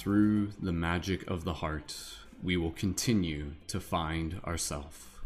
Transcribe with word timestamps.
through 0.00 0.48
the 0.58 0.72
magic 0.72 1.28
of 1.30 1.44
the 1.44 1.52
heart, 1.52 1.94
we 2.42 2.56
will 2.56 2.70
continue 2.70 3.52
to 3.66 3.78
find 3.78 4.40
ourself. 4.46 5.19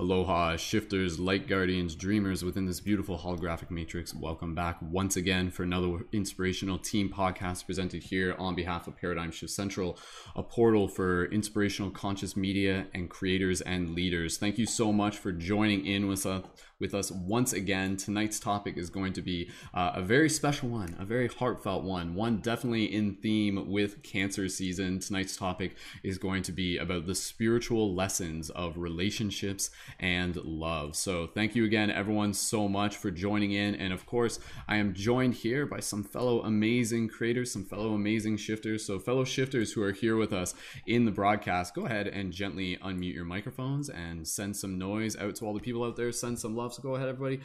Aloha, 0.00 0.56
shifters, 0.56 1.18
light 1.18 1.48
guardians, 1.48 1.96
dreamers 1.96 2.44
within 2.44 2.66
this 2.66 2.78
beautiful 2.78 3.18
holographic 3.18 3.68
matrix. 3.68 4.14
Welcome 4.14 4.54
back 4.54 4.76
once 4.80 5.16
again 5.16 5.50
for 5.50 5.64
another 5.64 6.06
inspirational 6.12 6.78
team 6.78 7.08
podcast 7.08 7.66
presented 7.66 8.04
here 8.04 8.36
on 8.38 8.54
behalf 8.54 8.86
of 8.86 8.96
Paradigm 8.96 9.32
Shift 9.32 9.50
Central, 9.50 9.98
a 10.36 10.42
portal 10.44 10.86
for 10.86 11.24
inspirational 11.32 11.90
conscious 11.90 12.36
media 12.36 12.86
and 12.94 13.10
creators 13.10 13.60
and 13.62 13.90
leaders. 13.90 14.36
Thank 14.36 14.56
you 14.56 14.66
so 14.66 14.92
much 14.92 15.18
for 15.18 15.32
joining 15.32 15.84
in 15.84 16.06
with 16.06 16.24
us 16.24 16.44
with 16.80 16.94
us 16.94 17.10
once 17.10 17.52
again. 17.52 17.96
Tonight's 17.96 18.38
topic 18.38 18.76
is 18.76 18.90
going 18.90 19.12
to 19.14 19.22
be 19.22 19.50
uh, 19.74 19.92
a 19.94 20.02
very 20.02 20.30
special 20.30 20.68
one, 20.68 20.96
a 20.98 21.04
very 21.04 21.28
heartfelt 21.28 21.82
one, 21.82 22.14
one 22.14 22.38
definitely 22.38 22.84
in 22.84 23.16
theme 23.16 23.68
with 23.68 24.02
cancer 24.02 24.48
season. 24.48 25.00
Tonight's 25.00 25.36
topic 25.36 25.76
is 26.02 26.18
going 26.18 26.42
to 26.44 26.52
be 26.52 26.78
about 26.78 27.06
the 27.06 27.14
spiritual 27.14 27.94
lessons 27.94 28.50
of 28.50 28.78
relationships 28.78 29.70
and 30.00 30.36
love. 30.36 30.96
So, 30.96 31.26
thank 31.26 31.54
you 31.54 31.64
again, 31.64 31.90
everyone, 31.90 32.32
so 32.32 32.68
much 32.68 32.96
for 32.96 33.10
joining 33.10 33.52
in. 33.52 33.74
And 33.74 33.92
of 33.92 34.06
course, 34.06 34.38
I 34.68 34.76
am 34.76 34.94
joined 34.94 35.34
here 35.34 35.66
by 35.66 35.80
some 35.80 36.04
fellow 36.04 36.42
amazing 36.42 37.08
creators, 37.08 37.52
some 37.52 37.64
fellow 37.64 37.94
amazing 37.94 38.36
shifters. 38.38 38.84
So, 38.84 38.98
fellow 38.98 39.24
shifters 39.24 39.72
who 39.72 39.82
are 39.82 39.92
here 39.92 40.16
with 40.16 40.32
us 40.32 40.54
in 40.86 41.04
the 41.04 41.10
broadcast, 41.10 41.74
go 41.74 41.86
ahead 41.86 42.08
and 42.08 42.32
gently 42.32 42.76
unmute 42.78 43.14
your 43.14 43.24
microphones 43.24 43.88
and 43.90 44.26
send 44.26 44.56
some 44.56 44.78
noise 44.78 45.16
out 45.16 45.34
to 45.36 45.44
all 45.44 45.54
the 45.54 45.60
people 45.60 45.84
out 45.84 45.96
there. 45.96 46.12
Send 46.12 46.38
some 46.38 46.56
love 46.56 46.72
so 46.72 46.82
go 46.82 46.94
ahead, 46.94 47.08
everybody, 47.08 47.40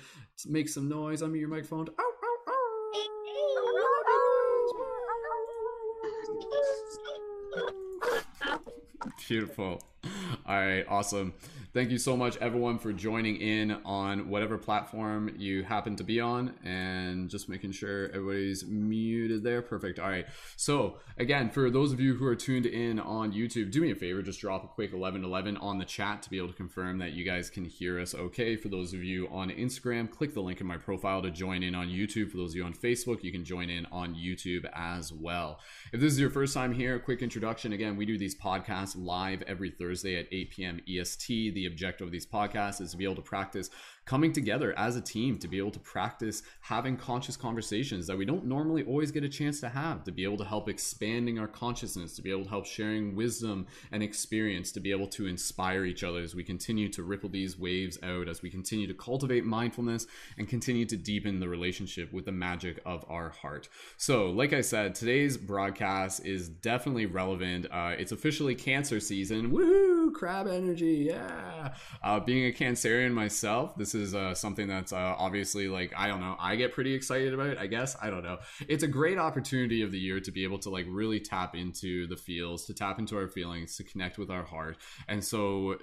make 0.48 0.70
some 0.70 0.88
noise. 0.88 1.22
Unmute 1.22 1.40
your 1.40 1.50
microphone. 1.50 1.88
Beautiful. 9.28 9.82
All 10.46 10.56
right, 10.56 10.86
awesome. 10.90 11.34
Thank 11.74 11.90
you 11.90 11.98
so 11.98 12.16
much, 12.16 12.38
everyone, 12.38 12.78
for 12.78 12.94
joining 12.94 13.38
in 13.38 13.72
on 13.84 14.30
whatever 14.30 14.60
platform 14.60 15.34
you 15.38 15.64
happen 15.64 15.96
to 15.96 16.04
be 16.04 16.20
on 16.20 16.54
and 16.64 17.30
just 17.30 17.50
making 17.50 17.72
sure 17.72 18.10
everybody's 18.10 18.64
muted 18.66 19.42
there. 19.42 19.64
Perfect. 19.64 19.98
All 19.98 20.10
right. 20.10 20.28
So, 20.56 21.00
again, 21.18 21.50
for 21.50 21.72
those 21.72 21.92
of 21.92 22.00
you 22.00 22.14
who 22.14 22.28
are 22.28 22.36
tuned 22.36 22.68
in 22.68 23.00
on 23.00 23.32
YouTube, 23.32 23.72
do 23.72 23.82
me 23.82 23.90
a 23.90 23.96
favor, 23.96 24.22
just 24.22 24.40
drop 24.40 24.64
a 24.64 24.68
quick 24.68 24.92
1111 24.92 25.58
on 25.58 25.80
the 25.80 25.86
chat 25.86 26.22
to 26.24 26.30
be 26.30 26.38
able 26.38 26.50
to 26.50 26.54
confirm 26.54 27.00
that 27.00 27.14
you 27.14 27.24
guys 27.24 27.50
can 27.50 27.66
hear 27.66 28.00
us 28.00 28.14
okay. 28.14 28.56
For 28.56 28.68
those 28.68 28.94
of 28.94 29.04
you 29.04 29.28
on 29.30 29.50
Instagram, 29.50 30.12
click 30.12 30.36
the 30.36 30.42
link 30.42 30.62
in 30.62 30.68
my 30.68 30.78
profile 30.78 31.24
to 31.24 31.32
join 31.32 31.64
in 31.64 31.74
on 31.74 31.88
YouTube. 31.88 32.30
For 32.30 32.38
those 32.38 32.52
of 32.52 32.58
you 32.58 32.66
on 32.66 32.74
Facebook, 32.74 33.24
you 33.24 33.32
can 33.32 33.46
join 33.46 33.72
in 33.72 33.88
on 33.92 34.14
YouTube 34.14 34.70
as 34.76 35.12
well. 35.12 35.60
If 35.92 36.02
this 36.02 36.14
is 36.14 36.20
your 36.20 36.30
first 36.30 36.54
time 36.54 36.74
here, 36.74 37.00
quick 37.00 37.24
introduction. 37.24 37.74
Again, 37.74 37.96
we 37.98 38.06
do 38.06 38.18
these 38.18 38.36
podcasts 38.36 38.96
live 38.96 39.42
every 39.44 39.72
Thursday 39.72 40.20
at 40.20 40.33
8 40.34 40.52
p.m. 40.52 40.82
EST. 40.88 41.54
The 41.54 41.66
objective 41.68 42.08
of 42.08 42.12
these 42.12 42.26
podcasts 42.26 42.82
is 42.82 42.92
to 42.92 42.98
be 42.98 43.04
able 43.04 43.16
to 43.16 43.22
practice 43.22 43.70
coming 44.06 44.34
together 44.34 44.78
as 44.78 44.96
a 44.96 45.02
team 45.02 45.38
to 45.40 45.48
be 45.48 45.58
able 45.58 45.72
to 45.72 45.80
practice 45.80 46.44
having 46.62 46.98
conscious 46.98 47.38
conversations 47.38 48.06
that 48.06 48.18
we 48.18 48.26
don't 48.26 48.46
normally 48.46 48.84
always 48.84 49.12
get 49.12 49.24
a 49.24 49.30
chance 49.30 49.62
to 49.62 49.70
have 49.70 50.04
to 50.04 50.12
be 50.12 50.24
able 50.24 50.38
to 50.38 50.44
help 50.44 50.68
expanding 50.68 51.40
our 51.40 51.48
consciousness 51.48 52.16
to 52.16 52.22
be 52.22 52.30
able 52.30 52.44
to 52.44 52.50
help 52.50 52.66
sharing 52.66 53.16
wisdom 53.16 53.66
and 53.92 54.04
experience 54.04 54.72
to 54.72 54.80
be 54.80 54.92
able 54.92 55.08
to 55.08 55.26
inspire 55.26 55.86
each 55.86 56.04
other 56.04 56.20
as 56.20 56.36
we 56.36 56.44
continue 56.44 56.90
to 56.90 57.04
ripple 57.04 57.30
these 57.30 57.58
waves 57.58 57.98
out 58.04 58.28
as 58.28 58.42
we 58.42 58.50
continue 58.50 58.88
to 58.88 58.94
cultivate 58.94 59.46
mindfulness 59.46 60.06
and 60.38 60.50
continue 60.50 60.86
to 60.86 60.98
deepen 60.98 61.40
the 61.40 61.48
relationship 61.48 62.12
with 62.12 62.26
the 62.26 62.32
magic 62.32 62.82
of 62.86 63.06
our 63.10 63.30
heart 63.30 63.70
so 63.98 64.30
like 64.30 64.52
i 64.52 64.62
said 64.62 64.94
today's 64.94 65.38
broadcast 65.38 66.26
is 66.26 66.50
definitely 66.50 67.06
relevant 67.06 67.66
uh, 67.72 67.94
it's 67.98 68.12
officially 68.12 68.54
cancer 68.54 69.00
season 69.00 69.52
woohoo 69.52 70.03
crab 70.14 70.48
energy 70.48 71.08
yeah 71.10 71.74
uh, 72.04 72.20
being 72.20 72.48
a 72.48 72.52
cancerian 72.52 73.12
myself 73.12 73.76
this 73.76 73.96
is 73.96 74.14
uh, 74.14 74.34
something 74.34 74.68
that's 74.68 74.94
uh, 74.94 75.16
obviously 75.18 75.68
like 75.68 75.94
I 75.98 76.08
don't 76.08 76.20
know. 76.20 76.36
I 76.40 76.56
get 76.56 76.74
pretty 76.74 76.94
excited 76.94 77.34
about 77.34 77.48
it. 77.48 77.58
I 77.58 77.68
guess 77.68 77.96
I 78.02 78.10
don't 78.10 78.24
know. 78.24 78.40
It's 78.68 78.84
a 78.84 78.88
great 78.88 79.18
opportunity 79.18 79.82
of 79.82 79.92
the 79.92 80.00
year 80.00 80.20
to 80.20 80.32
be 80.32 80.44
able 80.44 80.60
to 80.60 80.70
like 80.70 80.86
really 80.90 81.20
tap 81.20 81.56
into 81.56 82.08
the 82.08 82.18
feels, 82.18 82.66
to 82.66 82.74
tap 82.74 83.00
into 83.00 83.18
our 83.18 83.28
feelings, 83.28 83.76
to 83.78 83.84
connect 83.84 84.18
with 84.18 84.30
our 84.30 84.44
heart, 84.44 84.78
and 85.08 85.24
so 85.24 85.78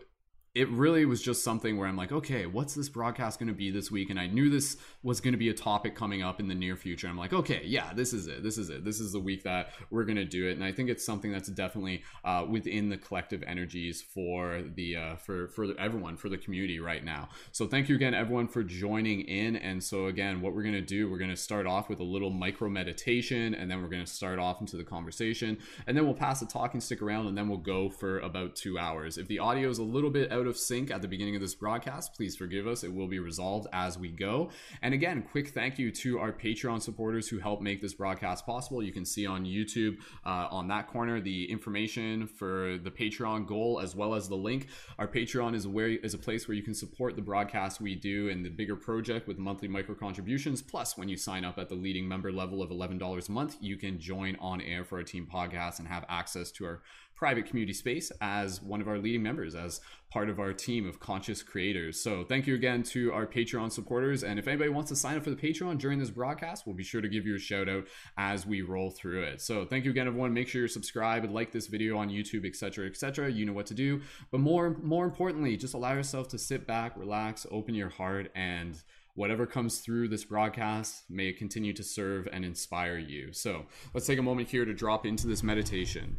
it 0.53 0.69
really 0.71 1.05
was 1.05 1.23
just 1.23 1.45
something 1.45 1.79
where 1.79 1.87
I'm 1.87 1.97
like, 1.97 2.11
okay, 2.11 2.45
what's 2.45 2.75
this 2.75 2.89
broadcast 2.89 3.39
going 3.39 3.49
to 3.49 3.55
be 3.55 3.71
this 3.71 3.89
week? 3.89 4.11
And 4.11 4.19
I 4.19 4.27
knew 4.27 4.51
this 4.51 4.77
was 5.05 5.21
going 5.21 5.33
to 5.33 5.39
be 5.39 5.49
a 5.49 5.55
topic 5.55 5.95
coming 5.95 6.23
up 6.23 6.41
in 6.41 6.49
the 6.49 6.57
near 6.57 6.75
future. 6.75 7.07
I'm 7.07 7.17
like, 7.17 7.33
okay, 7.33 7.63
yeah, 7.65 7.93
this 7.95 8.13
is 8.13 8.27
it. 8.27 8.43
This 8.43 8.59
is 8.59 8.69
it. 8.69 8.85
This 8.85 8.99
is 8.99 9.13
the 9.13 9.21
week 9.21 9.45
that 9.45 9.71
we're 9.91 10.05
going 10.05 10.17
to 10.17 10.25
do 10.25 10.49
it. 10.49 10.57
And 10.57 10.65
I 10.65 10.73
think 10.73 10.91
it's 10.91 11.07
something 11.07 11.31
that's 11.31 11.49
definitely 11.51 12.03
uh, 12.25 12.47
within 12.49 12.89
the 12.89 12.97
collective 12.97 13.45
energies 13.47 14.03
for 14.03 14.63
the 14.75 14.97
uh, 14.97 15.17
for 15.17 15.47
for 15.49 15.67
everyone 15.79 16.17
for 16.17 16.29
the 16.29 16.39
community 16.39 16.81
right 16.81 17.05
now. 17.05 17.29
So 17.53 17.69
thank 17.69 17.89
you 17.89 17.95
again, 17.95 18.13
everyone, 18.13 18.49
for 18.49 18.65
joining 18.65 19.21
in. 19.21 19.55
And 19.55 19.83
so 19.83 20.07
again, 20.07 20.41
what 20.41 20.53
we're 20.53 20.65
going 20.65 20.75
to 20.75 20.81
do, 20.81 21.09
we're 21.09 21.19
going 21.19 21.31
to 21.31 21.37
start 21.37 21.69
off 21.69 21.89
with 21.89 22.01
a 22.01 22.05
little 22.05 22.31
micro 22.31 22.69
meditation, 22.69 23.55
and 23.55 23.71
then 23.71 23.81
we're 23.83 23.89
going 23.89 24.05
to 24.05 24.11
start 24.11 24.41
off 24.41 24.61
into 24.61 24.77
the 24.77 24.85
conversation, 24.85 25.59
and 25.87 25.97
then 25.97 26.05
we'll 26.07 26.15
pass 26.15 26.41
the 26.41 26.47
talking 26.47 26.81
stick 26.81 27.03
around, 27.03 27.29
and 27.29 27.39
then 27.39 27.49
we'll 27.49 27.59
go 27.59 27.89
for 27.89 28.19
about 28.19 28.57
two 28.57 28.81
hours. 28.81 29.17
If 29.17 29.29
the 29.29 29.39
audio 29.39 29.69
is 29.69 29.79
a 29.79 29.85
little 29.85 30.11
bit 30.11 30.33
out 30.33 30.40
out 30.41 30.47
of 30.47 30.57
sync 30.57 30.91
at 30.91 31.03
the 31.03 31.09
beginning 31.09 31.37
of 31.37 31.41
this 31.41 31.55
broadcast, 31.55 32.15
please 32.15 32.35
forgive 32.35 32.67
us. 32.67 32.83
It 32.83 32.93
will 32.93 33.07
be 33.07 33.19
resolved 33.19 33.69
as 33.73 33.99
we 33.99 34.09
go. 34.09 34.51
And 34.83 34.95
again, 34.95 35.23
quick 35.31 35.49
thank 35.49 35.79
you 35.79 35.91
to 35.93 36.19
our 36.19 36.33
Patreon 36.33 36.81
supporters 36.81 37.29
who 37.29 37.39
help 37.39 37.61
make 37.61 37.83
this 37.83 37.95
broadcast 37.95 38.47
possible. 38.47 38.83
You 38.83 38.93
can 38.93 39.05
see 39.05 39.27
on 39.27 39.45
YouTube 39.45 39.99
uh, 40.25 40.49
on 40.51 40.69
that 40.69 40.89
corner 40.89 41.21
the 41.21 41.51
information 41.51 42.27
for 42.27 42.79
the 42.83 42.91
Patreon 42.91 43.47
goal 43.47 43.81
as 43.81 43.95
well 43.95 44.15
as 44.15 44.29
the 44.29 44.37
link. 44.37 44.69
Our 44.99 45.07
Patreon 45.07 45.55
is 45.55 45.67
where 45.69 45.89
is 45.89 46.15
a 46.15 46.19
place 46.19 46.49
where 46.49 46.57
you 46.57 46.63
can 46.63 46.75
support 46.75 47.17
the 47.17 47.23
broadcast 47.23 47.81
we 47.81 47.95
do 47.95 48.31
and 48.31 48.45
the 48.45 48.49
bigger 48.49 48.77
project 48.77 49.29
with 49.29 49.39
monthly 49.39 49.69
micro 49.69 49.95
contributions. 49.95 50.63
Plus, 50.63 50.97
when 50.97 51.09
you 51.09 51.17
sign 51.17 51.45
up 51.45 51.59
at 51.59 51.69
the 51.69 51.75
leading 51.75 52.09
member 52.09 52.33
level 52.33 52.63
of 52.63 52.71
$11 52.71 53.29
a 53.29 53.33
month, 53.33 53.57
you 53.61 53.77
can 53.77 54.01
join 54.01 54.37
on 54.41 54.63
air 54.63 54.85
for 54.85 54.97
our 54.97 55.05
team 55.05 55.29
podcast 55.31 55.79
and 55.79 55.89
have 55.89 56.05
access 56.09 56.51
to 56.53 56.65
our 56.65 56.83
private 57.21 57.45
community 57.45 57.75
space 57.75 58.11
as 58.23 58.63
one 58.63 58.81
of 58.81 58.89
our 58.89 58.97
leading 58.97 59.23
members, 59.23 59.55
as 59.55 59.83
part 60.11 60.31
of 60.31 60.41
our 60.41 60.55
team 60.55 60.89
of 60.89 60.99
conscious 60.99 61.43
creators. 61.43 62.03
So 62.03 62.25
thank 62.25 62.47
you 62.47 62.55
again 62.55 62.83
to 62.85 63.13
our 63.13 63.27
Patreon 63.27 63.71
supporters. 63.71 64.25
And 64.25 64.39
if 64.39 64.49
anybody 64.49 64.71
wants 64.71 64.89
to 64.89 64.97
sign 64.97 65.19
up 65.19 65.25
for 65.25 65.29
the 65.29 65.37
Patreon 65.37 65.77
during 65.77 65.99
this 65.99 66.09
broadcast, 66.09 66.67
we'll 66.67 66.75
be 66.75 66.83
sure 66.83 67.03
to 67.03 67.09
give 67.09 67.27
you 67.27 67.37
a 67.37 67.39
shout 67.39 67.69
out 67.69 67.85
as 68.17 68.47
we 68.47 68.63
roll 68.63 68.91
through 68.91 69.25
it. 69.25 69.43
So 69.43 69.67
thank 69.67 69.85
you 69.85 69.91
again, 69.91 70.07
everyone. 70.07 70.33
Make 70.33 70.49
sure 70.49 70.63
you 70.63 70.69
subscribe 70.69 71.23
and 71.23 71.35
like 71.35 71.53
this 71.53 71.67
video 71.67 71.99
on 71.99 72.09
YouTube, 72.09 72.47
etc., 72.47 72.87
etc. 72.87 73.31
You 73.31 73.45
know 73.45 73.53
what 73.53 73.67
to 73.67 73.75
do. 73.75 74.01
But 74.31 74.41
more, 74.41 74.79
more 74.83 75.05
importantly, 75.05 75.59
just 75.59 75.75
allow 75.75 75.93
yourself 75.93 76.27
to 76.29 76.39
sit 76.39 76.67
back, 76.67 76.97
relax, 76.97 77.47
open 77.51 77.75
your 77.75 77.91
heart, 77.91 78.33
and 78.35 78.83
whatever 79.15 79.45
comes 79.45 79.81
through 79.81 80.09
this 80.09 80.25
broadcast 80.25 81.05
may 81.11 81.35
continue 81.35 81.75
to 81.75 81.83
serve 81.83 82.27
and 82.33 82.47
inspire 82.47 82.97
you. 82.97 83.35
So 83.35 83.67
let's 83.93 84.07
take 84.07 84.19
a 84.19 84.23
moment 84.23 84.49
here 84.49 84.65
to 84.65 84.73
drop 84.73 85.05
into 85.05 85.27
this 85.27 85.43
meditation. 85.43 86.17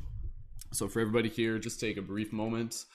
So, 0.74 0.88
for 0.88 1.02
everybody 1.02 1.28
here, 1.28 1.60
just 1.60 1.82
take 1.82 1.98
a 1.98 2.02
brief 2.02 2.32
moment 2.32 2.86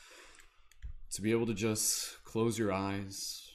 to 1.13 1.21
be 1.21 1.31
able 1.31 1.45
to 1.47 1.55
just 1.55 2.25
close 2.25 2.59
your 2.59 2.73
eyes. 2.73 3.51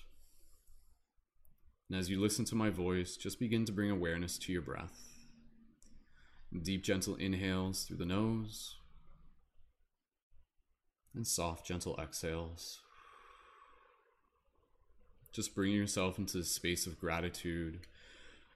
And 1.89 1.99
as 1.99 2.07
you 2.07 2.21
listen 2.21 2.45
to 2.45 2.55
my 2.55 2.69
voice, 2.69 3.17
just 3.17 3.39
begin 3.39 3.65
to 3.65 3.71
bring 3.71 3.89
awareness 3.89 4.37
to 4.37 4.53
your 4.53 4.61
breath. 4.61 5.11
Deep, 6.61 6.83
gentle 6.83 7.15
inhales 7.15 7.83
through 7.83 7.97
the 7.97 8.05
nose, 8.05 8.75
and 11.15 11.25
soft, 11.25 11.65
gentle 11.65 11.99
exhales. 11.99 12.79
Just 15.33 15.55
bringing 15.55 15.77
yourself 15.77 16.19
into 16.19 16.37
the 16.37 16.43
space 16.43 16.85
of 16.85 16.99
gratitude, 16.99 17.87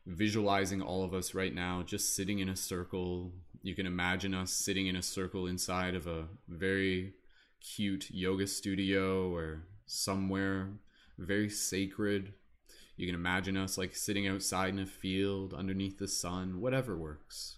visualizing 0.05 0.81
all 0.81 1.03
of 1.03 1.13
us 1.13 1.33
right 1.33 1.55
now, 1.55 1.81
just 1.81 2.15
sitting 2.15 2.37
in 2.37 2.49
a 2.49 2.55
circle, 2.55 3.31
you 3.65 3.73
can 3.73 3.87
imagine 3.87 4.35
us 4.35 4.51
sitting 4.51 4.85
in 4.85 4.95
a 4.95 5.01
circle 5.01 5.47
inside 5.47 5.95
of 5.95 6.05
a 6.05 6.27
very 6.47 7.15
cute 7.59 8.11
yoga 8.11 8.45
studio 8.45 9.33
or 9.33 9.63
somewhere 9.87 10.69
very 11.17 11.49
sacred. 11.49 12.33
You 12.95 13.07
can 13.07 13.15
imagine 13.15 13.57
us 13.57 13.75
like 13.75 13.95
sitting 13.95 14.27
outside 14.27 14.69
in 14.69 14.79
a 14.79 14.85
field 14.85 15.51
underneath 15.51 15.97
the 15.97 16.07
sun, 16.07 16.61
whatever 16.61 16.95
works. 16.95 17.57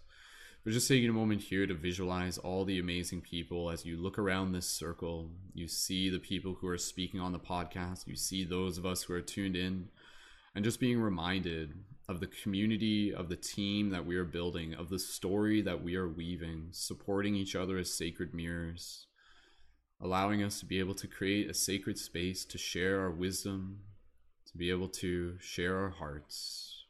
We're 0.65 0.71
just 0.71 0.87
taking 0.87 1.09
a 1.09 1.13
moment 1.13 1.41
here 1.41 1.67
to 1.67 1.73
visualize 1.73 2.37
all 2.37 2.63
the 2.63 2.79
amazing 2.79 3.21
people 3.21 3.69
as 3.69 3.85
you 3.85 3.97
look 3.97 4.17
around 4.17 4.51
this 4.51 4.67
circle. 4.67 5.31
You 5.53 5.67
see 5.67 6.09
the 6.09 6.19
people 6.19 6.55
who 6.55 6.67
are 6.67 6.77
speaking 6.77 7.19
on 7.19 7.33
the 7.33 7.39
podcast, 7.39 8.07
you 8.07 8.15
see 8.15 8.45
those 8.45 8.77
of 8.77 8.85
us 8.85 9.03
who 9.03 9.13
are 9.13 9.21
tuned 9.21 9.57
in, 9.57 9.89
and 10.55 10.65
just 10.65 10.79
being 10.79 10.99
reminded 10.99 11.73
of 12.09 12.19
the 12.19 12.27
community, 12.27 13.13
of 13.13 13.29
the 13.29 13.35
team 13.35 13.89
that 13.89 14.05
we 14.05 14.15
are 14.15 14.23
building, 14.23 14.73
of 14.73 14.89
the 14.89 14.99
story 14.99 15.61
that 15.61 15.83
we 15.83 15.95
are 15.95 16.07
weaving, 16.07 16.69
supporting 16.71 17.35
each 17.35 17.55
other 17.55 17.77
as 17.77 17.93
sacred 17.93 18.33
mirrors, 18.33 19.07
allowing 20.01 20.41
us 20.41 20.59
to 20.59 20.65
be 20.65 20.79
able 20.79 20.95
to 20.95 21.07
create 21.07 21.49
a 21.49 21.53
sacred 21.53 21.97
space 21.97 22.45
to 22.45 22.57
share 22.57 23.01
our 23.01 23.11
wisdom, 23.11 23.79
to 24.45 24.57
be 24.57 24.69
able 24.69 24.87
to 24.87 25.37
share 25.39 25.77
our 25.77 25.89
hearts. 25.89 26.85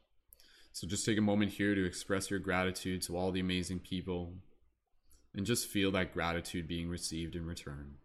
So 0.72 0.86
just 0.86 1.04
take 1.04 1.18
a 1.18 1.22
moment 1.22 1.52
here 1.52 1.74
to 1.74 1.84
express 1.84 2.30
your 2.30 2.38
gratitude 2.38 3.02
to 3.02 3.16
all 3.16 3.32
the 3.32 3.40
amazing 3.40 3.80
people. 3.80 4.34
and 5.34 5.46
just 5.46 5.68
feel 5.68 5.92
that 5.92 6.12
gratitude 6.12 6.66
being 6.66 6.88
received 6.88 7.36
in 7.36 7.46
return. 7.46 7.96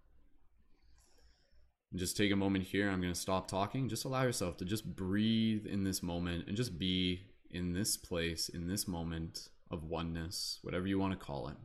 And 1.93 1.99
just 1.99 2.17
take 2.17 2.31
a 2.31 2.35
moment 2.35 2.65
here. 2.65 2.89
I'm 2.89 3.01
going 3.01 3.13
to 3.13 3.19
stop 3.19 3.47
talking. 3.47 3.87
Just 3.87 4.03
allow 4.03 4.23
yourself 4.23 4.57
to 4.57 4.65
just 4.65 4.95
breathe 4.95 5.67
in 5.67 5.83
this 5.83 6.01
moment 6.01 6.47
and 6.47 6.57
just 6.57 6.79
be 6.79 7.21
in 7.51 7.73
this 7.73 7.97
place, 7.97 8.49
in 8.49 8.67
this 8.67 8.87
moment 8.87 9.49
of 9.69 9.83
oneness, 9.83 10.57
whatever 10.63 10.87
you 10.87 10.97
want 10.97 11.13
to 11.13 11.23
call 11.23 11.47
it. 11.49 11.57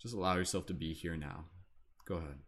Just 0.00 0.14
allow 0.14 0.36
yourself 0.36 0.66
to 0.66 0.74
be 0.74 0.94
here 0.94 1.16
now. 1.16 1.46
Go 2.04 2.18
ahead. 2.18 2.38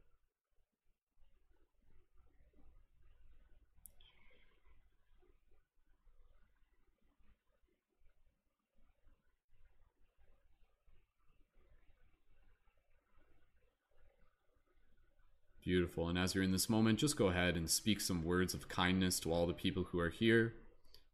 Beautiful. 15.71 16.09
And 16.09 16.19
as 16.19 16.35
you're 16.35 16.43
in 16.43 16.51
this 16.51 16.69
moment, 16.69 16.99
just 16.99 17.17
go 17.17 17.29
ahead 17.29 17.57
and 17.57 17.71
speak 17.71 18.01
some 18.01 18.25
words 18.25 18.55
of 18.55 18.69
kindness 18.69 19.21
to 19.21 19.33
all 19.33 19.47
the 19.47 19.53
people 19.53 19.85
who 19.85 20.01
are 20.01 20.09
here 20.09 20.55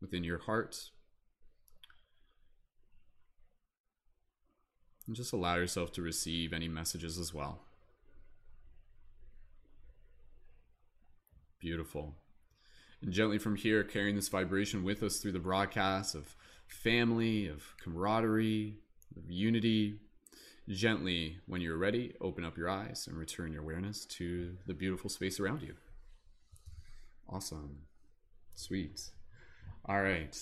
within 0.00 0.24
your 0.24 0.38
heart. 0.38 0.88
And 5.06 5.14
just 5.14 5.34
allow 5.34 5.56
yourself 5.56 5.92
to 5.92 6.00
receive 6.00 6.54
any 6.54 6.68
messages 6.68 7.18
as 7.18 7.34
well. 7.34 7.66
Beautiful. 11.60 12.14
And 13.02 13.12
gently 13.12 13.36
from 13.36 13.56
here, 13.56 13.84
carrying 13.84 14.16
this 14.16 14.30
vibration 14.30 14.82
with 14.82 15.02
us 15.02 15.18
through 15.18 15.32
the 15.32 15.38
broadcast 15.38 16.14
of 16.14 16.34
family, 16.66 17.46
of 17.46 17.74
camaraderie, 17.84 18.78
of 19.18 19.30
unity, 19.30 20.00
Gently, 20.68 21.38
when 21.46 21.60
you're 21.60 21.76
ready, 21.76 22.14
open 22.20 22.44
up 22.44 22.56
your 22.56 22.68
eyes 22.68 23.06
and 23.06 23.16
return 23.16 23.52
your 23.52 23.62
awareness 23.62 24.04
to 24.06 24.56
the 24.66 24.74
beautiful 24.74 25.08
space 25.08 25.38
around 25.38 25.62
you. 25.62 25.74
Awesome. 27.28 27.82
Sweet. 28.54 29.00
All 29.88 30.02
right. 30.02 30.36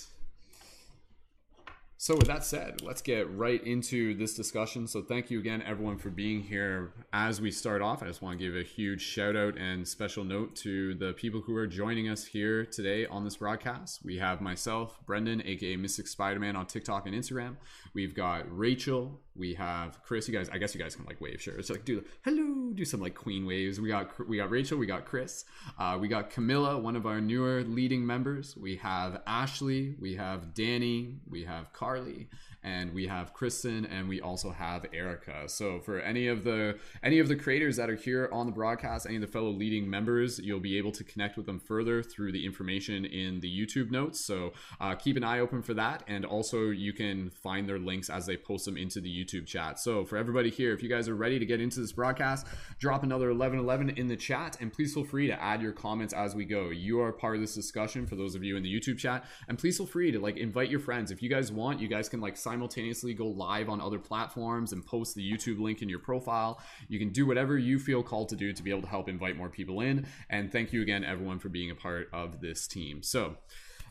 So, 2.04 2.14
with 2.14 2.26
that 2.26 2.44
said, 2.44 2.82
let's 2.82 3.00
get 3.00 3.34
right 3.34 3.66
into 3.66 4.12
this 4.14 4.34
discussion. 4.34 4.86
So, 4.86 5.00
thank 5.00 5.30
you 5.30 5.38
again, 5.38 5.62
everyone, 5.66 5.96
for 5.96 6.10
being 6.10 6.42
here. 6.42 6.92
As 7.14 7.40
we 7.40 7.50
start 7.50 7.80
off, 7.80 8.02
I 8.02 8.06
just 8.06 8.20
want 8.20 8.38
to 8.38 8.44
give 8.44 8.54
a 8.54 8.62
huge 8.62 9.00
shout 9.00 9.36
out 9.36 9.56
and 9.56 9.88
special 9.88 10.22
note 10.22 10.54
to 10.56 10.92
the 10.96 11.14
people 11.14 11.40
who 11.40 11.56
are 11.56 11.66
joining 11.66 12.10
us 12.10 12.22
here 12.26 12.66
today 12.66 13.06
on 13.06 13.24
this 13.24 13.36
broadcast. 13.36 14.04
We 14.04 14.18
have 14.18 14.42
myself, 14.42 15.00
Brendon, 15.06 15.42
aka 15.46 15.76
Mystic 15.76 16.06
Spider 16.06 16.38
Man, 16.38 16.56
on 16.56 16.66
TikTok 16.66 17.06
and 17.06 17.14
Instagram. 17.14 17.56
We've 17.94 18.14
got 18.14 18.54
Rachel. 18.54 19.22
We 19.34 19.54
have 19.54 20.00
Chris. 20.02 20.28
You 20.28 20.34
guys, 20.34 20.50
I 20.50 20.58
guess 20.58 20.74
you 20.74 20.80
guys 20.80 20.94
can 20.94 21.06
like 21.06 21.20
wave 21.20 21.40
share. 21.40 21.56
It's 21.56 21.70
like 21.70 21.84
do 21.84 22.04
hello, 22.22 22.70
do 22.72 22.84
some 22.84 23.00
like 23.00 23.14
queen 23.14 23.46
waves. 23.46 23.80
We 23.80 23.88
got 23.88 24.28
we 24.28 24.36
got 24.36 24.50
Rachel. 24.50 24.78
We 24.78 24.86
got 24.86 25.06
Chris. 25.06 25.44
Uh, 25.78 25.96
we 26.00 26.06
got 26.06 26.30
Camilla, 26.30 26.78
one 26.78 26.96
of 26.96 27.06
our 27.06 27.20
newer 27.20 27.62
leading 27.62 28.06
members. 28.06 28.56
We 28.56 28.76
have 28.76 29.22
Ashley. 29.26 29.96
We 29.98 30.14
have 30.16 30.54
Danny. 30.54 31.16
We 31.28 31.44
have 31.44 31.72
Carl. 31.72 31.93
Carly, 31.94 32.28
and 32.64 32.92
we 32.92 33.06
have 33.06 33.32
Kristen, 33.32 33.86
and 33.86 34.08
we 34.08 34.20
also 34.20 34.50
have 34.50 34.86
Erica. 34.92 35.48
So 35.48 35.80
for 35.80 36.00
any 36.00 36.26
of 36.26 36.44
the 36.44 36.78
any 37.02 37.18
of 37.18 37.28
the 37.28 37.36
creators 37.36 37.76
that 37.76 37.88
are 37.88 37.94
here 37.94 38.28
on 38.32 38.46
the 38.46 38.52
broadcast, 38.52 39.06
any 39.06 39.16
of 39.16 39.22
the 39.22 39.28
fellow 39.28 39.50
leading 39.50 39.88
members, 39.88 40.38
you'll 40.38 40.60
be 40.60 40.76
able 40.76 40.92
to 40.92 41.04
connect 41.04 41.36
with 41.36 41.46
them 41.46 41.60
further 41.60 42.02
through 42.02 42.32
the 42.32 42.44
information 42.44 43.04
in 43.04 43.40
the 43.40 43.48
YouTube 43.48 43.90
notes. 43.90 44.24
So 44.24 44.52
uh, 44.80 44.94
keep 44.94 45.16
an 45.16 45.24
eye 45.24 45.40
open 45.40 45.62
for 45.62 45.74
that, 45.74 46.02
and 46.08 46.24
also 46.24 46.70
you 46.70 46.92
can 46.92 47.30
find 47.30 47.68
their 47.68 47.78
links 47.78 48.10
as 48.10 48.26
they 48.26 48.36
post 48.36 48.64
them 48.64 48.76
into 48.76 49.00
the 49.00 49.24
YouTube 49.24 49.46
chat. 49.46 49.78
So 49.78 50.04
for 50.04 50.16
everybody 50.16 50.50
here, 50.50 50.72
if 50.72 50.82
you 50.82 50.88
guys 50.88 51.08
are 51.08 51.14
ready 51.14 51.38
to 51.38 51.46
get 51.46 51.60
into 51.60 51.80
this 51.80 51.92
broadcast, 51.92 52.46
drop 52.78 53.02
another 53.04 53.28
1111 53.28 53.90
in 53.90 54.08
the 54.08 54.16
chat, 54.16 54.56
and 54.60 54.72
please 54.72 54.94
feel 54.94 55.04
free 55.04 55.26
to 55.26 55.42
add 55.42 55.62
your 55.62 55.72
comments 55.72 56.12
as 56.12 56.34
we 56.34 56.44
go. 56.44 56.70
You 56.70 57.00
are 57.00 57.12
part 57.12 57.36
of 57.36 57.40
this 57.40 57.54
discussion 57.54 58.06
for 58.06 58.16
those 58.16 58.34
of 58.34 58.42
you 58.42 58.56
in 58.56 58.62
the 58.62 58.72
YouTube 58.72 58.98
chat, 58.98 59.24
and 59.48 59.58
please 59.58 59.76
feel 59.76 59.86
free 59.86 60.10
to 60.10 60.18
like 60.18 60.36
invite 60.36 60.70
your 60.70 60.80
friends 60.80 61.10
if 61.10 61.22
you 61.22 61.28
guys 61.28 61.52
want 61.52 61.80
you 61.80 61.88
guys 61.88 62.08
can 62.08 62.20
like 62.20 62.36
simultaneously 62.54 63.12
go 63.14 63.26
live 63.26 63.68
on 63.68 63.80
other 63.80 63.98
platforms 63.98 64.72
and 64.72 64.86
post 64.86 65.16
the 65.16 65.32
YouTube 65.32 65.58
link 65.58 65.82
in 65.82 65.88
your 65.88 65.98
profile. 65.98 66.60
You 66.86 67.00
can 67.00 67.10
do 67.10 67.26
whatever 67.26 67.58
you 67.58 67.80
feel 67.80 68.02
called 68.02 68.28
to 68.28 68.36
do 68.36 68.52
to 68.52 68.62
be 68.62 68.70
able 68.70 68.82
to 68.82 68.88
help 68.88 69.08
invite 69.08 69.36
more 69.36 69.48
people 69.48 69.80
in. 69.80 70.06
And 70.30 70.52
thank 70.52 70.72
you 70.72 70.80
again, 70.80 71.04
everyone, 71.04 71.40
for 71.40 71.48
being 71.48 71.72
a 71.72 71.74
part 71.74 72.08
of 72.12 72.40
this 72.40 72.68
team. 72.68 73.02
So, 73.02 73.36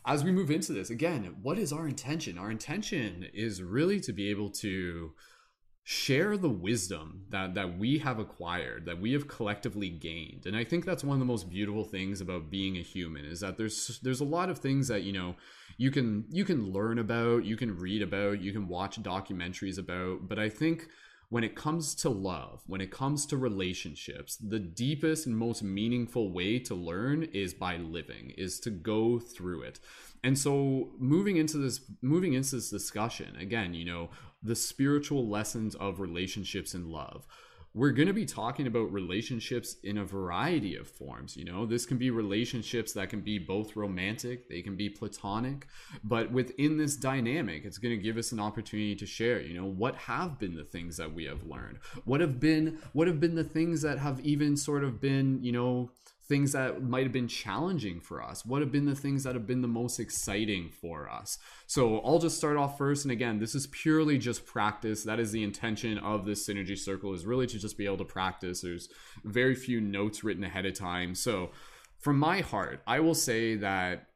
as 0.05 0.23
we 0.23 0.31
move 0.31 0.49
into 0.49 0.73
this, 0.73 0.89
again, 0.89 1.35
what 1.41 1.57
is 1.57 1.73
our 1.73 1.87
intention? 1.87 2.37
Our 2.37 2.51
intention 2.51 3.25
is 3.33 3.61
really 3.61 3.99
to 4.01 4.13
be 4.13 4.29
able 4.29 4.49
to 4.49 5.11
share 5.85 6.37
the 6.37 6.49
wisdom 6.49 7.25
that 7.29 7.55
that 7.55 7.77
we 7.77 7.97
have 7.97 8.17
acquired 8.17 8.85
that 8.85 9.01
we 9.01 9.11
have 9.11 9.27
collectively 9.27 9.89
gained 9.89 10.45
and 10.45 10.55
i 10.55 10.63
think 10.63 10.85
that's 10.85 11.03
one 11.03 11.15
of 11.15 11.19
the 11.19 11.25
most 11.25 11.49
beautiful 11.49 11.83
things 11.83 12.21
about 12.21 12.49
being 12.49 12.77
a 12.77 12.81
human 12.81 13.25
is 13.25 13.41
that 13.41 13.57
there's 13.57 13.99
there's 14.01 14.21
a 14.21 14.25
lot 14.25 14.49
of 14.49 14.59
things 14.59 14.87
that 14.87 15.03
you 15.03 15.11
know 15.11 15.35
you 15.77 15.91
can 15.91 16.25
you 16.29 16.45
can 16.45 16.71
learn 16.71 16.99
about 16.99 17.45
you 17.45 17.55
can 17.57 17.77
read 17.77 18.01
about 18.01 18.41
you 18.41 18.51
can 18.51 18.67
watch 18.67 19.01
documentaries 19.01 19.77
about 19.77 20.27
but 20.27 20.39
i 20.39 20.49
think 20.49 20.87
when 21.33 21.43
it 21.43 21.55
comes 21.55 21.95
to 21.95 22.11
love, 22.11 22.61
when 22.67 22.79
it 22.79 22.91
comes 22.91 23.25
to 23.25 23.37
relationships, 23.37 24.37
the 24.37 24.59
deepest 24.59 25.25
and 25.25 25.35
most 25.35 25.63
meaningful 25.63 26.31
way 26.31 26.59
to 26.59 26.75
learn 26.75 27.23
is 27.33 27.55
by 27.55 27.75
living, 27.75 28.31
is 28.37 28.59
to 28.59 28.69
go 28.69 29.17
through 29.17 29.63
it. 29.63 29.79
And 30.23 30.37
so 30.37 30.91
moving 30.99 31.37
into 31.37 31.57
this 31.57 31.81
moving 32.03 32.33
into 32.33 32.57
this 32.57 32.69
discussion, 32.69 33.35
again, 33.37 33.73
you 33.73 33.83
know, 33.83 34.11
the 34.43 34.55
spiritual 34.55 35.27
lessons 35.27 35.73
of 35.73 35.99
relationships 35.99 36.75
and 36.75 36.85
love 36.85 37.25
we're 37.73 37.91
going 37.91 38.07
to 38.07 38.13
be 38.13 38.25
talking 38.25 38.67
about 38.67 38.91
relationships 38.91 39.77
in 39.83 39.97
a 39.97 40.05
variety 40.05 40.75
of 40.75 40.87
forms 40.87 41.35
you 41.37 41.45
know? 41.45 41.65
This 41.65 41.85
can 41.85 41.97
be 41.97 42.09
relationships 42.09 42.93
that 42.93 43.09
can 43.09 43.21
be 43.21 43.37
both 43.39 43.75
romantic 43.75 44.49
they 44.49 44.61
can 44.61 44.75
be 44.75 44.89
platonic 44.89 45.67
but 46.03 46.31
within 46.31 46.77
this 46.77 46.95
dynamic 46.95 47.65
it's 47.65 47.77
going 47.77 47.95
to 47.95 48.01
give 48.01 48.17
us 48.17 48.31
an 48.31 48.39
opportunity 48.39 48.95
to 48.95 49.05
share 49.05 49.41
you 49.41 49.53
know 49.53 49.65
what 49.65 49.95
have 49.95 50.39
been 50.39 50.55
the 50.55 50.63
things 50.63 50.97
that 50.97 51.13
we 51.13 51.25
have 51.25 51.43
learned? 51.43 51.79
What 52.05 52.21
have 52.21 52.39
been 52.39 52.79
what 52.93 53.07
have 53.07 53.19
been 53.19 53.35
the 53.35 53.43
things 53.43 53.81
that 53.81 53.99
have 53.99 54.19
even 54.21 54.57
sort 54.57 54.83
of 54.83 54.99
been 55.01 55.43
you 55.43 55.51
know 55.51 55.91
things 56.27 56.53
that 56.53 56.81
might 56.81 57.03
have 57.03 57.11
been 57.11 57.27
challenging 57.27 57.99
for 57.99 58.23
us? 58.23 58.45
What 58.45 58.61
have 58.61 58.71
been 58.71 58.85
the 58.85 58.95
things 58.95 59.23
that 59.23 59.35
have 59.35 59.45
been 59.45 59.61
the 59.61 59.67
most 59.67 59.99
exciting 59.99 60.69
for 60.69 61.09
us? 61.09 61.37
So 61.67 61.99
I'll 61.99 62.19
just 62.19 62.37
start 62.37 62.57
off 62.57 62.77
first. 62.77 63.05
And 63.05 63.11
again, 63.11 63.39
this 63.39 63.55
is 63.55 63.67
purely 63.67 64.17
just 64.17 64.45
practice. 64.45 65.03
That 65.03 65.19
is 65.19 65.31
the 65.31 65.43
intention 65.43 65.97
of 65.97 66.25
this 66.25 66.47
synergy 66.47 66.77
circle 66.77 67.13
is 67.13 67.25
really 67.25 67.47
to 67.47 67.59
just 67.59 67.77
be 67.77 67.85
able 67.85 67.97
to 67.97 68.05
practice. 68.05 68.61
There's 68.61 68.89
very 69.23 69.55
few 69.55 69.81
notes 69.81 70.23
written 70.23 70.43
ahead 70.43 70.65
of 70.65 70.73
time. 70.73 71.15
So 71.15 71.51
from 71.99 72.19
my 72.19 72.41
heart, 72.41 72.81
I 72.87 72.99
will 72.99 73.15
say 73.15 73.55
that 73.55 74.07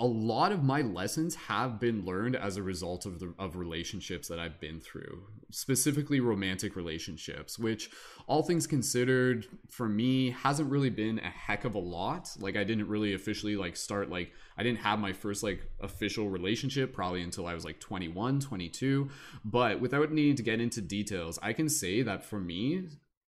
a 0.00 0.06
lot 0.06 0.50
of 0.50 0.64
my 0.64 0.82
lessons 0.82 1.36
have 1.36 1.78
been 1.78 2.04
learned 2.04 2.34
as 2.34 2.56
a 2.56 2.62
result 2.62 3.06
of 3.06 3.20
the 3.20 3.32
of 3.38 3.54
relationships 3.54 4.26
that 4.26 4.40
I've 4.40 4.58
been 4.58 4.80
through, 4.80 5.22
specifically 5.50 6.18
romantic 6.18 6.74
relationships, 6.74 7.60
which 7.60 7.88
all 8.26 8.42
things 8.42 8.66
considered 8.66 9.46
for 9.70 9.88
me 9.88 10.30
hasn't 10.30 10.68
really 10.68 10.90
been 10.90 11.20
a 11.20 11.30
heck 11.30 11.64
of 11.64 11.76
a 11.76 11.78
lot. 11.78 12.30
Like 12.40 12.56
I 12.56 12.64
didn't 12.64 12.88
really 12.88 13.14
officially 13.14 13.54
like 13.54 13.76
start 13.76 14.10
like 14.10 14.32
I 14.58 14.64
didn't 14.64 14.80
have 14.80 14.98
my 14.98 15.12
first 15.12 15.44
like 15.44 15.62
official 15.80 16.28
relationship 16.28 16.92
probably 16.92 17.22
until 17.22 17.46
I 17.46 17.54
was 17.54 17.64
like 17.64 17.78
21, 17.78 18.40
22, 18.40 19.10
but 19.44 19.80
without 19.80 20.10
needing 20.10 20.34
to 20.36 20.42
get 20.42 20.60
into 20.60 20.80
details, 20.80 21.38
I 21.40 21.52
can 21.52 21.68
say 21.68 22.02
that 22.02 22.24
for 22.24 22.40
me 22.40 22.88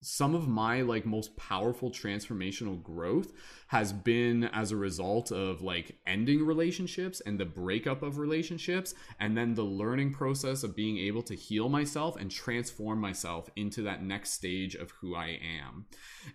some 0.07 0.37
of 0.37 0.47
my 0.47 0.83
like 0.83 1.05
most 1.05 1.37
powerful 1.37 1.91
transformational 1.91 2.81
growth 2.81 3.33
has 3.67 3.93
been 3.93 4.45
as 4.45 4.71
a 4.71 4.77
result 4.77 5.33
of 5.33 5.63
like 5.63 5.99
ending 6.07 6.47
relationships 6.47 7.21
and 7.27 7.41
the 7.41 7.45
breakup 7.45 8.05
of 8.05 8.17
relationships 8.17 8.95
and 9.19 9.37
then 9.37 9.55
the 9.55 9.65
learning 9.65 10.13
process 10.13 10.63
of 10.63 10.77
being 10.77 10.97
able 10.97 11.23
to 11.23 11.35
heal 11.35 11.69
myself 11.69 12.17
and 12.17 12.31
transform 12.31 13.01
myself 13.01 13.51
into 13.57 13.83
that 13.83 14.01
next 14.01 14.31
stage 14.31 14.77
of 14.77 14.93
who 14.93 15.17
I 15.17 15.41
am. 15.61 15.87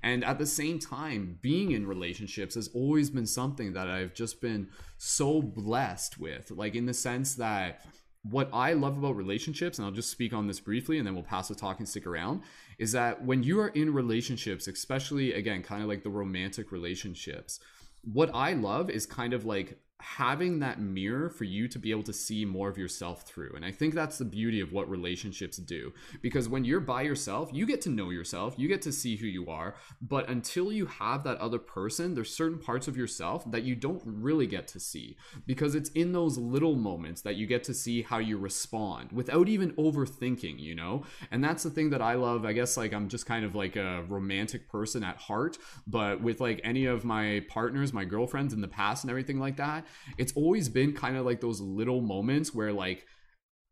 And 0.04 0.26
at 0.26 0.38
the 0.38 0.46
same 0.46 0.78
time, 0.78 1.40
being 1.42 1.72
in 1.72 1.88
relationships 1.88 2.56
has 2.56 2.68
always 2.74 3.10
been 3.10 3.26
something 3.26 3.72
that 3.72 3.88
I've 3.88 4.14
just 4.14 4.42
been 4.42 4.68
so 4.98 5.42
blessed 5.42 6.20
with, 6.20 6.52
like 6.52 6.76
in 6.76 6.88
the 6.88 6.94
sense 6.94 7.36
that 7.36 7.86
what 8.24 8.50
I 8.54 8.74
love 8.74 8.98
about 8.98 9.16
relationships, 9.16 9.80
and 9.80 9.86
I'll 9.86 9.92
just 9.92 10.12
speak 10.12 10.34
on 10.34 10.48
this 10.48 10.60
briefly 10.60 10.98
and 10.98 11.08
then 11.08 11.16
we'll 11.16 11.24
pass 11.24 11.48
the 11.48 11.56
talking 11.56 11.86
stick 11.86 12.06
around, 12.06 12.42
is 12.78 12.92
that 12.92 13.24
when 13.26 13.44
you 13.44 13.60
are 13.60 13.70
in 13.70 13.94
relationships, 13.94 14.68
especially 14.68 15.34
again, 15.34 15.64
kind 15.64 15.82
of 15.82 15.90
like 15.90 16.04
the 16.04 16.10
romantic 16.10 16.72
relationships, 16.72 17.60
what 18.04 18.30
I 18.34 18.54
love 18.54 18.90
is 18.90 19.06
kind 19.06 19.34
of 19.34 19.46
like 19.46 19.80
having 20.02 20.60
that 20.60 20.80
mirror 20.80 21.30
for 21.30 21.44
you 21.44 21.68
to 21.68 21.80
be 21.80 21.92
able 21.92 22.04
to 22.04 22.14
see 22.14 22.46
more 22.46 22.70
of 22.70 22.78
yourself 22.78 23.24
through. 23.24 23.54
And 23.56 23.64
I 23.64 23.72
think 23.72 23.94
that's 23.94 24.18
the 24.18 24.26
beauty 24.26 24.60
of 24.60 24.72
what 24.72 24.90
relationships 24.90 25.58
do. 25.58 25.94
Because 26.22 26.50
when 26.50 26.66
you're 26.66 26.80
by 26.80 27.04
yourself, 27.04 27.50
you 27.54 27.66
get 27.66 27.82
to 27.82 27.90
know 27.90 28.10
yourself, 28.10 28.56
you 28.58 28.68
get 28.68 28.82
to 28.84 28.92
see 28.92 29.16
who 29.16 29.28
you 29.28 29.48
are. 29.48 29.76
But 30.02 30.30
until 30.30 30.72
you 30.72 30.86
have 30.88 31.24
that 31.24 31.38
other 31.38 31.60
person, 31.60 32.16
there's 32.16 32.34
certain 32.34 32.60
parts 32.60 32.88
of 32.88 32.98
yourself 32.98 33.50
that 33.52 33.64
you 33.64 33.76
don't 33.76 34.02
really 34.06 34.48
get 34.48 34.68
to 34.70 34.80
see. 34.80 35.18
Because 35.46 35.76
it's 35.76 35.90
in 35.92 36.12
those 36.12 36.38
little 36.38 36.76
moments 36.76 37.22
that 37.22 37.36
you 37.36 37.46
get 37.46 37.64
to 37.66 37.74
see 37.74 38.02
how 38.02 38.18
you 38.18 38.38
respond 38.38 39.12
without 39.12 39.48
even 39.48 39.72
overthinking, 39.74 40.60
you 40.60 40.76
know? 40.76 41.04
And 41.32 41.44
that's 41.44 41.64
the 41.64 41.70
thing 41.70 41.92
that 41.92 42.02
I 42.02 42.16
love. 42.16 42.46
I 42.46 42.54
guess 42.54 42.78
like 42.78 42.94
I'm 42.94 43.08
just 43.08 43.26
kind 43.26 43.46
of 43.46 43.56
like 43.56 43.76
a 43.76 44.04
romantic 44.08 44.68
person 44.70 45.04
at 45.04 45.18
heart. 45.18 45.58
But 45.88 46.22
with 46.22 46.42
like 46.42 46.60
any 46.64 46.86
of 46.86 47.04
my 47.06 47.44
partners, 47.48 47.94
my 47.94 48.06
girlfriends 48.06 48.54
in 48.54 48.62
the 48.62 48.68
past 48.68 49.04
and 49.04 49.12
everything 49.12 49.40
like 49.40 49.58
that, 49.58 49.86
it's 50.18 50.34
always 50.34 50.70
been 50.70 50.94
kind 50.94 51.18
of 51.18 51.26
like 51.26 51.42
those 51.42 51.62
little 51.62 52.02
moments 52.02 52.54
where 52.54 52.72
like 52.72 53.06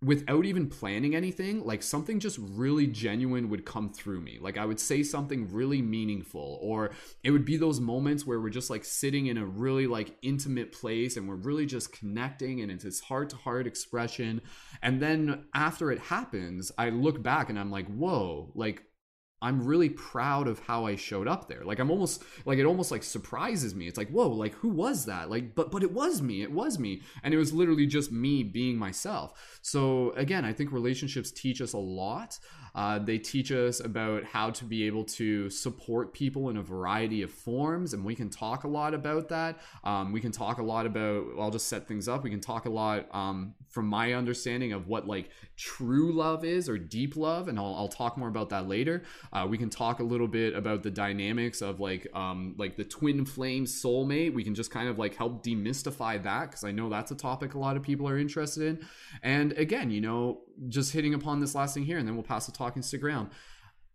without 0.02 0.46
even 0.46 0.68
planning 0.68 1.14
anything, 1.14 1.66
like 1.66 1.84
something 1.84 2.22
just 2.22 2.40
really 2.40 2.88
genuine 2.88 3.50
would 3.50 3.66
come 3.66 3.92
through 3.92 4.22
me. 4.22 4.38
Like 4.40 4.58
I 4.58 4.66
would 4.66 4.80
say 4.80 5.04
something 5.04 5.52
really 5.52 5.82
meaningful, 5.82 6.58
or 6.62 6.92
it 7.22 7.32
would 7.32 7.44
be 7.44 7.58
those 7.58 7.82
moments 7.82 8.26
where 8.26 8.40
we're 8.40 8.50
just 8.50 8.70
like 8.70 8.86
sitting 8.86 9.28
in 9.28 9.38
a 9.38 9.46
really 9.46 9.88
like 9.88 10.16
intimate 10.22 10.72
place 10.72 11.18
and 11.18 11.28
we're 11.28 11.36
really 11.36 11.66
just 11.66 11.92
connecting 11.92 12.62
and 12.62 12.72
it's 12.72 12.86
this 12.86 13.02
heart 13.02 13.30
to 13.32 13.36
heart 13.36 13.68
expression. 13.68 14.42
And 14.82 15.02
then 15.02 15.46
after 15.54 15.92
it 15.92 16.00
happens, 16.00 16.72
I 16.78 16.92
look 16.92 17.22
back 17.22 17.50
and 17.50 17.60
I'm 17.60 17.72
like, 17.72 17.88
whoa, 17.88 18.52
like 18.56 18.84
I'm 19.42 19.66
really 19.66 19.90
proud 19.90 20.48
of 20.48 20.60
how 20.60 20.86
I 20.86 20.96
showed 20.96 21.28
up 21.28 21.48
there. 21.48 21.64
Like 21.64 21.80
I'm 21.80 21.92
almost 21.92 22.24
like 22.46 22.60
it 22.60 22.66
almost 22.66 22.92
like 22.92 23.04
surprises 23.04 23.74
me. 23.74 23.88
It's 23.88 23.98
like, 23.98 24.10
whoa, 24.10 24.30
like 24.30 24.54
who 24.56 24.70
was 24.70 25.06
that? 25.06 25.30
Like, 25.30 25.56
but 25.56 25.72
but 25.72 25.84
it 25.84 25.92
was 25.92 26.22
me. 26.22 26.42
It 26.42 26.52
was 26.52 26.78
me. 26.78 27.02
And 27.24 27.34
it 27.34 27.38
was 27.38 27.54
literally 27.54 27.86
just 27.86 28.12
me 28.12 28.44
being 28.44 28.78
myself. 28.78 29.60
So 29.62 30.12
again, 30.12 30.44
I 30.44 30.54
think 30.54 30.72
relationships 30.72 31.32
teach 31.32 31.62
us 31.62 31.74
a 31.74 31.78
lot. 31.78 32.38
Uh, 32.76 33.00
they 33.00 33.18
teach 33.18 33.52
us 33.52 33.80
about 33.80 34.24
how 34.24 34.50
to 34.50 34.66
be 34.66 34.86
able 34.86 35.04
to 35.04 35.50
support 35.50 36.14
people 36.14 36.50
in 36.50 36.58
a 36.58 36.62
variety 36.62 37.22
of 37.22 37.32
forms, 37.32 37.94
and 37.94 38.04
we 38.04 38.16
can 38.16 38.30
talk 38.30 38.64
a 38.64 38.68
lot 38.68 38.94
about 38.94 39.30
that. 39.30 39.60
Um, 39.84 40.12
we 40.12 40.22
can 40.22 40.32
talk 40.32 40.60
a 40.60 40.64
lot 40.64 40.86
about. 40.86 41.26
I'll 41.40 41.52
just 41.52 41.68
set 41.68 41.88
things 41.88 42.08
up. 42.08 42.24
We 42.24 42.30
can 42.30 42.42
talk 42.42 42.66
a 42.66 42.70
lot 42.70 43.08
um, 43.14 43.54
from 43.68 43.88
my 43.88 44.14
understanding 44.14 44.74
of 44.74 44.88
what 44.88 45.08
like 45.08 45.30
true 45.58 46.12
love 46.12 46.46
is 46.46 46.70
or 46.70 46.78
deep 46.78 47.16
love, 47.16 47.48
and 47.48 47.60
I'll, 47.60 47.76
I'll 47.76 47.88
talk 47.88 48.18
more 48.18 48.30
about 48.30 48.50
that 48.50 48.68
later. 48.68 49.04
Uh, 49.34 49.46
we 49.50 49.58
can 49.58 49.70
talk 49.70 50.00
a 50.00 50.04
little 50.04 50.28
bit 50.28 50.56
about 50.56 50.84
the 50.84 50.92
dynamics 50.92 51.62
of 51.62 51.80
like 51.80 52.08
um, 52.16 52.56
like 52.58 52.78
the 52.78 52.84
twin 52.84 53.26
flame 53.26 53.66
soulmate. 53.66 54.34
We 54.34 54.44
can 54.44 54.56
just 54.56 54.72
kind 54.72 54.88
of 54.88 54.98
like 54.98 55.16
help 55.16 55.44
demystify 55.44 56.22
that 56.24 56.52
because 56.52 56.64
I 56.64 56.72
know 56.72 56.90
that's 56.90 57.12
a 57.12 57.16
topic 57.16 57.54
a 57.54 57.60
lot 57.60 57.78
of 57.78 57.84
people 57.84 58.08
are 58.08 58.18
interested 58.18 58.64
in. 58.64 58.88
And 59.24 59.54
again, 59.54 59.92
you 59.92 60.02
know, 60.02 60.42
just 60.68 60.92
hitting 60.92 61.14
upon 61.14 61.40
this 61.40 61.56
last 61.56 61.74
thing 61.74 61.86
here, 61.86 61.98
and 61.98 62.08
then 62.08 62.16
we'll 62.16 62.24
pass 62.24 62.46
the 62.46 62.52
talking 62.52 62.82
stick 62.82 63.04
around. 63.04 63.30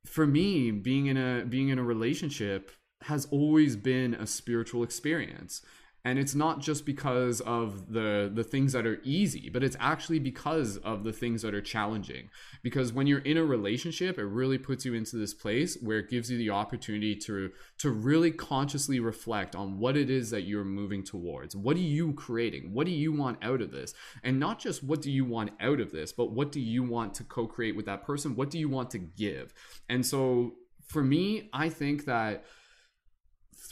For 0.06 0.26
me, 0.26 0.70
being 0.70 1.06
in 1.06 1.16
a 1.16 1.44
being 1.44 1.68
in 1.68 1.78
a 1.78 1.84
relationship 1.84 2.70
has 3.02 3.26
always 3.30 3.76
been 3.76 4.14
a 4.14 4.26
spiritual 4.26 4.82
experience 4.82 5.62
and 6.04 6.18
it's 6.18 6.34
not 6.34 6.60
just 6.60 6.84
because 6.84 7.40
of 7.42 7.92
the 7.92 8.30
the 8.32 8.44
things 8.44 8.72
that 8.72 8.86
are 8.86 9.00
easy 9.04 9.48
but 9.48 9.64
it's 9.64 9.76
actually 9.80 10.18
because 10.18 10.76
of 10.78 11.04
the 11.04 11.12
things 11.12 11.42
that 11.42 11.54
are 11.54 11.62
challenging. 11.62 12.28
Because 12.62 12.92
when 12.92 13.06
you're 13.06 13.20
in 13.20 13.36
a 13.36 13.44
relationship 13.44 14.18
it 14.18 14.24
really 14.24 14.58
puts 14.58 14.84
you 14.84 14.94
into 14.94 15.16
this 15.16 15.34
place 15.34 15.76
where 15.80 15.98
it 15.98 16.10
gives 16.10 16.30
you 16.30 16.38
the 16.38 16.50
opportunity 16.50 17.16
to 17.16 17.50
to 17.78 17.90
really 17.90 18.30
consciously 18.30 19.00
reflect 19.00 19.56
on 19.56 19.78
what 19.78 19.96
it 19.96 20.10
is 20.10 20.30
that 20.30 20.42
you're 20.42 20.64
moving 20.64 21.02
towards. 21.02 21.56
What 21.56 21.76
are 21.76 21.80
you 21.80 22.12
creating? 22.12 22.72
What 22.72 22.86
do 22.86 22.92
you 22.92 23.12
want 23.12 23.38
out 23.42 23.60
of 23.60 23.70
this? 23.70 23.94
And 24.22 24.38
not 24.38 24.58
just 24.58 24.84
what 24.84 25.02
do 25.02 25.10
you 25.10 25.24
want 25.24 25.50
out 25.60 25.80
of 25.80 25.92
this 25.92 26.12
but 26.12 26.32
what 26.32 26.52
do 26.52 26.60
you 26.60 26.82
want 26.82 27.14
to 27.14 27.24
co-create 27.24 27.76
with 27.76 27.86
that 27.86 28.04
person? 28.04 28.36
What 28.36 28.50
do 28.50 28.58
you 28.58 28.68
want 28.68 28.90
to 28.90 28.98
give? 28.98 29.54
And 29.88 30.04
so 30.04 30.54
for 30.86 31.02
me 31.02 31.48
i 31.52 31.68
think 31.68 32.04
that 32.04 32.44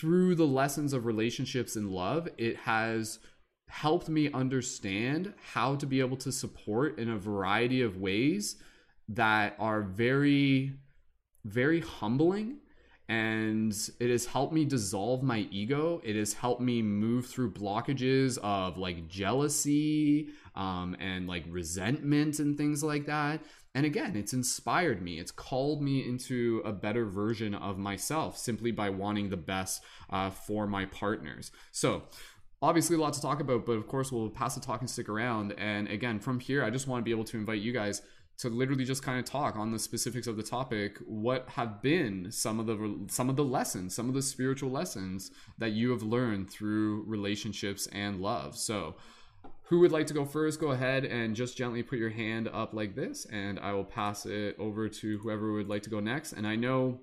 through 0.03 0.35
the 0.35 0.45
lessons 0.45 0.93
of 0.93 1.07
relationships 1.07 1.77
and 1.77 1.89
love, 1.89 2.29
it 2.37 2.57
has 2.57 3.21
helped 3.69 4.09
me 4.09 4.29
understand 4.33 5.33
how 5.53 5.77
to 5.77 5.87
be 5.87 6.01
able 6.01 6.17
to 6.17 6.33
support 6.33 6.99
in 6.99 7.09
a 7.09 7.17
variety 7.17 7.83
of 7.83 7.99
ways 7.99 8.57
that 9.09 9.55
are 9.61 9.81
very, 9.81 10.73
very 11.45 11.81
humbling. 11.81 12.57
And 13.09 13.73
it 14.01 14.11
has 14.11 14.27
helped 14.27 14.53
me 14.53 14.65
dissolve 14.65 15.23
my 15.23 15.47
ego. 15.53 16.01
It 16.03 16.17
has 16.17 16.33
helped 16.33 16.61
me 16.61 16.83
move 16.83 17.27
through 17.27 17.53
blockages 17.53 18.39
of 18.39 18.79
like 18.79 19.07
jealousy 19.07 20.31
um, 20.57 20.97
and 20.99 21.29
like 21.29 21.45
resentment 21.49 22.41
and 22.41 22.59
things 22.59 22.83
like 22.83 23.07
that 23.07 23.41
and 23.75 23.87
again, 23.87 24.17
it's 24.17 24.33
inspired 24.35 25.01
me. 25.01 25.19
It's 25.19 25.31
called 25.31 25.83
me 25.83 26.07
into 26.07 26.61
a 26.65 26.73
better 26.73 27.07
version 27.07 27.55
of 27.55 27.79
myself 27.79 28.37
simply 28.37 28.71
by 28.71 28.91
wanting 28.91 29.31
the 29.31 29.37
best 29.37 29.83
uh, 30.11 30.31
for 30.31 30.67
my 30.67 30.85
partners. 30.87 31.53
So, 31.71 32.03
obviously, 32.61 32.97
a 32.97 33.01
lot 33.01 33.15
to 33.15 33.23
talk 33.23 33.41
about, 33.41 33.65
but 33.65 33.73
of 33.73 33.87
course, 33.89 34.13
we'll 34.13 34.29
pass 34.29 34.55
the 34.55 34.61
talking 34.61 34.89
stick 34.89 35.09
around. 35.09 35.53
And 35.57 35.89
again, 35.89 36.21
from 36.21 36.39
here, 36.39 36.63
I 36.63 36.71
just 36.71 36.87
want 36.87 37.01
to 37.01 37.05
be 37.05 37.13
able 37.13 37.25
to 37.25 37.39
invite 37.39 37.63
you 37.63 37.73
guys 37.73 38.03
to 38.39 38.49
literally 38.49 38.85
just 38.85 39.03
kind 39.03 39.19
of 39.19 39.25
talk 39.25 39.57
on 39.57 39.73
the 39.73 39.79
specifics 39.79 40.27
of 40.27 40.37
the 40.37 40.43
topic 40.43 40.99
what 41.07 41.49
have 41.51 41.81
been 41.83 42.31
some 42.31 42.59
of 42.59 42.67
the 42.67 42.99
some 43.09 43.29
of 43.29 43.37
the 43.37 43.45
lessons 43.45 43.95
some 43.95 44.09
of 44.09 44.15
the 44.15 44.23
spiritual 44.23 44.71
lessons 44.71 45.31
that 45.59 45.73
you 45.73 45.91
have 45.91 46.03
learned 46.03 46.51
through 46.51 47.05
relationships 47.07 47.87
and 47.89 48.21
love 48.21 48.57
so 48.57 48.97
who 49.73 49.79
would 49.79 49.91
like 49.91 50.07
to 50.07 50.13
go 50.13 50.27
first? 50.27 50.61
Go 50.61 50.73
ahead 50.73 51.07
and 51.07 51.35
just 51.35 51.57
gently 51.57 51.83
put 51.83 51.99
your 51.99 52.11
hand 52.11 52.47
up 52.53 52.75
like 52.75 52.95
this, 52.95 53.25
and 53.33 53.59
I 53.59 53.73
will 53.73 53.87
pass 53.87 54.27
it 54.27 54.55
over 54.59 54.87
to 54.87 55.19
whoever 55.21 55.51
would 55.55 55.71
like 55.71 55.83
to 55.85 55.89
go 55.89 55.99
next. 55.99 56.35
And 56.35 56.47
I 56.47 56.57
know 56.57 57.01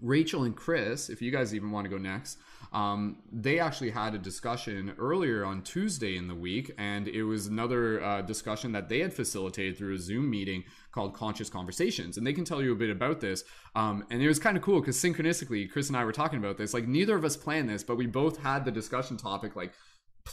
Rachel 0.00 0.44
and 0.44 0.56
Chris, 0.56 1.10
if 1.10 1.20
you 1.20 1.30
guys 1.30 1.54
even 1.54 1.72
want 1.72 1.84
to 1.84 1.90
go 1.90 1.98
next, 1.98 2.38
um, 2.72 3.18
they 3.30 3.58
actually 3.58 3.90
had 3.90 4.14
a 4.14 4.18
discussion 4.18 4.94
earlier 4.98 5.44
on 5.44 5.60
Tuesday 5.60 6.16
in 6.16 6.26
the 6.26 6.34
week, 6.34 6.72
and 6.78 7.06
it 7.06 7.24
was 7.24 7.48
another 7.48 8.02
uh, 8.02 8.22
discussion 8.22 8.72
that 8.72 8.88
they 8.88 9.00
had 9.00 9.12
facilitated 9.12 9.76
through 9.76 9.94
a 9.94 9.98
Zoom 9.98 10.30
meeting 10.30 10.64
called 10.92 11.12
Conscious 11.12 11.50
Conversations. 11.50 12.16
And 12.16 12.26
they 12.26 12.32
can 12.32 12.46
tell 12.46 12.62
you 12.62 12.72
a 12.72 12.76
bit 12.76 12.88
about 12.88 13.20
this. 13.20 13.44
Um, 13.74 14.06
and 14.10 14.22
it 14.22 14.26
was 14.28 14.38
kind 14.38 14.56
of 14.56 14.62
cool 14.62 14.80
because 14.80 14.96
synchronistically, 14.96 15.70
Chris 15.70 15.88
and 15.88 15.98
I 15.98 16.06
were 16.06 16.12
talking 16.12 16.38
about 16.38 16.56
this. 16.56 16.72
Like, 16.72 16.88
neither 16.88 17.14
of 17.14 17.26
us 17.26 17.36
planned 17.36 17.68
this, 17.68 17.84
but 17.84 17.96
we 17.96 18.06
both 18.06 18.38
had 18.38 18.64
the 18.64 18.72
discussion 18.72 19.18
topic 19.18 19.54
like, 19.54 19.74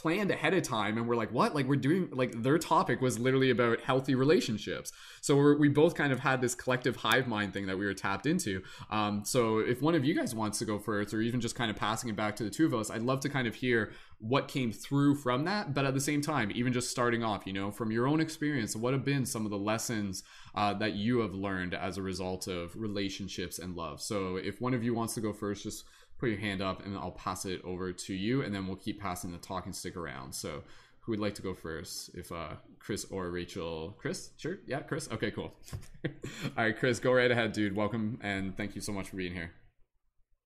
planned 0.00 0.30
ahead 0.30 0.54
of 0.54 0.62
time 0.62 0.96
and 0.96 1.08
we're 1.08 1.16
like 1.16 1.32
what? 1.32 1.54
Like 1.54 1.66
we're 1.66 1.76
doing 1.76 2.08
like 2.12 2.42
their 2.42 2.58
topic 2.58 3.00
was 3.00 3.18
literally 3.18 3.50
about 3.50 3.80
healthy 3.80 4.14
relationships. 4.14 4.92
So 5.20 5.54
we 5.54 5.68
both 5.68 5.94
kind 5.94 6.12
of 6.12 6.20
had 6.20 6.40
this 6.40 6.54
collective 6.54 6.96
hive 6.96 7.26
mind 7.26 7.52
thing 7.52 7.66
that 7.66 7.78
we 7.78 7.84
were 7.84 7.94
tapped 7.94 8.26
into. 8.26 8.62
Um, 8.90 9.24
so 9.24 9.58
if 9.58 9.82
one 9.82 9.94
of 9.94 10.04
you 10.04 10.14
guys 10.14 10.34
wants 10.34 10.58
to 10.60 10.64
go 10.64 10.78
first 10.78 11.12
or 11.12 11.20
even 11.20 11.40
just 11.40 11.54
kind 11.54 11.70
of 11.70 11.76
passing 11.76 12.08
it 12.08 12.16
back 12.16 12.36
to 12.36 12.44
the 12.44 12.50
two 12.50 12.66
of 12.66 12.74
us 12.74 12.90
i'd 12.90 13.02
love 13.02 13.20
to 13.20 13.28
kind 13.28 13.46
of 13.46 13.54
hear 13.54 13.92
what 14.20 14.48
came 14.48 14.72
through 14.72 15.14
from 15.14 15.44
that 15.44 15.72
but 15.72 15.84
at 15.84 15.94
the 15.94 16.00
same 16.00 16.20
time 16.20 16.50
even 16.54 16.72
just 16.72 16.90
starting 16.90 17.22
off 17.22 17.46
you 17.46 17.52
know 17.52 17.70
from 17.70 17.92
your 17.92 18.06
own 18.06 18.20
experience 18.20 18.74
what 18.74 18.92
have 18.92 19.04
been 19.04 19.24
some 19.24 19.44
of 19.44 19.50
the 19.50 19.58
lessons 19.58 20.24
uh, 20.56 20.74
that 20.74 20.94
you 20.94 21.20
have 21.20 21.34
learned 21.34 21.72
as 21.72 21.96
a 21.96 22.02
result 22.02 22.48
of 22.48 22.74
relationships 22.74 23.58
and 23.60 23.76
love 23.76 24.00
so 24.00 24.36
if 24.36 24.60
one 24.60 24.74
of 24.74 24.82
you 24.82 24.92
wants 24.92 25.14
to 25.14 25.20
go 25.20 25.32
first 25.32 25.62
just 25.62 25.84
put 26.18 26.28
your 26.28 26.38
hand 26.38 26.60
up 26.60 26.84
and 26.84 26.96
I'll 26.96 27.12
pass 27.12 27.44
it 27.44 27.62
over 27.64 27.92
to 27.92 28.14
you 28.14 28.42
and 28.42 28.54
then 28.54 28.66
we'll 28.66 28.76
keep 28.76 29.00
passing 29.00 29.32
the 29.32 29.38
talk 29.38 29.66
and 29.66 29.74
stick 29.74 29.96
around. 29.96 30.34
So 30.34 30.62
who 31.00 31.12
would 31.12 31.20
like 31.20 31.34
to 31.36 31.42
go 31.42 31.54
first? 31.54 32.10
If 32.14 32.32
uh, 32.32 32.54
Chris 32.78 33.06
or 33.10 33.30
Rachel? 33.30 33.96
Chris? 33.98 34.30
Sure. 34.36 34.58
Yeah, 34.66 34.80
Chris. 34.80 35.08
Okay, 35.10 35.30
cool. 35.30 35.54
All 36.04 36.10
right, 36.56 36.76
Chris, 36.76 36.98
go 36.98 37.12
right 37.12 37.30
ahead, 37.30 37.52
dude. 37.52 37.74
Welcome 37.74 38.18
and 38.20 38.56
thank 38.56 38.74
you 38.74 38.80
so 38.80 38.92
much 38.92 39.08
for 39.08 39.16
being 39.16 39.32
here. 39.32 39.52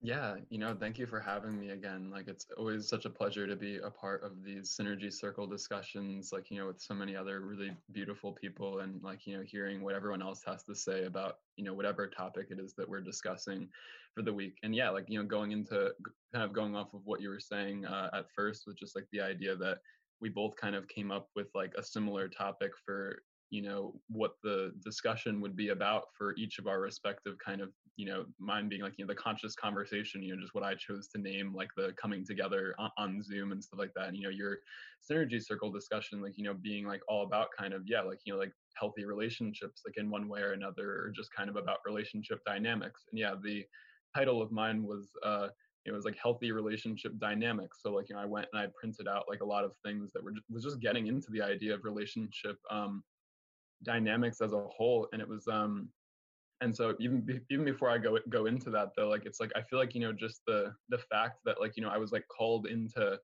Yeah, 0.05 0.39
you 0.49 0.57
know, 0.57 0.75
thank 0.75 0.99
you 0.99 1.07
for 1.07 1.21
having 1.21 1.57
me 1.57 1.69
again. 1.69 2.09
Like, 2.09 2.27
it's 2.27 2.45
always 2.57 2.89
such 2.89 3.05
a 3.05 3.09
pleasure 3.09 3.47
to 3.47 3.55
be 3.55 3.77
a 3.77 3.89
part 3.89 4.21
of 4.25 4.43
these 4.43 4.75
synergy 4.75 5.11
circle 5.13 5.47
discussions, 5.47 6.33
like, 6.33 6.51
you 6.51 6.57
know, 6.57 6.67
with 6.67 6.81
so 6.81 6.93
many 6.93 7.15
other 7.15 7.39
really 7.39 7.77
beautiful 7.89 8.33
people 8.33 8.81
and, 8.81 9.01
like, 9.01 9.25
you 9.25 9.37
know, 9.37 9.43
hearing 9.43 9.81
what 9.81 9.95
everyone 9.95 10.21
else 10.21 10.43
has 10.43 10.65
to 10.65 10.75
say 10.75 11.05
about, 11.05 11.37
you 11.55 11.63
know, 11.63 11.73
whatever 11.73 12.09
topic 12.09 12.47
it 12.51 12.59
is 12.59 12.75
that 12.75 12.89
we're 12.89 12.99
discussing 12.99 13.69
for 14.13 14.23
the 14.23 14.33
week. 14.33 14.59
And 14.61 14.75
yeah, 14.75 14.89
like, 14.89 15.09
you 15.09 15.17
know, 15.17 15.25
going 15.25 15.53
into 15.53 15.95
kind 16.33 16.43
of 16.43 16.51
going 16.51 16.75
off 16.75 16.93
of 16.93 17.05
what 17.05 17.21
you 17.21 17.29
were 17.29 17.39
saying 17.39 17.85
uh, 17.85 18.09
at 18.11 18.29
first, 18.29 18.67
was 18.67 18.75
just 18.75 18.97
like 18.97 19.07
the 19.13 19.21
idea 19.21 19.55
that 19.55 19.79
we 20.19 20.27
both 20.27 20.57
kind 20.57 20.75
of 20.75 20.89
came 20.89 21.11
up 21.11 21.29
with 21.33 21.47
like 21.55 21.75
a 21.75 21.83
similar 21.83 22.27
topic 22.27 22.73
for 22.77 23.23
you 23.53 23.61
know 23.61 23.93
what 24.07 24.31
the 24.41 24.73
discussion 24.83 25.39
would 25.39 25.55
be 25.55 25.69
about 25.69 26.05
for 26.17 26.33
each 26.37 26.57
of 26.57 26.65
our 26.65 26.81
respective 26.81 27.35
kind 27.37 27.61
of 27.61 27.69
you 27.97 28.05
know 28.07 28.25
mine 28.39 28.67
being 28.67 28.81
like 28.81 28.97
you 28.97 29.05
know 29.05 29.13
the 29.13 29.19
conscious 29.19 29.53
conversation 29.53 30.23
you 30.23 30.33
know 30.33 30.41
just 30.41 30.55
what 30.55 30.63
i 30.63 30.73
chose 30.73 31.07
to 31.07 31.19
name 31.19 31.53
like 31.53 31.69
the 31.77 31.93
coming 32.01 32.25
together 32.25 32.73
on, 32.79 32.89
on 32.97 33.21
zoom 33.21 33.51
and 33.51 33.63
stuff 33.63 33.79
like 33.79 33.93
that. 33.95 34.07
And, 34.07 34.17
you 34.17 34.23
know 34.23 34.31
your 34.31 34.57
synergy 35.07 35.39
circle 35.39 35.71
discussion 35.71 36.19
like 36.19 36.35
you 36.35 36.43
know 36.43 36.55
being 36.55 36.87
like 36.87 37.01
all 37.07 37.23
about 37.23 37.49
kind 37.55 37.75
of 37.75 37.83
yeah 37.85 38.01
like 38.01 38.17
you 38.25 38.33
know 38.33 38.39
like 38.39 38.53
healthy 38.73 39.05
relationships 39.05 39.83
like 39.85 39.97
in 39.97 40.09
one 40.09 40.27
way 40.27 40.41
or 40.41 40.53
another 40.53 40.89
or 40.89 41.13
just 41.15 41.31
kind 41.31 41.47
of 41.47 41.55
about 41.55 41.77
relationship 41.85 42.39
dynamics. 42.47 43.03
And 43.11 43.19
yeah 43.19 43.35
the 43.39 43.63
title 44.15 44.41
of 44.41 44.51
mine 44.51 44.83
was 44.83 45.09
uh 45.23 45.49
it 45.85 45.91
was 45.91 46.05
like 46.05 46.17
healthy 46.17 46.51
relationship 46.51 47.11
dynamics. 47.19 47.83
So 47.83 47.93
like 47.93 48.09
you 48.09 48.15
know 48.15 48.21
i 48.21 48.25
went 48.25 48.47
and 48.51 48.63
i 48.63 48.67
printed 48.79 49.07
out 49.07 49.25
like 49.29 49.41
a 49.41 49.45
lot 49.45 49.63
of 49.63 49.73
things 49.85 50.11
that 50.13 50.23
were 50.23 50.33
was 50.49 50.63
just 50.63 50.79
getting 50.79 51.05
into 51.05 51.27
the 51.29 51.43
idea 51.43 51.75
of 51.75 51.83
relationship 51.83 52.57
um 52.71 53.03
dynamics 53.83 54.41
as 54.41 54.53
a 54.53 54.67
whole 54.75 55.07
and 55.13 55.21
it 55.21 55.27
was 55.27 55.47
um 55.47 55.89
and 56.61 56.75
so 56.75 56.95
even 56.99 57.41
even 57.49 57.65
before 57.65 57.89
i 57.89 57.97
go 57.97 58.17
go 58.29 58.45
into 58.45 58.69
that 58.69 58.89
though 58.95 59.09
like 59.09 59.25
it's 59.25 59.39
like 59.39 59.51
i 59.55 59.61
feel 59.61 59.79
like 59.79 59.93
you 59.93 60.01
know 60.01 60.13
just 60.13 60.41
the 60.47 60.73
the 60.89 60.97
fact 60.97 61.39
that 61.45 61.59
like 61.59 61.75
you 61.75 61.83
know 61.83 61.89
i 61.89 61.97
was 61.97 62.11
like 62.11 62.25
called 62.27 62.67
into 62.67 63.19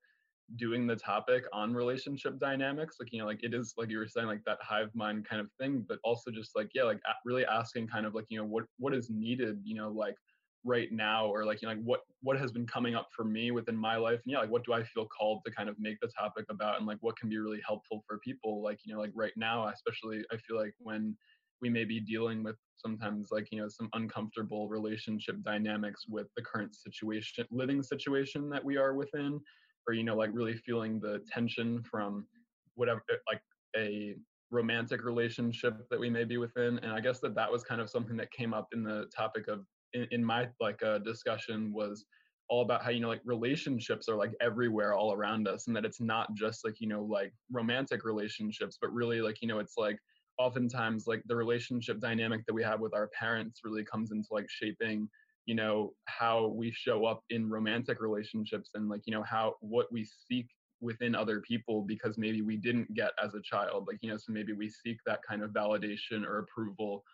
doing 0.56 0.86
the 0.86 0.96
topic 0.96 1.44
on 1.52 1.72
relationship 1.72 2.38
dynamics 2.40 2.96
like 2.98 3.12
you 3.12 3.18
know 3.18 3.26
like 3.26 3.42
it 3.42 3.54
is 3.54 3.74
like 3.76 3.88
you 3.88 3.98
were 3.98 4.08
saying 4.08 4.26
like 4.26 4.44
that 4.44 4.58
hive 4.60 4.90
mind 4.94 5.24
kind 5.24 5.40
of 5.40 5.48
thing 5.60 5.84
but 5.88 5.98
also 6.02 6.30
just 6.30 6.56
like 6.56 6.70
yeah 6.74 6.82
like 6.82 7.00
really 7.24 7.46
asking 7.46 7.86
kind 7.86 8.04
of 8.04 8.14
like 8.14 8.26
you 8.28 8.38
know 8.38 8.44
what 8.44 8.64
what 8.78 8.92
is 8.92 9.10
needed 9.10 9.60
you 9.64 9.76
know 9.76 9.90
like 9.90 10.16
right 10.64 10.92
now 10.92 11.26
or 11.26 11.44
like 11.44 11.62
you 11.62 11.68
know 11.68 11.74
like 11.74 11.82
what 11.82 12.00
what 12.22 12.38
has 12.38 12.52
been 12.52 12.66
coming 12.66 12.94
up 12.94 13.08
for 13.16 13.24
me 13.24 13.50
within 13.50 13.76
my 13.76 13.96
life 13.96 14.20
and 14.24 14.32
yeah 14.32 14.38
like 14.38 14.50
what 14.50 14.64
do 14.64 14.74
i 14.74 14.82
feel 14.82 15.06
called 15.06 15.40
to 15.44 15.50
kind 15.50 15.68
of 15.70 15.76
make 15.78 15.98
the 16.00 16.08
topic 16.08 16.44
about 16.50 16.76
and 16.76 16.86
like 16.86 16.98
what 17.00 17.18
can 17.18 17.30
be 17.30 17.38
really 17.38 17.60
helpful 17.66 18.04
for 18.06 18.18
people? 18.18 18.62
Like 18.62 18.80
you 18.84 18.92
know 18.92 19.00
like 19.00 19.12
right 19.14 19.32
now 19.36 19.68
especially 19.68 20.22
i 20.30 20.36
feel 20.36 20.56
like 20.56 20.74
when 20.78 21.16
we 21.62 21.68
may 21.68 21.84
be 21.84 22.00
dealing 22.00 22.42
with 22.42 22.56
sometimes 22.76 23.28
like 23.30 23.48
you 23.50 23.60
know 23.60 23.68
some 23.68 23.88
uncomfortable 23.94 24.68
relationship 24.68 25.36
dynamics 25.42 26.04
with 26.08 26.26
the 26.36 26.42
current 26.42 26.74
situation 26.74 27.46
living 27.50 27.82
situation 27.82 28.48
that 28.50 28.64
we 28.64 28.76
are 28.76 28.94
within 28.94 29.40
or 29.86 29.94
you 29.94 30.04
know 30.04 30.16
like 30.16 30.30
really 30.32 30.56
feeling 30.56 31.00
the 31.00 31.20
tension 31.30 31.82
from 31.82 32.26
whatever 32.74 33.02
eh, 33.10 33.16
like 33.30 33.42
a 33.76 34.14
romantic 34.50 35.04
relationship 35.04 35.88
that 35.90 36.00
we 36.00 36.10
may 36.10 36.24
be 36.24 36.36
within 36.36 36.78
and 36.78 36.92
i 36.92 37.00
guess 37.00 37.20
that 37.20 37.34
that 37.34 37.50
was 37.50 37.62
kind 37.62 37.80
of 37.80 37.88
something 37.88 38.16
that 38.16 38.30
came 38.30 38.52
up 38.52 38.68
in 38.72 38.82
the 38.82 39.06
topic 39.14 39.48
of 39.48 39.64
in, 39.92 40.06
in 40.10 40.24
my 40.24 40.48
like 40.60 40.82
uh, 40.82 40.98
discussion 40.98 41.72
was 41.72 42.04
all 42.48 42.62
about 42.62 42.82
how 42.82 42.90
you 42.90 43.00
know 43.00 43.08
like 43.08 43.22
relationships 43.24 44.08
are 44.08 44.16
like 44.16 44.32
everywhere 44.40 44.92
all 44.92 45.12
around 45.12 45.46
us 45.46 45.68
and 45.68 45.76
that 45.76 45.84
it's 45.84 46.00
not 46.00 46.34
just 46.34 46.64
like 46.64 46.80
you 46.80 46.88
know 46.88 47.04
like 47.04 47.32
romantic 47.50 48.04
relationships 48.04 48.76
but 48.80 48.92
really 48.92 49.20
like 49.20 49.40
you 49.40 49.48
know 49.48 49.60
it's 49.60 49.76
like 49.78 49.98
oftentimes 50.36 51.06
like 51.06 51.22
the 51.26 51.36
relationship 51.36 52.00
dynamic 52.00 52.44
that 52.46 52.54
we 52.54 52.62
have 52.62 52.80
with 52.80 52.94
our 52.94 53.08
parents 53.08 53.60
really 53.64 53.84
comes 53.84 54.10
into 54.10 54.28
like 54.32 54.46
shaping 54.48 55.08
you 55.46 55.54
know 55.54 55.92
how 56.06 56.48
we 56.48 56.72
show 56.72 57.04
up 57.04 57.22
in 57.30 57.48
romantic 57.48 58.00
relationships 58.00 58.70
and 58.74 58.88
like 58.88 59.02
you 59.06 59.12
know 59.14 59.22
how 59.22 59.54
what 59.60 59.86
we 59.92 60.04
seek 60.28 60.48
within 60.80 61.14
other 61.14 61.40
people 61.40 61.82
because 61.82 62.18
maybe 62.18 62.42
we 62.42 62.56
didn't 62.56 62.92
get 62.94 63.12
as 63.22 63.34
a 63.34 63.42
child 63.42 63.84
like 63.86 63.98
you 64.00 64.10
know 64.10 64.16
so 64.16 64.32
maybe 64.32 64.52
we 64.52 64.68
seek 64.68 64.98
that 65.06 65.20
kind 65.28 65.42
of 65.42 65.50
validation 65.50 66.24
or 66.26 66.38
approval 66.38 67.04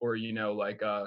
or 0.00 0.16
you 0.16 0.32
know 0.32 0.52
like 0.52 0.82
uh 0.82 1.06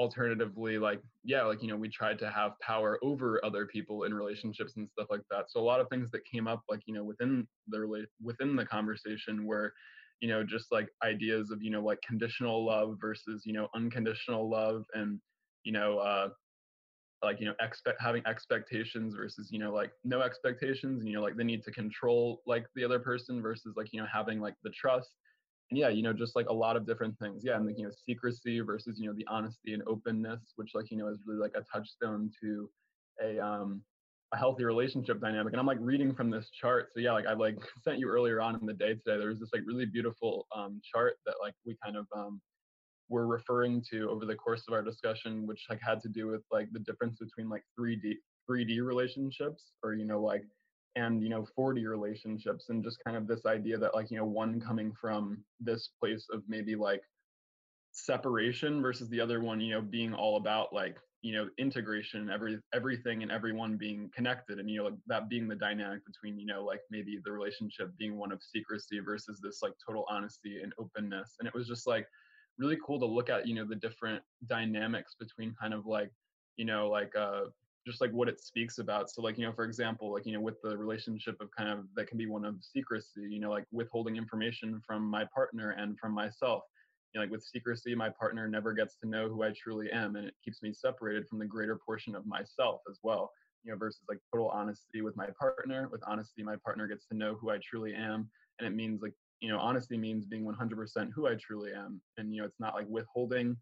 alternatively 0.00 0.78
like 0.78 1.02
yeah 1.24 1.42
like 1.42 1.62
you 1.62 1.68
know 1.68 1.76
we 1.76 1.90
tried 1.90 2.18
to 2.18 2.30
have 2.30 2.52
power 2.62 2.98
over 3.02 3.38
other 3.44 3.66
people 3.66 4.04
in 4.04 4.14
relationships 4.14 4.72
and 4.76 4.88
stuff 4.88 5.06
like 5.10 5.20
that 5.30 5.44
so 5.48 5.60
a 5.60 5.62
lot 5.62 5.78
of 5.78 5.86
things 5.90 6.10
that 6.10 6.24
came 6.24 6.48
up 6.48 6.62
like 6.70 6.80
you 6.86 6.94
know 6.94 7.04
within 7.04 7.46
the 7.68 8.06
within 8.22 8.56
the 8.56 8.64
conversation 8.64 9.44
were 9.44 9.74
you 10.22 10.28
know 10.30 10.42
just 10.42 10.72
like 10.72 10.88
ideas 11.04 11.50
of 11.50 11.62
you 11.62 11.70
know 11.70 11.82
like 11.82 11.98
conditional 12.00 12.64
love 12.64 12.96
versus 12.98 13.42
you 13.44 13.52
know 13.52 13.68
unconditional 13.74 14.48
love 14.48 14.84
and 14.94 15.20
you 15.64 15.72
know 15.72 15.98
uh 15.98 16.30
like 17.22 17.38
you 17.38 17.44
know 17.44 17.54
expect 17.60 18.00
having 18.00 18.26
expectations 18.26 19.14
versus 19.14 19.48
you 19.52 19.58
know 19.58 19.70
like 19.70 19.92
no 20.02 20.22
expectations 20.22 21.00
and 21.00 21.08
you 21.08 21.14
know 21.14 21.22
like 21.22 21.36
the 21.36 21.44
need 21.44 21.62
to 21.62 21.70
control 21.72 22.40
like 22.46 22.64
the 22.74 22.82
other 22.82 22.98
person 22.98 23.42
versus 23.42 23.74
like 23.76 23.88
you 23.92 24.00
know 24.00 24.06
having 24.10 24.40
like 24.40 24.54
the 24.64 24.70
trust 24.70 25.10
and 25.70 25.78
yeah 25.78 25.88
you 25.88 26.02
know 26.02 26.12
just 26.12 26.36
like 26.36 26.48
a 26.48 26.52
lot 26.52 26.76
of 26.76 26.86
different 26.86 27.18
things. 27.18 27.42
Yeah 27.44 27.56
and 27.56 27.66
like 27.66 27.78
you 27.78 27.84
know 27.84 27.92
secrecy 28.06 28.60
versus 28.60 28.98
you 28.98 29.06
know 29.08 29.14
the 29.14 29.26
honesty 29.28 29.74
and 29.74 29.82
openness 29.86 30.52
which 30.56 30.70
like 30.74 30.90
you 30.90 30.96
know 30.96 31.08
is 31.08 31.18
really 31.26 31.40
like 31.40 31.54
a 31.54 31.64
touchstone 31.72 32.30
to 32.42 32.70
a 33.22 33.38
um 33.38 33.82
a 34.32 34.36
healthy 34.36 34.64
relationship 34.64 35.20
dynamic. 35.20 35.52
And 35.52 35.60
i'm 35.60 35.66
like 35.66 35.78
reading 35.80 36.14
from 36.14 36.30
this 36.30 36.48
chart. 36.50 36.88
So 36.92 37.00
yeah 37.00 37.12
like 37.12 37.26
i 37.26 37.32
like 37.32 37.56
sent 37.84 37.98
you 37.98 38.08
earlier 38.08 38.40
on 38.40 38.58
in 38.60 38.66
the 38.66 38.72
day 38.74 38.94
today 38.94 39.18
there 39.18 39.28
was 39.28 39.40
this 39.40 39.50
like 39.52 39.62
really 39.66 39.86
beautiful 39.86 40.46
um 40.54 40.80
chart 40.84 41.14
that 41.26 41.36
like 41.42 41.54
we 41.66 41.76
kind 41.84 41.96
of 41.96 42.06
um 42.16 42.40
were 43.08 43.26
referring 43.26 43.82
to 43.90 44.08
over 44.08 44.24
the 44.24 44.36
course 44.36 44.62
of 44.68 44.74
our 44.74 44.82
discussion 44.82 45.46
which 45.46 45.64
like 45.68 45.80
had 45.82 46.00
to 46.00 46.08
do 46.08 46.28
with 46.28 46.42
like 46.52 46.68
the 46.72 46.78
difference 46.78 47.18
between 47.18 47.48
like 47.48 47.64
3d 47.78 48.14
3d 48.48 48.82
relationships 48.82 49.72
or 49.82 49.94
you 49.94 50.04
know 50.04 50.20
like 50.20 50.44
and 50.96 51.22
you 51.22 51.28
know 51.28 51.46
4D 51.56 51.88
relationships 51.88 52.68
and 52.68 52.82
just 52.82 53.02
kind 53.04 53.16
of 53.16 53.26
this 53.26 53.46
idea 53.46 53.78
that 53.78 53.94
like 53.94 54.10
you 54.10 54.16
know 54.16 54.24
one 54.24 54.60
coming 54.60 54.92
from 54.92 55.38
this 55.60 55.90
place 56.00 56.26
of 56.32 56.42
maybe 56.48 56.74
like 56.74 57.02
separation 57.92 58.82
versus 58.82 59.08
the 59.08 59.20
other 59.20 59.40
one 59.40 59.60
you 59.60 59.74
know 59.74 59.80
being 59.80 60.14
all 60.14 60.36
about 60.36 60.72
like 60.72 60.96
you 61.22 61.34
know 61.34 61.48
integration 61.58 62.30
every 62.30 62.58
everything 62.72 63.22
and 63.22 63.30
everyone 63.30 63.76
being 63.76 64.10
connected 64.14 64.58
and 64.58 64.70
you 64.70 64.78
know 64.78 64.84
like 64.84 64.94
that 65.06 65.28
being 65.28 65.46
the 65.46 65.54
dynamic 65.54 66.00
between 66.06 66.38
you 66.38 66.46
know 66.46 66.64
like 66.64 66.80
maybe 66.90 67.18
the 67.24 67.30
relationship 67.30 67.90
being 67.98 68.16
one 68.16 68.32
of 68.32 68.42
secrecy 68.42 69.00
versus 69.00 69.38
this 69.42 69.60
like 69.62 69.74
total 69.84 70.06
honesty 70.08 70.60
and 70.62 70.72
openness. 70.78 71.36
And 71.38 71.46
it 71.46 71.54
was 71.54 71.68
just 71.68 71.86
like 71.86 72.06
really 72.58 72.78
cool 72.84 72.98
to 72.98 73.06
look 73.06 73.28
at 73.28 73.46
you 73.46 73.54
know 73.54 73.66
the 73.66 73.76
different 73.76 74.22
dynamics 74.46 75.14
between 75.18 75.54
kind 75.60 75.74
of 75.74 75.84
like 75.84 76.10
you 76.56 76.64
know 76.64 76.88
like 76.88 77.14
uh 77.16 77.42
just 77.86 78.00
like 78.00 78.12
what 78.12 78.28
it 78.28 78.40
speaks 78.40 78.78
about. 78.78 79.10
So 79.10 79.22
like, 79.22 79.38
you 79.38 79.46
know, 79.46 79.52
for 79.52 79.64
example, 79.64 80.12
like, 80.12 80.26
you 80.26 80.32
know, 80.32 80.40
with 80.40 80.60
the 80.62 80.76
relationship 80.76 81.40
of 81.40 81.50
kind 81.56 81.68
of 81.68 81.86
that 81.96 82.08
can 82.08 82.18
be 82.18 82.26
one 82.26 82.44
of 82.44 82.56
secrecy, 82.60 83.22
you 83.28 83.40
know, 83.40 83.50
like 83.50 83.64
withholding 83.72 84.16
information 84.16 84.80
from 84.86 85.08
my 85.08 85.24
partner 85.34 85.70
and 85.70 85.98
from 85.98 86.12
myself. 86.12 86.62
You 87.12 87.18
know, 87.18 87.24
like 87.24 87.32
with 87.32 87.42
secrecy, 87.42 87.94
my 87.94 88.10
partner 88.10 88.46
never 88.46 88.72
gets 88.72 88.96
to 88.98 89.08
know 89.08 89.28
who 89.28 89.42
I 89.42 89.52
truly 89.52 89.90
am 89.90 90.16
and 90.16 90.26
it 90.28 90.34
keeps 90.44 90.62
me 90.62 90.72
separated 90.72 91.26
from 91.26 91.38
the 91.38 91.46
greater 91.46 91.78
portion 91.84 92.14
of 92.14 92.26
myself 92.26 92.82
as 92.88 92.98
well. 93.02 93.30
You 93.64 93.72
know, 93.72 93.78
versus 93.78 94.02
like 94.08 94.18
total 94.32 94.48
honesty 94.48 95.00
with 95.00 95.16
my 95.16 95.26
partner. 95.38 95.88
With 95.90 96.02
honesty, 96.06 96.42
my 96.42 96.56
partner 96.64 96.86
gets 96.86 97.06
to 97.06 97.16
know 97.16 97.36
who 97.40 97.50
I 97.50 97.58
truly 97.58 97.94
am. 97.94 98.30
And 98.58 98.66
it 98.66 98.74
means 98.74 99.02
like, 99.02 99.14
you 99.40 99.48
know, 99.48 99.58
honesty 99.58 99.96
means 99.96 100.26
being 100.26 100.44
100% 100.44 101.10
who 101.14 101.26
I 101.26 101.34
truly 101.34 101.72
am. 101.72 102.00
And, 102.18 102.34
you 102.34 102.40
know, 102.40 102.46
it's 102.46 102.60
not 102.60 102.74
like 102.74 102.86
withholding 102.88 103.56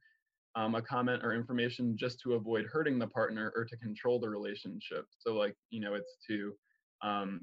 um, 0.55 0.75
a 0.75 0.83
comment 0.83 1.23
or 1.23 1.33
information 1.35 1.97
just 1.97 2.21
to 2.21 2.35
avoid 2.35 2.67
hurting 2.67 2.99
the 2.99 3.07
partner 3.07 3.53
or 3.55 3.65
to 3.65 3.77
control 3.77 4.19
the 4.19 4.29
relationship. 4.29 5.05
So, 5.19 5.35
like, 5.35 5.55
you 5.71 5.81
know, 5.81 5.95
it's 5.95 6.17
to, 6.29 6.53
um, 7.03 7.41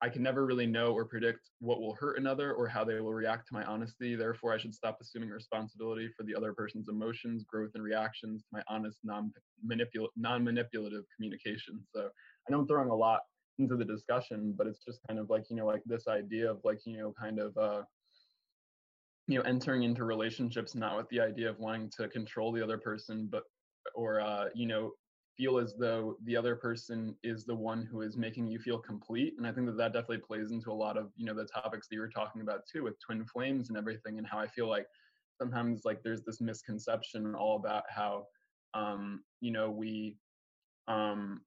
I 0.00 0.08
can 0.08 0.22
never 0.22 0.44
really 0.44 0.66
know 0.66 0.92
or 0.92 1.04
predict 1.04 1.48
what 1.60 1.80
will 1.80 1.94
hurt 1.94 2.18
another 2.18 2.54
or 2.54 2.66
how 2.66 2.84
they 2.84 3.00
will 3.00 3.14
react 3.14 3.46
to 3.48 3.54
my 3.54 3.64
honesty. 3.64 4.16
Therefore, 4.16 4.52
I 4.52 4.58
should 4.58 4.74
stop 4.74 4.98
assuming 5.00 5.30
responsibility 5.30 6.08
for 6.16 6.24
the 6.24 6.34
other 6.34 6.52
person's 6.52 6.88
emotions, 6.88 7.44
growth, 7.48 7.70
and 7.74 7.84
reactions 7.84 8.42
to 8.42 8.48
my 8.52 8.62
honest, 8.68 8.98
non-manipulative, 9.04 10.10
non-manipulative 10.16 11.04
communication. 11.16 11.80
So, 11.94 12.08
I 12.48 12.52
know 12.52 12.60
I'm 12.60 12.66
throwing 12.66 12.90
a 12.90 12.94
lot 12.94 13.20
into 13.58 13.76
the 13.76 13.84
discussion, 13.84 14.54
but 14.56 14.66
it's 14.66 14.84
just 14.84 15.00
kind 15.06 15.18
of 15.18 15.30
like 15.30 15.44
you 15.50 15.56
know, 15.56 15.66
like 15.66 15.82
this 15.86 16.08
idea 16.08 16.50
of 16.50 16.60
like 16.64 16.78
you 16.84 16.98
know, 16.98 17.14
kind 17.20 17.38
of 17.38 17.56
uh, 17.56 17.82
you 19.28 19.38
know 19.38 19.44
entering 19.44 19.82
into 19.82 20.04
relationships 20.04 20.74
not 20.74 20.96
with 20.96 21.08
the 21.10 21.20
idea 21.20 21.48
of 21.48 21.58
wanting 21.58 21.90
to 21.96 22.08
control 22.08 22.52
the 22.52 22.62
other 22.62 22.78
person 22.78 23.28
but 23.30 23.44
or 23.94 24.20
uh, 24.20 24.46
you 24.54 24.66
know 24.66 24.92
feel 25.36 25.58
as 25.58 25.74
though 25.78 26.16
the 26.24 26.36
other 26.36 26.54
person 26.54 27.16
is 27.22 27.44
the 27.44 27.54
one 27.54 27.88
who 27.90 28.02
is 28.02 28.18
making 28.18 28.46
you 28.46 28.58
feel 28.58 28.78
complete 28.78 29.34
and 29.38 29.46
i 29.46 29.52
think 29.52 29.66
that 29.66 29.76
that 29.76 29.92
definitely 29.92 30.18
plays 30.18 30.50
into 30.50 30.70
a 30.70 30.74
lot 30.74 30.98
of 30.98 31.10
you 31.16 31.24
know 31.24 31.34
the 31.34 31.46
topics 31.46 31.88
that 31.88 31.94
you 31.94 32.00
were 32.00 32.08
talking 32.08 32.42
about 32.42 32.60
too 32.70 32.82
with 32.82 33.00
twin 33.00 33.24
flames 33.24 33.68
and 33.68 33.78
everything 33.78 34.18
and 34.18 34.26
how 34.26 34.38
i 34.38 34.46
feel 34.46 34.68
like 34.68 34.86
sometimes 35.40 35.82
like 35.84 36.02
there's 36.02 36.22
this 36.22 36.40
misconception 36.40 37.34
all 37.34 37.56
about 37.56 37.84
how 37.88 38.24
um 38.74 39.22
you 39.40 39.50
know 39.50 39.70
we 39.70 40.16
um 40.88 41.40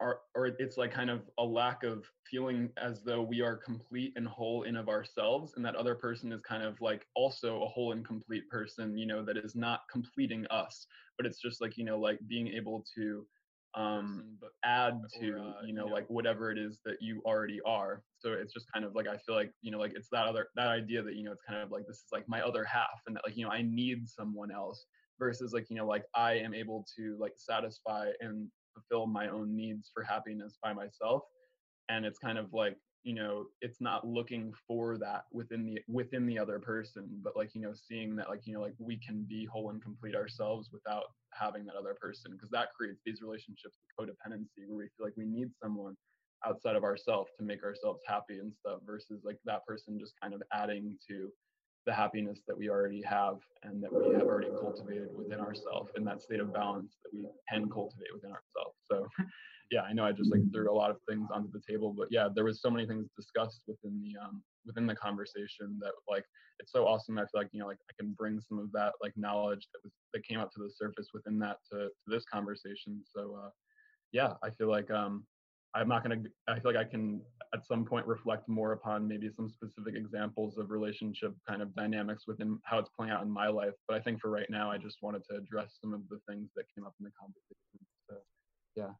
or 0.00 0.20
or 0.34 0.46
it's 0.58 0.76
like 0.76 0.92
kind 0.92 1.10
of 1.10 1.22
a 1.38 1.44
lack 1.44 1.82
of 1.82 2.04
feeling 2.24 2.70
as 2.76 3.02
though 3.02 3.22
we 3.22 3.40
are 3.40 3.56
complete 3.56 4.12
and 4.16 4.26
whole 4.26 4.62
in 4.62 4.76
of 4.76 4.88
ourselves 4.88 5.54
and 5.56 5.64
that 5.64 5.76
other 5.76 5.94
person 5.94 6.32
is 6.32 6.40
kind 6.40 6.62
of 6.62 6.80
like 6.80 7.06
also 7.14 7.62
a 7.62 7.66
whole 7.68 7.92
and 7.92 8.04
complete 8.06 8.48
person 8.48 8.96
you 8.96 9.06
know 9.06 9.24
that 9.24 9.36
is 9.36 9.54
not 9.54 9.80
completing 9.90 10.46
us 10.50 10.86
but 11.16 11.26
it's 11.26 11.40
just 11.40 11.60
like 11.60 11.76
you 11.76 11.84
know 11.84 11.98
like 11.98 12.18
being 12.26 12.48
able 12.48 12.84
to 12.94 13.26
um 13.74 14.36
add 14.64 15.00
to 15.20 15.54
you 15.64 15.72
know 15.72 15.86
like 15.86 16.08
whatever 16.08 16.50
it 16.50 16.58
is 16.58 16.80
that 16.84 16.96
you 17.00 17.22
already 17.24 17.60
are. 17.64 18.02
So 18.18 18.32
it's 18.32 18.52
just 18.52 18.66
kind 18.72 18.84
of 18.84 18.94
like 18.94 19.06
i 19.06 19.16
feel 19.18 19.34
like 19.34 19.52
you 19.62 19.70
know 19.70 19.78
like 19.78 19.92
it's 19.94 20.08
that 20.10 20.26
other 20.26 20.48
that 20.56 20.66
idea 20.66 21.02
that 21.02 21.14
you 21.14 21.24
know 21.24 21.32
it's 21.32 21.42
kind 21.48 21.62
of 21.62 21.70
like 21.70 21.86
this 21.86 21.98
is 21.98 22.08
like 22.12 22.28
my 22.28 22.40
other 22.42 22.64
half 22.64 23.00
and 23.06 23.14
that 23.14 23.22
like 23.24 23.36
you 23.36 23.44
know 23.44 23.50
i 23.50 23.62
need 23.62 24.08
someone 24.08 24.50
else 24.50 24.86
versus 25.18 25.52
like 25.52 25.70
you 25.70 25.76
know 25.76 25.86
like 25.86 26.04
i 26.14 26.32
am 26.32 26.52
able 26.52 26.84
to 26.96 27.16
like 27.20 27.34
satisfy 27.36 28.08
and 28.20 28.48
fulfill 28.88 29.06
my 29.06 29.28
own 29.28 29.54
needs 29.54 29.90
for 29.92 30.02
happiness 30.02 30.58
by 30.62 30.72
myself 30.72 31.22
and 31.88 32.04
it's 32.04 32.18
kind 32.18 32.38
of 32.38 32.52
like 32.52 32.76
you 33.02 33.14
know 33.14 33.46
it's 33.60 33.80
not 33.80 34.06
looking 34.06 34.52
for 34.66 34.98
that 34.98 35.24
within 35.32 35.64
the 35.64 35.78
within 35.88 36.26
the 36.26 36.38
other 36.38 36.58
person 36.58 37.08
but 37.22 37.36
like 37.36 37.54
you 37.54 37.60
know 37.60 37.72
seeing 37.74 38.14
that 38.14 38.28
like 38.28 38.40
you 38.44 38.52
know 38.52 38.60
like 38.60 38.74
we 38.78 38.96
can 38.96 39.24
be 39.28 39.46
whole 39.46 39.70
and 39.70 39.82
complete 39.82 40.14
ourselves 40.14 40.70
without 40.72 41.04
having 41.32 41.64
that 41.64 41.76
other 41.76 41.96
person 42.00 42.32
because 42.32 42.50
that 42.50 42.68
creates 42.76 43.00
these 43.06 43.22
relationships 43.22 43.76
of 43.98 44.06
codependency 44.06 44.66
where 44.68 44.78
we 44.78 44.84
feel 44.96 45.06
like 45.06 45.16
we 45.16 45.24
need 45.24 45.48
someone 45.62 45.96
outside 46.46 46.76
of 46.76 46.84
ourselves 46.84 47.30
to 47.38 47.44
make 47.44 47.62
ourselves 47.62 48.00
happy 48.06 48.38
and 48.38 48.52
stuff 48.54 48.80
versus 48.86 49.20
like 49.24 49.38
that 49.44 49.64
person 49.66 49.98
just 49.98 50.14
kind 50.20 50.34
of 50.34 50.42
adding 50.52 50.96
to 51.08 51.30
the 51.86 51.92
happiness 51.92 52.42
that 52.46 52.56
we 52.56 52.68
already 52.68 53.02
have 53.02 53.38
and 53.62 53.82
that 53.82 53.92
we 53.92 54.12
have 54.12 54.22
already 54.22 54.50
cultivated 54.50 55.08
within 55.16 55.40
ourselves 55.40 55.90
in 55.96 56.04
that 56.04 56.20
state 56.20 56.40
of 56.40 56.52
balance 56.52 56.98
that 57.02 57.12
we 57.14 57.26
can 57.48 57.68
cultivate 57.70 58.12
within 58.14 58.30
ourselves. 58.30 58.76
So 58.90 59.06
yeah, 59.70 59.82
I 59.82 59.92
know 59.92 60.04
I 60.04 60.12
just 60.12 60.30
like 60.30 60.42
threw 60.52 60.70
a 60.70 60.74
lot 60.74 60.90
of 60.90 60.98
things 61.08 61.28
onto 61.32 61.50
the 61.50 61.62
table, 61.66 61.94
but 61.96 62.08
yeah, 62.10 62.28
there 62.34 62.44
was 62.44 62.60
so 62.60 62.70
many 62.70 62.86
things 62.86 63.08
discussed 63.16 63.62
within 63.66 64.00
the 64.02 64.20
um 64.20 64.42
within 64.66 64.86
the 64.86 64.94
conversation 64.94 65.78
that 65.80 65.92
like 66.08 66.24
it's 66.58 66.72
so 66.72 66.86
awesome. 66.86 67.18
I 67.18 67.22
feel 67.22 67.40
like 67.40 67.48
you 67.52 67.60
know 67.60 67.66
like 67.66 67.78
I 67.90 67.94
can 67.98 68.12
bring 68.12 68.40
some 68.40 68.58
of 68.58 68.70
that 68.72 68.92
like 69.02 69.12
knowledge 69.16 69.66
that 69.72 69.80
was 69.82 69.92
that 70.12 70.26
came 70.26 70.38
up 70.40 70.50
to 70.52 70.62
the 70.62 70.70
surface 70.70 71.08
within 71.14 71.38
that 71.38 71.58
to, 71.72 71.78
to 71.78 72.08
this 72.08 72.24
conversation. 72.24 73.02
So 73.06 73.38
uh, 73.42 73.50
yeah, 74.12 74.34
I 74.42 74.50
feel 74.50 74.68
like 74.68 74.90
um 74.90 75.24
I'm 75.74 75.88
not 75.88 76.02
gonna. 76.02 76.22
I 76.48 76.58
feel 76.58 76.72
like 76.72 76.86
I 76.86 76.88
can 76.88 77.20
at 77.54 77.66
some 77.66 77.84
point 77.84 78.06
reflect 78.06 78.48
more 78.48 78.72
upon 78.72 79.06
maybe 79.06 79.30
some 79.34 79.48
specific 79.48 79.94
examples 79.94 80.58
of 80.58 80.70
relationship 80.70 81.34
kind 81.48 81.62
of 81.62 81.74
dynamics 81.74 82.24
within 82.26 82.58
how 82.64 82.78
it's 82.78 82.90
playing 82.96 83.12
out 83.12 83.22
in 83.22 83.30
my 83.30 83.48
life. 83.48 83.74
But 83.86 83.96
I 83.96 84.00
think 84.00 84.20
for 84.20 84.30
right 84.30 84.48
now, 84.50 84.70
I 84.70 84.78
just 84.78 84.98
wanted 85.02 85.22
to 85.30 85.36
address 85.36 85.78
some 85.80 85.94
of 85.94 86.00
the 86.08 86.20
things 86.28 86.50
that 86.56 86.64
came 86.74 86.84
up 86.84 86.94
in 86.98 87.04
the 87.04 87.12
conversation. 87.18 87.86
So 88.08 88.16
yeah 88.76 88.90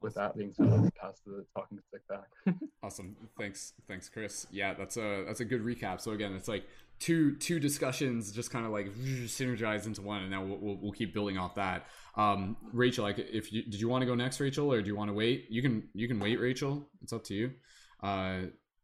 with 0.00 0.14
that 0.14 0.36
being 0.36 0.52
said, 0.52 0.70
let's 0.70 0.96
pass 1.00 1.20
the 1.26 1.44
talking 1.54 1.78
stick 1.88 2.02
back. 2.08 2.56
awesome. 2.82 3.16
Thanks. 3.38 3.72
Thanks, 3.86 4.08
Chris. 4.08 4.46
Yeah, 4.50 4.74
that's 4.74 4.96
a 4.96 5.24
that's 5.26 5.40
a 5.40 5.44
good 5.44 5.62
recap. 5.62 6.00
So 6.00 6.12
again, 6.12 6.34
it's 6.34 6.48
like 6.48 6.64
two 6.98 7.36
two 7.36 7.60
discussions 7.60 8.32
just 8.32 8.50
kind 8.50 8.66
of 8.66 8.72
like 8.72 8.92
synergize 8.94 9.86
into 9.86 10.02
one, 10.02 10.22
and 10.22 10.30
now 10.30 10.44
we'll, 10.44 10.58
we'll, 10.58 10.78
we'll 10.80 10.92
keep 10.92 11.14
building 11.14 11.38
off 11.38 11.54
that. 11.56 11.86
Um, 12.16 12.56
Rachel, 12.72 13.04
like, 13.04 13.18
if 13.18 13.52
you 13.52 13.62
did 13.62 13.80
you 13.80 13.88
want 13.88 14.02
to 14.02 14.06
go 14.06 14.14
next, 14.14 14.40
Rachel, 14.40 14.72
or 14.72 14.80
do 14.80 14.88
you 14.88 14.96
want 14.96 15.08
to 15.08 15.14
wait? 15.14 15.46
You 15.50 15.62
can 15.62 15.88
you 15.94 16.08
can 16.08 16.18
wait, 16.18 16.40
Rachel. 16.40 16.88
It's 17.02 17.12
up 17.12 17.24
to 17.24 17.34
you. 17.34 17.52
Uh, 18.02 18.42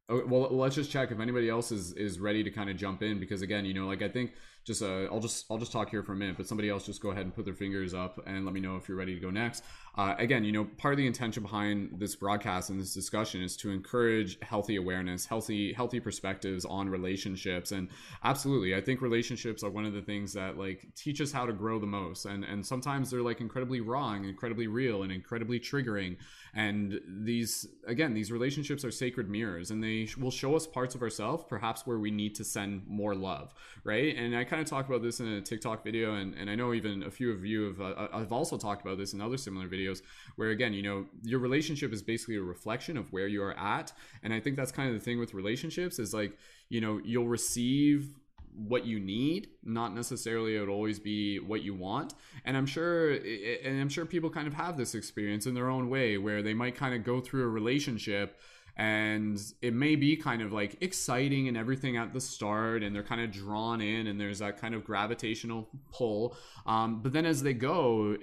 well, 0.09 0.48
let's 0.50 0.74
just 0.74 0.90
check 0.90 1.11
if 1.11 1.20
anybody 1.20 1.48
else 1.48 1.72
is 1.72 1.92
is 1.92 2.20
ready 2.20 2.44
to 2.44 2.50
kind 2.50 2.68
of 2.68 2.77
jump 2.77 3.03
in 3.03 3.18
because 3.18 3.42
again, 3.42 3.64
you 3.64 3.74
know, 3.74 3.87
like 3.87 4.03
I 4.03 4.09
think 4.09 4.33
just 4.64 4.83
uh, 4.83 5.05
I'll 5.12 5.20
just 5.20 5.44
I'll 5.50 5.59
just 5.59 5.72
talk 5.72 5.90
here 5.90 6.03
for 6.03 6.12
a 6.12 6.16
minute, 6.16 6.37
but 6.37 6.46
somebody 6.46 6.70
else 6.70 6.87
just 6.87 7.03
go 7.03 7.11
ahead 7.11 7.24
and 7.24 7.35
put 7.35 7.44
their 7.44 7.55
fingers 7.55 7.92
up 7.92 8.18
and 8.27 8.44
let 8.44 8.55
me 8.55 8.61
know 8.61 8.77
if 8.77 8.88
you're 8.88 8.96
ready 8.96 9.14
to 9.14 9.20
go 9.20 9.31
next. 9.31 9.62
Uh, 9.96 10.14
again, 10.18 10.42
you 10.42 10.50
know, 10.50 10.64
part 10.79 10.92
of 10.92 10.98
the 10.98 11.07
intention 11.07 11.42
behind 11.42 11.90
this 11.98 12.16
broadcast 12.16 12.70
and 12.70 12.81
this 12.81 12.92
discussion 12.94 13.42
is 13.42 13.57
to 13.59 13.70
encourage 13.70 14.38
healthy 14.42 14.77
awareness, 14.77 15.27
healthy 15.27 15.72
healthy 15.72 16.00
perspectives 16.00 16.64
on 16.64 16.88
relationships, 16.88 17.72
and 17.72 17.88
absolutely, 18.24 18.74
I 18.74 18.81
think 18.81 19.03
relationships 19.03 19.62
are 19.62 19.70
one 19.70 19.85
of 19.85 19.92
the 19.92 20.03
things 20.03 20.33
that 20.33 20.57
like 20.57 20.87
teach 20.96 21.20
us 21.20 21.31
how 21.31 21.44
to 21.46 21.53
grow 21.53 21.79
the 21.79 21.87
most, 21.87 22.24
and 22.24 22.42
and 22.42 22.64
sometimes 22.64 23.11
they're 23.11 23.22
like 23.22 23.40
incredibly 23.40 23.81
wrong, 23.81 24.24
incredibly 24.24 24.66
real, 24.66 25.03
and 25.03 25.12
incredibly 25.12 25.61
triggering. 25.61 26.16
And 26.55 27.00
these 27.07 27.66
again, 27.87 28.14
these 28.14 28.33
relationships 28.33 28.85
are 28.85 28.90
sacred 28.90 29.29
mirrors, 29.29 29.70
and 29.70 29.83
they 29.83 30.09
will 30.18 30.31
show 30.31 30.57
us 30.57 30.66
parts 30.66 30.94
of 30.94 31.03
ourselves, 31.03 31.44
perhaps 31.48 31.87
where 31.87 31.98
we 31.98 32.11
need 32.11 32.35
to 32.37 32.44
send 32.44 32.87
more 32.87 33.14
love, 33.14 33.53
right? 33.85 34.16
And 34.16 34.35
I 34.37 34.44
kind 34.55 34.67
of 34.67 34.71
talked 34.71 34.88
about 34.88 35.03
this 35.03 35.21
in 35.21 35.29
a 35.29 35.40
TikTok 35.40 35.85
video, 35.85 36.14
and 36.14 36.35
and 36.35 36.51
I 36.51 36.55
know 36.55 36.75
even 36.75 37.05
a 37.05 37.11
few 37.11 37.31
of 37.33 37.45
you 37.45 37.67
have 37.67 37.81
uh, 37.81 38.09
I've 38.12 38.33
also 38.33 38.59
talked 38.59 38.83
about 38.85 38.99
this 38.99 39.12
in 39.12 39.21
other 39.21 39.37
similar 39.37 39.69
videos 39.69 39.95
videos 39.95 40.03
where 40.37 40.51
again 40.51 40.73
you 40.73 40.83
know 40.83 41.07
your 41.23 41.40
relationship 41.40 41.93
is 41.93 42.03
basically 42.03 42.37
a 42.37 42.43
reflection 42.43 42.97
of 42.97 43.12
where 43.12 43.27
you 43.27 43.43
are 43.43 43.57
at 43.59 43.93
and 44.23 44.33
i 44.33 44.40
think 44.40 44.57
that's 44.57 44.73
kind 44.73 44.88
of 44.88 44.95
the 44.95 45.01
thing 45.01 45.19
with 45.19 45.35
relationships 45.35 45.99
is 45.99 46.14
like 46.14 46.37
you 46.69 46.81
know 46.81 47.01
you'll 47.05 47.29
receive 47.29 48.14
what 48.57 48.87
you 48.87 49.01
need 49.01 49.49
not 49.64 49.95
necessarily 49.95 50.57
it 50.57 50.61
would 50.61 50.69
always 50.69 51.01
be 51.01 51.40
what 51.40 51.62
you 51.62 51.75
want 51.75 52.14
and 52.45 52.57
i'm 52.57 52.67
sure 52.67 53.12
and 53.12 53.81
i'm 53.81 53.88
sure 53.88 54.07
people 54.07 54.31
kind 54.31 54.47
of 54.47 54.55
have 54.55 54.77
this 54.77 54.95
experience 54.95 55.47
in 55.47 55.55
their 55.55 55.69
own 55.69 55.90
way 55.90 56.19
where 56.19 56.40
they 56.43 56.55
might 56.55 56.77
kind 56.77 56.95
of 56.95 57.03
go 57.03 57.21
through 57.21 57.43
a 57.43 57.49
relationship 57.49 58.38
and 58.77 59.41
it 59.63 59.73
may 59.73 59.95
be 59.95 60.17
kind 60.17 60.43
of 60.43 60.53
like 60.53 60.77
exciting 60.81 61.49
and 61.49 61.57
everything 61.57 61.97
at 61.97 62.13
the 62.13 62.21
start 62.21 62.83
and 62.83 62.95
they're 62.95 63.03
kind 63.03 63.21
of 63.21 63.31
drawn 63.31 63.81
in 63.81 64.07
and 64.07 64.21
there's 64.21 64.41
that 64.41 64.61
kind 64.61 64.75
of 64.75 64.85
gravitational 64.85 65.69
pull. 65.93 66.37
Um, 66.67 67.01
but 67.03 67.13
then 67.13 67.27
as 67.27 67.43
they 67.43 67.55
go 67.55 68.17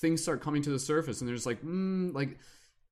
things 0.00 0.22
start 0.22 0.40
coming 0.40 0.62
to 0.62 0.70
the 0.70 0.78
surface 0.78 1.20
and 1.20 1.28
there's 1.28 1.44
like 1.44 1.62
mm, 1.62 2.14
like 2.14 2.38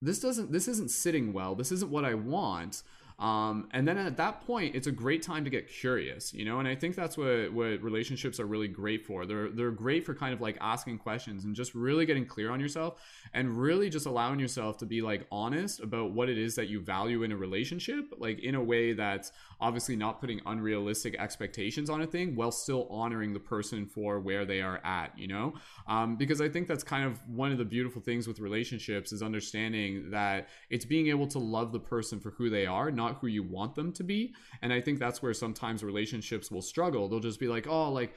this 0.03 0.21
doesn't 0.21 0.53
this 0.53 0.69
isn't 0.69 0.91
sitting 0.91 1.33
well. 1.33 1.55
This 1.55 1.73
isn't 1.73 1.91
what 1.91 2.05
i 2.05 2.15
want 2.15 2.83
um, 3.20 3.68
and 3.72 3.87
then 3.87 3.98
at 3.98 4.16
that 4.16 4.46
point, 4.46 4.74
it's 4.74 4.87
a 4.87 4.92
great 4.92 5.22
time 5.22 5.44
to 5.44 5.50
get 5.50 5.68
curious, 5.68 6.33
you 6.33 6.46
know. 6.46 6.59
And 6.59 6.66
I 6.66 6.74
think 6.74 6.96
that's 6.96 7.18
what 7.18 7.52
what 7.52 7.83
relationships 7.83 8.40
are 8.40 8.46
really 8.46 8.66
great 8.66 9.04
for. 9.04 9.26
They're 9.26 9.50
they're 9.50 9.70
great 9.70 10.06
for 10.06 10.14
kind 10.14 10.33
of 10.33 10.40
like 10.40 10.56
asking 10.59 10.98
questions 10.98 11.44
and 11.44 11.54
just 11.54 11.74
really 11.74 12.06
getting 12.06 12.24
clear 12.24 12.50
on 12.50 12.61
yourself 12.61 12.98
and 13.35 13.61
really 13.61 13.90
just 13.90 14.06
allowing 14.06 14.40
yourself 14.40 14.78
to 14.78 14.87
be 14.87 15.02
like 15.02 15.26
honest 15.30 15.80
about 15.80 16.12
what 16.12 16.30
it 16.30 16.38
is 16.38 16.54
that 16.54 16.68
you 16.68 16.80
value 16.80 17.22
in 17.22 17.30
a 17.30 17.37
relationship, 17.37 18.06
like 18.16 18.38
in 18.40 18.54
a 18.54 18.62
way 18.62 18.94
that's 18.94 19.33
obviously 19.61 19.96
not 19.96 20.18
putting 20.18 20.40
unrealistic 20.46 21.14
expectations 21.18 21.90
on 21.90 22.00
a 22.00 22.06
thing 22.06 22.35
while 22.35 22.50
still 22.50 22.88
honoring 22.88 23.35
the 23.35 23.40
person 23.40 23.85
for 23.85 24.18
where 24.18 24.46
they 24.46 24.62
are 24.62 24.80
at, 24.83 25.16
you 25.18 25.28
know. 25.28 25.52
Um, 25.87 26.16
because 26.16 26.40
I 26.40 26.48
think 26.48 26.68
that's 26.68 26.83
kind 26.83 27.04
of 27.04 27.20
one 27.28 27.52
of 27.52 27.59
the 27.59 27.66
beautiful 27.66 28.00
things 28.00 28.26
with 28.26 28.40
relationships 28.40 29.12
is 29.12 29.22
understanding 29.22 30.11
that 30.11 30.48
it's 30.70 30.87
being 30.87 31.09
able 31.09 31.26
to 31.28 31.38
love 31.38 31.72
the 31.72 31.80
person 31.80 32.18
for 32.18 32.30
who 32.30 32.48
they 32.48 32.64
are, 32.64 32.90
not 32.90 33.10
not 33.11 33.20
who 33.20 33.27
you 33.27 33.42
want 33.42 33.75
them 33.75 33.92
to 33.92 34.05
be. 34.05 34.35
And 34.62 34.73
I 34.73 34.81
think 34.81 34.99
that's 34.99 35.23
where 35.23 35.35
sometimes 35.35 35.83
relationships 35.83 36.51
will 36.51 36.62
struggle. 36.62 37.09
They'll 37.09 37.20
just 37.20 37.40
be 37.40 37.49
like, 37.49 37.66
oh, 37.66 37.90
like, 37.90 38.14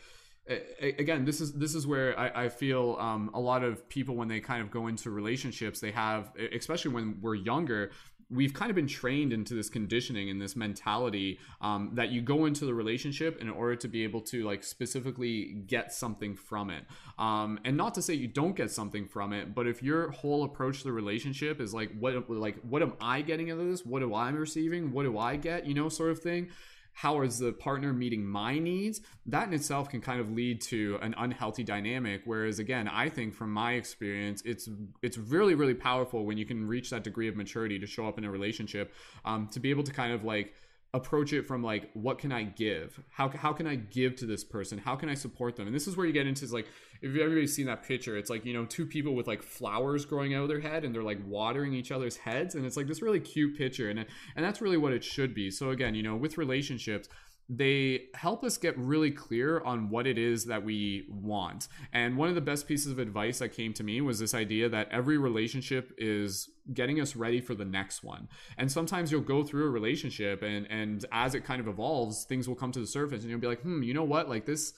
again 0.81 1.23
this 1.23 1.39
is 1.39 1.53
this 1.53 1.73
is 1.73 1.87
where 1.87 2.19
i, 2.19 2.43
I 2.43 2.49
feel 2.49 2.97
um, 2.99 3.31
a 3.33 3.39
lot 3.39 3.63
of 3.63 3.87
people 3.87 4.17
when 4.17 4.27
they 4.27 4.41
kind 4.41 4.61
of 4.61 4.69
go 4.69 4.87
into 4.87 5.09
relationships 5.09 5.79
they 5.79 5.91
have 5.91 6.33
especially 6.53 6.91
when 6.91 7.17
we're 7.21 7.35
younger 7.35 7.91
we've 8.29 8.53
kind 8.53 8.69
of 8.69 8.75
been 8.75 8.87
trained 8.87 9.31
into 9.31 9.53
this 9.53 9.69
conditioning 9.69 10.29
and 10.29 10.41
this 10.41 10.55
mentality 10.55 11.39
um, 11.61 11.91
that 11.93 12.09
you 12.09 12.21
go 12.21 12.45
into 12.45 12.65
the 12.65 12.73
relationship 12.73 13.41
in 13.41 13.49
order 13.49 13.75
to 13.75 13.87
be 13.87 14.03
able 14.03 14.21
to 14.21 14.43
like 14.43 14.63
specifically 14.63 15.63
get 15.67 15.93
something 15.93 16.35
from 16.35 16.69
it. 16.69 16.83
Um, 17.17 17.59
and 17.63 17.77
not 17.77 17.93
to 17.95 18.01
say 18.01 18.13
you 18.13 18.27
don't 18.27 18.55
get 18.55 18.71
something 18.71 19.07
from 19.07 19.33
it 19.33 19.53
but 19.53 19.67
if 19.67 19.83
your 19.83 20.11
whole 20.11 20.43
approach 20.43 20.79
to 20.79 20.83
the 20.85 20.91
relationship 20.91 21.59
is 21.59 21.73
like 21.73 21.91
what 21.99 22.29
like 22.29 22.59
what 22.61 22.81
am 22.81 22.93
i 23.01 23.21
getting 23.21 23.51
out 23.51 23.59
of 23.59 23.67
this? 23.67 23.85
What 23.85 23.99
do 23.99 24.13
i 24.13 24.29
receiving? 24.29 24.91
What 24.91 25.03
do 25.03 25.17
i 25.17 25.35
get? 25.35 25.65
You 25.65 25.73
know 25.73 25.89
sort 25.89 26.11
of 26.11 26.19
thing 26.19 26.49
how 26.93 27.21
is 27.21 27.39
the 27.39 27.51
partner 27.51 27.91
meeting 27.91 28.25
my 28.25 28.59
needs? 28.59 29.01
That 29.25 29.47
in 29.47 29.53
itself 29.53 29.89
can 29.89 30.01
kind 30.01 30.21
of 30.21 30.31
lead 30.31 30.61
to 30.61 30.99
an 31.01 31.15
unhealthy 31.17 31.63
dynamic 31.63 32.21
whereas 32.25 32.59
again 32.59 32.87
i 32.87 33.09
think 33.09 33.33
from 33.33 33.51
my 33.51 33.73
experience 33.73 34.41
it's 34.45 34.69
it's 35.01 35.17
really 35.17 35.55
really 35.55 35.73
powerful 35.73 36.25
when 36.25 36.37
you 36.37 36.45
can 36.45 36.67
reach 36.67 36.89
that 36.89 37.03
degree 37.03 37.27
of 37.27 37.35
maturity 37.35 37.79
to 37.79 37.85
show 37.85 38.07
up 38.07 38.17
in 38.17 38.23
a 38.23 38.31
relationship 38.31 38.93
um, 39.25 39.47
to 39.49 39.59
be 39.59 39.69
able 39.69 39.83
to 39.83 39.91
kind 39.91 40.13
of 40.13 40.23
like 40.23 40.53
approach 40.93 41.33
it 41.33 41.47
from 41.47 41.63
like 41.63 41.89
what 41.93 42.19
can 42.19 42.31
i 42.31 42.43
give? 42.43 42.99
How, 43.09 43.27
how 43.29 43.51
can 43.51 43.65
i 43.65 43.75
give 43.75 44.15
to 44.17 44.25
this 44.25 44.43
person? 44.43 44.77
How 44.77 44.95
can 44.95 45.09
i 45.09 45.15
support 45.15 45.55
them? 45.55 45.65
And 45.65 45.75
this 45.75 45.87
is 45.87 45.97
where 45.97 46.05
you 46.05 46.13
get 46.13 46.27
into 46.27 46.45
like 46.47 46.67
if 47.03 47.15
everybody's 47.17 47.53
seen 47.53 47.65
that 47.65 47.83
picture 47.83 48.17
it's 48.17 48.29
like 48.29 48.45
you 48.45 48.53
know 48.53 48.65
two 48.65 48.85
people 48.85 49.13
with 49.13 49.27
like 49.27 49.43
flowers 49.43 50.05
growing 50.05 50.33
out 50.33 50.43
of 50.43 50.47
their 50.47 50.61
head 50.61 50.83
and 50.83 50.95
they're 50.95 51.03
like 51.03 51.19
watering 51.27 51.73
each 51.73 51.91
other's 51.91 52.17
heads 52.17 52.55
and 52.55 52.65
it's 52.65 52.77
like 52.77 52.87
this 52.87 53.01
really 53.01 53.19
cute 53.19 53.55
picture 53.57 53.89
and 53.89 53.99
and 53.99 54.45
that's 54.45 54.61
really 54.61 54.77
what 54.77 54.93
it 54.93 55.03
should 55.03 55.35
be 55.35 55.51
so 55.51 55.69
again 55.69 55.93
you 55.93 56.01
know 56.01 56.15
with 56.15 56.37
relationships 56.37 57.09
they 57.49 58.05
help 58.13 58.43
us 58.43 58.57
get 58.57 58.77
really 58.77 59.11
clear 59.11 59.59
on 59.61 59.89
what 59.89 60.07
it 60.07 60.17
is 60.17 60.45
that 60.45 60.63
we 60.63 61.05
want. 61.09 61.67
And 61.91 62.15
one 62.15 62.29
of 62.29 62.35
the 62.35 62.41
best 62.41 62.67
pieces 62.67 62.91
of 62.91 62.99
advice 62.99 63.39
that 63.39 63.49
came 63.49 63.73
to 63.73 63.83
me 63.83 63.99
was 63.99 64.17
this 64.17 64.33
idea 64.33 64.69
that 64.69 64.87
every 64.91 65.17
relationship 65.17 65.91
is 65.97 66.49
getting 66.73 67.01
us 67.01 67.17
ready 67.17 67.41
for 67.41 67.53
the 67.53 67.65
next 67.65 68.01
one. 68.01 68.29
And 68.57 68.71
sometimes 68.71 69.11
you'll 69.11 69.21
go 69.21 69.43
through 69.43 69.65
a 69.65 69.69
relationship 69.69 70.41
and 70.41 70.65
and 70.69 71.05
as 71.11 71.35
it 71.35 71.43
kind 71.43 71.59
of 71.59 71.67
evolves, 71.67 72.23
things 72.23 72.47
will 72.47 72.55
come 72.55 72.71
to 72.71 72.79
the 72.79 72.87
surface 72.87 73.21
and 73.21 73.29
you'll 73.29 73.41
be 73.41 73.47
like, 73.47 73.61
"Hmm, 73.61 73.83
you 73.83 73.93
know 73.93 74.05
what? 74.05 74.29
Like 74.29 74.45
this 74.45 74.73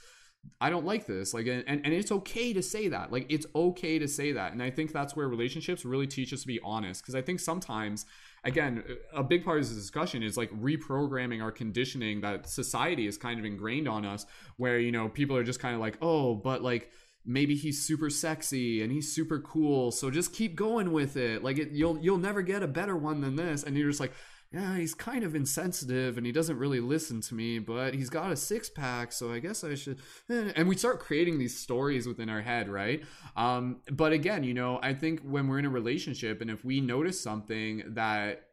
I 0.62 0.70
don't 0.70 0.86
like 0.86 1.06
this. 1.06 1.34
Like, 1.34 1.48
and, 1.48 1.64
and 1.68 1.88
it's 1.88 2.12
okay 2.12 2.54
to 2.54 2.62
say 2.62 2.88
that. 2.90 3.12
Like, 3.12 3.26
it's 3.30 3.46
okay 3.56 4.00
to 4.00 4.08
say 4.08 4.32
that. 4.34 4.54
And 4.54 4.64
I 4.64 4.70
think 4.70 4.92
that's 4.92 5.16
where 5.16 5.28
relationships 5.28 5.86
really 5.86 6.08
teach 6.08 6.34
us 6.34 6.42
to 6.42 6.48
be 6.48 6.60
honest. 6.64 7.02
Because 7.02 7.16
I 7.16 7.22
think 7.22 7.40
sometimes 7.40 8.06
again, 8.46 8.84
a 9.14 9.24
big 9.24 9.44
part 9.44 9.58
of 9.60 9.68
this 9.68 9.76
discussion 9.76 10.22
is 10.24 10.38
like 10.38 10.52
reprogramming 10.52 11.42
our 11.42 11.52
conditioning 11.52 12.22
that 12.22 12.48
society 12.48 13.08
is 13.08 13.18
kind 13.18 13.40
of 13.40 13.46
ingrained 13.46 13.88
on 13.88 14.06
us, 14.06 14.26
where, 14.58 14.80
you 14.80 14.92
know, 14.92 15.10
people 15.10 15.36
are 15.36 15.44
just 15.44 15.60
kind 15.60 15.74
of 15.74 15.82
like, 15.82 15.98
oh, 16.02 16.36
but 16.36 16.62
like, 16.62 16.92
maybe 17.26 17.56
he's 17.56 17.82
super 17.82 18.10
sexy 18.10 18.84
and 18.84 18.92
he's 18.92 19.16
super 19.16 19.40
cool 19.40 19.92
so 19.92 20.12
just 20.12 20.32
keep 20.32 20.56
going 20.56 20.92
with 20.92 21.18
it 21.18 21.44
like 21.44 21.58
it, 21.58 21.72
you'll 21.72 21.98
you'll 21.98 22.20
never 22.20 22.44
get 22.44 22.62
a 22.62 22.68
better 22.68 22.96
one 22.96 23.20
than 23.22 23.36
this 23.36 23.64
and 23.64 23.76
you're 23.76 23.90
just 23.90 24.00
like 24.00 24.14
yeah, 24.56 24.78
he's 24.78 24.94
kind 24.94 25.26
of 25.26 25.36
insensitive 25.36 26.16
and 26.16 26.26
he 26.26 26.32
doesn't 26.32 26.58
really 26.58 26.80
listen 26.80 27.20
to 27.20 27.36
me, 27.36 27.60
but 27.60 27.94
he's 27.94 28.10
got 28.10 28.32
a 28.32 28.38
six 28.38 28.70
pack, 28.70 29.12
so 29.12 29.34
I 29.34 29.40
guess 29.40 29.66
I 29.66 29.76
should. 29.76 30.00
Eh. 30.30 30.54
And 30.56 30.70
we 30.70 30.78
start 30.78 31.02
creating 31.02 31.40
these 31.40 31.58
stories 31.58 32.08
within 32.08 32.30
our 32.30 32.40
head, 32.40 32.70
right? 32.70 33.04
Um, 33.36 33.82
but 33.92 34.14
again, 34.14 34.46
you 34.46 34.54
know, 34.54 34.80
I 34.82 34.94
think 34.94 35.20
when 35.24 35.50
we're 35.50 35.60
in 35.60 35.66
a 35.66 35.70
relationship 35.70 36.40
and 36.40 36.50
if 36.50 36.64
we 36.64 36.80
notice 36.80 37.20
something 37.20 37.84
that 37.88 38.44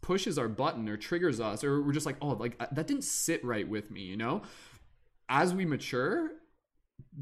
pushes 0.00 0.38
our 0.38 0.48
button 0.48 0.88
or 0.88 0.96
triggers 0.96 1.40
us, 1.40 1.62
or 1.62 1.82
we're 1.82 1.92
just 1.92 2.06
like, 2.06 2.16
oh, 2.22 2.28
like 2.28 2.56
that 2.58 2.86
didn't 2.86 3.04
sit 3.04 3.44
right 3.44 3.68
with 3.68 3.90
me, 3.90 4.00
you 4.00 4.16
know? 4.16 4.40
As 5.28 5.52
we 5.52 5.66
mature, 5.66 6.30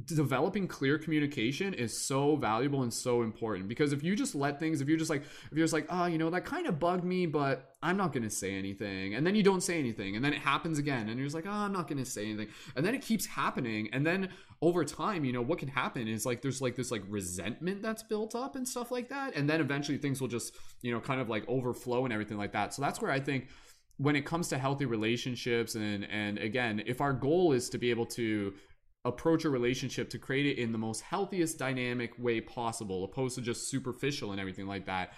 developing 0.04 0.68
clear 0.68 0.98
communication 0.98 1.72
is 1.72 2.06
so 2.06 2.36
valuable 2.36 2.82
and 2.82 2.92
so 2.92 3.22
important. 3.22 3.66
Because 3.66 3.92
if 3.92 4.02
you 4.02 4.14
just 4.14 4.34
let 4.34 4.60
things 4.60 4.80
if 4.80 4.88
you're 4.88 4.98
just 4.98 5.08
like 5.10 5.22
if 5.22 5.52
you're 5.52 5.64
just 5.64 5.72
like 5.72 5.86
oh 5.88 6.06
you 6.06 6.18
know 6.18 6.28
that 6.30 6.44
kind 6.44 6.66
of 6.66 6.78
bugged 6.78 7.04
me 7.04 7.24
but 7.26 7.76
i'm 7.82 7.96
not 7.96 8.12
gonna 8.12 8.28
say 8.28 8.54
anything 8.54 9.14
and 9.14 9.26
then 9.26 9.34
you 9.34 9.42
don't 9.42 9.62
say 9.62 9.78
anything 9.78 10.16
and 10.16 10.24
then 10.24 10.32
it 10.32 10.38
happens 10.38 10.78
again 10.78 11.08
and 11.08 11.18
you're 11.18 11.26
just 11.26 11.34
like 11.34 11.46
oh 11.46 11.50
i'm 11.50 11.72
not 11.72 11.88
gonna 11.88 12.04
say 12.04 12.26
anything 12.26 12.48
and 12.74 12.84
then 12.84 12.94
it 12.94 13.02
keeps 13.02 13.24
happening 13.26 13.88
and 13.92 14.06
then 14.06 14.28
over 14.60 14.84
time 14.84 15.24
you 15.24 15.32
know 15.32 15.42
what 15.42 15.58
can 15.58 15.68
happen 15.68 16.06
is 16.08 16.26
like 16.26 16.42
there's 16.42 16.60
like 16.60 16.76
this 16.76 16.90
like 16.90 17.02
resentment 17.08 17.82
that's 17.82 18.02
built 18.02 18.34
up 18.34 18.56
and 18.56 18.66
stuff 18.66 18.90
like 18.90 19.08
that 19.08 19.34
and 19.34 19.48
then 19.48 19.60
eventually 19.60 19.98
things 19.98 20.20
will 20.20 20.28
just 20.28 20.54
you 20.82 20.92
know 20.92 21.00
kind 21.00 21.20
of 21.20 21.28
like 21.28 21.44
overflow 21.48 22.04
and 22.04 22.12
everything 22.12 22.38
like 22.38 22.52
that. 22.52 22.74
So 22.74 22.82
that's 22.82 23.00
where 23.00 23.10
i 23.10 23.20
think 23.20 23.48
when 23.98 24.14
it 24.14 24.26
comes 24.26 24.48
to 24.48 24.58
healthy 24.58 24.84
relationships 24.84 25.74
and 25.74 26.06
and 26.10 26.38
again 26.38 26.82
if 26.86 27.00
our 27.00 27.12
goal 27.12 27.52
is 27.52 27.70
to 27.70 27.78
be 27.78 27.90
able 27.90 28.06
to 28.06 28.52
approach 29.06 29.44
a 29.44 29.50
relationship 29.50 30.10
to 30.10 30.18
create 30.18 30.46
it 30.46 30.60
in 30.60 30.72
the 30.72 30.78
most 30.78 31.00
healthiest 31.00 31.58
dynamic 31.58 32.12
way 32.18 32.40
possible 32.40 33.04
opposed 33.04 33.36
to 33.36 33.40
just 33.40 33.68
superficial 33.68 34.32
and 34.32 34.40
everything 34.40 34.66
like 34.66 34.86
that. 34.86 35.12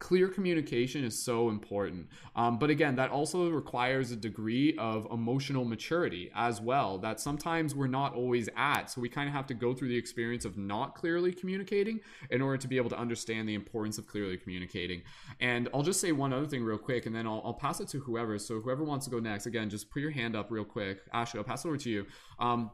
Clear 0.00 0.28
communication 0.28 1.02
is 1.04 1.24
so 1.24 1.48
important. 1.48 2.08
Um, 2.36 2.58
but 2.58 2.68
again 2.68 2.96
that 2.96 3.10
also 3.10 3.48
requires 3.48 4.10
a 4.10 4.16
degree 4.16 4.76
of 4.76 5.06
emotional 5.10 5.64
maturity 5.64 6.30
as 6.34 6.60
well 6.60 6.98
that 6.98 7.20
sometimes 7.20 7.74
we're 7.74 7.86
not 7.86 8.12
always 8.14 8.48
at. 8.56 8.90
So 8.90 9.00
we 9.00 9.08
kind 9.08 9.28
of 9.28 9.34
have 9.34 9.46
to 9.46 9.54
go 9.54 9.72
through 9.72 9.88
the 9.88 9.96
experience 9.96 10.44
of 10.44 10.58
not 10.58 10.94
clearly 10.94 11.32
communicating 11.32 12.00
in 12.30 12.42
order 12.42 12.58
to 12.58 12.68
be 12.68 12.76
able 12.76 12.90
to 12.90 12.98
understand 12.98 13.48
the 13.48 13.54
importance 13.54 13.96
of 13.96 14.06
clearly 14.06 14.36
communicating. 14.36 15.02
And 15.40 15.68
i'll 15.72 15.82
just 15.82 16.00
say 16.00 16.12
one 16.12 16.32
other 16.34 16.46
thing 16.46 16.64
real 16.64 16.76
quick 16.76 17.06
and 17.06 17.14
then 17.14 17.26
i'll, 17.26 17.40
I'll 17.42 17.54
pass 17.54 17.80
it 17.80 17.88
to 17.88 18.00
whoever. 18.00 18.38
So 18.38 18.60
whoever 18.60 18.84
wants 18.84 19.06
to 19.06 19.10
go 19.10 19.20
next 19.20 19.46
again 19.46 19.70
just 19.70 19.90
put 19.90 20.02
your 20.02 20.10
hand 20.10 20.36
up 20.36 20.50
real 20.50 20.64
quick. 20.64 20.98
Ashley 21.14 21.38
i'll 21.38 21.44
pass 21.44 21.64
it 21.64 21.68
over 21.68 21.78
to 21.78 21.88
you. 21.88 22.06
Um, 22.38 22.72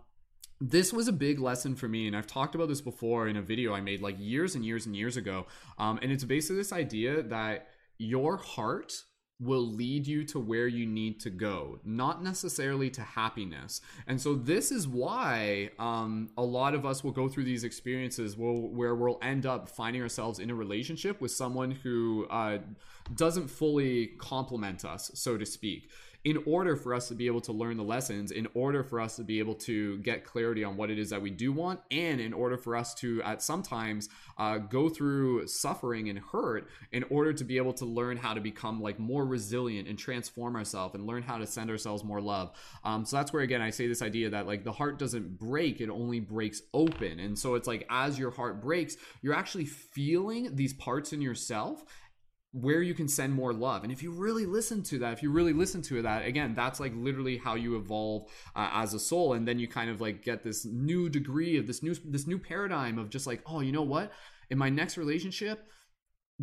this 0.60 0.92
was 0.92 1.08
a 1.08 1.12
big 1.12 1.38
lesson 1.38 1.74
for 1.74 1.88
me 1.88 2.06
and 2.06 2.16
i've 2.16 2.26
talked 2.26 2.54
about 2.54 2.68
this 2.68 2.80
before 2.80 3.28
in 3.28 3.36
a 3.36 3.42
video 3.42 3.72
i 3.72 3.80
made 3.80 4.02
like 4.02 4.16
years 4.18 4.54
and 4.54 4.64
years 4.64 4.86
and 4.86 4.94
years 4.94 5.16
ago 5.16 5.46
um, 5.78 5.98
and 6.02 6.12
it's 6.12 6.24
basically 6.24 6.56
this 6.56 6.72
idea 6.72 7.22
that 7.22 7.68
your 7.98 8.36
heart 8.36 9.04
will 9.40 9.66
lead 9.66 10.06
you 10.06 10.22
to 10.22 10.38
where 10.38 10.68
you 10.68 10.84
need 10.84 11.18
to 11.18 11.30
go, 11.30 11.80
not 11.82 12.22
necessarily 12.22 12.90
to 12.90 13.00
happiness. 13.00 13.80
And 14.06 14.20
so, 14.20 14.34
this 14.34 14.70
is 14.70 14.86
why 14.86 15.70
um, 15.78 16.30
a 16.36 16.42
lot 16.42 16.74
of 16.74 16.84
us 16.84 17.02
will 17.02 17.10
go 17.10 17.26
through 17.26 17.44
these 17.44 17.64
experiences 17.64 18.36
where, 18.36 18.52
where 18.52 18.94
we'll 18.94 19.18
end 19.22 19.46
up 19.46 19.68
finding 19.68 20.02
ourselves 20.02 20.38
in 20.38 20.50
a 20.50 20.54
relationship 20.54 21.20
with 21.20 21.30
someone 21.30 21.70
who 21.70 22.26
uh, 22.30 22.58
doesn't 23.14 23.48
fully 23.48 24.08
complement 24.18 24.84
us, 24.84 25.10
so 25.14 25.38
to 25.38 25.46
speak 25.46 25.90
in 26.24 26.42
order 26.44 26.76
for 26.76 26.92
us 26.92 27.08
to 27.08 27.14
be 27.14 27.26
able 27.26 27.40
to 27.40 27.52
learn 27.52 27.76
the 27.76 27.82
lessons, 27.82 28.30
in 28.30 28.46
order 28.52 28.82
for 28.82 29.00
us 29.00 29.16
to 29.16 29.24
be 29.24 29.38
able 29.38 29.54
to 29.54 29.96
get 29.98 30.24
clarity 30.24 30.62
on 30.62 30.76
what 30.76 30.90
it 30.90 30.98
is 30.98 31.08
that 31.10 31.22
we 31.22 31.30
do 31.30 31.50
want, 31.50 31.80
and 31.90 32.20
in 32.20 32.34
order 32.34 32.58
for 32.58 32.76
us 32.76 32.94
to, 32.94 33.22
at 33.22 33.42
sometimes, 33.42 34.08
uh, 34.36 34.58
go 34.58 34.88
through 34.88 35.46
suffering 35.46 36.10
and 36.10 36.18
hurt 36.18 36.68
in 36.92 37.04
order 37.04 37.32
to 37.32 37.42
be 37.42 37.56
able 37.56 37.72
to 37.72 37.86
learn 37.86 38.18
how 38.18 38.34
to 38.34 38.40
become 38.40 38.82
like 38.82 38.98
more 38.98 39.24
resilient 39.24 39.88
and 39.88 39.98
transform 39.98 40.56
ourselves 40.56 40.94
and 40.94 41.06
learn 41.06 41.22
how 41.22 41.38
to 41.38 41.46
send 41.46 41.70
ourselves 41.70 42.04
more 42.04 42.20
love. 42.20 42.52
Um, 42.84 43.06
so 43.06 43.16
that's 43.16 43.32
where, 43.32 43.42
again, 43.42 43.62
I 43.62 43.70
say 43.70 43.86
this 43.86 44.02
idea 44.02 44.28
that 44.30 44.46
like 44.46 44.62
the 44.62 44.72
heart 44.72 44.98
doesn't 44.98 45.38
break, 45.38 45.80
it 45.80 45.88
only 45.88 46.20
breaks 46.20 46.60
open. 46.74 47.18
And 47.18 47.38
so 47.38 47.54
it's 47.54 47.66
like 47.66 47.86
as 47.88 48.18
your 48.18 48.30
heart 48.30 48.60
breaks, 48.60 48.96
you're 49.22 49.34
actually 49.34 49.64
feeling 49.64 50.54
these 50.54 50.74
parts 50.74 51.14
in 51.14 51.22
yourself 51.22 51.84
where 52.52 52.82
you 52.82 52.94
can 52.94 53.06
send 53.06 53.32
more 53.32 53.52
love. 53.52 53.84
And 53.84 53.92
if 53.92 54.02
you 54.02 54.10
really 54.10 54.44
listen 54.44 54.82
to 54.84 54.98
that 54.98 55.12
if 55.12 55.22
you 55.22 55.30
really 55.30 55.52
listen 55.52 55.82
to 55.82 56.02
that 56.02 56.26
again 56.26 56.54
that's 56.54 56.80
like 56.80 56.92
literally 56.96 57.36
how 57.36 57.54
you 57.54 57.76
evolve 57.76 58.28
uh, 58.56 58.70
as 58.72 58.92
a 58.94 58.98
soul. 58.98 59.34
And 59.34 59.46
then 59.46 59.58
you 59.58 59.68
kind 59.68 59.90
of 59.90 60.00
like 60.00 60.22
get 60.22 60.42
this 60.42 60.64
new 60.64 61.08
degree 61.08 61.56
of 61.58 61.66
this 61.66 61.82
new 61.82 61.94
this 62.04 62.26
new 62.26 62.38
paradigm 62.38 62.98
of 62.98 63.10
just 63.10 63.26
like 63.26 63.42
oh 63.46 63.60
you 63.60 63.72
know 63.72 63.82
what? 63.82 64.12
In 64.50 64.58
my 64.58 64.68
next 64.68 64.96
relationship 64.96 65.68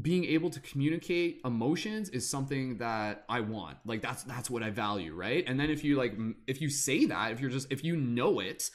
being 0.02 0.26
able 0.26 0.50
to 0.50 0.60
communicate 0.60 1.42
emotions 1.44 2.10
is 2.10 2.30
something 2.30 2.78
that 2.78 3.26
I 3.30 3.40
want. 3.42 3.78
Like 3.86 4.02
that's 4.02 4.24
that's 4.24 4.50
what 4.50 4.62
I 4.62 4.70
value, 4.70 5.14
right? 5.14 5.44
And 5.48 5.60
then 5.60 5.70
if 5.70 5.84
you 5.84 5.98
like 5.98 6.16
if 6.46 6.62
you 6.62 6.70
say 6.70 7.06
that, 7.06 7.32
if 7.32 7.40
you're 7.40 7.50
just 7.50 7.72
if 7.72 7.84
you 7.84 7.96
know 7.96 8.40
it, 8.40 8.70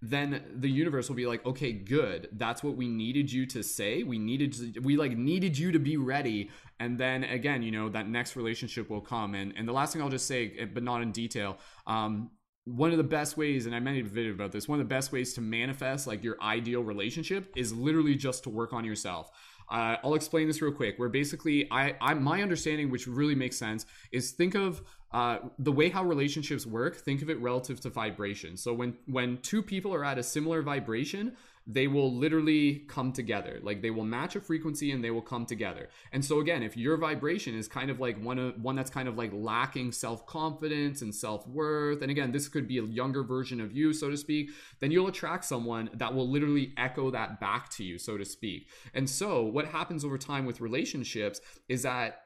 then 0.00 0.42
the 0.54 0.70
universe 0.70 1.08
will 1.08 1.16
be 1.16 1.26
like 1.26 1.44
okay 1.44 1.72
good. 1.72 2.28
That's 2.32 2.62
what 2.62 2.76
we 2.76 2.86
needed 2.86 3.32
you 3.32 3.44
to 3.46 3.62
say. 3.62 4.04
We 4.04 4.18
needed 4.18 4.52
to, 4.74 4.80
we 4.80 4.96
like 4.96 5.16
needed 5.16 5.58
you 5.58 5.72
to 5.72 5.80
be 5.80 5.96
ready 5.96 6.50
and 6.80 6.98
then 6.98 7.24
again 7.24 7.62
you 7.62 7.70
know 7.70 7.88
that 7.88 8.08
next 8.08 8.36
relationship 8.36 8.88
will 8.90 9.00
come 9.00 9.34
and 9.34 9.52
and 9.56 9.68
the 9.68 9.72
last 9.72 9.92
thing 9.92 10.02
i'll 10.02 10.08
just 10.08 10.26
say 10.26 10.54
eh, 10.58 10.66
but 10.72 10.82
not 10.82 11.02
in 11.02 11.12
detail 11.12 11.58
um 11.86 12.30
one 12.64 12.90
of 12.90 12.98
the 12.98 13.04
best 13.04 13.36
ways 13.36 13.66
and 13.66 13.74
i 13.74 13.80
made 13.80 14.04
a 14.04 14.08
video 14.08 14.32
about 14.32 14.52
this 14.52 14.68
one 14.68 14.78
of 14.80 14.86
the 14.86 14.94
best 14.94 15.12
ways 15.12 15.32
to 15.32 15.40
manifest 15.40 16.06
like 16.06 16.22
your 16.22 16.36
ideal 16.42 16.82
relationship 16.82 17.52
is 17.56 17.72
literally 17.72 18.14
just 18.14 18.42
to 18.44 18.50
work 18.50 18.72
on 18.72 18.84
yourself 18.84 19.30
uh, 19.70 19.96
I'll 20.02 20.14
explain 20.14 20.46
this 20.46 20.62
real 20.62 20.72
quick. 20.72 20.98
Where 20.98 21.08
basically, 21.08 21.68
I, 21.70 21.94
I 22.00 22.14
my 22.14 22.42
understanding, 22.42 22.90
which 22.90 23.06
really 23.06 23.34
makes 23.34 23.56
sense, 23.56 23.86
is 24.12 24.30
think 24.30 24.54
of 24.54 24.82
uh, 25.12 25.38
the 25.58 25.72
way 25.72 25.88
how 25.88 26.04
relationships 26.04 26.66
work. 26.66 26.96
Think 26.96 27.22
of 27.22 27.30
it 27.30 27.38
relative 27.40 27.80
to 27.80 27.90
vibration. 27.90 28.56
So 28.56 28.72
when 28.72 28.96
when 29.06 29.38
two 29.38 29.62
people 29.62 29.94
are 29.94 30.04
at 30.04 30.18
a 30.18 30.22
similar 30.22 30.62
vibration, 30.62 31.36
they 31.70 31.86
will 31.86 32.12
literally 32.14 32.76
come 32.88 33.12
together. 33.12 33.60
Like 33.62 33.82
they 33.82 33.90
will 33.90 34.04
match 34.04 34.34
a 34.34 34.40
frequency 34.40 34.90
and 34.90 35.04
they 35.04 35.10
will 35.10 35.20
come 35.20 35.44
together. 35.44 35.90
And 36.12 36.24
so 36.24 36.40
again, 36.40 36.62
if 36.62 36.78
your 36.78 36.96
vibration 36.96 37.54
is 37.54 37.68
kind 37.68 37.90
of 37.90 38.00
like 38.00 38.18
one 38.20 38.54
one 38.62 38.74
that's 38.74 38.90
kind 38.90 39.06
of 39.06 39.18
like 39.18 39.30
lacking 39.34 39.92
self-confidence 39.92 41.02
and 41.02 41.14
self-worth, 41.14 42.00
and 42.00 42.10
again, 42.10 42.32
this 42.32 42.48
could 42.48 42.66
be 42.66 42.78
a 42.78 42.84
younger 42.84 43.22
version 43.22 43.60
of 43.60 43.70
you, 43.72 43.92
so 43.92 44.08
to 44.08 44.16
speak, 44.16 44.50
then 44.80 44.90
you'll 44.90 45.08
attract 45.08 45.44
someone 45.44 45.90
that 45.92 46.14
will 46.14 46.28
literally 46.28 46.72
echo 46.78 47.10
that 47.10 47.38
back 47.38 47.68
to 47.68 47.84
you, 47.84 47.98
so 47.98 48.16
to 48.16 48.24
speak. 48.24 48.68
And 48.94 49.08
so 49.08 49.44
what 49.44 49.66
happens 49.66 50.06
over 50.06 50.16
time 50.16 50.46
with 50.46 50.62
relationships 50.62 51.40
is 51.68 51.82
that 51.82 52.22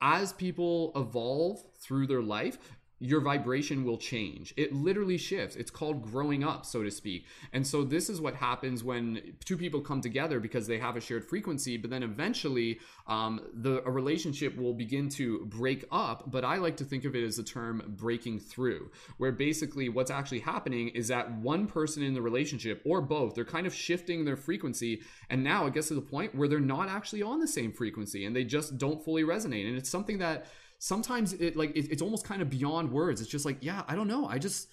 as 0.00 0.32
people 0.32 0.92
evolve 0.94 1.62
through 1.80 2.06
their 2.06 2.22
life, 2.22 2.58
your 2.98 3.20
vibration 3.20 3.84
will 3.84 3.98
change. 3.98 4.54
It 4.56 4.72
literally 4.72 5.18
shifts. 5.18 5.54
It's 5.54 5.70
called 5.70 6.02
growing 6.02 6.42
up, 6.42 6.64
so 6.64 6.82
to 6.82 6.90
speak. 6.90 7.26
And 7.52 7.66
so 7.66 7.84
this 7.84 8.08
is 8.08 8.20
what 8.22 8.34
happens 8.34 8.82
when 8.82 9.34
two 9.44 9.58
people 9.58 9.82
come 9.82 10.00
together 10.00 10.40
because 10.40 10.66
they 10.66 10.78
have 10.78 10.96
a 10.96 11.00
shared 11.00 11.28
frequency, 11.28 11.76
but 11.76 11.90
then 11.90 12.02
eventually 12.02 12.80
um, 13.06 13.40
the 13.52 13.82
a 13.86 13.90
relationship 13.90 14.56
will 14.56 14.72
begin 14.72 15.10
to 15.10 15.44
break 15.46 15.84
up. 15.92 16.30
But 16.30 16.44
I 16.44 16.56
like 16.56 16.78
to 16.78 16.84
think 16.84 17.04
of 17.04 17.14
it 17.14 17.22
as 17.22 17.36
the 17.36 17.42
term 17.42 17.82
breaking 17.86 18.40
through, 18.40 18.90
where 19.18 19.32
basically 19.32 19.90
what's 19.90 20.10
actually 20.10 20.40
happening 20.40 20.88
is 20.88 21.08
that 21.08 21.30
one 21.32 21.66
person 21.66 22.02
in 22.02 22.14
the 22.14 22.22
relationship 22.22 22.80
or 22.86 23.02
both, 23.02 23.34
they're 23.34 23.44
kind 23.44 23.66
of 23.66 23.74
shifting 23.74 24.24
their 24.24 24.36
frequency. 24.36 25.02
And 25.28 25.44
now 25.44 25.66
it 25.66 25.74
gets 25.74 25.88
to 25.88 25.94
the 25.94 26.00
point 26.00 26.34
where 26.34 26.48
they're 26.48 26.60
not 26.60 26.88
actually 26.88 27.22
on 27.22 27.40
the 27.40 27.48
same 27.48 27.72
frequency 27.72 28.24
and 28.24 28.34
they 28.34 28.44
just 28.44 28.78
don't 28.78 29.04
fully 29.04 29.22
resonate. 29.22 29.68
And 29.68 29.76
it's 29.76 29.90
something 29.90 30.18
that 30.18 30.46
sometimes 30.78 31.32
it 31.34 31.56
like 31.56 31.76
it, 31.76 31.90
it's 31.90 32.02
almost 32.02 32.24
kind 32.24 32.42
of 32.42 32.50
beyond 32.50 32.90
words. 32.90 33.20
It's 33.20 33.30
just 33.30 33.44
like 33.44 33.58
yeah 33.60 33.82
i 33.88 33.94
don't 33.94 34.08
know. 34.08 34.26
I 34.26 34.38
just 34.38 34.68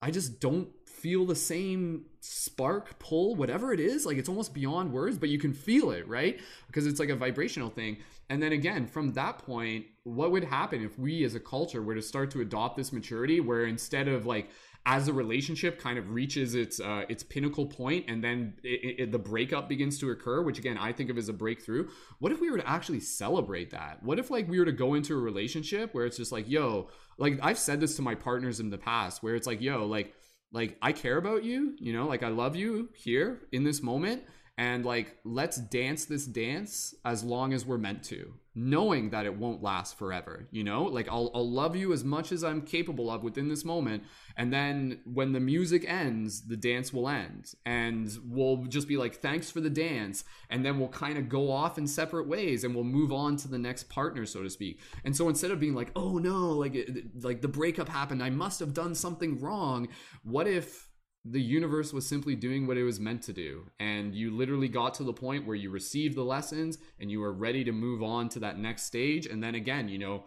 i 0.00 0.10
just 0.10 0.40
don't 0.40 0.68
feel 0.86 1.26
the 1.26 1.36
same 1.36 2.04
spark 2.20 2.98
pull 2.98 3.34
whatever 3.34 3.72
it 3.72 3.80
is. 3.80 4.06
Like 4.06 4.16
it's 4.18 4.28
almost 4.28 4.54
beyond 4.54 4.92
words 4.92 5.18
but 5.18 5.28
you 5.28 5.38
can 5.38 5.52
feel 5.52 5.90
it 5.90 6.06
right? 6.08 6.40
Because 6.66 6.86
it's 6.86 7.00
like 7.00 7.08
a 7.08 7.16
vibrational 7.16 7.70
thing. 7.70 7.98
And 8.30 8.42
then 8.42 8.52
again 8.52 8.86
from 8.86 9.12
that 9.14 9.38
point 9.38 9.86
what 10.04 10.32
would 10.32 10.44
happen 10.44 10.82
if 10.82 10.98
we 10.98 11.24
as 11.24 11.34
a 11.34 11.40
culture 11.40 11.82
were 11.82 11.94
to 11.94 12.02
start 12.02 12.30
to 12.32 12.40
adopt 12.40 12.76
this 12.76 12.92
maturity 12.92 13.40
where 13.40 13.66
instead 13.66 14.08
of 14.08 14.26
like 14.26 14.48
as 14.84 15.06
the 15.06 15.12
relationship 15.12 15.78
kind 15.78 15.98
of 15.98 16.10
reaches 16.10 16.54
its 16.54 16.80
uh, 16.80 17.04
its 17.08 17.22
pinnacle 17.22 17.66
point 17.66 18.04
and 18.08 18.22
then 18.22 18.54
it, 18.64 19.00
it, 19.00 19.12
the 19.12 19.18
breakup 19.18 19.68
begins 19.68 19.98
to 19.98 20.10
occur 20.10 20.42
which 20.42 20.58
again 20.58 20.76
i 20.76 20.92
think 20.92 21.08
of 21.08 21.16
as 21.16 21.28
a 21.28 21.32
breakthrough. 21.32 21.88
What 22.18 22.32
if 22.32 22.40
we 22.40 22.50
were 22.50 22.58
to 22.58 22.68
actually 22.68 23.00
celebrate 23.00 23.70
that? 23.70 24.02
What 24.02 24.18
if 24.18 24.30
like 24.30 24.48
we 24.48 24.58
were 24.58 24.64
to 24.64 24.72
go 24.72 24.94
into 24.94 25.14
a 25.14 25.20
relationship 25.20 25.94
where 25.94 26.06
it's 26.06 26.16
just 26.16 26.32
like 26.32 26.48
yo 26.48 26.88
like 27.18 27.38
i've 27.42 27.58
said 27.58 27.80
this 27.80 27.96
to 27.96 28.02
my 28.02 28.14
partners 28.14 28.60
in 28.60 28.70
the 28.70 28.78
past 28.78 29.22
where 29.22 29.34
it's 29.34 29.46
like 29.46 29.60
yo 29.60 29.86
like 29.86 30.14
like 30.52 30.76
i 30.82 30.92
care 30.92 31.16
about 31.16 31.44
you 31.44 31.74
you 31.78 31.92
know 31.92 32.06
like 32.06 32.22
i 32.22 32.28
love 32.28 32.56
you 32.56 32.88
here 32.94 33.42
in 33.52 33.64
this 33.64 33.82
moment 33.82 34.22
and 34.58 34.84
like 34.84 35.16
let's 35.24 35.56
dance 35.56 36.04
this 36.04 36.26
dance 36.26 36.94
as 37.04 37.24
long 37.24 37.52
as 37.52 37.64
we're 37.64 37.78
meant 37.78 38.02
to 38.02 38.34
knowing 38.54 39.08
that 39.08 39.24
it 39.24 39.34
won't 39.34 39.62
last 39.62 39.96
forever 39.96 40.46
you 40.50 40.62
know? 40.62 40.84
Like 40.84 41.08
I'll, 41.08 41.30
I'll 41.34 41.50
love 41.50 41.74
you 41.74 41.92
as 41.92 42.04
much 42.04 42.32
as 42.32 42.44
i'm 42.44 42.62
capable 42.62 43.10
of 43.10 43.22
within 43.22 43.48
this 43.48 43.64
moment 43.64 44.04
and 44.36 44.52
then 44.52 45.00
when 45.04 45.32
the 45.32 45.40
music 45.40 45.84
ends 45.88 46.42
the 46.46 46.56
dance 46.56 46.92
will 46.92 47.08
end. 47.08 47.54
And 47.64 48.10
we'll 48.24 48.64
just 48.64 48.88
be 48.88 48.96
like 48.96 49.16
thanks 49.16 49.50
for 49.50 49.60
the 49.60 49.70
dance 49.70 50.24
and 50.50 50.64
then 50.64 50.78
we'll 50.78 50.88
kind 50.88 51.16
of 51.16 51.28
go 51.28 51.50
off 51.50 51.78
in 51.78 51.86
separate 51.86 52.28
ways 52.28 52.62
and 52.62 52.74
we'll 52.74 52.84
move 52.84 53.12
on 53.12 53.36
to 53.38 53.48
the 53.48 53.58
next 53.58 53.88
partner 53.88 54.26
so 54.26 54.42
to 54.42 54.50
speak. 54.50 54.80
And 55.04 55.16
so 55.16 55.28
instead 55.30 55.50
of 55.50 55.60
being 55.60 55.74
like 55.74 55.90
oh 55.96 56.18
no 56.18 56.50
like 56.50 56.76
like 57.22 57.40
the 57.40 57.48
breakup 57.48 57.88
happened 57.88 58.22
i 58.22 58.30
must 58.30 58.60
have 58.60 58.74
done 58.74 58.94
something 58.94 59.40
wrong 59.40 59.88
what 60.24 60.46
if 60.46 60.91
the 61.24 61.40
universe 61.40 61.92
was 61.92 62.06
simply 62.06 62.34
doing 62.34 62.66
what 62.66 62.76
it 62.76 62.82
was 62.82 62.98
meant 62.98 63.22
to 63.22 63.32
do. 63.32 63.66
And 63.78 64.14
you 64.14 64.30
literally 64.30 64.68
got 64.68 64.94
to 64.94 65.04
the 65.04 65.12
point 65.12 65.46
where 65.46 65.56
you 65.56 65.70
received 65.70 66.16
the 66.16 66.24
lessons 66.24 66.78
and 66.98 67.10
you 67.10 67.20
were 67.20 67.32
ready 67.32 67.62
to 67.64 67.72
move 67.72 68.02
on 68.02 68.28
to 68.30 68.40
that 68.40 68.58
next 68.58 68.82
stage. 68.84 69.26
And 69.26 69.42
then 69.42 69.54
again, 69.54 69.88
you 69.88 69.98
know, 69.98 70.24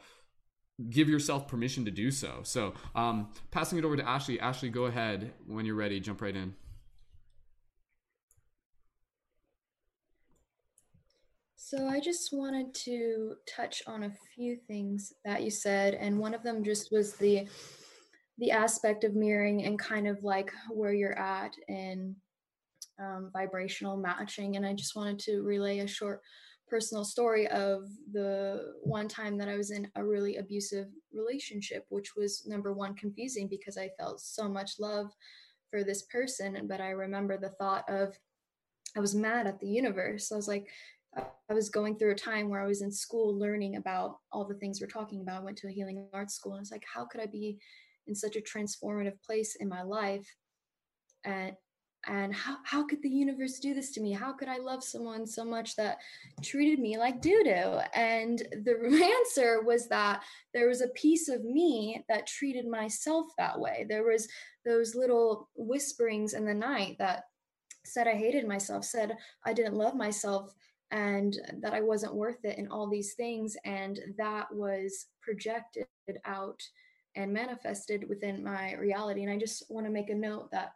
give 0.89 1.09
yourself 1.09 1.47
permission 1.47 1.85
to 1.85 1.91
do 1.91 2.11
so. 2.11 2.39
So, 2.43 2.73
um, 2.95 3.29
passing 3.51 3.77
it 3.77 3.85
over 3.85 3.97
to 3.97 4.07
Ashley. 4.07 4.39
Ashley, 4.39 4.69
go 4.69 4.85
ahead 4.85 5.33
when 5.47 5.65
you're 5.65 5.75
ready. 5.75 5.99
Jump 5.99 6.21
right 6.21 6.35
in. 6.35 6.55
So, 11.55 11.87
I 11.87 11.99
just 11.99 12.29
wanted 12.31 12.73
to 12.85 13.35
touch 13.47 13.81
on 13.87 14.03
a 14.03 14.11
few 14.35 14.57
things 14.67 15.13
that 15.25 15.43
you 15.43 15.49
said. 15.49 15.95
And 15.95 16.19
one 16.19 16.33
of 16.33 16.43
them 16.43 16.63
just 16.63 16.91
was 16.91 17.15
the 17.15 17.47
the 18.37 18.51
aspect 18.51 19.03
of 19.03 19.15
mirroring 19.15 19.63
and 19.63 19.79
kind 19.79 20.07
of 20.07 20.23
like 20.23 20.51
where 20.69 20.93
you're 20.93 21.17
at 21.17 21.53
in 21.67 22.15
um, 22.99 23.29
vibrational 23.33 23.97
matching. 23.97 24.55
And 24.55 24.65
I 24.65 24.73
just 24.73 24.95
wanted 24.95 25.19
to 25.19 25.41
relay 25.41 25.79
a 25.79 25.87
short 25.87 26.21
personal 26.67 27.05
story 27.05 27.47
of 27.47 27.83
the 28.11 28.73
one 28.81 29.07
time 29.07 29.37
that 29.37 29.47
I 29.47 29.55
was 29.55 29.71
in 29.71 29.89
a 29.95 30.03
really 30.03 30.37
abusive 30.37 30.87
relationship, 31.13 31.85
which 31.89 32.15
was 32.15 32.45
number 32.45 32.73
one 32.73 32.95
confusing 32.95 33.47
because 33.47 33.77
I 33.77 33.91
felt 33.99 34.19
so 34.19 34.49
much 34.49 34.79
love 34.79 35.11
for 35.69 35.83
this 35.83 36.03
person, 36.03 36.67
but 36.67 36.81
I 36.81 36.89
remember 36.89 37.37
the 37.37 37.49
thought 37.49 37.87
of 37.89 38.17
I 38.97 38.99
was 38.99 39.13
mad 39.13 39.45
at 39.45 39.59
the 39.59 39.67
universe. 39.67 40.31
I 40.31 40.35
was 40.35 40.47
like, 40.47 40.67
I 41.15 41.53
was 41.53 41.69
going 41.69 41.97
through 41.97 42.11
a 42.11 42.15
time 42.15 42.49
where 42.49 42.61
I 42.61 42.67
was 42.67 42.81
in 42.81 42.91
school 42.91 43.37
learning 43.37 43.75
about 43.75 44.17
all 44.31 44.45
the 44.45 44.55
things 44.55 44.81
we're 44.81 44.87
talking 44.87 45.21
about. 45.21 45.41
I 45.41 45.45
went 45.45 45.57
to 45.59 45.67
a 45.67 45.71
healing 45.71 46.07
arts 46.13 46.35
school 46.35 46.53
and 46.53 46.61
it's 46.61 46.71
like, 46.71 46.83
how 46.91 47.05
could 47.05 47.21
I 47.21 47.25
be 47.25 47.57
in 48.07 48.15
such 48.15 48.35
a 48.35 48.41
transformative 48.41 49.21
place 49.23 49.55
in 49.55 49.69
my 49.69 49.81
life? 49.81 50.27
And 51.23 51.53
and 52.07 52.33
how, 52.35 52.57
how 52.63 52.85
could 52.85 53.01
the 53.01 53.09
universe 53.09 53.59
do 53.59 53.73
this 53.73 53.91
to 53.93 54.01
me? 54.01 54.11
How 54.11 54.31
could 54.31 54.47
I 54.47 54.57
love 54.57 54.83
someone 54.83 55.25
so 55.25 55.43
much 55.43 55.75
that 55.75 55.97
treated 56.43 56.79
me 56.79 56.97
like 56.97 57.21
doo 57.21 57.41
doo? 57.43 57.79
And 57.95 58.39
the 58.63 59.11
answer 59.19 59.63
was 59.63 59.87
that 59.87 60.23
there 60.53 60.67
was 60.67 60.81
a 60.81 60.89
piece 60.89 61.29
of 61.29 61.43
me 61.43 62.03
that 62.07 62.27
treated 62.27 62.67
myself 62.67 63.27
that 63.37 63.59
way. 63.59 63.87
There 63.89 64.03
was 64.03 64.27
those 64.65 64.93
little 64.93 65.49
whisperings 65.55 66.33
in 66.33 66.45
the 66.45 66.53
night 66.53 66.97
that 66.99 67.23
said 67.85 68.07
I 68.07 68.15
hated 68.15 68.47
myself, 68.47 68.85
said 68.85 69.17
I 69.43 69.53
didn't 69.53 69.75
love 69.75 69.95
myself, 69.95 70.53
and 70.91 71.37
that 71.61 71.73
I 71.73 71.81
wasn't 71.81 72.15
worth 72.15 72.45
it 72.45 72.57
and 72.57 72.69
all 72.69 72.87
these 72.87 73.13
things. 73.13 73.57
And 73.65 73.99
that 74.17 74.53
was 74.53 75.07
projected 75.21 75.87
out 76.25 76.61
and 77.15 77.33
manifested 77.33 78.07
within 78.07 78.43
my 78.43 78.73
reality. 78.75 79.23
And 79.23 79.31
I 79.31 79.37
just 79.37 79.63
want 79.69 79.85
to 79.85 79.91
make 79.91 80.09
a 80.09 80.15
note 80.15 80.51
that 80.51 80.71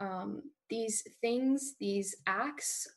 um, 0.00 0.42
these 0.70 1.02
things, 1.20 1.74
these 1.78 2.16
acts, 2.26 2.88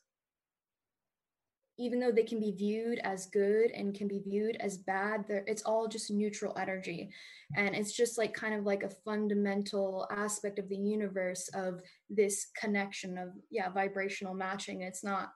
even 1.78 2.00
though 2.00 2.12
they 2.12 2.24
can 2.24 2.40
be 2.40 2.52
viewed 2.52 3.00
as 3.00 3.26
good 3.26 3.70
and 3.72 3.94
can 3.94 4.08
be 4.08 4.20
viewed 4.20 4.56
as 4.62 4.78
bad, 4.78 5.26
it's 5.28 5.64
all 5.64 5.88
just 5.88 6.10
neutral 6.10 6.58
energy. 6.58 7.10
And 7.56 7.76
it's 7.76 7.92
just 7.92 8.18
like 8.18 8.34
kind 8.34 8.56
of 8.56 8.64
like 8.66 8.84
a 8.84 8.90
fundamental 8.90 10.08
aspect 10.10 10.58
of 10.58 10.70
the 10.70 10.78
universe 10.78 11.50
of 11.54 11.82
this 12.10 12.48
connection 12.58 13.18
of, 13.18 13.30
yeah, 13.52 13.70
vibrational 13.70 14.34
matching. 14.34 14.82
It's 14.82 15.04
not 15.04 15.32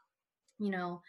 you 0.60 0.70
know 0.70 1.02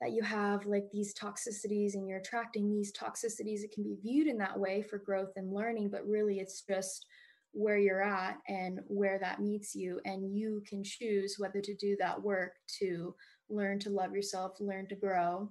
that 0.00 0.12
you 0.12 0.22
have 0.22 0.66
like 0.66 0.84
these 0.92 1.14
toxicities 1.14 1.94
and 1.94 2.06
you're 2.06 2.18
attracting 2.18 2.70
these 2.70 2.92
toxicities 2.92 3.62
it 3.62 3.72
can 3.72 3.82
be 3.82 3.96
viewed 4.02 4.26
in 4.26 4.38
that 4.38 4.58
way 4.58 4.82
for 4.82 4.98
growth 4.98 5.32
and 5.36 5.52
learning 5.52 5.88
but 5.88 6.06
really 6.06 6.38
it's 6.38 6.62
just 6.62 7.06
where 7.52 7.78
you're 7.78 8.02
at 8.02 8.36
and 8.48 8.80
where 8.86 9.18
that 9.18 9.40
meets 9.40 9.74
you 9.74 9.98
and 10.04 10.36
you 10.36 10.62
can 10.68 10.84
choose 10.84 11.36
whether 11.38 11.60
to 11.60 11.74
do 11.76 11.96
that 11.98 12.20
work 12.20 12.52
to 12.66 13.14
learn 13.48 13.78
to 13.78 13.88
love 13.88 14.12
yourself 14.12 14.52
learn 14.60 14.86
to 14.86 14.94
grow. 14.94 15.50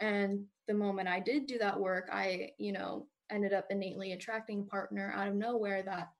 And 0.00 0.44
the 0.66 0.74
moment 0.74 1.08
i 1.08 1.20
did 1.20 1.46
do 1.46 1.58
that 1.58 1.78
work 1.78 2.08
i 2.10 2.48
you 2.58 2.72
know 2.72 3.06
ended 3.30 3.52
up 3.52 3.66
innately 3.70 4.12
attracting 4.12 4.60
a 4.60 4.70
partner 4.70 5.12
out 5.16 5.28
of 5.28 5.34
nowhere 5.34 5.82
that 5.82 6.10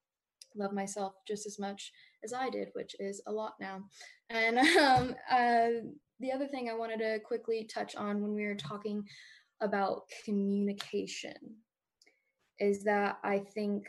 love 0.55 0.73
myself 0.73 1.15
just 1.27 1.47
as 1.47 1.59
much 1.59 1.93
as 2.23 2.33
i 2.33 2.49
did 2.49 2.69
which 2.75 2.95
is 3.01 3.21
a 3.27 3.33
lot 3.33 3.55
now. 3.61 3.83
And 4.31 4.59
um, 4.79 5.15
uh, 5.31 5.69
the 6.21 6.33
other 6.33 6.47
thing 6.47 6.69
I 6.69 6.75
wanted 6.75 6.99
to 7.01 7.19
quickly 7.21 7.69
touch 7.73 7.97
on 7.97 8.23
when 8.23 8.35
we 8.35 8.47
were 8.47 8.55
talking 8.55 9.05
about 9.61 10.03
communication 10.25 11.35
is 12.59 12.85
that 12.85 13.19
I 13.25 13.39
think 13.39 13.87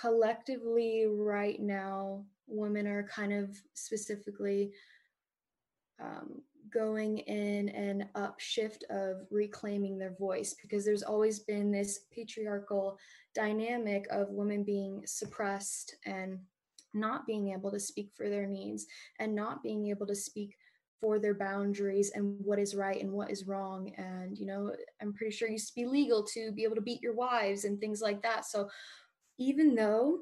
collectively 0.00 1.06
right 1.08 1.60
now, 1.60 2.24
women 2.46 2.86
are 2.86 3.08
kind 3.08 3.32
of 3.32 3.56
specifically 3.74 4.72
um, 6.02 6.42
going 6.72 7.18
in 7.18 7.68
an 7.70 8.08
upshift 8.16 8.82
of 8.90 9.26
reclaiming 9.30 9.98
their 9.98 10.14
voice 10.18 10.54
because 10.60 10.84
there's 10.84 11.02
always 11.02 11.40
been 11.40 11.70
this 11.70 12.00
patriarchal 12.12 12.98
dynamic 13.34 14.06
of 14.10 14.28
women 14.30 14.64
being 14.64 15.02
suppressed 15.06 15.96
and 16.04 16.38
not 16.92 17.26
being 17.26 17.52
able 17.52 17.70
to 17.70 17.80
speak 17.80 18.10
for 18.16 18.28
their 18.28 18.46
needs 18.46 18.86
and 19.18 19.34
not 19.34 19.62
being 19.62 19.88
able 19.88 20.06
to 20.06 20.14
speak 20.14 20.56
for 21.04 21.18
their 21.18 21.34
boundaries 21.34 22.12
and 22.14 22.34
what 22.42 22.58
is 22.58 22.74
right 22.74 23.02
and 23.02 23.12
what 23.12 23.30
is 23.30 23.46
wrong. 23.46 23.92
And, 23.98 24.38
you 24.38 24.46
know, 24.46 24.74
I'm 25.02 25.12
pretty 25.12 25.36
sure 25.36 25.46
it 25.46 25.52
used 25.52 25.68
to 25.68 25.74
be 25.74 25.84
legal 25.84 26.22
to 26.22 26.50
be 26.50 26.64
able 26.64 26.76
to 26.76 26.80
beat 26.80 27.02
your 27.02 27.12
wives 27.12 27.64
and 27.64 27.78
things 27.78 28.00
like 28.00 28.22
that. 28.22 28.46
So 28.46 28.70
even 29.36 29.74
though 29.74 30.20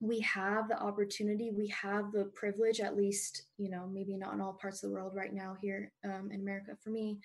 we 0.00 0.20
have 0.20 0.68
the 0.68 0.80
opportunity, 0.80 1.50
we 1.50 1.68
have 1.68 2.12
the 2.12 2.30
privilege, 2.34 2.80
at 2.80 2.96
least, 2.96 3.42
you 3.58 3.68
know, 3.68 3.86
maybe 3.86 4.16
not 4.16 4.32
in 4.32 4.40
all 4.40 4.54
parts 4.54 4.82
of 4.82 4.88
the 4.88 4.94
world 4.94 5.12
right 5.14 5.34
now 5.34 5.54
here 5.60 5.92
um, 6.02 6.30
in 6.32 6.40
America 6.40 6.78
for 6.82 6.88
me, 6.88 7.18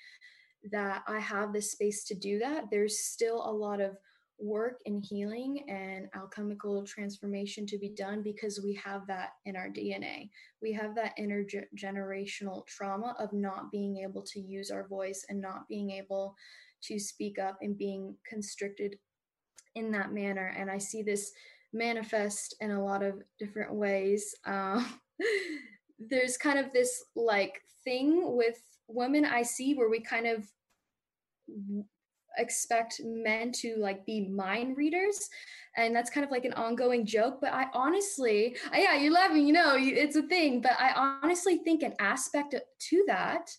that 0.69 1.03
I 1.07 1.19
have 1.19 1.53
this 1.53 1.71
space 1.71 2.03
to 2.05 2.13
do 2.13 2.39
that. 2.39 2.65
There's 2.69 2.99
still 2.99 3.41
a 3.49 3.53
lot 3.65 3.79
of 3.79 3.95
work 4.41 4.79
and 4.85 5.03
healing 5.07 5.63
and 5.69 6.07
alchemical 6.15 6.83
transformation 6.85 7.65
to 7.67 7.77
be 7.77 7.89
done 7.89 8.21
because 8.23 8.59
we 8.63 8.73
have 8.73 9.05
that 9.07 9.29
in 9.45 9.55
our 9.55 9.69
DNA. 9.69 10.29
We 10.61 10.73
have 10.73 10.95
that 10.95 11.13
intergenerational 11.19 12.65
trauma 12.67 13.15
of 13.19 13.31
not 13.33 13.71
being 13.71 13.97
able 13.97 14.23
to 14.23 14.39
use 14.39 14.71
our 14.71 14.87
voice 14.87 15.25
and 15.29 15.39
not 15.39 15.67
being 15.69 15.91
able 15.91 16.35
to 16.83 16.99
speak 16.99 17.37
up 17.39 17.57
and 17.61 17.77
being 17.77 18.15
constricted 18.27 18.95
in 19.75 19.91
that 19.91 20.11
manner. 20.11 20.53
And 20.57 20.69
I 20.69 20.77
see 20.77 21.03
this 21.03 21.31
manifest 21.73 22.55
in 22.59 22.71
a 22.71 22.83
lot 22.83 23.03
of 23.03 23.21
different 23.39 23.73
ways. 23.73 24.35
Uh, 24.45 24.83
there's 25.99 26.37
kind 26.37 26.59
of 26.59 26.73
this 26.73 27.03
like 27.15 27.61
thing 27.83 28.35
with 28.35 28.59
women 28.87 29.25
I 29.25 29.43
see 29.43 29.73
where 29.73 29.89
we 29.89 30.01
kind 30.01 30.27
of 30.27 30.45
expect 32.37 33.01
men 33.03 33.51
to 33.51 33.75
like 33.77 34.05
be 34.05 34.27
mind 34.27 34.77
readers 34.77 35.29
and 35.77 35.95
that's 35.95 36.09
kind 36.09 36.25
of 36.25 36.31
like 36.31 36.45
an 36.45 36.53
ongoing 36.53 37.05
joke 37.05 37.39
but 37.41 37.53
i 37.53 37.65
honestly 37.73 38.55
yeah 38.73 38.95
you're 38.95 39.11
laughing 39.11 39.45
you 39.45 39.53
know 39.53 39.75
it's 39.77 40.15
a 40.15 40.23
thing 40.23 40.61
but 40.61 40.73
i 40.79 40.91
honestly 41.23 41.57
think 41.57 41.83
an 41.83 41.93
aspect 41.99 42.55
to 42.79 43.03
that 43.07 43.49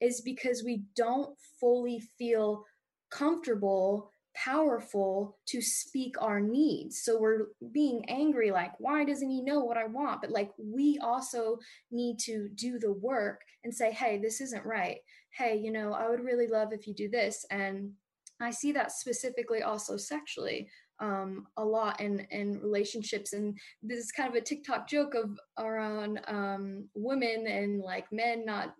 is 0.00 0.20
because 0.20 0.62
we 0.64 0.82
don't 0.96 1.36
fully 1.60 2.02
feel 2.18 2.64
comfortable 3.10 4.10
powerful 4.44 5.36
to 5.46 5.60
speak 5.60 6.14
our 6.20 6.40
needs. 6.40 7.02
So 7.02 7.18
we're 7.18 7.46
being 7.72 8.04
angry 8.08 8.50
like 8.50 8.72
why 8.78 9.04
doesn't 9.04 9.30
he 9.30 9.42
know 9.42 9.60
what 9.60 9.76
i 9.76 9.86
want? 9.86 10.20
But 10.20 10.30
like 10.30 10.50
we 10.58 10.98
also 11.02 11.58
need 11.90 12.18
to 12.20 12.48
do 12.54 12.78
the 12.78 12.92
work 12.92 13.40
and 13.64 13.74
say 13.74 13.92
hey 13.92 14.18
this 14.18 14.40
isn't 14.40 14.64
right. 14.64 14.98
Hey 15.36 15.56
you 15.56 15.72
know 15.72 15.92
i 15.92 16.08
would 16.08 16.24
really 16.24 16.46
love 16.46 16.72
if 16.72 16.86
you 16.86 16.94
do 16.94 17.08
this 17.08 17.44
and 17.50 17.92
I 18.40 18.50
see 18.50 18.72
that 18.72 18.92
specifically 18.92 19.62
also 19.62 19.96
sexually 19.96 20.68
um, 21.00 21.46
a 21.56 21.64
lot 21.64 22.00
in 22.00 22.20
in 22.30 22.60
relationships, 22.60 23.32
and 23.32 23.56
this 23.82 23.98
is 23.98 24.12
kind 24.12 24.28
of 24.28 24.34
a 24.34 24.40
TikTok 24.40 24.88
joke 24.88 25.14
of 25.14 25.38
around 25.58 26.20
um, 26.26 26.88
women 26.94 27.46
and 27.46 27.80
like 27.80 28.10
men 28.12 28.44
not 28.44 28.74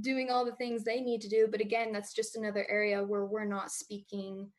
doing 0.00 0.30
all 0.30 0.44
the 0.44 0.56
things 0.56 0.82
they 0.82 1.00
need 1.00 1.20
to 1.20 1.28
do. 1.28 1.48
But 1.50 1.60
again, 1.60 1.92
that's 1.92 2.14
just 2.14 2.36
another 2.36 2.66
area 2.68 3.02
where 3.02 3.26
we're 3.26 3.44
not 3.44 3.70
speaking 3.70 4.50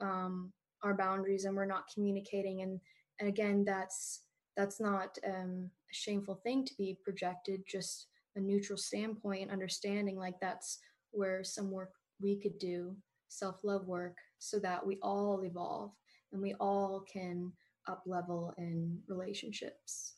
um, 0.00 0.52
our 0.82 0.94
boundaries 0.94 1.44
and 1.44 1.56
we're 1.56 1.64
not 1.64 1.84
communicating. 1.92 2.62
And 2.62 2.80
and 3.20 3.28
again, 3.28 3.64
that's 3.64 4.22
that's 4.56 4.80
not 4.80 5.18
um, 5.26 5.70
a 5.90 5.94
shameful 5.94 6.40
thing 6.44 6.64
to 6.64 6.74
be 6.76 6.98
projected. 7.04 7.62
Just 7.68 8.06
a 8.36 8.40
neutral 8.40 8.78
standpoint, 8.78 9.50
understanding 9.50 10.16
like 10.16 10.38
that's 10.40 10.78
where 11.10 11.44
some 11.44 11.70
work 11.70 11.90
we 12.20 12.36
could 12.40 12.58
do 12.58 12.96
self 13.32 13.56
love 13.64 13.86
work 13.86 14.16
so 14.38 14.58
that 14.60 14.84
we 14.86 14.98
all 15.02 15.42
evolve 15.44 15.92
and 16.32 16.42
we 16.42 16.54
all 16.54 17.04
can 17.12 17.52
up 17.88 18.02
level 18.06 18.54
in 18.58 18.98
relationships. 19.08 20.14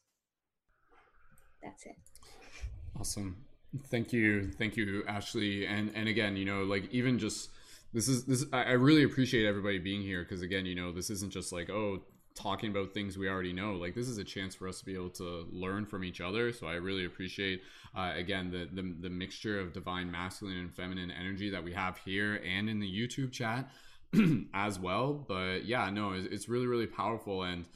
That's 1.63 1.87
it. 1.87 1.97
Awesome. 2.99 3.37
Thank 3.89 4.13
you. 4.13 4.51
Thank 4.53 4.77
you, 4.77 5.05
Ashley. 5.09 5.67
And 5.67 5.91
and 5.95 6.09
again, 6.09 6.37
you 6.37 6.45
know, 6.45 6.63
like 6.65 6.89
even 6.93 7.19
just 7.19 7.51
this 7.93 8.09
is 8.09 8.25
this 8.25 8.45
I 8.53 8.73
really 8.73 9.05
appreciate 9.05 9.47
everybody 9.47 9.79
being 9.79 10.03
here 10.03 10.23
because 10.23 10.43
again, 10.43 10.67
you 10.67 10.75
know, 10.75 10.93
this 10.93 11.11
isn't 11.11 11.33
just 11.33 11.53
like, 11.53 11.71
oh, 11.71 12.03
talking 12.35 12.71
about 12.71 12.93
things 12.93 13.17
we 13.17 13.29
already 13.29 13.53
know 13.53 13.75
like 13.75 13.95
this 13.95 14.09
is 14.09 14.19
a 14.19 14.25
chance 14.25 14.55
for 14.55 14.67
us 14.67 14.81
to 14.81 14.85
be 14.85 14.95
able 14.95 15.11
to 15.11 15.47
learn 15.53 15.87
from 15.87 16.03
each 16.03 16.21
other 16.21 16.53
so 16.53 16.67
i 16.67 16.75
really 16.75 17.05
appreciate 17.05 17.63
uh, 17.97 18.13
again 18.17 18.51
the, 18.51 18.69
the, 18.73 18.95
the 19.01 19.11
mixture 19.11 19.61
of 19.61 19.73
divine 19.73 20.11
masculine 20.11 20.59
and 20.59 20.75
feminine 20.75 21.11
energy 21.11 21.49
that 21.51 21.63
we 21.63 21.73
have 21.73 21.97
here 21.99 22.41
and 22.45 22.69
in 22.69 22.81
the 22.81 22.91
youtube 22.91 23.31
chat 23.31 23.69
as 24.55 24.79
well 24.79 25.13
but 25.13 25.65
yeah 25.65 25.91
no 25.91 26.13
it's, 26.13 26.27
it's 26.27 26.49
really 26.49 26.67
really 26.67 26.87
powerful 26.87 27.45
and 27.45 27.67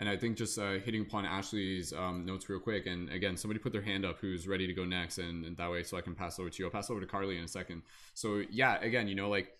and 0.00 0.08
I 0.08 0.16
think 0.16 0.38
just 0.38 0.58
uh, 0.58 0.78
hitting 0.82 1.02
upon 1.02 1.26
Ashley's 1.26 1.92
um, 1.92 2.24
notes 2.24 2.48
real 2.48 2.58
quick. 2.58 2.86
And 2.86 3.10
again, 3.10 3.36
somebody 3.36 3.60
put 3.60 3.70
their 3.70 3.82
hand 3.82 4.06
up 4.06 4.18
who's 4.18 4.48
ready 4.48 4.66
to 4.66 4.72
go 4.72 4.86
next, 4.86 5.18
and, 5.18 5.44
and 5.44 5.54
that 5.58 5.70
way, 5.70 5.82
so 5.82 5.98
I 5.98 6.00
can 6.00 6.14
pass 6.14 6.38
over 6.38 6.48
to 6.48 6.58
you. 6.58 6.64
I'll 6.64 6.72
pass 6.72 6.90
over 6.90 7.00
to 7.00 7.06
Carly 7.06 7.36
in 7.36 7.44
a 7.44 7.48
second. 7.48 7.82
So 8.14 8.42
yeah, 8.50 8.80
again, 8.80 9.08
you 9.08 9.14
know, 9.14 9.28
like 9.28 9.58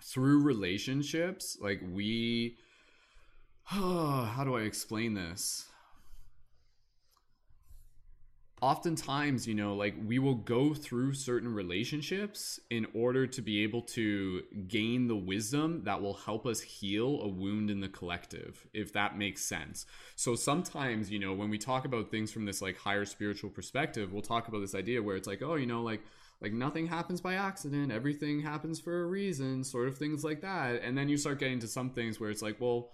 through 0.00 0.42
relationships, 0.42 1.58
like 1.60 1.80
we, 1.90 2.56
how 3.70 4.44
do 4.44 4.56
I 4.56 4.62
explain 4.62 5.12
this? 5.12 5.66
oftentimes 8.60 9.46
you 9.46 9.54
know 9.54 9.74
like 9.74 9.94
we 10.04 10.18
will 10.18 10.34
go 10.34 10.74
through 10.74 11.14
certain 11.14 11.54
relationships 11.54 12.58
in 12.70 12.86
order 12.92 13.24
to 13.24 13.40
be 13.40 13.62
able 13.62 13.80
to 13.80 14.42
gain 14.66 15.06
the 15.06 15.14
wisdom 15.14 15.80
that 15.84 16.02
will 16.02 16.14
help 16.14 16.44
us 16.44 16.60
heal 16.60 17.20
a 17.22 17.28
wound 17.28 17.70
in 17.70 17.80
the 17.80 17.88
collective 17.88 18.66
if 18.74 18.92
that 18.92 19.16
makes 19.16 19.44
sense 19.44 19.86
so 20.16 20.34
sometimes 20.34 21.08
you 21.08 21.20
know 21.20 21.32
when 21.32 21.48
we 21.50 21.56
talk 21.56 21.84
about 21.84 22.10
things 22.10 22.32
from 22.32 22.44
this 22.44 22.60
like 22.60 22.76
higher 22.76 23.04
spiritual 23.04 23.48
perspective 23.48 24.12
we'll 24.12 24.22
talk 24.22 24.48
about 24.48 24.58
this 24.58 24.74
idea 24.74 25.00
where 25.00 25.14
it's 25.14 25.28
like 25.28 25.40
oh 25.40 25.54
you 25.54 25.66
know 25.66 25.82
like 25.82 26.02
like 26.40 26.52
nothing 26.52 26.86
happens 26.86 27.20
by 27.20 27.34
accident 27.34 27.92
everything 27.92 28.40
happens 28.40 28.80
for 28.80 29.02
a 29.02 29.06
reason 29.06 29.62
sort 29.62 29.86
of 29.86 29.96
things 29.96 30.24
like 30.24 30.40
that 30.40 30.82
and 30.82 30.98
then 30.98 31.08
you 31.08 31.16
start 31.16 31.38
getting 31.38 31.60
to 31.60 31.68
some 31.68 31.90
things 31.90 32.18
where 32.18 32.30
it's 32.30 32.42
like 32.42 32.60
well 32.60 32.90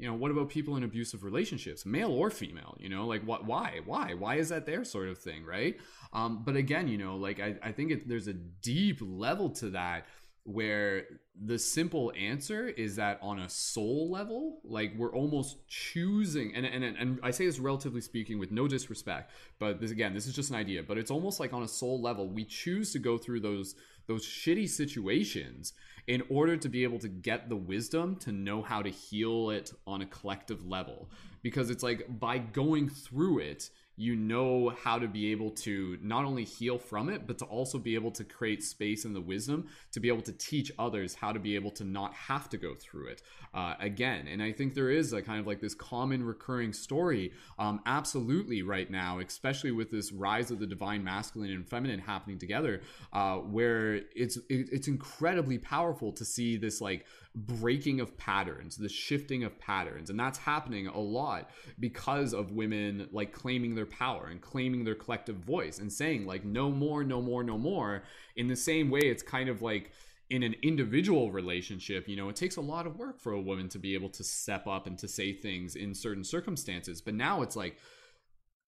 you 0.00 0.08
know 0.08 0.14
what 0.14 0.30
about 0.30 0.48
people 0.48 0.76
in 0.76 0.82
abusive 0.82 1.22
relationships 1.22 1.84
male 1.84 2.10
or 2.10 2.30
female 2.30 2.76
you 2.78 2.88
know 2.88 3.06
like 3.06 3.22
what 3.26 3.44
why 3.44 3.80
why 3.84 4.14
why 4.14 4.36
is 4.36 4.48
that 4.48 4.66
their 4.66 4.84
sort 4.84 5.08
of 5.08 5.18
thing 5.18 5.44
right? 5.44 5.76
Um, 6.12 6.42
but 6.44 6.56
again 6.56 6.88
you 6.88 6.98
know 6.98 7.16
like 7.16 7.38
i, 7.38 7.54
I 7.62 7.72
think 7.72 7.92
it, 7.92 8.08
there's 8.08 8.26
a 8.26 8.32
deep 8.32 8.98
level 9.00 9.50
to 9.50 9.70
that 9.70 10.06
where 10.44 11.04
the 11.44 11.58
simple 11.58 12.12
answer 12.18 12.66
is 12.66 12.96
that 12.96 13.18
on 13.22 13.38
a 13.40 13.48
soul 13.48 14.10
level 14.10 14.60
like 14.64 14.92
we're 14.96 15.14
almost 15.14 15.68
choosing 15.68 16.54
and, 16.56 16.64
and 16.64 16.82
and 16.82 17.20
i 17.22 17.30
say 17.30 17.46
this 17.46 17.58
relatively 17.58 18.00
speaking 18.00 18.38
with 18.38 18.50
no 18.50 18.66
disrespect 18.66 19.30
but 19.58 19.80
this 19.80 19.90
again 19.90 20.14
this 20.14 20.26
is 20.26 20.34
just 20.34 20.50
an 20.50 20.56
idea 20.56 20.82
but 20.82 20.98
it's 20.98 21.10
almost 21.10 21.40
like 21.40 21.52
on 21.52 21.62
a 21.62 21.68
soul 21.68 22.00
level 22.00 22.28
we 22.28 22.44
choose 22.44 22.92
to 22.92 22.98
go 22.98 23.18
through 23.18 23.38
those 23.38 23.74
those 24.06 24.26
shitty 24.26 24.68
situations 24.68 25.74
in 26.10 26.24
order 26.28 26.56
to 26.56 26.68
be 26.68 26.82
able 26.82 26.98
to 26.98 27.06
get 27.06 27.48
the 27.48 27.54
wisdom 27.54 28.16
to 28.16 28.32
know 28.32 28.62
how 28.62 28.82
to 28.82 28.90
heal 28.90 29.50
it 29.50 29.72
on 29.86 30.02
a 30.02 30.06
collective 30.06 30.66
level. 30.66 31.08
Because 31.40 31.70
it's 31.70 31.84
like 31.84 32.04
by 32.18 32.38
going 32.38 32.88
through 32.88 33.38
it 33.38 33.70
you 34.00 34.16
know 34.16 34.70
how 34.82 34.98
to 34.98 35.06
be 35.06 35.30
able 35.30 35.50
to 35.50 35.98
not 36.00 36.24
only 36.24 36.42
heal 36.42 36.78
from 36.78 37.10
it, 37.10 37.26
but 37.26 37.36
to 37.36 37.44
also 37.44 37.78
be 37.78 37.94
able 37.94 38.10
to 38.10 38.24
create 38.24 38.62
space 38.64 39.04
and 39.04 39.14
the 39.14 39.20
wisdom 39.20 39.68
to 39.92 40.00
be 40.00 40.08
able 40.08 40.22
to 40.22 40.32
teach 40.32 40.72
others 40.78 41.14
how 41.14 41.30
to 41.30 41.38
be 41.38 41.54
able 41.54 41.70
to 41.70 41.84
not 41.84 42.14
have 42.14 42.48
to 42.48 42.56
go 42.56 42.74
through 42.74 43.08
it 43.08 43.20
uh, 43.52 43.74
again. 43.78 44.26
And 44.26 44.42
I 44.42 44.52
think 44.52 44.72
there 44.72 44.88
is 44.88 45.12
a 45.12 45.20
kind 45.20 45.38
of 45.38 45.46
like 45.46 45.60
this 45.60 45.74
common 45.74 46.24
recurring 46.24 46.72
story, 46.72 47.32
um, 47.58 47.80
absolutely 47.84 48.62
right 48.62 48.90
now, 48.90 49.18
especially 49.18 49.70
with 49.70 49.90
this 49.90 50.12
rise 50.12 50.50
of 50.50 50.60
the 50.60 50.66
divine 50.66 51.04
masculine 51.04 51.50
and 51.50 51.68
feminine 51.68 52.00
happening 52.00 52.38
together, 52.38 52.80
uh, 53.12 53.36
where 53.36 53.96
it's 54.16 54.38
it, 54.48 54.70
it's 54.72 54.88
incredibly 54.88 55.58
powerful 55.58 56.10
to 56.12 56.24
see 56.24 56.56
this 56.56 56.80
like 56.80 57.04
breaking 57.34 58.00
of 58.00 58.16
patterns, 58.16 58.76
the 58.76 58.88
shifting 58.88 59.44
of 59.44 59.58
patterns. 59.58 60.10
And 60.10 60.18
that's 60.18 60.38
happening 60.38 60.88
a 60.88 60.98
lot 60.98 61.50
because 61.78 62.32
of 62.32 62.52
women 62.52 63.08
like 63.12 63.32
claiming 63.32 63.74
their 63.74 63.86
power 63.86 64.26
and 64.26 64.40
claiming 64.40 64.84
their 64.84 64.96
collective 64.96 65.36
voice 65.36 65.78
and 65.78 65.92
saying, 65.92 66.26
like, 66.26 66.44
no 66.44 66.70
more, 66.70 67.04
no 67.04 67.22
more, 67.22 67.44
no 67.44 67.56
more. 67.56 68.02
In 68.36 68.48
the 68.48 68.56
same 68.56 68.90
way, 68.90 69.00
it's 69.00 69.22
kind 69.22 69.48
of 69.48 69.62
like, 69.62 69.92
in 70.28 70.44
an 70.44 70.54
individual 70.62 71.32
relationship, 71.32 72.08
you 72.08 72.16
know, 72.16 72.28
it 72.28 72.36
takes 72.36 72.56
a 72.56 72.60
lot 72.60 72.86
of 72.86 72.96
work 72.96 73.20
for 73.20 73.32
a 73.32 73.40
woman 73.40 73.68
to 73.68 73.80
be 73.80 73.94
able 73.94 74.08
to 74.08 74.22
step 74.22 74.66
up 74.68 74.86
and 74.86 74.96
to 74.98 75.08
say 75.08 75.32
things 75.32 75.74
in 75.74 75.92
certain 75.92 76.22
circumstances. 76.22 77.00
But 77.00 77.14
now 77.14 77.42
it's 77.42 77.56
like, 77.56 77.78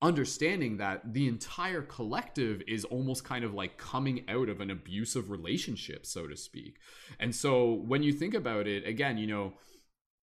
understanding 0.02 0.76
that 0.78 1.14
the 1.14 1.28
entire 1.28 1.80
collective 1.80 2.60
is 2.66 2.84
almost 2.84 3.24
kind 3.24 3.44
of 3.44 3.54
like 3.54 3.78
coming 3.78 4.24
out 4.28 4.48
of 4.48 4.60
an 4.60 4.70
abusive 4.70 5.30
relationship, 5.30 6.04
so 6.04 6.26
to 6.26 6.36
speak. 6.36 6.78
And 7.20 7.34
so 7.34 7.72
when 7.86 8.02
you 8.02 8.12
think 8.12 8.34
about 8.34 8.66
it, 8.66 8.86
again, 8.86 9.16
you 9.16 9.28
know, 9.28 9.54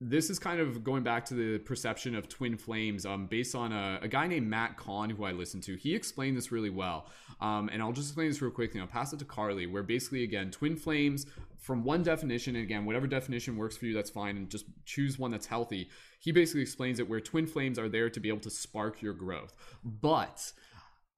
this 0.02 0.30
is 0.30 0.40
kind 0.40 0.62
of 0.62 0.84
going 0.84 1.04
back 1.04 1.26
to 1.26 1.34
the 1.34 1.60
perception 1.60 2.16
of 2.16 2.30
twin 2.30 2.58
flames 2.58 3.06
um, 3.06 3.28
based 3.28 3.54
on 3.54 3.74
a, 3.74 4.00
a, 4.02 4.08
guy 4.08 4.28
named 4.28 4.48
Matt 4.48 4.78
Kahn, 4.78 5.10
who 5.10 5.26
I 5.26 5.32
listened 5.32 5.64
to. 5.64 5.76
He 5.76 5.94
explained 5.94 6.38
this 6.38 6.54
really 6.54 6.70
well. 6.70 7.08
Um, 7.42 7.70
and 7.72 7.82
I'll 7.82 7.92
just 7.92 8.10
explain 8.10 8.30
this 8.30 8.42
real 8.42 8.52
quickly. 8.52 8.80
I'll 8.80 8.88
pass 8.88 9.12
it 9.12 9.20
to 9.20 9.26
Carly, 9.26 9.68
where 9.68 9.84
basically, 9.84 10.24
again, 10.24 10.52
twin 10.52 10.78
flames, 10.78 11.26
from 11.60 11.84
one 11.84 12.04
definition, 12.04 12.56
and 12.56 12.64
again, 12.64 12.86
whatever 12.86 13.06
definition 13.06 13.58
works 13.58 13.78
for 13.78 13.86
you, 13.86 13.94
that's 13.94 14.10
fine, 14.10 14.38
and 14.38 14.50
just 14.50 14.66
choose 14.86 15.20
one 15.20 15.32
that's 15.32 15.46
healthy. 15.46 15.90
He 16.20 16.32
basically 16.32 16.62
explains 16.62 17.00
it 17.00 17.10
where 17.10 17.20
twin 17.20 17.48
flames 17.48 17.78
are 17.78 17.90
there 17.90 18.10
to 18.10 18.20
be 18.20 18.30
able 18.30 18.40
to 18.42 18.50
spark 18.50 19.02
your 19.02 19.14
growth. 19.14 19.54
But 19.84 20.52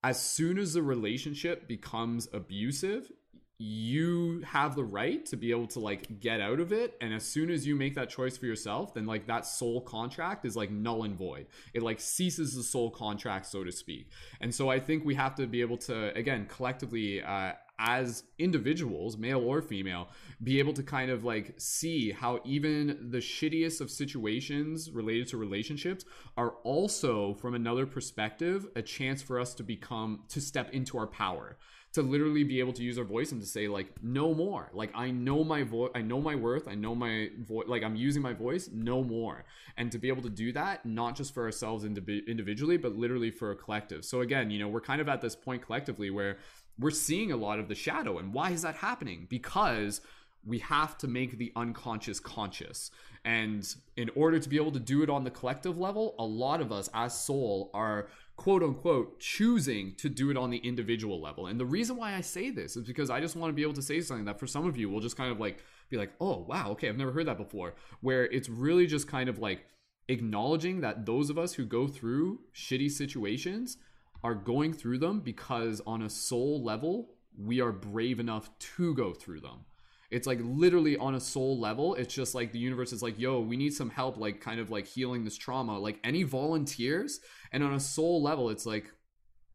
as 0.04 0.22
soon 0.22 0.58
as 0.58 0.74
the 0.74 0.82
relationship 0.82 1.68
becomes 1.68 2.28
abusive, 2.34 3.12
you 3.64 4.42
have 4.44 4.76
the 4.76 4.84
right 4.84 5.24
to 5.28 5.38
be 5.38 5.52
able 5.52 5.68
to 5.68 5.80
like 5.80 6.20
get 6.20 6.42
out 6.42 6.60
of 6.60 6.74
it 6.74 6.98
and 7.00 7.14
as 7.14 7.24
soon 7.24 7.52
as 7.52 7.68
you 7.68 7.76
make 7.76 7.94
that 7.94 8.10
choice 8.10 8.36
for 8.36 8.48
yourself 8.48 8.92
then 8.96 9.06
like 9.06 9.28
that 9.28 9.46
soul 9.46 9.82
contract 9.82 10.46
is 10.46 10.56
like 10.56 10.72
null 10.72 11.04
and 11.04 11.16
void 11.16 11.46
it 11.76 11.84
like 11.84 12.00
ceases 12.00 12.56
the 12.56 12.64
soul 12.64 12.90
contract 12.90 13.46
so 13.46 13.64
to 13.64 13.72
speak 13.72 14.10
and 14.40 14.56
so 14.56 14.72
i 14.72 14.80
think 14.80 15.06
we 15.06 15.14
have 15.14 15.36
to 15.36 15.46
be 15.46 15.62
able 15.62 15.78
to 15.78 16.12
again 16.18 16.48
collectively 16.50 17.22
uh, 17.22 17.52
as 17.82 18.24
individuals, 18.38 19.18
male 19.18 19.40
or 19.40 19.62
female, 19.62 20.08
be 20.44 20.60
able 20.60 20.72
to 20.74 20.84
kind 20.84 21.10
of 21.10 21.24
like 21.24 21.56
see 21.58 22.12
how 22.12 22.40
even 22.46 23.10
the 23.10 23.18
shittiest 23.18 23.82
of 23.82 23.90
situations 23.90 24.92
related 24.92 25.28
to 25.30 25.38
relationships 25.38 26.06
are 26.38 26.52
also, 26.64 27.34
from 27.34 27.56
another 27.56 27.88
perspective, 27.88 28.68
a 28.76 28.82
chance 28.84 29.22
for 29.22 29.40
us 29.40 29.56
to 29.56 29.64
become, 29.64 30.22
to 30.30 30.40
step 30.40 30.70
into 30.72 30.98
our 30.98 31.08
power. 31.08 31.58
To 31.96 32.02
literally 32.02 32.46
be 32.46 32.62
able 32.62 32.72
to 32.72 32.84
use 32.84 32.98
our 32.98 33.04
voice 33.04 33.34
and 33.34 33.42
to 33.42 33.48
say 33.48 33.68
like 33.68 33.92
no 34.02 34.34
more. 34.34 34.70
Like 34.74 34.92
i 34.96 35.12
know 35.12 35.44
my 35.44 35.64
voice 35.64 35.92
i 35.94 36.02
know 36.02 36.22
my 36.22 36.36
worth. 36.36 36.70
I 36.70 36.74
know 36.74 36.96
my 36.96 37.32
voice 37.38 37.68
like 37.68 37.84
i'm 37.84 37.98
using 37.98 38.22
my 38.22 38.32
voice. 38.32 38.70
No 38.72 39.04
more. 39.04 39.44
And 39.76 39.92
to 39.92 39.98
be 39.98 40.08
able 40.08 40.22
to 40.22 40.30
do 40.30 40.54
that 40.54 40.86
not 40.86 41.18
just 41.18 41.34
for 41.34 41.44
ourselves 41.44 41.84
indiv- 41.84 42.26
individually 42.28 42.78
but 42.78 42.96
literally 42.96 43.30
for 43.30 43.52
a 43.52 43.58
collective. 43.58 44.06
So 44.06 44.22
again 44.22 44.50
you 44.52 44.58
know 44.58 44.70
we're 44.70 44.80
kind 44.80 45.02
of 45.02 45.10
at 45.10 45.20
this 45.20 45.36
point 45.36 45.66
collectively 45.66 46.10
where 46.10 46.38
we're 46.80 46.92
seeing 46.92 47.32
a 47.32 47.38
lot 47.38 47.60
of 47.60 47.68
the 47.68 47.76
shadow 47.76 48.18
and 48.18 48.34
why 48.34 48.52
is 48.52 48.62
that 48.64 48.76
happening 48.76 49.28
because 49.30 50.02
we 50.46 50.60
have 50.60 50.98
to 50.98 51.08
make 51.08 51.38
the 51.38 51.52
unconscious 51.56 52.20
conscious. 52.20 52.92
And 53.24 53.68
in 53.96 54.10
order 54.16 54.40
to 54.40 54.50
be 54.50 54.56
able 54.56 54.72
to 54.72 54.80
do 54.80 55.04
it 55.04 55.10
on 55.10 55.24
the 55.24 55.30
collective 55.30 55.78
level, 55.78 56.16
a 56.18 56.26
lot 56.26 56.62
of 56.62 56.72
us 56.72 56.90
as 56.94 57.14
soul 57.14 57.70
are 57.74 58.08
quote 58.38 58.64
unquote 58.64 59.20
choosing 59.20 59.94
to 59.98 60.10
do 60.10 60.32
it 60.32 60.38
on 60.38 60.50
the 60.50 60.58
individual 60.58 61.22
level. 61.22 61.46
And 61.46 61.60
the 61.60 61.66
reason 61.66 61.96
why 61.96 62.16
I 62.16 62.22
say 62.22 62.50
this 62.50 62.76
is 62.76 62.88
because 62.88 63.12
I 63.12 63.20
just 63.20 63.36
want 63.36 63.52
to 63.52 63.56
be 63.56 63.62
able 63.62 63.74
to 63.74 63.82
say 63.84 64.02
something 64.02 64.26
that 64.26 64.40
for 64.40 64.48
some 64.48 64.66
of 64.66 64.78
you 64.78 64.90
will 64.90 65.00
just 65.00 65.18
kind 65.18 65.32
of 65.32 65.40
like 65.40 65.64
be 65.90 65.98
like, 65.98 66.12
oh, 66.20 66.46
wow, 66.48 66.72
okay, 66.72 66.90
I've 66.90 66.98
never 66.98 67.12
heard 67.12 67.28
that 67.28 67.38
before. 67.38 67.76
Where 68.00 68.26
it's 68.26 68.50
really 68.50 68.88
just 68.88 69.08
kind 69.08 69.30
of 69.30 69.38
like 69.38 69.66
acknowledging 70.08 70.82
that 70.82 71.06
those 71.06 71.30
of 71.30 71.38
us 71.38 71.54
who 71.54 71.66
go 71.66 71.88
through 71.88 72.40
shitty 72.56 72.90
situations 72.90 73.78
are 74.24 74.36
going 74.36 74.74
through 74.74 75.00
them 75.00 75.20
because 75.20 75.82
on 75.86 76.02
a 76.02 76.10
soul 76.10 76.64
level, 76.64 77.16
we 77.38 77.62
are 77.62 77.72
brave 77.72 78.20
enough 78.20 78.50
to 78.60 78.94
go 78.94 79.14
through 79.14 79.42
them. 79.42 79.66
It's 80.12 80.28
like 80.28 80.40
literally 80.44 80.98
on 80.98 81.16
a 81.16 81.20
soul 81.20 81.60
level. 81.60 81.96
It's 81.96 82.14
just 82.14 82.36
like 82.36 82.52
the 82.52 82.60
universe 82.60 82.92
is 82.92 83.02
like, 83.02 83.18
yo, 83.18 83.40
we 83.40 83.56
need 83.56 83.74
some 83.74 83.90
help, 83.90 84.18
like 84.18 84.42
kind 84.42 84.60
of 84.60 84.70
like 84.70 84.86
healing 84.86 85.24
this 85.24 85.38
trauma. 85.38 85.80
Like 85.80 86.00
any 86.04 86.24
volunteers, 86.24 87.22
and 87.54 87.64
on 87.64 87.74
a 87.74 87.80
soul 87.80 88.22
level, 88.22 88.50
it's 88.50 88.66
like, 88.66 88.92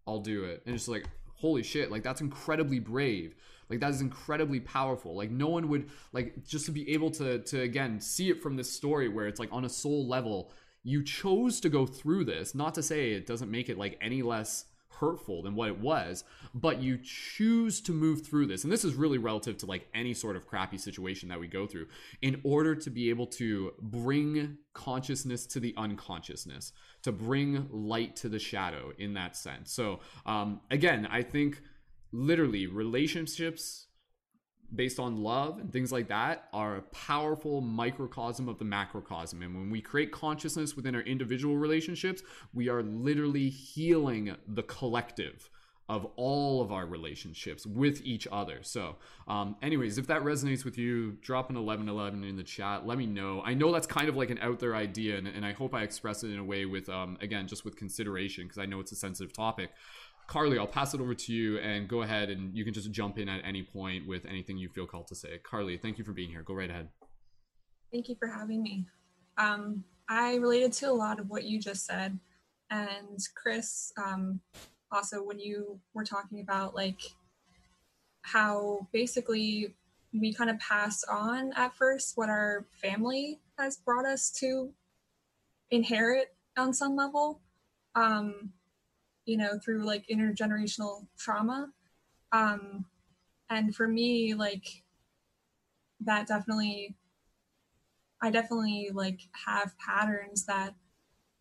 I'll 0.06 0.20
do 0.20 0.44
it. 0.44 0.62
And 0.64 0.74
it's 0.74 0.88
like, 0.88 1.04
holy 1.34 1.62
shit, 1.62 1.90
like 1.90 2.02
that's 2.02 2.22
incredibly 2.22 2.78
brave. 2.78 3.34
Like 3.68 3.80
that 3.80 3.90
is 3.90 4.00
incredibly 4.00 4.60
powerful. 4.60 5.14
Like 5.14 5.30
no 5.30 5.48
one 5.48 5.68
would 5.68 5.90
like 6.12 6.46
just 6.46 6.66
to 6.66 6.72
be 6.72 6.90
able 6.92 7.10
to 7.12 7.40
to 7.40 7.60
again 7.60 8.00
see 8.00 8.30
it 8.30 8.40
from 8.42 8.56
this 8.56 8.72
story 8.72 9.08
where 9.08 9.26
it's 9.26 9.40
like 9.40 9.52
on 9.52 9.64
a 9.64 9.68
soul 9.68 10.08
level, 10.08 10.52
you 10.86 11.02
chose 11.02 11.58
to 11.60 11.68
go 11.68 11.84
through 11.84 12.24
this. 12.24 12.54
Not 12.54 12.74
to 12.74 12.82
say 12.82 13.10
it 13.10 13.26
doesn't 13.26 13.50
make 13.50 13.68
it 13.68 13.76
like 13.76 13.98
any 14.00 14.22
less 14.22 14.66
hurtful 14.88 15.42
than 15.42 15.56
what 15.56 15.68
it 15.68 15.80
was, 15.80 16.22
but 16.54 16.80
you 16.80 16.96
choose 17.02 17.80
to 17.80 17.92
move 17.92 18.24
through 18.24 18.46
this. 18.46 18.62
And 18.62 18.72
this 18.72 18.84
is 18.84 18.94
really 18.94 19.18
relative 19.18 19.58
to 19.58 19.66
like 19.66 19.88
any 19.92 20.14
sort 20.14 20.36
of 20.36 20.46
crappy 20.46 20.78
situation 20.78 21.28
that 21.28 21.40
we 21.40 21.48
go 21.48 21.66
through 21.66 21.88
in 22.22 22.40
order 22.44 22.76
to 22.76 22.88
be 22.88 23.10
able 23.10 23.26
to 23.26 23.72
bring 23.80 24.58
consciousness 24.74 25.44
to 25.46 25.60
the 25.60 25.74
unconsciousness, 25.76 26.72
to 27.02 27.10
bring 27.10 27.66
light 27.70 28.14
to 28.16 28.28
the 28.28 28.38
shadow 28.38 28.92
in 28.96 29.14
that 29.14 29.36
sense. 29.36 29.72
So, 29.72 29.98
um, 30.24 30.60
again, 30.70 31.08
I 31.10 31.22
think 31.22 31.60
literally 32.12 32.68
relationships 32.68 33.85
based 34.74 34.98
on 34.98 35.22
love 35.22 35.58
and 35.58 35.72
things 35.72 35.92
like 35.92 36.08
that 36.08 36.48
are 36.52 36.76
a 36.76 36.82
powerful 36.82 37.60
microcosm 37.60 38.48
of 38.48 38.58
the 38.58 38.64
macrocosm. 38.64 39.42
And 39.42 39.54
when 39.54 39.70
we 39.70 39.80
create 39.80 40.12
consciousness 40.12 40.76
within 40.76 40.94
our 40.94 41.02
individual 41.02 41.56
relationships, 41.56 42.22
we 42.52 42.68
are 42.68 42.82
literally 42.82 43.48
healing 43.48 44.34
the 44.48 44.62
collective 44.62 45.50
of 45.88 46.04
all 46.16 46.60
of 46.60 46.72
our 46.72 46.84
relationships 46.84 47.64
with 47.64 48.00
each 48.04 48.26
other. 48.32 48.58
So, 48.62 48.96
um, 49.28 49.54
anyways, 49.62 49.98
if 49.98 50.08
that 50.08 50.22
resonates 50.22 50.64
with 50.64 50.76
you, 50.76 51.12
drop 51.22 51.48
an 51.48 51.54
1111 51.54 52.24
in 52.24 52.36
the 52.36 52.42
chat. 52.42 52.86
Let 52.86 52.98
me 52.98 53.06
know. 53.06 53.40
I 53.44 53.54
know 53.54 53.72
that's 53.72 53.86
kind 53.86 54.08
of 54.08 54.16
like 54.16 54.30
an 54.30 54.38
out 54.40 54.58
there 54.58 54.74
idea, 54.74 55.16
and, 55.16 55.28
and 55.28 55.46
I 55.46 55.52
hope 55.52 55.74
I 55.74 55.82
express 55.82 56.24
it 56.24 56.32
in 56.32 56.38
a 56.38 56.44
way 56.44 56.66
with, 56.66 56.88
um, 56.88 57.16
again, 57.20 57.46
just 57.46 57.64
with 57.64 57.76
consideration 57.76 58.44
because 58.44 58.58
I 58.58 58.66
know 58.66 58.80
it's 58.80 58.90
a 58.90 58.96
sensitive 58.96 59.32
topic. 59.32 59.70
Carly, 60.28 60.58
I'll 60.58 60.66
pass 60.66 60.92
it 60.92 61.00
over 61.00 61.14
to 61.14 61.32
you 61.32 61.58
and 61.58 61.88
go 61.88 62.02
ahead 62.02 62.30
and 62.30 62.56
you 62.56 62.64
can 62.64 62.74
just 62.74 62.90
jump 62.90 63.18
in 63.18 63.28
at 63.28 63.42
any 63.44 63.62
point 63.62 64.06
with 64.06 64.24
anything 64.26 64.58
you 64.58 64.68
feel 64.68 64.86
called 64.86 65.06
to 65.08 65.14
say. 65.14 65.38
Carly, 65.44 65.76
thank 65.78 65.98
you 65.98 66.04
for 66.04 66.12
being 66.12 66.30
here. 66.30 66.42
Go 66.42 66.54
right 66.54 66.70
ahead. 66.70 66.88
Thank 67.92 68.08
you 68.08 68.16
for 68.18 68.26
having 68.26 68.62
me. 68.62 68.86
Um, 69.38 69.84
I 70.08 70.36
related 70.36 70.72
to 70.74 70.90
a 70.90 70.92
lot 70.92 71.20
of 71.20 71.28
what 71.28 71.44
you 71.44 71.60
just 71.60 71.86
said. 71.86 72.18
And 72.70 73.20
Chris, 73.34 73.92
um, 73.96 74.40
also 74.90 75.22
when 75.22 75.38
you 75.38 75.78
were 75.94 76.04
talking 76.04 76.40
about 76.40 76.74
like 76.74 77.00
how 78.22 78.86
basically 78.92 79.74
we 80.12 80.32
kind 80.32 80.50
of 80.50 80.58
pass 80.58 81.04
on 81.04 81.52
at 81.54 81.74
first 81.74 82.16
what 82.16 82.28
our 82.28 82.66
family 82.70 83.40
has 83.58 83.76
brought 83.76 84.06
us 84.06 84.30
to 84.30 84.72
inherit 85.70 86.34
on 86.56 86.72
some 86.72 86.96
level 86.96 87.40
um 87.94 88.52
you 89.26 89.36
know 89.36 89.58
through 89.62 89.84
like 89.84 90.06
intergenerational 90.08 91.06
trauma 91.18 91.70
um 92.32 92.86
and 93.50 93.74
for 93.74 93.86
me 93.86 94.34
like 94.34 94.82
that 96.00 96.26
definitely 96.26 96.96
i 98.22 98.30
definitely 98.30 98.90
like 98.92 99.20
have 99.46 99.74
patterns 99.78 100.46
that 100.46 100.74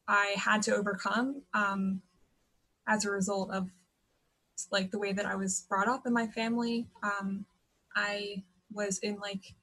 i 0.07 0.33
had 0.37 0.61
to 0.61 0.75
overcome 0.75 1.41
um 1.53 2.01
as 2.87 3.05
a 3.05 3.11
result 3.11 3.51
of 3.51 3.69
like 4.71 4.91
the 4.91 4.99
way 4.99 5.13
that 5.13 5.25
I 5.25 5.35
was 5.35 5.65
brought 5.67 5.87
up 5.87 6.05
in 6.05 6.13
my 6.13 6.27
family. 6.27 6.87
Um, 7.03 7.45
I 7.95 8.43
was 8.71 8.99
in 8.99 9.17
like, 9.17 9.55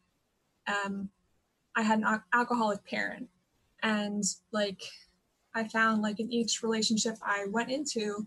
um, 0.66 1.10
I 1.76 1.82
had 1.82 2.00
an 2.00 2.22
alcoholic 2.32 2.84
parent, 2.84 3.28
and 3.82 4.22
like, 4.52 4.82
I 5.54 5.68
found 5.68 6.02
like 6.02 6.20
in 6.20 6.32
each 6.32 6.62
relationship 6.62 7.16
I 7.22 7.46
went 7.48 7.70
into, 7.70 8.26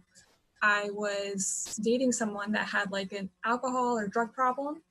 I 0.61 0.89
was 0.91 1.79
dating 1.83 2.11
someone 2.11 2.51
that 2.53 2.67
had 2.67 2.91
like 2.91 3.11
an 3.11 3.29
alcohol 3.43 3.97
or 3.97 4.07
drug 4.07 4.33
problem 4.33 4.81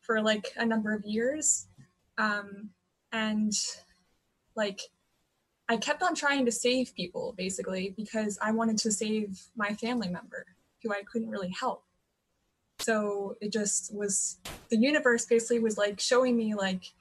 for 0.00 0.20
like 0.20 0.52
a 0.56 0.66
number 0.66 0.94
of 0.94 1.04
years, 1.04 1.68
um, 2.18 2.70
and 3.12 3.52
like 4.56 4.80
I 5.68 5.76
kept 5.76 6.02
on 6.02 6.14
trying 6.14 6.44
to 6.46 6.52
save 6.52 6.94
people 6.94 7.34
basically 7.38 7.94
because 7.96 8.38
I 8.42 8.50
wanted 8.50 8.78
to 8.78 8.90
save 8.90 9.40
my 9.56 9.72
family 9.74 10.08
member 10.08 10.44
who 10.82 10.92
I 10.92 11.02
couldn't 11.02 11.30
really 11.30 11.54
help. 11.58 11.84
So 12.80 13.36
it 13.40 13.52
just 13.52 13.94
was 13.94 14.38
the 14.70 14.76
universe 14.76 15.26
basically 15.26 15.60
was 15.60 15.78
like 15.78 16.00
showing 16.00 16.36
me 16.36 16.54
like 16.54 16.92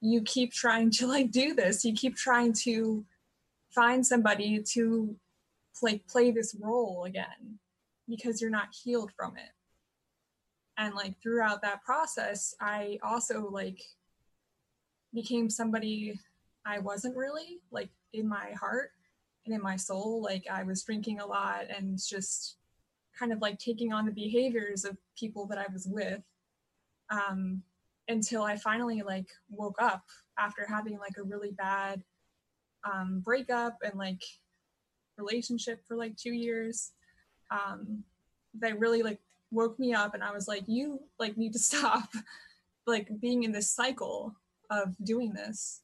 you 0.00 0.22
keep 0.22 0.52
trying 0.52 0.90
to 0.92 1.06
like 1.06 1.30
do 1.30 1.54
this. 1.54 1.84
You 1.84 1.92
keep 1.92 2.16
trying 2.16 2.52
to 2.64 3.04
find 3.74 4.06
somebody 4.06 4.62
to 4.72 5.16
like 5.82 6.06
play 6.06 6.30
this 6.30 6.54
role 6.60 7.04
again 7.04 7.58
because 8.08 8.40
you're 8.40 8.50
not 8.50 8.68
healed 8.82 9.10
from 9.16 9.36
it. 9.36 9.50
And 10.78 10.94
like 10.94 11.14
throughout 11.22 11.62
that 11.62 11.82
process, 11.82 12.54
I 12.60 12.98
also 13.02 13.48
like 13.50 13.80
became 15.12 15.50
somebody 15.50 16.18
I 16.64 16.78
wasn't 16.78 17.16
really 17.16 17.60
like 17.70 17.90
in 18.12 18.28
my 18.28 18.52
heart 18.58 18.90
and 19.44 19.54
in 19.54 19.62
my 19.62 19.76
soul. 19.76 20.22
Like 20.22 20.44
I 20.50 20.62
was 20.62 20.82
drinking 20.82 21.20
a 21.20 21.26
lot 21.26 21.64
and 21.74 21.98
just 21.98 22.56
kind 23.18 23.32
of 23.32 23.40
like 23.40 23.58
taking 23.58 23.92
on 23.92 24.06
the 24.06 24.12
behaviors 24.12 24.84
of 24.84 24.96
people 25.18 25.46
that 25.46 25.58
I 25.58 25.66
was 25.72 25.86
with 25.86 26.22
um, 27.10 27.62
until 28.08 28.42
I 28.42 28.56
finally 28.56 29.02
like 29.02 29.26
woke 29.50 29.80
up 29.80 30.02
after 30.38 30.66
having 30.66 30.98
like 30.98 31.16
a 31.18 31.22
really 31.22 31.52
bad 31.52 32.02
um, 32.84 33.20
breakup 33.24 33.78
and 33.84 33.98
like 33.98 34.22
relationship 35.18 35.80
for 35.86 35.96
like 35.96 36.16
two 36.16 36.32
years. 36.32 36.92
Um, 37.50 38.04
that 38.60 38.78
really 38.78 39.02
like 39.02 39.18
woke 39.50 39.78
me 39.78 39.94
up 39.94 40.14
and 40.14 40.22
I 40.22 40.32
was 40.32 40.48
like, 40.48 40.64
you 40.66 41.00
like 41.18 41.36
need 41.36 41.52
to 41.54 41.58
stop 41.58 42.08
like 42.86 43.08
being 43.20 43.44
in 43.44 43.52
this 43.52 43.70
cycle 43.70 44.34
of 44.70 44.94
doing 45.04 45.32
this 45.32 45.82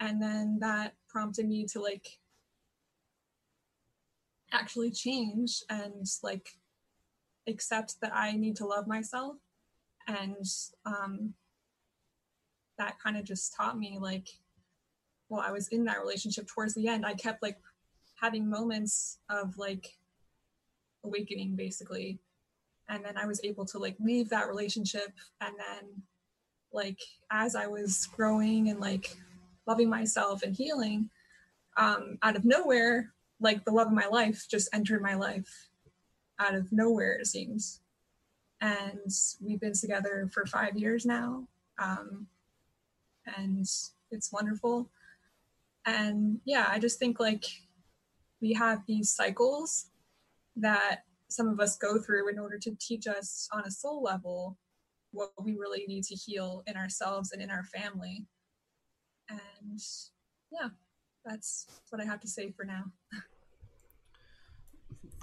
and 0.00 0.20
then 0.20 0.58
that 0.60 0.94
prompted 1.08 1.46
me 1.46 1.66
to 1.66 1.80
like 1.80 2.18
actually 4.52 4.90
change 4.90 5.62
and 5.68 6.06
like 6.22 6.48
accept 7.46 8.00
that 8.00 8.12
I 8.14 8.32
need 8.32 8.56
to 8.56 8.66
love 8.66 8.88
myself 8.88 9.36
and 10.08 10.44
um 10.86 11.34
that 12.78 12.98
kind 12.98 13.16
of 13.16 13.24
just 13.24 13.54
taught 13.54 13.78
me 13.78 13.98
like 14.00 14.28
while 15.30 15.40
I 15.46 15.52
was 15.52 15.68
in 15.68 15.84
that 15.84 16.00
relationship 16.00 16.46
towards 16.46 16.74
the 16.74 16.88
end 16.88 17.06
I 17.06 17.14
kept 17.14 17.42
like 17.42 17.58
having 18.20 18.48
moments 18.48 19.18
of 19.30 19.56
like 19.56 19.96
awakening 21.04 21.56
basically 21.56 22.18
and 22.88 23.04
then 23.04 23.16
I 23.16 23.26
was 23.26 23.40
able 23.44 23.64
to 23.66 23.78
like 23.78 23.96
leave 24.00 24.28
that 24.30 24.48
relationship 24.48 25.12
and 25.40 25.54
then 25.56 26.02
like 26.72 26.98
as 27.30 27.54
I 27.54 27.66
was 27.66 28.06
growing 28.06 28.68
and 28.68 28.80
like 28.80 29.16
loving 29.66 29.88
myself 29.88 30.42
and 30.42 30.54
healing, 30.54 31.10
um, 31.76 32.18
out 32.22 32.36
of 32.36 32.44
nowhere, 32.44 33.12
like 33.40 33.64
the 33.64 33.70
love 33.70 33.88
of 33.88 33.92
my 33.92 34.06
life 34.06 34.46
just 34.50 34.68
entered 34.72 35.02
my 35.02 35.14
life 35.14 35.68
out 36.38 36.54
of 36.54 36.72
nowhere, 36.72 37.12
it 37.12 37.26
seems. 37.26 37.80
And 38.60 39.10
we've 39.40 39.60
been 39.60 39.72
together 39.72 40.28
for 40.32 40.44
five 40.44 40.76
years 40.76 41.06
now. 41.06 41.46
Um, 41.78 42.26
and 43.36 43.66
it's 44.10 44.32
wonderful. 44.32 44.90
And 45.86 46.40
yeah, 46.44 46.66
I 46.68 46.78
just 46.78 46.98
think 46.98 47.20
like 47.20 47.44
we 48.40 48.52
have 48.54 48.80
these 48.86 49.10
cycles 49.10 49.86
that 50.56 51.04
some 51.28 51.48
of 51.48 51.60
us 51.60 51.76
go 51.76 51.98
through 51.98 52.28
in 52.28 52.38
order 52.38 52.58
to 52.58 52.76
teach 52.80 53.06
us 53.06 53.48
on 53.52 53.64
a 53.64 53.70
soul 53.70 54.02
level 54.02 54.58
what 55.12 55.30
we 55.42 55.56
really 55.56 55.84
need 55.86 56.04
to 56.04 56.14
heal 56.14 56.62
in 56.66 56.76
ourselves 56.76 57.32
and 57.32 57.42
in 57.42 57.50
our 57.50 57.64
family 57.64 58.26
and 59.30 59.80
yeah, 60.52 60.68
that's 61.24 61.66
what 61.90 62.00
I 62.00 62.04
have 62.04 62.20
to 62.20 62.28
say 62.28 62.50
for 62.50 62.64
now. 62.64 62.84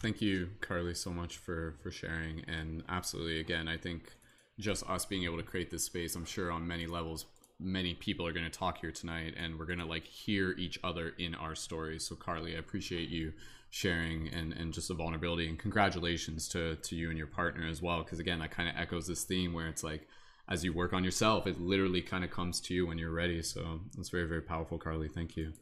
Thank 0.01 0.22
you, 0.22 0.51
Carly, 0.62 0.93
so 0.93 1.10
much 1.12 1.38
for 1.38 1.76
for 1.82 1.91
sharing. 1.91 2.43
And 2.47 2.84
absolutely, 2.88 3.39
again, 3.39 3.68
I 3.68 3.78
think 3.78 4.14
just 4.60 4.88
us 4.89 5.05
being 5.05 5.24
able 5.24 5.38
to 5.38 5.43
create 5.43 5.72
this 5.72 5.84
space, 5.84 6.16
I'm 6.16 6.26
sure 6.26 6.51
on 6.51 6.68
many 6.68 6.88
levels, 6.88 7.26
many 7.60 7.93
people 7.93 8.26
are 8.26 8.34
going 8.34 8.49
to 8.49 8.58
talk 8.58 8.80
here 8.80 8.91
tonight, 8.91 9.34
and 9.38 9.58
we're 9.58 9.66
going 9.66 9.80
to 9.80 9.86
like 9.86 10.05
hear 10.05 10.51
each 10.51 10.80
other 10.84 11.14
in 11.18 11.36
our 11.36 11.55
stories. 11.55 12.08
So, 12.08 12.16
Carly, 12.16 12.55
I 12.55 12.60
appreciate 12.60 13.10
you 13.10 13.34
sharing 13.70 14.30
and 14.30 14.53
and 14.53 14.74
just 14.74 14.88
the 14.88 14.93
vulnerability 14.93 15.47
and 15.47 15.60
congratulations 15.60 16.47
to 16.49 16.76
to 16.78 16.95
you 16.95 17.10
and 17.10 17.18
your 17.18 17.28
partner 17.28 17.68
as 17.68 17.82
well. 17.82 18.03
Because 18.03 18.20
again, 18.20 18.39
that 18.39 18.51
kind 18.51 18.70
of 18.70 18.76
echoes 18.78 19.08
this 19.08 19.24
theme 19.24 19.53
where 19.53 19.68
it's 19.68 19.84
like 19.84 20.08
as 20.49 20.64
you 20.64 20.74
work 20.74 20.93
on 20.93 21.03
yourself, 21.03 21.45
it 21.45 21.60
literally 21.60 22.01
kind 22.01 22.24
of 22.24 22.32
comes 22.32 22.62
to 22.62 22.74
you 22.74 22.88
when 22.88 22.97
you're 22.97 23.12
ready. 23.12 23.41
So 23.41 23.82
that's 23.95 24.10
very, 24.10 24.28
very 24.28 24.41
powerful, 24.41 24.78
Carly. 24.78 25.10
Thank 25.10 25.36
you. 25.36 25.53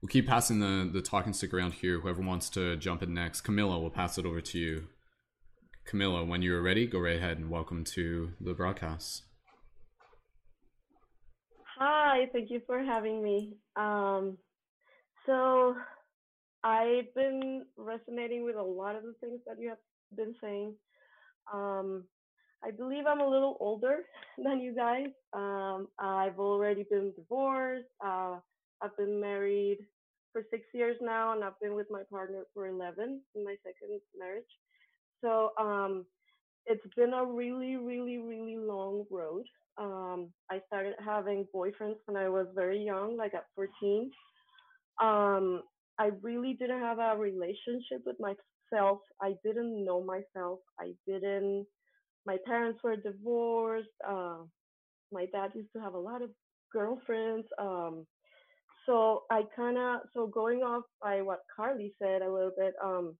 We'll 0.00 0.08
keep 0.08 0.26
passing 0.26 0.58
the, 0.58 0.90
the 0.92 1.00
talking 1.00 1.32
stick 1.32 1.54
around 1.54 1.74
here. 1.74 2.00
Whoever 2.00 2.20
wants 2.20 2.50
to 2.50 2.76
jump 2.76 3.02
in 3.02 3.14
next, 3.14 3.42
Camilla, 3.42 3.78
we'll 3.78 3.90
pass 3.90 4.18
it 4.18 4.26
over 4.26 4.40
to 4.40 4.58
you. 4.58 4.88
Camilla, 5.86 6.24
when 6.24 6.42
you're 6.42 6.62
ready, 6.62 6.86
go 6.86 6.98
right 6.98 7.16
ahead 7.16 7.38
and 7.38 7.50
welcome 7.50 7.84
to 7.84 8.32
the 8.40 8.52
broadcast. 8.52 9.22
Hi, 11.84 12.28
thank 12.32 12.48
you 12.48 12.60
for 12.64 12.80
having 12.80 13.24
me. 13.24 13.56
Um, 13.74 14.38
so 15.26 15.74
I've 16.62 17.12
been 17.16 17.66
resonating 17.76 18.44
with 18.44 18.54
a 18.54 18.62
lot 18.62 18.94
of 18.94 19.02
the 19.02 19.14
things 19.20 19.40
that 19.48 19.60
you 19.60 19.70
have 19.70 19.78
been 20.16 20.32
saying. 20.40 20.76
Um, 21.52 22.04
I 22.62 22.70
believe 22.70 23.06
I'm 23.08 23.18
a 23.18 23.28
little 23.28 23.56
older 23.58 24.04
than 24.38 24.60
you 24.60 24.76
guys. 24.76 25.08
Um, 25.32 25.88
I've 25.98 26.38
already 26.38 26.84
been 26.88 27.14
divorced. 27.16 27.88
Uh, 28.00 28.36
I've 28.80 28.96
been 28.96 29.20
married 29.20 29.78
for 30.32 30.44
six 30.52 30.62
years 30.72 30.96
now, 31.00 31.32
and 31.32 31.42
I've 31.42 31.58
been 31.60 31.74
with 31.74 31.88
my 31.90 32.04
partner 32.08 32.44
for 32.54 32.68
11 32.68 33.22
in 33.34 33.44
my 33.44 33.56
second 33.64 34.00
marriage. 34.16 34.44
So 35.20 35.50
um, 35.58 36.06
it's 36.64 36.86
been 36.94 37.12
a 37.12 37.26
really, 37.26 37.74
really, 37.74 38.18
really 38.18 38.56
long 38.56 39.04
road. 39.10 39.46
Um, 39.78 40.30
I 40.50 40.60
started 40.66 40.94
having 41.04 41.46
boyfriends 41.54 41.96
when 42.06 42.16
I 42.16 42.28
was 42.28 42.46
very 42.54 42.82
young, 42.82 43.16
like 43.16 43.34
at 43.34 43.46
14. 43.54 44.10
Um, 45.02 45.62
I 45.98 46.10
really 46.22 46.54
didn't 46.58 46.80
have 46.80 46.98
a 46.98 47.16
relationship 47.16 48.02
with 48.04 48.16
myself. 48.20 48.98
I 49.20 49.34
didn't 49.44 49.84
know 49.84 50.02
myself. 50.02 50.60
I 50.78 50.92
didn't 51.06 51.66
my 52.26 52.36
parents 52.46 52.80
were 52.82 52.96
divorced. 52.96 53.88
Uh, 54.08 54.38
my 55.12 55.26
dad 55.32 55.50
used 55.54 55.72
to 55.74 55.80
have 55.80 55.94
a 55.94 55.98
lot 55.98 56.22
of 56.22 56.30
girlfriends. 56.72 57.46
Um, 57.58 58.06
so 58.86 59.22
I 59.30 59.42
kind 59.54 59.78
of 59.78 60.00
so 60.14 60.26
going 60.26 60.60
off 60.60 60.84
by 61.02 61.22
what 61.22 61.40
Carly 61.54 61.94
said 62.00 62.22
a 62.22 62.32
little 62.32 62.52
bit. 62.56 62.74
Um, 62.82 63.16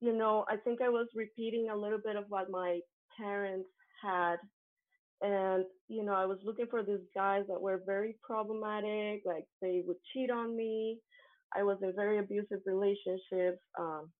you 0.00 0.12
know, 0.12 0.44
I 0.48 0.56
think 0.56 0.80
I 0.80 0.88
was 0.88 1.06
repeating 1.14 1.68
a 1.70 1.76
little 1.76 2.00
bit 2.04 2.16
of 2.16 2.24
what 2.28 2.50
my 2.50 2.80
parents 3.16 3.68
had. 4.02 4.36
And, 5.22 5.64
you 5.88 6.04
know, 6.04 6.14
I 6.14 6.26
was 6.26 6.38
looking 6.44 6.66
for 6.68 6.82
these 6.82 7.06
guys 7.14 7.44
that 7.48 7.60
were 7.60 7.82
very 7.86 8.16
problematic, 8.22 9.22
like 9.24 9.44
they 9.60 9.82
would 9.86 9.98
cheat 10.12 10.30
on 10.30 10.56
me. 10.56 10.98
I 11.56 11.62
was 11.62 11.78
in 11.82 11.94
very 11.94 12.18
abusive 12.18 12.60
relationships. 12.66 13.60
Um, 13.78 14.10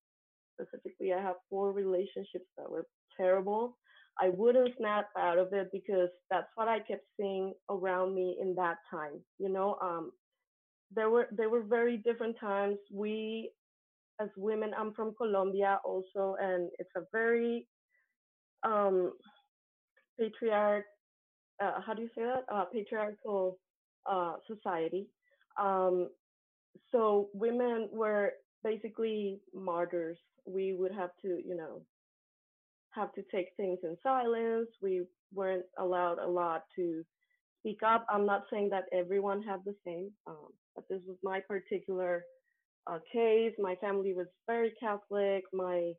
specifically, 0.54 1.12
I 1.12 1.20
have 1.20 1.36
four 1.50 1.72
relationships 1.72 2.46
that 2.56 2.70
were 2.70 2.86
terrible. 3.16 3.78
I 4.20 4.28
wouldn't 4.28 4.76
snap 4.78 5.08
out 5.18 5.38
of 5.38 5.52
it 5.52 5.70
because 5.72 6.10
that's 6.30 6.48
what 6.54 6.68
I 6.68 6.80
kept 6.80 7.04
seeing 7.18 7.54
around 7.70 8.14
me 8.14 8.38
in 8.40 8.54
that 8.56 8.76
time. 8.90 9.24
You 9.38 9.48
know, 9.48 9.78
um, 9.82 10.12
there 10.94 11.10
were 11.10 11.28
there 11.32 11.48
were 11.48 11.62
very 11.62 11.96
different 11.96 12.36
times. 12.38 12.76
We 12.92 13.50
as 14.20 14.28
women, 14.36 14.72
I'm 14.78 14.92
from 14.94 15.14
Colombia 15.16 15.80
also, 15.84 16.36
and 16.40 16.70
it's 16.78 16.90
a 16.96 17.02
very 17.12 17.66
um, 18.62 19.12
patriarch. 20.18 20.84
Uh, 21.62 21.80
how 21.86 21.94
do 21.94 22.02
you 22.02 22.08
say 22.16 22.22
that? 22.22 22.44
Uh, 22.52 22.64
patriarchal 22.72 23.58
uh, 24.10 24.34
society. 24.48 25.06
Um, 25.60 26.08
so 26.90 27.28
women 27.34 27.88
were 27.92 28.32
basically 28.64 29.40
martyrs. 29.54 30.18
We 30.46 30.74
would 30.74 30.92
have 30.92 31.10
to, 31.22 31.28
you 31.46 31.56
know, 31.56 31.82
have 32.92 33.12
to 33.14 33.22
take 33.34 33.48
things 33.56 33.78
in 33.84 33.96
silence. 34.02 34.68
We 34.82 35.02
weren't 35.34 35.64
allowed 35.78 36.18
a 36.18 36.28
lot 36.28 36.64
to 36.76 37.04
speak 37.60 37.80
up. 37.86 38.06
I'm 38.10 38.26
not 38.26 38.44
saying 38.52 38.70
that 38.70 38.84
everyone 38.92 39.42
had 39.42 39.60
the 39.64 39.74
same, 39.86 40.10
um, 40.26 40.48
but 40.74 40.84
this 40.90 41.00
was 41.06 41.18
my 41.22 41.40
particular 41.40 42.24
uh, 42.90 42.98
case. 43.12 43.54
My 43.58 43.76
family 43.76 44.14
was 44.14 44.26
very 44.46 44.72
Catholic. 44.80 45.44
My 45.52 45.92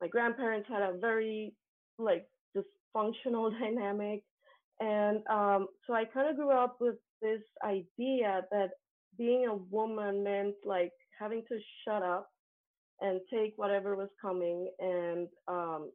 my 0.00 0.08
grandparents 0.08 0.68
had 0.68 0.82
a 0.82 0.98
very 1.00 1.54
like 1.98 2.26
dysfunctional 2.56 3.50
dynamic, 3.60 4.22
and 4.80 5.18
um, 5.30 5.68
so 5.86 5.94
I 5.94 6.04
kind 6.04 6.28
of 6.30 6.36
grew 6.36 6.50
up 6.50 6.76
with 6.80 6.96
this 7.20 7.42
idea 7.64 8.42
that 8.50 8.70
being 9.18 9.46
a 9.46 9.54
woman 9.54 10.24
meant 10.24 10.54
like 10.64 10.92
having 11.18 11.42
to 11.48 11.58
shut 11.86 12.02
up 12.02 12.28
and 13.00 13.20
take 13.32 13.54
whatever 13.56 13.96
was 13.96 14.08
coming 14.20 14.70
and 14.78 15.28
um, 15.48 15.90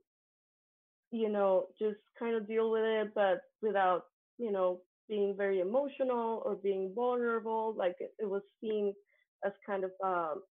you 1.12 1.30
know 1.30 1.68
just 1.80 1.98
kind 2.20 2.36
of 2.36 2.48
deal 2.48 2.72
with 2.72 2.84
it, 2.84 3.10
but 3.16 3.42
without 3.62 4.04
you 4.38 4.52
know 4.52 4.82
being 5.10 5.36
very 5.38 5.60
emotional 5.60 6.42
or 6.46 6.56
being 6.56 6.92
vulnerable. 6.96 7.74
Like 7.78 7.96
it, 8.00 8.12
it 8.20 8.30
was 8.30 8.42
seen 8.62 8.94
as 9.46 9.54
kind 9.66 9.84
of 9.84 9.92
um, 10.04 10.44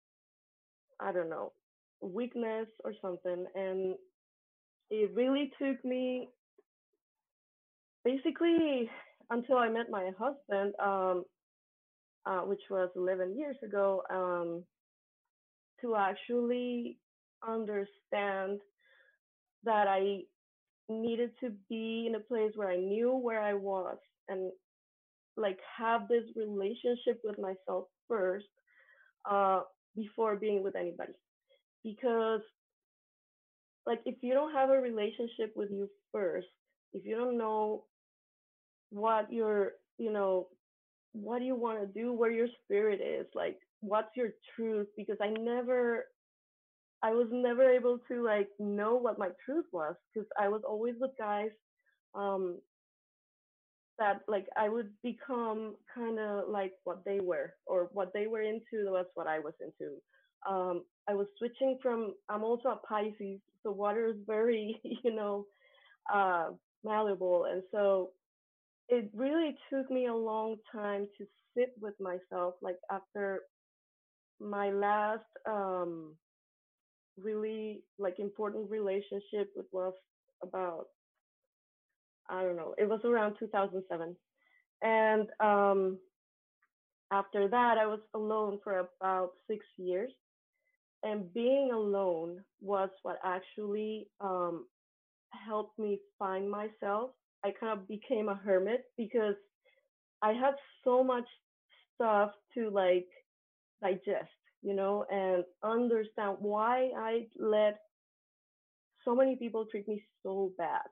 I 1.01 1.12
don't 1.12 1.31
know 1.31 1.53
weakness 2.01 2.68
or 2.85 2.93
something, 3.01 3.47
and 3.55 3.95
it 4.91 5.11
really 5.14 5.53
took 5.61 5.85
me 5.85 6.29
basically 8.07 8.88
until 9.30 9.57
I 9.57 9.68
met 9.68 9.90
my 9.90 10.11
husband, 10.16 10.74
um, 10.82 11.24
uh, 12.24 12.42
which 12.42 12.62
was 12.70 12.88
11 12.94 13.36
years 13.36 13.57
ago, 13.64 14.02
um, 14.11 14.64
to 15.80 15.96
actually 15.96 16.98
understand 17.46 18.61
that 19.64 19.88
I 19.88 20.20
needed 20.88 21.32
to 21.40 21.50
be 21.68 22.07
in 22.09 22.14
a 22.14 22.20
place 22.20 22.52
where 22.54 22.70
I 22.70 22.76
knew 22.76 23.16
where 23.16 23.42
I 23.42 23.54
was 23.54 23.98
and 24.28 24.52
like 25.36 25.59
have 25.76 26.07
this 26.09 26.24
relationship 26.36 27.20
with 27.24 27.38
myself 27.38 27.88
first 28.07 28.46
uh, 29.28 29.62
before 29.96 30.36
being 30.36 30.62
with 30.62 30.76
anybody. 30.76 31.14
Because, 31.82 32.40
like, 33.84 34.00
if 34.07 34.16
you 34.22 34.32
don't 34.32 34.52
have 34.52 34.70
a 34.70 34.80
relationship 34.80 35.52
with 35.57 35.70
you 35.70 35.88
first, 36.12 36.46
if 36.92 37.04
you 37.04 37.16
don't 37.16 37.36
know 37.36 37.84
what 38.91 39.32
your, 39.32 39.72
you 39.99 40.12
know, 40.12 40.49
what 41.12 41.39
do 41.39 41.45
you 41.45 41.55
want 41.57 41.80
to 41.80 41.87
do, 42.01 42.12
where 42.12 42.30
your 42.30 42.49
spirit 42.64 43.01
is, 43.01 43.26
like, 43.34 43.59
what's 43.80 44.14
your 44.16 44.30
truth? 44.55 44.89
Because 44.97 45.16
I 45.22 45.28
never, 45.30 46.07
I 47.03 47.12
was 47.12 47.28
never 47.30 47.68
able 47.70 47.99
to, 48.09 48.24
like, 48.24 48.49
know 48.59 48.97
what 48.97 49.18
my 49.18 49.28
truth 49.45 49.66
was 49.72 49.95
because 50.12 50.28
I 50.41 50.49
was 50.49 50.62
always 50.68 50.95
with 51.01 51.12
guys 51.18 51.51
um, 52.14 52.59
that 53.99 54.20
like 54.28 54.47
I 54.57 54.68
would 54.68 54.91
become 55.03 55.76
kind 55.95 56.18
of 56.18 56.49
like 56.49 56.72
what 56.84 57.05
they 57.05 57.20
were 57.20 57.55
or 57.66 57.89
what 57.93 58.12
they 58.12 58.26
were 58.26 58.43
into 58.43 58.91
was 58.91 59.07
what 59.14 59.26
I 59.26 59.39
was 59.39 59.55
into. 59.61 59.95
Um, 60.49 60.84
I 61.09 61.14
was 61.14 61.26
switching 61.39 61.78
from 61.82 62.14
I'm 62.28 62.45
also 62.45 62.68
a 62.70 62.80
Pisces, 62.87 63.41
so 63.62 63.72
water 63.72 64.07
is 64.07 64.16
very 64.26 64.80
you 65.05 65.14
know 65.14 65.47
uh, 66.12 66.51
malleable, 66.84 67.47
and 67.51 67.62
so 67.72 68.11
it 68.89 69.11
really 69.14 69.57
took 69.70 69.91
me 69.91 70.07
a 70.07 70.14
long 70.14 70.57
time 70.72 71.09
to 71.18 71.26
sit 71.57 71.74
with 71.80 71.95
myself. 72.01 72.55
Like 72.62 72.78
after 72.91 73.43
my 74.41 74.70
last 74.70 75.24
um, 75.49 76.14
really 77.18 77.82
like 77.99 78.18
important 78.18 78.70
relationship, 78.70 79.51
it 79.57 79.66
was 79.72 79.95
about 80.43 80.87
I 82.28 82.43
don't 82.43 82.57
know, 82.57 82.74
it 82.78 82.89
was 82.89 83.01
around 83.05 83.37
2007. 83.39 84.16
And 84.82 85.28
um, 85.41 85.99
after 87.12 87.49
that, 87.49 87.78
I 87.78 87.87
was 87.87 88.01
alone 88.14 88.59
for 88.62 88.89
about 89.01 89.30
six 89.49 89.64
years. 89.76 90.11
And 91.03 91.32
being 91.32 91.70
alone 91.72 92.43
was 92.61 92.91
what 93.03 93.18
actually 93.24 94.09
um, 94.20 94.66
helped 95.32 95.78
me 95.78 95.99
find 96.18 96.51
myself. 96.51 97.11
I 97.47 97.53
kind 97.61 97.78
of 97.78 97.86
became 97.86 98.28
a 98.28 98.34
hermit 98.34 98.84
because 98.97 99.36
I 100.22 100.32
had 100.32 100.55
so 100.84 101.05
much 101.05 101.26
stuff 101.94 102.30
to 102.55 102.70
like 102.70 103.07
digest, 103.82 104.40
you 104.62 104.74
know, 104.74 105.05
and 105.11 105.44
understand 105.62 106.38
why 106.40 106.90
I 106.99 107.26
let 107.38 107.78
so 109.05 109.14
many 109.14 109.36
people 109.36 109.66
treat 109.70 109.86
me 109.86 110.03
so 110.22 110.53
bad. 110.59 110.88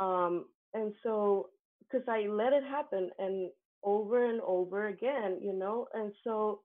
Um, 0.00 0.46
and 0.72 0.94
so, 1.02 1.50
because 1.80 2.06
I 2.08 2.26
let 2.28 2.52
it 2.52 2.64
happen 2.64 3.10
and 3.18 3.50
over 3.82 4.24
and 4.30 4.40
over 4.40 4.88
again, 4.88 5.38
you 5.42 5.52
know, 5.52 5.86
and 5.94 6.12
so 6.24 6.62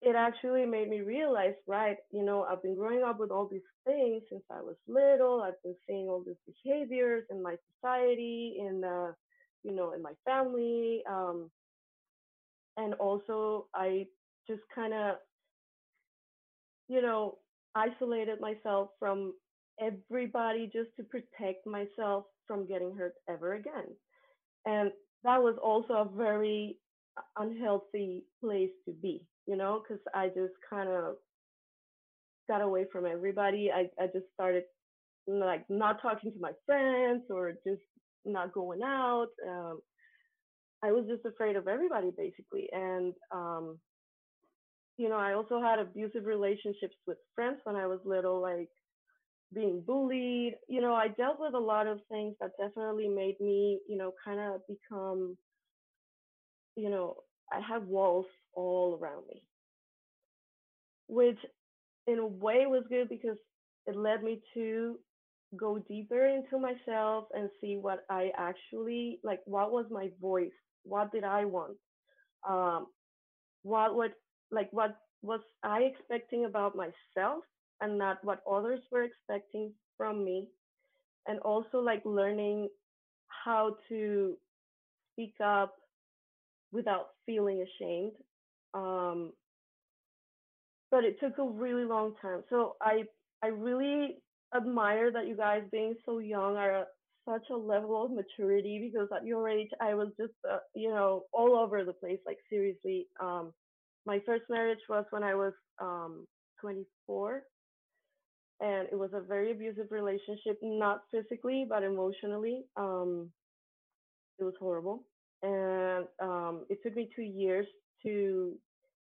it 0.00 0.14
actually 0.14 0.64
made 0.64 0.88
me 0.88 1.00
realize, 1.00 1.54
right, 1.66 1.96
you 2.12 2.24
know, 2.24 2.44
I've 2.44 2.62
been 2.62 2.76
growing 2.76 3.02
up 3.02 3.18
with 3.18 3.30
all 3.30 3.48
these 3.50 3.60
things 3.84 4.22
since 4.30 4.44
I 4.50 4.60
was 4.60 4.76
little. 4.86 5.42
I've 5.42 5.60
been 5.62 5.74
seeing 5.86 6.08
all 6.08 6.22
these 6.24 6.36
behaviors 6.46 7.24
in 7.30 7.42
my 7.42 7.56
society, 7.74 8.56
in 8.60 8.80
the, 8.80 9.14
you 9.64 9.74
know, 9.74 9.92
in 9.92 10.02
my 10.02 10.12
family. 10.24 11.02
Um, 11.10 11.50
and 12.76 12.94
also, 12.94 13.66
I 13.74 14.06
just 14.46 14.62
kind 14.72 14.94
of, 14.94 15.16
you 16.88 17.02
know, 17.02 17.38
isolated 17.74 18.40
myself 18.40 18.90
from 19.00 19.34
everybody 19.80 20.70
just 20.72 20.90
to 20.96 21.02
protect 21.02 21.66
myself 21.66 22.24
from 22.46 22.66
getting 22.66 22.94
hurt 22.96 23.14
ever 23.28 23.54
again. 23.54 23.96
And 24.64 24.92
that 25.24 25.42
was 25.42 25.56
also 25.62 25.94
a 25.94 26.08
very 26.16 26.78
unhealthy 27.36 28.24
place 28.40 28.70
to 28.86 28.92
be, 28.92 29.26
you 29.48 29.56
know, 29.56 29.82
because 29.82 30.02
I 30.14 30.28
just 30.28 30.52
kind 30.68 30.90
of 30.90 31.14
got 32.48 32.60
away 32.60 32.84
from 32.92 33.06
everybody. 33.06 33.70
I, 33.74 33.88
I 34.00 34.06
just 34.06 34.26
started 34.34 34.64
like 35.26 35.64
not 35.70 36.02
talking 36.02 36.32
to 36.32 36.38
my 36.40 36.52
friends 36.66 37.24
or 37.30 37.52
just 37.66 37.82
not 38.26 38.52
going 38.52 38.82
out. 38.82 39.28
Um, 39.46 39.80
I 40.84 40.92
was 40.92 41.06
just 41.08 41.24
afraid 41.24 41.56
of 41.56 41.66
everybody 41.66 42.10
basically. 42.16 42.68
And, 42.72 43.14
um, 43.34 43.78
you 44.98 45.08
know, 45.08 45.16
I 45.16 45.32
also 45.32 45.62
had 45.62 45.78
abusive 45.78 46.26
relationships 46.26 46.96
with 47.06 47.18
friends 47.34 47.58
when 47.64 47.76
I 47.76 47.86
was 47.86 48.00
little, 48.04 48.42
like 48.42 48.68
being 49.54 49.82
bullied. 49.86 50.54
You 50.68 50.82
know, 50.82 50.94
I 50.94 51.08
dealt 51.08 51.40
with 51.40 51.54
a 51.54 51.58
lot 51.58 51.86
of 51.86 52.00
things 52.10 52.34
that 52.40 52.50
definitely 52.60 53.08
made 53.08 53.40
me, 53.40 53.80
you 53.88 53.96
know, 53.96 54.12
kind 54.24 54.40
of 54.40 54.60
become, 54.68 55.38
you 56.76 56.90
know, 56.90 57.16
I 57.52 57.60
had 57.60 57.86
walls 57.86 58.26
all 58.54 58.97
which 61.18 61.38
in 62.06 62.18
a 62.20 62.26
way 62.26 62.66
was 62.66 62.84
good 62.88 63.08
because 63.08 63.38
it 63.86 63.96
led 63.96 64.22
me 64.22 64.40
to 64.54 64.96
go 65.56 65.78
deeper 65.88 66.26
into 66.26 66.58
myself 66.58 67.24
and 67.34 67.50
see 67.60 67.76
what 67.76 68.04
I 68.08 68.30
actually 68.38 69.18
like. 69.24 69.40
What 69.46 69.72
was 69.72 69.86
my 69.90 70.10
voice? 70.20 70.58
What 70.84 71.10
did 71.12 71.24
I 71.24 71.44
want? 71.44 71.76
Um, 72.48 72.86
what 73.62 73.96
would 73.96 74.12
like 74.52 74.68
what 74.72 74.96
was 75.22 75.40
I 75.64 75.80
expecting 75.90 76.44
about 76.44 76.76
myself 76.76 77.42
and 77.80 77.98
not 77.98 78.18
what 78.24 78.42
others 78.50 78.80
were 78.92 79.02
expecting 79.02 79.72
from 79.96 80.24
me 80.24 80.46
and 81.26 81.40
also 81.40 81.78
like 81.80 82.02
learning 82.04 82.68
how 83.44 83.76
to 83.88 84.34
speak 85.12 85.34
up 85.44 85.74
without 86.72 87.08
feeling 87.26 87.64
ashamed 87.68 88.12
um, 88.74 89.32
but 90.90 91.04
it 91.04 91.18
took 91.20 91.38
a 91.38 91.44
really 91.48 91.84
long 91.84 92.14
time. 92.20 92.42
So 92.50 92.76
i 92.82 93.04
I 93.42 93.48
really 93.48 94.16
admire 94.54 95.12
that 95.12 95.26
you 95.28 95.36
guys 95.36 95.62
being 95.70 95.94
so 96.04 96.18
young 96.18 96.56
are 96.56 96.80
at 96.82 96.86
such 97.28 97.46
a 97.50 97.56
level 97.56 98.04
of 98.04 98.10
maturity 98.10 98.90
because 98.90 99.08
at 99.14 99.26
your 99.26 99.48
age 99.48 99.70
I 99.80 99.94
was 99.94 100.08
just 100.18 100.32
uh, 100.50 100.58
you 100.74 100.90
know 100.90 101.24
all 101.32 101.56
over 101.56 101.84
the 101.84 101.92
place. 101.92 102.20
Like 102.26 102.38
seriously 102.50 103.06
um 103.20 103.52
my 104.06 104.20
first 104.26 104.44
marriage 104.48 104.84
was 104.88 105.04
when 105.10 105.22
I 105.22 105.34
was 105.34 105.52
um 105.80 106.26
24 106.60 107.42
and 108.60 108.88
it 108.90 108.98
was 108.98 109.10
a 109.14 109.20
very 109.20 109.52
abusive 109.52 109.86
relationship 109.90 110.58
not 110.62 111.02
physically 111.10 111.66
but 111.68 111.82
emotionally. 111.82 112.64
Um 112.76 113.30
it 114.38 114.44
was 114.44 114.54
horrible. 114.58 115.04
And 115.42 116.06
um 116.22 116.64
it 116.68 116.78
took 116.82 116.94
me 116.96 117.08
2 117.14 117.22
years 117.22 117.66
to 118.04 118.54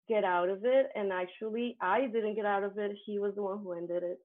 get 0.10 0.26
out 0.26 0.50
of 0.50 0.66
it 0.66 0.88
and 0.96 1.14
actually 1.14 1.78
I 1.82 2.08
didn't 2.08 2.36
get 2.36 2.46
out 2.46 2.64
of 2.64 2.78
it 2.78 2.98
he 3.06 3.20
was 3.20 3.36
the 3.36 3.44
one 3.44 3.60
who 3.64 3.74
ended 3.74 4.04
it. 4.04 4.20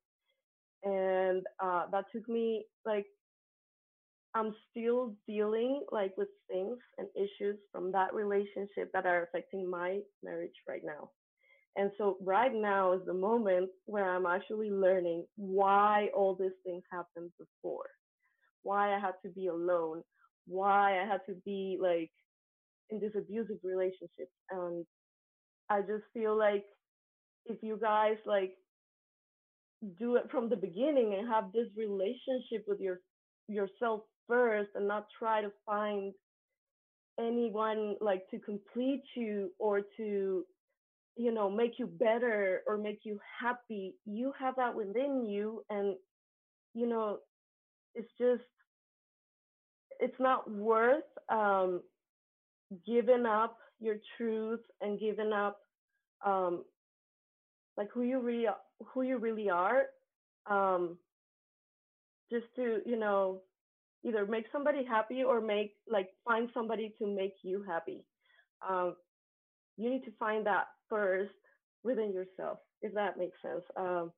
And 0.84 1.42
uh, 1.62 1.84
that 1.92 2.06
took 2.12 2.28
me 2.28 2.64
like 2.86 3.06
i'm 4.34 4.54
still 4.70 5.14
dealing 5.28 5.82
like 5.92 6.12
with 6.16 6.28
things 6.50 6.78
and 6.98 7.08
issues 7.16 7.56
from 7.72 7.92
that 7.92 8.12
relationship 8.14 8.90
that 8.92 9.06
are 9.06 9.24
affecting 9.24 9.70
my 9.70 10.00
marriage 10.24 10.56
right 10.68 10.82
now. 10.84 11.10
And 11.76 11.90
so 11.98 12.18
right 12.22 12.54
now 12.54 12.92
is 12.94 13.02
the 13.06 13.14
moment 13.14 13.70
where 13.86 14.10
i'm 14.14 14.26
actually 14.26 14.70
learning 14.70 15.26
why 15.36 16.08
all 16.16 16.36
these 16.36 16.58
things 16.64 16.82
happened 16.92 17.30
before. 17.38 17.86
Why 18.62 18.94
i 18.96 19.00
had 19.00 19.14
to 19.24 19.30
be 19.30 19.46
alone. 19.48 20.02
Why 20.46 21.00
i 21.02 21.06
had 21.06 21.20
to 21.28 21.34
be 21.44 21.78
like 21.80 22.10
in 22.90 23.00
this 23.00 23.12
abusive 23.16 23.58
relationship. 23.62 24.30
And 24.50 24.86
i 25.70 25.80
just 25.80 26.04
feel 26.12 26.36
like 26.36 26.64
if 27.46 27.58
you 27.62 27.78
guys 27.80 28.16
like 28.26 28.54
do 29.98 30.16
it 30.16 30.24
from 30.30 30.48
the 30.48 30.56
beginning 30.56 31.14
and 31.18 31.28
have 31.28 31.52
this 31.52 31.68
relationship 31.76 32.64
with 32.66 32.80
your 32.80 33.00
yourself 33.48 34.02
first 34.26 34.70
and 34.74 34.88
not 34.88 35.06
try 35.18 35.42
to 35.42 35.50
find 35.66 36.12
anyone 37.20 37.96
like 38.00 38.22
to 38.30 38.38
complete 38.40 39.02
you 39.14 39.50
or 39.58 39.80
to 39.96 40.44
you 41.16 41.32
know 41.32 41.50
make 41.50 41.78
you 41.78 41.86
better 41.86 42.62
or 42.66 42.76
make 42.78 43.00
you 43.04 43.18
happy 43.40 43.94
you 44.06 44.32
have 44.38 44.56
that 44.56 44.74
within 44.74 45.24
you 45.24 45.64
and 45.70 45.94
you 46.74 46.86
know 46.86 47.18
it's 47.94 48.10
just 48.18 48.42
it's 50.00 50.18
not 50.18 50.50
worth 50.50 51.04
um 51.30 51.80
giving 52.86 53.26
up 53.26 53.58
your 53.84 53.96
truth 54.16 54.60
and 54.80 55.00
giving 55.00 55.32
up 55.32 55.58
um 56.26 56.64
like 57.76 57.88
who 57.92 58.02
you 58.02 58.20
really 58.20 58.46
who 58.92 59.02
you 59.02 59.18
really 59.18 59.50
are 59.50 59.82
um 60.50 60.98
just 62.30 62.46
to 62.56 62.78
you 62.86 62.98
know 62.98 63.42
either 64.04 64.26
make 64.26 64.46
somebody 64.52 64.84
happy 64.84 65.22
or 65.24 65.40
make 65.40 65.74
like 65.90 66.08
find 66.24 66.48
somebody 66.54 66.94
to 66.98 67.06
make 67.06 67.34
you 67.42 67.64
happy. 67.66 68.04
Um 68.68 68.96
you 69.76 69.90
need 69.90 70.04
to 70.04 70.12
find 70.18 70.46
that 70.46 70.66
first 70.88 71.32
within 71.82 72.12
yourself 72.12 72.58
if 72.82 72.94
that 72.94 73.18
makes 73.18 73.36
sense. 73.42 73.64
Um 73.76 74.12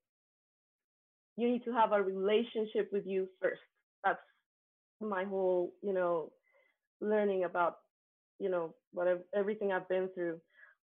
you 1.37 1.51
need 1.51 1.64
to 1.64 1.73
have 1.73 1.93
a 1.93 2.03
relationship 2.03 2.91
with 2.93 3.07
you 3.07 3.29
first. 3.43 3.61
That's 4.05 4.21
my 5.01 5.25
whole 5.25 5.73
you 5.83 5.93
know 5.93 6.33
learning 7.01 7.45
about 7.45 7.77
you 8.41 8.51
know 8.51 8.74
whatever 8.93 9.20
everything 9.34 9.72
i've 9.72 9.89
been 9.89 10.09
through 10.14 10.41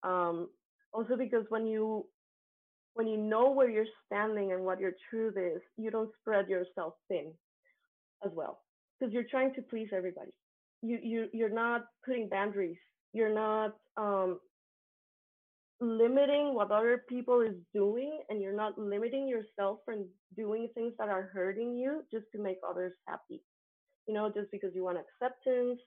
um 0.04 0.50
also 0.94 1.16
because 1.18 1.46
when 1.50 1.68
you 1.68 2.06
when 2.96 3.08
you 3.08 3.18
know 3.18 3.52
where 3.52 3.70
you're 3.70 3.86
standing 4.08 4.54
and 4.54 4.66
what 4.66 4.82
your 4.82 4.94
truth 5.10 5.36
is, 5.38 5.62
you 5.78 5.92
don't 5.92 6.12
spread 6.22 6.50
yourself 6.50 6.96
thin 7.10 7.34
as 8.26 8.32
well 8.36 8.62
because 9.00 9.14
you're 9.14 9.30
trying 9.30 9.54
to 9.56 9.62
please 9.64 9.90
everybody. 9.96 10.32
You 10.84 11.00
you 11.04 11.28
you're 11.34 11.50
not 11.54 11.86
putting 12.06 12.30
boundaries. 12.30 12.78
You're 13.14 13.34
not 13.34 13.76
um, 13.98 14.40
limiting 15.82 16.56
what 16.56 16.72
other 16.72 17.04
people 17.10 17.42
is 17.42 17.56
doing, 17.74 18.22
and 18.30 18.42
you're 18.42 18.56
not 18.56 18.78
limiting 18.80 19.28
yourself 19.28 19.80
from 19.86 20.08
doing 20.38 20.70
things 20.76 20.94
that 21.00 21.10
are 21.10 21.30
hurting 21.34 21.78
you 21.78 22.04
just 22.12 22.26
to 22.36 22.42
make 22.42 22.58
others 22.70 22.94
happy. 23.08 23.42
You 24.08 24.14
know, 24.16 24.32
just 24.34 24.52
because 24.52 24.72
you 24.76 24.84
want 24.84 25.00
acceptance 25.00 25.80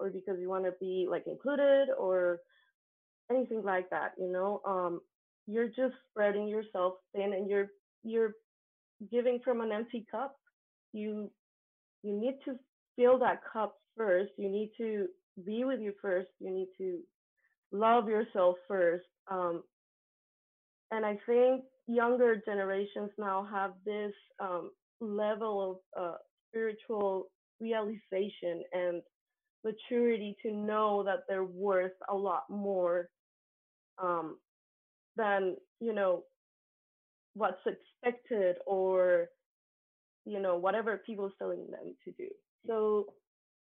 or 0.00 0.10
because 0.10 0.38
you 0.40 0.48
want 0.48 0.64
to 0.64 0.72
be 0.80 1.06
like 1.10 1.24
included 1.26 1.88
or 1.98 2.40
anything 3.30 3.62
like 3.64 3.90
that. 3.90 4.12
You 4.18 4.32
know, 4.32 4.62
um, 4.66 5.00
you're 5.46 5.68
just 5.68 5.94
spreading 6.10 6.48
yourself 6.48 6.94
thin 7.14 7.32
and 7.34 7.48
you're 7.50 7.68
you're 8.04 8.34
giving 9.10 9.40
from 9.44 9.60
an 9.60 9.72
empty 9.72 10.06
cup. 10.10 10.36
You 10.92 11.30
you 12.02 12.18
need 12.18 12.38
to 12.46 12.56
fill 12.96 13.18
that 13.20 13.42
cup 13.52 13.76
first. 13.96 14.32
You 14.38 14.48
need 14.50 14.72
to 14.78 15.06
be 15.46 15.64
with 15.64 15.80
you 15.80 15.92
first. 16.02 16.28
You 16.40 16.50
need 16.50 16.68
to 16.78 17.00
love 17.72 18.08
yourself 18.08 18.56
first. 18.68 19.06
Um, 19.30 19.62
and 20.90 21.04
i 21.06 21.18
think 21.26 21.64
younger 21.86 22.40
generations 22.46 23.10
now 23.18 23.46
have 23.50 23.72
this 23.84 24.12
um, 24.40 24.70
level 25.00 25.82
of 25.96 26.02
uh, 26.02 26.16
spiritual 26.48 27.30
realization 27.60 28.62
and 28.72 29.02
maturity 29.64 30.36
to 30.42 30.52
know 30.52 31.02
that 31.04 31.20
they're 31.28 31.44
worth 31.44 31.92
a 32.08 32.14
lot 32.14 32.44
more 32.50 33.08
um, 34.02 34.38
than 35.16 35.56
you 35.80 35.92
know 35.94 36.24
what's 37.34 37.60
expected 37.66 38.56
or 38.66 39.28
you 40.24 40.40
know 40.40 40.56
whatever 40.56 41.02
people's 41.06 41.32
telling 41.38 41.66
them 41.70 41.96
to 42.04 42.12
do. 42.12 42.28
So 42.66 43.14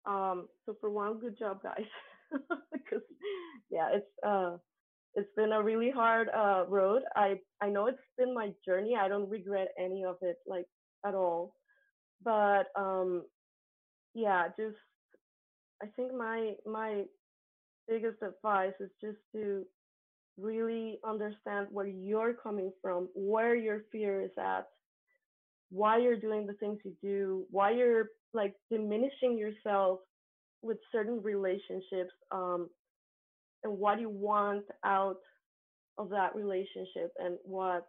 um 0.05 0.47
so 0.65 0.75
for 0.81 0.89
one 0.91 1.19
good 1.19 1.37
job 1.39 1.61
guys. 1.63 1.85
Because 2.73 3.03
yeah 3.71 3.89
it's 3.93 4.11
uh 4.25 4.57
it's 5.15 5.29
been 5.37 5.53
a 5.53 5.63
really 5.63 5.91
hard 5.91 6.29
uh 6.29 6.65
road. 6.69 7.03
I 7.15 7.39
i 7.61 7.69
know 7.69 7.87
it's 7.87 7.99
been 8.17 8.33
my 8.33 8.51
journey. 8.65 8.95
I 8.99 9.07
don't 9.09 9.29
regret 9.29 9.69
any 9.79 10.05
of 10.05 10.17
it 10.21 10.37
like 10.47 10.67
at 11.05 11.15
all. 11.15 11.55
But 12.23 12.65
um 12.77 13.23
yeah 14.15 14.47
just 14.57 14.77
i 15.81 15.87
think 15.95 16.13
my 16.13 16.53
my 16.65 17.03
biggest 17.87 18.17
advice 18.21 18.73
is 18.79 18.89
just 19.01 19.17
to 19.33 19.65
really 20.39 20.99
understand 21.07 21.67
where 21.71 21.87
you're 21.87 22.33
coming 22.33 22.71
from, 22.81 23.09
where 23.13 23.55
your 23.55 23.81
fear 23.91 24.21
is 24.21 24.31
at, 24.39 24.65
why 25.69 25.97
you're 25.97 26.19
doing 26.19 26.45
the 26.45 26.53
things 26.53 26.79
you 26.83 26.93
do, 27.01 27.45
why 27.51 27.71
you're 27.71 28.09
like 28.33 28.53
diminishing 28.71 29.37
yourself 29.37 29.99
with 30.61 30.77
certain 30.91 31.21
relationships, 31.21 32.11
um, 32.31 32.69
and 33.63 33.77
what 33.77 33.99
you 33.99 34.09
want 34.09 34.63
out 34.85 35.17
of 35.97 36.09
that 36.09 36.35
relationship 36.35 37.11
and 37.19 37.37
what 37.43 37.85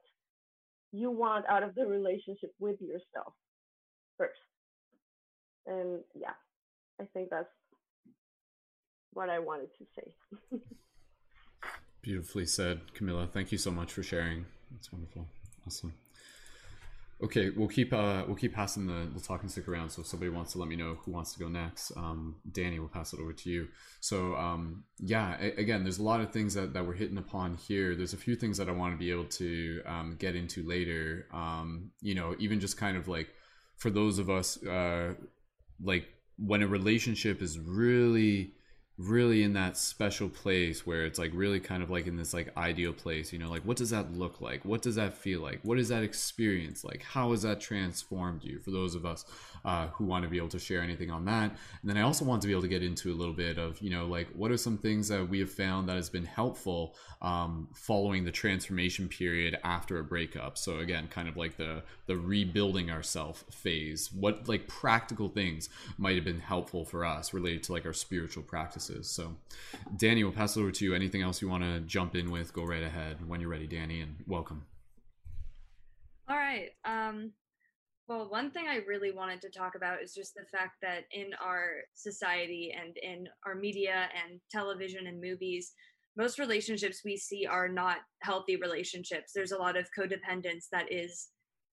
you 0.93 1.11
want 1.11 1.45
out 1.49 1.62
of 1.62 1.74
the 1.76 1.86
relationship 1.86 2.51
with 2.59 2.80
yourself 2.80 3.32
first. 4.18 4.41
And 5.66 6.01
yeah, 6.14 6.34
I 7.01 7.05
think 7.14 7.30
that's 7.30 7.47
what 9.13 9.29
I 9.29 9.39
wanted 9.39 9.69
to 9.79 9.85
say. 9.95 10.61
Beautifully 12.03 12.47
said, 12.47 12.81
Camilla. 12.95 13.29
Thank 13.31 13.53
you 13.53 13.59
so 13.59 13.71
much 13.71 13.93
for 13.93 14.03
sharing. 14.03 14.47
That's 14.71 14.93
wonderful. 14.93 15.27
Awesome. 15.67 15.95
Okay, 17.23 17.51
we'll 17.51 17.69
keep 17.69 17.93
uh, 17.93 18.25
we'll 18.27 18.37
keep 18.37 18.55
passing 18.55 18.87
the, 18.87 19.07
the 19.13 19.21
talking 19.21 19.51
stick 19.51 19.69
around. 19.69 19.91
So 19.91 20.01
if 20.01 20.07
somebody 20.07 20.31
wants 20.31 20.53
to 20.53 20.59
let 20.59 20.69
me 20.69 20.77
know 20.77 20.97
who 21.05 21.13
wants 21.13 21.35
to 21.35 21.39
go 21.39 21.49
next, 21.49 21.93
um, 21.95 22.37
Danny, 22.51 22.79
we'll 22.79 22.89
pass 22.89 23.13
it 23.13 23.21
over 23.21 23.35
to 23.35 23.51
you. 23.51 23.69
So 24.01 24.35
um, 24.37 24.85
yeah, 24.99 25.37
a- 25.39 25.61
again, 25.61 25.83
there's 25.83 25.99
a 25.99 26.03
lot 26.03 26.23
of 26.23 26.33
things 26.33 26.55
that, 26.55 26.73
that 26.73 26.87
we're 26.87 26.95
hitting 26.95 27.19
upon 27.19 27.57
here. 27.57 27.95
There's 27.95 28.15
a 28.15 28.17
few 28.17 28.37
things 28.37 28.57
that 28.57 28.71
I 28.71 28.73
want 28.73 28.95
to 28.95 28.99
be 28.99 29.11
able 29.11 29.27
to 29.27 29.83
um, 29.85 30.17
get 30.19 30.35
into 30.35 30.63
later. 30.67 31.27
Um, 31.31 31.91
you 32.01 32.15
know, 32.15 32.35
even 32.39 32.59
just 32.59 32.79
kind 32.79 32.97
of 32.97 33.07
like 33.07 33.29
for 33.77 33.91
those 33.91 34.19
of 34.19 34.31
us, 34.31 34.63
uh, 34.65 35.13
like 35.83 36.09
when 36.39 36.63
a 36.63 36.67
relationship 36.67 37.43
is 37.43 37.59
really 37.59 38.55
really 39.01 39.42
in 39.42 39.55
that 39.55 39.78
special 39.78 40.28
place 40.28 40.86
where 40.86 41.07
it's 41.07 41.18
like 41.18 41.30
really 41.32 41.59
kind 41.59 41.82
of 41.82 41.88
like 41.88 42.07
in 42.07 42.16
this 42.16 42.34
like 42.34 42.55
ideal 42.59 42.92
place 42.92 43.32
you 43.32 43.38
know 43.38 43.48
like 43.48 43.62
what 43.62 43.76
does 43.76 43.90
that 43.90 44.12
look 44.12 44.40
like? 44.40 44.64
What 44.64 44.82
does 44.82 44.96
that 44.96 45.16
feel 45.16 45.40
like? 45.40 45.61
What 45.62 45.78
is 45.78 45.88
that 45.88 46.03
experience 46.03 46.84
like? 46.84 47.03
How 47.03 47.30
has 47.30 47.42
that 47.42 47.61
transformed 47.61 48.44
you? 48.44 48.59
For 48.59 48.70
those 48.70 48.94
of 48.94 49.07
us 49.07 49.24
uh, 49.64 49.88
who 49.88 50.05
want 50.05 50.24
to 50.24 50.28
be 50.28 50.36
able 50.36 50.48
to 50.48 50.59
share 50.59 50.82
anything 50.82 51.11
on 51.11 51.24
that. 51.26 51.51
And 51.80 51.90
then 51.90 51.96
i 51.96 52.03
also 52.03 52.24
want 52.24 52.42
to 52.42 52.48
be 52.48 52.53
able 52.53 52.62
to 52.62 52.68
get 52.68 52.82
into 52.82 53.12
a 53.12 53.14
little 53.14 53.34
bit 53.34 53.59
of 53.59 53.80
you 53.80 53.90
know 53.90 54.07
like 54.07 54.28
what 54.34 54.51
are 54.51 54.57
some 54.57 54.76
things 54.76 55.09
that 55.09 55.28
we 55.28 55.38
have 55.40 55.51
found 55.51 55.88
that 55.88 55.96
has 55.96 56.11
been 56.11 56.24
helpful 56.24 56.94
um, 57.22 57.68
following 57.74 58.24
the 58.24 58.30
transformation 58.30 59.09
period 59.09 59.59
after 59.64 59.98
a 59.98 60.05
breakup? 60.05 60.59
So 60.59 60.78
again 60.80 61.09
kind 61.09 61.28
of 61.28 61.38
like 61.38 61.57
the 61.57 61.82
the 62.07 62.16
rebuilding 62.16 62.90
ourself 62.90 63.44
phase. 63.51 64.11
What 64.12 64.46
like 64.46 64.68
practical 64.68 65.28
things 65.28 65.70
might 65.96 66.16
have 66.16 66.24
been 66.24 66.40
helpful 66.40 66.84
for 66.84 67.05
us 67.05 67.32
related 67.32 67.62
to 67.64 67.72
like 67.72 67.86
our 67.86 67.92
spiritual 67.92 68.42
practices 68.42 68.89
so, 69.03 69.36
Danny, 69.97 70.24
we'll 70.24 70.32
pass 70.32 70.57
it 70.57 70.61
over 70.61 70.70
to 70.72 70.84
you. 70.84 70.95
Anything 70.95 71.22
else 71.22 71.41
you 71.41 71.49
want 71.49 71.64
to 71.64 71.80
jump 71.80 72.14
in 72.14 72.30
with? 72.30 72.53
Go 72.53 72.64
right 72.64 72.82
ahead 72.82 73.26
when 73.28 73.41
you're 73.41 73.51
ready, 73.51 73.66
Danny, 73.66 74.01
and 74.01 74.16
welcome. 74.26 74.66
All 76.28 76.36
right. 76.36 76.70
Um, 76.84 77.32
well, 78.09 78.28
one 78.28 78.51
thing 78.51 78.66
I 78.68 78.80
really 78.88 79.12
wanted 79.12 79.41
to 79.43 79.51
talk 79.51 79.74
about 79.76 80.03
is 80.03 80.14
just 80.14 80.34
the 80.34 80.45
fact 80.57 80.76
that 80.82 81.05
in 81.12 81.30
our 81.45 81.82
society 81.95 82.74
and 82.76 82.97
in 82.97 83.28
our 83.47 83.55
media 83.55 84.09
and 84.24 84.41
television 84.51 85.07
and 85.07 85.20
movies, 85.20 85.72
most 86.16 86.38
relationships 86.38 87.03
we 87.05 87.16
see 87.16 87.47
are 87.47 87.68
not 87.68 87.99
healthy 88.22 88.57
relationships. 88.57 89.32
There's 89.34 89.53
a 89.53 89.59
lot 89.59 89.76
of 89.76 89.88
codependence 89.97 90.66
that 90.72 90.93
is 90.93 91.28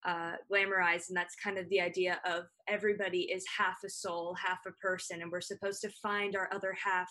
uh, 0.06 0.34
glamorized, 0.52 1.10
and 1.10 1.18
that's 1.18 1.36
kind 1.36 1.58
of 1.58 1.68
the 1.70 1.82
idea 1.82 2.20
of 2.26 2.44
everybody 2.68 3.22
is 3.24 3.46
half 3.58 3.78
a 3.86 3.90
soul, 3.90 4.36
half 4.36 4.60
a 4.68 4.72
person, 4.82 5.22
and 5.22 5.32
we're 5.32 5.42
supposed 5.42 5.82
to 5.82 5.90
find 6.02 6.36
our 6.36 6.50
other 6.54 6.76
half, 6.82 7.10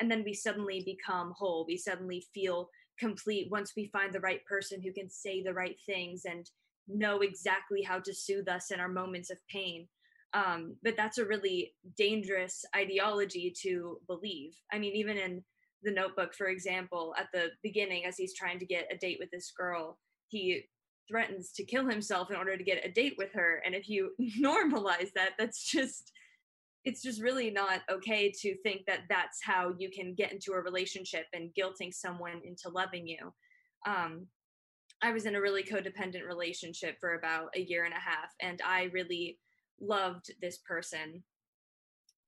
and 0.00 0.10
then 0.10 0.22
we 0.24 0.34
suddenly 0.34 0.82
become 0.84 1.32
whole. 1.36 1.64
We 1.66 1.76
suddenly 1.76 2.24
feel 2.32 2.68
complete 2.98 3.48
once 3.50 3.72
we 3.76 3.90
find 3.92 4.12
the 4.12 4.20
right 4.20 4.44
person 4.44 4.82
who 4.82 4.92
can 4.92 5.08
say 5.10 5.42
the 5.42 5.54
right 5.54 5.76
things 5.86 6.22
and 6.24 6.48
know 6.88 7.20
exactly 7.20 7.82
how 7.82 8.00
to 8.00 8.14
soothe 8.14 8.48
us 8.48 8.70
in 8.70 8.80
our 8.80 8.88
moments 8.88 9.30
of 9.30 9.38
pain. 9.50 9.86
Um, 10.34 10.76
but 10.82 10.96
that's 10.96 11.18
a 11.18 11.24
really 11.24 11.74
dangerous 11.96 12.64
ideology 12.76 13.52
to 13.62 13.98
believe. 14.06 14.52
I 14.72 14.78
mean, 14.78 14.94
even 14.94 15.16
in 15.16 15.42
the 15.82 15.92
notebook, 15.92 16.34
for 16.34 16.48
example, 16.48 17.14
at 17.18 17.28
the 17.32 17.48
beginning, 17.62 18.04
as 18.04 18.16
he's 18.16 18.34
trying 18.34 18.58
to 18.58 18.66
get 18.66 18.88
a 18.92 18.96
date 18.96 19.18
with 19.20 19.30
this 19.30 19.52
girl, 19.56 19.98
he 20.28 20.64
threatens 21.08 21.52
to 21.52 21.64
kill 21.64 21.88
himself 21.88 22.30
in 22.30 22.36
order 22.36 22.56
to 22.56 22.64
get 22.64 22.84
a 22.84 22.90
date 22.90 23.14
with 23.18 23.32
her. 23.34 23.62
And 23.64 23.74
if 23.74 23.88
you 23.88 24.12
normalize 24.40 25.12
that, 25.14 25.30
that's 25.38 25.64
just 25.64 26.12
it's 26.84 27.02
just 27.02 27.20
really 27.20 27.50
not 27.50 27.80
okay 27.90 28.32
to 28.40 28.56
think 28.62 28.86
that 28.86 29.00
that's 29.08 29.40
how 29.42 29.74
you 29.78 29.90
can 29.90 30.14
get 30.14 30.32
into 30.32 30.52
a 30.52 30.60
relationship 30.60 31.26
and 31.34 31.50
guilting 31.58 31.92
someone 31.92 32.40
into 32.44 32.70
loving 32.70 33.06
you. 33.06 33.32
Um, 33.86 34.26
I 35.02 35.12
was 35.12 35.26
in 35.26 35.34
a 35.34 35.40
really 35.40 35.62
codependent 35.62 36.26
relationship 36.26 36.96
for 36.98 37.14
about 37.14 37.50
a 37.54 37.60
year 37.60 37.84
and 37.84 37.94
a 37.94 38.00
half, 38.00 38.32
and 38.40 38.60
I 38.64 38.84
really 38.92 39.38
loved 39.80 40.30
this 40.40 40.58
person. 40.58 41.22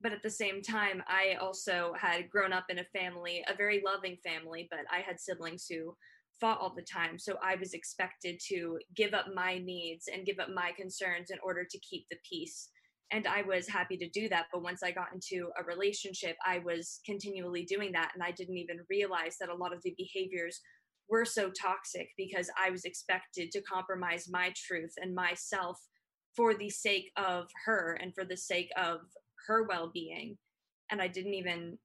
But 0.03 0.13
at 0.13 0.23
the 0.23 0.31
same 0.31 0.63
time, 0.63 1.03
I 1.07 1.37
also 1.41 1.95
had 1.99 2.31
grown 2.31 2.53
up 2.53 2.67
in 2.69 2.79
a 2.79 2.85
family, 2.85 3.45
a 3.49 3.55
very 3.55 3.83
loving 3.85 4.17
family, 4.25 4.69
but 4.71 4.81
I 4.91 5.01
had 5.01 5.21
siblings 5.21 5.67
who 5.67 5.97
fought 6.41 6.61
all 6.61 6.75
the 6.75 6.83
time. 6.83 7.19
So 7.19 7.37
I 7.43 7.57
was 7.57 7.75
expected 7.75 8.41
to 8.49 8.79
give 8.97 9.15
up 9.15 9.27
my 9.35 9.59
needs 9.59 10.09
and 10.13 10.27
give 10.27 10.39
up 10.39 10.49
my 10.55 10.73
concerns 10.77 11.31
in 11.31 11.39
order 11.43 11.65
to 11.65 11.79
keep 11.81 12.07
the 12.11 12.17
peace. 12.29 12.71
And 13.13 13.27
I 13.27 13.43
was 13.43 13.69
happy 13.69 13.97
to 13.99 14.09
do 14.09 14.29
that. 14.29 14.47
But 14.53 14.63
once 14.63 14.83
I 14.83 14.93
got 14.93 15.13
into 15.13 15.51
a 15.59 15.65
relationship, 15.65 16.37
I 16.47 16.61
was 16.61 17.01
continually 17.05 17.65
doing 17.65 17.93
that. 17.93 18.13
And 18.15 18.23
I 18.23 18.31
didn't 18.31 18.57
even 18.57 18.81
realize 18.89 19.37
that 19.41 19.49
a 19.49 19.55
lot 19.55 19.73
of 19.73 19.83
the 19.83 19.95
behaviors 19.97 20.61
were 21.09 21.25
so 21.25 21.51
toxic 21.51 22.09
because 22.17 22.49
I 22.59 22.71
was 22.71 22.85
expected 22.85 23.51
to 23.51 23.63
compromise 23.63 24.29
my 24.31 24.53
truth 24.55 24.93
and 25.03 25.15
myself 25.15 25.79
for 26.37 26.55
the 26.55 26.71
sake 26.71 27.11
of 27.17 27.49
her 27.67 27.99
and 28.01 28.15
for 28.15 28.25
the 28.25 28.37
sake 28.37 28.71
of 28.77 29.01
her 29.49 29.67
well 29.69 29.91
being. 29.93 30.39
And 30.91 31.03
I 31.03 31.09
didn't 31.09 31.35
even 31.35 31.79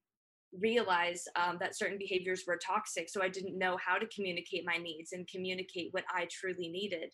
realize 0.52 1.24
um, 1.36 1.58
that 1.60 1.76
certain 1.76 1.98
behaviors 1.98 2.44
were 2.46 2.58
toxic. 2.58 3.08
So 3.08 3.22
I 3.22 3.28
didn't 3.28 3.58
know 3.58 3.76
how 3.84 3.98
to 3.98 4.06
communicate 4.14 4.64
my 4.64 4.76
needs 4.76 5.12
and 5.12 5.28
communicate 5.28 5.88
what 5.92 6.04
I 6.10 6.28
truly 6.30 6.68
needed. 6.68 7.12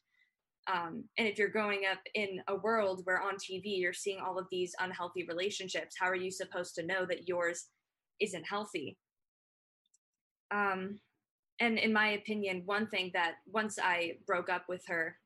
Um, 0.72 1.04
and 1.18 1.26
if 1.26 1.38
you're 1.38 1.48
growing 1.48 1.82
up 1.90 1.98
in 2.14 2.40
a 2.48 2.56
world 2.56 3.00
where 3.04 3.20
on 3.20 3.34
TV 3.34 3.78
you're 3.78 3.92
seeing 3.92 4.20
all 4.20 4.38
of 4.38 4.46
these 4.50 4.74
unhealthy 4.78 5.26
relationships, 5.28 5.96
how 5.98 6.06
are 6.06 6.16
you 6.16 6.30
supposed 6.30 6.74
to 6.76 6.86
know 6.86 7.04
that 7.06 7.28
yours 7.28 7.66
isn't 8.20 8.44
healthy? 8.44 8.96
Um, 10.52 11.00
and 11.58 11.78
in 11.78 11.92
my 11.92 12.10
opinion, 12.10 12.62
one 12.64 12.86
thing 12.86 13.10
that 13.14 13.36
once 13.46 13.78
I 13.82 14.18
broke 14.26 14.48
up 14.48 14.64
with 14.68 14.82
her, 14.86 15.16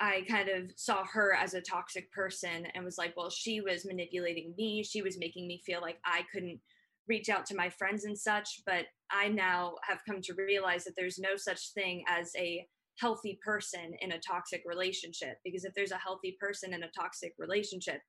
I 0.00 0.24
kind 0.28 0.48
of 0.48 0.70
saw 0.76 1.04
her 1.04 1.34
as 1.34 1.54
a 1.54 1.60
toxic 1.60 2.12
person 2.12 2.66
and 2.74 2.84
was 2.84 2.98
like, 2.98 3.16
well, 3.16 3.30
she 3.30 3.60
was 3.60 3.84
manipulating 3.84 4.54
me. 4.56 4.84
She 4.84 5.02
was 5.02 5.18
making 5.18 5.48
me 5.48 5.62
feel 5.66 5.80
like 5.80 5.98
I 6.04 6.22
couldn't 6.32 6.60
reach 7.08 7.28
out 7.28 7.46
to 7.46 7.56
my 7.56 7.68
friends 7.70 8.04
and 8.04 8.18
such. 8.18 8.62
But 8.66 8.86
I 9.10 9.28
now 9.28 9.74
have 9.88 10.00
come 10.06 10.20
to 10.22 10.34
realize 10.34 10.84
that 10.84 10.94
there's 10.96 11.18
no 11.18 11.36
such 11.36 11.72
thing 11.72 12.04
as 12.08 12.32
a 12.36 12.66
healthy 12.96 13.38
person 13.44 13.94
in 14.00 14.12
a 14.12 14.18
toxic 14.18 14.62
relationship. 14.66 15.38
Because 15.44 15.64
if 15.64 15.74
there's 15.74 15.92
a 15.92 15.98
healthy 15.98 16.36
person 16.40 16.74
in 16.74 16.82
a 16.82 16.90
toxic 16.90 17.34
relationship, 17.38 18.00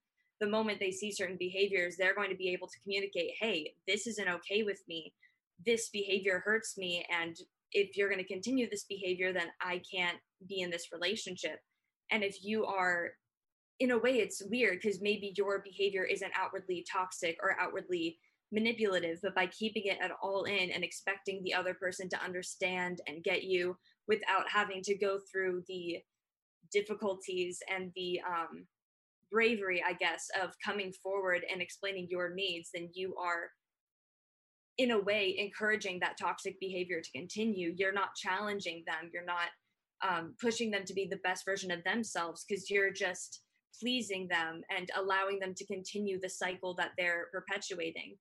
the 0.41 0.47
moment 0.47 0.79
they 0.79 0.91
see 0.91 1.11
certain 1.11 1.37
behaviors, 1.37 1.95
they're 1.97 2.15
going 2.15 2.29
to 2.29 2.35
be 2.35 2.49
able 2.49 2.67
to 2.67 2.79
communicate, 2.81 3.31
hey, 3.39 3.73
this 3.87 4.07
isn't 4.07 4.29
okay 4.29 4.63
with 4.63 4.81
me 4.87 5.13
this 5.65 5.89
behavior 5.89 6.41
hurts 6.45 6.77
me 6.77 7.05
and 7.09 7.37
if 7.71 7.95
you're 7.95 8.09
going 8.09 8.21
to 8.21 8.27
continue 8.27 8.69
this 8.69 8.85
behavior 8.85 9.33
then 9.33 9.47
i 9.61 9.81
can't 9.91 10.17
be 10.47 10.61
in 10.61 10.69
this 10.69 10.87
relationship 10.91 11.59
and 12.11 12.23
if 12.23 12.43
you 12.43 12.65
are 12.65 13.11
in 13.79 13.91
a 13.91 13.97
way 13.97 14.11
it's 14.11 14.41
weird 14.49 14.79
because 14.81 15.01
maybe 15.01 15.33
your 15.37 15.59
behavior 15.63 16.03
isn't 16.03 16.31
outwardly 16.37 16.85
toxic 16.91 17.37
or 17.41 17.55
outwardly 17.59 18.17
manipulative 18.51 19.19
but 19.21 19.35
by 19.35 19.47
keeping 19.47 19.83
it 19.85 19.97
at 20.01 20.11
all 20.23 20.43
in 20.43 20.71
and 20.71 20.83
expecting 20.83 21.41
the 21.43 21.53
other 21.53 21.73
person 21.73 22.09
to 22.09 22.23
understand 22.23 22.99
and 23.07 23.23
get 23.23 23.43
you 23.43 23.77
without 24.07 24.49
having 24.51 24.81
to 24.81 24.97
go 24.97 25.19
through 25.31 25.63
the 25.67 25.97
difficulties 26.71 27.59
and 27.73 27.91
the 27.95 28.19
um, 28.27 28.65
bravery 29.31 29.83
i 29.87 29.93
guess 29.93 30.27
of 30.43 30.51
coming 30.65 30.91
forward 31.03 31.41
and 31.51 31.61
explaining 31.61 32.07
your 32.09 32.33
needs 32.33 32.69
then 32.73 32.89
you 32.93 33.15
are 33.15 33.49
in 34.79 34.91
a 34.91 34.99
way 34.99 35.35
encouraging 35.37 35.99
that 35.99 36.17
toxic 36.17 36.57
behavior 36.59 37.01
to 37.01 37.11
continue. 37.11 37.75
You're 37.77 37.93
not 37.93 38.15
challenging 38.15 38.83
them. 38.87 39.11
You're 39.13 39.25
not 39.25 39.49
um, 40.01 40.35
pushing 40.41 40.71
them 40.71 40.85
to 40.85 40.93
be 40.93 41.05
the 41.05 41.17
best 41.17 41.43
version 41.43 41.69
of 41.69 41.83
themselves 41.83 42.45
because 42.47 42.69
you're 42.69 42.91
just 42.91 43.41
pleasing 43.77 44.27
them 44.29 44.61
and 44.75 44.89
allowing 44.97 45.37
them 45.39 45.53
to 45.53 45.65
continue 45.65 46.17
the 46.19 46.29
cycle 46.29 46.73
that 46.75 46.91
they're 46.97 47.27
perpetuating 47.33 48.15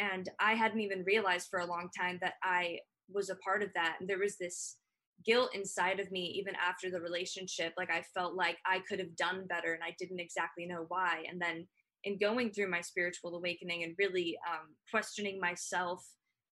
and 0.00 0.28
i 0.40 0.54
hadn't 0.54 0.80
even 0.80 1.04
realized 1.04 1.48
for 1.50 1.60
a 1.60 1.66
long 1.66 1.88
time 1.98 2.18
that 2.20 2.34
i 2.42 2.78
was 3.12 3.30
a 3.30 3.36
part 3.36 3.62
of 3.62 3.70
that 3.74 3.96
and 4.00 4.08
there 4.08 4.18
was 4.18 4.36
this 4.38 4.76
guilt 5.24 5.50
inside 5.54 6.00
of 6.00 6.10
me 6.10 6.34
even 6.38 6.54
after 6.56 6.90
the 6.90 7.00
relationship 7.00 7.72
like 7.76 7.90
i 7.90 8.02
felt 8.14 8.34
like 8.34 8.56
i 8.66 8.80
could 8.88 8.98
have 8.98 9.14
done 9.16 9.46
better 9.48 9.74
and 9.74 9.82
i 9.84 9.94
didn't 9.98 10.20
exactly 10.20 10.66
know 10.66 10.86
why 10.88 11.22
and 11.30 11.40
then 11.40 11.66
in 12.04 12.18
going 12.18 12.50
through 12.50 12.70
my 12.70 12.80
spiritual 12.80 13.36
awakening 13.36 13.84
and 13.84 13.94
really 13.98 14.36
um, 14.50 14.68
questioning 14.90 15.38
myself 15.38 16.02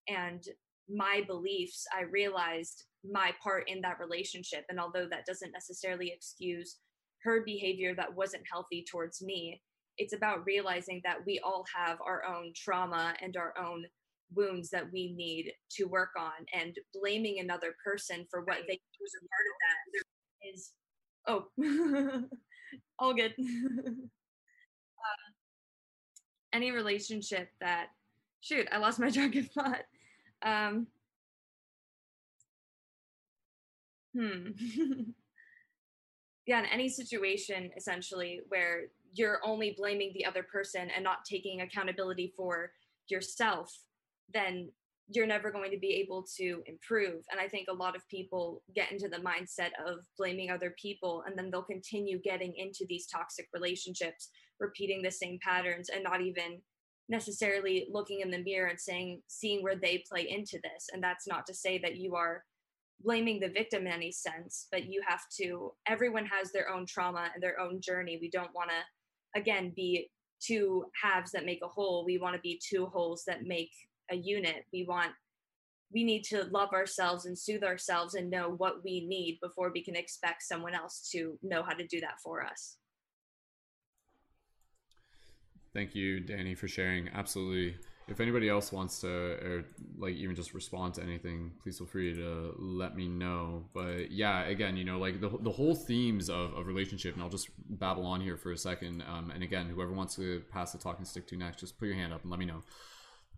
and 0.06 0.42
my 0.88 1.22
beliefs, 1.26 1.86
I 1.96 2.02
realized 2.02 2.84
my 3.08 3.32
part 3.42 3.64
in 3.68 3.80
that 3.82 4.00
relationship. 4.00 4.64
And 4.68 4.80
although 4.80 5.06
that 5.10 5.26
doesn't 5.26 5.52
necessarily 5.52 6.12
excuse 6.14 6.78
her 7.24 7.42
behavior 7.44 7.94
that 7.94 8.14
wasn't 8.14 8.44
healthy 8.50 8.84
towards 8.90 9.22
me, 9.22 9.60
it's 9.98 10.14
about 10.14 10.46
realizing 10.46 11.00
that 11.04 11.18
we 11.26 11.40
all 11.44 11.64
have 11.74 11.98
our 12.00 12.24
own 12.24 12.52
trauma 12.54 13.14
and 13.20 13.36
our 13.36 13.52
own 13.58 13.84
wounds 14.34 14.70
that 14.70 14.90
we 14.92 15.12
need 15.12 15.52
to 15.70 15.84
work 15.84 16.10
on 16.18 16.46
and 16.52 16.76
blaming 16.94 17.40
another 17.40 17.74
person 17.84 18.26
for 18.30 18.40
what 18.42 18.58
they 18.68 18.80
was 19.00 19.14
a 19.14 19.20
part 19.28 19.46
of 19.48 19.56
that. 19.64 20.04
Is 20.52 20.72
oh 21.26 21.48
all 22.98 23.14
good. 23.14 23.34
Any 26.52 26.70
relationship 26.70 27.50
that 27.60 27.88
shoot 28.40 28.66
i 28.72 28.78
lost 28.78 28.98
my 28.98 29.10
train 29.14 29.36
of 29.36 29.50
thought. 29.50 29.84
Um 30.42 30.86
hmm. 34.14 34.50
Yeah 36.46 36.60
in 36.60 36.66
any 36.66 36.88
situation 36.88 37.70
essentially 37.76 38.40
where 38.48 38.86
you're 39.12 39.40
only 39.44 39.74
blaming 39.76 40.12
the 40.14 40.24
other 40.24 40.42
person 40.42 40.88
and 40.94 41.02
not 41.02 41.18
taking 41.28 41.60
accountability 41.60 42.32
for 42.36 42.70
yourself 43.08 43.72
then 44.32 44.70
you're 45.10 45.26
never 45.26 45.50
going 45.50 45.70
to 45.70 45.78
be 45.78 45.94
able 46.04 46.24
to 46.36 46.62
improve. 46.66 47.24
And 47.30 47.40
I 47.40 47.48
think 47.48 47.68
a 47.68 47.74
lot 47.74 47.96
of 47.96 48.06
people 48.08 48.62
get 48.74 48.92
into 48.92 49.08
the 49.08 49.16
mindset 49.16 49.70
of 49.86 50.00
blaming 50.18 50.50
other 50.50 50.74
people 50.80 51.24
and 51.26 51.36
then 51.36 51.50
they'll 51.50 51.62
continue 51.62 52.20
getting 52.20 52.54
into 52.56 52.84
these 52.88 53.06
toxic 53.06 53.48
relationships, 53.54 54.28
repeating 54.60 55.00
the 55.02 55.10
same 55.10 55.38
patterns 55.42 55.88
and 55.88 56.04
not 56.04 56.20
even 56.20 56.60
necessarily 57.08 57.88
looking 57.90 58.20
in 58.20 58.30
the 58.30 58.42
mirror 58.42 58.68
and 58.68 58.78
saying, 58.78 59.22
seeing 59.28 59.62
where 59.62 59.76
they 59.76 60.04
play 60.10 60.28
into 60.28 60.58
this. 60.62 60.88
And 60.92 61.02
that's 61.02 61.26
not 61.26 61.46
to 61.46 61.54
say 61.54 61.78
that 61.78 61.96
you 61.96 62.14
are 62.14 62.44
blaming 63.02 63.40
the 63.40 63.48
victim 63.48 63.86
in 63.86 63.92
any 63.92 64.12
sense, 64.12 64.66
but 64.70 64.84
you 64.84 65.00
have 65.08 65.22
to, 65.40 65.72
everyone 65.86 66.26
has 66.26 66.52
their 66.52 66.68
own 66.68 66.84
trauma 66.84 67.30
and 67.32 67.42
their 67.42 67.58
own 67.58 67.80
journey. 67.80 68.18
We 68.20 68.28
don't 68.28 68.54
want 68.54 68.68
to, 68.68 68.97
again, 69.34 69.72
be 69.74 70.10
two 70.40 70.84
halves 71.02 71.32
that 71.32 71.44
make 71.44 71.60
a 71.62 71.68
whole. 71.68 72.04
We 72.04 72.18
want 72.18 72.34
to 72.34 72.40
be 72.40 72.60
two 72.62 72.86
wholes 72.86 73.24
that 73.26 73.44
make 73.44 73.70
a 74.10 74.16
unit. 74.16 74.64
We 74.72 74.84
want 74.84 75.12
we 75.90 76.04
need 76.04 76.22
to 76.24 76.44
love 76.50 76.72
ourselves 76.74 77.24
and 77.24 77.38
soothe 77.38 77.64
ourselves 77.64 78.14
and 78.14 78.30
know 78.30 78.54
what 78.58 78.84
we 78.84 79.06
need 79.06 79.38
before 79.42 79.70
we 79.72 79.82
can 79.82 79.96
expect 79.96 80.42
someone 80.42 80.74
else 80.74 81.08
to 81.12 81.38
know 81.42 81.62
how 81.62 81.72
to 81.72 81.86
do 81.86 81.98
that 82.00 82.20
for 82.22 82.44
us. 82.44 82.76
Thank 85.72 85.94
you, 85.94 86.20
Danny, 86.20 86.54
for 86.54 86.68
sharing. 86.68 87.08
Absolutely. 87.14 87.76
If 88.08 88.20
anybody 88.20 88.48
else 88.48 88.72
wants 88.72 89.00
to, 89.00 89.08
or 89.08 89.64
like 89.98 90.14
even 90.14 90.34
just 90.34 90.54
respond 90.54 90.94
to 90.94 91.02
anything, 91.02 91.52
please 91.62 91.78
feel 91.78 91.86
free 91.86 92.14
to 92.14 92.54
let 92.58 92.96
me 92.96 93.06
know. 93.06 93.66
But 93.74 94.10
yeah, 94.10 94.44
again, 94.44 94.76
you 94.76 94.84
know, 94.84 94.98
like 94.98 95.20
the, 95.20 95.28
the 95.28 95.50
whole 95.50 95.74
themes 95.74 96.30
of, 96.30 96.54
of 96.54 96.66
relationship, 96.66 97.14
and 97.14 97.22
I'll 97.22 97.28
just 97.28 97.50
babble 97.68 98.06
on 98.06 98.20
here 98.20 98.36
for 98.36 98.52
a 98.52 98.56
second. 98.56 99.04
Um, 99.08 99.30
and 99.30 99.42
again, 99.42 99.66
whoever 99.66 99.92
wants 99.92 100.16
to 100.16 100.42
pass 100.50 100.72
the 100.72 100.78
talking 100.78 101.04
stick 101.04 101.26
to 101.28 101.36
next, 101.36 101.60
just 101.60 101.78
put 101.78 101.86
your 101.86 101.96
hand 101.96 102.12
up 102.12 102.22
and 102.22 102.30
let 102.30 102.40
me 102.40 102.46
know 102.46 102.62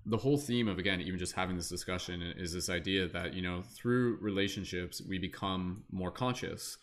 the 0.07 0.17
whole 0.17 0.39
theme 0.39 0.67
of 0.67 0.79
again 0.79 1.01
even 1.01 1.19
just 1.19 1.35
having 1.35 1.57
this 1.57 1.69
discussion 1.69 2.23
is 2.23 2.53
this 2.53 2.71
idea 2.71 3.07
that 3.07 3.35
you 3.35 3.43
know 3.43 3.63
through 3.75 4.17
relationships 4.21 5.03
we 5.07 5.19
become 5.19 5.85
more 5.91 6.11
conscious 6.11 6.79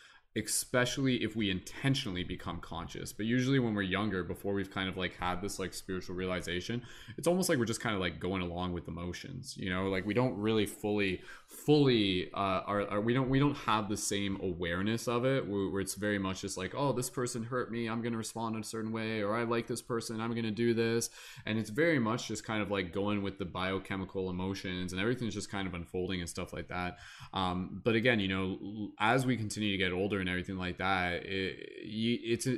especially 0.45 1.23
if 1.23 1.35
we 1.35 1.49
intentionally 1.49 2.23
become 2.23 2.59
conscious. 2.59 3.11
But 3.13 3.25
usually 3.25 3.59
when 3.59 3.73
we're 3.73 3.81
younger 3.81 4.23
before 4.23 4.53
we've 4.53 4.71
kind 4.71 4.89
of 4.89 4.97
like 4.97 5.15
had 5.17 5.41
this 5.41 5.59
like 5.59 5.73
spiritual 5.73 6.15
realization 6.15 6.81
it's 7.17 7.27
almost 7.27 7.49
like 7.49 7.57
we're 7.57 7.65
just 7.65 7.81
kind 7.81 7.95
of 7.95 8.01
like 8.01 8.19
going 8.19 8.41
along 8.41 8.73
with 8.73 8.85
the 8.85 8.91
motions 8.91 9.55
you 9.57 9.69
know? 9.69 9.87
Like 9.87 10.05
we 10.05 10.13
don't 10.13 10.37
really 10.37 10.65
fully 10.65 11.21
fully 11.47 12.29
uh 12.33 12.61
are, 12.65 12.89
are 12.89 13.01
we 13.01 13.13
don't 13.13 13.29
we 13.29 13.39
don't 13.39 13.55
have 13.55 13.89
the 13.89 13.97
same 13.97 14.37
awareness 14.41 15.07
of 15.07 15.25
it 15.25 15.47
where, 15.47 15.69
where, 15.69 15.81
it's 15.81 15.95
very 15.95 16.19
much 16.19 16.41
just 16.41 16.57
like 16.57 16.73
oh 16.75 16.91
this 16.91 17.09
person 17.09 17.43
hurt 17.43 17.71
me 17.71 17.87
i'm 17.87 18.01
gonna 18.01 18.17
respond 18.17 18.55
in 18.55 18.61
a 18.61 18.65
certain 18.65 18.91
way 18.91 19.21
or 19.21 19.33
i 19.35 19.43
like 19.43 19.65
this 19.65 19.81
person 19.81 20.19
i'm 20.19 20.35
gonna 20.35 20.51
do 20.51 20.73
this. 20.73 21.09
And 21.45 21.57
it's 21.57 21.69
very 21.69 21.99
much 21.99 22.27
just 22.27 22.43
kind 22.43 22.61
of 22.61 22.71
like 22.71 22.91
going 22.91 23.21
with 23.21 23.37
the 23.37 23.45
biochemical 23.45 24.29
emotions 24.29 24.91
and 24.91 25.01
everything's 25.01 25.33
just 25.33 25.49
kind 25.49 25.67
of 25.67 25.73
unfolding 25.73 26.19
and 26.19 26.29
stuff 26.29 26.51
like 26.53 26.67
that. 26.69 26.97
Um 27.33 27.81
but 27.83 27.95
again 27.95 28.19
you 28.19 28.27
know 28.27 28.91
as 28.99 29.25
we 29.25 29.37
continue 29.37 29.71
to 29.71 29.77
get 29.77 29.91
older 29.91 30.19
everything 30.29 30.57
like 30.57 30.77
that 30.77 31.23
it, 31.25 31.69
it's 31.83 32.47
a 32.47 32.57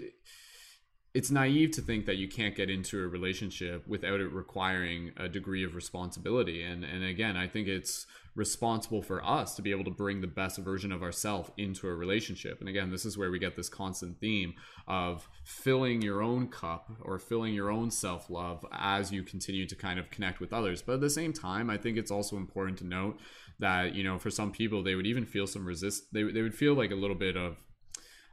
it's 1.13 1.32
naive 1.32 1.72
to 1.72 1.82
think 1.82 2.05
that 2.05 2.17
you 2.17 2.28
can't 2.28 2.55
get 2.55 2.70
into 2.70 3.03
a 3.03 3.07
relationship 3.07 3.88
without 3.88 4.20
it 4.20 4.32
requiring 4.32 5.11
a 5.17 5.28
degree 5.28 5.63
of 5.63 5.76
responsibility. 5.76 6.63
And 6.63 6.84
and 6.84 7.03
again 7.03 7.36
i 7.36 7.47
think 7.47 7.67
it's 7.67 8.05
responsible 8.36 9.01
for 9.01 9.26
us 9.26 9.55
to 9.55 9.61
be 9.61 9.72
able 9.72 9.84
to 9.84 9.91
bring 9.91 10.22
the 10.22 10.28
best 10.28 10.59
version 10.59 10.91
of 10.91 11.01
ourselves 11.01 11.49
into 11.57 11.88
a 11.88 11.93
relationship. 11.93 12.59
And 12.59 12.70
again 12.70 12.91
this 12.91 13.05
is 13.05 13.17
where 13.17 13.32
we 13.32 13.39
get 13.39 13.55
this 13.55 13.70
constant 13.70 14.20
theme 14.20 14.53
of 14.88 15.28
filling 15.43 16.01
your 16.01 16.22
own 16.22 16.47
cup 16.47 16.91
or 17.01 17.17
filling 17.17 17.53
your 17.55 17.72
own 17.72 17.89
self-love 17.89 18.65
as 18.72 19.11
you 19.11 19.24
continue 19.24 19.65
to 19.65 19.76
kind 19.76 19.99
of 19.99 20.11
connect 20.11 20.39
with 20.39 20.53
others. 20.53 20.82
But 20.82 20.93
at 20.93 21.01
the 21.01 21.09
same 21.09 21.34
time 21.34 21.70
i 21.72 21.78
think 21.78 21.97
it's 21.97 22.11
also 22.11 22.38
important 22.38 22.78
to 22.80 22.86
note 22.86 23.20
that 23.60 23.93
you 23.93 24.03
know 24.03 24.18
for 24.18 24.30
some 24.30 24.51
people 24.51 24.82
they 24.84 24.95
would 24.95 25.07
even 25.07 25.26
feel 25.26 25.45
some 25.45 25.66
resist 25.66 26.05
they, 26.14 26.24
they 26.24 26.41
would 26.41 26.55
feel 26.55 26.74
like 26.74 26.91
a 26.91 26.95
little 26.95 27.16
bit 27.16 27.36
of 27.36 27.57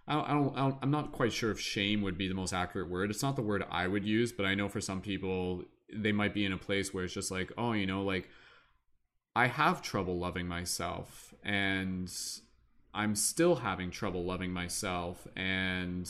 I 0.09 0.15
don't, 0.15 0.57
I 0.57 0.61
don't, 0.61 0.79
I'm 0.83 0.91
not 0.91 1.11
quite 1.13 1.33
sure 1.33 1.51
if 1.51 1.59
shame 1.59 2.01
would 2.03 2.17
be 2.17 2.29
the 2.29 2.35
most 2.35 2.53
accurate 2.53 2.89
word. 2.89 3.11
It's 3.11 3.23
not 3.23 3.35
the 3.35 3.43
word 3.43 3.65
I 3.69 3.89
would 3.89 4.05
use, 4.05 4.31
but 4.31 4.47
I 4.47 4.55
know 4.55 4.69
for 4.69 4.81
some 4.81 5.01
people, 5.01 5.65
they 5.93 6.13
might 6.13 6.33
be 6.33 6.45
in 6.45 6.53
a 6.53 6.59
place 6.59 6.95
where 6.95 7.05
it's 7.05 7.15
just 7.15 7.31
like, 7.31 7.51
oh, 7.59 7.73
you 7.73 7.87
know, 7.87 8.03
like 8.03 8.29
I 9.35 9.49
have 9.49 9.83
trouble 9.83 10.19
loving 10.19 10.47
myself 10.47 11.35
and 11.43 12.11
I'm 12.95 13.15
still 13.15 13.57
having 13.57 13.91
trouble 13.91 14.25
loving 14.25 14.53
myself. 14.53 15.27
And 15.37 16.09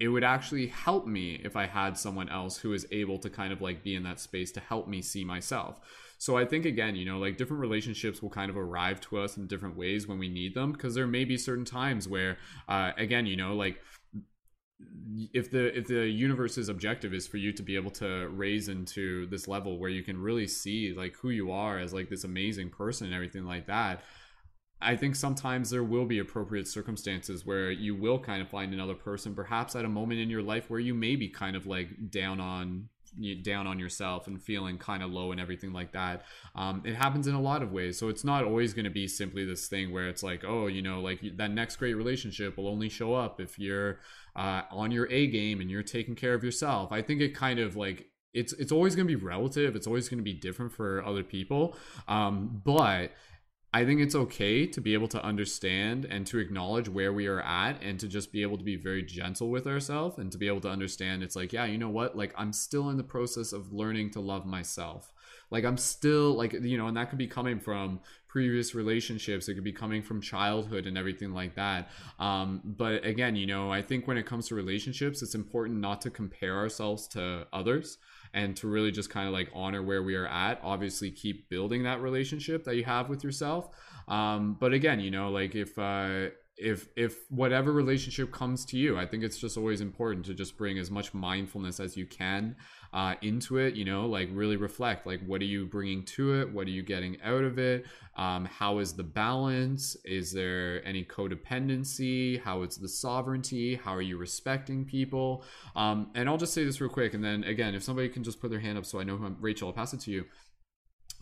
it 0.00 0.08
would 0.08 0.24
actually 0.24 0.68
help 0.68 1.06
me 1.06 1.40
if 1.44 1.56
I 1.56 1.66
had 1.66 1.98
someone 1.98 2.28
else 2.28 2.58
who 2.58 2.72
is 2.72 2.86
able 2.92 3.18
to 3.18 3.28
kind 3.28 3.52
of 3.52 3.60
like 3.60 3.82
be 3.82 3.94
in 3.96 4.04
that 4.04 4.20
space 4.20 4.52
to 4.52 4.60
help 4.60 4.86
me 4.86 5.02
see 5.02 5.24
myself. 5.24 5.80
So 6.18 6.36
I 6.36 6.44
think 6.44 6.66
again, 6.66 6.96
you 6.96 7.04
know, 7.04 7.18
like 7.18 7.36
different 7.36 7.60
relationships 7.60 8.20
will 8.20 8.30
kind 8.30 8.50
of 8.50 8.56
arrive 8.56 9.00
to 9.02 9.18
us 9.18 9.36
in 9.36 9.46
different 9.46 9.76
ways 9.76 10.06
when 10.06 10.18
we 10.18 10.28
need 10.28 10.54
them 10.54 10.72
because 10.72 10.94
there 10.94 11.06
may 11.06 11.24
be 11.24 11.38
certain 11.38 11.64
times 11.64 12.08
where 12.08 12.38
uh, 12.68 12.92
again, 12.96 13.24
you 13.26 13.36
know, 13.36 13.54
like 13.54 13.80
if 15.32 15.50
the 15.50 15.76
if 15.76 15.86
the 15.86 16.08
universe's 16.08 16.68
objective 16.68 17.14
is 17.14 17.26
for 17.26 17.36
you 17.36 17.52
to 17.52 17.62
be 17.62 17.74
able 17.74 17.90
to 17.90 18.28
raise 18.28 18.68
into 18.68 19.26
this 19.26 19.48
level 19.48 19.78
where 19.78 19.90
you 19.90 20.02
can 20.02 20.20
really 20.20 20.46
see 20.46 20.92
like 20.92 21.14
who 21.16 21.30
you 21.30 21.50
are 21.50 21.78
as 21.78 21.92
like 21.92 22.08
this 22.08 22.24
amazing 22.24 22.70
person 22.70 23.06
and 23.06 23.14
everything 23.14 23.44
like 23.44 23.66
that 23.66 24.02
I 24.80 24.96
think 24.96 25.16
sometimes 25.16 25.70
there 25.70 25.82
will 25.82 26.04
be 26.04 26.20
appropriate 26.20 26.68
circumstances 26.68 27.44
where 27.44 27.70
you 27.70 27.96
will 27.96 28.18
kind 28.18 28.40
of 28.40 28.48
find 28.48 28.72
another 28.72 28.94
person, 28.94 29.34
perhaps 29.34 29.74
at 29.74 29.84
a 29.84 29.88
moment 29.88 30.20
in 30.20 30.30
your 30.30 30.42
life 30.42 30.70
where 30.70 30.78
you 30.78 30.94
may 30.94 31.16
be 31.16 31.28
kind 31.28 31.56
of 31.56 31.66
like 31.66 32.10
down 32.10 32.38
on 32.38 32.88
down 33.42 33.66
on 33.66 33.78
yourself 33.78 34.26
and 34.26 34.42
feeling 34.42 34.78
kind 34.78 35.02
of 35.02 35.10
low 35.10 35.32
and 35.32 35.40
everything 35.40 35.72
like 35.72 35.92
that. 35.92 36.22
Um, 36.54 36.82
it 36.84 36.94
happens 36.94 37.26
in 37.26 37.34
a 37.34 37.40
lot 37.40 37.62
of 37.62 37.72
ways. 37.72 37.98
So 37.98 38.08
it's 38.08 38.24
not 38.24 38.44
always 38.44 38.74
going 38.74 38.84
to 38.84 38.90
be 38.90 39.08
simply 39.08 39.44
this 39.44 39.68
thing 39.68 39.92
where 39.92 40.08
it's 40.08 40.22
like, 40.22 40.44
oh, 40.46 40.66
you 40.66 40.82
know, 40.82 41.00
like 41.00 41.20
that 41.36 41.50
next 41.50 41.76
great 41.76 41.94
relationship 41.94 42.56
will 42.56 42.68
only 42.68 42.88
show 42.88 43.14
up 43.14 43.40
if 43.40 43.58
you're 43.58 44.00
uh, 44.36 44.62
on 44.70 44.90
your 44.90 45.10
A 45.10 45.26
game 45.26 45.60
and 45.60 45.70
you're 45.70 45.82
taking 45.82 46.14
care 46.14 46.34
of 46.34 46.44
yourself. 46.44 46.92
I 46.92 47.02
think 47.02 47.20
it 47.20 47.34
kind 47.34 47.58
of 47.58 47.76
like 47.76 48.06
it's 48.34 48.52
it's 48.54 48.72
always 48.72 48.94
going 48.94 49.08
to 49.08 49.16
be 49.16 49.22
relative. 49.22 49.74
It's 49.74 49.86
always 49.86 50.08
going 50.08 50.18
to 50.18 50.24
be 50.24 50.34
different 50.34 50.72
for 50.72 51.04
other 51.04 51.22
people. 51.22 51.76
Um, 52.06 52.62
but 52.64 53.12
I 53.72 53.84
think 53.84 54.00
it's 54.00 54.14
okay 54.14 54.66
to 54.66 54.80
be 54.80 54.94
able 54.94 55.08
to 55.08 55.22
understand 55.22 56.06
and 56.06 56.26
to 56.28 56.38
acknowledge 56.38 56.88
where 56.88 57.12
we 57.12 57.26
are 57.26 57.42
at 57.42 57.82
and 57.82 58.00
to 58.00 58.08
just 58.08 58.32
be 58.32 58.40
able 58.40 58.56
to 58.56 58.64
be 58.64 58.76
very 58.76 59.02
gentle 59.02 59.50
with 59.50 59.66
ourselves 59.66 60.16
and 60.16 60.32
to 60.32 60.38
be 60.38 60.46
able 60.46 60.62
to 60.62 60.70
understand 60.70 61.22
it's 61.22 61.36
like, 61.36 61.52
yeah, 61.52 61.66
you 61.66 61.76
know 61.76 61.90
what? 61.90 62.16
Like, 62.16 62.32
I'm 62.38 62.54
still 62.54 62.88
in 62.88 62.96
the 62.96 63.04
process 63.04 63.52
of 63.52 63.70
learning 63.70 64.12
to 64.12 64.20
love 64.20 64.46
myself. 64.46 65.12
Like, 65.50 65.64
I'm 65.64 65.76
still, 65.76 66.32
like, 66.32 66.54
you 66.54 66.78
know, 66.78 66.86
and 66.86 66.96
that 66.96 67.10
could 67.10 67.18
be 67.18 67.26
coming 67.26 67.60
from 67.60 68.00
previous 68.26 68.74
relationships, 68.74 69.48
it 69.48 69.54
could 69.54 69.64
be 69.64 69.72
coming 69.72 70.02
from 70.02 70.20
childhood 70.20 70.86
and 70.86 70.96
everything 70.96 71.32
like 71.32 71.54
that. 71.56 71.90
Um, 72.18 72.62
but 72.64 73.04
again, 73.04 73.36
you 73.36 73.46
know, 73.46 73.70
I 73.70 73.82
think 73.82 74.06
when 74.06 74.16
it 74.16 74.26
comes 74.26 74.48
to 74.48 74.54
relationships, 74.54 75.22
it's 75.22 75.34
important 75.34 75.78
not 75.80 76.00
to 76.02 76.10
compare 76.10 76.56
ourselves 76.56 77.06
to 77.08 77.46
others 77.52 77.98
and 78.34 78.56
to 78.56 78.68
really 78.68 78.90
just 78.90 79.10
kind 79.10 79.26
of 79.26 79.32
like 79.32 79.50
honor 79.54 79.82
where 79.82 80.02
we 80.02 80.14
are 80.14 80.26
at 80.26 80.60
obviously 80.62 81.10
keep 81.10 81.48
building 81.48 81.82
that 81.84 82.00
relationship 82.00 82.64
that 82.64 82.76
you 82.76 82.84
have 82.84 83.08
with 83.08 83.24
yourself. 83.24 83.68
Um, 84.06 84.56
but 84.58 84.72
again 84.72 85.00
you 85.00 85.10
know 85.10 85.30
like 85.30 85.54
if 85.54 85.78
uh, 85.78 86.30
if 86.58 86.88
if 86.96 87.16
whatever 87.30 87.72
relationship 87.72 88.32
comes 88.32 88.64
to 88.64 88.76
you 88.76 88.98
i 88.98 89.06
think 89.06 89.22
it's 89.22 89.38
just 89.38 89.56
always 89.56 89.80
important 89.80 90.26
to 90.26 90.34
just 90.34 90.58
bring 90.58 90.78
as 90.78 90.90
much 90.90 91.14
mindfulness 91.14 91.78
as 91.78 91.96
you 91.96 92.04
can 92.04 92.56
uh, 92.92 93.14
into 93.22 93.58
it 93.58 93.74
you 93.74 93.84
know 93.84 94.06
like 94.06 94.28
really 94.32 94.56
reflect 94.56 95.06
like 95.06 95.20
what 95.26 95.40
are 95.40 95.46
you 95.46 95.66
bringing 95.66 96.04
to 96.04 96.40
it? 96.40 96.52
What 96.52 96.66
are 96.66 96.70
you 96.70 96.82
getting 96.82 97.20
out 97.22 97.44
of 97.44 97.58
it? 97.58 97.86
Um, 98.16 98.44
how 98.46 98.78
is 98.78 98.94
the 98.94 99.04
balance? 99.04 99.96
Is 100.04 100.32
there 100.32 100.84
any 100.86 101.04
codependency? 101.04 102.40
How 102.40 102.62
is 102.62 102.76
the 102.76 102.88
sovereignty? 102.88 103.76
How 103.76 103.94
are 103.94 104.02
you 104.02 104.16
respecting 104.16 104.84
people? 104.84 105.44
Um, 105.76 106.10
and 106.14 106.28
i'll 106.28 106.38
just 106.38 106.54
say 106.54 106.64
this 106.64 106.80
real 106.80 106.90
quick 106.90 107.14
and 107.14 107.22
then 107.22 107.44
again 107.44 107.74
if 107.74 107.82
somebody 107.82 108.08
can 108.08 108.22
just 108.22 108.40
put 108.40 108.50
their 108.50 108.60
hand 108.60 108.78
up 108.78 108.84
so 108.84 108.98
i 108.98 109.04
know 109.04 109.16
who 109.16 109.26
I'm, 109.26 109.36
rachel 109.40 109.68
i'll 109.68 109.74
pass 109.74 109.92
it 109.92 110.00
to 110.00 110.10
you. 110.10 110.24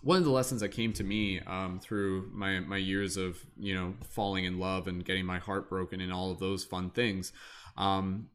One 0.03 0.19
of 0.19 0.25
the 0.25 0.31
lessons 0.31 0.61
that 0.61 0.69
came 0.69 0.93
to 0.93 1.05
me 1.05 1.41
um, 1.41 1.81
through 1.81 2.31
my 2.33 2.61
my 2.61 2.77
years 2.77 3.17
of 3.17 3.39
you 3.59 3.75
know 3.75 3.95
falling 4.11 4.45
in 4.45 4.59
love 4.59 4.87
and 4.87 5.05
getting 5.05 5.27
my 5.27 5.39
heart 5.39 5.69
broken 5.69 6.01
and 6.01 6.13
all 6.13 6.31
of 6.31 6.39
those 6.39 6.65
fun 6.65 6.91
things 6.91 7.33
um, 7.77 8.29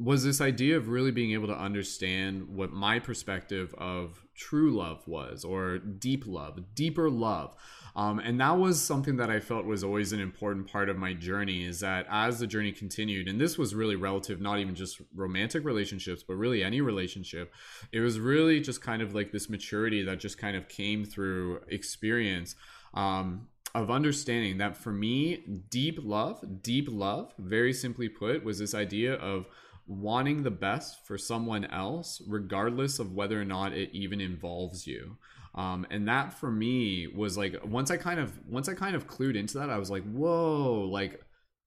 was 0.00 0.22
this 0.22 0.40
idea 0.40 0.76
of 0.76 0.88
really 0.88 1.10
being 1.10 1.32
able 1.32 1.48
to 1.48 1.58
understand 1.58 2.48
what 2.48 2.70
my 2.70 3.00
perspective 3.00 3.74
of 3.76 4.24
true 4.36 4.70
love 4.70 5.06
was 5.08 5.44
or 5.44 5.78
deep 5.78 6.24
love 6.26 6.60
deeper 6.74 7.10
love. 7.10 7.54
Um, 7.96 8.20
and 8.20 8.40
that 8.40 8.56
was 8.56 8.80
something 8.80 9.16
that 9.16 9.28
i 9.28 9.40
felt 9.40 9.64
was 9.64 9.82
always 9.82 10.12
an 10.12 10.20
important 10.20 10.70
part 10.70 10.88
of 10.88 10.96
my 10.96 11.14
journey 11.14 11.64
is 11.64 11.80
that 11.80 12.06
as 12.08 12.38
the 12.38 12.46
journey 12.46 12.70
continued 12.70 13.26
and 13.26 13.40
this 13.40 13.58
was 13.58 13.74
really 13.74 13.96
relative 13.96 14.40
not 14.40 14.60
even 14.60 14.76
just 14.76 15.00
romantic 15.16 15.64
relationships 15.64 16.22
but 16.22 16.34
really 16.34 16.62
any 16.62 16.80
relationship 16.80 17.52
it 17.90 17.98
was 17.98 18.20
really 18.20 18.60
just 18.60 18.80
kind 18.80 19.02
of 19.02 19.16
like 19.16 19.32
this 19.32 19.50
maturity 19.50 20.04
that 20.04 20.20
just 20.20 20.38
kind 20.38 20.56
of 20.56 20.68
came 20.68 21.04
through 21.04 21.60
experience 21.68 22.54
um, 22.94 23.48
of 23.74 23.90
understanding 23.90 24.58
that 24.58 24.76
for 24.76 24.92
me 24.92 25.42
deep 25.68 25.98
love 26.00 26.44
deep 26.62 26.86
love 26.88 27.32
very 27.38 27.72
simply 27.72 28.08
put 28.08 28.44
was 28.44 28.60
this 28.60 28.74
idea 28.74 29.14
of 29.14 29.46
wanting 29.88 30.42
the 30.42 30.50
best 30.50 31.06
for 31.06 31.18
someone 31.18 31.64
else, 31.64 32.22
regardless 32.26 32.98
of 32.98 33.12
whether 33.12 33.40
or 33.40 33.44
not 33.44 33.72
it 33.72 33.90
even 33.92 34.20
involves 34.20 34.86
you. 34.86 35.16
Um, 35.54 35.86
and 35.90 36.06
that 36.06 36.34
for 36.34 36.50
me 36.50 37.08
was 37.08 37.36
like 37.36 37.56
once 37.64 37.90
I 37.90 37.96
kind 37.96 38.20
of 38.20 38.38
once 38.46 38.68
I 38.68 38.74
kind 38.74 38.94
of 38.94 39.08
clued 39.08 39.34
into 39.34 39.58
that, 39.58 39.70
I 39.70 39.78
was 39.78 39.90
like, 39.90 40.04
whoa, 40.04 40.88
like 40.90 41.20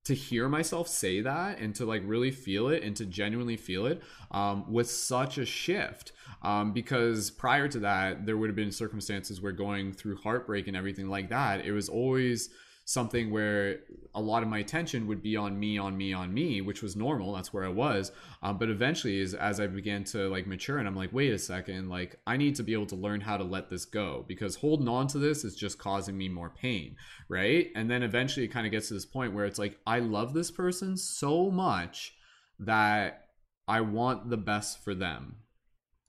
to 0.04 0.16
hear 0.16 0.50
myself 0.50 0.88
say 0.88 1.22
that 1.22 1.60
and 1.60 1.76
to 1.76 1.86
like 1.86 2.02
really 2.06 2.32
feel 2.32 2.70
it 2.70 2.84
and 2.84 2.96
to 2.96 3.06
genuinely 3.06 3.58
feel 3.58 3.86
it 3.86 4.02
um, 4.32 4.72
was 4.72 4.90
such 4.90 5.38
a 5.38 5.46
shift 5.46 6.12
um, 6.42 6.74
because 6.74 7.30
prior 7.30 7.68
to 7.68 7.80
that 7.80 8.26
there 8.26 8.38
would 8.38 8.50
have 8.50 8.56
been 8.56 8.72
circumstances 8.72 9.42
where 9.42 9.52
going 9.52 9.94
through 9.94 10.16
heartbreak 10.18 10.68
and 10.68 10.76
everything 10.76 11.08
like 11.08 11.30
that 11.30 11.64
it 11.64 11.72
was 11.72 11.88
always 11.88 12.50
something 12.86 13.32
where 13.32 13.80
a 14.14 14.22
lot 14.22 14.44
of 14.44 14.50
my 14.50 14.60
attention 14.60 15.08
would 15.08 15.22
be 15.22 15.38
on 15.38 15.58
me 15.60 15.78
on 15.78 15.96
me 15.96 16.14
on 16.14 16.34
me 16.34 16.62
which 16.62 16.82
was 16.82 16.96
normal. 16.96 17.34
That's 17.34 17.54
where 17.54 17.64
i 17.64 17.70
was. 17.70 18.12
Um, 18.42 18.58
but 18.58 18.70
eventually 18.70 19.22
as, 19.22 19.34
as 19.34 19.60
i 19.60 19.68
began 19.68 20.04
to 20.06 20.28
like 20.30 20.48
mature 20.48 20.78
and 20.78 20.88
i'm 20.88 20.96
like 20.96 21.14
wait 21.14 21.32
a 21.34 21.40
second 21.40 21.90
like 21.90 22.20
i 22.28 22.38
need 22.38 22.56
to 22.56 22.64
be 22.64 22.74
able 22.74 22.88
to 22.88 22.96
learn 22.96 23.22
how 23.22 23.38
to 23.38 23.44
let 23.44 23.70
this 23.70 23.86
go 23.86 24.26
because 24.28 24.56
holding 24.56 24.88
on 24.88 25.08
to 25.08 25.20
this 25.20 25.44
is 25.44 25.56
just 25.56 25.78
causing 25.78 26.18
me 26.18 26.28
more 26.28 26.50
pain 26.50 26.96
right? 27.30 27.70
And 27.76 27.90
then 27.90 28.04
eventually 28.04 28.46
it 28.46 28.50
kind 28.50 28.66
of 28.66 28.72
gets 28.72 28.90
to 28.90 28.94
this 28.94 29.06
point 29.06 29.34
where 29.34 29.46
it's 29.46 29.60
like 29.60 29.78
i 29.86 30.00
love 30.00 30.34
this 30.34 30.52
person 30.52 30.98
so 30.98 31.50
much 31.50 32.14
that 32.60 33.28
i 33.68 33.82
want 33.82 34.30
the 34.30 34.38
best 34.38 34.84
for 34.84 34.94
them 34.94 35.38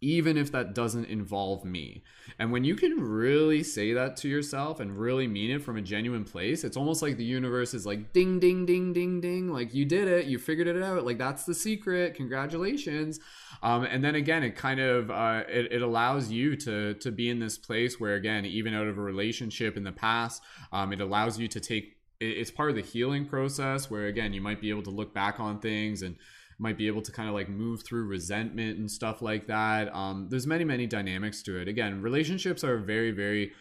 even 0.02 0.36
if 0.36 0.50
that 0.50 0.74
doesn't 0.74 1.06
involve 1.06 1.64
me. 1.64 2.02
And 2.38 2.50
when 2.50 2.64
you 2.64 2.74
can 2.74 3.00
really 3.00 3.62
say 3.62 3.92
that 3.92 4.16
to 4.18 4.28
yourself 4.28 4.80
and 4.80 4.98
really 4.98 5.28
mean 5.28 5.52
it 5.52 5.62
from 5.62 5.76
a 5.76 5.80
genuine 5.80 6.24
place, 6.24 6.64
it's 6.64 6.76
almost 6.76 7.02
like 7.02 7.16
the 7.16 7.24
universe 7.24 7.72
is 7.72 7.86
like 7.86 8.12
ding, 8.12 8.40
ding, 8.40 8.66
ding, 8.66 8.92
ding, 8.92 9.20
ding. 9.20 9.48
Like 9.48 9.72
you 9.72 9.84
did 9.84 10.08
it, 10.08 10.26
you 10.26 10.38
figured 10.38 10.66
it 10.66 10.82
out. 10.82 11.06
Like 11.06 11.18
that's 11.18 11.44
the 11.44 11.54
secret. 11.54 12.16
Congratulations. 12.16 13.20
Um, 13.62 13.84
and 13.84 14.02
then 14.02 14.16
again, 14.16 14.42
it 14.42 14.56
kind 14.56 14.80
of 14.80 15.10
uh, 15.10 15.44
it, 15.48 15.72
it 15.72 15.82
allows 15.82 16.30
you 16.30 16.56
to 16.56 16.94
to 16.94 17.12
be 17.12 17.30
in 17.30 17.38
this 17.38 17.56
place 17.56 18.00
where 18.00 18.16
again, 18.16 18.44
even 18.44 18.74
out 18.74 18.88
of 18.88 18.98
a 18.98 19.02
relationship 19.02 19.76
in 19.76 19.84
the 19.84 19.92
past, 19.92 20.42
um, 20.72 20.92
it 20.92 21.00
allows 21.00 21.38
you 21.38 21.46
to 21.48 21.60
take. 21.60 21.96
It's 22.20 22.52
part 22.52 22.70
of 22.70 22.76
the 22.76 22.82
healing 22.82 23.26
process 23.26 23.90
where 23.90 24.06
again, 24.06 24.32
you 24.32 24.40
might 24.40 24.60
be 24.60 24.70
able 24.70 24.84
to 24.84 24.90
look 24.90 25.12
back 25.12 25.40
on 25.40 25.58
things 25.58 26.02
and 26.02 26.16
might 26.62 26.78
be 26.78 26.86
able 26.86 27.02
to 27.02 27.10
kind 27.10 27.28
of 27.28 27.34
like 27.34 27.48
move 27.48 27.82
through 27.82 28.04
resentment 28.06 28.78
and 28.78 28.88
stuff 28.88 29.20
like 29.20 29.48
that. 29.48 29.92
Um, 29.94 30.28
there's 30.30 30.46
many, 30.46 30.64
many 30.64 30.86
dynamics 30.86 31.42
to 31.42 31.60
it. 31.60 31.66
Again, 31.66 32.00
relationships 32.00 32.62
are 32.62 32.78
very, 32.78 33.10
very, 33.10 33.52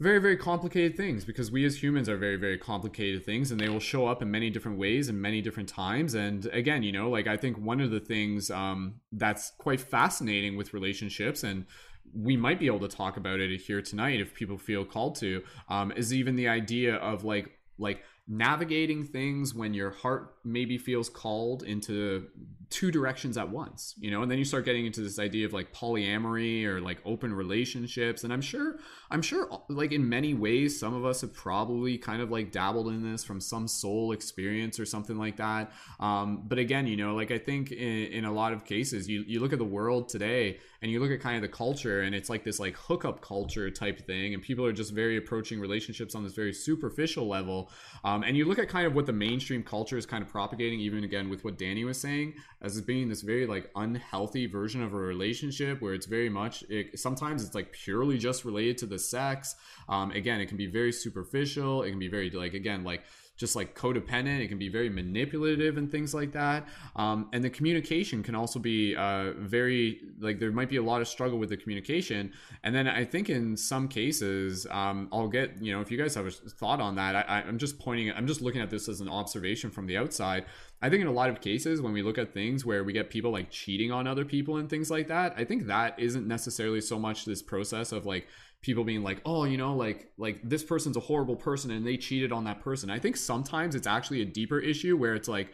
very, 0.00 0.18
very 0.18 0.36
complicated 0.36 0.96
things 0.96 1.24
because 1.24 1.52
we 1.52 1.64
as 1.64 1.80
humans 1.80 2.08
are 2.08 2.16
very, 2.16 2.34
very 2.34 2.58
complicated 2.58 3.24
things 3.24 3.52
and 3.52 3.60
they 3.60 3.68
will 3.68 3.80
show 3.80 4.08
up 4.08 4.22
in 4.22 4.30
many 4.30 4.50
different 4.50 4.76
ways 4.76 5.08
and 5.08 5.22
many 5.22 5.40
different 5.40 5.68
times. 5.68 6.14
And 6.14 6.46
again, 6.46 6.82
you 6.82 6.90
know, 6.90 7.08
like 7.08 7.28
I 7.28 7.36
think 7.36 7.58
one 7.58 7.80
of 7.80 7.92
the 7.92 8.00
things 8.00 8.50
um, 8.50 8.96
that's 9.12 9.52
quite 9.56 9.80
fascinating 9.80 10.56
with 10.56 10.74
relationships 10.74 11.44
and 11.44 11.64
we 12.12 12.36
might 12.36 12.58
be 12.58 12.66
able 12.66 12.80
to 12.80 12.88
talk 12.88 13.16
about 13.16 13.38
it 13.38 13.56
here 13.60 13.82
tonight 13.82 14.20
if 14.20 14.34
people 14.34 14.58
feel 14.58 14.84
called 14.84 15.14
to 15.16 15.42
um, 15.68 15.92
is 15.92 16.12
even 16.12 16.34
the 16.34 16.48
idea 16.48 16.96
of 16.96 17.24
like 17.24 17.50
like 17.78 18.02
navigating 18.28 19.04
things 19.04 19.54
when 19.54 19.74
your 19.74 19.90
heart 19.90 20.34
maybe 20.44 20.78
feels 20.78 21.08
called 21.08 21.62
into 21.62 22.28
two 22.68 22.90
directions 22.90 23.38
at 23.38 23.48
once 23.48 23.94
you 23.98 24.10
know 24.10 24.22
and 24.22 24.30
then 24.30 24.38
you 24.38 24.44
start 24.44 24.64
getting 24.64 24.86
into 24.86 25.00
this 25.00 25.18
idea 25.18 25.46
of 25.46 25.52
like 25.52 25.72
polyamory 25.72 26.64
or 26.64 26.80
like 26.80 26.98
open 27.04 27.32
relationships. 27.32 28.24
And 28.24 28.32
i'm 28.32 28.40
sure 28.40 28.78
i'm 29.10 29.22
sure 29.22 29.48
like 29.68 29.92
in 29.92 30.08
many 30.08 30.34
ways 30.34 30.78
some 30.78 30.94
of 30.94 31.04
us 31.04 31.20
have 31.20 31.32
probably 31.32 31.96
kind 31.96 32.20
of 32.20 32.30
like 32.30 32.50
dabbled 32.50 32.88
in 32.88 33.08
this 33.08 33.24
from 33.24 33.40
some 33.40 33.68
soul 33.68 34.12
experience 34.12 34.80
or 34.80 34.84
something 34.84 35.16
like 35.16 35.36
that. 35.36 35.72
Um, 36.00 36.42
but 36.46 36.58
again 36.58 36.86
you 36.86 36.96
know 36.96 37.14
like 37.14 37.30
i 37.30 37.38
think 37.38 37.70
in, 37.72 38.06
in 38.06 38.24
a 38.24 38.32
lot 38.32 38.52
of 38.52 38.64
cases 38.64 39.08
you, 39.08 39.24
you 39.26 39.40
look 39.40 39.52
at 39.52 39.58
the 39.58 39.64
world 39.64 40.08
today 40.08 40.58
and 40.82 40.90
you 40.90 41.00
look 41.00 41.10
at 41.10 41.20
kind 41.20 41.36
of 41.36 41.42
the 41.42 41.48
culture 41.48 42.02
and 42.02 42.14
it's 42.14 42.28
like 42.28 42.44
this 42.44 42.58
like 42.58 42.76
hookup 42.76 43.20
culture 43.20 43.70
type 43.70 44.06
thing 44.06 44.34
and 44.34 44.42
people 44.42 44.64
are 44.64 44.72
just 44.72 44.92
very 44.92 45.16
approaching 45.16 45.58
relationships 45.58 46.14
on 46.14 46.22
this 46.22 46.34
very 46.34 46.52
superficial 46.52 47.26
level. 47.26 47.70
Um, 48.04 48.22
and 48.22 48.36
you 48.36 48.44
look 48.44 48.58
at 48.58 48.68
kind 48.68 48.86
of 48.86 48.94
what 48.94 49.06
the 49.06 49.12
mainstream 49.12 49.62
culture 49.62 49.96
is 49.96 50.06
kind 50.06 50.22
of 50.22 50.28
propagating 50.28 50.80
even 50.80 51.04
again 51.04 51.28
with 51.28 51.44
what 51.44 51.58
danny 51.58 51.84
was 51.84 52.00
saying 52.00 52.34
as 52.66 52.80
being 52.80 53.08
this 53.08 53.22
very 53.22 53.46
like 53.46 53.70
unhealthy 53.76 54.46
version 54.46 54.82
of 54.82 54.92
a 54.92 54.96
relationship 54.96 55.80
where 55.80 55.94
it's 55.94 56.06
very 56.06 56.28
much 56.28 56.64
it, 56.68 56.98
sometimes 56.98 57.44
it's 57.44 57.54
like 57.54 57.72
purely 57.72 58.18
just 58.18 58.44
related 58.44 58.76
to 58.78 58.86
the 58.86 58.98
sex. 58.98 59.54
Um, 59.88 60.10
again 60.10 60.40
it 60.40 60.46
can 60.46 60.56
be 60.56 60.66
very 60.66 60.92
superficial. 60.92 61.82
It 61.82 61.90
can 61.90 61.98
be 61.98 62.08
very 62.08 62.30
like 62.30 62.54
again 62.54 62.84
like 62.84 63.04
just 63.36 63.54
like 63.54 63.76
codependent. 63.76 64.40
It 64.40 64.48
can 64.48 64.58
be 64.58 64.68
very 64.68 64.88
manipulative 64.88 65.76
and 65.76 65.90
things 65.90 66.14
like 66.14 66.32
that. 66.32 66.66
Um, 66.96 67.28
and 67.32 67.44
the 67.44 67.50
communication 67.50 68.22
can 68.22 68.34
also 68.34 68.58
be 68.58 68.96
uh, 68.96 69.32
very 69.38 70.00
like 70.18 70.38
there 70.38 70.52
might 70.52 70.70
be 70.70 70.76
a 70.76 70.82
lot 70.82 71.00
of 71.00 71.08
struggle 71.08 71.38
with 71.38 71.50
the 71.50 71.56
communication. 71.56 72.32
And 72.64 72.74
then 72.74 72.88
I 72.88 73.04
think 73.04 73.28
in 73.28 73.56
some 73.56 73.88
cases, 73.88 74.66
um, 74.70 75.08
I'll 75.12 75.28
get 75.28 75.62
you 75.62 75.72
know 75.72 75.80
if 75.80 75.90
you 75.90 75.98
guys 75.98 76.14
have 76.14 76.26
a 76.26 76.30
thought 76.30 76.80
on 76.80 76.96
that. 76.96 77.14
I, 77.14 77.44
I'm 77.46 77.58
just 77.58 77.78
pointing. 77.78 78.10
I'm 78.12 78.26
just 78.26 78.40
looking 78.40 78.60
at 78.60 78.70
this 78.70 78.88
as 78.88 79.00
an 79.00 79.08
observation 79.08 79.70
from 79.70 79.86
the 79.86 79.96
outside. 79.96 80.46
I 80.82 80.90
think 80.90 81.00
in 81.00 81.06
a 81.06 81.12
lot 81.12 81.30
of 81.30 81.40
cases 81.40 81.80
when 81.80 81.92
we 81.92 82.02
look 82.02 82.18
at 82.18 82.34
things 82.34 82.66
where 82.66 82.84
we 82.84 82.92
get 82.92 83.08
people 83.08 83.30
like 83.30 83.50
cheating 83.50 83.90
on 83.90 84.06
other 84.06 84.26
people 84.26 84.58
and 84.58 84.68
things 84.68 84.90
like 84.90 85.08
that, 85.08 85.34
I 85.36 85.44
think 85.44 85.66
that 85.66 85.98
isn't 85.98 86.26
necessarily 86.28 86.82
so 86.82 86.98
much 86.98 87.24
this 87.24 87.42
process 87.42 87.92
of 87.92 88.04
like 88.04 88.28
people 88.66 88.82
being 88.82 89.04
like 89.04 89.22
oh 89.24 89.44
you 89.44 89.56
know 89.56 89.74
like 89.74 90.10
like 90.18 90.40
this 90.42 90.64
person's 90.64 90.96
a 90.96 91.00
horrible 91.00 91.36
person 91.36 91.70
and 91.70 91.86
they 91.86 91.96
cheated 91.96 92.32
on 92.32 92.44
that 92.44 92.60
person. 92.60 92.90
I 92.90 92.98
think 92.98 93.16
sometimes 93.16 93.74
it's 93.76 93.86
actually 93.86 94.20
a 94.20 94.26
deeper 94.26 94.58
issue 94.58 94.96
where 94.96 95.14
it's 95.14 95.28
like 95.28 95.52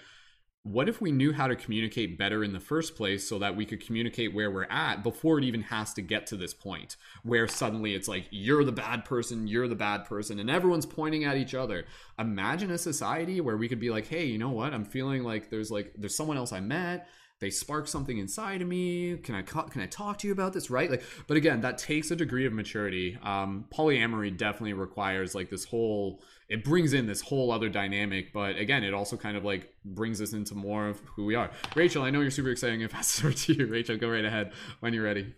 what 0.64 0.88
if 0.88 1.00
we 1.00 1.10
knew 1.10 1.32
how 1.32 1.48
to 1.48 1.56
communicate 1.56 2.16
better 2.16 2.44
in 2.44 2.52
the 2.52 2.60
first 2.60 2.94
place 2.94 3.28
so 3.28 3.38
that 3.40 3.56
we 3.56 3.66
could 3.66 3.84
communicate 3.84 4.32
where 4.32 4.48
we're 4.48 4.70
at 4.70 5.02
before 5.02 5.36
it 5.36 5.44
even 5.44 5.60
has 5.60 5.92
to 5.92 6.00
get 6.00 6.24
to 6.28 6.36
this 6.36 6.54
point 6.54 6.96
where 7.24 7.48
suddenly 7.48 7.94
it's 7.94 8.06
like 8.06 8.28
you're 8.30 8.64
the 8.64 8.72
bad 8.72 9.04
person 9.04 9.46
you're 9.46 9.68
the 9.68 9.74
bad 9.74 10.04
person 10.04 10.38
and 10.38 10.48
everyone's 10.48 10.86
pointing 10.86 11.24
at 11.24 11.36
each 11.36 11.54
other. 11.54 11.84
Imagine 12.18 12.70
a 12.70 12.78
society 12.78 13.40
where 13.42 13.58
we 13.58 13.68
could 13.68 13.80
be 13.80 13.90
like 13.90 14.06
hey 14.06 14.24
you 14.24 14.38
know 14.38 14.50
what? 14.50 14.72
I'm 14.72 14.86
feeling 14.86 15.22
like 15.22 15.50
there's 15.50 15.70
like 15.70 15.92
there's 15.98 16.16
someone 16.16 16.38
else 16.38 16.52
i 16.52 16.60
met 16.60 17.08
they 17.42 17.50
spark 17.50 17.88
something 17.88 18.18
inside 18.18 18.62
of 18.62 18.68
me. 18.68 19.16
Can 19.18 19.34
i 19.34 19.42
can 19.42 19.82
i 19.82 19.86
talk 19.86 20.16
to 20.18 20.28
you 20.28 20.32
about 20.32 20.52
this? 20.52 20.70
Right? 20.70 20.88
Like 20.88 21.02
but 21.26 21.36
again 21.36 21.60
that 21.62 21.76
takes 21.76 22.10
a 22.10 22.16
degree 22.16 22.46
of 22.46 22.52
maturity. 22.52 23.18
Um, 23.22 23.66
polyamory 23.74 24.34
definitely 24.34 24.74
requires 24.74 25.34
like 25.34 25.50
this 25.50 25.64
whole 25.64 26.22
it 26.48 26.64
brings 26.64 26.92
in 26.92 27.06
this 27.06 27.20
whole 27.20 27.50
other 27.50 27.68
dynamic 27.68 28.32
but 28.32 28.56
again 28.56 28.84
it 28.84 28.94
also 28.94 29.16
kind 29.16 29.36
of 29.36 29.44
like 29.44 29.74
brings 29.84 30.22
us 30.22 30.32
into 30.32 30.54
more 30.54 30.88
of 30.88 31.00
who 31.16 31.26
we 31.26 31.34
are. 31.34 31.50
Rachel 31.74 32.04
i 32.04 32.10
know 32.10 32.20
you're 32.20 32.30
super 32.30 32.50
excited 32.50 32.90
pass 32.90 33.18
it 33.18 33.24
over 33.24 33.34
to 33.34 33.52
you 33.52 33.66
rachel 33.66 33.96
go 33.96 34.08
right 34.08 34.24
ahead 34.24 34.52
when 34.80 34.94
you're 34.94 35.04
ready. 35.04 35.34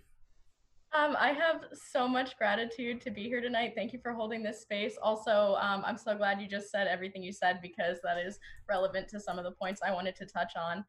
Um, 0.93 1.17
I 1.19 1.33
have 1.33 1.65
so 1.91 2.07
much 2.07 2.37
gratitude 2.39 3.01
to 3.01 3.11
be 3.11 3.25
here 3.25 3.41
tonight. 3.41 3.73
Thank 3.75 3.93
you 3.93 3.99
for 4.01 4.13
holding 4.13 4.45
this 4.45 4.61
space. 4.61 4.97
Also, 5.03 5.57
um, 5.61 5.83
I'm 5.85 5.99
so 5.99 6.17
glad 6.17 6.41
you 6.41 6.47
just 6.47 6.71
said 6.71 6.87
everything 6.87 7.21
you 7.21 7.33
said 7.33 7.59
because 7.61 7.97
that 8.05 8.17
is 8.17 8.39
relevant 8.69 9.09
to 9.09 9.19
some 9.19 9.37
of 9.37 9.45
the 9.45 9.51
points 9.51 9.81
I 9.85 9.91
wanted 9.91 10.15
to 10.17 10.27
touch 10.27 10.53
on. 10.55 10.85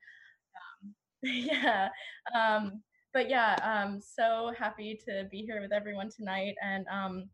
Yeah. 1.25 1.89
Um, 2.35 2.81
but 3.13 3.29
yeah, 3.29 3.55
um, 3.63 4.01
so 4.01 4.53
happy 4.57 4.99
to 5.05 5.27
be 5.31 5.41
here 5.41 5.61
with 5.61 5.71
everyone 5.71 6.09
tonight. 6.09 6.55
And 6.63 6.85
um, 6.91 7.29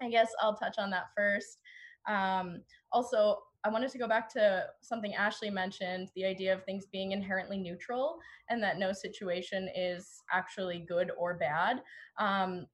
I 0.00 0.10
guess 0.10 0.30
I'll 0.40 0.56
touch 0.56 0.76
on 0.78 0.90
that 0.90 1.06
first. 1.16 1.58
Um, 2.08 2.62
also, 2.92 3.38
I 3.64 3.70
wanted 3.70 3.90
to 3.92 3.98
go 3.98 4.08
back 4.08 4.28
to 4.34 4.66
something 4.80 5.14
Ashley 5.14 5.48
mentioned 5.48 6.10
the 6.16 6.24
idea 6.24 6.52
of 6.52 6.64
things 6.64 6.86
being 6.90 7.12
inherently 7.12 7.58
neutral 7.58 8.18
and 8.50 8.62
that 8.62 8.78
no 8.78 8.92
situation 8.92 9.70
is 9.74 10.08
actually 10.32 10.84
good 10.88 11.12
or 11.16 11.34
bad. 11.34 11.80
Um, 12.18 12.66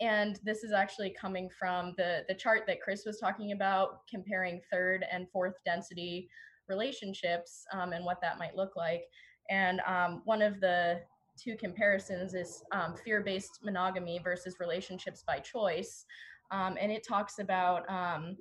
and 0.00 0.38
this 0.44 0.64
is 0.64 0.72
actually 0.72 1.14
coming 1.18 1.48
from 1.58 1.94
the, 1.96 2.24
the 2.28 2.34
chart 2.34 2.64
that 2.66 2.80
Chris 2.80 3.04
was 3.04 3.18
talking 3.18 3.52
about, 3.52 4.06
comparing 4.08 4.60
third 4.70 5.04
and 5.10 5.28
fourth 5.30 5.54
density 5.64 6.28
relationships 6.68 7.64
um, 7.72 7.92
and 7.92 8.04
what 8.04 8.20
that 8.20 8.38
might 8.38 8.56
look 8.56 8.76
like. 8.76 9.04
And 9.50 9.80
um, 9.86 10.22
one 10.24 10.42
of 10.42 10.60
the 10.60 11.00
two 11.42 11.56
comparisons 11.56 12.34
is 12.34 12.62
um, 12.72 12.94
fear 13.04 13.22
based 13.22 13.60
monogamy 13.62 14.20
versus 14.22 14.56
relationships 14.60 15.22
by 15.26 15.38
choice. 15.38 16.04
Um, 16.50 16.76
and 16.80 16.90
it 16.90 17.06
talks 17.06 17.38
about 17.38 17.88
um, 17.88 18.36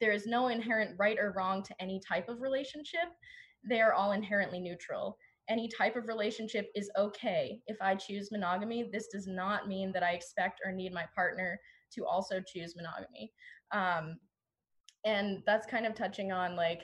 there 0.00 0.12
is 0.12 0.26
no 0.26 0.48
inherent 0.48 0.94
right 0.98 1.18
or 1.18 1.32
wrong 1.36 1.62
to 1.62 1.74
any 1.80 2.00
type 2.06 2.28
of 2.28 2.40
relationship, 2.40 3.08
they 3.68 3.80
are 3.80 3.94
all 3.94 4.12
inherently 4.12 4.60
neutral. 4.60 5.18
Any 5.48 5.68
type 5.68 5.96
of 5.96 6.08
relationship 6.08 6.70
is 6.74 6.90
okay. 6.96 7.60
If 7.66 7.76
I 7.80 7.94
choose 7.94 8.32
monogamy, 8.32 8.88
this 8.92 9.08
does 9.08 9.26
not 9.26 9.68
mean 9.68 9.92
that 9.92 10.02
I 10.02 10.12
expect 10.12 10.60
or 10.64 10.72
need 10.72 10.92
my 10.92 11.04
partner 11.14 11.58
to 11.94 12.04
also 12.04 12.40
choose 12.40 12.74
monogamy. 12.76 13.32
Um, 13.72 14.18
and 15.04 15.42
that's 15.46 15.66
kind 15.66 15.86
of 15.86 15.94
touching 15.94 16.32
on 16.32 16.56
like 16.56 16.82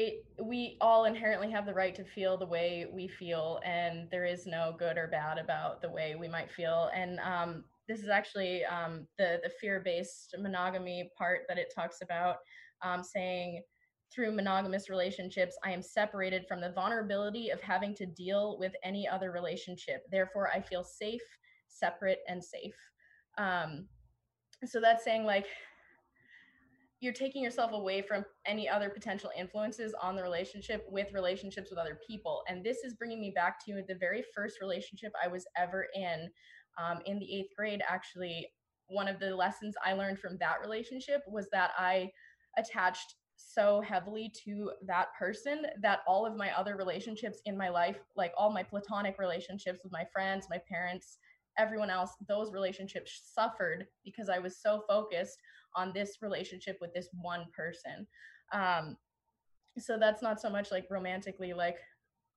it, 0.00 0.24
we 0.42 0.78
all 0.80 1.04
inherently 1.04 1.50
have 1.50 1.66
the 1.66 1.74
right 1.74 1.94
to 1.94 2.04
feel 2.04 2.38
the 2.38 2.46
way 2.46 2.86
we 2.90 3.06
feel, 3.06 3.60
and 3.64 4.08
there 4.10 4.24
is 4.24 4.46
no 4.46 4.74
good 4.78 4.96
or 4.96 5.08
bad 5.08 5.36
about 5.36 5.82
the 5.82 5.90
way 5.90 6.14
we 6.18 6.26
might 6.26 6.50
feel. 6.50 6.90
And 6.94 7.20
um, 7.20 7.64
this 7.86 8.00
is 8.00 8.08
actually 8.08 8.64
um, 8.64 9.06
the 9.18 9.40
the 9.42 9.50
fear 9.60 9.82
based 9.84 10.34
monogamy 10.38 11.10
part 11.18 11.40
that 11.48 11.58
it 11.58 11.72
talks 11.74 11.98
about, 12.00 12.36
um, 12.82 13.02
saying 13.02 13.62
through 14.12 14.32
monogamous 14.32 14.88
relationships, 14.88 15.56
I 15.64 15.70
am 15.70 15.82
separated 15.82 16.46
from 16.48 16.60
the 16.60 16.72
vulnerability 16.72 17.50
of 17.50 17.60
having 17.60 17.94
to 17.96 18.06
deal 18.06 18.58
with 18.58 18.72
any 18.82 19.06
other 19.06 19.30
relationship. 19.30 20.02
Therefore, 20.10 20.50
I 20.50 20.60
feel 20.60 20.82
safe, 20.82 21.22
separate, 21.68 22.20
and 22.26 22.42
safe. 22.42 22.74
Um, 23.38 23.86
so 24.64 24.80
that's 24.80 25.04
saying 25.04 25.24
like 25.24 25.46
you're 27.00 27.12
taking 27.12 27.42
yourself 27.42 27.72
away 27.72 28.02
from 28.02 28.24
any 28.46 28.68
other 28.68 28.90
potential 28.90 29.30
influences 29.36 29.94
on 30.02 30.14
the 30.14 30.22
relationship 30.22 30.84
with 30.88 31.12
relationships 31.14 31.70
with 31.70 31.78
other 31.78 31.98
people. 32.06 32.42
And 32.46 32.62
this 32.62 32.78
is 32.84 32.94
bringing 32.94 33.20
me 33.20 33.32
back 33.34 33.64
to 33.66 33.82
the 33.88 33.94
very 33.94 34.22
first 34.34 34.60
relationship 34.60 35.12
i 35.22 35.26
was 35.28 35.46
ever 35.56 35.86
in 35.94 36.28
um, 36.78 37.00
in 37.06 37.18
the 37.18 37.34
eighth 37.34 37.50
grade. 37.56 37.82
Actually 37.88 38.46
one 38.90 39.08
of 39.08 39.18
the 39.18 39.34
lessons 39.34 39.74
i 39.84 39.92
learned 39.92 40.18
from 40.18 40.36
that 40.38 40.60
relationship 40.60 41.22
was 41.28 41.48
that 41.52 41.70
i 41.78 42.10
attached 42.58 43.14
so 43.36 43.80
heavily 43.80 44.30
to 44.44 44.70
that 44.86 45.08
person 45.18 45.62
that 45.80 46.00
all 46.06 46.26
of 46.26 46.36
my 46.36 46.50
other 46.58 46.76
relationships 46.76 47.40
in 47.46 47.56
my 47.56 47.68
life 47.68 47.98
like 48.16 48.32
all 48.36 48.52
my 48.52 48.62
platonic 48.62 49.18
relationships 49.18 49.80
with 49.82 49.92
my 49.92 50.04
friends 50.12 50.46
my 50.50 50.60
parents 50.68 51.18
everyone 51.58 51.90
else 51.90 52.10
those 52.28 52.52
relationships 52.52 53.30
suffered 53.32 53.86
because 54.04 54.28
i 54.28 54.38
was 54.38 54.60
so 54.60 54.82
focused 54.88 55.38
on 55.76 55.92
this 55.94 56.18
relationship 56.22 56.76
with 56.80 56.92
this 56.94 57.08
one 57.20 57.44
person 57.56 58.06
um 58.52 58.96
so 59.78 59.96
that's 59.98 60.22
not 60.22 60.40
so 60.40 60.50
much 60.50 60.70
like 60.70 60.86
romantically 60.90 61.52
like 61.52 61.76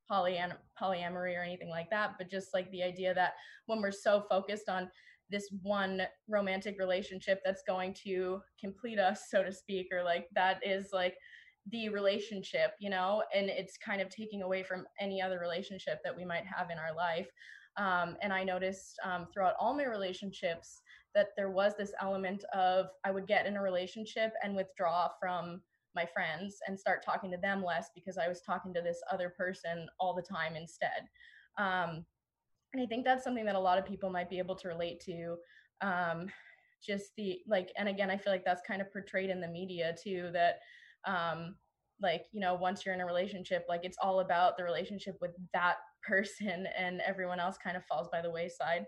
polyam- 0.10 0.58
polyamory 0.82 1.38
or 1.38 1.44
anything 1.44 1.70
like 1.70 1.90
that, 1.90 2.12
but 2.18 2.30
just 2.30 2.54
like 2.54 2.70
the 2.72 2.84
idea 2.84 3.14
that 3.14 3.34
when 3.66 3.82
we're 3.82 3.92
so 3.92 4.26
focused 4.30 4.70
on 4.70 4.90
this 5.30 5.50
one 5.62 6.02
romantic 6.28 6.76
relationship 6.78 7.42
that's 7.44 7.64
going 7.66 7.94
to 8.06 8.42
complete 8.60 9.00
us, 9.00 9.26
so 9.30 9.44
to 9.44 9.52
speak, 9.52 9.88
or 9.92 10.04
like 10.04 10.28
that 10.36 10.60
is 10.66 10.90
like 10.94 11.16
the 11.72 11.90
relationship, 11.90 12.74
you 12.80 12.90
know, 12.90 13.24
and 13.34 13.50
it's 13.50 13.78
kind 13.78 14.02
of 14.02 14.10
taking 14.10 14.44
away 14.44 14.64
from 14.64 14.86
any 15.00 15.22
other 15.22 15.40
relationship 15.40 16.00
that 16.04 16.16
we 16.16 16.26
might 16.26 16.44
have 16.46 16.70
in 16.70 16.78
our 16.78 16.94
life. 16.94 17.28
Um, 17.78 18.18
and 18.22 18.32
I 18.32 18.44
noticed 18.44 19.00
um, 19.04 19.28
throughout 19.34 19.56
all 19.60 19.74
my 19.74 19.86
relationships 19.86 20.82
that 21.16 21.30
there 21.38 21.52
was 21.52 21.74
this 21.78 21.94
element 22.02 22.44
of 22.54 22.88
I 23.04 23.12
would 23.12 23.28
get 23.28 23.46
in 23.46 23.58
a 23.58 23.62
relationship 23.62 24.34
and 24.44 24.56
withdraw 24.56 25.10
from 25.20 25.62
my 25.96 26.06
friends 26.06 26.58
and 26.68 26.80
start 26.80 27.04
talking 27.06 27.32
to 27.32 27.38
them 27.38 27.64
less 27.64 27.90
because 27.94 28.18
I 28.18 28.28
was 28.28 28.42
talking 28.42 28.74
to 28.74 28.82
this 28.82 29.02
other 29.12 29.30
person 29.30 29.88
all 30.00 30.14
the 30.14 30.22
time 30.22 30.56
instead. 30.56 31.08
Um, 31.58 32.06
and 32.74 32.82
I 32.82 32.86
think 32.88 33.06
that's 33.06 33.24
something 33.24 33.46
that 33.46 33.56
a 33.56 33.60
lot 33.60 33.78
of 33.78 33.86
people 33.86 34.10
might 34.10 34.30
be 34.30 34.40
able 34.40 34.56
to 34.56 34.68
relate 34.68 35.00
to. 35.02 35.36
Um, 35.82 36.28
just 36.84 37.16
the 37.16 37.40
like, 37.48 37.72
and 37.78 37.88
again, 37.88 38.10
I 38.10 38.18
feel 38.18 38.34
like 38.34 38.46
that's 38.46 38.68
kind 38.68 38.82
of 38.82 38.92
portrayed 38.92 39.30
in 39.30 39.40
the 39.40 39.48
media 39.48 39.96
too. 40.02 40.32
That 40.34 40.60
um, 41.06 41.56
like 42.02 42.26
you 42.32 42.40
know, 42.40 42.56
once 42.56 42.86
you're 42.86 42.96
in 42.96 43.02
a 43.02 43.06
relationship, 43.06 43.66
like 43.70 43.82
it's 43.84 43.98
all 44.02 44.20
about 44.20 44.58
the 44.58 44.64
relationship 44.64 45.18
with 45.22 45.32
that 45.54 45.78
person, 46.04 46.68
and 46.78 47.02
everyone 47.02 47.40
else 47.40 47.58
kind 47.64 47.78
of 47.78 47.86
falls 47.86 48.10
by 48.12 48.22
the 48.22 48.32
wayside. 48.32 48.86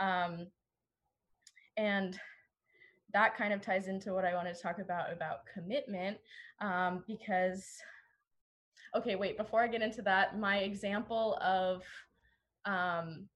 Um, 0.00 0.48
and 1.78 2.18
that 3.14 3.36
kind 3.36 3.54
of 3.54 3.62
ties 3.62 3.88
into 3.88 4.12
what 4.12 4.26
I 4.26 4.34
wanted 4.34 4.54
to 4.54 4.60
talk 4.60 4.78
about 4.80 5.10
about 5.10 5.46
commitment 5.52 6.18
um, 6.60 7.04
because 7.06 7.64
okay 8.94 9.16
wait 9.16 9.38
before 9.38 9.62
I 9.62 9.68
get 9.68 9.80
into 9.80 10.02
that 10.02 10.38
my 10.38 10.58
example 10.58 11.38
of 11.40 11.82
um, 12.66 13.28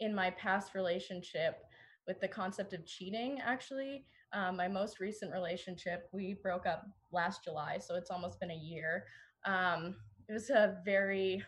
in 0.00 0.14
my 0.14 0.30
past 0.30 0.74
relationship 0.74 1.58
with 2.06 2.20
the 2.20 2.28
concept 2.28 2.72
of 2.72 2.86
cheating 2.86 3.40
actually 3.44 4.06
um, 4.32 4.56
my 4.56 4.68
most 4.68 5.00
recent 5.00 5.32
relationship 5.32 6.08
we 6.12 6.38
broke 6.42 6.66
up 6.66 6.86
last 7.12 7.44
July 7.44 7.78
so 7.78 7.94
it's 7.94 8.10
almost 8.10 8.40
been 8.40 8.50
a 8.50 8.54
year. 8.54 9.04
Um, 9.44 9.96
it 10.28 10.32
was 10.32 10.50
a 10.50 10.78
very 10.84 11.42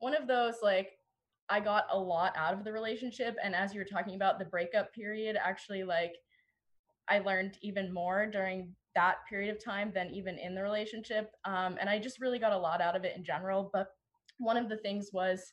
one 0.00 0.14
of 0.14 0.26
those 0.26 0.56
like 0.62 0.99
I 1.50 1.60
got 1.60 1.86
a 1.90 1.98
lot 1.98 2.32
out 2.36 2.54
of 2.54 2.64
the 2.64 2.72
relationship. 2.72 3.36
And 3.42 3.54
as 3.54 3.74
you 3.74 3.80
were 3.80 3.84
talking 3.84 4.14
about 4.14 4.38
the 4.38 4.44
breakup 4.44 4.92
period, 4.94 5.36
actually, 5.42 5.82
like, 5.82 6.14
I 7.08 7.18
learned 7.18 7.58
even 7.60 7.92
more 7.92 8.26
during 8.26 8.72
that 8.94 9.16
period 9.28 9.54
of 9.54 9.62
time 9.62 9.92
than 9.94 10.10
even 10.10 10.38
in 10.38 10.54
the 10.54 10.62
relationship. 10.62 11.32
Um, 11.44 11.76
and 11.80 11.90
I 11.90 11.98
just 11.98 12.20
really 12.20 12.38
got 12.38 12.52
a 12.52 12.58
lot 12.58 12.80
out 12.80 12.96
of 12.96 13.04
it 13.04 13.16
in 13.16 13.24
general. 13.24 13.68
But 13.72 13.88
one 14.38 14.56
of 14.56 14.68
the 14.68 14.76
things 14.76 15.10
was 15.12 15.52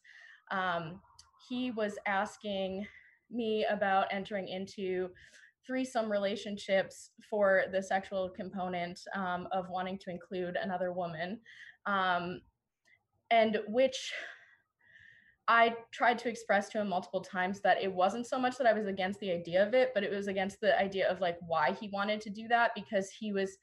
um, 0.51 1.01
he 1.49 1.71
was 1.71 1.97
asking 2.05 2.85
me 3.31 3.65
about 3.69 4.07
entering 4.11 4.47
into 4.47 5.09
threesome 5.65 6.11
relationships 6.11 7.11
for 7.29 7.63
the 7.73 7.83
sexual 7.83 8.29
component 8.29 8.99
um, 9.15 9.47
of 9.51 9.69
wanting 9.69 9.97
to 9.99 10.11
include 10.11 10.55
another 10.55 10.93
woman. 10.93 11.39
Um, 11.85 12.41
and 13.31 13.59
which 13.67 14.13
I 15.47 15.75
tried 15.91 16.19
to 16.19 16.29
express 16.29 16.69
to 16.69 16.81
him 16.81 16.89
multiple 16.89 17.21
times 17.21 17.61
that 17.61 17.81
it 17.81 17.91
wasn't 17.91 18.27
so 18.27 18.37
much 18.37 18.57
that 18.57 18.67
I 18.67 18.73
was 18.73 18.87
against 18.87 19.19
the 19.19 19.31
idea 19.31 19.65
of 19.65 19.73
it, 19.73 19.91
but 19.93 20.03
it 20.03 20.11
was 20.11 20.27
against 20.27 20.59
the 20.59 20.77
idea 20.77 21.09
of 21.09 21.21
like 21.21 21.37
why 21.45 21.71
he 21.71 21.89
wanted 21.93 22.21
to 22.21 22.29
do 22.29 22.47
that 22.49 22.71
because 22.75 23.09
he 23.09 23.31
was 23.31 23.57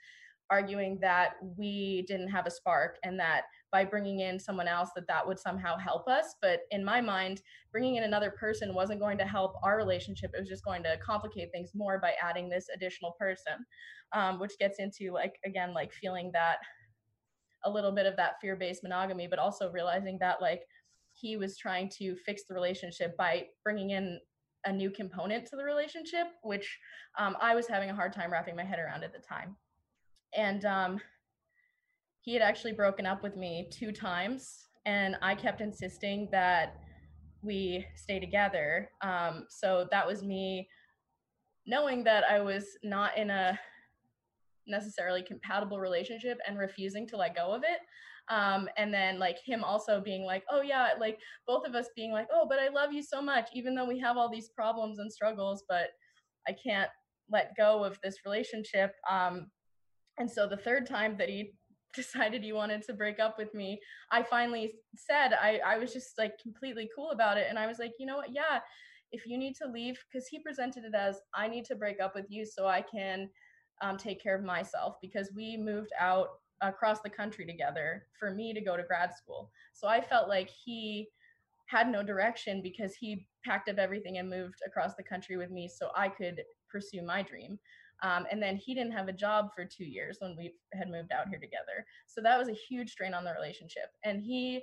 arguing 0.50 0.98
that 1.00 1.34
we 1.56 2.04
didn't 2.06 2.28
have 2.28 2.46
a 2.46 2.50
spark 2.50 2.96
and 3.02 3.18
that 3.18 3.42
by 3.72 3.84
bringing 3.84 4.20
in 4.20 4.38
someone 4.38 4.68
else 4.68 4.90
that 4.94 5.06
that 5.08 5.26
would 5.26 5.38
somehow 5.38 5.76
help 5.76 6.06
us. 6.06 6.36
But 6.40 6.60
in 6.70 6.84
my 6.84 7.00
mind 7.00 7.42
bringing 7.72 7.96
in 7.96 8.04
another 8.04 8.30
person 8.30 8.74
wasn't 8.74 9.00
going 9.00 9.18
to 9.18 9.24
help 9.24 9.54
our 9.62 9.76
relationship. 9.76 10.30
It 10.34 10.40
was 10.40 10.48
just 10.48 10.64
going 10.64 10.82
to 10.84 10.96
complicate 11.04 11.50
things 11.52 11.72
more 11.74 11.98
by 11.98 12.12
adding 12.22 12.48
this 12.48 12.66
additional 12.74 13.16
person 13.18 13.64
um, 14.14 14.38
which 14.38 14.56
gets 14.58 14.78
into 14.78 15.12
like 15.12 15.34
again 15.44 15.74
like 15.74 15.92
feeling 15.92 16.30
that 16.32 16.58
a 17.64 17.70
little 17.70 17.92
bit 17.92 18.06
of 18.06 18.16
that 18.16 18.34
fear-based 18.40 18.82
monogamy 18.82 19.26
but 19.26 19.38
also 19.38 19.70
realizing 19.70 20.18
that 20.20 20.40
like 20.40 20.62
he 21.24 21.38
was 21.38 21.56
trying 21.56 21.88
to 21.88 22.14
fix 22.26 22.42
the 22.46 22.52
relationship 22.52 23.16
by 23.16 23.46
bringing 23.62 23.90
in 23.90 24.20
a 24.66 24.72
new 24.72 24.90
component 24.90 25.46
to 25.46 25.56
the 25.56 25.64
relationship, 25.64 26.26
which 26.42 26.78
um, 27.18 27.34
I 27.40 27.54
was 27.54 27.66
having 27.66 27.88
a 27.88 27.94
hard 27.94 28.12
time 28.12 28.30
wrapping 28.30 28.54
my 28.54 28.62
head 28.62 28.78
around 28.78 29.04
at 29.04 29.14
the 29.14 29.20
time. 29.20 29.56
And 30.36 30.66
um, 30.66 31.00
he 32.20 32.34
had 32.34 32.42
actually 32.42 32.72
broken 32.72 33.06
up 33.06 33.22
with 33.22 33.36
me 33.36 33.70
two 33.72 33.90
times, 33.90 34.66
and 34.84 35.16
I 35.22 35.34
kept 35.34 35.62
insisting 35.62 36.28
that 36.30 36.76
we 37.40 37.86
stay 37.96 38.20
together. 38.20 38.90
Um, 39.00 39.46
so 39.48 39.88
that 39.90 40.06
was 40.06 40.22
me 40.22 40.68
knowing 41.66 42.04
that 42.04 42.24
I 42.30 42.40
was 42.40 42.66
not 42.82 43.16
in 43.16 43.30
a 43.30 43.58
necessarily 44.66 45.22
compatible 45.22 45.80
relationship 45.80 46.38
and 46.46 46.58
refusing 46.58 47.06
to 47.08 47.16
let 47.16 47.34
go 47.34 47.54
of 47.54 47.62
it 47.62 47.80
um, 48.30 48.68
and 48.76 48.92
then 48.92 49.18
like 49.18 49.36
him 49.44 49.62
also 49.62 50.00
being 50.00 50.24
like 50.24 50.44
oh 50.50 50.62
yeah 50.62 50.90
like 50.98 51.18
both 51.46 51.66
of 51.66 51.74
us 51.74 51.88
being 51.94 52.12
like 52.12 52.26
oh 52.32 52.46
but 52.48 52.58
i 52.58 52.68
love 52.68 52.92
you 52.92 53.02
so 53.02 53.20
much 53.20 53.48
even 53.54 53.74
though 53.74 53.84
we 53.84 53.98
have 53.98 54.16
all 54.16 54.30
these 54.30 54.48
problems 54.48 54.98
and 54.98 55.12
struggles 55.12 55.64
but 55.68 55.88
i 56.48 56.52
can't 56.52 56.90
let 57.30 57.56
go 57.56 57.82
of 57.82 57.98
this 58.02 58.16
relationship. 58.26 58.92
Um, 59.10 59.46
and 60.18 60.30
so 60.30 60.46
the 60.46 60.56
third 60.56 60.86
time 60.86 61.16
that 61.18 61.28
he 61.28 61.52
decided 61.94 62.42
he 62.42 62.52
wanted 62.52 62.82
to 62.82 62.92
break 62.92 63.20
up 63.20 63.38
with 63.38 63.54
me 63.54 63.80
i 64.10 64.20
finally 64.20 64.72
said 64.96 65.32
i 65.40 65.60
i 65.64 65.78
was 65.78 65.92
just 65.92 66.18
like 66.18 66.32
completely 66.42 66.90
cool 66.92 67.12
about 67.12 67.38
it 67.38 67.46
and 67.48 67.56
i 67.56 67.68
was 67.68 67.78
like 67.78 67.92
you 68.00 68.06
know 68.06 68.16
what? 68.16 68.32
Yeah 68.32 68.58
if 69.12 69.26
you 69.26 69.38
need 69.38 69.54
to 69.54 69.68
leave 69.68 69.96
because 70.10 70.26
he 70.26 70.40
presented 70.40 70.82
it 70.82 70.92
as 70.92 71.20
i 71.36 71.46
need 71.46 71.64
to 71.64 71.76
break 71.76 72.00
up 72.00 72.12
with 72.16 72.26
you 72.28 72.44
so 72.44 72.66
i 72.66 72.82
can 72.82 73.30
um, 73.80 73.96
take 73.96 74.20
care 74.20 74.34
of 74.34 74.42
myself 74.42 74.96
because 75.00 75.30
we 75.36 75.56
moved 75.56 75.92
out 76.00 76.30
across 76.68 77.00
the 77.00 77.10
country 77.10 77.46
together 77.46 78.06
for 78.18 78.30
me 78.30 78.52
to 78.52 78.60
go 78.60 78.76
to 78.76 78.82
grad 78.82 79.14
school. 79.14 79.50
So 79.72 79.88
I 79.88 80.00
felt 80.00 80.28
like 80.28 80.50
he 80.64 81.08
had 81.66 81.88
no 81.90 82.02
direction 82.02 82.62
because 82.62 82.94
he 82.94 83.26
packed 83.44 83.68
up 83.68 83.78
everything 83.78 84.18
and 84.18 84.28
moved 84.28 84.60
across 84.66 84.94
the 84.94 85.02
country 85.02 85.36
with 85.36 85.50
me 85.50 85.68
so 85.68 85.90
I 85.96 86.08
could 86.08 86.42
pursue 86.70 87.02
my 87.02 87.22
dream. 87.22 87.58
Um, 88.02 88.26
and 88.30 88.42
then 88.42 88.56
he 88.56 88.74
didn't 88.74 88.92
have 88.92 89.08
a 89.08 89.12
job 89.12 89.50
for 89.54 89.64
two 89.64 89.84
years 89.84 90.18
when 90.20 90.36
we 90.36 90.52
had 90.72 90.90
moved 90.90 91.12
out 91.12 91.28
here 91.28 91.38
together. 91.38 91.86
So 92.06 92.20
that 92.22 92.38
was 92.38 92.48
a 92.48 92.52
huge 92.52 92.90
strain 92.90 93.14
on 93.14 93.24
the 93.24 93.32
relationship. 93.32 93.90
And 94.04 94.20
he, 94.20 94.60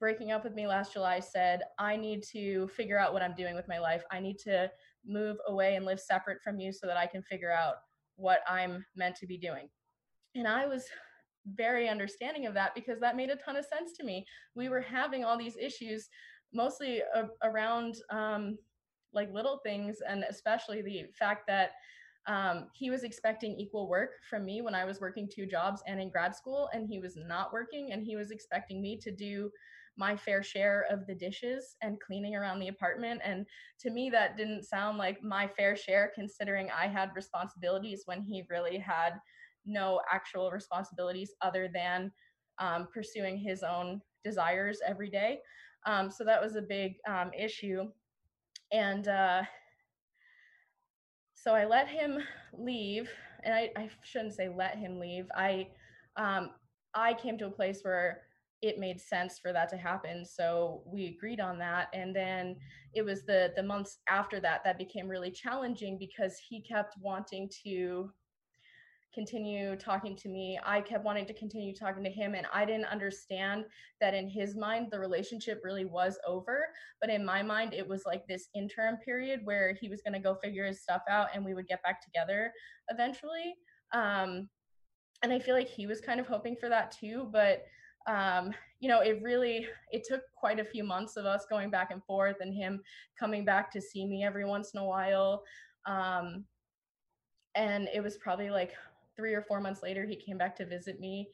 breaking 0.00 0.32
up 0.32 0.44
with 0.44 0.54
me 0.54 0.66
last 0.66 0.92
July, 0.92 1.20
said, 1.20 1.62
I 1.78 1.96
need 1.96 2.22
to 2.32 2.68
figure 2.68 2.98
out 2.98 3.12
what 3.12 3.22
I'm 3.22 3.34
doing 3.34 3.54
with 3.54 3.68
my 3.68 3.78
life. 3.78 4.02
I 4.10 4.20
need 4.20 4.38
to 4.40 4.70
move 5.06 5.38
away 5.48 5.76
and 5.76 5.86
live 5.86 6.00
separate 6.00 6.42
from 6.42 6.58
you 6.58 6.72
so 6.72 6.86
that 6.86 6.96
I 6.96 7.06
can 7.06 7.22
figure 7.22 7.52
out 7.52 7.76
what 8.16 8.40
I'm 8.48 8.84
meant 8.96 9.16
to 9.16 9.26
be 9.26 9.38
doing. 9.38 9.68
And 10.34 10.48
I 10.48 10.66
was 10.66 10.84
very 11.46 11.88
understanding 11.88 12.46
of 12.46 12.54
that 12.54 12.74
because 12.74 13.00
that 13.00 13.16
made 13.16 13.30
a 13.30 13.36
ton 13.36 13.56
of 13.56 13.64
sense 13.64 13.92
to 13.96 14.04
me. 14.04 14.26
We 14.54 14.68
were 14.68 14.80
having 14.80 15.24
all 15.24 15.38
these 15.38 15.56
issues, 15.56 16.08
mostly 16.52 17.00
a- 17.00 17.28
around 17.42 17.96
um, 18.10 18.58
like 19.12 19.32
little 19.32 19.58
things, 19.58 19.98
and 20.06 20.24
especially 20.28 20.82
the 20.82 21.04
fact 21.18 21.46
that 21.46 21.72
um, 22.26 22.68
he 22.72 22.90
was 22.90 23.04
expecting 23.04 23.58
equal 23.58 23.88
work 23.88 24.12
from 24.28 24.44
me 24.44 24.62
when 24.62 24.74
I 24.74 24.84
was 24.84 25.00
working 25.00 25.28
two 25.30 25.46
jobs 25.46 25.82
and 25.86 26.00
in 26.00 26.10
grad 26.10 26.34
school, 26.34 26.70
and 26.72 26.88
he 26.88 26.98
was 26.98 27.16
not 27.16 27.52
working, 27.52 27.92
and 27.92 28.02
he 28.02 28.16
was 28.16 28.30
expecting 28.30 28.80
me 28.80 28.98
to 28.98 29.10
do 29.10 29.50
my 29.96 30.16
fair 30.16 30.42
share 30.42 30.86
of 30.90 31.06
the 31.06 31.14
dishes 31.14 31.76
and 31.82 32.00
cleaning 32.00 32.34
around 32.34 32.58
the 32.58 32.68
apartment. 32.68 33.20
And 33.24 33.46
to 33.80 33.90
me, 33.90 34.10
that 34.10 34.36
didn't 34.36 34.64
sound 34.64 34.98
like 34.98 35.22
my 35.22 35.46
fair 35.46 35.76
share, 35.76 36.10
considering 36.14 36.68
I 36.70 36.88
had 36.88 37.10
responsibilities 37.14 38.02
when 38.06 38.20
he 38.22 38.44
really 38.50 38.78
had 38.78 39.20
no 39.64 40.00
actual 40.12 40.50
responsibilities 40.50 41.32
other 41.42 41.68
than 41.72 42.12
um, 42.58 42.88
pursuing 42.92 43.36
his 43.36 43.62
own 43.62 44.00
desires 44.24 44.80
every 44.86 45.10
day. 45.10 45.40
Um, 45.86 46.10
so 46.10 46.24
that 46.24 46.42
was 46.42 46.56
a 46.56 46.62
big 46.62 46.94
um, 47.08 47.30
issue. 47.36 47.84
And 48.72 49.08
uh, 49.08 49.42
so 51.34 51.54
I 51.54 51.66
let 51.66 51.88
him 51.88 52.18
leave, 52.56 53.10
and 53.44 53.54
I, 53.54 53.70
I 53.76 53.90
shouldn't 54.02 54.34
say 54.34 54.48
let 54.48 54.78
him 54.78 54.98
leave. 54.98 55.26
I 55.34 55.68
um, 56.16 56.50
I 56.94 57.12
came 57.14 57.36
to 57.38 57.46
a 57.46 57.50
place 57.50 57.80
where 57.82 58.22
it 58.62 58.78
made 58.78 58.98
sense 58.98 59.38
for 59.38 59.52
that 59.52 59.68
to 59.68 59.76
happen 59.76 60.24
so 60.24 60.82
we 60.86 61.08
agreed 61.08 61.38
on 61.38 61.58
that 61.58 61.88
and 61.92 62.16
then 62.16 62.56
it 62.94 63.02
was 63.02 63.22
the 63.24 63.52
the 63.56 63.62
months 63.62 63.98
after 64.08 64.40
that 64.40 64.62
that 64.64 64.78
became 64.78 65.06
really 65.06 65.30
challenging 65.30 65.98
because 65.98 66.38
he 66.38 66.62
kept 66.62 66.94
wanting 66.98 67.50
to 67.62 68.10
continue 69.14 69.76
talking 69.76 70.16
to 70.16 70.28
me. 70.28 70.58
I 70.64 70.80
kept 70.80 71.04
wanting 71.04 71.26
to 71.26 71.34
continue 71.34 71.74
talking 71.74 72.02
to 72.04 72.10
him, 72.10 72.34
and 72.34 72.46
I 72.52 72.64
didn't 72.64 72.86
understand 72.86 73.64
that 74.00 74.14
in 74.14 74.28
his 74.28 74.56
mind, 74.56 74.88
the 74.90 74.98
relationship 74.98 75.60
really 75.62 75.84
was 75.84 76.18
over. 76.26 76.66
But 77.00 77.10
in 77.10 77.24
my 77.24 77.42
mind, 77.42 77.72
it 77.72 77.86
was 77.86 78.02
like 78.04 78.26
this 78.26 78.48
interim 78.54 78.96
period 78.96 79.40
where 79.44 79.74
he 79.80 79.88
was 79.88 80.02
going 80.02 80.14
to 80.14 80.18
go 80.18 80.34
figure 80.42 80.66
his 80.66 80.82
stuff 80.82 81.02
out 81.08 81.28
and 81.34 81.44
we 81.44 81.54
would 81.54 81.68
get 81.68 81.82
back 81.82 82.02
together 82.02 82.52
eventually. 82.90 83.54
Um, 83.92 84.48
and 85.22 85.32
I 85.32 85.38
feel 85.38 85.54
like 85.54 85.68
he 85.68 85.86
was 85.86 86.00
kind 86.00 86.20
of 86.20 86.26
hoping 86.26 86.56
for 86.56 86.68
that 86.68 86.90
too. 86.90 87.28
But 87.32 87.64
um, 88.06 88.52
you 88.80 88.88
know, 88.88 89.00
it 89.00 89.20
really 89.22 89.66
it 89.90 90.04
took 90.04 90.20
quite 90.36 90.60
a 90.60 90.64
few 90.64 90.84
months 90.84 91.16
of 91.16 91.24
us 91.24 91.46
going 91.48 91.70
back 91.70 91.90
and 91.90 92.04
forth, 92.04 92.36
and 92.40 92.54
him 92.54 92.80
coming 93.18 93.44
back 93.44 93.70
to 93.72 93.80
see 93.80 94.06
me 94.06 94.24
every 94.24 94.44
once 94.44 94.72
in 94.74 94.80
a 94.80 94.84
while. 94.84 95.42
Um, 95.86 96.44
and 97.54 97.88
it 97.94 98.02
was 98.02 98.16
probably 98.18 98.50
like 98.50 98.72
three 99.16 99.34
or 99.34 99.42
four 99.42 99.60
months 99.60 99.82
later 99.82 100.04
he 100.04 100.16
came 100.16 100.38
back 100.38 100.56
to 100.56 100.66
visit 100.66 101.00
me, 101.00 101.28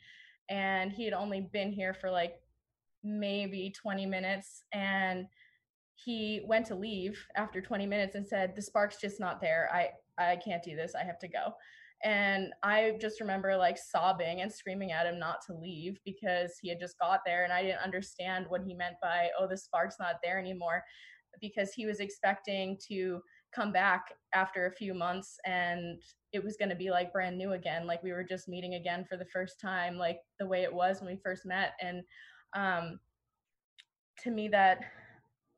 and 0.48 0.93
he 0.93 1.05
had 1.05 1.15
only 1.15 1.48
been 1.52 1.73
here 1.73 1.94
for 1.94 2.11
like 2.11 2.35
maybe 3.02 3.73
20 3.81 4.07
minutes, 4.07 4.65
and 4.73 5.27
he 5.94 6.43
went 6.47 6.66
to 6.66 6.74
leave 6.74 7.23
after 7.36 7.61
20 7.61 7.86
minutes 7.86 8.15
and 8.15 8.27
said 8.27 8.55
the 8.57 8.62
spark's 8.62 9.01
just 9.01 9.20
not 9.20 9.40
there. 9.40 9.69
I 9.73 9.90
i 10.19 10.36
can't 10.36 10.62
do 10.62 10.77
this. 10.77 10.94
I 10.94 11.05
have 11.05 11.19
to 11.20 11.28
go. 11.28 11.55
And 12.02 12.52
i 12.62 12.97
just 13.01 13.20
remember 13.20 13.57
like 13.57 13.77
sobbing 13.77 14.40
and 14.40 14.51
screaming 14.52 14.93
at 14.93 15.07
him 15.07 15.19
not 15.19 15.44
to 15.47 15.55
leave 15.55 15.98
because 16.05 16.52
he 16.61 16.69
had 16.70 16.81
just 16.81 16.98
got 16.98 17.20
there 17.27 17.44
and 17.44 17.52
i 17.52 17.62
didn't 17.62 17.85
understand 17.85 18.47
what 18.48 18.62
he 18.62 18.73
meant 18.73 18.97
by 19.02 19.28
oh 19.39 19.47
the 19.47 19.57
spark's 19.57 19.97
not 20.01 20.16
there 20.23 20.39
anymore 20.39 20.82
because 21.40 21.73
he 21.73 21.86
was 21.86 22.01
expecting 22.01 22.78
to 22.89 23.20
come 23.55 23.73
back 23.73 24.07
after 24.35 24.67
a 24.67 24.73
few 24.73 24.95
months 24.95 25.39
and 25.45 26.01
it 26.33 26.43
was 26.43 26.57
going 26.57 26.69
to 26.69 26.77
be 26.77 26.91
like 26.91 27.13
brand 27.13 27.37
new 27.37 27.53
again 27.53 27.87
like 27.87 28.03
we 28.03 28.13
were 28.13 28.23
just 28.23 28.49
meeting 28.49 28.75
again 28.75 29.05
for 29.09 29.17
the 29.17 29.27
first 29.33 29.61
time 29.61 29.97
like 29.97 30.19
the 30.39 30.47
way 30.47 30.63
it 30.63 30.73
was 30.73 31.01
when 31.01 31.11
we 31.11 31.21
first 31.23 31.45
met 31.45 31.73
and 31.81 32.03
um 32.55 33.01
to 34.23 34.31
me 34.31 34.49
that 34.49 34.81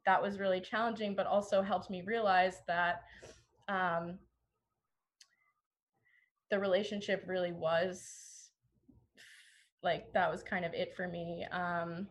that 0.06 0.20
was 0.20 0.38
really 0.38 0.60
challenging, 0.60 1.14
but 1.14 1.26
also 1.26 1.62
helped 1.62 1.90
me 1.90 2.02
realize 2.02 2.62
that 2.66 3.02
um, 3.68 4.18
the 6.50 6.58
relationship 6.58 7.24
really 7.26 7.52
was 7.52 8.50
like 9.82 10.12
that 10.12 10.30
was 10.30 10.42
kind 10.42 10.64
of 10.64 10.74
it 10.74 10.94
for 10.96 11.08
me. 11.08 11.46
Um, 11.50 12.06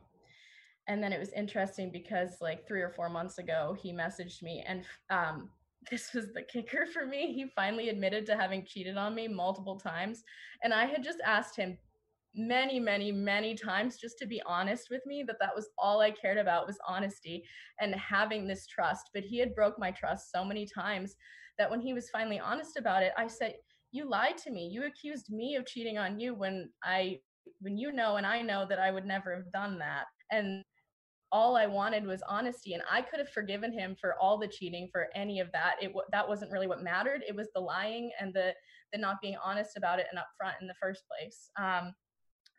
and 0.88 1.02
then 1.02 1.14
it 1.14 1.20
was 1.20 1.32
interesting 1.34 1.92
because 1.92 2.38
like 2.42 2.68
three 2.68 2.82
or 2.82 2.90
four 2.90 3.10
months 3.10 3.38
ago, 3.38 3.76
he 3.82 3.94
messaged 3.94 4.42
me, 4.42 4.64
and 4.68 4.84
um, 5.10 5.50
this 5.90 6.14
was 6.14 6.32
the 6.34 6.44
kicker 6.44 6.86
for 6.86 7.06
me. 7.06 7.34
He 7.34 7.52
finally 7.56 7.90
admitted 7.90 8.26
to 8.28 8.38
having 8.38 8.66
cheated 8.66 8.98
on 8.98 9.16
me 9.16 9.28
multiple 9.28 9.80
times, 9.80 10.24
and 10.64 10.74
I 10.74 10.86
had 10.86 11.04
just 11.04 11.20
asked 11.26 11.56
him 11.56 11.78
many 12.36 12.80
many 12.80 13.12
many 13.12 13.56
times 13.56 13.98
just 13.98 14.18
to 14.18 14.26
be 14.26 14.42
honest 14.46 14.88
with 14.90 15.02
me 15.06 15.22
that 15.22 15.36
that 15.40 15.54
was 15.54 15.70
all 15.78 16.00
i 16.00 16.10
cared 16.10 16.38
about 16.38 16.66
was 16.66 16.78
honesty 16.88 17.44
and 17.82 17.94
having 17.96 18.48
this 18.48 18.66
trust 18.68 19.10
but 19.14 19.24
he 19.24 19.38
had 19.38 19.54
broke 19.54 19.78
my 19.78 19.92
trust 19.92 20.32
so 20.32 20.46
many 20.46 20.66
times 20.66 21.16
that 21.58 21.70
when 21.70 21.82
he 21.82 21.94
was 21.94 22.10
finally 22.10 22.40
honest 22.40 22.78
about 22.78 23.04
it 23.04 23.12
i 23.18 23.28
said 23.28 23.56
you 23.92 24.10
lied 24.10 24.38
to 24.38 24.50
me 24.50 24.70
you 24.72 24.86
accused 24.86 25.30
me 25.30 25.56
of 25.56 25.66
cheating 25.66 25.98
on 25.98 26.20
you 26.20 26.34
when 26.34 26.70
i 26.86 27.20
when 27.60 27.78
you 27.78 27.92
know 27.92 28.16
and 28.16 28.26
i 28.26 28.42
know 28.42 28.66
that 28.66 28.80
i 28.80 28.92
would 28.92 29.06
never 29.06 29.36
have 29.36 29.52
done 29.52 29.78
that 29.78 30.06
and 30.32 30.64
all 31.32 31.56
i 31.56 31.66
wanted 31.66 32.06
was 32.06 32.22
honesty 32.28 32.74
and 32.74 32.84
i 32.92 33.02
could 33.02 33.20
have 33.20 33.30
forgiven 33.30 33.72
him 33.72 33.96
for 34.00 34.16
all 34.20 34.38
the 34.38 34.48
cheating 34.48 34.90
for 34.92 35.08
any 35.16 35.40
of 35.40 35.52
that 35.52 35.76
it 35.82 35.92
that 36.12 36.28
wasn't 36.28 36.52
really 36.52 36.68
what 36.68 36.84
mattered 36.84 37.24
it 37.28 37.36
was 37.36 37.48
the 37.54 37.62
lying 37.62 38.12
and 38.20 38.34
the 38.34 38.54
the 38.92 39.00
not 39.00 39.22
being 39.22 39.38
honest 39.44 39.78
about 39.78 40.00
it 40.00 40.08
and 40.12 40.20
upfront 40.20 40.60
in 40.62 40.68
the 40.68 40.74
first 40.82 41.04
place 41.08 41.50
um, 41.58 41.94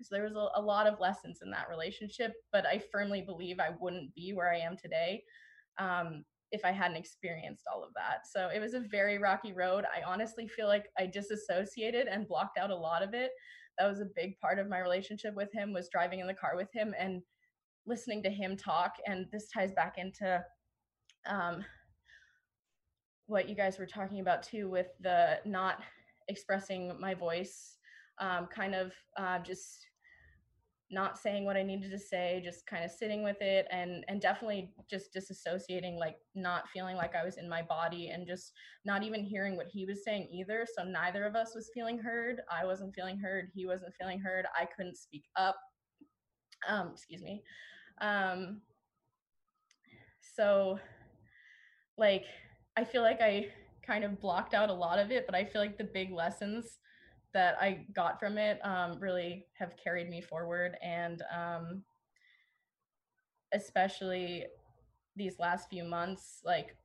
so 0.02 0.14
there 0.14 0.24
was 0.24 0.34
a, 0.34 0.60
a 0.60 0.62
lot 0.62 0.86
of 0.86 1.00
lessons 1.00 1.40
in 1.42 1.50
that 1.50 1.68
relationship, 1.68 2.32
but 2.52 2.66
I 2.66 2.82
firmly 2.92 3.22
believe 3.22 3.60
I 3.60 3.70
wouldn't 3.80 4.14
be 4.14 4.32
where 4.32 4.52
I 4.52 4.58
am 4.58 4.76
today 4.76 5.22
um, 5.78 6.24
if 6.50 6.64
I 6.64 6.72
hadn't 6.72 6.96
experienced 6.96 7.64
all 7.72 7.82
of 7.82 7.90
that. 7.94 8.26
So 8.30 8.48
it 8.54 8.60
was 8.60 8.74
a 8.74 8.80
very 8.80 9.18
rocky 9.18 9.52
road. 9.52 9.84
I 9.84 10.02
honestly 10.02 10.48
feel 10.48 10.66
like 10.66 10.86
I 10.98 11.06
disassociated 11.06 12.06
and 12.08 12.28
blocked 12.28 12.58
out 12.58 12.70
a 12.70 12.76
lot 12.76 13.02
of 13.02 13.14
it. 13.14 13.30
That 13.78 13.88
was 13.88 14.00
a 14.00 14.08
big 14.16 14.38
part 14.38 14.58
of 14.58 14.68
my 14.68 14.80
relationship 14.80 15.34
with 15.34 15.52
him 15.52 15.72
was 15.72 15.88
driving 15.90 16.20
in 16.20 16.26
the 16.26 16.34
car 16.34 16.56
with 16.56 16.68
him 16.72 16.94
and 16.98 17.22
listening 17.86 18.22
to 18.22 18.30
him 18.30 18.56
talk. 18.56 18.94
And 19.06 19.26
this 19.32 19.48
ties 19.48 19.72
back 19.72 19.96
into 19.98 20.44
um, 21.26 21.64
what 23.26 23.48
you 23.48 23.54
guys 23.54 23.78
were 23.78 23.86
talking 23.86 24.20
about 24.20 24.42
too 24.42 24.68
with 24.68 24.88
the 25.00 25.38
not 25.44 25.80
expressing 26.28 26.98
my 27.00 27.14
voice 27.14 27.76
um, 28.20 28.46
kind 28.54 28.74
of 28.74 28.92
uh, 29.18 29.38
just 29.40 29.86
not 30.90 31.18
saying 31.18 31.46
what 31.46 31.56
I 31.56 31.62
needed 31.62 31.90
to 31.90 31.98
say, 31.98 32.42
just 32.44 32.66
kind 32.66 32.84
of 32.84 32.90
sitting 32.90 33.22
with 33.22 33.40
it 33.40 33.66
and 33.70 34.04
and 34.08 34.20
definitely 34.20 34.74
just 34.90 35.14
disassociating, 35.14 35.98
like 35.98 36.16
not 36.34 36.68
feeling 36.68 36.96
like 36.96 37.14
I 37.16 37.24
was 37.24 37.38
in 37.38 37.48
my 37.48 37.62
body 37.62 38.10
and 38.10 38.26
just 38.26 38.52
not 38.84 39.02
even 39.02 39.24
hearing 39.24 39.56
what 39.56 39.68
he 39.68 39.86
was 39.86 40.04
saying 40.04 40.28
either. 40.30 40.66
So 40.76 40.84
neither 40.84 41.24
of 41.24 41.34
us 41.34 41.54
was 41.54 41.70
feeling 41.72 41.98
heard. 41.98 42.42
I 42.50 42.66
wasn't 42.66 42.94
feeling 42.94 43.18
heard. 43.18 43.50
He 43.54 43.66
wasn't 43.66 43.94
feeling 43.98 44.20
heard. 44.20 44.44
I 44.54 44.66
couldn't 44.66 44.98
speak 44.98 45.24
up. 45.36 45.56
Um, 46.68 46.90
excuse 46.92 47.22
me. 47.22 47.42
Um, 48.02 48.60
so 50.36 50.78
like 51.96 52.24
I 52.76 52.84
feel 52.84 53.02
like 53.02 53.20
I 53.20 53.46
kind 53.86 54.04
of 54.04 54.20
blocked 54.20 54.54
out 54.54 54.70
a 54.70 54.74
lot 54.74 54.98
of 54.98 55.10
it, 55.10 55.26
but 55.26 55.34
I 55.34 55.44
feel 55.44 55.60
like 55.60 55.78
the 55.78 55.84
big 55.84 56.12
lessons 56.12 56.78
that 57.34 57.56
I 57.60 57.86
got 57.94 58.18
from 58.18 58.38
it 58.38 58.58
um, 58.64 58.98
really 59.00 59.46
have 59.58 59.74
carried 59.82 60.08
me 60.08 60.20
forward. 60.20 60.76
And 60.82 61.22
um, 61.34 61.82
especially 63.52 64.46
these 65.16 65.38
last 65.38 65.68
few 65.68 65.84
months, 65.84 66.40
like, 66.44 66.76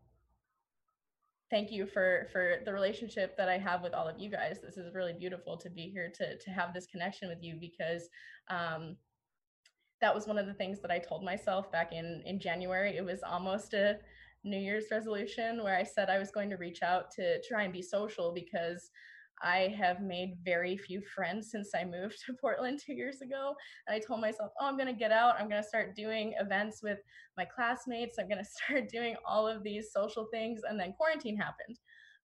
thank 1.50 1.72
you 1.72 1.86
for 1.86 2.28
for 2.32 2.58
the 2.66 2.74
relationship 2.74 3.38
that 3.38 3.48
I 3.48 3.58
have 3.58 3.82
with 3.82 3.94
all 3.94 4.08
of 4.08 4.20
you 4.20 4.30
guys. 4.30 4.60
This 4.62 4.78
is 4.78 4.94
really 4.94 5.14
beautiful 5.14 5.58
to 5.58 5.70
be 5.70 5.90
here 5.90 6.12
to 6.16 6.38
to 6.38 6.50
have 6.50 6.74
this 6.74 6.88
connection 6.88 7.30
with 7.30 7.42
you 7.42 7.56
because 7.60 8.10
um, 8.50 8.98
that 10.02 10.14
was 10.14 10.28
one 10.28 10.38
of 10.38 10.46
the 10.46 10.54
things 10.54 10.80
that 10.82 10.92
I 10.92 11.00
told 11.00 11.24
myself 11.24 11.72
back 11.72 11.92
in 11.94 12.22
in 12.26 12.40
January. 12.40 12.96
It 12.96 13.06
was 13.06 13.22
almost 13.24 13.74
a 13.74 14.00
New 14.44 14.60
Year's 14.60 14.86
resolution 14.92 15.64
where 15.64 15.76
I 15.76 15.84
said 15.84 16.10
I 16.10 16.20
was 16.20 16.32
going 16.32 16.50
to 16.50 16.58
reach 16.58 16.84
out 16.84 17.12
to 17.12 17.42
try 17.44 17.64
and 17.64 17.74
be 17.74 17.82
social 17.82 18.32
because 18.34 18.92
I 19.44 19.74
have 19.78 20.02
made 20.02 20.38
very 20.44 20.78
few 20.78 21.02
friends 21.02 21.52
since 21.52 21.72
I 21.76 21.84
moved 21.84 22.18
to 22.26 22.34
Portland 22.34 22.80
two 22.84 22.94
years 22.94 23.22
ago. 23.22 23.56
And 23.88 23.96
I 23.96 24.00
told 24.00 24.22
myself, 24.22 24.52
oh, 24.60 24.66
I'm 24.66 24.78
going 24.78 24.88
to 24.88 24.94
get 24.94 25.12
out. 25.12 25.36
I'm 25.40 25.50
going 25.50 25.62
to 25.62 25.68
start 25.68 25.96
doing 25.96 26.34
events 26.40 26.82
with 26.82 27.00
my 27.38 27.46
classmates. 27.46 28.18
I'm 28.20 28.28
going 28.28 28.44
to 28.44 28.50
start 28.50 28.90
doing 28.90 29.16
all 29.26 29.48
of 29.48 29.64
these 29.64 29.92
social 29.92 30.28
things. 30.32 30.62
And 30.68 30.80
then 30.80 30.94
quarantine 30.94 31.38
happened. 31.38 31.78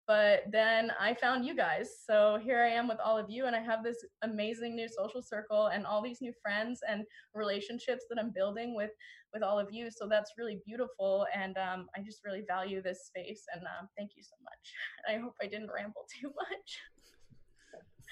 But 0.08 0.44
then 0.52 0.92
I 1.00 1.14
found 1.14 1.46
you 1.46 1.54
guys. 1.54 1.90
So 2.10 2.40
here 2.42 2.60
I 2.64 2.70
am 2.70 2.88
with 2.88 3.00
all 3.04 3.18
of 3.18 3.30
you. 3.30 3.46
And 3.46 3.56
I 3.56 3.62
have 3.62 3.84
this 3.84 4.06
amazing 4.24 4.76
new 4.76 4.88
social 4.88 5.22
circle 5.22 5.68
and 5.68 5.86
all 5.86 6.02
these 6.02 6.22
new 6.22 6.32
friends 6.42 6.80
and 6.88 7.04
relationships 7.34 8.06
that 8.10 8.18
I'm 8.18 8.32
building 8.34 8.74
with 8.74 8.92
with 9.34 9.44
all 9.44 9.60
of 9.60 9.68
you. 9.72 9.90
So 9.92 10.08
that's 10.08 10.32
really 10.38 10.62
beautiful. 10.66 11.28
And 11.36 11.58
um, 11.58 11.88
I 11.96 12.02
just 12.02 12.22
really 12.26 12.44
value 12.48 12.82
this 12.82 13.06
space. 13.08 13.44
And 13.54 13.64
um, 13.64 13.90
thank 13.98 14.12
you 14.16 14.24
so 14.24 14.36
much. 14.44 14.74
I 15.16 15.22
hope 15.22 15.36
I 15.42 15.48
didn't 15.48 15.70
ramble 15.76 16.06
too 16.22 16.28
much. 16.30 16.80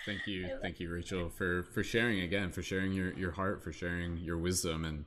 Thank 0.06 0.28
you, 0.28 0.60
thank 0.62 0.80
you, 0.80 0.92
Rachel, 0.92 1.30
for 1.30 1.64
for 1.64 1.82
sharing 1.82 2.20
again, 2.20 2.52
for 2.52 2.62
sharing 2.62 2.92
your 2.92 3.14
your 3.14 3.32
heart, 3.32 3.64
for 3.64 3.72
sharing 3.72 4.18
your 4.18 4.38
wisdom, 4.38 4.86
and 4.86 5.06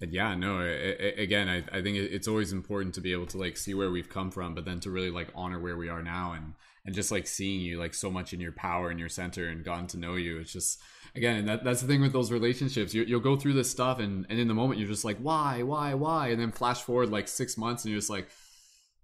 and 0.00 0.12
yeah, 0.12 0.34
no, 0.34 0.60
it, 0.60 1.00
it, 1.00 1.18
again, 1.18 1.48
I 1.48 1.78
I 1.78 1.82
think 1.82 1.96
it's 1.96 2.28
always 2.28 2.52
important 2.52 2.94
to 2.94 3.00
be 3.00 3.12
able 3.12 3.26
to 3.26 3.38
like 3.38 3.56
see 3.56 3.74
where 3.74 3.90
we've 3.90 4.08
come 4.08 4.30
from, 4.30 4.54
but 4.54 4.64
then 4.64 4.80
to 4.80 4.90
really 4.90 5.10
like 5.10 5.28
honor 5.34 5.58
where 5.58 5.76
we 5.76 5.88
are 5.88 6.02
now, 6.02 6.32
and 6.32 6.54
and 6.84 6.94
just 6.94 7.10
like 7.10 7.26
seeing 7.26 7.60
you 7.60 7.78
like 7.78 7.94
so 7.94 8.10
much 8.10 8.32
in 8.32 8.40
your 8.40 8.52
power 8.52 8.90
and 8.90 9.00
your 9.00 9.08
center, 9.08 9.48
and 9.48 9.64
gotten 9.64 9.86
to 9.88 9.98
know 9.98 10.14
you. 10.14 10.38
It's 10.38 10.52
just 10.52 10.80
again, 11.14 11.46
that 11.46 11.64
that's 11.64 11.80
the 11.80 11.88
thing 11.88 12.00
with 12.00 12.12
those 12.12 12.30
relationships. 12.30 12.94
You, 12.94 13.02
you'll 13.02 13.20
go 13.20 13.36
through 13.36 13.54
this 13.54 13.70
stuff, 13.70 13.98
and 13.98 14.24
and 14.28 14.38
in 14.38 14.48
the 14.48 14.54
moment 14.54 14.78
you're 14.78 14.88
just 14.88 15.04
like, 15.04 15.18
why, 15.18 15.62
why, 15.62 15.94
why, 15.94 16.28
and 16.28 16.40
then 16.40 16.52
flash 16.52 16.82
forward 16.82 17.10
like 17.10 17.28
six 17.28 17.56
months, 17.56 17.84
and 17.84 17.90
you're 17.90 18.00
just 18.00 18.10
like 18.10 18.28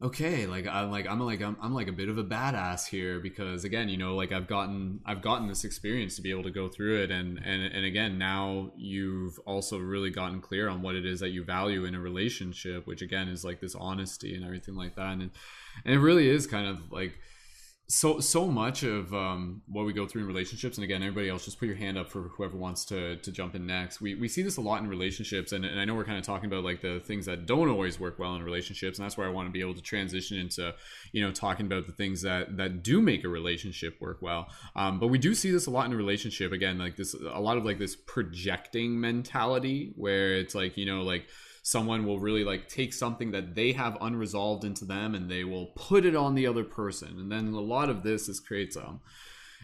okay 0.03 0.47
like 0.47 0.67
i'm 0.67 0.91
like 0.91 1.07
i'm 1.09 1.21
like 1.21 1.41
I'm, 1.41 1.57
I'm 1.63 1.73
like 1.73 1.89
a 1.89 1.93
bit 1.93 2.09
of 2.09 2.19
a 2.19 2.25
badass 2.25 2.89
here 2.89 3.21
because 3.21 3.65
again 3.65 3.89
you 3.89 3.97
know 3.97 4.17
like 4.17 4.33
i've 4.33 4.49
gotten 4.49 5.01
i've 5.07 5.23
gotten 5.23 5.47
this 5.47 5.65
experience 5.65 6.17
to 6.17 6.23
be 6.23 6.31
able 6.31 6.43
to 6.43 6.51
go 6.51 6.69
through 6.69 7.05
it 7.05 7.11
and 7.11 7.39
and 7.39 7.63
and 7.63 7.85
again 7.85 8.19
now 8.19 8.73
you've 8.77 9.39
also 9.47 9.79
really 9.79 10.11
gotten 10.11 10.41
clear 10.41 10.69
on 10.69 10.83
what 10.83 10.97
it 10.97 11.07
is 11.07 11.21
that 11.21 11.31
you 11.31 11.45
value 11.45 11.85
in 11.85 11.95
a 11.95 12.01
relationship 12.01 12.87
which 12.87 13.03
again 13.03 13.29
is 13.29 13.45
like 13.45 13.61
this 13.61 13.75
honesty 13.75 14.35
and 14.35 14.45
everything 14.45 14.75
like 14.75 14.97
that. 14.97 15.13
And 15.13 15.31
and 15.85 15.95
it 15.95 15.99
really 15.99 16.29
is 16.29 16.47
kind 16.47 16.67
of 16.67 16.91
like 16.91 17.19
so 17.87 18.19
so 18.19 18.47
much 18.47 18.83
of 18.83 19.13
um, 19.13 19.61
what 19.67 19.85
we 19.85 19.93
go 19.93 20.07
through 20.07 20.23
in 20.23 20.27
relationships 20.27 20.79
and 20.79 20.85
again 20.85 21.03
everybody 21.03 21.29
else 21.29 21.45
just 21.45 21.59
put 21.59 21.67
your 21.67 21.77
hand 21.77 21.99
up 21.99 22.09
for 22.11 22.23
whoever 22.23 22.57
wants 22.57 22.85
to 22.87 23.17
to 23.17 23.31
jump 23.31 23.55
in 23.55 23.67
next. 23.67 24.01
We, 24.01 24.15
we 24.15 24.27
see 24.27 24.43
this 24.43 24.57
a 24.57 24.63
lot 24.63 24.81
in 24.81 24.89
relationships 24.89 25.53
and, 25.53 25.65
and 25.65 25.79
i 25.79 25.85
know 25.85 25.95
we're 25.95 26.05
kind 26.05 26.19
of 26.19 26.25
talking 26.25 26.47
about 26.47 26.65
like 26.65 26.81
the 26.81 27.01
things 27.01 27.27
that 27.27 27.45
don't 27.47 27.69
always 27.69 28.01
work 28.01 28.19
well 28.19 28.35
in 28.35 28.43
relationships 28.43 28.99
and 28.99 29.05
that's 29.05 29.19
where 29.19 29.27
i 29.27 29.31
want 29.31 29.49
to 29.49 29.53
be 29.53 29.61
able 29.61 29.75
to 29.75 29.83
transition 29.83 30.39
into 30.39 30.75
you 31.13 31.23
know 31.23 31.31
talking 31.31 31.67
about 31.67 31.87
the 31.87 31.93
things 31.93 32.23
that 32.23 32.57
that 32.57 32.83
do 32.83 33.01
make 33.03 33.25
a 33.25 33.29
relationship 33.29 34.01
work 34.01 34.19
well. 34.21 34.49
Um, 34.75 34.99
but 34.99 35.09
we 35.09 35.19
do 35.19 35.35
see 35.35 35.51
this 35.51 35.67
a 35.67 35.71
lot 35.71 35.87
in 35.87 35.93
a 35.93 35.97
relationship. 35.97 36.53
Again 36.53 36.79
like 36.79 36.97
this 36.97 37.15
a 37.15 37.41
lot 37.41 37.57
of 37.57 37.65
like 37.65 37.79
this 37.79 37.97
projecting 37.97 39.01
mentality 39.01 39.93
where 39.97 40.35
it's 40.35 40.55
like 40.55 40.77
you 40.77 40.87
know 40.87 41.03
like 41.03 41.27
someone 41.65 42.05
will 42.05 42.19
really 42.19 42.45
like 42.45 42.69
take 42.69 42.93
something 42.93 43.31
that 43.31 43.55
they 43.55 43.73
have 43.73 43.97
unresolved 44.03 44.65
into 44.65 44.85
them 44.85 45.15
and 45.15 45.31
they 45.31 45.45
will 45.45 45.67
put 45.75 46.05
it 46.05 46.15
on 46.15 46.35
the 46.35 46.47
other 46.47 46.63
person. 46.63 47.19
And 47.19 47.33
then 47.33 47.49
a 47.49 47.61
lot 47.61 47.89
of 47.89 48.03
this 48.03 48.29
is 48.29 48.39
creates 48.39 48.77
um 48.77 49.01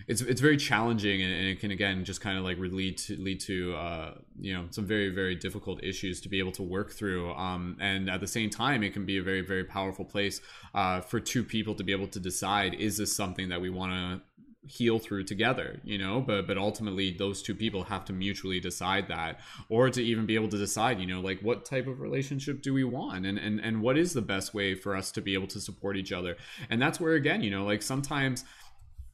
it's 0.09 0.23
it's 0.23 0.41
very 0.41 0.57
challenging 0.57 1.21
and, 1.21 1.31
and, 1.31 1.47
it 1.47 1.61
can 1.61 1.71
again 1.71 2.07
just 2.07 2.23
kind 2.23 2.39
of 2.39 2.45
like 2.45 2.57
lead 2.57 2.97
to 2.97 3.17
lead 3.17 3.39
to 3.41 3.75
uh, 3.75 4.15
you 4.41 4.55
know 4.55 4.67
some 4.71 4.87
very 4.87 5.11
very 5.11 5.35
difficult 5.35 5.85
issues 5.85 6.23
to 6.23 6.31
be 6.31 6.39
able 6.39 6.53
to 6.53 6.63
work 6.63 6.91
through. 6.91 7.33
Um, 7.35 7.77
and 7.81 8.09
at 8.09 8.21
the 8.21 8.27
same 8.27 8.49
time 8.49 8.83
it 8.83 8.95
can 8.95 9.05
be 9.05 9.19
a 9.19 9.23
very 9.23 9.43
very 9.43 9.65
powerful 9.65 10.07
place 10.07 10.41
uh, 10.75 11.03
for 11.03 11.21
two 11.21 11.45
people 11.45 11.75
to 11.75 11.85
be 11.85 11.93
able 11.93 12.09
to 12.09 12.21
decide 12.21 12.73
is 12.73 12.97
this 12.97 13.15
something 13.15 13.51
that 13.51 13.61
we 13.61 13.69
want 13.69 13.93
to 13.93 14.23
heal 14.67 14.99
through 14.99 15.25
together 15.25 15.81
you 15.85 15.99
know? 15.99 16.21
But 16.21 16.47
but 16.47 16.59
ultimately 16.59 17.13
those 17.13 17.43
two 17.43 17.55
people 17.55 17.85
have 17.85 18.05
to 18.07 18.13
mutually 18.13 18.61
decide 18.61 19.09
that 19.09 19.41
or 19.69 19.91
to 19.91 20.03
even 20.03 20.27
be 20.27 20.35
able 20.35 20.49
to 20.49 20.59
decide 20.59 21.01
you 21.01 21.07
know 21.07 21.21
like 21.21 21.41
what 21.41 21.65
type 21.65 21.87
of 21.87 22.01
relationship 22.01 22.63
do 22.63 22.75
we 22.75 22.85
want? 22.85 23.27
And 23.27 23.39
and 23.39 23.61
and 23.61 23.81
what 23.81 23.97
is 23.97 24.13
the 24.13 24.23
best 24.23 24.55
way 24.55 24.75
for 24.75 24.95
us 24.95 25.11
to 25.13 25.21
be 25.21 25.35
able 25.35 25.49
to 25.49 25.61
support 25.61 25.97
each 25.97 26.13
other? 26.13 26.37
And 26.69 26.81
that's 26.81 27.01
where 27.01 27.15
again 27.15 27.43
you 27.43 27.51
know 27.51 27.65
like 27.65 27.83
sometimes 27.83 28.45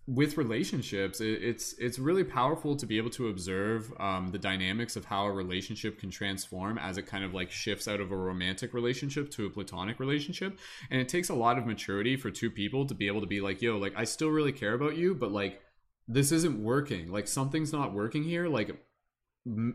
with 0.09 0.37
relationships 0.37 1.21
it, 1.21 1.43
it's 1.43 1.73
it's 1.79 1.99
really 1.99 2.23
powerful 2.23 2.77
to 2.77 2.87
be 2.87 2.97
able 2.97 3.11
to 3.11 3.27
observe 3.27 3.93
um, 3.99 4.29
the 4.29 4.39
dynamics 4.39 4.95
of 4.95 5.05
how 5.05 5.25
a 5.25 5.33
relationship 5.33 5.99
can 5.99 6.11
transform 6.11 6.79
as 6.79 6.97
it 6.97 7.07
kind 7.07 7.25
of 7.25 7.35
like 7.35 7.51
shifts 7.51 7.89
out 7.89 8.01
of 8.01 8.13
a 8.13 8.17
romantic 8.17 8.73
relationship 8.73 9.31
to 9.33 9.47
a 9.47 9.51
platonic 9.51 9.99
relationship. 9.99 10.57
And 10.91 11.01
it 11.01 11.09
takes 11.09 11.29
a 11.29 11.35
lot 11.35 11.59
of 11.59 11.67
maturity 11.67 12.17
for 12.17 12.31
two 12.31 12.53
people 12.53 12.87
to 12.87 12.95
be 12.95 13.09
able 13.09 13.21
to 13.21 13.27
be 13.27 13.41
like 13.41 13.61
yo 13.61 13.77
like 13.79 13.95
i 13.97 14.05
still 14.05 14.29
really 14.29 14.53
care 14.53 14.75
about 14.75 14.97
you 14.97 15.15
but 15.15 15.33
like 15.33 15.61
this 16.09 16.33
isn't 16.33 16.63
working. 16.63 17.11
Like 17.11 17.29
something's 17.29 17.73
not 17.73 17.93
working 17.93 18.23
here. 18.23 18.49
Like 18.49 18.77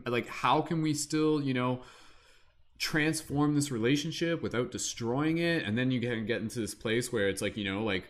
like 0.06 0.28
how 0.28 0.60
can 0.60 0.82
we 0.82 0.94
still 0.94 1.40
you 1.40 1.54
know 1.54 1.80
transform 2.78 3.54
this 3.54 3.70
relationship 3.70 4.42
without 4.42 4.70
destroying 4.70 5.38
it? 5.38 5.64
And 5.64 5.76
then 5.76 5.90
you 5.90 6.00
can 6.00 6.26
get 6.26 6.40
into 6.40 6.60
this 6.60 6.74
place 6.74 7.12
where 7.12 7.28
it's 7.28 7.42
like 7.42 7.56
you 7.56 7.64
know 7.64 7.82
like 7.82 8.04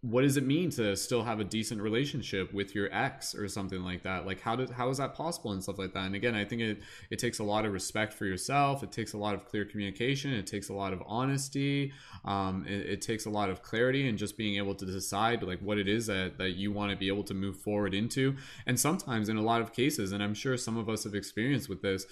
what 0.00 0.22
does 0.22 0.36
it 0.36 0.46
mean 0.46 0.70
to 0.70 0.96
still 0.96 1.24
have 1.24 1.40
a 1.40 1.44
decent 1.44 1.80
relationship 1.80 2.54
with 2.54 2.72
your 2.72 2.88
ex 2.94 3.34
or 3.34 3.48
something 3.48 3.82
like 3.82 4.04
that? 4.04 4.26
Like 4.26 4.40
how 4.40 4.54
does 4.54 4.70
how 4.70 4.90
is 4.90 4.98
that 4.98 5.14
possible 5.14 5.52
and 5.52 5.62
stuff 5.62 5.78
like 5.78 5.92
that? 5.94 6.04
And 6.04 6.14
again 6.14 6.34
i 6.36 6.44
think 6.44 6.62
it 6.62 6.82
it 7.10 7.18
takes 7.18 7.40
a 7.40 7.44
lot 7.44 7.64
of 7.64 7.72
respect 7.72 8.12
for 8.12 8.24
yourself. 8.24 8.82
It 8.82 8.92
takes 8.92 9.14
a 9.14 9.18
lot 9.18 9.34
of 9.34 9.44
clear 9.44 9.64
communication. 9.64 10.32
It 10.32 10.46
takes 10.46 10.68
a 10.68 10.72
lot 10.72 10.92
of 10.92 11.02
honesty. 11.06 11.92
Um, 12.24 12.64
it, 12.68 12.86
it, 12.86 13.02
takes 13.02 13.26
a 13.26 13.30
lot 13.30 13.48
of 13.48 13.62
clarity 13.62 14.08
and 14.08 14.18
just 14.18 14.36
being 14.36 14.56
able 14.56 14.74
to 14.74 14.84
decide 14.84 15.42
like 15.42 15.60
what 15.60 15.78
it 15.78 15.88
is 15.88 16.06
that 16.06 16.38
that 16.38 16.50
you 16.50 16.72
want 16.72 16.90
to 16.90 16.96
be 16.96 17.08
able 17.08 17.24
to 17.24 17.34
move 17.34 17.56
forward 17.56 17.94
into. 17.94 18.36
And 18.66 18.78
sometimes 18.78 19.28
in 19.28 19.36
a 19.36 19.42
lot 19.42 19.60
of 19.60 19.72
cases 19.72 20.12
and 20.12 20.22
i'm 20.22 20.34
sure 20.34 20.56
some 20.56 20.76
of 20.76 20.88
us 20.88 21.04
have 21.04 21.14
experienced 21.14 21.68
with 21.68 21.82
this 21.82 22.06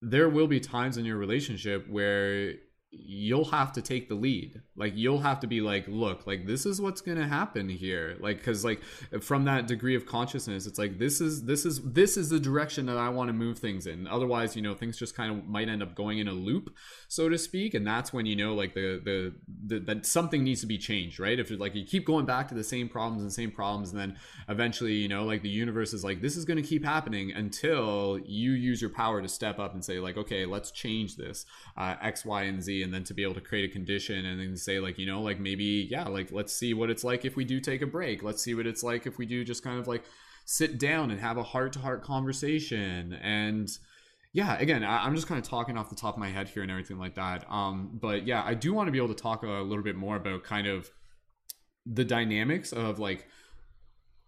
there 0.00 0.28
will 0.28 0.46
be 0.46 0.60
times 0.60 0.96
in 0.96 1.04
your 1.04 1.16
relationship 1.16 1.88
where 1.88 2.54
you'll 2.90 3.44
have 3.44 3.72
to 3.72 3.82
take 3.82 4.08
the 4.08 4.14
lead. 4.14 4.62
Like 4.74 4.94
you'll 4.96 5.20
have 5.20 5.40
to 5.40 5.46
be 5.46 5.60
like 5.60 5.84
look 5.88 6.26
like 6.26 6.46
this 6.46 6.64
is 6.64 6.80
what's 6.80 7.02
going 7.02 7.18
to 7.18 7.26
happen 7.26 7.68
here. 7.68 8.16
Like 8.20 8.42
cuz 8.42 8.64
like 8.64 8.82
from 9.20 9.44
that 9.44 9.66
degree 9.66 9.94
of 9.94 10.06
consciousness 10.06 10.66
it's 10.66 10.78
like 10.78 10.98
this 10.98 11.20
is 11.20 11.44
this 11.44 11.66
is 11.66 11.82
this 11.82 12.16
is 12.16 12.30
the 12.30 12.40
direction 12.40 12.86
that 12.86 12.96
I 12.96 13.10
want 13.10 13.28
to 13.28 13.34
move 13.34 13.58
things 13.58 13.86
in. 13.86 14.06
Otherwise 14.06 14.56
you 14.56 14.62
know 14.62 14.74
things 14.74 14.98
just 14.98 15.14
kind 15.14 15.36
of 15.36 15.46
might 15.46 15.68
end 15.68 15.82
up 15.82 15.94
going 15.94 16.18
in 16.18 16.28
a 16.28 16.32
loop 16.32 16.74
so 17.08 17.28
to 17.28 17.36
speak 17.36 17.74
and 17.74 17.86
that's 17.86 18.12
when 18.12 18.24
you 18.24 18.36
know 18.36 18.54
like 18.54 18.72
the 18.72 19.00
the, 19.04 19.34
the 19.66 19.80
that 19.80 20.06
something 20.06 20.42
needs 20.42 20.62
to 20.62 20.66
be 20.66 20.78
changed 20.78 21.20
right? 21.20 21.38
If 21.38 21.50
like 21.50 21.74
you 21.74 21.84
keep 21.84 22.06
going 22.06 22.24
back 22.24 22.48
to 22.48 22.54
the 22.54 22.64
same 22.64 22.88
problems 22.88 23.22
and 23.22 23.30
same 23.30 23.50
problems 23.50 23.90
and 23.90 24.00
then 24.00 24.16
eventually 24.48 24.94
you 24.94 25.08
know 25.08 25.24
like 25.24 25.42
the 25.42 25.50
universe 25.50 25.92
is 25.92 26.04
like 26.04 26.22
this 26.22 26.36
is 26.36 26.46
going 26.46 26.60
to 26.62 26.66
keep 26.66 26.84
happening 26.84 27.32
until 27.32 28.18
you 28.24 28.52
use 28.52 28.80
your 28.80 28.90
power 28.90 29.20
to 29.20 29.28
step 29.28 29.58
up 29.58 29.74
and 29.74 29.84
say 29.84 29.98
like 29.98 30.16
okay 30.16 30.46
let's 30.46 30.70
change 30.70 31.16
this 31.16 31.44
uh, 31.76 31.96
x 32.00 32.24
y 32.24 32.44
and 32.44 32.62
z 32.62 32.77
and 32.82 32.92
then 32.92 33.04
to 33.04 33.14
be 33.14 33.22
able 33.22 33.34
to 33.34 33.40
create 33.40 33.68
a 33.68 33.72
condition 33.72 34.24
and 34.24 34.40
then 34.40 34.56
say 34.56 34.80
like 34.80 34.98
you 34.98 35.06
know 35.06 35.20
like 35.20 35.38
maybe 35.40 35.88
yeah 35.90 36.04
like 36.04 36.30
let's 36.32 36.54
see 36.54 36.74
what 36.74 36.90
it's 36.90 37.04
like 37.04 37.24
if 37.24 37.36
we 37.36 37.44
do 37.44 37.60
take 37.60 37.82
a 37.82 37.86
break. 37.86 38.22
Let's 38.22 38.42
see 38.42 38.54
what 38.54 38.66
it's 38.66 38.82
like 38.82 39.06
if 39.06 39.18
we 39.18 39.26
do 39.26 39.44
just 39.44 39.62
kind 39.62 39.78
of 39.78 39.86
like 39.86 40.04
sit 40.44 40.78
down 40.78 41.10
and 41.10 41.20
have 41.20 41.36
a 41.36 41.42
heart 41.42 41.72
to 41.74 41.78
heart 41.78 42.02
conversation. 42.02 43.12
And 43.14 43.68
yeah 44.32 44.58
again 44.58 44.84
I, 44.84 45.06
am 45.06 45.14
just 45.14 45.26
kind 45.26 45.40
of 45.40 45.48
talking 45.48 45.76
off 45.76 45.90
the 45.90 45.96
top 45.96 46.14
of 46.14 46.20
my 46.20 46.28
head 46.28 46.48
here 46.48 46.62
and 46.62 46.70
everything 46.70 46.98
like 46.98 47.14
that. 47.14 47.50
Um 47.50 47.98
but 48.00 48.26
yeah 48.26 48.42
i 48.44 48.54
do 48.54 48.72
want 48.74 48.88
to 48.88 48.92
be 48.92 48.98
able 48.98 49.08
to 49.08 49.22
talk 49.22 49.42
a 49.42 49.46
little 49.46 49.84
bit 49.84 49.96
more 49.96 50.16
about 50.16 50.44
kind 50.44 50.66
of 50.66 50.90
the 51.86 52.04
dynamics 52.04 52.72
of 52.72 52.98
like 52.98 53.26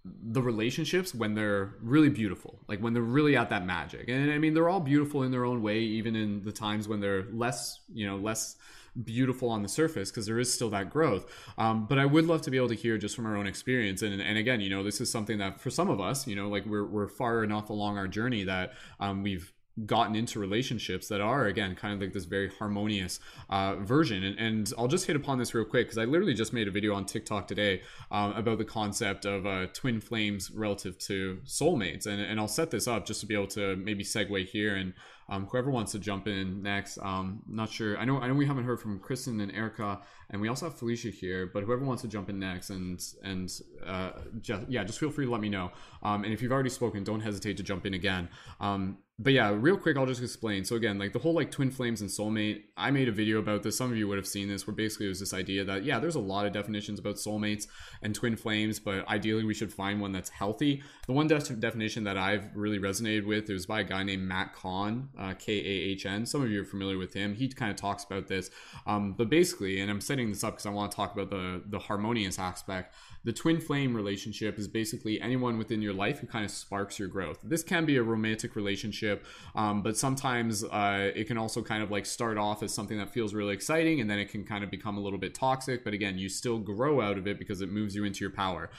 the 0.05 0.41
relationships 0.41 1.15
when 1.15 1.35
they're 1.35 1.75
really 1.83 2.09
beautiful 2.09 2.59
like 2.69 2.81
when 2.81 2.95
they're 2.95 3.03
really 3.03 3.37
at 3.37 3.51
that 3.51 3.67
magic. 3.67 4.09
And 4.09 4.33
i 4.33 4.39
mean 4.39 4.55
they're 4.55 4.69
all 4.69 4.81
beautiful 4.81 5.23
in 5.23 5.31
their 5.31 5.45
own 5.45 5.63
way 5.63 5.81
even 5.81 6.17
in 6.17 6.43
the 6.43 6.53
times 6.53 6.89
when 6.89 7.01
they're 7.01 7.27
less 7.33 7.81
you 7.93 8.07
know 8.07 8.17
less 8.17 8.57
beautiful 9.05 9.51
on 9.51 9.63
the 9.63 9.69
surface 9.69 10.11
because 10.11 10.27
there 10.27 10.39
is 10.41 10.53
still 10.53 10.71
that 10.71 10.91
growth. 10.91 11.31
Um, 11.59 11.87
but 11.87 11.99
i 11.99 12.07
would 12.07 12.27
love 12.27 12.43
to 12.43 12.51
be 12.51 12.57
able 12.57 12.69
to 12.69 12.75
hear 12.75 12.97
just 12.97 13.15
from 13.15 13.27
our 13.27 13.37
own 13.37 13.47
experience. 13.47 14.01
And, 14.03 14.21
and 14.21 14.39
again 14.39 14.61
you 14.61 14.71
know 14.71 14.83
this 14.83 15.01
is 15.01 15.11
something 15.11 15.39
that 15.39 15.61
for 15.61 15.71
some 15.71 15.91
of 15.91 16.01
us 16.01 16.27
you 16.27 16.35
know 16.35 16.49
like 16.49 16.65
we're, 16.65 16.87
we're 16.87 17.09
far 17.09 17.45
enough 17.45 17.69
along 17.69 17.99
our 17.99 18.09
journey 18.09 18.45
that 18.45 18.73
um, 19.01 19.23
we've 19.23 19.53
gotten 19.87 20.15
into 20.15 20.39
relationships 20.39 21.09
that 21.09 21.21
are 21.21 21.47
again 21.47 21.75
kind 21.75 21.95
of 21.95 22.01
like 22.01 22.13
this 22.13 22.25
very 22.25 22.51
harmonious 22.59 23.21
uh, 23.49 23.77
version. 23.77 24.25
And, 24.25 24.39
and 24.39 24.73
i'll 24.79 24.89
just 24.89 25.07
hit 25.07 25.17
upon 25.17 25.39
this 25.39 25.55
real 25.55 25.65
quick 25.65 25.87
because 25.87 25.99
i 25.99 26.05
literally 26.05 26.35
just 26.35 26.53
made 26.53 26.69
a 26.69 26.71
video 26.71 26.95
on 26.95 27.05
tiktok 27.07 27.47
today 27.47 27.83
um, 28.11 28.33
about 28.33 28.59
the 28.59 28.65
concept 28.65 29.25
of 29.25 29.47
uh, 29.47 29.67
twin 29.73 30.01
flames 30.01 30.51
relative 30.51 30.99
to 30.99 31.41
soulmates. 31.45 32.07
And, 32.07 32.21
and 32.21 32.39
i'll 32.39 32.49
set 32.49 32.71
this 32.71 32.87
up 32.87 33.07
just 33.07 33.21
to 33.21 33.27
be 33.27 33.35
able 33.35 33.49
to 33.49 33.77
maybe 33.77 34.05
segue 34.05 34.47
here 34.47 34.77
and 34.77 34.93
um, 35.29 35.47
whoever 35.47 35.71
wants 35.71 35.93
to 35.93 36.01
jump 36.01 36.27
in 36.27 36.61
next 36.63 36.99
um, 36.99 37.43
not 37.49 37.71
sure. 37.71 37.97
I 37.99 38.05
know 38.05 38.19
i 38.21 38.29
know 38.29 38.35
we 38.35 38.47
haven't 38.47 38.65
heard 38.65 38.81
from 38.81 38.99
kristen 38.99 39.41
and 39.41 39.53
erica 39.55 40.01
and 40.31 40.41
we 40.41 40.49
also 40.49 40.67
have 40.67 40.79
felicia 40.79 41.11
here 41.11 41.51
but 41.53 41.63
whoever 41.63 41.85
wants 41.85 42.03
to 42.03 42.09
jump 42.09 42.29
in 42.29 42.39
next 42.39 42.71
and 42.71 43.03
and 43.23 43.51
uh, 43.87 44.11
just, 44.41 44.63
yeah 44.69 44.85
just 44.85 44.99
feel 44.99 45.11
free 45.11 45.27
to 45.27 45.31
let 45.31 45.41
me 45.41 45.49
know. 45.49 45.71
Um, 46.03 46.25
and 46.25 46.33
if 46.33 46.43
you've 46.43 46.53
already 46.53 46.71
spoken 46.71 47.05
don't 47.05 47.21
hesitate 47.21 47.57
to 47.59 47.63
jump 47.63 47.87
in 47.87 47.95
again. 47.95 48.29
Um, 48.61 48.99
but 49.23 49.35
yeah, 49.35 49.55
real 49.55 49.77
quick, 49.77 49.99
I'll 49.99 50.07
just 50.07 50.23
explain. 50.23 50.65
So 50.65 50.77
again, 50.77 50.99
like 50.99 51.13
the 51.13 51.19
whole 51.19 51.35
like 51.35 51.51
twin 51.51 51.71
flames 51.71 52.01
and 52.01 52.09
soulmate, 52.09 52.63
I 52.75 52.91
made 52.91 53.07
a 53.07 53.13
video 53.13 53.39
about 53.39 53.63
this. 53.63 53.77
Some 53.77 53.91
of 53.91 53.97
you 53.99 54.09
would 54.09 54.17
have 54.17 54.27
seen 54.27 54.49
this, 54.49 54.67
where 54.67 54.75
basically 54.75 55.07
it 55.07 55.11
was 55.11 55.21
this 55.21 55.35
idea 55.35 55.63
that 55.65 55.85
yeah, 55.85 55.99
there's 55.99 56.15
a 56.15 56.21
lot 56.21 56.47
of 56.47 56.55
definitions 56.55 56.99
about 56.99 57.17
soulmates 57.17 57.67
and 58.03 58.15
twin 58.15 58.35
flames, 58.35 58.81
but 58.81 59.07
ideally 59.09 59.45
we 59.45 59.53
should 59.53 59.73
find 59.73 60.01
one 60.01 60.13
that's 60.13 60.31
healthy. 60.31 60.83
The 61.07 61.13
one 61.13 61.27
de- 61.27 61.39
definition 61.39 62.05
that 62.05 62.17
I've 62.17 62.49
really 62.57 62.79
resonated 62.79 63.27
with 63.27 63.51
is 63.51 63.67
by 63.67 63.81
a 63.81 63.85
guy 63.85 64.05
named 64.05 64.23
Matt 64.23 64.55
Kahn, 64.55 65.11
uh, 65.19 65.35
K 65.39 65.53
A 65.53 65.93
H 65.93 66.07
N. 66.07 66.25
Some 66.25 66.43
of 66.43 66.51
you 66.51 66.63
are 66.63 66.65
familiar 66.65 66.97
with 66.97 67.13
him. 67.13 67.35
He 67.35 67.49
kind 67.49 67.71
of 67.71 67.77
talks 67.77 68.05
about 68.05 68.27
this, 68.27 68.51
um, 68.87 69.13
but 69.13 69.29
basically, 69.29 69.81
and 69.81 69.91
I'm 69.91 70.01
setting 70.01 70.31
this 70.31 70.43
up 70.43 70.55
because 70.55 70.67
I 70.67 70.71
want 70.71 70.93
to 70.93 70.97
talk 70.97 71.13
about 71.13 71.29
the 71.29 71.63
the 71.67 71.79
harmonious 71.79 72.39
aspect. 72.39 72.95
The 73.25 73.33
twin 73.33 73.61
flame 73.61 73.95
relationship 73.95 74.59
is 74.59 74.67
basically 74.67 75.21
anyone 75.21 75.59
within 75.59 75.83
your 75.83 75.93
life 75.93 76.21
who 76.21 76.27
kind 76.27 76.45
of 76.45 76.51
sparks 76.51 76.99
your 76.99 77.09
growth. 77.09 77.39
This 77.43 77.63
can 77.63 77.85
be 77.85 77.97
a 77.97 78.03
romantic 78.03 78.57
relationship, 78.57 79.27
um, 79.55 79.83
but 79.83 79.97
sometimes 79.97 80.65
uh, 80.65 81.11
it 81.15 81.27
can 81.27 81.37
also 81.37 81.63
kind 81.63 81.83
of 81.83 81.91
like 81.91 82.07
start 82.07 82.39
off 82.39 82.63
as 82.63 82.73
something 82.73 82.97
that 82.99 83.13
feels 83.13 83.35
really 83.35 83.53
exciting 83.53 84.01
and 84.01 84.09
then 84.09 84.19
it 84.19 84.31
can 84.31 84.45
kind 84.45 84.65
of 84.65 84.71
become 84.71 84.97
a 84.97 85.01
little 85.01 85.19
bit 85.19 85.35
toxic. 85.35 85.85
But 85.85 85.93
again, 85.93 86.19
you 86.19 86.29
still 86.29 86.59
grow 86.59 87.01
out 87.01 87.19
of 87.19 87.27
it 87.27 87.39
because 87.39 87.61
it 87.61 87.71
moves 87.71 87.95
you 87.95 88.05
into 88.05 88.21
your 88.21 88.31
power 88.31 88.71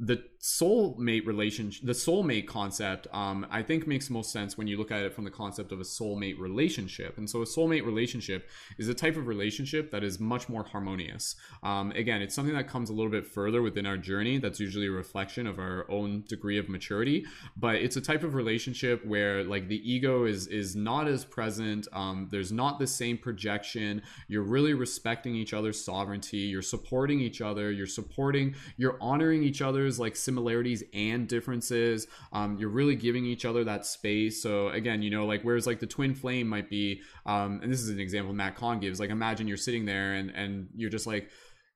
the 0.00 0.22
soulmate 0.40 1.26
relationship 1.26 1.84
the 1.84 1.92
soulmate 1.92 2.46
concept 2.46 3.06
um, 3.12 3.46
i 3.50 3.62
think 3.62 3.86
makes 3.86 4.08
most 4.08 4.32
sense 4.32 4.56
when 4.56 4.66
you 4.66 4.78
look 4.78 4.90
at 4.90 5.02
it 5.02 5.12
from 5.12 5.24
the 5.24 5.30
concept 5.30 5.70
of 5.70 5.80
a 5.80 5.84
soulmate 5.84 6.38
relationship. 6.38 7.18
And 7.18 7.28
so 7.28 7.42
a 7.42 7.44
soulmate 7.44 7.84
relationship 7.84 8.48
is 8.78 8.88
a 8.88 8.94
type 8.94 9.16
of 9.16 9.26
relationship 9.26 9.90
that 9.92 10.02
is 10.02 10.18
much 10.18 10.48
more 10.48 10.64
harmonious. 10.64 11.36
Um, 11.62 11.92
again 11.92 12.22
it's 12.22 12.34
something 12.34 12.54
that 12.54 12.68
comes 12.68 12.90
a 12.90 12.92
little 12.92 13.10
bit 13.10 13.26
further 13.26 13.62
within 13.62 13.86
our 13.86 13.96
journey 13.96 14.38
that's 14.38 14.60
usually 14.60 14.86
a 14.86 14.90
reflection 14.90 15.46
of 15.46 15.58
our 15.58 15.86
own 15.90 16.24
degree 16.28 16.58
of 16.58 16.68
maturity. 16.68 17.26
But 17.56 17.76
it's 17.76 17.96
a 17.96 18.00
type 18.00 18.22
of 18.22 18.34
relationship 18.34 19.04
where 19.04 19.44
like 19.44 19.68
the 19.68 19.90
ego 19.90 20.24
is 20.24 20.46
is 20.46 20.76
not 20.76 21.08
as 21.08 21.24
present. 21.24 21.88
Um, 21.92 22.28
there's 22.30 22.52
not 22.52 22.78
the 22.78 22.86
same 22.86 23.18
projection. 23.18 24.02
You're 24.28 24.42
really 24.42 24.74
respecting 24.74 25.34
each 25.34 25.52
other's 25.52 25.82
sovereignty. 25.82 26.38
You're 26.38 26.62
supporting 26.62 27.20
each 27.20 27.40
other. 27.40 27.70
You're 27.70 27.86
supporting 27.86 28.54
you're 28.76 28.96
honoring 29.00 29.42
each 29.42 29.62
other 29.62 29.86
like 29.98 30.16
similarities 30.16 30.84
and 30.94 31.28
differences. 31.28 32.06
Um, 32.32 32.56
you're 32.58 32.68
really 32.68 32.96
giving 32.96 33.24
each 33.24 33.44
other 33.44 33.64
that 33.64 33.86
space. 33.86 34.42
So 34.42 34.68
again, 34.68 35.02
you 35.02 35.10
know, 35.10 35.26
like 35.26 35.42
whereas 35.42 35.66
like 35.66 35.80
the 35.80 35.86
twin 35.86 36.14
flame 36.14 36.48
might 36.48 36.70
be, 36.70 37.02
um, 37.26 37.60
and 37.62 37.72
this 37.72 37.80
is 37.80 37.88
an 37.88 38.00
example 38.00 38.32
Matt 38.32 38.56
Kahn 38.56 38.80
gives. 38.80 39.00
Like 39.00 39.10
imagine 39.10 39.48
you're 39.48 39.56
sitting 39.56 39.84
there 39.84 40.14
and 40.14 40.30
and 40.30 40.68
you're 40.76 40.90
just 40.90 41.06
like 41.06 41.30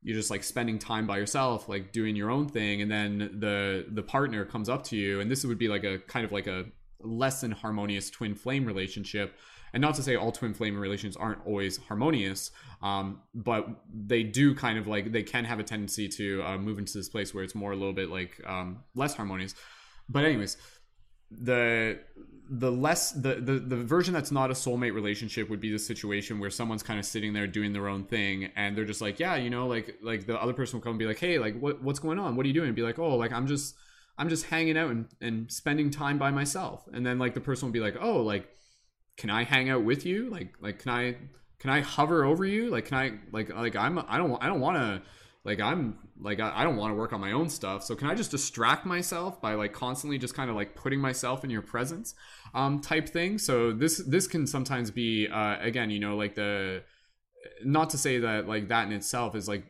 you're 0.05 0.17
just 0.17 0.31
like 0.31 0.45
spending 0.45 0.79
time 0.79 1.07
by 1.07 1.17
yourself 1.17 1.69
like 1.69 1.91
doing 1.91 2.15
your 2.15 2.31
own 2.31 2.47
thing 2.47 2.83
and 2.83 2.91
then 2.91 3.39
the 3.41 3.87
the 3.93 4.03
partner 4.03 4.45
comes 4.45 4.69
up 4.69 4.85
to 4.85 4.97
you 4.97 5.21
and 5.21 5.31
this 5.31 5.45
would 5.45 5.59
be 5.59 5.67
like 5.67 5.83
a 5.83 5.99
kind 6.01 6.27
of 6.27 6.31
like 6.31 6.47
a 6.47 6.65
less 7.01 7.41
than 7.41 7.51
harmonious 7.51 8.11
twin 8.11 8.35
flame 8.35 8.67
relationship 8.67 9.35
and 9.75 9.83
not 9.83 9.95
to 9.95 10.03
say 10.03 10.17
all 10.17 10.33
twin 10.33 10.55
flame 10.55 10.79
relations 10.79 11.17
aren't 11.17 11.45
always 11.47 11.77
harmonious 11.77 12.51
um, 12.81 13.21
but 13.35 13.69
they 13.93 14.23
do 14.23 14.55
kind 14.55 14.79
of 14.79 14.87
like 14.87 15.13
they 15.13 15.23
can 15.23 15.45
have 15.45 15.59
a 15.59 15.63
tendency 15.63 16.09
to 16.09 16.43
uh, 16.43 16.57
move 16.57 16.79
into 16.79 16.97
this 16.97 17.09
place 17.09 17.35
where 17.35 17.45
it's 17.45 17.55
more 17.55 17.73
a 17.73 17.77
little 17.77 17.93
bit 17.93 18.11
like 18.11 18.41
um, 18.47 18.85
less 18.95 19.15
harmonious. 19.15 19.55
But 20.09 20.25
anyways 20.25 20.57
the 21.31 21.99
the 22.51 22.71
less 22.71 23.13
the, 23.13 23.37
the 23.37 23.55
the 23.55 23.77
version 23.77 24.13
that's 24.13 24.31
not 24.31 24.51
a 24.51 24.55
soulmate 24.55 24.95
relationship 24.95 25.49
would 25.49 25.61
be 25.61 25.73
the 25.73 25.79
situation 25.79 26.39
where 26.39 26.51
someone's 26.51 26.83
kind 26.83 26.99
of 26.99 27.07
sitting 27.07 27.33
there 27.33 27.47
doing 27.47 27.73
their 27.73 27.89
own 27.89 28.05
thing 28.05 28.51
and 28.55 28.77
they're 28.77 28.85
just 28.85 29.01
like 29.01 29.19
yeah 29.19 29.35
you 29.35 29.49
know 29.49 29.67
like 29.67 29.97
like 30.03 30.27
the 30.27 30.41
other 30.41 30.53
person 30.53 30.79
will 30.79 30.83
come 30.83 30.91
and 30.91 30.99
be 30.99 31.07
like 31.07 31.19
hey 31.19 31.39
like 31.39 31.59
what 31.59 31.83
what's 31.83 31.99
going 31.99 32.19
on? 32.19 32.37
What 32.37 32.45
are 32.45 32.49
you 32.49 32.55
doing 32.55 32.69
and 32.69 32.77
be 32.77 32.83
like 32.83 32.99
oh 32.99 33.17
like 33.17 33.33
i'm 33.33 33.47
just 33.47 33.75
i'm 34.19 34.29
just 34.29 34.47
hanging 34.47 34.77
out 34.77 34.91
and, 34.91 35.07
and 35.21 35.51
spending 35.51 35.91
time 35.91 36.19
by 36.19 36.31
myself. 36.31 36.85
And 36.93 37.05
then 37.05 37.19
like 37.19 37.35
the 37.35 37.41
person 37.41 37.67
will 37.67 37.73
be 37.73 37.81
like 37.81 37.97
oh 38.01 38.21
like 38.21 38.49
can 39.17 39.31
i 39.31 39.45
hang 39.45 39.71
out 39.71 39.85
with 39.85 40.05
you? 40.05 40.31
Like 40.31 40.55
like 40.61 40.79
can 40.81 40.93
i 40.93 41.17
can 41.59 41.71
i 41.71 41.81
hover 41.81 42.25
over 42.25 42.45
you? 42.45 42.71
Like 42.71 42.87
can 42.87 42.99
i 42.99 43.13
like 43.33 43.55
like 43.55 43.77
i'm 43.77 43.99
i 43.99 44.19
don't 44.19 44.37
i 44.43 44.47
don't 44.47 44.61
want 44.61 44.77
to 44.77 45.03
like 45.45 45.61
i'm 45.61 45.99
like 46.21 46.41
i, 46.41 46.53
I 46.61 46.65
don't 46.65 46.77
want 46.77 46.93
to 46.93 46.97
work 46.97 47.13
on 47.13 47.21
my 47.21 47.33
own 47.33 47.49
stuff. 47.49 47.85
So 47.85 47.95
can 47.95 48.09
i 48.09 48.15
just 48.15 48.31
distract 48.31 48.87
myself 48.87 49.41
by 49.41 49.55
like 49.55 49.73
constantly 49.73 50.19
just 50.19 50.35
kind 50.35 50.51
of 50.51 50.57
like 50.57 50.75
putting 50.75 51.01
myself 51.01 51.45
in 51.45 51.51
your 51.51 51.63
presence 51.63 52.15
um 52.55 52.81
type 52.81 53.09
thing? 53.09 53.39
So 53.39 53.73
this 53.73 53.99
this 53.99 54.27
can 54.27 54.47
sometimes 54.47 54.91
be 54.91 55.29
uh 55.29 55.57
again 55.61 55.91
you 55.91 56.01
know 56.01 56.17
like 56.17 56.35
the 56.35 56.83
not 57.65 57.91
to 57.91 57.99
say 57.99 58.19
that 58.19 58.49
like 58.49 58.69
that 58.69 58.87
in 58.87 58.93
itself 58.93 59.35
is 59.35 59.49
like 59.49 59.65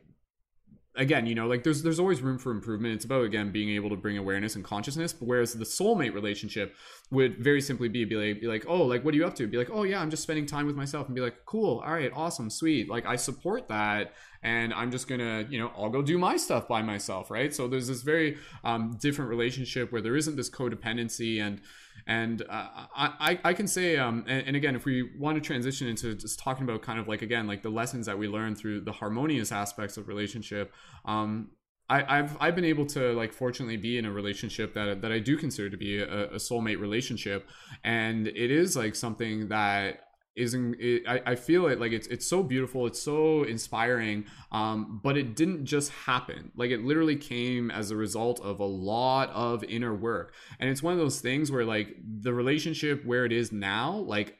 again, 0.96 1.26
you 1.26 1.34
know, 1.34 1.46
like 1.46 1.64
there's 1.64 1.82
there's 1.82 1.98
always 1.98 2.22
room 2.22 2.38
for 2.38 2.50
improvement. 2.50 2.94
It's 2.94 3.04
about 3.04 3.24
again 3.24 3.50
being 3.50 3.70
able 3.70 3.90
to 3.90 3.96
bring 3.96 4.18
awareness 4.18 4.54
and 4.54 4.64
consciousness. 4.64 5.12
But 5.12 5.26
whereas 5.26 5.52
the 5.52 5.64
soulmate 5.64 6.14
relationship 6.14 6.74
would 7.10 7.38
very 7.38 7.60
simply 7.60 7.88
be 7.88 8.04
be 8.04 8.16
like, 8.16 8.40
be 8.40 8.46
like, 8.46 8.64
oh, 8.68 8.82
like 8.82 9.04
what 9.04 9.14
are 9.14 9.16
you 9.16 9.26
up 9.26 9.34
to? 9.36 9.46
Be 9.46 9.56
like, 9.56 9.70
oh 9.72 9.82
yeah, 9.82 10.00
I'm 10.00 10.10
just 10.10 10.22
spending 10.22 10.46
time 10.46 10.66
with 10.66 10.76
myself, 10.76 11.06
and 11.06 11.14
be 11.14 11.20
like, 11.20 11.44
cool, 11.46 11.80
all 11.80 11.92
right, 11.92 12.12
awesome, 12.14 12.50
sweet. 12.50 12.88
Like 12.88 13.06
I 13.06 13.16
support 13.16 13.68
that, 13.68 14.14
and 14.42 14.72
I'm 14.72 14.90
just 14.90 15.08
gonna, 15.08 15.46
you 15.48 15.58
know, 15.58 15.72
I'll 15.76 15.90
go 15.90 16.02
do 16.02 16.18
my 16.18 16.36
stuff 16.36 16.68
by 16.68 16.82
myself, 16.82 17.30
right? 17.30 17.52
So 17.54 17.68
there's 17.68 17.88
this 17.88 18.02
very 18.02 18.38
um, 18.62 18.96
different 19.00 19.30
relationship 19.30 19.92
where 19.92 20.02
there 20.02 20.16
isn't 20.16 20.36
this 20.36 20.50
codependency 20.50 21.40
and 21.40 21.60
and 22.06 22.42
uh, 22.42 22.68
I, 22.94 23.38
I 23.44 23.54
can 23.54 23.66
say, 23.66 23.96
um, 23.96 24.24
and, 24.28 24.46
and, 24.48 24.56
again, 24.56 24.76
if 24.76 24.84
we 24.84 25.10
want 25.18 25.36
to 25.36 25.40
transition 25.40 25.88
into 25.88 26.14
just 26.14 26.38
talking 26.38 26.64
about 26.64 26.82
kind 26.82 26.98
of 26.98 27.08
like, 27.08 27.22
again, 27.22 27.46
like 27.46 27.62
the 27.62 27.70
lessons 27.70 28.06
that 28.06 28.18
we 28.18 28.28
learn 28.28 28.54
through 28.54 28.82
the 28.82 28.92
harmonious 28.92 29.50
aspects 29.50 29.96
of 29.96 30.06
relationship, 30.06 30.72
um, 31.06 31.50
I, 31.88 32.16
have 32.16 32.36
I've 32.40 32.54
been 32.54 32.64
able 32.64 32.86
to 32.86 33.12
like 33.12 33.32
fortunately 33.32 33.76
be 33.76 33.98
in 33.98 34.06
a 34.06 34.10
relationship 34.10 34.72
that 34.72 35.02
that 35.02 35.12
I 35.12 35.18
do 35.18 35.36
consider 35.36 35.68
to 35.68 35.76
be 35.76 35.98
a, 35.98 36.30
a 36.30 36.36
soulmate 36.36 36.80
relationship, 36.80 37.46
and 37.84 38.26
it 38.26 38.50
is 38.50 38.74
like 38.74 38.94
something 38.94 39.48
that 39.48 40.00
isn't 40.36 40.76
it, 40.80 41.02
I, 41.06 41.32
I 41.32 41.34
feel 41.36 41.66
it 41.66 41.80
like 41.80 41.92
it's 41.92 42.06
it's 42.08 42.26
so 42.26 42.42
beautiful 42.42 42.86
it's 42.86 43.00
so 43.00 43.44
inspiring 43.44 44.24
um 44.52 45.00
but 45.02 45.16
it 45.16 45.36
didn't 45.36 45.64
just 45.64 45.90
happen. 45.90 46.52
Like 46.56 46.70
it 46.70 46.84
literally 46.84 47.16
came 47.16 47.70
as 47.70 47.90
a 47.90 47.96
result 47.96 48.40
of 48.40 48.60
a 48.60 48.64
lot 48.64 49.30
of 49.30 49.64
inner 49.64 49.94
work. 49.94 50.34
And 50.58 50.70
it's 50.70 50.82
one 50.82 50.92
of 50.92 50.98
those 50.98 51.20
things 51.20 51.50
where 51.50 51.64
like 51.64 51.96
the 52.20 52.32
relationship 52.32 53.04
where 53.04 53.24
it 53.24 53.32
is 53.32 53.52
now 53.52 53.92
like 53.92 54.38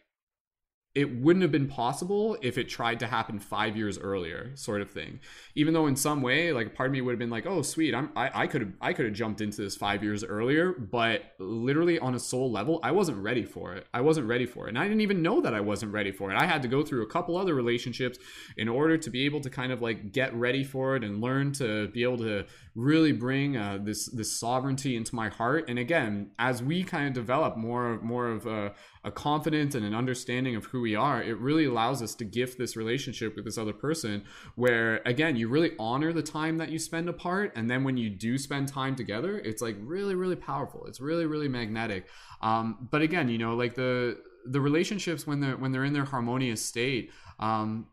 it 0.94 1.12
wouldn't 1.16 1.42
have 1.42 1.50
been 1.50 1.66
possible 1.66 2.36
if 2.40 2.56
it 2.56 2.68
tried 2.68 3.00
to 3.00 3.06
happen 3.08 3.40
five 3.40 3.76
years 3.76 3.98
earlier, 3.98 4.52
sort 4.54 4.80
of 4.80 4.88
thing. 4.88 5.18
Even 5.56 5.74
though 5.74 5.88
in 5.88 5.96
some 5.96 6.22
way, 6.22 6.52
like 6.52 6.72
part 6.72 6.88
of 6.88 6.92
me 6.92 7.00
would 7.00 7.10
have 7.10 7.18
been 7.18 7.30
like, 7.30 7.46
"Oh, 7.46 7.62
sweet, 7.62 7.94
I'm 7.94 8.10
I 8.14 8.46
could 8.46 8.60
have 8.60 8.72
I 8.80 8.92
could 8.92 9.06
have 9.06 9.14
jumped 9.14 9.40
into 9.40 9.62
this 9.62 9.76
five 9.76 10.04
years 10.04 10.22
earlier," 10.22 10.72
but 10.72 11.22
literally 11.38 11.98
on 11.98 12.14
a 12.14 12.20
soul 12.20 12.50
level, 12.50 12.78
I 12.82 12.92
wasn't 12.92 13.18
ready 13.18 13.44
for 13.44 13.74
it. 13.74 13.86
I 13.92 14.02
wasn't 14.02 14.28
ready 14.28 14.46
for 14.46 14.66
it, 14.66 14.70
and 14.70 14.78
I 14.78 14.84
didn't 14.84 15.00
even 15.00 15.20
know 15.20 15.40
that 15.40 15.52
I 15.52 15.60
wasn't 15.60 15.92
ready 15.92 16.12
for 16.12 16.30
it. 16.30 16.36
I 16.36 16.46
had 16.46 16.62
to 16.62 16.68
go 16.68 16.82
through 16.82 17.02
a 17.02 17.08
couple 17.08 17.36
other 17.36 17.54
relationships 17.54 18.18
in 18.56 18.68
order 18.68 18.96
to 18.96 19.10
be 19.10 19.24
able 19.24 19.40
to 19.40 19.50
kind 19.50 19.72
of 19.72 19.82
like 19.82 20.12
get 20.12 20.32
ready 20.34 20.62
for 20.62 20.94
it 20.94 21.02
and 21.02 21.20
learn 21.20 21.52
to 21.54 21.88
be 21.88 22.04
able 22.04 22.18
to 22.18 22.46
really 22.74 23.12
bring 23.12 23.56
uh, 23.56 23.78
this 23.80 24.06
this 24.06 24.38
sovereignty 24.38 24.96
into 24.96 25.14
my 25.14 25.28
heart. 25.28 25.68
And 25.68 25.78
again, 25.78 26.30
as 26.38 26.62
we 26.62 26.82
kind 26.82 27.06
of 27.06 27.14
develop 27.14 27.56
more 27.56 28.01
more 28.01 28.28
of 28.28 28.46
a 28.46 28.74
a 29.05 29.10
confidence 29.10 29.74
and 29.74 29.84
an 29.84 29.94
understanding 29.94 30.56
of 30.56 30.64
who 30.66 30.80
we 30.80 30.94
are, 30.96 31.22
it 31.22 31.38
really 31.38 31.66
allows 31.66 32.02
us 32.02 32.14
to 32.16 32.24
gift 32.24 32.59
this 32.59 32.74
relationship 32.74 33.36
with 33.36 33.44
this 33.44 33.59
other 33.59 33.74
person 33.74 34.24
where, 34.56 35.02
again, 35.05 35.36
you 35.36 35.46
really 35.46 35.72
honor 35.78 36.12
the 36.12 36.22
time 36.22 36.56
that 36.56 36.70
you 36.70 36.78
spend 36.78 37.09
apart. 37.09 37.52
And 37.55 37.70
then 37.70 37.84
when 37.84 37.98
you 37.98 38.09
do 38.09 38.38
spend 38.38 38.68
time 38.68 38.96
together, 38.96 39.38
it's 39.38 39.60
like 39.60 39.76
really, 39.80 40.14
really 40.14 40.36
powerful. 40.36 40.86
It's 40.86 41.01
really, 41.01 41.26
really 41.26 41.48
magnetic. 41.48 42.09
Um, 42.40 42.88
but 42.90 43.02
again, 43.02 43.28
you 43.28 43.36
know, 43.36 43.55
like 43.55 43.74
the, 43.74 44.18
the 44.46 44.60
relationships 44.60 45.26
when 45.26 45.40
they're 45.40 45.56
when 45.56 45.72
they're 45.72 45.84
in 45.84 45.92
their 45.92 46.05
harmonious 46.05 46.64
state 46.64 47.10
um, 47.38 47.86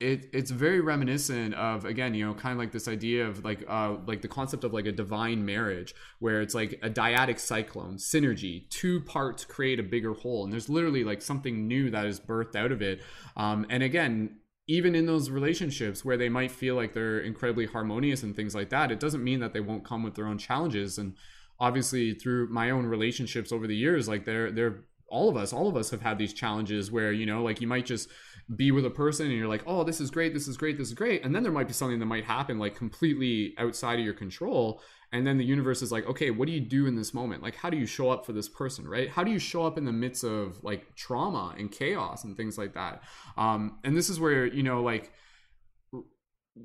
it 0.00 0.28
it's 0.32 0.50
very 0.50 0.80
reminiscent 0.80 1.54
of 1.54 1.84
again 1.84 2.14
you 2.14 2.26
know 2.26 2.34
kind 2.34 2.52
of 2.52 2.58
like 2.58 2.72
this 2.72 2.88
idea 2.88 3.26
of 3.26 3.44
like 3.44 3.64
uh 3.68 3.94
like 4.06 4.22
the 4.22 4.28
concept 4.28 4.64
of 4.64 4.72
like 4.72 4.86
a 4.86 4.92
divine 4.92 5.44
marriage 5.44 5.94
where 6.18 6.40
it's 6.40 6.54
like 6.54 6.72
a 6.82 6.90
dyadic 6.90 7.38
cyclone 7.38 7.96
synergy 7.96 8.68
two 8.70 9.00
parts 9.02 9.44
create 9.44 9.78
a 9.78 9.84
bigger 9.84 10.12
whole 10.12 10.42
and 10.44 10.52
there's 10.52 10.68
literally 10.68 11.04
like 11.04 11.22
something 11.22 11.68
new 11.68 11.90
that 11.90 12.06
is 12.06 12.18
birthed 12.18 12.56
out 12.56 12.72
of 12.72 12.82
it. 12.82 13.00
Um 13.36 13.66
and 13.70 13.82
again 13.82 14.38
even 14.66 14.94
in 14.94 15.06
those 15.06 15.30
relationships 15.30 16.04
where 16.04 16.16
they 16.16 16.28
might 16.28 16.50
feel 16.50 16.74
like 16.74 16.92
they're 16.92 17.20
incredibly 17.20 17.66
harmonious 17.66 18.22
and 18.22 18.34
things 18.34 18.54
like 18.54 18.70
that 18.70 18.90
it 18.90 18.98
doesn't 18.98 19.22
mean 19.22 19.38
that 19.40 19.52
they 19.52 19.60
won't 19.60 19.84
come 19.84 20.02
with 20.02 20.14
their 20.16 20.26
own 20.26 20.38
challenges. 20.38 20.98
And 20.98 21.14
obviously 21.60 22.14
through 22.14 22.48
my 22.48 22.70
own 22.70 22.84
relationships 22.84 23.52
over 23.52 23.68
the 23.68 23.76
years 23.76 24.08
like 24.08 24.24
they're 24.24 24.50
they're 24.50 24.80
all 25.08 25.28
of 25.28 25.36
us 25.36 25.52
all 25.52 25.68
of 25.68 25.76
us 25.76 25.90
have 25.90 26.02
had 26.02 26.18
these 26.18 26.32
challenges 26.32 26.90
where 26.90 27.12
you 27.12 27.26
know 27.26 27.44
like 27.44 27.60
you 27.60 27.68
might 27.68 27.86
just 27.86 28.08
be 28.56 28.70
with 28.70 28.84
a 28.84 28.90
person 28.90 29.26
and 29.26 29.34
you're 29.34 29.48
like 29.48 29.62
oh 29.66 29.84
this 29.84 30.00
is 30.00 30.10
great 30.10 30.34
this 30.34 30.46
is 30.46 30.56
great 30.56 30.76
this 30.76 30.88
is 30.88 30.94
great 30.94 31.24
and 31.24 31.34
then 31.34 31.42
there 31.42 31.52
might 31.52 31.66
be 31.66 31.72
something 31.72 31.98
that 31.98 32.06
might 32.06 32.24
happen 32.24 32.58
like 32.58 32.74
completely 32.74 33.54
outside 33.58 33.98
of 33.98 34.04
your 34.04 34.14
control 34.14 34.82
and 35.14 35.24
then 35.24 35.38
the 35.38 35.44
universe 35.44 35.80
is 35.80 35.92
like 35.92 36.06
okay 36.06 36.30
what 36.30 36.46
do 36.46 36.52
you 36.52 36.60
do 36.60 36.86
in 36.86 36.96
this 36.96 37.14
moment? 37.14 37.42
Like 37.42 37.54
how 37.54 37.70
do 37.70 37.76
you 37.76 37.86
show 37.86 38.10
up 38.10 38.26
for 38.26 38.32
this 38.32 38.48
person 38.48 38.86
right? 38.86 39.08
How 39.08 39.22
do 39.22 39.30
you 39.30 39.38
show 39.38 39.64
up 39.64 39.78
in 39.78 39.84
the 39.84 39.92
midst 39.92 40.24
of 40.24 40.62
like 40.62 40.94
trauma 40.96 41.54
and 41.56 41.70
chaos 41.70 42.24
and 42.24 42.36
things 42.36 42.58
like 42.58 42.74
that? 42.74 43.02
Um 43.36 43.78
and 43.84 43.96
this 43.96 44.10
is 44.10 44.18
where 44.18 44.44
you 44.44 44.62
know 44.62 44.82
like 44.82 45.12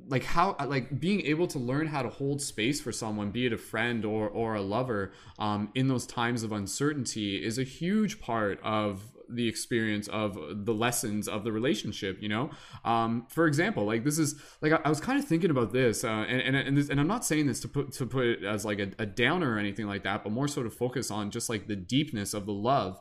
like 0.08 0.24
how 0.24 0.56
like 0.66 1.00
being 1.00 1.22
able 1.22 1.48
to 1.48 1.60
learn 1.60 1.88
how 1.88 2.02
to 2.02 2.10
hold 2.10 2.42
space 2.42 2.82
for 2.82 2.92
someone 2.92 3.32
be 3.32 3.46
it 3.46 3.54
a 3.54 3.58
friend 3.58 4.06
or 4.06 4.28
or 4.28 4.54
a 4.54 4.62
lover 4.62 5.14
um 5.40 5.72
in 5.74 5.88
those 5.88 6.06
times 6.06 6.44
of 6.44 6.52
uncertainty 6.52 7.44
is 7.44 7.58
a 7.58 7.64
huge 7.64 8.22
part 8.22 8.60
of 8.64 9.02
the 9.34 9.48
experience 9.48 10.08
of 10.08 10.38
the 10.66 10.74
lessons 10.74 11.28
of 11.28 11.44
the 11.44 11.52
relationship 11.52 12.18
you 12.22 12.30
know? 12.30 12.50
Um, 12.86 13.28
for 13.30 13.48
example 13.48 13.86
like 13.86 14.04
this 14.04 14.18
is 14.18 14.36
like 14.62 14.72
i, 14.72 14.80
I 14.84 14.90
was 14.90 15.00
kind 15.00 15.20
of 15.20 15.26
thinking 15.26 15.52
about 15.52 15.74
this 15.74 16.04
uh, 16.04 16.08
and 16.08 16.42
and 16.42 16.56
and, 16.56 16.78
this, 16.78 16.90
and 16.90 17.00
i'm 17.00 17.08
not 17.08 17.26
saying 17.26 17.48
this 17.48 17.60
to 17.62 17.68
put 17.68 17.92
to 17.94 18.06
put 18.06 18.26
it 18.26 18.44
as 18.44 18.66
like 18.66 18.80
a, 18.80 18.92
a 19.00 19.06
downer 19.06 19.54
or 19.54 19.58
anything 19.60 19.88
like 19.88 20.04
that 20.04 20.24
but 20.24 20.32
more 20.32 20.48
so 20.48 20.64
to 20.64 20.70
focus 20.70 21.12
on 21.12 21.32
just 21.32 21.50
like 21.50 21.68
the 21.68 21.76
deepness 21.76 22.34
of 22.34 22.46
the 22.46 22.54
love. 22.54 23.00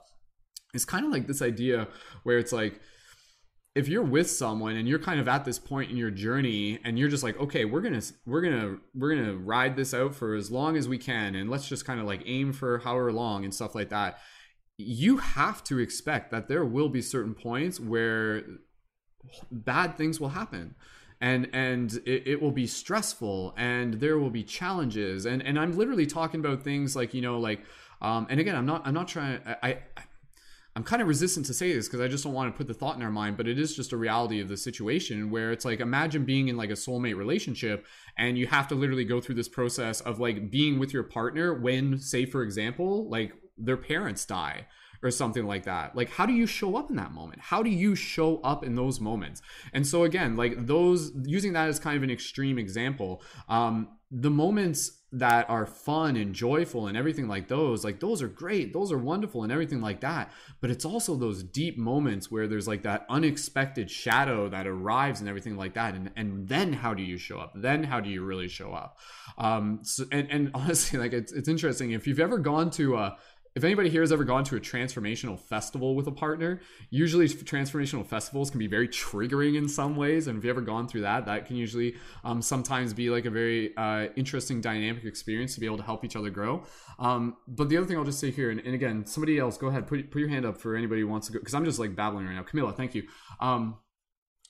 It's 0.74 0.84
kind 0.84 1.04
of 1.04 1.12
like 1.12 1.26
this 1.26 1.42
idea 1.42 1.88
where 2.24 2.38
it's 2.38 2.52
like 2.52 2.80
if 3.74 3.88
you're 3.88 4.02
with 4.02 4.28
someone 4.28 4.76
and 4.76 4.88
you're 4.88 4.98
kind 4.98 5.20
of 5.20 5.28
at 5.28 5.44
this 5.44 5.58
point 5.58 5.90
in 5.90 5.96
your 5.96 6.10
journey 6.10 6.78
and 6.84 6.98
you're 6.98 7.08
just 7.08 7.22
like 7.22 7.38
okay 7.38 7.64
we're 7.64 7.80
gonna 7.80 8.02
we're 8.26 8.40
gonna 8.40 8.76
we're 8.94 9.14
gonna 9.14 9.36
ride 9.36 9.76
this 9.76 9.94
out 9.94 10.14
for 10.14 10.34
as 10.34 10.50
long 10.50 10.76
as 10.76 10.88
we 10.88 10.98
can 10.98 11.34
and 11.34 11.48
let's 11.48 11.68
just 11.68 11.84
kind 11.84 12.00
of 12.00 12.06
like 12.06 12.22
aim 12.26 12.52
for 12.52 12.78
however 12.78 13.12
long 13.12 13.44
and 13.44 13.54
stuff 13.54 13.74
like 13.74 13.90
that 13.90 14.18
you 14.78 15.16
have 15.18 15.62
to 15.64 15.78
expect 15.78 16.30
that 16.30 16.48
there 16.48 16.64
will 16.64 16.88
be 16.88 17.02
certain 17.02 17.34
points 17.34 17.80
where 17.80 18.44
bad 19.50 19.96
things 19.96 20.20
will 20.20 20.30
happen. 20.30 20.76
And 21.20 21.50
and 21.52 21.92
it, 22.06 22.22
it, 22.26 22.40
will 22.40 22.52
be 22.52 22.68
stressful 22.68 23.52
and 23.56 23.94
there 23.94 24.20
will 24.20 24.30
be 24.30 24.44
challenges. 24.44 25.26
And 25.26 25.42
and 25.42 25.58
i'm 25.58 25.76
literally 25.76 26.06
talking 26.06 26.38
about 26.38 26.62
things 26.62 26.94
like 26.94 27.12
you 27.12 27.20
know 27.20 27.40
like 27.40 27.60
um 28.00 28.28
and 28.30 28.38
again 28.38 28.54
i'm 28.54 28.66
not 28.66 28.86
i'm 28.86 28.94
not 28.94 29.08
trying 29.08 29.40
i, 29.44 29.56
I 29.70 29.78
I'm 30.78 30.84
kind 30.84 31.02
of 31.02 31.08
resistant 31.08 31.44
to 31.46 31.54
say 31.54 31.72
this 31.72 31.88
because 31.88 32.00
I 32.00 32.06
just 32.06 32.22
don't 32.22 32.32
want 32.32 32.54
to 32.54 32.56
put 32.56 32.68
the 32.68 32.72
thought 32.72 32.94
in 32.94 33.02
our 33.02 33.10
mind, 33.10 33.36
but 33.36 33.48
it 33.48 33.58
is 33.58 33.74
just 33.74 33.92
a 33.92 33.96
reality 33.96 34.40
of 34.40 34.48
the 34.48 34.56
situation 34.56 35.28
where 35.28 35.50
it's 35.50 35.64
like 35.64 35.80
imagine 35.80 36.24
being 36.24 36.46
in 36.46 36.56
like 36.56 36.70
a 36.70 36.74
soulmate 36.74 37.16
relationship 37.16 37.84
and 38.16 38.38
you 38.38 38.46
have 38.46 38.68
to 38.68 38.76
literally 38.76 39.04
go 39.04 39.20
through 39.20 39.34
this 39.34 39.48
process 39.48 40.00
of 40.02 40.20
like 40.20 40.52
being 40.52 40.78
with 40.78 40.92
your 40.92 41.02
partner 41.02 41.52
when, 41.52 41.98
say, 41.98 42.24
for 42.26 42.44
example, 42.44 43.10
like 43.10 43.32
their 43.58 43.76
parents 43.76 44.24
die 44.24 44.66
or 45.02 45.10
something 45.10 45.46
like 45.46 45.64
that. 45.64 45.94
Like, 45.94 46.10
how 46.10 46.26
do 46.26 46.32
you 46.32 46.46
show 46.46 46.76
up 46.76 46.90
in 46.90 46.96
that 46.96 47.12
moment? 47.12 47.40
How 47.40 47.62
do 47.62 47.70
you 47.70 47.94
show 47.94 48.38
up 48.38 48.64
in 48.64 48.74
those 48.74 49.00
moments? 49.00 49.42
And 49.72 49.86
so, 49.86 50.04
again, 50.04 50.36
like 50.36 50.66
those, 50.66 51.12
using 51.24 51.52
that 51.52 51.68
as 51.68 51.78
kind 51.78 51.96
of 51.96 52.02
an 52.02 52.10
extreme 52.10 52.58
example, 52.58 53.22
um, 53.48 53.88
the 54.10 54.30
moments 54.30 54.92
that 55.12 55.48
are 55.48 55.64
fun 55.64 56.16
and 56.16 56.34
joyful 56.34 56.86
and 56.86 56.96
everything 56.96 57.28
like 57.28 57.48
those, 57.48 57.82
like 57.84 58.00
those 58.00 58.20
are 58.20 58.28
great, 58.28 58.72
those 58.72 58.92
are 58.92 58.98
wonderful 58.98 59.42
and 59.42 59.52
everything 59.52 59.80
like 59.80 60.00
that. 60.00 60.32
But 60.60 60.70
it's 60.70 60.84
also 60.84 61.14
those 61.14 61.42
deep 61.42 61.78
moments 61.78 62.30
where 62.30 62.46
there's 62.46 62.68
like 62.68 62.82
that 62.82 63.06
unexpected 63.08 63.90
shadow 63.90 64.48
that 64.48 64.66
arrives 64.66 65.20
and 65.20 65.28
everything 65.28 65.56
like 65.56 65.74
that. 65.74 65.94
And 65.94 66.10
and 66.16 66.48
then 66.48 66.72
how 66.74 66.92
do 66.92 67.02
you 67.02 67.16
show 67.16 67.38
up? 67.38 67.52
Then 67.54 67.84
how 67.84 68.00
do 68.00 68.10
you 68.10 68.22
really 68.22 68.48
show 68.48 68.72
up? 68.72 68.98
Um, 69.38 69.80
so, 69.82 70.04
and 70.12 70.30
and 70.30 70.50
honestly, 70.54 70.98
like 70.98 71.12
it's 71.12 71.32
it's 71.32 71.48
interesting 71.48 71.92
if 71.92 72.06
you've 72.06 72.20
ever 72.20 72.38
gone 72.38 72.70
to 72.72 72.96
a 72.96 73.16
if 73.58 73.64
anybody 73.64 73.90
here 73.90 74.02
has 74.02 74.12
ever 74.12 74.22
gone 74.22 74.44
to 74.44 74.54
a 74.54 74.60
transformational 74.60 75.36
festival 75.36 75.96
with 75.96 76.06
a 76.06 76.12
partner, 76.12 76.60
usually 76.90 77.26
transformational 77.26 78.06
festivals 78.06 78.50
can 78.50 78.60
be 78.60 78.68
very 78.68 78.86
triggering 78.86 79.56
in 79.56 79.68
some 79.68 79.96
ways. 79.96 80.28
And 80.28 80.38
if 80.38 80.44
you've 80.44 80.50
ever 80.50 80.60
gone 80.60 80.86
through 80.86 81.00
that, 81.00 81.26
that 81.26 81.46
can 81.46 81.56
usually 81.56 81.96
um, 82.22 82.40
sometimes 82.40 82.94
be 82.94 83.10
like 83.10 83.24
a 83.24 83.30
very 83.30 83.76
uh, 83.76 84.06
interesting 84.14 84.60
dynamic 84.60 85.04
experience 85.04 85.54
to 85.54 85.60
be 85.60 85.66
able 85.66 85.76
to 85.76 85.82
help 85.82 86.04
each 86.04 86.14
other 86.14 86.30
grow. 86.30 86.62
Um, 87.00 87.36
but 87.48 87.68
the 87.68 87.76
other 87.76 87.86
thing 87.86 87.96
I'll 87.98 88.04
just 88.04 88.20
say 88.20 88.30
here, 88.30 88.52
and, 88.52 88.60
and, 88.60 88.76
again, 88.76 89.04
somebody 89.04 89.40
else, 89.40 89.58
go 89.58 89.66
ahead, 89.66 89.88
put, 89.88 90.08
put 90.12 90.20
your 90.20 90.28
hand 90.28 90.46
up 90.46 90.56
for 90.56 90.76
anybody 90.76 91.00
who 91.00 91.08
wants 91.08 91.26
to 91.26 91.32
go, 91.32 91.40
because 91.40 91.54
I'm 91.54 91.64
just 91.64 91.80
like 91.80 91.96
babbling 91.96 92.26
right 92.26 92.36
now. 92.36 92.44
Camilla, 92.44 92.72
thank 92.72 92.94
you. 92.94 93.08
Um, 93.40 93.78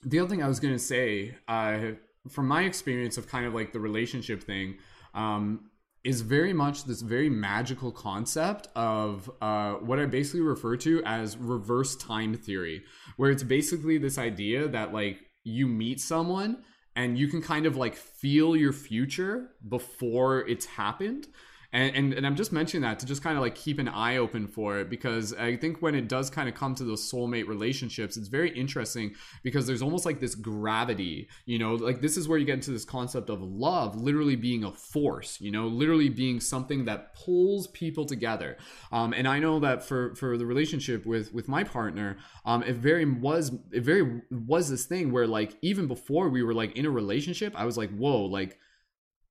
the 0.03 0.19
other 0.19 0.29
thing 0.29 0.43
I 0.43 0.47
was 0.47 0.59
going 0.59 0.75
to 0.75 0.79
say, 0.79 1.35
uh, 1.47 1.93
from 2.29 2.47
my 2.47 2.61
experience 2.61 3.17
of 3.17 3.27
kind 3.27 3.47
of 3.47 3.55
like 3.55 3.73
the 3.73 3.79
relationship 3.79 4.43
thing, 4.43 4.77
um, 5.15 5.68
is 6.03 6.21
very 6.21 6.53
much 6.53 6.85
this 6.85 7.01
very 7.01 7.29
magical 7.29 7.91
concept 7.91 8.67
of 8.75 9.29
uh, 9.41 9.73
what 9.73 9.99
I 9.99 10.05
basically 10.05 10.41
refer 10.41 10.77
to 10.77 11.03
as 11.05 11.37
reverse 11.37 11.95
time 11.95 12.35
theory, 12.35 12.83
where 13.17 13.31
it's 13.31 13.43
basically 13.43 13.97
this 13.97 14.17
idea 14.17 14.67
that 14.67 14.93
like 14.93 15.19
you 15.43 15.67
meet 15.67 15.99
someone 15.99 16.63
and 16.95 17.17
you 17.17 17.27
can 17.27 17.41
kind 17.41 17.65
of 17.65 17.75
like 17.75 17.95
feel 17.95 18.55
your 18.55 18.73
future 18.73 19.51
before 19.67 20.47
it's 20.47 20.65
happened 20.65 21.27
and, 21.71 21.95
and 21.95 22.13
and 22.13 22.25
I'm 22.25 22.35
just 22.35 22.51
mentioning 22.51 22.81
that 22.81 22.99
to 22.99 23.05
just 23.05 23.21
kind 23.21 23.37
of 23.37 23.43
like 23.43 23.53
keep 23.53 23.77
an 23.77 23.87
eye 23.87 24.17
open 24.17 24.47
for 24.47 24.79
it 24.79 24.89
because 24.89 25.33
I 25.33 25.55
think 25.55 25.81
when 25.81 25.93
it 25.93 26.07
does 26.07 26.29
kind 26.29 26.49
of 26.49 26.55
come 26.55 26.73
to 26.75 26.83
those 26.83 27.11
soulmate 27.11 27.47
relationships, 27.47 28.17
it's 28.17 28.27
very 28.27 28.49
interesting 28.49 29.13
because 29.43 29.67
there's 29.67 29.83
almost 29.83 30.05
like 30.05 30.19
this 30.19 30.33
gravity, 30.33 31.29
you 31.45 31.59
know, 31.59 31.75
like 31.75 32.01
this 32.01 32.17
is 32.17 32.27
where 32.27 32.39
you 32.39 32.45
get 32.45 32.55
into 32.55 32.71
this 32.71 32.85
concept 32.85 33.29
of 33.29 33.41
love 33.41 33.95
literally 33.95 34.35
being 34.35 34.63
a 34.63 34.71
force, 34.71 35.39
you 35.39 35.51
know, 35.51 35.67
literally 35.67 36.09
being 36.09 36.39
something 36.39 36.85
that 36.85 37.13
pulls 37.13 37.67
people 37.67 38.05
together. 38.05 38.57
Um, 38.91 39.13
and 39.13 39.27
I 39.27 39.37
know 39.37 39.59
that 39.59 39.83
for 39.83 40.15
for 40.15 40.37
the 40.37 40.47
relationship 40.47 41.05
with 41.05 41.33
with 41.33 41.47
my 41.47 41.63
partner, 41.63 42.17
um, 42.45 42.63
it 42.63 42.77
very 42.77 43.05
was 43.05 43.51
it 43.71 43.83
very 43.83 44.21
was 44.31 44.69
this 44.69 44.85
thing 44.85 45.11
where 45.11 45.27
like 45.27 45.55
even 45.61 45.85
before 45.85 46.29
we 46.29 46.41
were 46.41 46.53
like 46.55 46.75
in 46.75 46.87
a 46.87 46.89
relationship, 46.89 47.53
I 47.55 47.65
was 47.65 47.77
like, 47.77 47.91
whoa, 47.91 48.25
like 48.25 48.57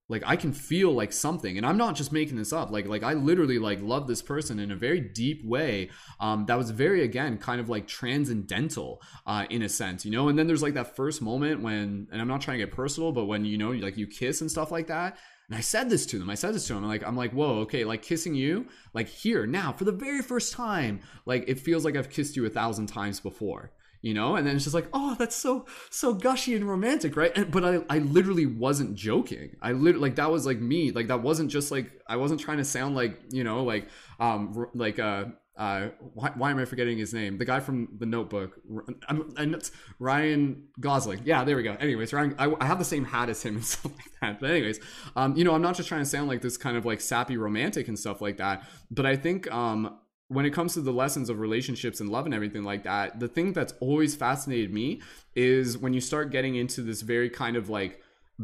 like 0.09 0.23
i 0.27 0.37
can 0.37 0.53
feel 0.53 0.93
like 0.93 1.13
something 1.13 1.57
and 1.57 1.67
i'm 1.67 1.77
not 1.77 1.95
just 1.95 2.13
making 2.13 2.37
this 2.37 2.53
up 2.53 2.71
like 2.71 2.87
like 2.87 3.03
i 3.03 3.13
literally 3.13 3.59
like 3.59 3.81
love 3.81 4.07
this 4.07 4.23
person 4.23 4.59
in 4.59 4.71
a 4.71 4.77
very 4.77 5.01
deep 5.01 5.45
way 5.45 5.89
um 6.21 6.47
that 6.47 6.57
was 6.57 6.71
very 6.71 7.03
again 7.03 7.39
kind 7.39 7.61
of 7.61 7.69
like 7.69 7.87
transcendental 7.87 9.01
uh 9.27 9.45
in 9.51 9.63
a 9.63 9.69
sense 9.69 10.05
you 10.05 10.11
know 10.11 10.29
and 10.29 10.39
then 10.39 10.47
there's 10.47 10.63
like 10.63 10.75
that 10.75 10.97
first 10.97 11.23
moment 11.23 11.63
when 11.63 12.07
and 12.11 12.21
i'm 12.21 12.29
not 12.29 12.41
trying 12.41 12.59
to 12.59 12.65
get 12.65 12.75
personal 12.75 13.13
but 13.13 13.27
when 13.27 13.45
you 13.45 13.59
know 13.59 13.71
like 13.71 13.97
you 13.97 14.07
kiss 14.07 14.41
and 14.41 14.51
stuff 14.51 14.71
like 14.71 14.87
that 14.87 15.19
and 15.49 15.57
I 15.57 15.61
said 15.61 15.89
this 15.89 16.05
to 16.07 16.19
them. 16.19 16.29
I 16.29 16.35
said 16.35 16.55
this 16.55 16.67
to 16.67 16.75
them. 16.75 16.85
I'm 16.85 16.91
like, 16.91 17.03
I'm 17.03 17.17
like, 17.17 17.33
whoa, 17.33 17.61
okay, 17.61 17.83
like 17.83 18.03
kissing 18.03 18.35
you, 18.35 18.67
like 18.93 19.09
here 19.09 19.47
now 19.47 19.73
for 19.73 19.85
the 19.85 19.93
very 19.93 20.21
first 20.21 20.53
time, 20.53 21.01
like 21.25 21.49
it 21.49 21.59
feels 21.59 21.87
like 21.87 21.97
I've 21.97 22.11
kissed 22.11 22.37
you 22.37 22.45
a 22.45 22.51
thousand 22.51 22.89
times 22.89 23.19
before 23.19 23.73
you 24.03 24.15
know 24.15 24.37
and 24.37 24.47
then 24.47 24.55
it's 24.55 24.65
just 24.65 24.75
like 24.75 24.89
oh 24.93 25.15
that's 25.19 25.37
so 25.37 25.67
so 25.91 26.15
gushy 26.15 26.55
and 26.55 26.69
romantic 26.69 27.17
right 27.17 27.33
and, 27.37 27.51
but 27.51 27.65
i 27.65 27.81
i 27.91 27.99
literally 27.99 28.47
wasn't 28.47 28.95
joking 28.95 29.57
i 29.63 29.73
literally 29.73 30.09
like 30.09 30.17
that 30.17 30.31
was 30.31 30.47
like 30.47 30.61
me 30.61 30.91
like 30.93 31.09
that 31.09 31.23
wasn't 31.23 31.51
just 31.51 31.71
like 31.71 31.91
i 32.07 32.17
wasn't 32.17 32.41
trying 32.41 32.59
to 32.59 32.65
sound 32.65 32.95
like 32.95 33.19
you 33.31 33.45
know 33.45 33.65
like 33.65 33.89
um 34.21 34.67
like 34.75 34.99
uh 34.99 35.25
uh, 35.59 35.89
why, 36.15 36.31
why, 36.37 36.51
am 36.53 36.59
I 36.61 36.65
forgetting 36.65 36.99
his 36.99 37.13
name? 37.13 37.37
The 37.37 37.45
guy 37.45 37.59
from 37.59 37.89
the 37.99 38.07
Notebook, 38.07 38.61
I'm, 39.09 39.61
Ryan 39.99 40.69
Gosling. 40.79 41.23
Yeah, 41.25 41.43
there 41.43 41.57
we 41.57 41.65
go. 41.65 41.73
Anyways, 41.81 42.13
Ryan, 42.13 42.37
I, 42.39 42.55
I, 42.61 42.65
have 42.65 42.79
the 42.79 42.85
same 42.85 43.05
hat 43.05 43.29
as 43.29 43.43
him 43.43 43.57
and 43.57 43.65
stuff 43.65 43.91
like 43.97 44.21
that. 44.21 44.41
But 44.41 44.51
anyways, 44.51 44.79
um, 45.17 45.37
you 45.37 45.43
know, 45.43 45.57
I'm 45.57 45.63
not 45.63 45.75
just 45.75 45.89
trying 45.89 46.03
to 46.03 46.09
sound 46.09 46.29
like 46.29 46.43
this 46.43 46.57
kind 46.57 46.77
of 46.77 46.87
like 46.87 47.01
sappy 47.01 47.37
romantic 47.37 47.89
and 47.89 47.99
stuff 47.99 48.21
like 48.21 48.37
that. 48.37 48.69
But 48.93 49.05
I 49.05 49.17
think 49.17 49.53
um, 49.53 49.99
when 50.29 50.45
it 50.45 50.51
comes 50.51 50.75
to 50.75 50.81
the 50.81 50.93
lessons 50.93 51.31
of 51.31 51.41
relationships 51.41 52.01
and 52.01 52.11
love 52.11 52.27
and 52.27 52.35
everything 52.35 52.63
like 52.63 52.85
that, 52.85 53.19
the 53.19 53.29
thing 53.29 53.53
that's 53.53 53.73
always 53.81 54.15
fascinated 54.15 54.73
me 54.73 55.01
is 55.35 55.79
when 55.79 55.95
you 55.95 56.01
start 56.01 56.31
getting 56.31 56.55
into 56.55 56.83
this 56.83 57.01
very 57.01 57.31
kind 57.31 57.57
of 57.57 57.69
like 57.69 58.03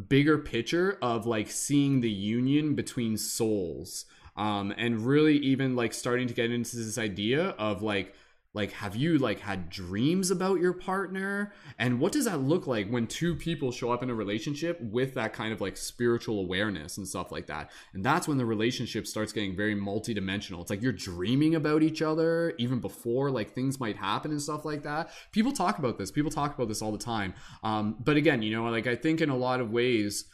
bigger 0.09 0.39
picture 0.39 0.99
of 1.03 1.27
like 1.27 1.51
seeing 1.51 2.01
the 2.01 2.11
union 2.11 2.75
between 2.75 3.17
souls 3.17 4.07
um, 4.37 4.75
and 4.77 5.07
really 5.07 5.37
even 5.39 5.77
like 5.77 5.93
starting 5.93 6.27
to 6.27 6.35
get 6.35 6.51
into 6.51 6.77
this 6.77 6.99
idea 6.99 7.51
of 7.51 7.83
like 7.83 8.15
like 8.55 8.73
have 8.73 8.97
you 8.97 9.19
like 9.19 9.41
had 9.41 9.69
dreams 9.69 10.31
about 10.31 10.61
your 10.61 10.73
partner? 10.73 11.53
And 11.79 12.01
what 12.01 12.13
does 12.13 12.25
that 12.25 12.41
look 12.41 12.67
like 12.67 12.89
when 12.89 13.07
two 13.07 13.35
people 13.35 13.71
show 13.71 13.93
up 13.93 14.03
in 14.03 14.11
a 14.11 14.15
relationship 14.15 14.81
with 14.81 15.15
that 15.15 15.33
kind 15.33 15.53
of 15.53 15.61
like 15.61 15.77
spiritual 15.77 16.41
awareness 16.41 16.97
and 16.97 17.07
stuff 17.07 17.31
like 17.31 17.47
that? 17.49 17.71
And 17.93 18.05
that's 18.05 18.27
when 18.27 18.39
the 18.39 18.47
relationship 18.47 19.07
starts 19.07 19.33
getting 19.33 19.57
very 19.57 19.75
multidimensional. 19.75 20.61
It's 20.61 20.71
like 20.71 20.83
you're 20.83 20.93
dreaming 20.93 21.55
about 21.55 21.83
each 21.83 22.01
other 22.01 22.55
even 22.59 22.81
before 22.81 23.31
like 23.31 23.53
things 23.53 23.79
might 23.79 23.97
happen 23.97 24.31
and 24.31 24.41
stuff 24.41 24.65
like 24.65 24.83
that. 24.85 25.11
People 25.33 25.53
talk 25.53 25.79
about 25.79 25.99
this. 25.99 26.11
People 26.11 26.31
talk 26.31 26.55
about 26.55 26.69
this 26.69 26.81
all 26.81 26.93
the 26.93 26.99
time. 26.99 27.35
Um, 27.63 27.97
but 28.03 28.17
again 28.17 28.43
you 28.43 28.55
know 28.55 28.65
like 28.71 28.87
i 28.87 28.95
think 28.95 29.21
in 29.21 29.31
a 29.31 29.37
lot 29.37 29.61
of 29.61 29.71
ways 29.71 30.25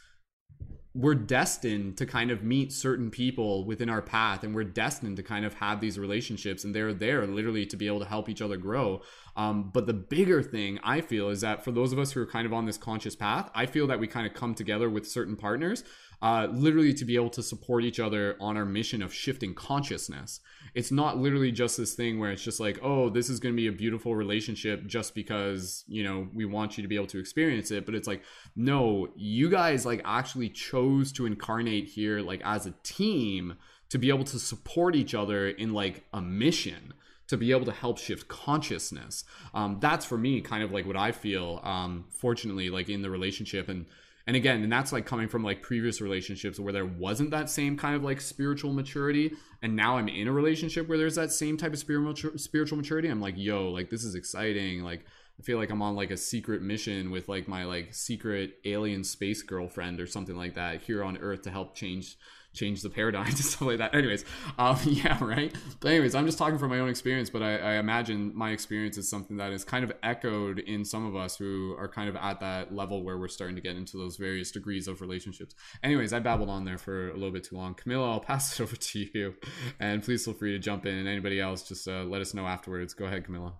we're 0.93 1.15
destined 1.15 1.97
to 1.97 2.05
kind 2.05 2.31
of 2.31 2.43
meet 2.43 2.73
certain 2.73 3.09
people 3.09 3.63
within 3.63 3.89
our 3.89 4.01
path 4.01 4.43
and 4.43 4.53
we're 4.53 4.63
destined 4.63 5.15
to 5.15 5.23
kind 5.23 5.45
of 5.45 5.53
have 5.53 5.79
these 5.79 5.97
relationships 5.97 6.63
and 6.63 6.75
they're 6.75 6.93
there 6.93 7.25
literally 7.25 7.65
to 7.65 7.77
be 7.77 7.87
able 7.87 7.99
to 7.99 8.05
help 8.05 8.27
each 8.27 8.41
other 8.41 8.57
grow 8.57 9.01
um, 9.37 9.71
but 9.73 9.87
the 9.87 9.93
bigger 9.93 10.43
thing 10.43 10.79
i 10.83 10.99
feel 10.99 11.29
is 11.29 11.41
that 11.41 11.63
for 11.63 11.71
those 11.71 11.93
of 11.93 11.99
us 11.99 12.11
who 12.11 12.21
are 12.21 12.27
kind 12.27 12.45
of 12.45 12.51
on 12.51 12.65
this 12.65 12.77
conscious 12.77 13.15
path 13.15 13.49
i 13.55 13.65
feel 13.65 13.87
that 13.87 13.99
we 13.99 14.07
kind 14.07 14.27
of 14.27 14.33
come 14.33 14.53
together 14.53 14.89
with 14.89 15.07
certain 15.07 15.37
partners 15.37 15.83
uh, 16.21 16.47
literally 16.51 16.93
to 16.93 17.05
be 17.05 17.15
able 17.15 17.29
to 17.31 17.41
support 17.41 17.83
each 17.83 17.99
other 17.99 18.35
on 18.39 18.55
our 18.55 18.65
mission 18.65 19.01
of 19.01 19.13
shifting 19.13 19.53
consciousness. 19.53 20.39
It's 20.73 20.91
not 20.91 21.17
literally 21.17 21.51
just 21.51 21.77
this 21.77 21.93
thing 21.93 22.19
where 22.19 22.31
it's 22.31 22.43
just 22.43 22.59
like, 22.59 22.79
oh, 22.81 23.09
this 23.09 23.29
is 23.29 23.39
going 23.39 23.53
to 23.53 23.57
be 23.57 23.67
a 23.67 23.71
beautiful 23.71 24.15
relationship 24.15 24.85
just 24.87 25.13
because, 25.13 25.83
you 25.87 26.03
know, 26.03 26.27
we 26.33 26.45
want 26.45 26.77
you 26.77 26.81
to 26.81 26.87
be 26.87 26.95
able 26.95 27.07
to 27.07 27.19
experience 27.19 27.71
it. 27.71 27.85
But 27.85 27.95
it's 27.95 28.07
like, 28.07 28.23
no, 28.55 29.09
you 29.15 29.49
guys 29.49 29.85
like 29.85 30.01
actually 30.05 30.49
chose 30.49 31.11
to 31.13 31.25
incarnate 31.25 31.87
here 31.87 32.21
like 32.21 32.41
as 32.45 32.65
a 32.65 32.73
team 32.83 33.55
to 33.89 33.97
be 33.97 34.09
able 34.09 34.23
to 34.23 34.39
support 34.39 34.95
each 34.95 35.13
other 35.13 35.49
in 35.49 35.73
like 35.73 36.05
a 36.13 36.21
mission 36.21 36.93
to 37.27 37.37
be 37.37 37.51
able 37.51 37.65
to 37.65 37.71
help 37.71 37.97
shift 37.97 38.27
consciousness. 38.27 39.23
Um, 39.53 39.77
that's 39.79 40.05
for 40.05 40.17
me 40.17 40.41
kind 40.41 40.63
of 40.63 40.73
like 40.73 40.85
what 40.85 40.97
I 40.97 41.13
feel, 41.13 41.61
um, 41.63 42.03
fortunately, 42.09 42.69
like 42.69 42.89
in 42.89 43.01
the 43.01 43.09
relationship. 43.09 43.69
And 43.69 43.85
and 44.27 44.35
again 44.35 44.63
and 44.63 44.71
that's 44.71 44.91
like 44.91 45.05
coming 45.05 45.27
from 45.27 45.43
like 45.43 45.61
previous 45.61 46.01
relationships 46.01 46.59
where 46.59 46.73
there 46.73 46.85
wasn't 46.85 47.31
that 47.31 47.49
same 47.49 47.77
kind 47.77 47.95
of 47.95 48.03
like 48.03 48.21
spiritual 48.21 48.73
maturity 48.73 49.31
and 49.61 49.75
now 49.75 49.97
i'm 49.97 50.07
in 50.07 50.27
a 50.27 50.31
relationship 50.31 50.87
where 50.87 50.97
there's 50.97 51.15
that 51.15 51.31
same 51.31 51.57
type 51.57 51.73
of 51.73 51.79
spiritual 51.79 52.77
maturity 52.77 53.07
i'm 53.07 53.21
like 53.21 53.35
yo 53.37 53.69
like 53.69 53.89
this 53.89 54.03
is 54.03 54.15
exciting 54.15 54.83
like 54.83 55.05
i 55.39 55.43
feel 55.43 55.57
like 55.57 55.69
i'm 55.69 55.81
on 55.81 55.95
like 55.95 56.11
a 56.11 56.17
secret 56.17 56.61
mission 56.61 57.11
with 57.11 57.27
like 57.27 57.47
my 57.47 57.63
like 57.63 57.93
secret 57.93 58.55
alien 58.65 59.03
space 59.03 59.41
girlfriend 59.41 59.99
or 59.99 60.07
something 60.07 60.35
like 60.35 60.55
that 60.55 60.81
here 60.81 61.03
on 61.03 61.17
earth 61.17 61.41
to 61.41 61.51
help 61.51 61.75
change 61.75 62.17
change 62.53 62.81
the 62.81 62.89
paradigm 62.89 63.25
and 63.27 63.37
stuff 63.37 63.61
like 63.61 63.77
that. 63.77 63.95
Anyways, 63.95 64.25
um, 64.57 64.77
yeah, 64.85 65.17
right. 65.23 65.53
But 65.79 65.91
anyways, 65.91 66.15
I'm 66.15 66.25
just 66.25 66.37
talking 66.37 66.57
from 66.57 66.69
my 66.69 66.79
own 66.79 66.89
experience, 66.89 67.29
but 67.29 67.41
I, 67.41 67.57
I, 67.57 67.73
imagine 67.75 68.31
my 68.35 68.51
experience 68.51 68.97
is 68.97 69.09
something 69.09 69.37
that 69.37 69.51
is 69.51 69.63
kind 69.63 69.83
of 69.83 69.91
echoed 70.03 70.59
in 70.59 70.83
some 70.85 71.05
of 71.05 71.15
us 71.15 71.37
who 71.37 71.75
are 71.77 71.87
kind 71.87 72.09
of 72.09 72.15
at 72.15 72.39
that 72.41 72.73
level 72.73 73.03
where 73.03 73.17
we're 73.17 73.27
starting 73.27 73.55
to 73.55 73.61
get 73.61 73.75
into 73.75 73.97
those 73.97 74.17
various 74.17 74.51
degrees 74.51 74.87
of 74.87 75.01
relationships. 75.01 75.55
Anyways, 75.83 76.13
I 76.13 76.19
babbled 76.19 76.49
on 76.49 76.65
there 76.65 76.77
for 76.77 77.09
a 77.09 77.13
little 77.13 77.31
bit 77.31 77.43
too 77.43 77.55
long. 77.55 77.73
Camilla, 77.73 78.11
I'll 78.11 78.19
pass 78.19 78.53
it 78.59 78.63
over 78.63 78.75
to 78.75 79.07
you, 79.13 79.35
and 79.79 80.03
please 80.03 80.25
feel 80.25 80.33
free 80.33 80.51
to 80.51 80.59
jump 80.59 80.85
in. 80.85 80.95
And 80.95 81.07
anybody 81.07 81.39
else, 81.39 81.63
just 81.63 81.87
uh, 81.87 82.03
let 82.03 82.21
us 82.21 82.33
know 82.33 82.45
afterwards. 82.45 82.93
Go 82.93 83.05
ahead, 83.05 83.25
Camilla. 83.25 83.53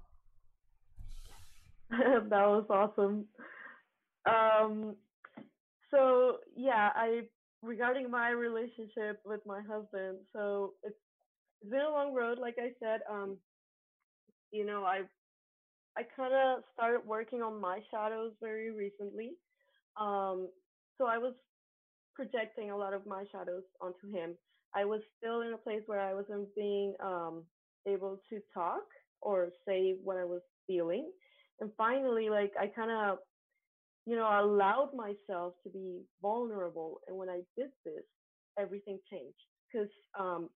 that 1.90 2.30
was 2.30 2.66
awesome. 2.70 3.26
Um, 4.26 4.96
so 5.90 6.38
yeah, 6.56 6.90
I 6.96 7.22
regarding 7.62 8.10
my 8.10 8.30
relationship 8.32 9.22
with 9.26 9.42
my 9.46 9.62
husband. 9.62 10.20
So 10.34 10.74
it's 10.84 10.96
it's 11.62 11.72
been 11.72 11.82
a 11.82 11.90
long 11.92 12.14
road, 12.14 12.40
like 12.40 12.56
I 12.60 12.72
said. 12.80 13.02
Um, 13.10 13.38
you 14.52 14.66
know, 14.66 14.84
I 14.84 15.02
I 15.98 16.04
kind 16.16 16.34
of 16.34 16.64
started 16.74 17.02
working 17.06 17.42
on 17.42 17.60
my 17.60 17.80
shadows 17.92 18.34
very 18.42 18.72
recently. 18.72 19.32
Um, 20.00 20.50
so 20.98 21.06
I 21.08 21.18
was 21.18 21.34
projecting 22.16 22.72
a 22.72 22.78
lot 22.78 22.94
of 22.94 23.06
my 23.06 23.26
shadows 23.32 23.64
onto 23.82 24.10
him. 24.12 24.36
I 24.76 24.86
was 24.86 25.02
still 25.18 25.42
in 25.42 25.54
a 25.54 25.58
place 25.58 25.82
where 25.86 26.00
I 26.00 26.14
wasn't 26.14 26.54
being 26.56 26.94
um, 27.04 27.44
able 27.88 28.22
to 28.30 28.40
talk 28.54 28.84
or 29.22 29.50
say 29.68 29.96
what 30.04 30.18
I 30.18 30.26
was 30.26 30.42
feeling. 30.68 31.12
And 31.60 31.72
finally, 31.78 32.30
like 32.30 32.54
I 32.60 32.68
kind 32.68 32.92
of 32.92 33.20
you 34.06 34.16
know, 34.16 34.26
I 34.26 34.40
allowed 34.40 34.92
myself 34.96 35.54
to 35.64 35.70
be 35.70 36.02
vulnerable. 36.22 37.02
And 37.08 37.18
when 37.18 37.30
I 37.30 37.42
did 37.58 37.70
this, 37.86 38.04
everything 38.58 39.00
changed. 39.12 39.38
Because, 39.72 39.90
um, 40.20 40.50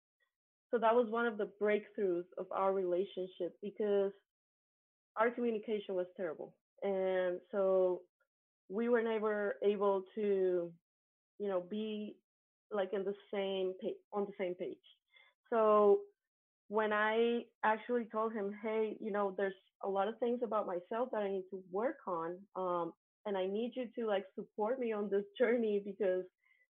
so 0.72 0.80
that 0.80 0.94
was 0.94 1.08
one 1.10 1.26
of 1.26 1.38
the 1.38 1.50
breakthroughs 1.62 2.26
of 2.38 2.48
our 2.52 2.74
relationship 2.74 3.56
because 3.62 4.12
our 5.16 5.30
communication 5.32 5.96
was 5.96 6.08
terrible. 6.18 6.54
And 6.84 7.40
so 7.52 8.02
we 8.70 8.90
were 8.90 9.02
never 9.02 9.56
able 9.64 10.04
to, 10.16 10.72
you 11.40 11.48
know, 11.48 11.64
be 11.70 12.18
like 12.72 12.90
in 12.94 13.04
the 13.04 13.14
same 13.34 13.74
page, 13.82 13.96
on 14.12 14.26
the 14.26 14.34
same 14.38 14.56
page. 14.56 14.78
So 15.50 16.00
when 16.68 16.92
I 16.92 17.42
actually 17.64 18.06
told 18.12 18.34
him, 18.34 18.52
hey, 18.64 18.98
you 19.00 19.12
know, 19.12 19.34
there's 19.38 19.54
a 19.84 19.90
lot 19.90 20.08
of 20.08 20.18
things 20.20 20.40
about 20.44 20.66
myself 20.66 21.10
that 21.12 21.22
I 21.22 21.30
need 21.30 21.46
to 21.52 21.62
work 21.72 21.98
on. 22.08 22.38
Um, 22.56 22.94
and 23.26 23.38
I 23.38 23.48
need 23.48 23.74
you 23.76 23.88
to 23.98 24.08
like 24.08 24.26
support 24.36 24.80
me 24.80 24.94
on 24.94 25.10
this 25.10 25.26
journey 25.38 25.82
because, 25.86 26.26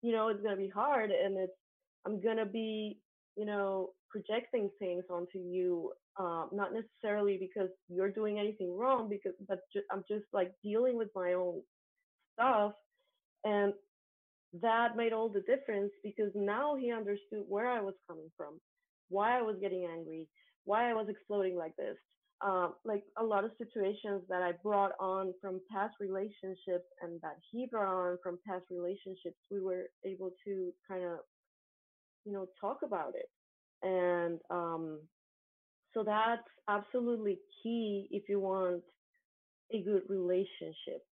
you 0.02 0.12
know, 0.14 0.30
it's 0.30 0.42
gonna 0.44 0.58
be 0.58 0.70
hard 0.70 1.12
and 1.12 1.38
it's 1.38 1.54
I'm 2.06 2.22
gonna 2.22 2.46
be, 2.46 3.00
you 3.36 3.46
know, 3.46 3.92
projecting 4.10 4.70
things 4.80 5.04
onto 5.10 5.40
you, 5.40 5.94
um, 6.20 6.50
not 6.54 6.72
necessarily 6.74 7.38
because 7.38 7.70
you're 7.90 8.12
doing 8.12 8.40
anything 8.40 8.76
wrong, 8.78 9.10
because 9.10 9.34
but 9.48 9.60
ju- 9.74 9.84
I'm 9.92 10.04
just 10.10 10.26
like 10.34 10.54
dealing 10.64 10.98
with 10.98 11.10
my 11.16 11.34
own 11.34 11.62
stuff, 12.34 12.74
and 13.44 13.74
that 14.62 14.96
made 14.98 15.14
all 15.14 15.30
the 15.30 15.42
difference 15.42 15.92
because 16.04 16.32
now 16.36 16.76
he 16.76 16.92
understood 16.92 17.44
where 17.48 17.68
I 17.70 17.82
was 17.82 17.96
coming 18.10 18.30
from, 18.38 18.60
why 19.10 19.38
I 19.38 19.42
was 19.42 19.58
getting 19.62 19.86
angry, 19.92 20.28
why 20.66 20.90
I 20.90 20.94
was 20.94 21.08
exploding 21.10 21.58
like 21.58 21.76
this. 21.78 21.98
Um, 22.46 22.76
like 22.86 23.04
a 23.18 23.24
lot 23.24 23.44
of 23.46 23.52
situations 23.58 24.22
that 24.30 24.44
I 24.44 24.52
brought 24.64 24.92
on 25.00 25.34
from 25.42 25.60
past 25.72 25.96
relationships 26.00 26.86
and 27.02 27.20
that 27.22 27.38
he 27.52 27.66
brought 27.66 27.88
on 27.88 28.18
from 28.22 28.38
past 28.48 28.66
relationships, 28.70 29.38
we 29.50 29.60
were 29.60 29.86
able 30.06 30.32
to 30.46 30.72
kind 30.88 31.04
of, 31.04 31.20
you 32.26 32.34
know, 32.34 32.46
talk 32.62 32.80
about 32.84 33.14
it. 33.16 33.30
And 33.82 34.40
um, 34.52 35.00
so 35.94 36.04
that's 36.04 36.48
absolutely 36.70 37.40
key 37.64 38.08
if 38.12 38.30
you 38.30 38.40
want 38.40 38.84
a 39.74 39.82
good 39.82 40.04
relationship. 40.08 41.04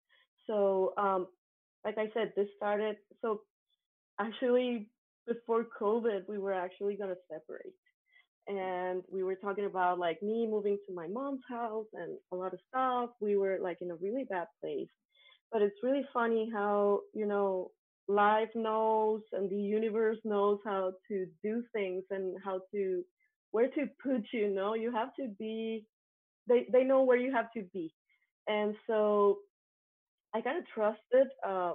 So, 0.45 0.93
um, 0.97 1.27
like 1.84 1.97
I 1.97 2.06
said, 2.14 2.34
this 2.35 2.47
started, 2.56 2.97
so 3.22 3.41
actually 4.19 4.89
before 5.27 5.65
COVID, 5.80 6.27
we 6.27 6.38
were 6.38 6.53
actually 6.53 6.95
going 6.95 7.10
to 7.10 7.18
separate. 7.31 7.73
And 8.47 9.03
we 9.11 9.23
were 9.23 9.35
talking 9.35 9.65
about 9.65 9.99
like 9.99 10.22
me 10.22 10.47
moving 10.47 10.77
to 10.88 10.93
my 10.93 11.07
mom's 11.07 11.41
house 11.49 11.88
and 11.93 12.17
a 12.31 12.35
lot 12.35 12.53
of 12.53 12.59
stuff. 12.67 13.09
We 13.19 13.38
were 13.38 13.57
like 13.61 13.77
in 13.81 13.91
a 13.91 13.95
really 13.95 14.26
bad 14.30 14.47
place. 14.61 14.89
But 15.51 15.61
it's 15.61 15.84
really 15.84 16.05
funny 16.13 16.49
how, 16.53 17.01
you 17.13 17.26
know, 17.26 17.72
life 18.07 18.49
knows 18.55 19.22
and 19.31 19.49
the 19.49 19.55
universe 19.57 20.17
knows 20.26 20.59
how 20.65 20.93
to 21.09 21.26
do 21.43 21.63
things 21.73 22.03
and 22.11 22.35
how 22.43 22.61
to 22.73 23.03
where 23.51 23.69
to 23.69 23.88
put 24.03 24.22
you, 24.34 24.41
you 24.41 24.49
know 24.53 24.73
you 24.76 24.91
have 24.91 25.09
to 25.15 25.27
be 25.39 25.88
they 26.47 26.67
they 26.72 26.84
know 26.84 27.03
where 27.03 27.17
you 27.17 27.31
have 27.31 27.51
to 27.53 27.63
be 27.73 27.93
and 28.47 28.76
so 28.88 29.39
i 30.34 30.41
kind 30.41 30.57
of 30.57 30.65
trusted 30.67 31.27
uh 31.47 31.73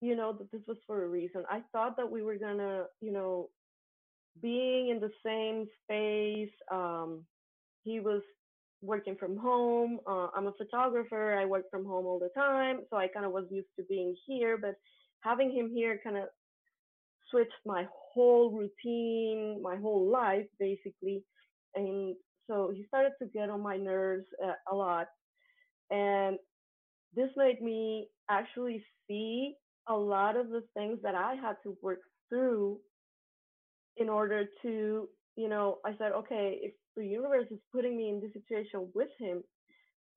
you 0.00 0.16
know 0.16 0.32
that 0.32 0.50
this 0.52 0.62
was 0.68 0.76
for 0.86 1.04
a 1.04 1.08
reason 1.08 1.44
i 1.50 1.60
thought 1.72 1.96
that 1.96 2.10
we 2.10 2.22
were 2.22 2.36
gonna 2.36 2.84
you 3.00 3.12
know 3.12 3.48
being 4.42 4.88
in 4.88 5.00
the 5.00 5.10
same 5.24 5.66
space 5.82 6.54
um 6.72 7.24
he 7.84 8.00
was 8.00 8.22
working 8.82 9.16
from 9.18 9.36
home 9.36 9.98
uh, 10.06 10.28
i'm 10.36 10.46
a 10.46 10.52
photographer 10.58 11.34
i 11.38 11.44
work 11.44 11.64
from 11.70 11.84
home 11.84 12.06
all 12.06 12.18
the 12.18 12.30
time 12.40 12.80
so 12.90 12.96
i 12.96 13.08
kind 13.08 13.26
of 13.26 13.32
was 13.32 13.46
used 13.50 13.68
to 13.78 13.84
being 13.88 14.14
here 14.26 14.58
but 14.58 14.74
having 15.20 15.50
him 15.50 15.70
here 15.74 15.98
kind 16.04 16.16
of 16.16 16.24
switched 17.30 17.52
my 17.64 17.86
whole 18.14 18.50
routine 18.50 19.60
my 19.62 19.76
whole 19.76 20.08
life 20.10 20.46
basically 20.58 21.22
and 21.74 22.14
so 22.46 22.70
he 22.74 22.84
started 22.86 23.12
to 23.20 23.26
get 23.28 23.50
on 23.50 23.60
my 23.60 23.76
nerves 23.76 24.26
uh, 24.44 24.52
a 24.72 24.74
lot 24.74 25.06
and 25.90 26.38
this 27.14 27.30
made 27.36 27.60
me 27.62 28.08
actually 28.30 28.84
see 29.08 29.54
a 29.88 29.94
lot 29.94 30.36
of 30.36 30.50
the 30.50 30.62
things 30.74 30.98
that 31.02 31.14
I 31.14 31.34
had 31.34 31.56
to 31.62 31.76
work 31.82 32.00
through 32.28 32.78
in 33.96 34.08
order 34.08 34.44
to, 34.62 35.08
you 35.36 35.48
know, 35.48 35.78
I 35.84 35.90
said, 35.98 36.12
okay, 36.12 36.58
if 36.62 36.72
the 36.96 37.06
universe 37.06 37.46
is 37.50 37.58
putting 37.72 37.96
me 37.96 38.08
in 38.08 38.20
this 38.20 38.32
situation 38.32 38.90
with 38.94 39.08
him, 39.18 39.42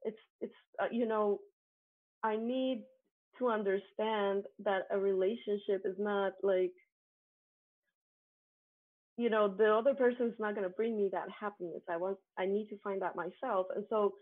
it's, 0.04 0.18
it's, 0.42 0.54
uh, 0.82 0.88
you 0.92 1.06
know, 1.08 1.40
I 2.24 2.36
need 2.36 2.84
to 3.40 3.48
understand 3.48 4.44
that 4.64 4.84
a 4.92 4.98
relationship 4.98 5.84
is 5.86 5.96
not 5.98 6.34
like, 6.44 6.72
you 9.18 9.30
know, 9.30 9.54
the 9.54 9.74
other 9.74 9.94
person 9.94 10.28
is 10.28 10.40
not 10.40 10.56
going 10.56 10.68
to 10.68 10.76
bring 10.76 10.96
me 10.96 11.10
that 11.12 11.28
happiness. 11.38 11.82
I 11.90 11.98
want, 11.98 12.18
I 12.38 12.46
need 12.46 12.68
to 12.70 12.78
find 12.84 13.02
that 13.02 13.16
myself. 13.16 13.68
And 13.76 13.86
so 13.90 14.14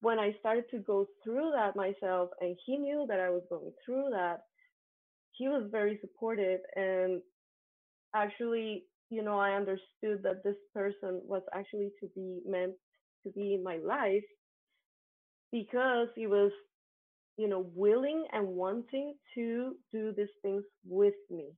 when 0.00 0.18
I 0.18 0.34
started 0.38 0.64
to 0.70 0.78
go 0.78 1.06
through 1.24 1.52
that 1.56 1.76
myself 1.76 2.30
and 2.40 2.56
he 2.66 2.76
knew 2.76 3.06
that 3.08 3.20
I 3.20 3.30
was 3.30 3.42
going 3.48 3.72
through 3.84 4.10
that, 4.12 4.40
he 5.32 5.48
was 5.48 5.68
very 5.70 5.98
supportive 6.00 6.60
and 6.76 7.22
actually 8.14 8.84
you 9.10 9.22
know 9.22 9.38
i 9.38 9.52
understood 9.52 10.22
that 10.22 10.42
this 10.44 10.56
person 10.74 11.20
was 11.24 11.42
actually 11.54 11.90
to 12.00 12.08
be 12.14 12.40
meant 12.46 12.74
to 13.24 13.30
be 13.32 13.54
in 13.54 13.62
my 13.62 13.78
life 13.78 14.24
because 15.52 16.08
he 16.16 16.26
was 16.26 16.52
you 17.38 17.48
know 17.48 17.70
willing 17.74 18.26
and 18.32 18.46
wanting 18.46 19.14
to 19.34 19.76
do 19.92 20.12
these 20.16 20.34
things 20.42 20.64
with 20.86 21.14
me 21.30 21.50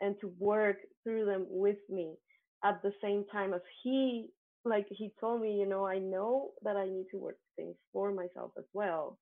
and 0.00 0.16
to 0.20 0.32
work 0.38 0.76
through 1.04 1.24
them 1.26 1.46
with 1.48 1.78
me 1.90 2.14
at 2.64 2.82
the 2.82 2.92
same 3.02 3.24
time 3.32 3.54
as 3.54 3.60
he 3.82 4.28
like 4.64 4.86
he 4.90 5.12
told 5.20 5.40
me 5.42 5.54
you 5.58 5.66
know 5.66 5.86
i 5.86 5.98
know 5.98 6.50
that 6.62 6.76
i 6.76 6.86
need 6.86 7.06
to 7.10 7.18
work 7.18 7.36
things 7.56 7.76
for 7.92 8.12
myself 8.12 8.52
as 8.58 8.64
well. 8.74 9.18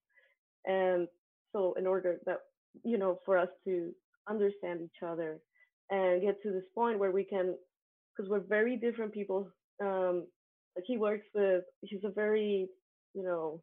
And 0.67 1.09
so 1.53 1.75
in 1.79 1.87
order 1.87 2.19
that 2.27 2.39
you 2.85 2.99
know, 2.99 3.19
for 3.25 3.39
us 3.39 3.49
to 3.67 3.93
understand 4.29 4.81
each 4.83 5.03
other 5.07 5.41
and 5.93 6.23
get 6.23 6.43
to 6.44 6.52
this 6.52 6.64
point 6.74 7.01
where 7.01 7.12
we 7.12 7.24
can, 7.24 7.56
because 8.16 8.31
we're 8.31 8.40
very 8.40 8.78
different 8.78 9.14
people. 9.14 9.48
Um, 9.82 10.27
like 10.77 10.86
he 10.86 10.98
works 10.98 11.27
with, 11.35 11.64
he's 11.82 12.05
a 12.05 12.10
very, 12.10 12.69
you 13.14 13.24
know, 13.24 13.62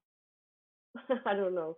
I 1.26 1.36
don't 1.36 1.56
know, 1.56 1.78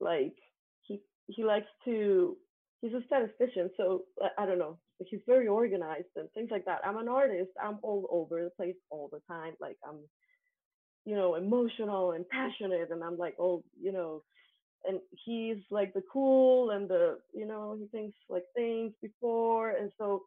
like 0.00 0.34
he 0.82 1.00
he 1.28 1.44
likes 1.44 1.68
to, 1.86 2.36
he's 2.82 2.94
a 2.94 3.02
statistician, 3.06 3.70
so 3.78 4.04
I 4.38 4.46
don't 4.46 4.58
know, 4.58 4.78
he's 5.06 5.20
very 5.26 5.48
organized 5.48 6.08
and 6.16 6.30
things 6.32 6.50
like 6.52 6.66
that. 6.66 6.80
I'm 6.84 6.98
an 6.98 7.08
artist. 7.08 7.50
I'm 7.62 7.78
all 7.82 8.08
over 8.10 8.44
the 8.44 8.50
place 8.50 8.76
all 8.90 9.10
the 9.12 9.20
time. 9.32 9.54
Like 9.60 9.78
I'm, 9.88 9.98
you 11.04 11.16
know, 11.16 11.36
emotional 11.36 12.12
and 12.12 12.28
passionate, 12.28 12.90
and 12.90 13.04
I'm 13.04 13.18
like, 13.18 13.36
oh, 13.40 13.64
you 13.80 13.92
know, 13.92 14.22
and 14.86 14.98
he's 15.24 15.58
like 15.70 15.92
the 15.94 16.02
cool 16.12 16.70
and 16.70 16.88
the 16.88 17.18
you 17.34 17.46
know 17.46 17.76
he 17.78 17.86
thinks 17.88 18.16
like 18.28 18.44
things 18.54 18.92
before 19.00 19.70
and 19.70 19.90
so 19.98 20.22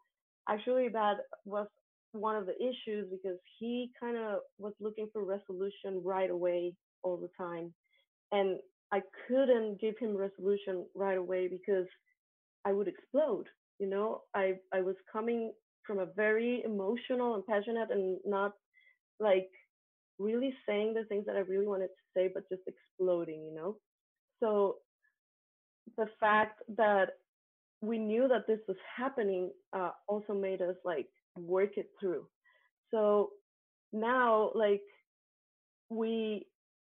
actually 0.50 0.88
that 0.90 1.18
was 1.46 1.68
one 2.14 2.36
of 2.36 2.46
the 2.46 2.56
issues 2.56 3.08
because 3.12 3.38
he 3.60 3.92
kind 4.00 4.18
of 4.18 4.40
was 4.58 4.74
looking 4.80 5.08
for 5.12 5.24
resolution 5.24 6.02
right 6.04 6.30
away 6.30 6.74
all 7.04 7.18
the 7.18 7.30
time 7.38 7.74
and 8.32 8.58
i 8.92 9.02
couldn't 9.28 9.80
give 9.82 9.98
him 10.00 10.16
resolution 10.16 10.86
right 10.96 11.18
away 11.18 11.48
because 11.48 11.88
i 12.66 12.72
would 12.72 12.88
explode 12.88 13.46
you 13.80 13.88
know? 13.88 14.22
I 14.34 14.54
i 14.74 14.82
was 14.82 14.96
coming 15.12 15.52
from 15.86 16.00
a 16.00 16.08
very 16.16 16.64
emotional 16.64 17.36
and 17.36 17.46
passionate 17.46 17.92
and 17.92 18.18
not 18.26 18.54
like 19.20 19.50
really 20.18 20.54
saying 20.68 20.94
the 20.94 21.04
things 21.06 21.26
that 21.26 21.36
i 21.36 21.40
really 21.40 21.68
wanted 21.68 21.88
to 21.88 22.04
say 22.16 22.30
but 22.34 22.48
just 22.50 22.64
exploding 22.68 23.44
you 23.44 23.54
know 23.54 23.76
so 24.46 24.76
the 25.98 26.08
fact 26.20 26.62
that 26.78 27.10
we 27.82 27.98
knew 27.98 28.28
that 28.28 28.48
this 28.48 28.60
was 28.68 28.78
happening 28.96 29.52
uh, 29.74 29.92
also 30.08 30.34
made 30.34 30.62
us 30.62 30.76
like 30.86 31.08
work 31.38 31.72
it 31.78 31.88
through. 32.00 32.28
So 32.92 33.32
now, 33.92 34.52
like, 34.54 34.82
we, 35.90 36.46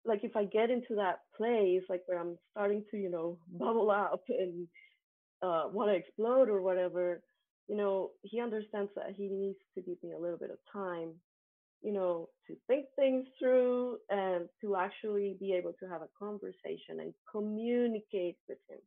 like, 0.04 0.20
if 0.22 0.36
I 0.36 0.44
get 0.44 0.70
into 0.70 0.94
that 0.96 1.20
place, 1.36 1.82
like, 1.88 2.02
where 2.06 2.18
I'm 2.18 2.38
starting 2.52 2.84
to, 2.90 2.96
you 2.96 3.10
know, 3.10 3.38
bubble 3.52 3.90
up 3.90 4.22
and 4.28 4.66
uh, 5.42 5.64
want 5.72 5.90
to 5.90 5.96
explode 5.96 6.48
or 6.48 6.62
whatever, 6.62 7.22
you 7.68 7.76
know, 7.76 8.10
he 8.22 8.40
understands 8.40 8.90
that 8.96 9.14
he 9.16 9.28
needs 9.28 9.58
to 9.74 9.82
give 9.82 10.02
me 10.02 10.12
a 10.12 10.18
little 10.18 10.38
bit 10.38 10.50
of 10.50 10.58
time 10.72 11.12
you 11.82 11.92
know, 11.92 12.28
to 12.46 12.54
think 12.66 12.86
things 12.96 13.26
through 13.38 13.98
and 14.10 14.48
to 14.60 14.76
actually 14.76 15.36
be 15.38 15.52
able 15.52 15.72
to 15.80 15.88
have 15.88 16.02
a 16.02 16.08
conversation 16.18 17.00
and 17.00 17.14
communicate 17.30 18.36
with 18.48 18.58
him. 18.68 18.78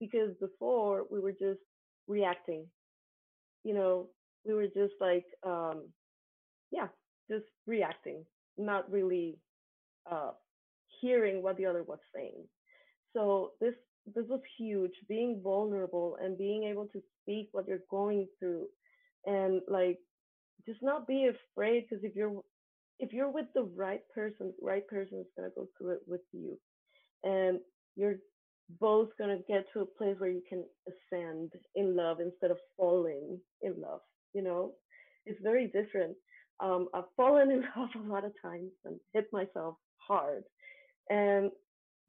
Because 0.00 0.30
before 0.40 1.04
we 1.10 1.20
were 1.20 1.32
just 1.32 1.60
reacting, 2.08 2.66
you 3.64 3.74
know, 3.74 4.08
we 4.44 4.54
were 4.54 4.66
just 4.66 4.94
like, 5.00 5.26
um, 5.46 5.84
yeah, 6.70 6.88
just 7.30 7.44
reacting, 7.66 8.24
not 8.58 8.90
really 8.90 9.38
uh, 10.10 10.32
hearing 11.00 11.42
what 11.42 11.56
the 11.56 11.66
other 11.66 11.82
was 11.84 11.98
saying. 12.14 12.44
So 13.14 13.52
this 13.60 13.74
this 14.12 14.24
was 14.28 14.40
huge, 14.58 14.90
being 15.08 15.40
vulnerable 15.44 16.16
and 16.20 16.36
being 16.36 16.64
able 16.64 16.86
to 16.88 17.00
speak 17.20 17.48
what 17.52 17.68
you're 17.68 17.86
going 17.88 18.26
through 18.40 18.66
and 19.26 19.60
like 19.68 19.98
just 20.66 20.82
not 20.82 21.06
be 21.06 21.28
afraid 21.28 21.86
because 21.88 22.04
if 22.04 22.14
you're 22.14 22.42
if 22.98 23.12
you're 23.12 23.30
with 23.30 23.46
the 23.54 23.64
right 23.76 24.02
person, 24.14 24.52
the 24.60 24.66
right 24.66 24.86
person 24.86 25.18
is 25.20 25.26
gonna 25.36 25.50
go 25.56 25.66
through 25.76 25.92
it 25.92 26.02
with 26.06 26.20
you, 26.32 26.58
and 27.24 27.58
you're 27.96 28.16
both 28.80 29.08
gonna 29.18 29.38
get 29.48 29.66
to 29.72 29.80
a 29.80 29.86
place 29.86 30.16
where 30.18 30.30
you 30.30 30.42
can 30.48 30.64
ascend 30.88 31.52
in 31.74 31.96
love 31.96 32.20
instead 32.20 32.50
of 32.50 32.58
falling 32.76 33.38
in 33.62 33.74
love. 33.80 34.00
You 34.34 34.42
know, 34.42 34.72
it's 35.26 35.40
very 35.42 35.66
different. 35.66 36.16
Um, 36.60 36.88
I've 36.94 37.04
fallen 37.16 37.50
in 37.50 37.64
love 37.76 37.90
a 37.96 38.08
lot 38.08 38.24
of 38.24 38.32
times 38.42 38.70
and 38.84 38.98
hit 39.12 39.26
myself 39.32 39.76
hard. 39.98 40.44
And 41.10 41.50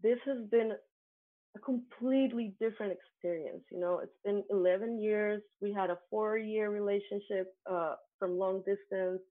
this 0.02 0.20
has 0.26 0.38
been 0.52 0.74
a 1.56 1.60
completely 1.60 2.56
different 2.60 2.94
experience. 2.94 3.64
You 3.72 3.80
know, 3.80 4.00
it's 4.04 4.12
been 4.24 4.44
11 4.50 5.02
years. 5.02 5.42
We 5.62 5.74
had 5.74 5.90
a 5.90 5.98
four 6.10 6.38
year 6.38 6.70
relationship 6.70 7.54
uh, 7.70 7.96
from 8.24 8.40
long 8.40 8.64
distance. 8.66 9.22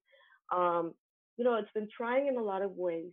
Um, 0.53 0.95
you 1.39 1.45
know, 1.45 1.57
it's 1.57 1.73
been 1.75 1.89
trying 1.97 2.29
in 2.29 2.37
a 2.37 2.43
lot 2.43 2.63
of 2.63 2.73
ways. 2.77 3.13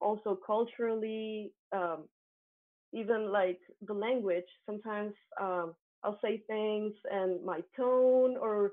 Also, 0.00 0.38
culturally, 0.46 1.52
um, 1.72 2.04
even 2.92 3.32
like 3.32 3.58
the 3.86 3.94
language, 3.94 4.44
sometimes 4.66 5.14
um, 5.40 5.74
I'll 6.04 6.18
say 6.22 6.42
things 6.48 6.94
and 7.10 7.44
my 7.44 7.60
tone 7.76 8.36
or 8.40 8.70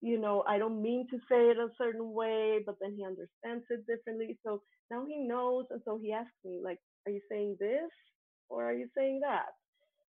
you 0.00 0.18
know, 0.20 0.44
I 0.48 0.58
don't 0.58 0.82
mean 0.82 1.06
to 1.10 1.18
say 1.28 1.50
it 1.50 1.58
a 1.58 1.68
certain 1.78 2.12
way, 2.12 2.58
but 2.66 2.76
then 2.80 2.94
he 2.96 3.04
understands 3.04 3.64
it 3.70 3.86
differently. 3.86 4.38
So 4.44 4.62
now 4.90 5.04
he 5.06 5.18
knows. 5.18 5.66
And 5.70 5.80
so 5.84 5.98
he 6.02 6.12
asks 6.12 6.32
me, 6.44 6.60
like, 6.64 6.78
are 7.06 7.12
you 7.12 7.20
saying 7.30 7.56
this 7.60 7.90
or 8.50 8.64
are 8.64 8.74
you 8.74 8.88
saying 8.96 9.20
that? 9.22 9.46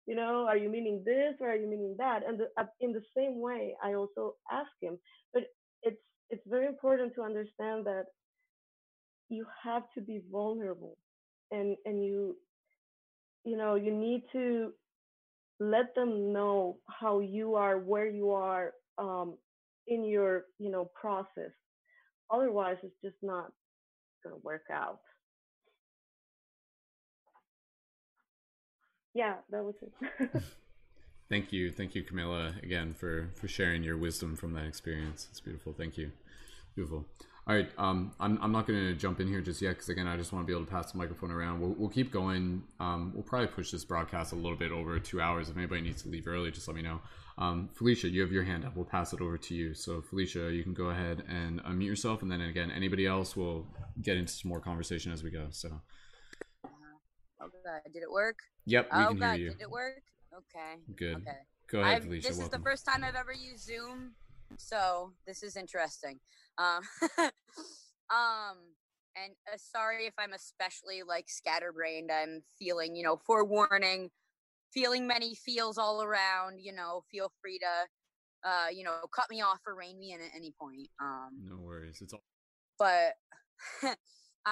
You 0.07 0.15
know, 0.15 0.45
are 0.47 0.57
you 0.57 0.69
meaning 0.69 1.03
this 1.05 1.35
or 1.41 1.49
are 1.49 1.55
you 1.55 1.67
meaning 1.69 1.95
that? 1.99 2.21
And 2.27 2.39
the, 2.39 2.47
uh, 2.59 2.67
in 2.81 2.93
the 2.93 3.03
same 3.15 3.39
way, 3.41 3.75
I 3.83 3.93
also 3.95 4.35
ask 4.51 4.71
him. 4.81 4.97
But 5.33 5.43
it's 5.83 6.01
it's 6.29 6.43
very 6.47 6.67
important 6.67 7.15
to 7.15 7.23
understand 7.23 7.85
that 7.85 8.05
you 9.29 9.45
have 9.63 9.83
to 9.95 10.01
be 10.01 10.21
vulnerable, 10.31 10.97
and 11.51 11.77
and 11.85 12.03
you 12.03 12.35
you 13.45 13.57
know 13.57 13.75
you 13.75 13.93
need 13.93 14.23
to 14.33 14.73
let 15.59 15.93
them 15.95 16.33
know 16.33 16.77
how 16.87 17.19
you 17.19 17.55
are, 17.55 17.77
where 17.79 18.07
you 18.07 18.31
are, 18.31 18.73
um, 18.97 19.37
in 19.87 20.05
your 20.05 20.45
you 20.59 20.71
know 20.71 20.89
process. 20.99 21.51
Otherwise 22.31 22.77
it's 22.83 22.95
just 23.03 23.17
not 23.21 23.51
going 24.23 24.35
to 24.35 24.41
work 24.43 24.65
out. 24.71 24.99
Yeah 29.13 29.35
that 29.51 29.63
was 29.63 29.75
it 29.81 30.29
thank 31.29 31.53
you 31.53 31.71
thank 31.71 31.95
you 31.95 32.03
camilla 32.03 32.53
again 32.63 32.93
for 32.93 33.29
for 33.35 33.47
sharing 33.47 33.83
your 33.83 33.97
wisdom 33.97 34.35
from 34.35 34.53
that 34.53 34.65
experience 34.65 35.27
it's 35.29 35.39
beautiful 35.39 35.73
thank 35.73 35.97
you 35.97 36.11
beautiful 36.75 37.05
all 37.49 37.55
right, 37.55 37.69
um, 37.79 38.11
I'm, 38.19 38.37
I'm 38.43 38.51
not 38.51 38.67
going 38.67 38.79
to 38.79 38.93
jump 38.93 39.19
in 39.19 39.27
here 39.27 39.41
just 39.41 39.59
yet 39.59 39.69
because 39.69 39.89
again, 39.89 40.05
I 40.05 40.15
just 40.17 40.31
want 40.31 40.45
to 40.45 40.47
be 40.47 40.53
able 40.55 40.65
to 40.65 40.71
pass 40.71 40.91
the 40.91 40.99
microphone 40.99 41.31
around. 41.31 41.59
We'll, 41.59 41.73
we'll 41.79 41.89
keep 41.89 42.11
going. 42.11 42.61
Um, 42.79 43.11
we'll 43.15 43.23
probably 43.23 43.47
push 43.47 43.71
this 43.71 43.83
broadcast 43.83 44.33
a 44.33 44.35
little 44.35 44.55
bit 44.55 44.71
over 44.71 44.99
two 44.99 45.19
hours. 45.19 45.49
If 45.49 45.57
anybody 45.57 45.81
needs 45.81 46.03
to 46.03 46.09
leave 46.09 46.27
early, 46.27 46.51
just 46.51 46.67
let 46.67 46.77
me 46.77 46.83
know. 46.83 47.01
Um, 47.39 47.67
Felicia, 47.73 48.07
you 48.07 48.21
have 48.21 48.31
your 48.31 48.43
hand 48.43 48.65
up. 48.65 48.75
We'll 48.75 48.85
pass 48.85 49.13
it 49.13 49.21
over 49.21 49.35
to 49.35 49.55
you. 49.55 49.73
So 49.73 49.99
Felicia, 49.99 50.51
you 50.51 50.61
can 50.61 50.75
go 50.75 50.91
ahead 50.91 51.23
and 51.27 51.63
unmute 51.63 51.87
yourself, 51.87 52.21
and 52.21 52.31
then 52.31 52.41
again, 52.41 52.69
anybody 52.69 53.07
else 53.07 53.35
will 53.35 53.65
get 53.99 54.15
into 54.15 54.31
some 54.31 54.49
more 54.49 54.59
conversation 54.59 55.11
as 55.11 55.23
we 55.23 55.31
go. 55.31 55.47
So. 55.49 55.69
Oh 57.41 57.47
God, 57.65 57.81
did 57.91 58.03
it 58.03 58.11
work? 58.11 58.37
Yep, 58.67 58.89
we 58.95 59.03
oh, 59.03 59.07
can 59.07 59.17
God, 59.17 59.37
hear 59.37 59.45
you. 59.45 59.51
Did 59.53 59.61
it 59.61 59.71
work? 59.71 60.03
Okay. 60.39 60.81
Good. 60.95 61.17
Okay. 61.17 61.37
Go 61.69 61.81
ahead, 61.81 61.97
I've, 61.97 62.03
Felicia. 62.03 62.27
This 62.29 62.37
welcome. 62.37 62.53
is 62.53 62.63
the 62.63 62.69
first 62.69 62.85
time 62.85 63.03
I've 63.03 63.15
ever 63.15 63.33
used 63.33 63.65
Zoom, 63.65 64.13
so 64.57 65.13
this 65.27 65.43
is 65.43 65.55
interesting. 65.55 66.19
Um, 66.57 66.81
um, 68.09 68.57
and 69.15 69.33
uh, 69.51 69.57
sorry 69.57 70.05
if 70.05 70.13
I'm 70.17 70.33
especially 70.33 71.03
like 71.07 71.25
scatterbrained. 71.27 72.11
I'm 72.11 72.41
feeling, 72.57 72.95
you 72.95 73.03
know, 73.03 73.17
forewarning, 73.17 74.09
feeling 74.73 75.07
many 75.07 75.35
feels 75.35 75.77
all 75.77 76.01
around. 76.01 76.59
You 76.59 76.73
know, 76.73 77.03
feel 77.11 77.31
free 77.41 77.59
to, 77.59 78.49
uh, 78.49 78.67
you 78.73 78.83
know, 78.83 78.95
cut 79.13 79.29
me 79.29 79.41
off 79.41 79.59
or 79.67 79.75
rein 79.75 79.99
me 79.99 80.13
in 80.13 80.21
at 80.21 80.31
any 80.35 80.53
point. 80.59 80.89
Um, 81.01 81.29
no 81.45 81.57
worries. 81.57 81.99
It's 82.01 82.13
all. 82.13 82.23
but 82.79 83.13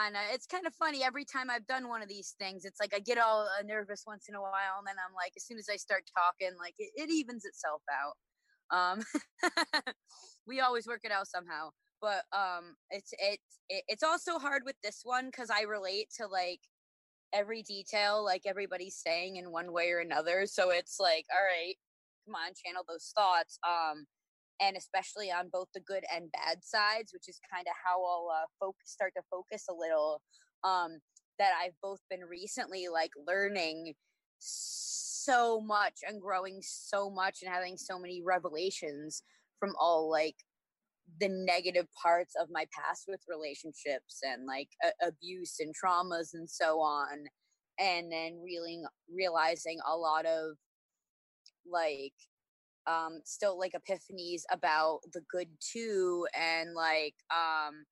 and 0.06 0.16
uh, 0.16 0.20
it's 0.32 0.46
kind 0.46 0.68
of 0.68 0.74
funny 0.76 1.04
every 1.04 1.26
time 1.26 1.50
I've 1.50 1.66
done 1.68 1.88
one 1.88 2.02
of 2.02 2.10
these 2.10 2.36
things. 2.40 2.66
It's 2.66 2.80
like 2.80 2.94
I 2.94 3.00
get 3.00 3.18
all 3.18 3.42
uh, 3.42 3.64
nervous 3.66 4.04
once 4.06 4.26
in 4.30 4.36
a 4.36 4.42
while, 4.42 4.78
and 4.78 4.88
then 4.88 4.96
I'm 4.98 5.16
like, 5.16 5.34
as 5.36 5.46
soon 5.46 5.58
as 5.58 5.70
I 5.72 5.78
start 5.78 6.04
talking, 6.16 6.58
like 6.60 6.76
it, 6.78 6.92
it 6.96 7.10
evens 7.10 7.46
itself 7.46 7.82
out. 7.92 8.16
Um, 8.70 9.04
we 10.48 10.60
always 10.60 10.88
work 10.88 11.02
it 11.04 11.12
out 11.12 11.28
somehow 11.28 11.70
but 12.02 12.24
um 12.32 12.76
it's 12.90 13.14
it, 13.20 13.40
it 13.70 13.84
it's 13.88 14.04
also 14.04 14.38
hard 14.40 14.64
with 14.66 14.76
this 14.84 15.02
one 15.04 15.28
because 15.28 15.50
i 15.50 15.62
relate 15.62 16.08
to 16.16 16.28
like 16.28 16.60
every 17.34 17.62
detail 17.64 18.24
like 18.24 18.44
everybody's 18.46 18.96
saying 18.96 19.36
in 19.36 19.52
one 19.52 19.72
way 19.72 19.92
or 19.92 20.00
another 20.00 20.46
so 20.46 20.70
it's 20.70 20.98
like 21.00 21.26
all 21.32 21.44
right 21.44 21.76
come 22.26 22.36
on 22.36 22.52
channel 22.64 22.84
those 22.88 23.12
thoughts 23.16 23.60
um 23.68 24.06
and 24.62 24.76
especially 24.76 25.32
on 25.32 25.50
both 25.52 25.68
the 25.74 25.82
good 25.82 26.04
and 26.14 26.32
bad 26.32 26.64
sides 26.64 27.12
which 27.14 27.28
is 27.28 27.40
kind 27.52 27.66
of 27.68 27.74
how 27.84 28.04
i'll 28.04 28.30
uh, 28.34 28.46
focus 28.60 28.90
start 28.90 29.14
to 29.16 29.24
focus 29.30 29.66
a 29.70 29.74
little 29.74 30.22
um 30.64 31.00
that 31.40 31.52
i've 31.64 31.76
both 31.82 32.00
been 32.10 32.24
recently 32.30 32.88
like 32.92 33.12
learning 33.28 33.94
so 34.40 35.60
much 35.62 36.00
and 36.08 36.22
growing 36.22 36.60
so 36.62 37.10
much 37.10 37.40
and 37.42 37.54
having 37.54 37.78
so 37.78 38.00
many 38.00 38.22
revelations 38.26 39.24
from 39.60 39.74
all 39.80 40.10
like 40.10 40.36
the 41.20 41.30
negative 41.30 41.88
parts 42.02 42.34
of 42.40 42.50
my 42.52 42.66
past 42.72 43.06
with 43.08 43.22
relationships 43.28 44.20
and 44.24 44.46
like 44.46 44.70
a- 44.84 45.08
abuse 45.08 45.56
and 45.60 45.74
traumas 45.74 46.34
and 46.34 46.50
so 46.50 46.80
on 46.80 47.26
and 47.80 48.12
then 48.12 48.40
reeling 48.44 48.84
realizing 49.14 49.78
a 49.90 49.96
lot 49.96 50.26
of 50.26 50.56
like 51.70 52.14
um 52.88 53.20
still 53.26 53.58
like 53.60 53.74
epiphanies 53.74 54.42
about 54.52 55.00
the 55.14 55.22
good 55.30 55.48
too 55.60 56.26
and 56.40 56.74
like 56.74 57.16
um 57.32 57.86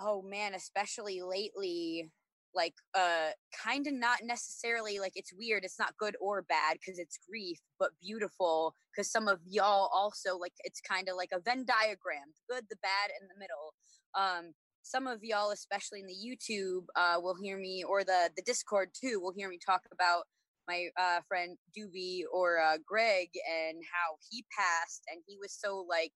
oh 0.00 0.22
man 0.22 0.54
especially 0.54 1.20
lately 1.22 2.10
like 2.54 2.74
uh 2.94 3.30
kind 3.64 3.86
of 3.86 3.92
not 3.92 4.20
necessarily 4.24 4.98
like 4.98 5.12
it's 5.14 5.32
weird 5.32 5.64
it's 5.64 5.78
not 5.78 5.96
good 5.98 6.16
or 6.20 6.42
bad 6.42 6.76
because 6.78 6.98
it's 6.98 7.18
grief 7.28 7.58
but 7.78 7.90
beautiful 8.00 8.74
because 8.92 9.10
some 9.10 9.28
of 9.28 9.38
y'all 9.46 9.90
also 9.92 10.36
like 10.36 10.52
it's 10.64 10.80
kind 10.80 11.08
of 11.08 11.16
like 11.16 11.30
a 11.32 11.40
venn 11.40 11.64
diagram 11.66 12.24
the 12.48 12.54
good 12.54 12.64
the 12.70 12.76
bad 12.82 13.10
and 13.20 13.28
the 13.28 13.38
middle. 13.38 13.74
Um 14.14 14.54
some 14.82 15.06
of 15.06 15.22
y'all 15.22 15.50
especially 15.50 16.00
in 16.00 16.06
the 16.06 16.14
youtube 16.14 16.84
uh 16.96 17.20
will 17.20 17.36
hear 17.42 17.58
me 17.58 17.84
or 17.86 18.04
the 18.04 18.30
the 18.36 18.42
discord 18.42 18.88
too 18.98 19.20
will 19.20 19.34
hear 19.36 19.48
me 19.48 19.58
talk 19.64 19.82
about 19.92 20.24
my 20.68 20.86
uh 21.00 21.20
friend 21.26 21.56
doobie 21.76 22.22
or 22.32 22.58
uh 22.60 22.76
greg 22.86 23.28
and 23.50 23.78
how 23.92 24.16
he 24.30 24.44
passed 24.56 25.02
and 25.10 25.22
he 25.26 25.36
was 25.40 25.52
so 25.52 25.84
like 25.88 26.12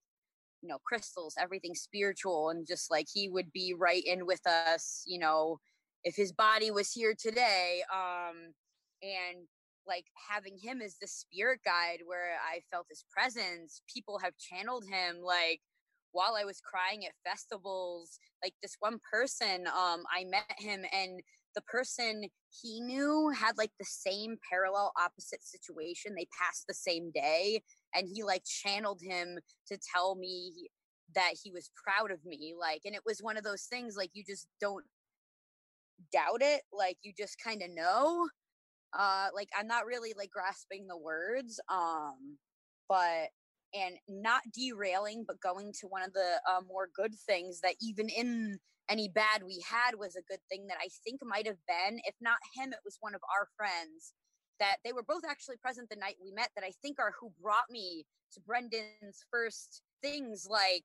you 0.63 0.69
know 0.69 0.79
crystals 0.85 1.35
everything 1.41 1.75
spiritual 1.75 2.51
and 2.51 2.67
just 2.67 2.91
like 2.91 3.07
he 3.13 3.29
would 3.29 3.51
be 3.53 3.75
right 3.77 4.05
in 4.05 4.27
with 4.27 4.47
us 4.47 5.03
you 5.07 5.19
know 5.19 5.59
if 6.05 6.15
his 6.15 6.33
body 6.33 6.71
was 6.71 6.93
here 6.93 7.15
today 7.19 7.83
um 7.93 8.53
and 9.03 9.47
like 9.87 10.05
having 10.31 10.57
him 10.63 10.81
as 10.81 10.97
the 11.01 11.07
spirit 11.07 11.59
guide 11.65 11.99
where 12.07 12.37
i 12.49 12.61
felt 12.71 12.87
his 12.89 13.05
presence 13.11 13.83
people 13.93 14.19
have 14.23 14.33
channeled 14.39 14.85
him 14.89 15.21
like 15.23 15.61
while 16.13 16.37
i 16.39 16.45
was 16.45 16.61
crying 16.61 17.05
at 17.05 17.13
festivals 17.29 18.19
like 18.43 18.55
this 18.63 18.77
one 18.79 18.99
person 19.11 19.67
um 19.67 20.05
i 20.17 20.25
met 20.25 20.45
him 20.59 20.85
and 20.93 21.21
the 21.55 21.63
person 21.63 22.25
he 22.63 22.81
knew 22.81 23.33
had 23.37 23.57
like 23.57 23.73
the 23.79 23.87
same 23.87 24.37
parallel 24.51 24.93
opposite 24.99 25.43
situation 25.43 26.15
they 26.15 26.27
passed 26.41 26.65
the 26.67 26.75
same 26.75 27.11
day 27.13 27.63
and 27.95 28.09
he 28.13 28.23
like 28.23 28.43
channeled 28.45 29.01
him 29.03 29.39
to 29.67 29.79
tell 29.95 30.15
me 30.15 30.53
that 31.15 31.33
he 31.43 31.51
was 31.51 31.71
proud 31.83 32.11
of 32.11 32.25
me 32.25 32.55
like 32.59 32.83
and 32.85 32.95
it 32.95 33.03
was 33.05 33.21
one 33.21 33.37
of 33.37 33.45
those 33.45 33.65
things 33.65 33.97
like 33.97 34.11
you 34.15 34.23
just 34.27 34.47
don't 34.61 34.85
doubt 36.13 36.41
it 36.41 36.63
like 36.73 36.97
you 37.03 37.13
just 37.17 37.37
kind 37.43 37.63
of 37.63 37.71
know 37.71 38.29
uh 38.99 39.29
like 39.35 39.49
i'm 39.59 39.67
not 39.67 39.87
really 39.87 40.13
like 40.17 40.31
grasping 40.31 40.87
the 40.87 40.97
words 40.97 41.61
um 41.71 42.37
but 42.89 43.29
and 43.75 43.97
not 44.09 44.43
derailing 44.55 45.25
but 45.27 45.41
going 45.41 45.73
to 45.73 45.87
one 45.87 46.03
of 46.03 46.13
the 46.13 46.41
uh, 46.49 46.61
more 46.69 46.89
good 46.95 47.15
things 47.27 47.61
that 47.61 47.75
even 47.81 48.09
in 48.09 48.59
any 48.89 49.09
bad 49.09 49.43
we 49.45 49.63
had 49.69 49.99
was 49.99 50.17
a 50.17 50.29
good 50.29 50.41
thing 50.51 50.67
that 50.67 50.79
i 50.81 50.89
think 51.05 51.21
might 51.25 51.47
have 51.47 51.61
been. 51.67 52.01
If 52.05 52.15
not 52.21 52.39
him 52.55 52.73
it 52.73 52.81
was 52.85 52.99
one 53.01 53.15
of 53.15 53.21
our 53.35 53.49
friends 53.57 54.13
that 54.61 54.77
they 54.85 54.93
were 54.93 55.03
both 55.03 55.23
actually 55.29 55.57
present 55.57 55.89
the 55.89 55.97
night 55.97 56.17
we 56.23 56.33
met 56.33 56.51
that 56.57 56.65
i 56.65 56.73
think 56.83 56.99
are 56.99 57.13
who 57.21 57.33
brought 57.43 57.71
me 57.71 58.05
to 58.33 58.41
brendon's 58.47 59.25
first 59.31 59.83
things 60.03 60.47
like 60.51 60.85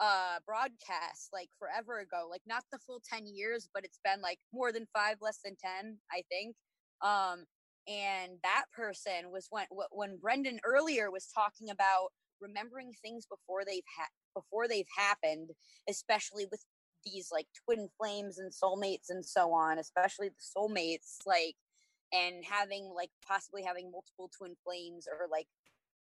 uh 0.00 0.38
broadcast 0.46 1.28
like 1.32 1.48
forever 1.58 2.00
ago 2.00 2.26
like 2.30 2.42
not 2.46 2.64
the 2.72 2.78
full 2.86 3.02
10 3.12 3.26
years 3.26 3.68
but 3.74 3.84
it's 3.84 4.00
been 4.02 4.20
like 4.22 4.38
more 4.52 4.72
than 4.72 4.86
5 4.94 5.16
less 5.20 5.40
than 5.44 5.56
10 5.56 5.98
i 6.12 6.22
think. 6.30 6.56
Um 7.02 7.44
and 7.88 8.32
that 8.42 8.64
person 8.74 9.30
was 9.32 9.46
when 9.50 9.66
when 9.90 10.18
Brendon 10.20 10.58
earlier 10.64 11.10
was 11.10 11.26
talking 11.34 11.70
about 11.70 12.08
remembering 12.40 12.92
things 13.02 13.26
before 13.26 13.64
they've 13.66 13.82
ha- 13.98 14.14
before 14.34 14.68
they've 14.68 14.88
happened 14.96 15.50
especially 15.88 16.46
with 16.50 16.62
these 17.04 17.28
like 17.32 17.46
twin 17.64 17.88
flames 17.98 18.38
and 18.38 18.52
soulmates 18.52 19.10
and 19.10 19.24
so 19.24 19.52
on 19.52 19.78
especially 19.78 20.28
the 20.28 20.60
soulmates 20.60 21.18
like 21.26 21.56
and 22.12 22.44
having 22.44 22.92
like 22.94 23.10
possibly 23.26 23.62
having 23.62 23.90
multiple 23.90 24.30
twin 24.36 24.54
flames 24.64 25.06
or 25.06 25.28
like 25.30 25.46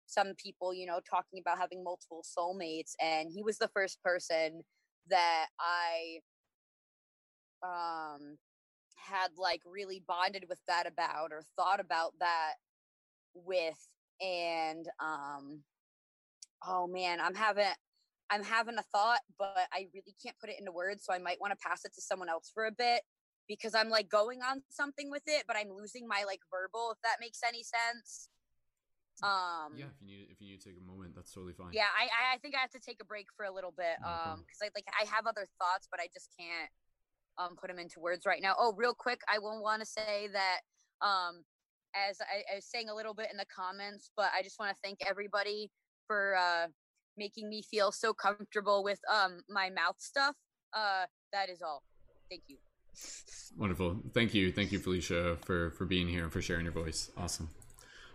some 0.07 0.35
people, 0.35 0.75
you 0.75 0.87
know, 0.87 1.01
talking 1.09 1.41
about 1.41 1.59
having 1.59 1.83
multiple 1.83 2.23
soulmates, 2.23 2.95
and 3.01 3.31
he 3.33 3.43
was 3.43 3.59
the 3.59 3.69
first 3.69 4.03
person 4.03 4.63
that 5.09 5.47
I 5.59 6.21
um 7.63 8.37
had 8.97 9.29
like 9.39 9.61
really 9.65 10.03
bonded 10.07 10.45
with 10.49 10.61
that 10.67 10.87
about 10.87 11.33
or 11.33 11.43
thought 11.57 11.81
about 11.81 12.13
that 12.21 12.55
with 13.35 13.89
and 14.21 14.87
um 15.01 15.61
oh 16.67 16.87
man 16.87 17.21
i'm 17.21 17.35
having 17.35 17.67
i'm 18.35 18.43
having 18.43 18.77
a 18.79 18.83
thought 18.83 19.21
but 19.39 19.69
i 19.73 19.87
really 19.95 20.15
can't 20.23 20.37
put 20.41 20.51
it 20.51 20.57
into 20.59 20.73
words 20.73 21.05
so 21.05 21.13
i 21.13 21.19
might 21.19 21.41
want 21.41 21.53
to 21.53 21.67
pass 21.67 21.85
it 21.85 21.95
to 21.95 22.03
someone 22.03 22.29
else 22.29 22.51
for 22.53 22.67
a 22.67 22.73
bit 22.73 23.03
because 23.49 23.75
i'm 23.75 23.89
like 23.89 24.09
going 24.09 24.41
on 24.43 24.63
something 24.69 25.11
with 25.11 25.23
it 25.27 25.45
but 25.47 25.57
i'm 25.57 25.71
losing 25.71 26.07
my 26.09 26.25
like 26.27 26.41
verbal 26.51 26.91
if 26.93 26.99
that 27.03 27.17
makes 27.21 27.41
any 27.47 27.63
sense. 27.63 28.29
Um 29.23 29.79
yeah 29.79 29.87
if 29.87 30.03
you 30.03 30.07
need 30.09 30.27
if 30.29 30.41
you 30.41 30.51
need 30.51 30.61
to 30.61 30.69
take 30.69 30.79
a 30.79 30.85
moment 30.85 31.15
that's 31.15 31.33
totally 31.33 31.53
fine. 31.53 31.71
Yeah 31.73 31.87
i 31.97 32.35
i 32.35 32.39
think 32.39 32.57
i 32.57 32.61
have 32.61 32.75
to 32.75 32.81
take 32.81 32.99
a 33.01 33.05
break 33.05 33.27
for 33.37 33.47
a 33.47 33.53
little 33.55 33.73
bit 33.77 33.95
no 34.03 34.09
um 34.11 34.43
because 34.43 34.59
i 34.61 34.69
like 34.75 34.85
i 35.01 35.07
have 35.07 35.27
other 35.27 35.47
thoughts 35.61 35.87
but 35.89 36.01
i 36.01 36.09
just 36.13 36.35
can't 36.35 36.69
um 37.39 37.55
put 37.55 37.69
them 37.71 37.79
into 37.79 38.01
words 38.01 38.27
right 38.27 38.43
now. 38.43 38.55
Oh 38.59 38.75
real 38.77 38.93
quick 38.93 39.21
i 39.33 39.39
will 39.39 39.63
want 39.63 39.81
to 39.81 39.87
say 39.87 40.29
that 40.33 40.61
um 41.01 41.45
as 41.95 42.19
I, 42.21 42.43
I, 42.51 42.57
was 42.57 42.67
saying 42.67 42.89
a 42.89 42.95
little 42.95 43.15
bit 43.15 43.29
in 43.31 43.37
the 43.37 43.47
comments 43.47 44.11
but 44.17 44.35
i 44.37 44.43
just 44.43 44.59
want 44.59 44.75
to 44.75 44.79
thank 44.83 44.99
everybody 45.07 45.71
for 46.09 46.35
uh 46.35 46.67
making 47.17 47.49
me 47.49 47.63
feel 47.63 47.93
so 47.93 48.13
comfortable 48.13 48.83
with 48.85 49.01
um 49.13 49.41
my 49.49 49.71
mouth 49.71 49.97
stuff 49.99 50.35
uh 50.73 51.05
that 51.33 51.49
is 51.49 51.63
all. 51.63 51.83
Thank 52.31 52.45
you. 52.49 52.57
Wonderful. 53.57 54.01
Thank 54.13 54.35
you. 54.35 54.53
Thank 54.53 54.73
you 54.73 54.79
felicia 54.79 55.37
for 55.45 55.71
for 55.71 55.85
being 55.85 56.09
here 56.09 56.25
and 56.25 56.33
for 56.33 56.43
sharing 56.43 56.65
your 56.65 56.75
voice. 56.75 57.11
Awesome 57.17 57.49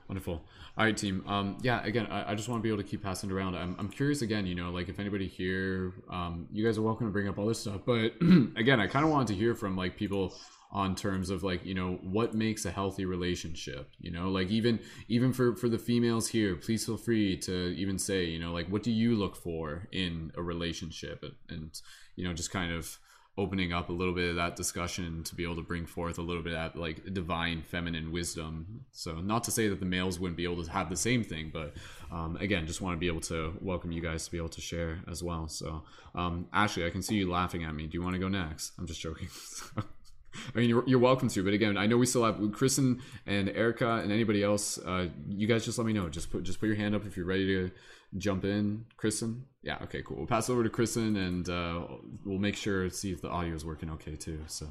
Wonderful. 0.10 0.42
All 0.76 0.86
right, 0.86 0.98
team. 0.98 1.24
Um, 1.28 1.60
yeah, 1.62 1.84
again, 1.84 2.08
I, 2.08 2.32
I, 2.32 2.36
just 2.36 2.50
want 2.50 2.60
to 2.60 2.64
be 2.64 2.70
able 2.70 2.82
to 2.82 2.90
keep 2.90 3.04
passing 3.04 3.30
it 3.30 3.34
around. 3.34 3.54
I'm, 3.54 3.76
I'm 3.78 3.90
curious 3.90 4.24
again, 4.24 4.48
you 4.48 4.56
know, 4.56 4.72
like 4.72 4.90
if 4.90 5.00
anybody 5.00 5.28
here, 5.28 5.94
um, 6.10 6.48
you 6.52 6.66
guys 6.66 6.80
are 6.80 6.82
welcome 6.82 7.06
to 7.06 7.14
bring 7.14 7.28
up 7.28 7.38
all 7.38 7.46
this 7.46 7.60
stuff. 7.60 7.82
But 7.86 8.14
again, 8.56 8.80
I 8.80 8.88
kind 8.88 9.06
of 9.06 9.12
wanted 9.12 9.28
to 9.28 9.36
hear 9.36 9.54
from 9.54 9.78
like 9.78 9.98
people 9.98 10.36
on 10.72 10.96
terms 10.96 11.30
of 11.30 11.44
like, 11.44 11.64
you 11.64 11.76
know, 11.76 12.00
what 12.02 12.34
makes 12.34 12.66
a 12.66 12.72
healthy 12.72 13.06
relationship, 13.06 13.92
you 14.00 14.10
know, 14.10 14.30
like 14.30 14.50
even, 14.50 14.80
even 15.10 15.32
for, 15.32 15.56
for 15.56 15.70
the 15.70 15.78
females 15.78 16.28
here, 16.28 16.56
please 16.56 16.84
feel 16.88 16.98
free 16.98 17.38
to 17.38 17.76
even 17.78 18.00
say, 18.00 18.26
you 18.26 18.40
know, 18.40 18.52
like, 18.52 18.68
what 18.68 18.82
do 18.82 18.92
you 18.92 19.16
look 19.16 19.36
for 19.36 19.88
in 19.92 20.32
a 20.36 20.42
relationship 20.42 21.22
and, 21.22 21.36
and 21.50 21.82
you 22.16 22.24
know, 22.24 22.34
just 22.34 22.50
kind 22.50 22.74
of, 22.74 22.98
opening 23.40 23.72
up 23.72 23.88
a 23.88 23.94
little 23.94 24.14
bit 24.14 24.30
of 24.30 24.36
that 24.36 24.58
discussion 24.58 25.24
to 25.24 25.34
be 25.34 25.44
able 25.44 25.56
to 25.56 25.62
bring 25.62 25.86
forth 25.86 26.18
a 26.18 26.22
little 26.22 26.44
bit 26.44 26.54
of 26.54 26.74
that, 26.74 26.80
like 26.80 27.14
divine 27.14 27.62
feminine 27.62 28.12
wisdom. 28.12 28.82
So 28.92 29.16
not 29.22 29.46
to 29.46 29.52
say 29.52 29.70
that 29.70 29.80
the 29.80 29.86
males 29.86 30.20
wouldn't 30.20 30.36
be 30.36 30.44
able 30.44 30.62
to 30.62 30.70
have 30.70 30.90
the 30.90 30.98
same 30.98 31.24
thing, 31.24 31.50
but 31.54 31.74
um, 32.12 32.36
again, 32.42 32.68
just 32.68 32.82
want 32.82 32.96
to 32.96 33.00
be 33.00 33.08
able 33.08 33.22
to 33.22 33.58
welcome 33.62 33.94
you 33.94 34.02
guys 34.02 34.26
to 34.26 34.32
be 34.32 34.38
able 34.38 34.50
to 34.50 34.62
share 34.62 35.00
as 35.10 35.24
well. 35.24 35.48
So 35.48 35.84
um, 36.14 36.48
Ashley, 36.52 36.86
I 36.86 36.90
can 36.90 37.02
see 37.02 37.16
you 37.16 37.32
laughing 37.32 37.64
at 37.64 37.74
me. 37.74 37.88
Do 37.88 37.98
you 37.98 38.04
want 38.04 38.16
to 38.16 38.20
go 38.20 38.28
next? 38.28 38.74
I'm 38.78 38.86
just 38.86 39.00
joking. 39.00 39.30
I 39.78 40.60
mean, 40.60 40.70
you're, 40.70 40.84
you're 40.86 41.00
welcome 41.00 41.28
to, 41.30 41.44
but 41.44 41.54
again, 41.54 41.78
I 41.78 41.88
know 41.88 41.98
we 41.98 42.06
still 42.06 42.24
have 42.24 42.40
Kristen 42.52 43.02
and 43.26 43.50
Erica 43.50 43.94
and 44.04 44.12
anybody 44.12 44.44
else. 44.44 44.78
Uh, 44.78 45.08
you 45.28 45.48
guys 45.48 45.66
just 45.66 45.78
let 45.78 45.88
me 45.88 45.94
know. 45.94 46.10
Just 46.10 46.32
put 46.32 46.44
just 46.44 46.60
put 46.60 46.68
your 46.68 46.76
hand 46.76 46.94
up 46.94 47.06
if 47.06 47.18
you're 47.18 47.26
ready 47.26 47.48
to 47.48 47.72
jump 48.18 48.44
in, 48.46 48.86
Kristen? 48.98 49.46
Yeah, 49.62 49.78
okay, 49.84 50.02
cool. 50.02 50.18
We'll 50.18 50.28
pass 50.28 50.50
over 50.50 50.64
to 50.64 50.70
Kristen 50.70 51.16
and 51.16 51.48
uh, 51.50 51.86
we'll 52.26 52.40
make 52.40 52.56
sure 52.56 52.84
to 52.86 52.90
see 52.94 53.12
if 53.12 53.22
the 53.22 53.30
audio 53.30 53.54
is 53.54 53.66
working 53.66 53.90
okay 53.92 54.16
too. 54.16 54.42
So 54.48 54.66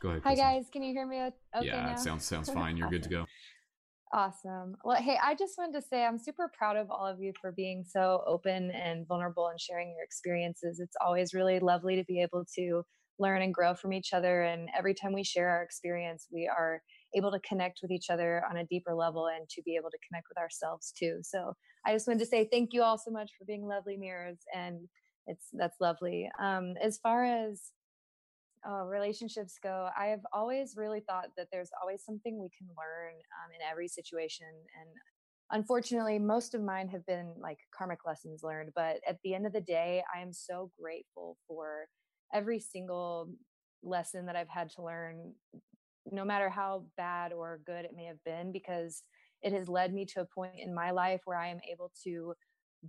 go 0.00 0.10
ahead. 0.10 0.22
Kristen. 0.22 0.44
Hi 0.44 0.54
guys, 0.54 0.66
can 0.72 0.82
you 0.82 0.92
hear 0.92 1.06
me 1.06 1.20
okay 1.22 1.66
Yeah, 1.66 1.86
now? 1.86 1.92
it 1.92 1.98
sounds 1.98 2.24
sounds 2.24 2.50
fine. 2.52 2.76
You're 2.76 2.86
awesome. 2.86 2.98
good 2.98 3.02
to 3.04 3.08
go. 3.10 3.26
Awesome. 4.12 4.74
Well, 4.84 5.00
hey, 5.00 5.16
I 5.22 5.36
just 5.36 5.54
wanted 5.56 5.80
to 5.80 5.86
say 5.86 6.04
I'm 6.04 6.18
super 6.18 6.50
proud 6.56 6.76
of 6.76 6.90
all 6.90 7.06
of 7.06 7.20
you 7.20 7.32
for 7.40 7.52
being 7.52 7.84
so 7.88 8.24
open 8.26 8.72
and 8.72 9.06
vulnerable 9.06 9.46
and 9.46 9.60
sharing 9.60 9.90
your 9.90 10.02
experiences. 10.04 10.80
It's 10.80 10.96
always 11.04 11.32
really 11.32 11.60
lovely 11.60 11.94
to 11.94 12.04
be 12.04 12.20
able 12.20 12.44
to 12.56 12.82
learn 13.20 13.42
and 13.42 13.54
grow 13.54 13.74
from 13.74 13.92
each 13.92 14.12
other. 14.12 14.42
And 14.42 14.68
every 14.76 14.94
time 14.94 15.12
we 15.12 15.22
share 15.22 15.48
our 15.50 15.62
experience, 15.62 16.26
we 16.32 16.48
are 16.48 16.82
able 17.14 17.30
to 17.30 17.40
connect 17.40 17.80
with 17.82 17.90
each 17.90 18.10
other 18.10 18.42
on 18.48 18.58
a 18.58 18.66
deeper 18.66 18.94
level 18.94 19.26
and 19.26 19.48
to 19.48 19.62
be 19.62 19.76
able 19.76 19.90
to 19.90 19.98
connect 20.08 20.26
with 20.28 20.38
ourselves 20.38 20.92
too. 20.96 21.18
So 21.22 21.54
I 21.86 21.92
just 21.92 22.06
wanted 22.06 22.20
to 22.20 22.26
say 22.26 22.48
thank 22.50 22.72
you 22.72 22.82
all 22.82 22.98
so 22.98 23.10
much 23.10 23.30
for 23.38 23.44
being 23.44 23.66
lovely 23.66 23.96
mirrors, 23.96 24.38
and 24.54 24.88
it's 25.26 25.46
that's 25.52 25.80
lovely. 25.80 26.30
Um, 26.40 26.74
as 26.82 26.98
far 26.98 27.24
as 27.24 27.70
uh, 28.68 28.84
relationships 28.84 29.58
go, 29.62 29.88
I 29.98 30.06
have 30.06 30.20
always 30.32 30.74
really 30.76 31.00
thought 31.00 31.28
that 31.36 31.48
there's 31.50 31.70
always 31.80 32.04
something 32.04 32.38
we 32.38 32.50
can 32.56 32.68
learn 32.68 33.14
um, 33.14 33.50
in 33.54 33.70
every 33.70 33.88
situation, 33.88 34.46
and 34.48 34.90
unfortunately, 35.50 36.18
most 36.18 36.54
of 36.54 36.62
mine 36.62 36.88
have 36.88 37.06
been 37.06 37.32
like 37.40 37.58
karmic 37.76 38.00
lessons 38.06 38.42
learned. 38.42 38.70
But 38.74 38.96
at 39.08 39.18
the 39.24 39.34
end 39.34 39.46
of 39.46 39.52
the 39.52 39.60
day, 39.60 40.02
I 40.14 40.20
am 40.20 40.32
so 40.32 40.70
grateful 40.80 41.38
for 41.48 41.86
every 42.32 42.60
single 42.60 43.30
lesson 43.82 44.26
that 44.26 44.36
I've 44.36 44.48
had 44.48 44.70
to 44.70 44.82
learn, 44.82 45.32
no 46.12 46.24
matter 46.24 46.48
how 46.48 46.84
bad 46.96 47.32
or 47.32 47.60
good 47.66 47.84
it 47.84 47.92
may 47.94 48.04
have 48.04 48.22
been, 48.24 48.52
because 48.52 49.02
it 49.42 49.52
has 49.52 49.68
led 49.68 49.92
me 49.92 50.04
to 50.06 50.20
a 50.20 50.26
point 50.26 50.54
in 50.58 50.74
my 50.74 50.90
life 50.90 51.20
where 51.24 51.38
I 51.38 51.48
am 51.48 51.60
able 51.70 51.92
to 52.04 52.34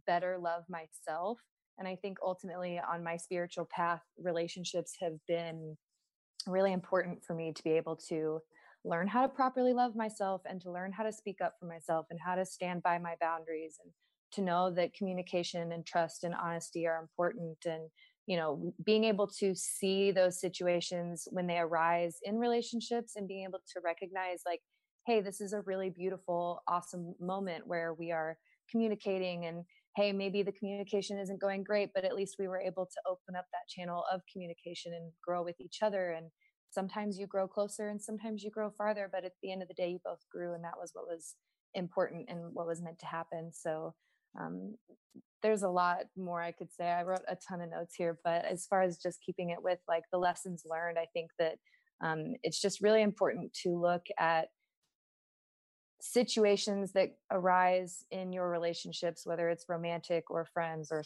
better 0.06 0.38
love 0.39 0.64
myself. 0.69 1.39
And 1.77 1.88
I 1.88 1.95
think 1.95 2.18
ultimately 2.23 2.80
on 2.80 3.03
my 3.03 3.18
spiritual 3.18 3.68
path, 3.72 4.02
relationships 4.18 4.95
have 5.02 5.14
been 5.27 5.77
really 6.48 6.73
important 6.73 7.23
for 7.23 7.34
me 7.34 7.53
to 7.53 7.64
be 7.64 7.72
able 7.72 7.95
to 8.10 8.39
learn 8.84 9.07
how 9.07 9.22
to 9.22 9.30
properly 9.30 9.73
love 9.73 9.95
myself 9.95 10.41
and 10.49 10.60
to 10.61 10.72
learn 10.72 10.91
how 10.91 11.03
to 11.03 11.11
speak 11.11 11.38
up 11.41 11.53
for 11.60 11.68
myself 11.68 12.07
and 12.10 12.19
how 12.19 12.35
to 12.35 12.45
stand 12.45 12.81
by 12.84 12.98
my 12.98 13.15
boundaries 13.22 13.77
and 13.84 13.93
to 14.34 14.41
know 14.41 14.72
that 14.72 14.93
communication 14.93 15.72
and 15.72 15.85
trust 15.85 16.23
and 16.23 16.34
honesty 16.34 16.88
are 16.88 17.02
important 17.02 17.57
and 17.65 17.89
you 18.27 18.38
know 18.38 18.73
being 18.85 19.03
able 19.03 19.27
to 19.27 19.56
see 19.56 20.11
those 20.11 20.39
situations 20.39 21.27
when 21.31 21.48
they 21.48 21.57
arise 21.57 22.18
in 22.23 22.38
relationships 22.38 23.14
and 23.15 23.27
being 23.27 23.45
able 23.45 23.60
to 23.73 23.81
recognize 23.84 24.41
like 24.45 24.61
hey, 25.07 25.22
this 25.22 25.41
is 25.41 25.53
a 25.53 25.61
really 25.61 25.89
beautiful, 25.89 26.61
awesome 26.68 27.15
moment 27.19 27.65
where 27.65 27.93
we 27.93 28.11
are 28.11 28.38
communicating 28.69 29.45
and 29.45 29.64
hey, 29.95 30.14
maybe 30.14 30.41
the 30.41 30.53
communication 30.53 31.18
isn't 31.18 31.41
going 31.41 31.64
great, 31.64 31.89
but 31.93 32.06
at 32.06 32.15
least 32.15 32.38
we 32.39 32.48
were 32.48 32.61
able 32.61 32.85
to 32.85 33.02
open 33.10 33.35
up 33.35 33.45
that 33.52 33.68
channel 33.68 34.06
of 34.11 34.22
communication 34.31 34.93
and 34.93 35.11
grow 35.26 35.43
with 35.43 35.60
each 35.60 35.80
other. 35.81 36.11
And 36.11 36.27
sometimes 36.69 37.18
you 37.18 37.27
grow 37.27 37.48
closer 37.48 37.89
and 37.89 38.02
sometimes 38.02 38.43
you 38.43 38.52
grow 38.52 38.72
farther, 38.77 39.10
but 39.11 39.26
at 39.26 39.34
the 39.41 39.52
end 39.52 39.61
of 39.61 39.68
the 39.68 39.73
day, 39.73 39.89
you 39.89 39.99
both 40.06 40.22
grew, 40.31 40.53
and 40.53 40.64
that 40.64 40.80
was 40.80 40.91
what 40.93 41.07
was 41.07 41.35
important 41.73 42.30
and 42.30 42.53
what 42.53 42.68
was 42.68 42.81
meant 42.81 42.99
to 42.99 43.06
happen. 43.06 43.52
So, 43.52 43.93
um, 44.40 44.76
there's 45.41 45.64
a 45.64 45.70
lot 45.70 46.02
more 46.18 46.41
I 46.41 46.52
could 46.52 46.72
say. 46.72 46.86
I 46.86 47.03
wrote 47.03 47.22
a 47.28 47.36
ton 47.36 47.62
of 47.62 47.72
notes 47.72 47.95
here, 47.95 48.20
but 48.24 48.45
as 48.45 48.66
far 48.66 48.82
as 48.82 48.98
just 48.98 49.24
keeping 49.26 49.49
it 49.49 49.62
with 49.62 49.80
like 49.88 50.03
the 50.12 50.20
lessons 50.20 50.64
learned, 50.70 50.98
I 50.98 51.08
think 51.14 51.32
that 51.40 51.58
um, 52.02 52.36
it's 52.44 52.62
just 52.62 52.82
really 52.82 53.02
important 53.02 53.53
to 53.64 53.80
look 53.80 54.06
at 54.20 54.49
situations 55.99 56.94
that 56.94 57.10
arise 57.32 58.03
in 58.12 58.34
your 58.34 58.49
relationships, 58.49 59.26
whether 59.26 59.49
it's 59.49 59.70
romantic 59.70 60.30
or 60.32 60.45
friends 60.45 60.91
or 60.91 61.03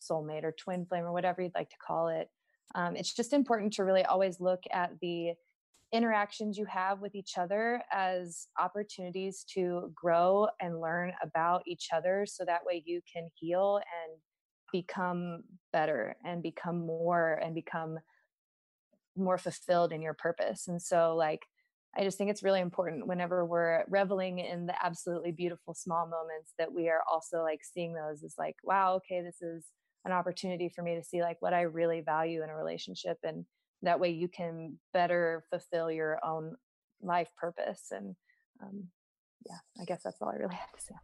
soulmate 0.00 0.44
or 0.44 0.52
twin 0.52 0.86
flame 0.86 1.04
or 1.04 1.12
whatever 1.12 1.42
you'd 1.42 1.54
like 1.54 1.70
to 1.70 1.76
call 1.86 2.08
it. 2.08 2.28
Um, 2.74 2.96
it's 2.96 3.14
just 3.14 3.32
important 3.32 3.72
to 3.74 3.84
really 3.84 4.04
always 4.04 4.40
look 4.40 4.62
at 4.72 4.92
the 5.00 5.32
interactions 5.92 6.58
you 6.58 6.66
have 6.66 7.00
with 7.00 7.14
each 7.14 7.38
other 7.38 7.82
as 7.92 8.48
opportunities 8.58 9.44
to 9.54 9.90
grow 9.94 10.48
and 10.60 10.80
learn 10.80 11.12
about 11.22 11.62
each 11.66 11.88
other 11.94 12.26
so 12.26 12.44
that 12.44 12.64
way 12.64 12.82
you 12.84 13.00
can 13.10 13.28
heal 13.34 13.76
and 13.76 14.20
become 14.72 15.42
better 15.72 16.16
and 16.24 16.42
become 16.42 16.86
more 16.86 17.40
and 17.42 17.54
become 17.54 17.98
more 19.16 19.38
fulfilled 19.38 19.92
in 19.92 20.02
your 20.02 20.14
purpose. 20.14 20.68
And 20.68 20.80
so, 20.80 21.16
like, 21.16 21.40
I 21.96 22.04
just 22.04 22.18
think 22.18 22.30
it's 22.30 22.42
really 22.42 22.60
important 22.60 23.06
whenever 23.06 23.44
we're 23.44 23.84
reveling 23.88 24.38
in 24.38 24.66
the 24.66 24.74
absolutely 24.84 25.32
beautiful 25.32 25.74
small 25.74 26.06
moments 26.06 26.52
that 26.58 26.72
we 26.72 26.88
are 26.88 27.00
also 27.10 27.42
like 27.42 27.60
seeing 27.64 27.94
those 27.94 28.22
as 28.22 28.34
like, 28.38 28.56
wow, 28.62 28.96
okay, 28.96 29.22
this 29.22 29.40
is 29.40 29.64
an 30.04 30.12
opportunity 30.12 30.68
for 30.68 30.82
me 30.82 30.94
to 30.94 31.02
see 31.02 31.22
like 31.22 31.40
what 31.40 31.54
I 31.54 31.62
really 31.62 32.02
value 32.02 32.42
in 32.42 32.50
a 32.50 32.56
relationship. 32.56 33.18
And 33.24 33.46
that 33.82 34.00
way 34.00 34.10
you 34.10 34.28
can 34.28 34.78
better 34.92 35.44
fulfill 35.50 35.90
your 35.90 36.18
own 36.24 36.56
life 37.00 37.28
purpose. 37.36 37.88
And 37.90 38.16
um, 38.62 38.84
yeah, 39.46 39.58
I 39.80 39.84
guess 39.84 40.02
that's 40.02 40.20
all 40.20 40.30
I 40.30 40.36
really 40.36 40.54
have 40.56 40.72
to 40.72 40.80
say. 40.80 40.94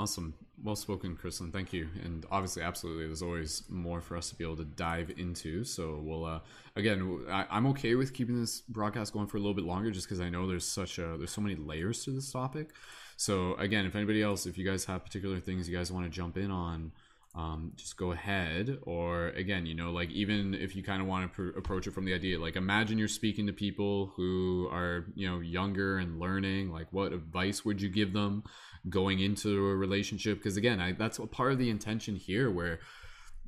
Awesome. 0.00 0.32
Well 0.62 0.76
spoken, 0.76 1.14
Kristen. 1.14 1.52
Thank 1.52 1.74
you. 1.74 1.88
And 2.02 2.24
obviously, 2.30 2.62
absolutely, 2.62 3.06
there's 3.06 3.20
always 3.20 3.64
more 3.68 4.00
for 4.00 4.16
us 4.16 4.30
to 4.30 4.34
be 4.34 4.44
able 4.44 4.56
to 4.56 4.64
dive 4.64 5.12
into. 5.18 5.62
So 5.62 6.00
we'll, 6.02 6.24
uh, 6.24 6.40
again, 6.74 7.26
I, 7.28 7.44
am 7.50 7.66
okay 7.66 7.94
with 7.96 8.14
keeping 8.14 8.40
this 8.40 8.62
broadcast 8.62 9.12
going 9.12 9.26
for 9.26 9.36
a 9.36 9.40
little 9.40 9.52
bit 9.52 9.64
longer 9.64 9.90
just 9.90 10.06
because 10.06 10.20
I 10.20 10.30
know 10.30 10.46
there's 10.46 10.66
such 10.66 10.98
a, 10.98 11.16
there's 11.18 11.32
so 11.32 11.42
many 11.42 11.54
layers 11.54 12.02
to 12.04 12.12
this 12.12 12.32
topic. 12.32 12.70
So 13.18 13.54
again, 13.56 13.84
if 13.84 13.94
anybody 13.94 14.22
else, 14.22 14.46
if 14.46 14.56
you 14.56 14.64
guys 14.64 14.86
have 14.86 15.04
particular 15.04 15.38
things 15.38 15.68
you 15.68 15.76
guys 15.76 15.92
want 15.92 16.06
to 16.06 16.10
jump 16.10 16.38
in 16.38 16.50
on, 16.50 16.92
um, 17.34 17.72
just 17.76 17.96
go 17.96 18.12
ahead. 18.12 18.78
Or 18.82 19.28
again, 19.28 19.66
you 19.66 19.74
know, 19.74 19.90
like 19.90 20.10
even 20.10 20.54
if 20.54 20.74
you 20.74 20.82
kind 20.82 21.00
of 21.00 21.08
want 21.08 21.30
to 21.30 21.34
pr- 21.52 21.58
approach 21.58 21.86
it 21.86 21.94
from 21.94 22.04
the 22.04 22.14
idea, 22.14 22.40
like 22.40 22.56
imagine 22.56 22.98
you're 22.98 23.08
speaking 23.08 23.46
to 23.46 23.52
people 23.52 24.12
who 24.16 24.68
are, 24.70 25.06
you 25.14 25.28
know, 25.28 25.40
younger 25.40 25.98
and 25.98 26.18
learning, 26.18 26.72
like 26.72 26.88
what 26.92 27.12
advice 27.12 27.64
would 27.64 27.80
you 27.80 27.88
give 27.88 28.12
them 28.12 28.42
going 28.88 29.20
into 29.20 29.66
a 29.66 29.76
relationship? 29.76 30.38
Because 30.38 30.56
again, 30.56 30.80
I, 30.80 30.92
that's 30.92 31.18
a 31.18 31.26
part 31.26 31.52
of 31.52 31.58
the 31.58 31.70
intention 31.70 32.16
here 32.16 32.50
where 32.50 32.80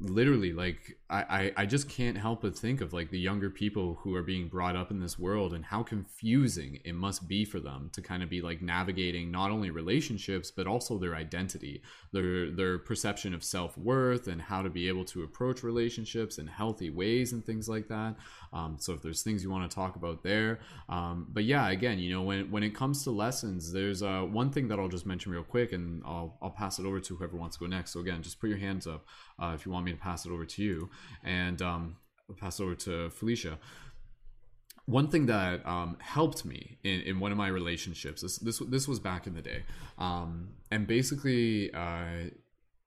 literally 0.03 0.53
like 0.53 0.99
I, 1.09 1.23
I 1.23 1.53
i 1.59 1.67
just 1.67 1.89
can't 1.89 2.19
help 2.19 2.43
but 2.43 2.59
think 2.59 2.81
of 2.81 2.93
like 2.93 3.11
the 3.11 3.19
younger 3.19 3.51
people 3.51 3.99
who 4.03 4.15
are 4.17 4.23
being 4.23 4.49
brought 4.49 4.75
up 4.75 4.91
in 4.91 5.01
this 5.01 5.19
world 5.19 5.55
and 5.55 5.65
how 5.65 5.83
confusing 5.83 6.81
it 6.85 6.95
must 6.95 7.29
be 7.29 7.45
for 7.45 7.61
them 7.61 7.91
to 7.93 8.03
kind 8.03 8.23
of 8.23 8.29
be 8.29 8.41
like 8.41 8.63
navigating 8.63 9.31
not 9.31 9.51
only 9.51 9.71
relationships 9.71 10.51
but 10.51 10.67
also 10.67 10.99
their 10.99 11.15
identity 11.15 11.83
their 12.13 12.51
their 12.51 12.79
perception 12.79 13.33
of 13.33 13.45
self-worth 13.45 14.27
and 14.27 14.43
how 14.43 14.61
to 14.63 14.71
be 14.71 14.89
able 14.89 15.05
to 15.05 15.23
approach 15.23 15.63
relationships 15.63 16.39
in 16.39 16.47
healthy 16.47 16.91
ways 16.91 17.33
and 17.33 17.45
things 17.45 17.69
like 17.69 17.89
that. 17.89 18.17
Um, 18.53 18.77
so 18.79 18.93
if 18.93 19.03
there's 19.03 19.23
things 19.23 19.43
you 19.43 19.51
want 19.51 19.71
to 19.71 19.75
talk 19.75 19.97
about 19.97 20.23
there 20.23 20.61
um, 20.89 21.27
but 21.33 21.45
yeah 21.45 21.71
again 21.71 21.99
you 21.99 22.13
know 22.13 22.23
when 22.23 22.51
when 22.51 22.63
it 22.63 22.75
comes 22.75 23.05
to 23.05 23.11
lessons 23.11 23.73
there's 23.73 24.03
uh, 24.03 24.23
one 24.23 24.51
thing 24.51 24.69
that 24.69 24.79
i'll 24.79 24.89
just 24.89 25.07
mention 25.07 25.33
real 25.33 25.43
quick 25.43 25.73
and 25.73 26.03
i'll 26.05 26.37
i'll 26.43 26.51
pass 26.51 26.79
it 26.79 26.85
over 26.85 27.01
to 27.01 27.17
whoever 27.17 27.37
wants 27.37 27.57
to 27.57 27.61
go 27.61 27.67
next. 27.67 27.93
So 27.93 28.01
again 28.01 28.23
just 28.23 28.41
put 28.41 28.51
your 28.51 28.59
hands 28.59 28.87
up 28.87 29.07
uh, 29.39 29.53
if 29.55 29.65
you 29.65 29.73
want 29.73 29.87
me 29.87 29.92
to 29.93 30.03
pass 30.03 30.27
it 30.27 30.33
over 30.33 30.45
to 30.45 30.63
you, 30.63 30.91
and 31.23 31.61
um, 31.63 31.97
pass 32.39 32.61
over 32.61 32.75
to 32.75 33.11
Felicia. 33.11 33.59
One 34.87 35.09
thing 35.09 35.27
that 35.27 35.65
um, 35.65 35.97
helped 36.01 36.45
me 36.45 36.79
in, 36.83 37.01
in 37.03 37.21
one 37.21 37.31
of 37.31 37.39
my 37.39 37.49
relationships, 37.49 38.23
this 38.23 38.39
this 38.39 38.59
this 38.59 38.89
was 38.89 38.99
back 38.99 39.27
in 39.27 39.35
the 39.35 39.43
day, 39.43 39.63
um, 39.99 40.49
and 40.71 40.87
basically, 40.87 41.73
uh, 41.73 42.31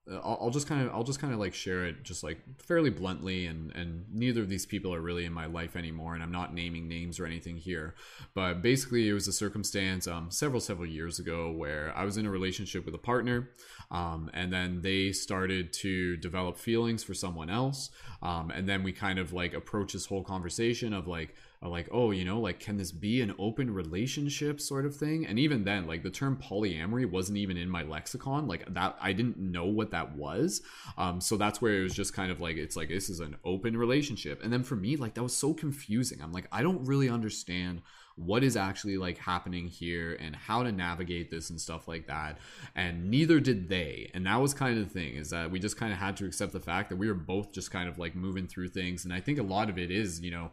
I'll, 0.07 0.38
I'll 0.41 0.49
just 0.52 0.68
kind 0.68 0.86
of 0.86 0.94
I'll 0.94 1.03
just 1.03 1.19
kind 1.19 1.34
of 1.34 1.40
like 1.40 1.56
share 1.56 1.86
it 1.86 2.03
just 2.03 2.23
like 2.23 2.38
fairly 2.60 2.91
bluntly 2.91 3.48
and 3.48 3.76
and 3.76 4.06
neither 4.14 4.41
of 4.41 4.49
these 4.49 4.65
people 4.65 4.94
are 4.94 5.02
really 5.02 5.26
in 5.26 5.34
my 5.34 5.48
life 5.48 5.76
anymore 5.76 6.14
and 6.14 6.22
I'm 6.22 6.32
not 6.32 6.53
naming 6.53 6.88
names 6.88 7.19
or 7.19 7.26
anything 7.26 7.57
here. 7.57 7.95
But 8.36 8.61
basically 8.61 9.10
it 9.10 9.14
was 9.14 9.27
a 9.27 9.34
circumstance 9.34 10.07
um, 10.07 10.30
several 10.30 10.61
several 10.61 10.88
years 10.88 11.18
ago 11.18 11.52
where 11.52 11.91
I 11.95 12.06
was 12.06 12.18
in 12.18 12.26
a 12.27 12.30
relationship 12.30 12.86
with 12.86 12.94
a 12.94 12.99
partner 12.99 13.49
um, 13.90 14.30
and 14.34 14.53
then 14.53 14.82
they 14.82 15.11
started 15.11 15.73
to 15.73 16.18
develop 16.18 16.57
feelings 16.57 17.03
for 17.03 17.15
someone 17.15 17.49
else 17.49 17.90
um, 18.22 18.52
and 18.52 18.69
then 18.69 18.84
we 18.84 18.91
kind 18.91 19.18
of 19.18 19.34
like 19.34 19.53
approach 19.53 19.94
this 19.94 20.06
whole 20.06 20.23
conversation 20.23 20.94
of 20.94 21.07
like 21.07 21.36
like 21.61 21.90
oh 21.91 22.11
you 22.11 22.23
know 22.26 22.40
like 22.40 22.60
can 22.60 22.77
this 22.77 22.91
be 22.91 23.22
an 23.22 23.34
open 23.40 23.73
relationship 23.73 24.61
sort 24.61 24.86
of 24.86 24.95
thing? 24.95 25.26
And 25.26 25.40
even 25.40 25.64
then 25.64 25.88
like 25.88 26.03
the 26.03 26.10
term 26.10 26.38
polyamory 26.41 27.10
wasn't 27.10 27.38
even 27.38 27.57
in 27.57 27.69
my 27.69 27.84
lexicon. 27.84 28.48
Like 28.48 28.73
that 28.73 28.98
i 29.02 29.14
didn't 29.14 29.38
know 29.38 29.65
what 29.65 29.91
that 29.91 30.15
was. 30.15 30.61
Um 30.98 31.22
so 31.22 31.38
that's 31.38 31.61
where 31.61 31.80
it 31.80 31.84
was 31.84 31.95
just 31.95 32.14
kind 32.14 32.32
of 32.32 32.41
like 32.41 32.57
it's 32.57 32.76
like 32.76 32.90
this 32.90 33.10
is 33.10 33.19
an 33.19 33.36
open 33.44 33.77
relationship. 33.77 34.44
And 34.44 34.52
then 34.52 34.64
for 34.64 34.76
me 34.76 34.95
like 34.95 35.14
that 35.15 35.23
was 35.23 35.36
so 35.36 35.53
confusing. 35.53 36.22
I'm 36.22 36.32
like 36.32 36.48
i 36.52 36.61
don't 36.61 36.86
really 36.86 37.10
understand 37.10 37.82
what 38.18 38.44
is 38.44 38.56
actually 38.56 38.98
like 38.98 39.18
happening 39.18 39.68
here 39.68 40.18
and 40.22 40.36
how 40.36 40.64
to 40.64 40.72
navigate 40.72 41.30
this 41.30 41.49
and 41.49 41.60
stuff 41.60 41.88
like 41.88 42.07
that. 42.07 42.38
And 42.73 43.10
neither 43.11 43.41
did 43.41 43.68
they. 43.68 44.10
And 44.14 44.26
that 44.26 44.38
was 44.38 44.53
kind 44.53 44.77
of 44.77 44.86
the 44.86 44.90
thing 44.90 45.15
is 45.15 45.32
that 45.32 45.52
we 45.52 45.60
just 45.60 45.77
kind 45.77 45.91
of 45.91 45.99
had 45.99 46.15
to 46.18 46.26
accept 46.26 46.53
the 46.53 46.60
fact 46.61 46.90
that 46.90 46.95
we 46.95 47.10
were 47.10 47.14
both 47.14 47.52
just 47.52 47.72
kind 47.72 47.90
of 47.90 47.99
like 47.99 48.15
moving 48.15 48.48
through 48.48 48.69
things. 48.69 49.03
And 49.03 49.14
i 49.14 49.19
think 49.19 49.40
a 49.40 49.44
lot 49.44 49.69
of 49.69 49.77
it 49.77 49.91
is 49.91 50.22
you 50.22 50.32
know 50.32 50.52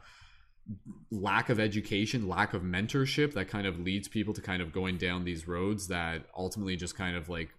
lack 1.11 1.49
of 1.49 1.61
education, 1.61 2.29
lack 2.29 2.55
of 2.55 2.63
mentorship 2.63 3.35
that 3.35 3.49
kind 3.49 3.67
of 3.67 3.81
leads 3.81 4.09
people 4.09 4.33
to 4.35 4.41
kind 4.41 4.63
of 4.63 4.73
going 4.73 4.97
down 4.97 5.25
these 5.25 5.47
roads 5.49 5.89
that 5.89 6.27
ultimately 6.37 6.77
just 6.77 6.97
kind 6.97 7.17
of 7.17 7.29
like 7.29 7.51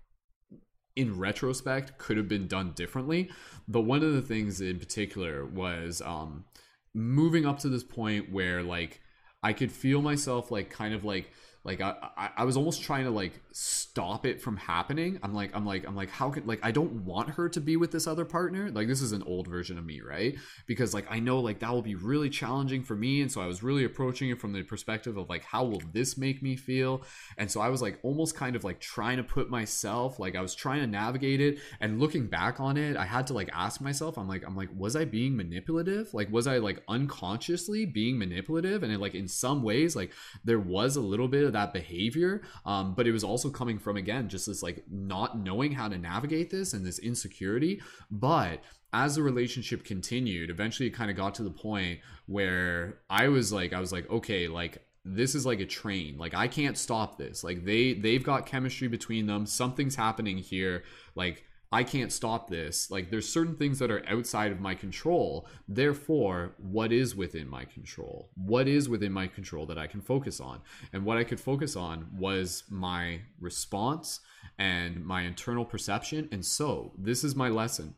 in 0.96 1.18
retrospect 1.18 1.98
could 1.98 2.18
have 2.18 2.28
been 2.28 2.48
done 2.48 2.72
differently. 2.74 3.30
But 3.68 3.82
one 3.82 4.04
of 4.04 4.14
the 4.14 4.22
things 4.22 4.62
in 4.62 4.80
particular 4.80 5.46
was 5.46 6.02
um 6.02 6.46
moving 6.94 7.46
up 7.46 7.60
to 7.60 7.70
this 7.70 7.84
point 7.84 8.32
where 8.32 8.64
like 8.64 9.02
I 9.42 9.54
could 9.54 9.72
feel 9.72 10.02
myself 10.02 10.52
like 10.52 10.70
kind 10.70 10.94
of 10.94 11.04
like 11.04 11.32
like 11.65 11.80
I, 11.80 12.30
I, 12.35 12.44
was 12.44 12.57
almost 12.57 12.84
trying 12.84 13.06
to 13.06 13.10
like 13.10 13.40
stop 13.53 14.26
it 14.26 14.41
from 14.41 14.57
happening. 14.57 15.18
I'm 15.23 15.34
like 15.34 15.52
i'm 15.56 15.65
like 15.65 15.88
i'm 15.88 15.95
like 15.95 16.10
how 16.10 16.30
could 16.30 16.45
like 16.45 16.60
i 16.61 16.72
don't 16.72 17.06
want 17.06 17.30
her 17.31 17.48
to 17.48 17.61
be 17.61 17.77
with 17.77 17.91
this 17.91 18.06
other 18.06 18.26
partner. 18.26 18.69
Like 18.69 18.88
this 18.88 19.02
is 19.02 19.14
an 19.14 19.23
old 19.23 19.48
version 19.48 19.77
of 19.77 19.85
me 19.85 20.02
right? 20.02 20.35
Because 20.68 20.94
like 20.94 21.06
i 21.10 21.19
know 21.19 21.40
like 21.40 21.60
that 21.60 21.72
will 21.72 21.81
be 21.81 21.95
really 21.95 22.30
challenging 22.30 22.84
for 22.84 22.95
me. 22.95 23.22
And 23.22 23.31
so 23.31 23.40
i 23.40 23.45
was 23.45 23.64
really 23.64 23.85
approaching 23.85 24.30
it 24.30 24.41
from 24.41 24.52
the 24.52 24.61
perspective 24.64 25.15
of 25.15 25.30
like 25.30 25.44
how 25.44 25.64
will 25.64 25.81
this 25.94 26.18
make 26.18 26.44
me 26.44 26.57
feel? 26.57 27.03
And 27.38 27.49
so 27.49 27.61
i 27.61 27.69
was 27.69 27.81
like 27.81 27.98
almost 28.03 28.35
kind 28.35 28.57
of 28.57 28.65
like 28.65 28.81
trying 28.81 29.18
to 29.18 29.23
put 29.23 29.49
myself 29.49 30.19
like 30.19 30.35
i 30.35 30.41
was 30.41 30.56
trying 30.56 30.81
to 30.81 30.88
navigate 30.88 31.40
it. 31.40 31.60
And 31.80 31.98
looking 31.98 32.27
back 32.27 32.60
on 32.60 32.76
it 32.76 32.98
i 32.98 33.06
had 33.06 33.26
to 33.27 33.34
like 33.34 33.49
ask 33.53 33.80
myself 33.80 34.18
i'm 34.18 34.27
like 34.27 34.44
i'm 34.45 34.57
like 34.57 34.69
was 34.76 34.98
i 34.98 35.06
being 35.06 35.38
manipulative? 35.38 36.14
Like 36.14 36.30
was 36.30 36.45
i 36.45 36.57
like 36.57 36.84
unconsciously 36.90 37.85
being 37.85 38.19
manipulative? 38.19 38.84
And 38.84 38.91
it, 38.91 38.99
like 38.99 39.15
in 39.15 39.30
some 39.30 39.64
ways 39.64 39.95
like 39.95 40.11
there 40.44 40.60
was 40.60 40.98
a 40.98 41.02
little 41.02 41.30
bit 41.30 41.45
of 41.45 41.53
that 41.54 41.74
behavior 41.74 42.42
um 42.66 42.94
but 42.94 43.08
it 43.08 43.12
was 43.12 43.24
also 43.24 43.50
coming 43.50 43.80
from 43.80 43.98
again 43.98 44.28
just 44.28 44.48
this 44.48 44.62
like 44.62 44.84
not 44.92 45.40
knowing 45.40 45.72
how 45.72 45.88
to 45.88 45.98
navigate 45.98 46.50
this 46.50 46.74
and 46.74 46.86
this 46.86 47.00
insecurity. 47.00 47.82
But 48.12 48.62
as 48.92 49.16
the 49.16 49.24
relationship 49.24 49.84
continued 49.84 50.50
eventually 50.50 50.88
it 50.88 50.92
kind 50.92 51.10
of 51.10 51.18
got 51.18 51.34
to 51.36 51.44
the 51.44 51.50
point 51.50 52.00
where 52.28 53.00
i 53.10 53.28
was 53.28 53.52
like 53.52 53.74
i 53.74 53.80
was 53.80 53.92
like 53.92 54.08
okay 54.10 54.48
like 54.48 54.84
this 55.06 55.36
is 55.36 55.46
like 55.46 55.60
a 55.60 55.66
train. 55.66 56.18
Like 56.18 56.34
i 56.34 56.48
can't 56.48 56.78
stop 56.78 57.18
this. 57.18 57.44
Like 57.44 57.66
they 57.66 57.94
they've 57.94 58.24
got 58.24 58.46
chemistry 58.46 58.88
between 58.88 59.28
them. 59.28 59.46
Something's 59.46 59.96
happening 59.96 60.38
here. 60.38 60.84
Like 61.16 61.44
I 61.74 61.84
can't 61.84 62.12
stop 62.12 62.50
this. 62.50 62.91
Like 62.91 63.10
there's 63.10 63.28
certain 63.28 63.56
things 63.56 63.80
that 63.80 63.90
are 63.90 64.08
outside 64.08 64.52
of 64.52 64.60
my 64.60 64.76
control. 64.76 65.48
Therefore, 65.68 66.54
what 66.60 66.91
is 66.91 67.16
within 67.16 67.50
my 67.50 67.66
control? 67.66 68.30
What 68.36 68.68
is 68.68 68.88
within 68.88 69.12
my 69.12 69.26
control 69.26 69.66
that 69.66 69.80
I 69.80 69.88
can 69.88 70.00
focus 70.00 70.40
on? 70.40 70.62
And 70.94 71.04
what 71.04 71.18
I 71.18 71.24
could 71.24 71.40
focus 71.40 71.76
on 71.76 72.10
was 72.16 72.64
my 72.70 73.22
response 73.40 74.20
and 74.60 75.04
my 75.04 75.24
internal 75.24 75.66
perception. 75.66 76.30
And 76.32 76.45
so, 76.45 76.91
this 76.95 77.24
is 77.24 77.36
my 77.36 77.50
lesson. 77.50 77.95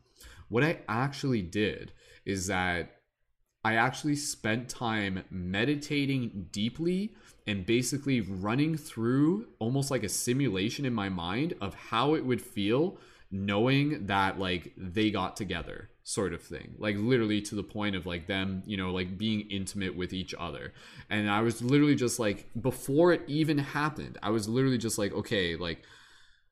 What 0.48 0.64
I 0.64 0.80
actually 0.88 1.42
did 1.42 1.92
is 2.26 2.48
that 2.48 2.96
I 3.66 3.76
actually 3.76 4.16
spent 4.16 4.70
time 4.70 5.26
meditating 5.30 6.48
deeply 6.54 7.14
and 7.46 7.66
basically 7.66 8.22
running 8.22 8.78
through 8.78 9.48
almost 9.60 9.92
like 9.92 10.04
a 10.04 10.10
simulation 10.10 10.86
in 10.86 10.94
my 10.94 11.10
mind 11.10 11.56
of 11.60 11.74
how 11.74 12.14
it 12.14 12.26
would 12.26 12.42
feel 12.42 12.98
knowing 13.36 14.08
that 14.08 14.40
like 14.40 14.72
they 14.78 15.12
got 15.12 15.36
together 15.36 15.90
sort 16.04 16.34
of 16.34 16.42
thing. 16.42 16.76
Like 16.78 16.96
literally 16.98 17.42
to 17.42 17.56
the 17.56 17.64
point 17.64 17.96
of 17.96 18.06
like 18.06 18.28
them 18.28 18.64
you 18.66 18.78
know 18.78 18.92
like 18.92 19.18
being 19.18 19.42
intimate 19.50 19.96
with 19.96 20.14
each 20.14 20.34
other. 20.40 20.74
And 21.10 21.30
i 21.30 21.42
was 21.42 21.62
literally 21.62 21.96
just 21.96 22.20
like 22.20 22.48
before 22.60 23.12
it 23.14 23.22
even 23.28 23.58
happened 23.58 24.18
i 24.24 24.30
was 24.30 24.48
literally 24.48 24.78
just 24.78 24.98
like 24.98 25.14
okay 25.14 25.56
like 25.56 25.84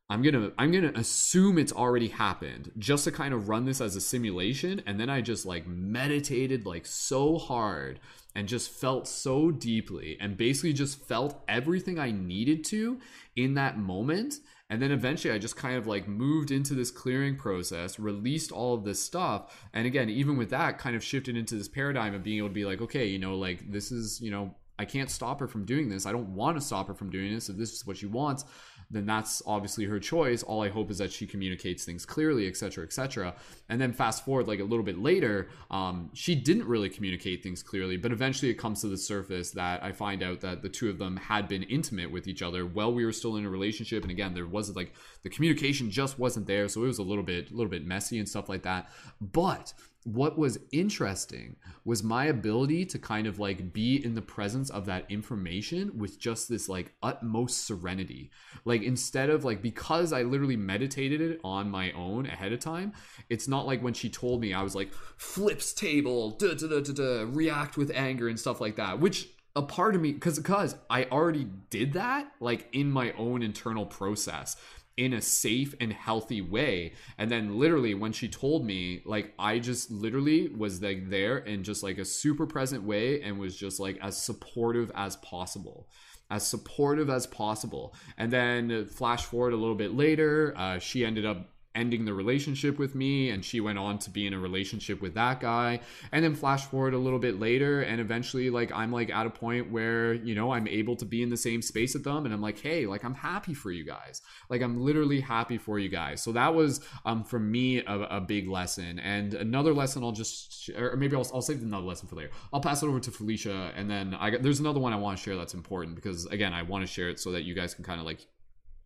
i'm 0.09 0.21
gonna 0.21 0.51
i'm 0.57 0.71
gonna 0.71 0.91
assume 0.95 1.57
it's 1.57 1.71
already 1.71 2.07
happened 2.07 2.71
just 2.77 3.03
to 3.05 3.11
kind 3.11 3.33
of 3.33 3.49
run 3.49 3.65
this 3.65 3.81
as 3.81 3.95
a 3.95 4.01
simulation. 4.01 4.81
And 4.85 4.99
then 4.99 5.09
i 5.09 5.21
just 5.21 5.45
like 5.45 5.65
meditated 5.67 6.65
like 6.65 6.85
so 6.85 7.37
hard 7.37 7.99
and 8.35 8.47
just 8.47 8.71
felt 8.71 9.07
so 9.07 9.51
deeply 9.51 10.17
and 10.19 10.35
basically 10.35 10.73
just 10.73 10.99
felt 11.05 11.41
everything 11.47 11.99
i 11.99 12.11
needed 12.11 12.63
to 12.65 12.99
in 13.35 13.53
that 13.53 13.77
moment 13.77 14.35
and 14.73 14.81
then 14.81 14.91
eventually 14.91 15.31
I 15.31 15.37
just 15.37 15.55
kind 15.55 15.77
of 15.77 15.85
like 15.85 16.07
moved 16.07 16.49
into 16.49 16.73
this 16.73 16.89
clearing 16.89 17.35
process, 17.35 17.99
released 17.99 18.51
all 18.51 18.73
of 18.73 18.83
this 18.83 18.99
stuff. 18.99 19.55
And 19.71 19.85
again, 19.85 20.09
even 20.09 20.35
with 20.35 20.49
that, 20.49 20.79
kind 20.79 20.95
of 20.95 21.03
shifted 21.03 21.37
into 21.37 21.53
this 21.53 21.67
paradigm 21.67 22.15
of 22.15 22.23
being 22.23 22.39
able 22.39 22.47
to 22.47 22.55
be 22.55 22.65
like, 22.65 22.81
okay, 22.81 23.05
you 23.05 23.19
know, 23.19 23.37
like 23.37 23.71
this 23.71 23.91
is, 23.91 24.19
you 24.19 24.31
know, 24.31 24.55
I 24.79 24.85
can't 24.85 25.11
stop 25.11 25.39
her 25.41 25.47
from 25.47 25.65
doing 25.65 25.89
this. 25.89 26.07
I 26.07 26.11
don't 26.11 26.33
want 26.33 26.57
to 26.57 26.61
stop 26.61 26.87
her 26.87 26.95
from 26.95 27.11
doing 27.11 27.35
this. 27.35 27.49
If 27.49 27.57
this 27.57 27.71
is 27.71 27.85
what 27.85 27.97
she 27.97 28.07
wants, 28.07 28.45
then 28.93 29.05
that's 29.05 29.41
obviously 29.45 29.85
her 29.85 29.99
choice. 29.99 30.43
All 30.43 30.63
I 30.63 30.69
hope 30.69 30.91
is 30.91 30.99
that 30.99 31.11
she 31.11 31.25
communicates 31.25 31.83
things 31.83 32.05
clearly, 32.05 32.47
etc., 32.47 32.83
etc. 32.83 33.35
And 33.69 33.81
then 33.81 33.91
fast 33.91 34.23
forward 34.23 34.47
like 34.47 34.59
a 34.59 34.63
little 34.63 34.85
bit 34.85 34.99
later, 34.99 35.49
um, 35.71 36.09
she 36.13 36.35
didn't 36.35 36.65
really 36.65 36.89
communicate 36.89 37.43
things 37.43 37.63
clearly, 37.63 37.97
but 37.97 38.11
eventually 38.11 38.51
it 38.51 38.55
comes 38.55 38.81
to 38.81 38.87
the 38.87 38.97
surface 38.97 39.51
that 39.51 39.83
I 39.83 39.91
find 39.91 40.21
out 40.21 40.41
that 40.41 40.61
the 40.61 40.69
two 40.69 40.89
of 40.89 40.97
them 40.97 41.17
had 41.17 41.47
been 41.47 41.63
intimate 41.63 42.11
with 42.11 42.27
each 42.27 42.41
other 42.41 42.65
while 42.65 42.93
we 42.93 43.05
were 43.05 43.11
still 43.11 43.35
in 43.37 43.45
a 43.45 43.49
relationship. 43.49 44.03
And 44.03 44.11
again, 44.11 44.33
there 44.33 44.45
wasn't 44.45 44.77
like 44.77 44.93
the 45.23 45.29
communication 45.29 45.89
just 45.89 46.19
wasn't 46.19 46.47
there, 46.47 46.67
so 46.67 46.83
it 46.83 46.87
was 46.87 46.99
a 46.99 47.03
little 47.03 47.23
bit, 47.23 47.51
a 47.51 47.53
little 47.53 47.71
bit 47.71 47.85
messy 47.85 48.19
and 48.19 48.29
stuff 48.29 48.49
like 48.49 48.63
that. 48.63 48.89
But 49.19 49.73
what 50.05 50.37
was 50.37 50.59
interesting 50.71 51.55
was 51.85 52.03
my 52.03 52.25
ability 52.25 52.85
to 52.85 52.99
kind 52.99 53.27
of 53.27 53.39
like 53.39 53.73
be 53.73 54.03
in 54.03 54.15
the 54.15 54.21
presence 54.21 54.69
of 54.69 54.85
that 54.85 55.05
information 55.09 55.97
with 55.97 56.19
just 56.19 56.49
this 56.49 56.67
like 56.67 56.93
utmost 57.01 57.65
serenity. 57.65 58.31
Like 58.65 58.81
instead 58.81 59.29
of 59.29 59.43
like 59.43 59.61
because 59.61 60.13
I 60.13 60.23
literally 60.23 60.57
meditated 60.57 61.21
it 61.21 61.39
on 61.43 61.69
my 61.69 61.91
own 61.91 62.25
ahead 62.25 62.53
of 62.53 62.59
time, 62.59 62.93
it's 63.29 63.47
not 63.47 63.65
like 63.65 63.81
when 63.81 63.93
she 63.93 64.09
told 64.09 64.41
me 64.41 64.53
I 64.53 64.63
was 64.63 64.75
like 64.75 64.91
flips 65.17 65.73
table, 65.73 66.31
da 66.31 66.53
da 66.53 66.67
da 66.67 66.81
da, 66.81 66.93
da 66.93 67.25
react 67.29 67.77
with 67.77 67.91
anger 67.95 68.27
and 68.27 68.39
stuff 68.39 68.59
like 68.59 68.75
that, 68.75 68.99
which 68.99 69.29
a 69.55 69.61
part 69.61 69.95
of 69.95 70.01
me 70.01 70.11
because 70.11 70.37
because 70.37 70.75
I 70.89 71.05
already 71.05 71.47
did 71.69 71.93
that 71.93 72.31
like 72.39 72.67
in 72.71 72.89
my 72.89 73.11
own 73.13 73.43
internal 73.43 73.85
process 73.85 74.55
in 74.97 75.13
a 75.13 75.21
safe 75.21 75.73
and 75.79 75.91
healthy 75.91 76.41
way. 76.41 76.93
And 77.17 77.31
then 77.31 77.57
literally 77.57 77.93
when 77.93 78.11
she 78.11 78.27
told 78.27 78.65
me 78.65 79.01
like 79.05 79.33
i 79.39 79.59
just 79.59 79.89
literally 79.89 80.49
was 80.49 80.81
like 80.81 81.09
there 81.09 81.37
in 81.37 81.63
just 81.63 81.83
like 81.83 81.97
a 81.97 82.05
super 82.05 82.45
present 82.45 82.83
way 82.83 83.21
and 83.21 83.39
was 83.39 83.55
just 83.55 83.79
like 83.79 83.97
as 84.01 84.21
supportive 84.21 84.91
as 84.95 85.15
possible. 85.17 85.87
As 86.29 86.47
supportive 86.47 87.09
as 87.09 87.27
possible. 87.27 87.93
And 88.17 88.31
then 88.31 88.87
flash 88.87 89.25
forward 89.25 89.53
a 89.53 89.57
little 89.57 89.75
bit 89.75 89.93
later 89.93 90.53
uh, 90.57 90.79
she 90.79 91.05
ended 91.05 91.25
up 91.25 91.52
ending 91.75 92.05
the 92.05 92.13
relationship 92.13 92.77
with 92.77 92.93
me 92.93 93.31
and 93.31 93.43
she 93.43 93.59
went 93.59 93.79
on 93.79 93.97
to 93.97 94.09
be 94.09 94.27
in 94.27 94.33
a 94.33 94.39
relationship 94.39 95.01
with 95.01 95.15
that 95.15 95.39
guy. 95.39 95.79
And 96.11 96.23
then 96.23 96.35
flash 96.35 96.65
forward 96.65 96.93
a 96.93 96.97
little 96.97 97.19
bit 97.19 97.39
later 97.39 97.81
and 97.81 97.99
eventually 97.99 98.49
like 98.49 98.71
I'm 98.71 98.91
like 98.91 99.09
at 99.09 99.25
a 99.25 99.29
point 99.29 99.71
where 99.71 100.13
you 100.13 100.35
know 100.35 100.51
I'm 100.51 100.67
able 100.67 100.95
to 100.97 101.05
be 101.05 101.23
in 101.23 101.29
the 101.29 101.37
same 101.37 101.61
space 101.61 101.93
with 101.93 102.03
them 102.03 102.25
and 102.25 102.33
I'm 102.33 102.41
like 102.41 102.59
hey 102.59 102.85
like 102.85 103.03
I'm 103.03 103.15
happy 103.15 103.53
for 103.53 103.71
you 103.71 103.83
guys. 103.83 104.21
Like 104.49 104.61
I'm 104.61 104.79
literally 104.79 105.19
happy 105.19 105.57
for 105.57 105.79
you 105.79 105.89
guys. 105.89 106.21
So 106.21 106.31
that 106.33 106.53
was 106.53 106.81
um 107.05 107.23
for 107.23 107.39
me 107.39 107.83
a, 107.83 107.99
a 108.01 108.21
big 108.21 108.47
lesson. 108.47 108.99
And 108.99 109.33
another 109.33 109.73
lesson 109.73 110.03
I'll 110.03 110.11
just 110.11 110.69
or 110.77 110.95
maybe 110.95 111.15
I'll, 111.15 111.27
I'll 111.33 111.41
save 111.41 111.61
another 111.61 111.85
lesson 111.85 112.07
for 112.07 112.15
later. 112.15 112.31
I'll 112.51 112.61
pass 112.61 112.83
it 112.83 112.87
over 112.87 112.99
to 112.99 113.11
Felicia 113.11 113.71
and 113.75 113.89
then 113.89 114.13
I 114.13 114.37
there's 114.37 114.59
another 114.59 114.79
one 114.79 114.93
I 114.93 114.97
want 114.97 115.17
to 115.17 115.23
share 115.23 115.35
that's 115.35 115.55
important 115.55 115.95
because 115.95 116.27
again 116.27 116.53
I 116.53 116.61
want 116.61 116.83
to 116.83 116.87
share 116.87 117.09
it 117.09 117.19
so 117.19 117.31
that 117.31 117.43
you 117.43 117.55
guys 117.55 117.73
can 117.73 117.83
kind 117.83 117.99
of 117.99 118.05
like 118.05 118.27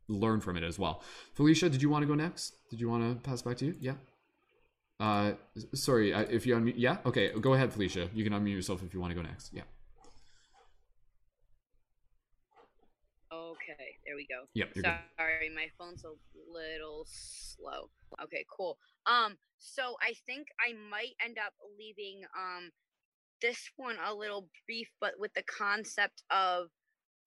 learn 0.08 0.40
from 0.40 0.56
it 0.56 0.64
as 0.64 0.80
well. 0.80 1.04
Felicia, 1.34 1.70
did 1.70 1.82
you 1.82 1.90
want 1.90 2.04
to 2.04 2.08
go 2.08 2.16
next? 2.16 2.57
Did 2.70 2.82
you 2.82 2.90
want 2.90 3.04
to 3.04 3.30
pass 3.30 3.42
back 3.42 3.58
to 3.58 3.66
you? 3.66 3.76
Yeah. 3.80 3.94
Uh, 5.00 5.34
sorry, 5.74 6.12
if 6.12 6.46
you 6.46 6.56
unmute, 6.56 6.74
yeah, 6.76 6.98
okay, 7.06 7.32
go 7.40 7.54
ahead, 7.54 7.72
Felicia. 7.72 8.10
You 8.14 8.24
can 8.24 8.34
unmute 8.34 8.54
yourself 8.54 8.82
if 8.84 8.94
you 8.94 9.00
want 9.00 9.12
to 9.12 9.16
go 9.16 9.22
next. 9.22 9.54
Yeah. 9.54 9.62
Okay, 13.32 13.96
there 14.06 14.16
we 14.16 14.26
go. 14.28 14.46
Yep. 14.56 14.74
Sorry, 14.74 15.50
good. 15.50 15.56
my 15.56 15.68
phone's 15.78 16.04
a 16.04 16.14
little 16.52 17.06
slow. 17.08 17.90
Okay, 18.24 18.46
cool. 18.56 18.78
Um, 19.06 19.38
so 19.60 19.96
I 20.02 20.14
think 20.26 20.48
I 20.60 20.74
might 20.90 21.14
end 21.24 21.38
up 21.38 21.54
leaving 21.78 22.22
um 22.36 22.72
this 23.42 23.70
one 23.76 23.98
a 24.04 24.14
little 24.14 24.48
brief, 24.66 24.88
but 25.00 25.14
with 25.20 25.34
the 25.34 25.44
concept 25.44 26.24
of 26.32 26.68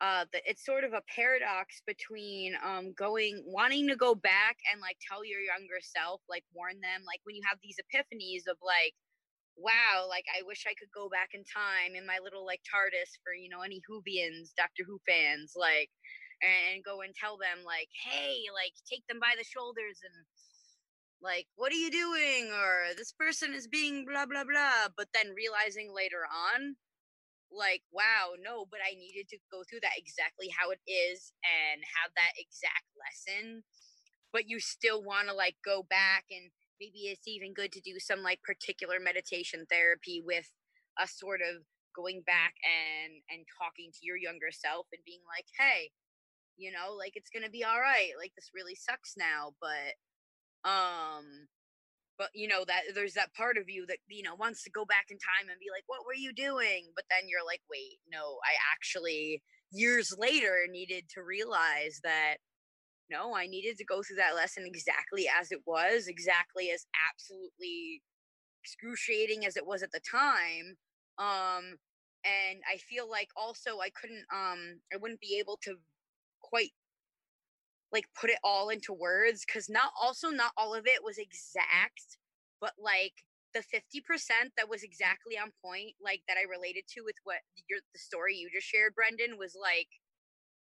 uh 0.00 0.24
the, 0.32 0.40
it's 0.48 0.64
sort 0.64 0.84
of 0.84 0.92
a 0.92 1.04
paradox 1.14 1.82
between 1.86 2.54
um 2.64 2.92
going 2.96 3.42
wanting 3.46 3.88
to 3.88 3.96
go 3.96 4.14
back 4.14 4.56
and 4.72 4.80
like 4.80 4.96
tell 5.00 5.24
your 5.24 5.40
younger 5.40 5.80
self 5.80 6.20
like 6.28 6.44
warn 6.54 6.80
them 6.80 7.04
like 7.06 7.20
when 7.24 7.36
you 7.36 7.42
have 7.48 7.58
these 7.62 7.76
epiphanies 7.76 8.50
of 8.50 8.56
like 8.64 8.94
wow 9.56 10.08
like 10.08 10.24
i 10.32 10.40
wish 10.46 10.64
i 10.64 10.74
could 10.78 10.90
go 10.94 11.08
back 11.08 11.30
in 11.34 11.44
time 11.44 11.92
in 11.94 12.06
my 12.06 12.16
little 12.22 12.46
like 12.46 12.60
tardis 12.64 13.12
for 13.20 13.36
you 13.36 13.48
know 13.48 13.60
any 13.60 13.82
whovians 13.84 14.56
doctor 14.56 14.84
who 14.86 14.96
fans 15.06 15.52
like 15.52 15.90
and 16.40 16.84
go 16.84 17.02
and 17.02 17.12
tell 17.14 17.36
them 17.36 17.60
like 17.64 17.88
hey 17.92 18.40
like 18.56 18.72
take 18.88 19.04
them 19.06 19.20
by 19.20 19.36
the 19.36 19.44
shoulders 19.44 20.00
and 20.00 20.16
like 21.22 21.46
what 21.56 21.72
are 21.72 21.76
you 21.76 21.90
doing? 21.90 22.50
Or 22.50 22.94
this 22.96 23.12
person 23.12 23.52
is 23.52 23.68
being 23.68 24.06
blah 24.06 24.26
blah 24.26 24.44
blah 24.44 24.88
but 24.96 25.08
then 25.12 25.34
realizing 25.36 25.92
later 25.94 26.24
on 26.24 26.76
like 27.52 27.82
wow 27.92 28.32
no 28.42 28.64
but 28.70 28.80
i 28.86 28.94
needed 28.94 29.28
to 29.28 29.38
go 29.50 29.62
through 29.68 29.80
that 29.82 29.98
exactly 29.98 30.48
how 30.54 30.70
it 30.70 30.78
is 30.86 31.32
and 31.42 31.82
have 31.98 32.12
that 32.14 32.34
exact 32.38 32.86
lesson. 32.94 33.62
But 34.32 34.48
you 34.48 34.60
still 34.60 35.02
want 35.02 35.28
to 35.28 35.34
like 35.34 35.56
go 35.64 35.82
back 35.82 36.24
and 36.30 36.50
maybe 36.80 37.10
it's 37.10 37.26
even 37.26 37.52
good 37.52 37.72
to 37.72 37.80
do 37.80 37.98
some 37.98 38.22
like 38.22 38.42
particular 38.42 39.00
meditation 39.00 39.66
therapy 39.68 40.22
with 40.24 40.50
a 40.98 41.08
sort 41.08 41.40
of 41.42 41.62
going 41.94 42.22
back 42.24 42.54
and 42.62 43.22
and 43.30 43.46
talking 43.58 43.90
to 43.90 44.06
your 44.06 44.16
younger 44.16 44.52
self 44.52 44.86
and 44.92 45.02
being 45.04 45.20
like 45.26 45.46
hey 45.58 45.90
you 46.56 46.70
know 46.70 46.94
like 46.94 47.12
it's 47.16 47.30
gonna 47.30 47.50
be 47.50 47.64
all 47.64 47.80
right. 47.80 48.12
Like 48.18 48.32
this 48.36 48.50
really 48.54 48.74
sucks 48.76 49.14
now 49.16 49.54
but 49.60 49.98
um 50.68 51.48
but 52.20 52.28
you 52.34 52.46
know 52.46 52.64
that 52.68 52.82
there's 52.94 53.14
that 53.14 53.32
part 53.32 53.56
of 53.56 53.64
you 53.70 53.86
that 53.88 53.96
you 54.06 54.22
know 54.22 54.34
wants 54.34 54.62
to 54.62 54.70
go 54.70 54.84
back 54.84 55.06
in 55.10 55.16
time 55.16 55.48
and 55.48 55.58
be 55.58 55.72
like 55.72 55.84
what 55.86 56.04
were 56.04 56.14
you 56.14 56.32
doing? 56.34 56.92
But 56.94 57.06
then 57.08 57.26
you're 57.26 57.46
like 57.46 57.62
wait 57.72 57.96
no 58.12 58.36
i 58.44 58.52
actually 58.76 59.42
years 59.72 60.14
later 60.18 60.66
needed 60.70 61.04
to 61.14 61.22
realize 61.22 62.00
that 62.04 62.36
no 63.10 63.34
i 63.34 63.46
needed 63.46 63.78
to 63.78 63.86
go 63.86 64.02
through 64.02 64.16
that 64.16 64.36
lesson 64.36 64.64
exactly 64.66 65.26
as 65.40 65.50
it 65.50 65.60
was 65.66 66.08
exactly 66.08 66.70
as 66.70 66.84
absolutely 67.08 68.02
excruciating 68.62 69.46
as 69.46 69.56
it 69.56 69.66
was 69.66 69.82
at 69.82 69.90
the 69.92 70.00
time. 70.04 70.76
Um 71.18 71.78
and 72.24 72.60
i 72.70 72.76
feel 72.76 73.08
like 73.10 73.28
also 73.34 73.80
i 73.80 73.88
couldn't 73.98 74.24
um 74.30 74.80
i 74.92 74.96
wouldn't 75.00 75.20
be 75.20 75.38
able 75.40 75.58
to 75.62 75.76
quite 76.42 76.72
like 77.92 78.06
put 78.18 78.30
it 78.30 78.38
all 78.44 78.68
into 78.68 78.92
words 78.92 79.44
because 79.44 79.68
not 79.68 79.92
also 80.00 80.30
not 80.30 80.52
all 80.56 80.74
of 80.74 80.86
it 80.86 81.02
was 81.04 81.18
exact 81.18 82.18
but 82.60 82.72
like 82.78 83.24
the 83.52 83.66
50% 83.66 84.54
that 84.56 84.70
was 84.70 84.84
exactly 84.84 85.34
on 85.34 85.50
point 85.64 85.98
like 85.98 86.22
that 86.28 86.38
i 86.38 86.46
related 86.46 86.84
to 86.94 87.02
with 87.02 87.18
what 87.24 87.42
your 87.68 87.80
the 87.92 87.98
story 87.98 88.36
you 88.36 88.48
just 88.52 88.66
shared 88.66 88.94
brendon 88.94 89.38
was 89.38 89.56
like 89.58 89.88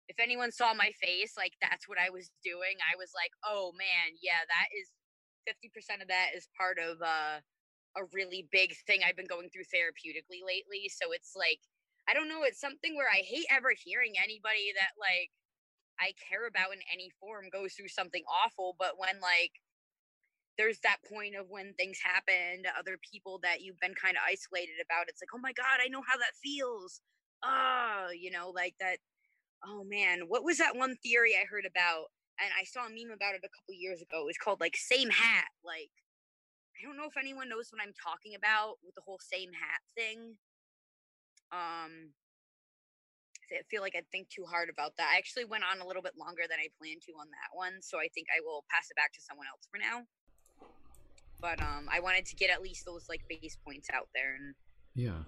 if 0.10 0.20
anyone 0.20 0.52
saw 0.52 0.74
my 0.74 0.91
face 1.00 1.34
like 1.38 1.54
that's 1.62 1.88
what 1.88 1.98
i 1.98 2.10
was 2.10 2.32
doing. 2.44 2.76
I 2.84 3.00
was 3.00 3.12
like 3.16 3.32
oh 3.48 3.72
man 3.78 4.20
yeah 4.22 4.44
that 4.48 4.68
is 4.76 4.91
50% 5.44 6.02
of 6.02 6.08
that 6.08 6.32
is 6.36 6.48
part 6.56 6.80
of 6.80 7.02
uh, 7.04 7.44
a 8.00 8.04
really 8.14 8.48
big 8.52 8.76
thing 8.88 9.02
i've 9.04 9.16
been 9.16 9.32
going 9.32 9.50
through 9.50 9.68
therapeutically 9.72 10.44
lately. 10.44 10.91
So 10.91 11.12
it's 11.12 11.36
like 11.36 11.60
i 12.08 12.14
don't 12.14 12.28
know 12.28 12.44
it's 12.44 12.60
something 12.60 12.95
where 12.95 13.08
i 13.12 13.24
hate 13.24 13.48
ever 13.50 13.72
hearing 13.72 14.20
anybody 14.20 14.76
that 14.76 14.91
like 15.00 15.32
I 15.99 16.14
care 16.18 16.48
about 16.48 16.74
in 16.74 16.80
any 16.91 17.11
form 17.20 17.49
goes 17.52 17.74
through 17.74 17.90
something 17.90 18.24
awful. 18.28 18.76
But 18.78 18.98
when 18.98 19.22
like 19.22 19.61
there's 20.57 20.80
that 20.84 21.02
point 21.10 21.36
of 21.36 21.49
when 21.49 21.74
things 21.74 21.99
happen 22.03 22.64
to 22.64 22.78
other 22.78 22.98
people 23.02 23.40
that 23.44 23.61
you've 23.61 23.80
been 23.80 23.95
kind 23.95 24.18
of 24.18 24.24
isolated 24.28 24.78
about, 24.84 25.10
it's 25.10 25.22
like, 25.22 25.34
oh 25.34 25.41
my 25.41 25.53
God, 25.53 25.82
I 25.84 25.90
know 25.90 26.03
how 26.06 26.18
that 26.18 26.38
feels. 26.41 27.02
Ah, 27.44 28.06
oh, 28.07 28.11
you 28.11 28.32
know, 28.32 28.52
like 28.53 28.76
that. 28.80 28.98
Oh 29.65 29.84
man, 29.84 30.28
what 30.28 30.44
was 30.44 30.57
that 30.57 30.76
one 30.76 30.95
theory 31.02 31.34
I 31.36 31.45
heard 31.49 31.65
about? 31.65 32.11
And 32.41 32.52
I 32.60 32.65
saw 32.65 32.86
a 32.86 32.90
meme 32.90 33.14
about 33.14 33.36
it 33.36 33.45
a 33.45 33.53
couple 33.53 33.74
years 33.74 34.02
ago. 34.02 34.24
It 34.24 34.34
was 34.34 34.41
called 34.41 34.60
like 34.60 34.76
same 34.76 35.10
hat. 35.10 35.49
Like, 35.64 35.91
I 36.78 36.86
don't 36.86 36.98
know 36.98 37.07
if 37.07 37.18
anyone 37.18 37.49
knows 37.49 37.70
what 37.72 37.82
I'm 37.82 37.94
talking 37.94 38.36
about 38.36 38.78
with 38.84 38.95
the 38.95 39.06
whole 39.06 39.20
same 39.22 39.52
hat 39.53 39.82
thing. 39.95 40.36
Um, 41.52 42.14
feel 43.70 43.82
like 43.82 43.96
I'd 43.96 44.10
think 44.12 44.30
too 44.30 44.46
hard 44.46 44.70
about 44.70 44.98
that. 44.98 45.12
I 45.14 45.18
actually 45.18 45.46
went 45.46 45.64
on 45.64 45.82
a 45.82 45.88
little 45.88 46.02
bit 46.02 46.14
longer 46.18 46.44
than 46.50 46.60
I 46.60 46.68
planned 46.80 47.02
to 47.08 47.14
on 47.20 47.28
that 47.30 47.52
one, 47.54 47.82
so 47.82 48.00
I 48.00 48.08
think 48.14 48.28
I 48.34 48.42
will 48.42 48.66
pass 48.70 48.90
it 48.90 48.96
back 48.96 49.14
to 49.14 49.22
someone 49.22 49.48
else 49.48 49.68
for 49.70 49.78
now. 49.78 50.04
But 51.40 51.62
um, 51.62 51.90
I 51.92 52.00
wanted 52.00 52.26
to 52.28 52.36
get 52.36 52.50
at 52.50 52.62
least 52.62 52.86
those 52.86 53.10
like 53.10 53.22
base 53.28 53.58
points 53.66 53.90
out 53.94 54.08
there, 54.16 54.36
and 54.36 54.56
yeah, 54.96 55.28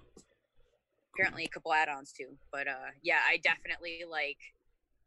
apparently 1.12 1.44
a 1.44 1.48
couple 1.48 1.72
add-ons 1.72 2.12
too. 2.12 2.36
But 2.50 2.68
uh, 2.68 2.94
yeah, 3.02 3.20
I 3.28 3.36
definitely 3.38 4.04
like 4.08 4.40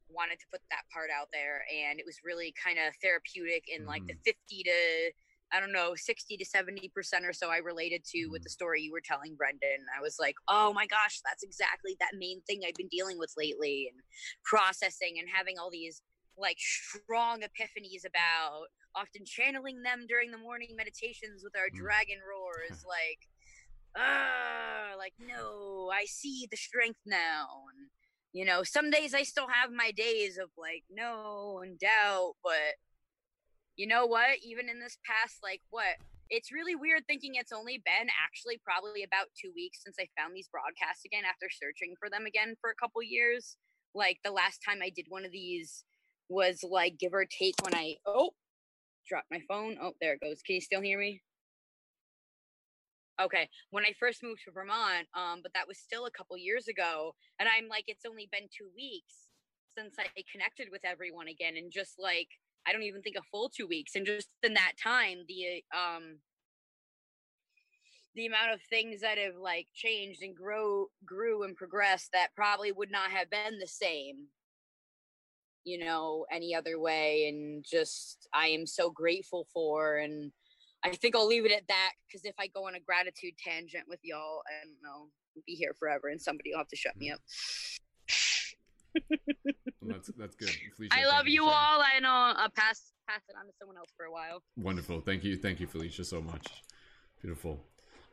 wanted 0.09 0.39
to 0.39 0.45
put 0.51 0.61
that 0.69 0.85
part 0.93 1.09
out 1.09 1.29
there, 1.33 1.65
and 1.69 1.99
it 1.99 2.05
was 2.05 2.21
really 2.23 2.53
kind 2.53 2.77
of 2.77 2.93
therapeutic 3.01 3.65
in 3.67 3.85
like 3.85 4.03
mm. 4.03 4.07
the 4.07 4.13
mm-hmm. 4.13 4.33
fifty 4.37 4.63
to 4.63 5.11
I 5.51 5.59
don't 5.59 5.71
know, 5.71 5.93
60 5.95 6.37
to 6.37 6.45
70% 6.45 6.91
or 7.23 7.33
so 7.33 7.49
I 7.49 7.57
related 7.57 8.03
to 8.11 8.27
with 8.27 8.43
the 8.43 8.49
mm. 8.49 8.53
story 8.53 8.81
you 8.81 8.91
were 8.91 9.01
telling, 9.03 9.35
Brendon. 9.35 9.85
I 9.97 10.01
was 10.01 10.17
like, 10.19 10.35
oh 10.47 10.73
my 10.73 10.85
gosh, 10.85 11.21
that's 11.25 11.43
exactly 11.43 11.95
that 11.99 12.17
main 12.17 12.41
thing 12.41 12.61
I've 12.65 12.75
been 12.75 12.87
dealing 12.87 13.17
with 13.17 13.33
lately 13.37 13.89
and 13.91 14.01
processing 14.43 15.15
and 15.19 15.27
having 15.33 15.57
all 15.57 15.71
these 15.71 16.01
like 16.37 16.57
strong 16.59 17.41
epiphanies 17.41 18.05
about, 18.05 18.67
often 18.95 19.25
channeling 19.25 19.81
them 19.81 20.05
during 20.07 20.31
the 20.31 20.37
morning 20.37 20.69
meditations 20.77 21.43
with 21.43 21.53
our 21.57 21.69
mm. 21.69 21.79
dragon 21.79 22.19
roars. 22.21 22.83
like, 22.87 23.27
ah, 23.97 24.95
like, 24.97 25.13
no, 25.19 25.89
I 25.93 26.05
see 26.05 26.47
the 26.49 26.57
strength 26.57 26.99
now. 27.05 27.65
And, 27.75 27.89
you 28.33 28.45
know, 28.45 28.61
some 28.63 28.91
days 28.91 29.15
I 29.15 29.23
still 29.23 29.47
have 29.51 29.71
my 29.71 29.91
days 29.91 30.37
of 30.37 30.49
like, 30.57 30.83
no 30.91 31.61
and 31.63 31.79
doubt, 31.79 32.33
but 32.43 32.77
you 33.79 33.87
know 33.87 34.05
what? 34.05 34.43
Even 34.43 34.67
in 34.67 34.77
this 34.77 34.97
past, 35.07 35.39
like, 35.41 35.61
what? 35.69 35.95
It's 36.29 36.51
really 36.51 36.75
weird 36.75 37.07
thinking 37.07 37.35
it's 37.35 37.53
only 37.53 37.81
been 37.85 38.11
actually 38.11 38.59
probably 38.61 39.03
about 39.03 39.31
two 39.39 39.51
weeks 39.55 39.79
since 39.81 39.95
I 39.97 40.05
found 40.19 40.35
these 40.35 40.51
broadcasts 40.51 41.05
again 41.05 41.23
after 41.23 41.47
searching 41.49 41.95
for 41.97 42.09
them 42.09 42.25
again 42.27 42.55
for 42.59 42.69
a 42.69 42.75
couple 42.75 43.01
years. 43.01 43.55
Like, 43.95 44.19
the 44.25 44.35
last 44.35 44.59
time 44.67 44.79
I 44.83 44.91
did 44.93 45.05
one 45.07 45.23
of 45.23 45.31
these 45.31 45.85
was 46.27 46.59
like 46.61 46.99
give 46.99 47.13
or 47.13 47.25
take 47.25 47.55
when 47.63 47.73
I, 47.73 47.95
oh, 48.05 48.31
dropped 49.07 49.31
my 49.31 49.39
phone. 49.47 49.77
Oh, 49.81 49.93
there 50.01 50.13
it 50.15 50.21
goes. 50.21 50.43
Can 50.45 50.55
you 50.55 50.61
still 50.61 50.81
hear 50.81 50.99
me? 50.99 51.21
Okay, 53.21 53.47
when 53.71 53.85
I 53.85 53.93
first 53.97 54.23
moved 54.23 54.41
to 54.45 54.51
Vermont, 54.51 55.07
um, 55.15 55.39
but 55.41 55.53
that 55.53 55.67
was 55.67 55.79
still 55.79 56.05
a 56.05 56.11
couple 56.11 56.37
years 56.37 56.67
ago, 56.67 57.15
and 57.39 57.47
I'm 57.47 57.67
like, 57.67 57.83
it's 57.87 58.05
only 58.07 58.27
been 58.31 58.47
two 58.51 58.67
weeks 58.75 59.27
since 59.77 59.95
I 59.99 60.07
connected 60.31 60.67
with 60.71 60.83
everyone 60.83 61.27
again, 61.27 61.55
and 61.55 61.71
just 61.71 61.95
like 61.97 62.27
I 62.67 62.71
don't 62.71 62.83
even 62.83 63.01
think 63.01 63.15
a 63.17 63.21
full 63.31 63.49
two 63.49 63.67
weeks. 63.67 63.95
And 63.95 64.05
just 64.05 64.29
in 64.43 64.53
that 64.53 64.73
time, 64.81 65.19
the 65.27 65.63
um 65.75 66.19
the 68.15 68.25
amount 68.25 68.53
of 68.53 68.61
things 68.69 69.01
that 69.01 69.17
have 69.17 69.35
like 69.35 69.67
changed 69.73 70.23
and 70.23 70.35
grow 70.35 70.87
grew 71.05 71.43
and 71.43 71.55
progressed 71.55 72.09
that 72.13 72.35
probably 72.35 72.71
would 72.71 72.91
not 72.91 73.11
have 73.11 73.29
been 73.29 73.59
the 73.59 73.67
same 73.67 74.27
you 75.69 75.77
know, 75.77 76.25
any 76.31 76.55
other 76.55 76.79
way. 76.79 77.27
And 77.27 77.63
just, 77.63 78.27
I 78.33 78.47
am 78.47 78.65
so 78.65 78.89
grateful 78.89 79.45
for. 79.53 79.97
And 79.97 80.31
I 80.83 80.89
think 80.89 81.15
I'll 81.15 81.27
leave 81.27 81.45
it 81.45 81.51
at 81.51 81.67
that 81.67 81.91
because 82.07 82.25
if 82.25 82.33
I 82.39 82.47
go 82.47 82.67
on 82.67 82.75
a 82.75 82.79
gratitude 82.79 83.33
tangent 83.37 83.83
with 83.87 83.99
y'all, 84.03 84.41
I 84.47 84.65
don't 84.65 84.81
know, 84.81 85.09
I'll 85.35 85.43
be 85.45 85.53
here 85.53 85.75
forever 85.77 86.07
and 86.07 86.21
somebody 86.21 86.51
will 86.51 86.59
have 86.59 86.67
to 86.69 86.75
shut 86.75 86.97
me 86.97 87.11
up. 87.11 87.19
That's 89.89 90.09
that's 90.17 90.35
good. 90.35 90.49
Felicia, 90.75 90.95
I 90.97 91.05
love 91.05 91.23
for 91.23 91.29
you 91.29 91.43
all. 91.45 91.81
I 91.81 91.99
know 91.99 92.09
I'll 92.09 92.49
pass 92.49 92.91
pass 93.07 93.21
it 93.29 93.35
on 93.39 93.45
to 93.45 93.51
someone 93.59 93.77
else 93.77 93.89
for 93.97 94.05
a 94.05 94.11
while. 94.11 94.41
Wonderful. 94.57 95.01
Thank 95.01 95.23
you. 95.23 95.35
Thank 95.37 95.59
you, 95.59 95.67
Felicia, 95.67 96.03
so 96.03 96.21
much. 96.21 96.45
Beautiful. 97.21 97.59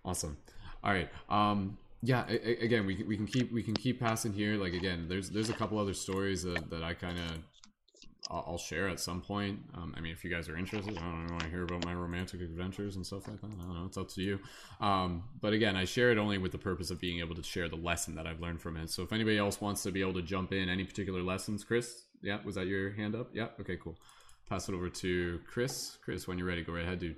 Awesome. 0.05 0.37
All 0.83 0.93
right. 0.93 1.09
Um 1.29 1.79
yeah, 2.03 2.25
a- 2.29 2.49
a- 2.51 2.65
again, 2.65 2.87
we 2.87 2.95
can, 2.97 3.09
we 3.09 3.17
can 3.17 3.27
keep 3.27 3.53
we 3.53 3.63
can 3.63 3.75
keep 3.75 3.99
passing 4.01 4.33
here. 4.33 4.57
Like 4.57 4.75
again, 4.75 5.07
there's 5.09 5.31
there's 5.31 5.51
a 5.51 5.55
couple 5.55 5.79
other 5.79 5.95
stories 5.95 6.43
that, 6.45 6.71
that 6.71 6.83
I 6.83 6.95
kind 6.95 7.19
of 7.19 7.39
I'll, 8.29 8.59
share 8.59 8.89
at 8.89 8.99
some 8.99 9.21
point. 9.21 9.61
Um, 9.75 9.95
I 9.97 10.01
mean, 10.01 10.13
if 10.13 10.25
you 10.25 10.31
guys 10.31 10.49
are 10.49 10.57
interested, 10.57 10.99
I 10.99 11.01
don't 11.01 11.31
want 11.31 11.43
to 11.43 11.49
hear 11.49 11.63
about 11.63 11.85
my 11.85 11.95
romantic 11.95 12.41
adventures 12.41 12.97
and 12.97 13.07
stuff 13.07 13.29
like 13.29 13.41
that. 13.41 13.47
I 13.47 13.63
don't 13.63 13.75
know. 13.75 13.85
It's 13.87 13.97
up 13.97 14.09
to 14.11 14.23
you. 14.23 14.41
Um, 14.81 15.25
but 15.41 15.53
again, 15.53 15.77
I 15.77 15.85
share 15.85 16.11
it 16.11 16.19
only 16.19 16.39
with 16.39 16.53
the 16.53 16.59
purpose 16.59 16.91
of 16.91 17.01
being 17.01 17.21
able 17.21 17.37
to 17.37 17.43
share 17.43 17.69
the 17.69 17.77
lesson 17.77 18.17
that 18.17 18.27
I've 18.27 18.41
learned 18.41 18.61
from 18.61 18.77
it. 18.77 18.91
So 18.91 19.03
if 19.03 19.13
anybody 19.13 19.39
else 19.39 19.61
wants 19.61 19.83
to 19.85 19.93
be 19.93 20.01
able 20.01 20.15
to 20.15 20.23
jump 20.23 20.53
in 20.53 20.69
any 20.69 20.85
particular 20.85 21.23
lessons, 21.23 21.63
Chris, 21.63 22.07
yeah, 22.23 22.39
was 22.45 22.57
that 22.57 22.67
your 22.67 22.93
hand 22.93 23.15
up? 23.15 23.31
Yeah. 23.33 23.49
Okay, 23.61 23.77
cool. 23.77 23.97
Pass 24.49 24.69
it 24.69 24.75
over 24.75 24.89
to 24.89 25.41
Chris. 25.47 25.99
Chris, 26.03 26.27
when 26.27 26.39
you're 26.39 26.49
ready, 26.49 26.63
go 26.63 26.73
right 26.73 26.85
ahead, 26.85 26.99
dude. 26.99 27.17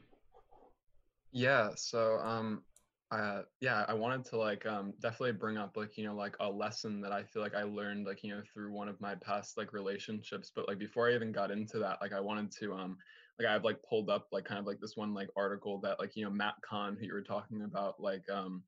Yeah, 1.33 1.71
so 1.77 2.19
um 2.19 2.63
uh 3.11 3.45
yeah, 3.61 3.87
I 3.89 3.95
wanted 3.95 4.27
to 4.27 4.37
like 4.37 4.67
um 4.67 4.93
definitely 5.01 5.33
bring 5.33 5.57
up 5.57 5.77
like, 5.79 5.97
you 5.97 6.05
know, 6.05 6.15
like 6.15 6.37
a 6.41 6.51
lesson 6.51 7.01
that 7.01 7.13
I 7.13 7.25
feel 7.25 7.41
like 7.43 7.55
I 7.55 7.63
learned 7.63 8.05
like, 8.07 8.23
you 8.23 8.35
know, 8.35 8.43
through 8.53 8.71
one 8.73 8.89
of 8.89 9.01
my 9.01 9.15
past 9.15 9.57
like 9.57 9.73
relationships, 9.73 10.53
but 10.55 10.69
like 10.69 10.79
before 10.79 11.09
I 11.09 11.15
even 11.15 11.33
got 11.33 11.51
into 11.51 11.79
that, 11.79 12.03
like 12.03 12.13
I 12.13 12.21
wanted 12.21 12.51
to 12.59 12.75
um 12.75 12.99
like 13.39 13.49
I've 13.49 13.65
like 13.65 13.83
pulled 13.89 14.11
up 14.11 14.29
like 14.31 14.45
kind 14.45 14.59
of 14.61 14.67
like 14.67 14.81
this 14.81 14.97
one 14.97 15.15
like 15.15 15.31
article 15.37 15.81
that 15.81 15.99
like, 15.99 16.17
you 16.17 16.25
know, 16.25 16.31
Matt 16.31 16.57
Kahn 16.63 16.97
who 16.97 17.07
you 17.07 17.15
were 17.15 17.23
talking 17.23 17.63
about 17.63 17.99
like 17.99 18.29
um 18.29 18.67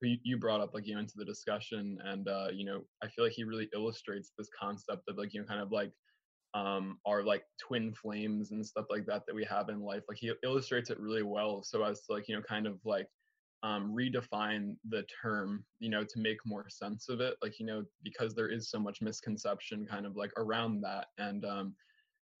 who 0.00 0.08
you- 0.22 0.38
brought 0.38 0.60
up 0.60 0.72
like 0.72 0.86
you 0.86 0.94
know 0.94 1.00
into 1.00 1.14
the 1.16 1.24
discussion 1.24 1.98
and 2.04 2.28
uh 2.28 2.50
you 2.52 2.64
know, 2.64 2.84
I 3.02 3.08
feel 3.08 3.24
like 3.24 3.34
he 3.34 3.44
really 3.44 3.68
illustrates 3.74 4.32
this 4.38 4.50
concept 4.56 5.08
of 5.08 5.16
like, 5.16 5.34
you 5.34 5.40
know, 5.40 5.46
kind 5.48 5.60
of 5.60 5.72
like 5.72 5.94
um 6.54 7.00
our 7.06 7.22
like 7.22 7.44
twin 7.60 7.94
flames 7.94 8.50
and 8.50 8.66
stuff 8.66 8.86
like 8.90 9.06
that 9.06 9.22
that 9.26 9.34
we 9.34 9.44
have 9.44 9.68
in 9.68 9.80
life 9.80 10.02
like 10.08 10.18
he 10.18 10.32
illustrates 10.42 10.90
it 10.90 10.98
really 10.98 11.22
well 11.22 11.62
so 11.62 11.82
as 11.84 12.04
to 12.04 12.12
like 12.12 12.26
you 12.28 12.34
know 12.34 12.42
kind 12.42 12.66
of 12.66 12.80
like 12.84 13.06
um 13.62 13.94
redefine 13.94 14.74
the 14.88 15.04
term 15.22 15.64
you 15.80 15.90
know 15.90 16.02
to 16.02 16.18
make 16.18 16.38
more 16.46 16.66
sense 16.68 17.08
of 17.08 17.20
it 17.20 17.36
like 17.42 17.58
you 17.58 17.66
know 17.66 17.84
because 18.02 18.34
there 18.34 18.48
is 18.48 18.70
so 18.70 18.78
much 18.78 19.02
misconception 19.02 19.86
kind 19.86 20.06
of 20.06 20.16
like 20.16 20.32
around 20.38 20.80
that 20.80 21.06
and 21.18 21.44
um 21.44 21.74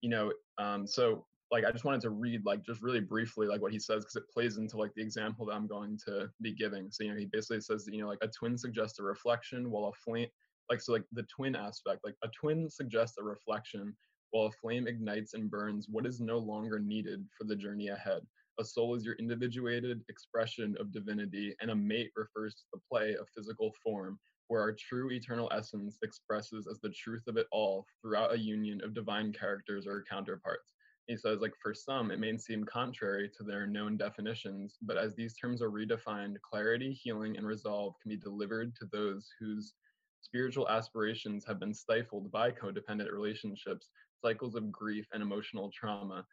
you 0.00 0.08
know 0.08 0.32
um 0.58 0.86
so 0.86 1.26
like 1.50 1.64
i 1.64 1.70
just 1.70 1.84
wanted 1.84 2.00
to 2.00 2.10
read 2.10 2.44
like 2.46 2.64
just 2.64 2.80
really 2.80 3.00
briefly 3.00 3.46
like 3.46 3.60
what 3.60 3.72
he 3.72 3.78
says 3.78 4.04
because 4.04 4.16
it 4.16 4.30
plays 4.32 4.56
into 4.56 4.78
like 4.78 4.92
the 4.94 5.02
example 5.02 5.44
that 5.44 5.52
i'm 5.52 5.66
going 5.66 5.98
to 6.06 6.30
be 6.40 6.54
giving. 6.54 6.88
So 6.90 7.04
you 7.04 7.10
know 7.10 7.18
he 7.18 7.26
basically 7.26 7.60
says 7.60 7.84
that 7.84 7.94
you 7.94 8.00
know 8.00 8.08
like 8.08 8.22
a 8.22 8.28
twin 8.28 8.56
suggests 8.56 8.98
a 8.98 9.02
reflection 9.02 9.70
while 9.70 9.86
a 9.86 9.92
flame 9.92 10.28
like 10.70 10.80
so 10.80 10.92
like 10.92 11.04
the 11.12 11.24
twin 11.24 11.56
aspect 11.56 12.00
like 12.04 12.16
a 12.24 12.28
twin 12.28 12.70
suggests 12.70 13.18
a 13.18 13.22
reflection 13.22 13.94
while 14.30 14.46
a 14.46 14.52
flame 14.52 14.86
ignites 14.86 15.34
and 15.34 15.50
burns 15.50 15.86
what 15.90 16.06
is 16.06 16.20
no 16.20 16.38
longer 16.38 16.78
needed 16.78 17.26
for 17.36 17.44
the 17.44 17.56
journey 17.56 17.88
ahead 17.88 18.22
a 18.60 18.64
soul 18.64 18.94
is 18.94 19.04
your 19.04 19.14
individuated 19.14 20.02
expression 20.08 20.76
of 20.78 20.92
divinity 20.92 21.54
and 21.60 21.70
a 21.70 21.74
mate 21.74 22.10
refers 22.14 22.54
to 22.54 22.62
the 22.72 22.80
play 22.90 23.14
of 23.14 23.26
physical 23.34 23.72
form 23.82 24.18
where 24.48 24.60
our 24.60 24.72
true 24.72 25.10
eternal 25.10 25.50
essence 25.52 25.96
expresses 26.02 26.66
as 26.70 26.78
the 26.80 26.90
truth 26.90 27.22
of 27.26 27.36
it 27.36 27.46
all 27.52 27.86
throughout 28.02 28.34
a 28.34 28.38
union 28.38 28.80
of 28.84 28.94
divine 28.94 29.32
characters 29.32 29.86
or 29.86 30.04
counterparts 30.08 30.74
he 31.06 31.16
says 31.16 31.40
like 31.40 31.54
for 31.62 31.72
some 31.72 32.10
it 32.10 32.20
may 32.20 32.36
seem 32.36 32.64
contrary 32.64 33.30
to 33.34 33.42
their 33.42 33.66
known 33.66 33.96
definitions 33.96 34.76
but 34.82 34.98
as 34.98 35.14
these 35.14 35.34
terms 35.34 35.62
are 35.62 35.70
redefined 35.70 36.36
clarity 36.42 36.92
healing 36.92 37.36
and 37.38 37.46
resolve 37.46 37.94
can 38.02 38.10
be 38.10 38.16
delivered 38.16 38.76
to 38.76 38.86
those 38.92 39.28
whose 39.40 39.72
spiritual 40.20 40.68
aspirations 40.68 41.46
have 41.46 41.58
been 41.58 41.72
stifled 41.72 42.30
by 42.30 42.50
codependent 42.50 43.10
relationships 43.10 43.88
cycles 44.20 44.54
of 44.54 44.70
grief 44.70 45.06
and 45.12 45.22
emotional 45.22 45.70
trauma. 45.72 46.24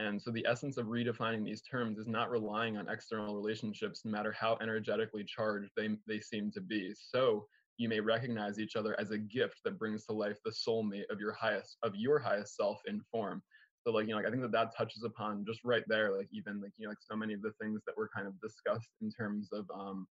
And 0.00 0.20
so 0.20 0.30
the 0.30 0.46
essence 0.48 0.78
of 0.78 0.86
redefining 0.86 1.44
these 1.44 1.60
terms 1.60 1.98
is 1.98 2.08
not 2.08 2.30
relying 2.30 2.78
on 2.78 2.88
external 2.88 3.36
relationships, 3.36 4.00
no 4.02 4.10
matter 4.10 4.32
how 4.32 4.56
energetically 4.62 5.24
charged 5.24 5.70
they, 5.76 5.90
they 6.08 6.20
seem 6.20 6.50
to 6.52 6.60
be. 6.62 6.94
So 6.96 7.46
you 7.76 7.86
may 7.86 8.00
recognize 8.00 8.58
each 8.58 8.76
other 8.76 8.98
as 8.98 9.10
a 9.10 9.18
gift 9.18 9.60
that 9.64 9.78
brings 9.78 10.06
to 10.06 10.14
life 10.14 10.38
the 10.42 10.52
soulmate 10.52 11.10
of 11.10 11.20
your 11.20 11.34
highest 11.34 11.76
of 11.82 11.94
your 11.94 12.18
highest 12.18 12.56
self 12.56 12.80
in 12.86 13.02
form. 13.12 13.42
So 13.84 13.92
like 13.92 14.06
you 14.06 14.12
know, 14.12 14.16
like 14.16 14.26
I 14.26 14.30
think 14.30 14.42
that 14.42 14.52
that 14.52 14.74
touches 14.74 15.04
upon 15.04 15.44
just 15.46 15.60
right 15.64 15.84
there, 15.86 16.16
like 16.16 16.28
even 16.32 16.62
like 16.62 16.72
you 16.78 16.86
know, 16.86 16.90
like 16.90 16.98
so 17.00 17.16
many 17.16 17.34
of 17.34 17.42
the 17.42 17.52
things 17.60 17.82
that 17.86 17.96
were 17.96 18.10
kind 18.14 18.26
of 18.26 18.40
discussed 18.40 18.90
in 19.02 19.10
terms 19.10 19.50
of 19.52 19.66
um 19.74 20.06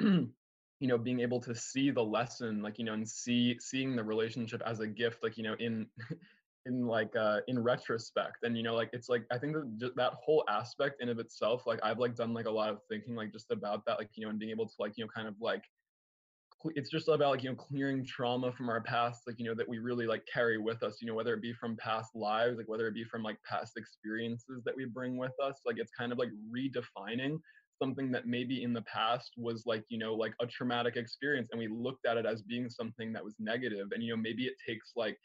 you 0.80 0.86
know 0.86 0.96
being 0.98 1.20
able 1.20 1.40
to 1.40 1.54
see 1.54 1.90
the 1.90 2.02
lesson 2.02 2.62
like 2.62 2.78
you 2.78 2.84
know 2.84 2.94
and 2.94 3.08
see 3.08 3.58
seeing 3.58 3.96
the 3.96 4.04
relationship 4.04 4.62
as 4.64 4.80
a 4.80 4.86
gift 4.86 5.22
like 5.22 5.36
you 5.36 5.42
know 5.42 5.56
in 5.58 5.86
in 6.68 6.86
like 6.86 7.14
uh 7.16 7.40
in 7.48 7.58
retrospect. 7.58 8.38
And 8.44 8.56
you 8.56 8.62
know 8.62 8.74
like 8.74 8.90
it's 8.92 9.08
like 9.08 9.24
i 9.32 9.38
think 9.38 9.54
that 9.54 9.76
ju- 9.78 9.92
that 9.96 10.12
whole 10.14 10.44
aspect 10.48 11.02
in 11.02 11.08
of 11.08 11.18
itself 11.18 11.66
like 11.66 11.80
i've 11.82 11.98
like 11.98 12.14
done 12.14 12.32
like 12.32 12.46
a 12.46 12.50
lot 12.50 12.70
of 12.70 12.78
thinking 12.88 13.14
like 13.14 13.32
just 13.32 13.50
about 13.50 13.84
that 13.86 13.98
like 13.98 14.10
you 14.14 14.24
know 14.24 14.30
and 14.30 14.38
being 14.38 14.50
able 14.50 14.66
to 14.66 14.74
like 14.78 14.92
you 14.96 15.04
know 15.04 15.10
kind 15.14 15.26
of 15.26 15.34
like 15.40 15.64
it's 16.74 16.90
just 16.90 17.08
about 17.08 17.30
like 17.30 17.42
you 17.42 17.50
know 17.50 17.56
clearing 17.56 18.04
trauma 18.04 18.50
from 18.52 18.68
our 18.68 18.80
past 18.80 19.22
like 19.26 19.38
you 19.38 19.44
know 19.44 19.54
that 19.54 19.68
we 19.68 19.78
really 19.78 20.06
like 20.06 20.24
carry 20.32 20.58
with 20.58 20.82
us 20.82 20.98
you 21.00 21.06
know 21.06 21.14
whether 21.14 21.34
it 21.34 21.42
be 21.42 21.52
from 21.52 21.76
past 21.76 22.14
lives 22.14 22.58
like 22.58 22.68
whether 22.68 22.88
it 22.88 22.94
be 22.94 23.04
from 23.04 23.22
like 23.22 23.38
past 23.48 23.76
experiences 23.76 24.62
that 24.64 24.76
we 24.76 24.84
bring 24.84 25.16
with 25.16 25.34
us 25.42 25.60
like 25.64 25.76
it's 25.78 25.92
kind 25.96 26.12
of 26.12 26.18
like 26.18 26.30
redefining 26.54 27.38
something 27.80 28.10
that 28.10 28.26
maybe 28.26 28.62
in 28.62 28.72
the 28.72 28.82
past 28.82 29.32
was 29.36 29.64
like 29.66 29.84
you 29.88 29.98
know 29.98 30.14
like 30.14 30.34
a 30.40 30.46
traumatic 30.46 30.96
experience 30.96 31.48
and 31.52 31.58
we 31.58 31.68
looked 31.68 32.06
at 32.06 32.16
it 32.16 32.26
as 32.26 32.42
being 32.42 32.68
something 32.68 33.12
that 33.12 33.24
was 33.24 33.36
negative. 33.38 33.88
And 33.92 34.02
you 34.02 34.14
know 34.14 34.20
maybe 34.20 34.46
it 34.46 34.54
takes 34.66 34.92
like 34.96 35.16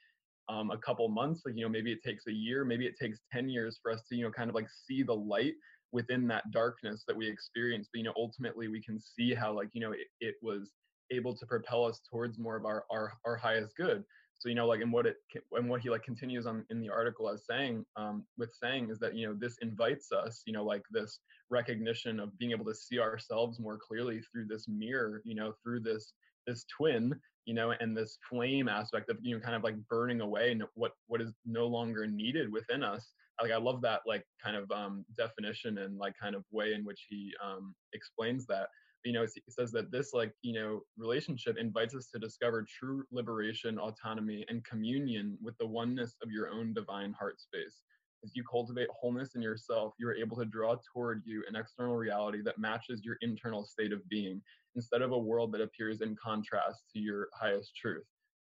um, 0.50 0.72
a 0.72 0.78
couple 0.78 1.08
months 1.08 1.42
like 1.46 1.56
you 1.56 1.64
know 1.64 1.70
maybe 1.70 1.92
it 1.92 2.04
takes 2.04 2.28
a 2.28 2.32
year 2.32 2.66
maybe 2.66 2.86
it 2.86 2.96
takes 3.00 3.20
10 3.32 3.50
years 3.50 3.80
for 3.82 3.92
us 3.92 4.02
to 4.10 4.16
you 4.16 4.24
know 4.24 4.32
kind 4.32 4.50
of 4.50 4.56
like 4.56 4.68
see 4.88 5.04
the 5.04 5.14
light 5.14 5.54
within 5.92 6.28
that 6.28 6.44
darkness 6.52 7.04
that 7.08 7.16
we 7.16 7.28
experience 7.28 7.88
but 7.92 8.00
you 8.00 8.04
know 8.04 8.14
ultimately 8.18 8.68
we 8.68 8.82
can 8.82 9.00
see 9.00 9.34
how 9.34 9.54
like 9.54 9.70
you 9.74 9.82
know 9.82 9.92
it, 9.92 10.08
it 10.20 10.36
was 10.42 10.72
able 11.12 11.36
to 11.36 11.46
propel 11.46 11.86
us 11.86 12.02
towards 12.10 12.40
more 12.40 12.56
of 12.56 12.66
our 12.66 12.86
our, 12.92 13.14
our 13.26 13.36
highest 13.36 13.76
good. 13.76 14.04
So 14.40 14.50
you 14.50 14.56
know 14.56 14.68
like 14.68 14.82
and 14.82 14.92
what 14.92 15.06
it 15.06 15.18
and 15.54 15.70
what 15.70 15.82
he 15.82 15.90
like 15.90 16.04
continues 16.04 16.46
on 16.46 16.66
in 16.70 16.82
the 16.82 16.90
article 16.90 17.30
as 17.30 17.46
saying 17.50 17.86
um, 17.96 18.26
with 18.38 18.54
saying 18.62 18.90
is 18.90 19.00
that 19.00 19.16
you 19.16 19.28
know 19.28 19.34
this 19.34 19.58
invites 19.62 20.12
us 20.12 20.42
you 20.46 20.52
know 20.52 20.66
like 20.66 20.84
this 20.92 21.20
recognition 21.50 22.20
of 22.20 22.38
being 22.38 22.52
able 22.52 22.66
to 22.66 22.76
see 22.76 23.00
ourselves 23.00 23.60
more 23.60 23.78
clearly 23.78 24.22
through 24.22 24.46
this 24.48 24.66
mirror 24.68 25.22
you 25.24 25.36
know 25.36 25.54
through 25.64 25.80
this 25.80 26.14
this 26.46 26.66
twin 26.76 27.14
you 27.46 27.54
know 27.54 27.74
and 27.80 27.96
this 27.96 28.18
flame 28.30 28.68
aspect 28.68 29.10
of 29.10 29.18
you 29.22 29.36
know 29.36 29.42
kind 29.42 29.56
of 29.56 29.64
like 29.64 29.76
burning 29.90 30.22
away 30.22 30.58
what 30.76 30.94
what 31.08 31.22
is 31.22 31.34
no 31.46 31.68
longer 31.68 32.08
needed 32.08 32.52
within 32.52 32.84
us 32.84 33.14
like 33.42 33.52
i 33.52 33.58
love 33.58 33.82
that 33.82 34.02
like 34.06 34.24
kind 34.44 34.56
of 34.56 34.70
um 34.72 35.06
definition 35.18 35.80
and 35.80 35.98
like 35.98 36.14
kind 36.20 36.36
of 36.36 36.44
way 36.52 36.74
in 36.74 36.86
which 36.86 37.06
he 37.10 37.34
um 37.44 37.76
explains 37.94 38.46
that. 38.48 38.68
You 39.06 39.12
know 39.12 39.26
he 39.26 39.42
says 39.50 39.72
that 39.74 39.92
this 39.92 40.14
like 40.14 40.32
you 40.44 40.54
know 40.54 40.80
relationship 40.98 41.58
invites 41.58 41.94
us 41.94 42.08
to 42.14 42.20
discover 42.20 42.66
true 42.80 43.04
liberation 43.12 43.78
autonomy 43.78 44.46
and 44.48 44.64
communion 44.64 45.38
with 45.42 45.58
the 45.58 45.68
oneness 45.68 46.16
of 46.24 46.32
your 46.32 46.50
own 46.50 46.74
divine 46.74 47.12
heart 47.12 47.42
space 47.42 47.82
as 48.24 48.32
you 48.36 48.44
cultivate 48.50 48.88
wholeness 48.92 49.36
in 49.36 49.42
yourself 49.42 49.94
you 50.00 50.08
are 50.08 50.16
able 50.16 50.38
to 50.38 50.46
draw 50.46 50.76
toward 50.92 51.22
you 51.26 51.44
an 51.48 51.56
external 51.56 51.96
reality 51.96 52.42
that 52.42 52.58
matches 52.58 53.04
your 53.04 53.18
internal 53.22 53.64
state 53.64 53.94
of 53.94 54.08
being 54.10 54.42
instead 54.76 55.02
of 55.02 55.12
a 55.12 55.18
world 55.18 55.52
that 55.52 55.62
appears 55.62 56.02
in 56.02 56.16
contrast 56.16 56.84
to 56.94 57.00
your 57.00 57.28
highest 57.34 57.76
truth 57.76 58.06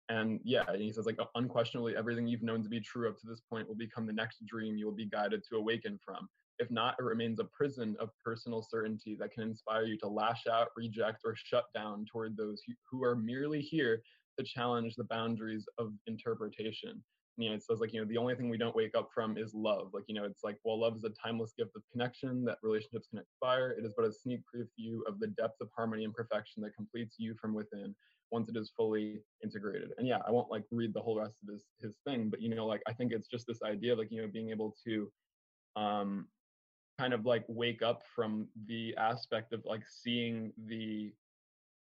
and 0.09 0.41
yeah 0.45 0.65
and 0.69 0.83
he 0.83 0.93
says 0.93 1.07
like 1.07 1.19
unquestionably 1.37 1.97
everything 1.97 2.27
you've 2.27 2.43
known 2.43 2.63
to 2.63 2.69
be 2.69 2.81
true 2.81 3.09
up 3.09 3.19
to 3.19 3.27
this 3.27 3.43
point 3.49 3.69
will 3.69 3.75
become 3.75 4.07
the 4.07 4.13
next 4.13 4.45
dream 4.47 4.77
you 4.77 4.87
will 4.87 4.93
be 4.95 5.07
guided 5.07 5.43
to 5.49 5.57
awaken 5.57 5.99
from 6.05 6.29
if 6.59 6.71
not, 6.71 6.95
it 6.99 7.03
remains 7.03 7.41
a 7.41 7.45
prison 7.45 7.97
of 7.99 8.11
personal 8.25 8.63
certainty 8.63 9.17
that 9.19 9.33
can 9.33 9.43
inspire 9.43 9.85
you 9.85 9.99
to 9.99 10.07
lash 10.07 10.47
out, 10.47 10.69
reject, 10.77 11.23
or 11.25 11.35
shut 11.35 11.65
down 11.75 12.05
toward 12.05 12.37
those 12.37 12.63
who, 12.67 12.75
who 12.89 13.05
are 13.05 13.17
merely 13.17 13.61
here 13.61 14.03
to 14.39 14.45
challenge 14.45 14.95
the 14.95 15.05
boundaries 15.05 15.67
of 15.79 15.93
interpretation. 16.07 17.03
You 17.37 17.49
know, 17.49 17.55
it 17.57 17.63
says 17.63 17.81
like, 17.81 17.93
you 17.93 18.01
know, 18.01 18.07
the 18.07 18.19
only 18.19 18.35
thing 18.35 18.51
we 18.51 18.59
don't 18.59 18.77
wake 18.77 18.95
up 18.95 19.09
from 19.15 19.39
is 19.39 19.55
love. 19.55 19.91
Like, 19.95 20.05
you 20.07 20.15
know, 20.15 20.25
it's 20.25 20.45
like, 20.45 20.59
while 20.63 20.81
love 20.81 20.97
is 20.97 21.05
a 21.05 21.11
timeless 21.11 21.55
gift 21.57 21.71
of 21.75 21.83
connection 21.91 22.45
that 22.45 22.59
relationships 22.63 23.09
can 23.09 23.19
inspire, 23.21 23.71
it 23.71 23.85
is 23.85 23.95
but 23.97 24.05
a 24.07 24.13
sneak 24.13 24.41
preview 24.55 24.99
of 25.07 25.19
the 25.19 25.29
depth 25.29 25.61
of 25.61 25.69
harmony 25.75 26.05
and 26.05 26.15
perfection 26.15 26.63
that 26.63 26.75
completes 26.75 27.17
you 27.19 27.35
from 27.41 27.55
within 27.55 27.95
once 28.31 28.49
it 28.49 28.57
is 28.57 28.73
fully 28.77 29.23
integrated. 29.43 29.93
And 29.99 30.07
yeah, 30.07 30.19
I 30.27 30.31
won't 30.31 30.51
like 30.51 30.65
read 30.71 30.93
the 30.95 31.01
whole 31.01 31.19
rest 31.19 31.37
of 31.43 31.53
his 31.53 31.65
his 31.81 31.99
thing, 32.07 32.29
but 32.31 32.41
you 32.41 32.55
know, 32.55 32.67
like 32.67 32.83
I 32.87 32.93
think 32.93 33.13
it's 33.13 33.29
just 33.29 33.47
this 33.47 33.63
idea 33.63 33.93
of 33.93 33.99
like, 33.99 34.11
you 34.11 34.23
know, 34.23 34.29
being 34.29 34.51
able 34.51 34.75
to 34.85 35.11
um 35.77 36.29
kind 36.99 37.15
of 37.15 37.25
like 37.25 37.45
wake 37.49 37.83
up 37.83 38.03
from 38.15 38.49
the 38.67 38.95
aspect 38.97 39.53
of 39.53 39.65
like 39.65 39.83
seeing 39.87 40.53
the 40.67 41.13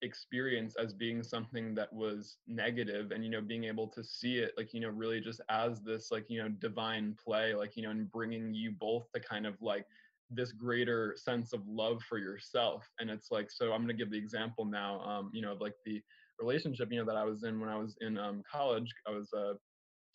experience 0.03 0.77
as 0.77 0.93
being 0.93 1.23
something 1.23 1.75
that 1.75 1.93
was 1.93 2.37
negative 2.47 3.11
and 3.11 3.25
you 3.25 3.31
know 3.31 3.41
being 3.41 3.65
able 3.65 3.89
to 3.89 4.05
see 4.05 4.39
it 4.39 4.53
like 4.57 4.73
you 4.73 4.81
know 4.81 4.89
really 4.89 5.21
just 5.21 5.41
as 5.51 5.83
this 5.83 6.11
like 6.13 6.25
you 6.29 6.41
know 6.41 6.49
divine 6.49 7.17
play 7.23 7.55
like 7.55 7.77
you 7.77 7.83
know 7.83 7.91
and 7.91 8.11
bringing 8.13 8.55
you 8.55 8.71
both 8.71 9.11
to 9.13 9.21
kind 9.21 9.47
of 9.47 9.61
like 9.61 9.85
this 10.31 10.53
greater 10.53 11.15
sense 11.17 11.53
of 11.53 11.67
love 11.67 12.03
for 12.03 12.19
yourself. 12.19 12.87
And 12.99 13.11
it's 13.11 13.31
like 13.31 13.51
so 13.51 13.73
i'm 13.73 13.85
going 13.85 13.89
to 13.89 13.95
give 13.95 14.11
the 14.11 14.19
example 14.19 14.65
now 14.65 15.01
um 15.01 15.31
you 15.33 15.43
know 15.43 15.53
of 15.53 15.61
like 15.61 15.75
the 15.85 16.03
relationship 16.39 16.93
you 16.93 16.99
know 16.99 17.05
that 17.05 17.17
i 17.17 17.25
was 17.25 17.43
in 17.43 17.59
when 17.59 17.69
i 17.69 17.77
was 17.77 17.97
in 18.01 18.19
um 18.19 18.43
college. 18.51 18.93
I 19.07 19.11
was 19.11 19.29
uh 19.37 19.55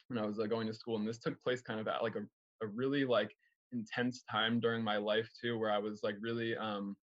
when 0.07 0.19
i 0.19 0.25
was 0.25 0.39
uh, 0.39 0.45
going 0.45 0.67
to 0.67 0.73
school 0.73 0.97
and 0.97 1.07
this 1.07 1.17
took 1.17 1.41
place 1.43 1.61
kind 1.61 1.79
of 1.79 1.87
at 1.87 2.03
like 2.03 2.15
a, 2.15 2.23
a 2.63 2.67
really 2.67 3.05
like 3.05 3.35
intense 3.73 4.23
time 4.29 4.59
during 4.59 4.83
my 4.83 4.97
life 4.97 5.29
too 5.39 5.57
where 5.57 5.71
i 5.71 5.77
was 5.77 6.01
like 6.03 6.15
really 6.21 6.55
um 6.55 6.95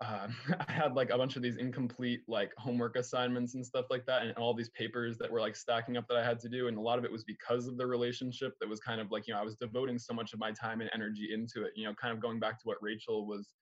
uh, 0.00 0.28
I 0.68 0.72
had 0.72 0.94
like 0.94 1.10
a 1.10 1.18
bunch 1.18 1.36
of 1.36 1.42
these 1.42 1.56
incomplete 1.56 2.22
like 2.28 2.52
homework 2.58 2.96
assignments 2.96 3.54
and 3.54 3.64
stuff 3.64 3.86
like 3.90 4.06
that, 4.06 4.22
and 4.22 4.32
all 4.36 4.54
these 4.54 4.70
papers 4.70 5.18
that 5.18 5.30
were 5.30 5.40
like 5.40 5.56
stacking 5.56 5.96
up 5.96 6.06
that 6.08 6.16
I 6.16 6.24
had 6.24 6.38
to 6.40 6.48
do. 6.48 6.68
And 6.68 6.76
a 6.76 6.80
lot 6.80 6.98
of 6.98 7.04
it 7.04 7.12
was 7.12 7.24
because 7.24 7.66
of 7.66 7.76
the 7.76 7.86
relationship 7.86 8.54
that 8.60 8.68
was 8.68 8.80
kind 8.80 9.00
of 9.00 9.10
like, 9.10 9.26
you 9.26 9.34
know, 9.34 9.40
I 9.40 9.44
was 9.44 9.56
devoting 9.56 9.98
so 9.98 10.14
much 10.14 10.32
of 10.32 10.38
my 10.38 10.52
time 10.52 10.80
and 10.80 10.90
energy 10.94 11.30
into 11.32 11.64
it, 11.64 11.72
you 11.76 11.84
know, 11.84 11.94
kind 11.94 12.12
of 12.12 12.20
going 12.20 12.38
back 12.38 12.58
to 12.58 12.62
what 12.64 12.78
Rachel 12.80 13.26
was 13.26 13.54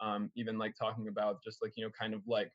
um, 0.00 0.30
even 0.36 0.58
like 0.58 0.74
talking 0.78 1.08
about, 1.08 1.42
just 1.42 1.62
like, 1.62 1.72
you 1.76 1.84
know, 1.84 1.90
kind 1.98 2.14
of 2.14 2.22
like, 2.26 2.50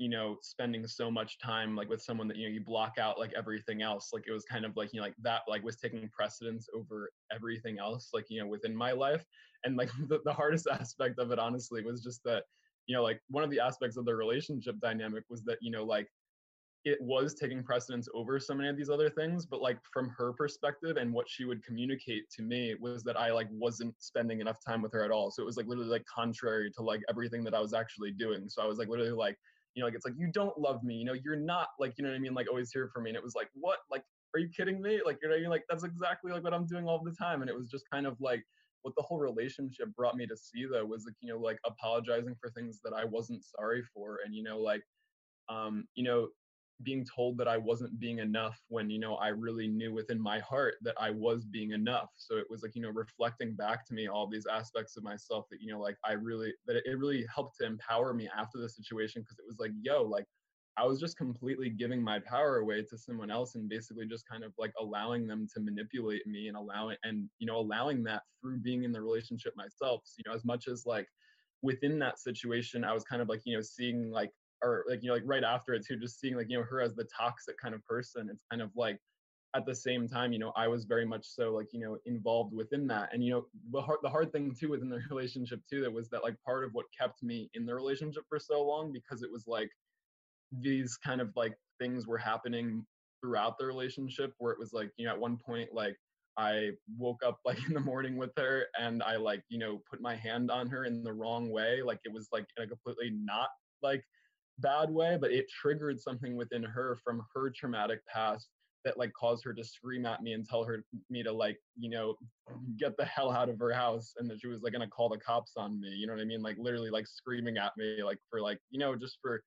you 0.00 0.08
know, 0.08 0.36
spending 0.40 0.86
so 0.86 1.10
much 1.10 1.38
time 1.38 1.76
like 1.76 1.88
with 1.88 2.02
someone 2.02 2.26
that, 2.26 2.36
you 2.36 2.48
know, 2.48 2.54
you 2.54 2.60
block 2.60 2.94
out 2.98 3.18
like 3.18 3.32
everything 3.36 3.82
else. 3.82 4.10
Like 4.12 4.24
it 4.26 4.32
was 4.32 4.44
kind 4.44 4.64
of 4.64 4.74
like, 4.74 4.92
you 4.92 5.00
know, 5.00 5.06
like 5.06 5.14
that 5.22 5.42
like 5.46 5.62
was 5.62 5.76
taking 5.76 6.08
precedence 6.08 6.68
over 6.74 7.12
everything 7.32 7.78
else, 7.78 8.08
like, 8.14 8.24
you 8.30 8.40
know, 8.40 8.48
within 8.48 8.74
my 8.74 8.92
life 8.92 9.24
and 9.64 9.76
like 9.76 9.90
the, 10.08 10.20
the 10.24 10.32
hardest 10.32 10.66
aspect 10.72 11.18
of 11.18 11.30
it 11.30 11.38
honestly 11.38 11.82
was 11.82 12.02
just 12.02 12.22
that 12.24 12.44
you 12.86 12.96
know 12.96 13.02
like 13.02 13.20
one 13.28 13.44
of 13.44 13.50
the 13.50 13.60
aspects 13.60 13.96
of 13.96 14.04
the 14.04 14.14
relationship 14.14 14.76
dynamic 14.80 15.24
was 15.28 15.42
that 15.42 15.58
you 15.60 15.70
know 15.70 15.84
like 15.84 16.08
it 16.86 16.96
was 17.02 17.34
taking 17.34 17.62
precedence 17.62 18.08
over 18.14 18.40
so 18.40 18.54
many 18.54 18.68
of 18.68 18.76
these 18.76 18.88
other 18.88 19.10
things 19.10 19.44
but 19.44 19.60
like 19.60 19.78
from 19.92 20.08
her 20.16 20.32
perspective 20.32 20.96
and 20.96 21.12
what 21.12 21.28
she 21.28 21.44
would 21.44 21.62
communicate 21.62 22.28
to 22.30 22.42
me 22.42 22.74
was 22.80 23.02
that 23.02 23.18
i 23.18 23.30
like 23.30 23.48
wasn't 23.50 23.94
spending 23.98 24.40
enough 24.40 24.58
time 24.66 24.80
with 24.80 24.92
her 24.92 25.04
at 25.04 25.10
all 25.10 25.30
so 25.30 25.42
it 25.42 25.46
was 25.46 25.58
like 25.58 25.66
literally 25.66 25.90
like 25.90 26.04
contrary 26.06 26.70
to 26.70 26.82
like 26.82 27.02
everything 27.10 27.44
that 27.44 27.54
i 27.54 27.60
was 27.60 27.74
actually 27.74 28.10
doing 28.10 28.48
so 28.48 28.62
i 28.62 28.66
was 28.66 28.78
like 28.78 28.88
literally 28.88 29.12
like 29.12 29.36
you 29.74 29.80
know 29.80 29.86
like 29.86 29.94
it's 29.94 30.04
like 30.04 30.14
you 30.16 30.28
don't 30.32 30.58
love 30.58 30.82
me 30.82 30.94
you 30.94 31.04
know 31.04 31.14
you're 31.24 31.36
not 31.36 31.68
like 31.78 31.94
you 31.96 32.04
know 32.04 32.10
what 32.10 32.16
i 32.16 32.20
mean? 32.20 32.34
Like 32.34 32.48
always 32.48 32.70
here 32.72 32.90
for 32.92 33.00
me 33.00 33.10
and 33.10 33.16
it 33.16 33.22
was 33.22 33.34
like 33.34 33.48
what? 33.54 33.78
Like 33.90 34.02
are 34.34 34.40
you 34.40 34.48
kidding 34.56 34.80
me? 34.80 35.00
Like 35.04 35.18
you 35.22 35.28
know 35.28 35.50
like 35.50 35.64
that's 35.68 35.84
exactly 35.84 36.32
like 36.32 36.44
what 36.44 36.54
i'm 36.54 36.66
doing 36.66 36.86
all 36.86 37.02
the 37.02 37.12
time 37.12 37.40
and 37.40 37.50
it 37.50 37.56
was 37.56 37.68
just 37.68 37.84
kind 37.90 38.06
of 38.06 38.16
like 38.20 38.44
what 38.82 38.94
the 38.96 39.02
whole 39.02 39.18
relationship 39.18 39.88
brought 39.96 40.16
me 40.16 40.26
to 40.26 40.36
see 40.36 40.66
though 40.70 40.84
was 40.84 41.04
like 41.06 41.14
you 41.20 41.32
know 41.32 41.38
like 41.38 41.58
apologizing 41.66 42.34
for 42.40 42.50
things 42.50 42.80
that 42.84 42.92
i 42.94 43.04
wasn't 43.04 43.44
sorry 43.44 43.82
for 43.94 44.18
and 44.24 44.34
you 44.34 44.42
know 44.42 44.58
like 44.58 44.82
um 45.48 45.84
you 45.94 46.04
know 46.04 46.28
being 46.82 47.04
told 47.04 47.36
that 47.38 47.48
i 47.48 47.56
wasn't 47.56 47.98
being 47.98 48.18
enough 48.18 48.60
when 48.68 48.88
you 48.90 48.98
know 48.98 49.16
i 49.16 49.28
really 49.28 49.68
knew 49.68 49.92
within 49.92 50.20
my 50.20 50.38
heart 50.40 50.74
that 50.80 50.94
i 50.98 51.10
was 51.10 51.44
being 51.44 51.72
enough 51.72 52.10
so 52.16 52.36
it 52.36 52.46
was 52.48 52.62
like 52.62 52.74
you 52.74 52.82
know 52.82 52.90
reflecting 52.90 53.54
back 53.54 53.86
to 53.86 53.94
me 53.94 54.08
all 54.08 54.26
these 54.26 54.46
aspects 54.46 54.96
of 54.96 55.04
myself 55.04 55.46
that 55.50 55.60
you 55.60 55.72
know 55.72 55.80
like 55.80 55.96
i 56.04 56.12
really 56.12 56.52
that 56.66 56.76
it 56.76 56.98
really 56.98 57.26
helped 57.32 57.56
to 57.58 57.66
empower 57.66 58.14
me 58.14 58.28
after 58.36 58.58
the 58.58 58.68
situation 58.68 59.22
because 59.22 59.38
it 59.38 59.46
was 59.46 59.58
like 59.58 59.72
yo 59.82 60.02
like 60.02 60.26
I 60.76 60.84
was 60.86 61.00
just 61.00 61.18
completely 61.18 61.68
giving 61.68 62.02
my 62.02 62.20
power 62.20 62.58
away 62.58 62.82
to 62.84 62.96
someone 62.96 63.30
else 63.30 63.54
and 63.54 63.68
basically 63.68 64.06
just 64.06 64.26
kind 64.26 64.44
of 64.44 64.54
like 64.56 64.72
allowing 64.80 65.26
them 65.26 65.46
to 65.52 65.60
manipulate 65.60 66.26
me 66.26 66.48
and 66.48 66.56
allowing 66.56 66.96
and 67.02 67.28
you 67.38 67.46
know 67.46 67.58
allowing 67.58 68.02
that 68.04 68.22
through 68.40 68.60
being 68.60 68.84
in 68.84 68.92
the 68.92 69.02
relationship 69.02 69.52
myself. 69.56 70.02
So, 70.04 70.14
you 70.18 70.30
know, 70.30 70.34
as 70.34 70.44
much 70.44 70.68
as 70.68 70.86
like 70.86 71.06
within 71.62 71.98
that 71.98 72.18
situation, 72.18 72.84
I 72.84 72.92
was 72.92 73.04
kind 73.04 73.20
of 73.20 73.28
like, 73.28 73.42
you 73.44 73.56
know, 73.56 73.62
seeing 73.62 74.10
like 74.10 74.30
or 74.62 74.84
like, 74.88 75.02
you 75.02 75.08
know, 75.08 75.14
like 75.14 75.22
right 75.26 75.44
after 75.44 75.74
it 75.74 75.86
too, 75.86 75.96
just 75.96 76.20
seeing 76.20 76.36
like, 76.36 76.48
you 76.48 76.58
know, 76.58 76.64
her 76.64 76.80
as 76.80 76.94
the 76.94 77.04
toxic 77.04 77.58
kind 77.58 77.74
of 77.74 77.84
person. 77.86 78.28
It's 78.30 78.44
kind 78.50 78.62
of 78.62 78.70
like 78.76 78.98
at 79.54 79.66
the 79.66 79.74
same 79.74 80.08
time, 80.08 80.32
you 80.32 80.38
know, 80.38 80.52
I 80.56 80.68
was 80.68 80.84
very 80.84 81.04
much 81.04 81.26
so 81.26 81.52
like, 81.52 81.68
you 81.72 81.80
know, 81.80 81.98
involved 82.06 82.54
within 82.54 82.86
that. 82.88 83.10
And, 83.12 83.24
you 83.24 83.32
know, 83.32 83.46
the 83.72 83.80
hard, 83.80 83.98
the 84.02 84.10
hard 84.10 84.32
thing 84.32 84.54
too 84.58 84.70
within 84.70 84.88
the 84.88 85.00
relationship 85.10 85.60
too, 85.68 85.80
that 85.82 85.92
was 85.92 86.08
that 86.10 86.22
like 86.22 86.36
part 86.44 86.64
of 86.64 86.70
what 86.72 86.86
kept 86.96 87.22
me 87.22 87.50
in 87.54 87.66
the 87.66 87.74
relationship 87.74 88.24
for 88.28 88.38
so 88.38 88.62
long 88.62 88.92
because 88.92 89.22
it 89.22 89.32
was 89.32 89.44
like, 89.46 89.70
these 90.52 90.96
kind 90.96 91.20
of 91.20 91.30
like 91.36 91.56
things 91.78 92.06
were 92.06 92.18
happening 92.18 92.84
throughout 93.20 93.58
the 93.58 93.66
relationship 93.66 94.34
where 94.38 94.52
it 94.52 94.58
was 94.58 94.72
like 94.72 94.90
you 94.96 95.06
know 95.06 95.12
at 95.12 95.20
one 95.20 95.36
point 95.36 95.68
like 95.72 95.96
i 96.36 96.70
woke 96.98 97.22
up 97.24 97.38
like 97.44 97.58
in 97.66 97.74
the 97.74 97.80
morning 97.80 98.16
with 98.16 98.30
her 98.36 98.66
and 98.78 99.02
i 99.02 99.16
like 99.16 99.42
you 99.48 99.58
know 99.58 99.80
put 99.88 100.00
my 100.00 100.16
hand 100.16 100.50
on 100.50 100.68
her 100.68 100.84
in 100.84 101.02
the 101.02 101.12
wrong 101.12 101.50
way 101.50 101.82
like 101.82 102.00
it 102.04 102.12
was 102.12 102.28
like 102.32 102.46
in 102.56 102.64
a 102.64 102.66
completely 102.66 103.10
not 103.10 103.48
like 103.82 104.04
bad 104.60 104.90
way 104.90 105.16
but 105.20 105.32
it 105.32 105.46
triggered 105.48 106.00
something 106.00 106.36
within 106.36 106.62
her 106.62 106.98
from 107.02 107.22
her 107.34 107.50
traumatic 107.50 108.00
past 108.06 108.48
that 108.84 108.98
like 108.98 109.12
caused 109.12 109.44
her 109.44 109.52
to 109.52 109.62
scream 109.62 110.06
at 110.06 110.22
me 110.22 110.32
and 110.32 110.48
tell 110.48 110.64
her 110.64 110.84
me 111.10 111.22
to 111.22 111.32
like 111.32 111.58
you 111.78 111.90
know 111.90 112.14
get 112.78 112.96
the 112.96 113.04
hell 113.04 113.30
out 113.30 113.48
of 113.48 113.58
her 113.58 113.72
house 113.72 114.14
and 114.18 114.28
that 114.30 114.40
she 114.40 114.46
was 114.46 114.62
like 114.62 114.72
gonna 114.72 114.88
call 114.88 115.08
the 115.08 115.18
cops 115.18 115.52
on 115.56 115.80
me 115.80 115.88
you 115.90 116.06
know 116.06 116.14
what 116.14 116.22
i 116.22 116.24
mean? 116.24 116.42
Like 116.42 116.56
literally 116.58 116.90
like 116.90 117.06
screaming 117.06 117.58
at 117.58 117.72
me 117.76 118.02
like 118.02 118.18
for 118.30 118.40
like 118.40 118.58
you 118.70 118.78
know 118.78 118.96
just 118.96 119.18
for 119.20 119.42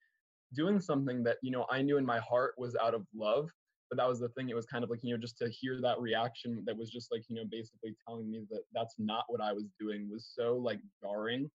doing 0.56 0.80
something 0.80 1.24
that 1.24 1.38
you 1.42 1.52
know 1.52 1.66
i 1.72 1.82
knew 1.82 1.98
in 1.98 2.06
my 2.06 2.20
heart 2.20 2.54
was 2.58 2.76
out 2.76 2.94
of 2.94 3.06
love 3.16 3.50
but 3.90 3.98
that 3.98 4.08
was 4.08 4.20
the 4.20 4.30
thing 4.30 4.50
it 4.50 4.56
was 4.56 4.66
kind 4.66 4.84
of 4.84 4.90
like 4.90 5.00
you 5.04 5.14
know 5.14 5.20
just 5.20 5.38
to 5.38 5.50
hear 5.50 5.80
that 5.82 6.00
reaction 6.00 6.64
that 6.66 6.78
was 6.78 6.92
just 6.92 7.12
like 7.12 7.24
you 7.28 7.36
know 7.36 7.44
basically 7.50 7.96
telling 8.08 8.30
me 8.30 8.46
that 8.50 8.62
that's 8.74 8.96
not 9.00 9.26
what 9.28 9.42
i 9.42 9.52
was 9.52 9.66
doing 9.80 10.08
was 10.12 10.32
so 10.38 10.58
like 10.58 10.80
jarring 11.02 11.50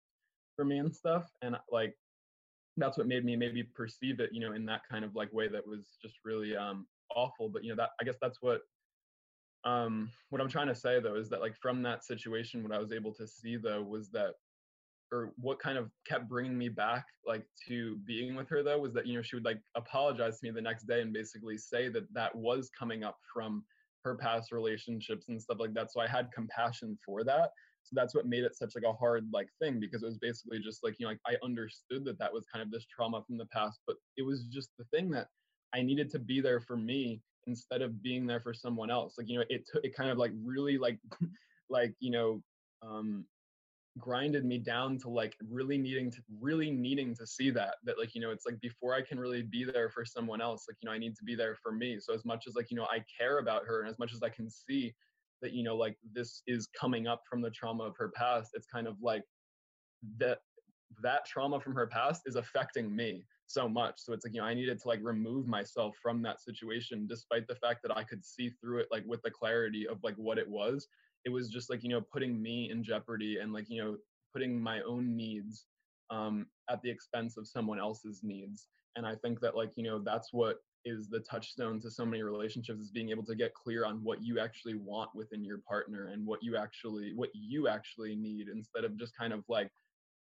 for 0.57 0.65
me 0.65 0.79
and 0.79 0.95
stuff 0.95 1.31
and 1.43 1.57
like 1.71 1.95
that's 2.79 2.99
what 2.99 3.07
made 3.07 3.25
me 3.25 3.37
maybe 3.37 3.63
perceive 3.63 4.21
it 4.21 4.31
you 4.33 4.41
know 4.41 4.53
in 4.53 4.65
that 4.67 4.83
kind 4.91 5.05
of 5.05 5.15
like 5.15 5.33
way 5.33 5.49
that 5.49 5.67
was 5.67 5.97
just 6.03 6.17
really 6.25 6.57
um 6.57 6.87
awful 7.15 7.49
but 7.49 7.65
you 7.65 7.71
know 7.71 7.77
that 7.77 7.91
i 8.01 8.05
guess 8.05 8.17
that's 8.21 8.39
what 8.41 8.61
um 9.65 10.11
what 10.31 10.41
i'm 10.41 10.49
trying 10.49 10.69
to 10.69 10.75
say 10.75 11.01
though 11.01 11.17
is 11.17 11.29
that 11.29 11.41
like 11.41 11.57
from 11.57 11.83
that 11.83 12.05
situation 12.05 12.63
what 12.63 12.73
i 12.73 12.79
was 12.79 12.93
able 12.93 13.13
to 13.13 13.27
see 13.27 13.57
though 13.57 13.83
was 13.83 14.11
that 14.11 14.35
or 15.11 15.33
what 15.39 15.59
kind 15.59 15.79
of 15.79 15.91
kept 16.07 16.29
bringing 16.29 16.57
me 16.57 16.69
back 16.69 17.07
like 17.27 17.45
to 17.67 17.97
being 18.05 18.35
with 18.35 18.49
her 18.49 18.63
though 18.63 18.79
was 18.79 18.93
that 18.93 19.07
you 19.07 19.15
know 19.17 19.23
she 19.23 19.37
would 19.37 19.45
like 19.45 19.61
apologize 19.75 20.39
to 20.39 20.47
me 20.47 20.53
the 20.53 20.61
next 20.61 20.87
day 20.87 21.01
and 21.01 21.13
basically 21.13 21.57
say 21.57 21.89
that 21.89 22.13
that 22.13 22.35
was 22.35 22.71
coming 22.79 23.05
up 23.05 23.17
from 23.33 23.65
her 24.05 24.15
past 24.15 24.53
relationships 24.53 25.29
and 25.29 25.41
stuff 25.41 25.59
like 25.59 25.75
that 25.75 25.91
so 25.91 26.01
i 26.01 26.07
had 26.07 26.31
compassion 26.33 26.97
for 27.05 27.25
that 27.25 27.51
so 27.89 27.95
that's 27.95 28.15
what 28.15 28.27
made 28.27 28.45
it 28.45 28.57
such 28.57 28.75
like 28.75 28.85
a 28.85 28.93
hard 28.93 29.27
like 29.33 29.49
thing 29.61 29.81
because 29.81 30.03
it 30.03 30.07
was 30.07 30.19
basically 30.19 30.59
just 30.59 30.85
like 30.85 30.97
you 30.99 31.07
know 31.07 31.11
like 31.11 31.21
i 31.27 31.35
understood 31.45 32.05
that 32.05 32.19
that 32.19 32.33
was 32.33 32.45
kind 32.53 32.63
of 32.63 32.71
this 32.71 32.87
trauma 32.87 33.23
from 33.27 33.39
the 33.39 33.47
past 33.47 33.81
but 33.87 33.97
it 34.17 34.23
was 34.23 34.45
just 34.45 34.71
the 34.79 34.85
thing 34.93 35.11
that 35.11 35.29
i 35.75 35.81
needed 35.81 36.11
to 36.11 36.19
be 36.19 36.41
there 36.41 36.61
for 36.61 36.77
me 36.77 37.21
instead 37.49 37.83
of 37.83 38.03
being 38.03 38.27
there 38.27 38.41
for 38.41 38.55
someone 38.55 38.91
else. 38.91 39.15
Like 39.19 39.29
you 39.29 39.39
know 39.39 39.45
it 39.49 39.67
took 39.67 39.85
it 39.85 39.97
kind 39.97 40.11
of 40.11 40.19
like 40.19 40.33
really 40.45 40.79
like 40.79 40.99
like 41.71 41.95
you 41.99 42.13
know 42.13 42.43
um 42.83 43.25
grinded 43.99 44.45
me 44.45 44.59
down 44.59 44.97
to 44.97 45.09
like 45.09 45.35
really 45.51 45.77
needing 45.77 46.09
to 46.09 46.19
really 46.41 46.71
needing 46.71 47.17
to 47.17 47.27
see 47.27 47.51
that 47.51 47.77
that 47.83 47.99
like 47.99 48.15
you 48.15 48.21
know 48.21 48.31
it's 48.31 48.47
like 48.47 48.61
before 48.61 48.95
i 48.95 49.03
can 49.03 49.19
really 49.19 49.43
be 49.43 49.65
there 49.65 49.91
for 49.91 50.05
someone 50.05 50.41
else 50.41 50.67
like 50.69 50.77
you 50.81 50.89
know 50.89 50.95
i 50.95 50.99
need 50.99 51.17
to 51.17 51.25
be 51.25 51.35
there 51.35 51.57
for 51.61 51.73
me. 51.73 51.99
So 51.99 52.15
as 52.15 52.25
much 52.25 52.45
as 52.47 52.55
like 52.55 52.71
you 52.71 52.77
know 52.77 52.85
i 52.85 53.03
care 53.19 53.39
about 53.39 53.65
her 53.67 53.81
and 53.81 53.91
as 53.91 53.99
much 53.99 54.13
as 54.13 54.23
i 54.23 54.29
can 54.29 54.49
see 54.49 54.95
that 55.43 55.53
you 55.53 55.63
know 55.63 55.77
like 55.77 55.97
this 56.13 56.43
is 56.47 56.69
coming 56.79 57.07
up 57.07 57.23
from 57.29 57.41
the 57.41 57.51
trauma 57.51 57.85
of 57.85 57.97
her 57.97 58.11
past 58.15 58.51
it's 58.55 58.67
kind 58.67 58.87
of 58.87 58.97
like 59.03 59.23
that 60.19 60.39
that 61.03 61.27
trauma 61.27 61.61
from 61.61 61.75
her 61.75 61.87
past 61.87 62.23
is 62.27 62.37
affecting 62.37 62.95
me 62.95 63.25
so 63.47 63.69
much. 63.69 63.95
So 63.99 64.13
it's 64.13 64.25
like 64.25 64.35
you 64.35 64.41
know 64.41 64.47
i 64.47 64.55
needed 64.55 64.79
to 64.81 64.89
like 64.89 65.01
remove 65.03 65.47
myself 65.47 65.97
from 66.03 66.23
that 66.23 66.41
situation 66.41 67.07
despite 67.09 67.47
the 67.47 67.55
fact 67.57 67.81
that 67.83 67.97
i 67.97 68.05
could 68.05 68.25
see 68.25 68.51
through 68.51 68.81
it 68.81 68.89
like 68.91 69.05
with 69.07 69.23
the 69.23 69.31
clarity 69.31 69.87
of 69.89 69.99
like 70.03 70.17
what 70.17 70.39
it 70.39 70.49
was. 70.49 70.87
It 71.25 71.31
was 71.31 71.49
just 71.49 71.71
like 71.71 71.83
you 71.83 71.89
know 71.89 72.01
putting 72.01 72.41
me 72.41 72.71
in 72.71 72.83
jeopardy 72.83 73.39
and 73.39 73.53
like 73.53 73.67
you 73.69 73.83
know 73.83 73.97
putting 74.33 74.61
my 74.61 74.81
own 74.83 75.17
needs 75.17 75.65
um, 76.11 76.47
at 76.71 76.81
the 76.83 76.91
expense 76.91 77.37
of 77.37 77.49
someone 77.49 77.79
else's 77.79 78.21
needs. 78.23 78.69
And 78.97 79.07
i 79.07 79.15
think 79.15 79.41
that 79.41 79.57
like 79.57 79.73
you 79.77 79.85
know 79.85 80.01
that's 80.01 80.33
what 80.33 80.59
is 80.89 81.09
the 81.09 81.21
touchstone 81.21 81.81
to 81.81 81.91
so 81.91 82.05
many 82.05 82.23
relationships 82.23 82.81
is 82.81 82.91
being 82.91 83.11
able 83.11 83.25
to 83.25 83.35
get 83.35 83.55
clear 83.55 83.85
on 83.85 84.03
what 84.03 84.23
you 84.23 84.39
actually 84.39 84.75
want 84.75 85.11
within 85.15 85.45
your 85.45 85.59
partner 85.59 86.07
and 86.07 86.27
what 86.27 86.43
you 86.43 86.57
actually 86.57 87.13
what 87.15 87.31
you 87.35 87.69
actually 87.69 88.17
need 88.17 88.49
instead 88.49 88.85
of 88.85 88.97
just 88.97 89.17
kind 89.17 89.33
of 89.33 89.45
like 89.49 89.71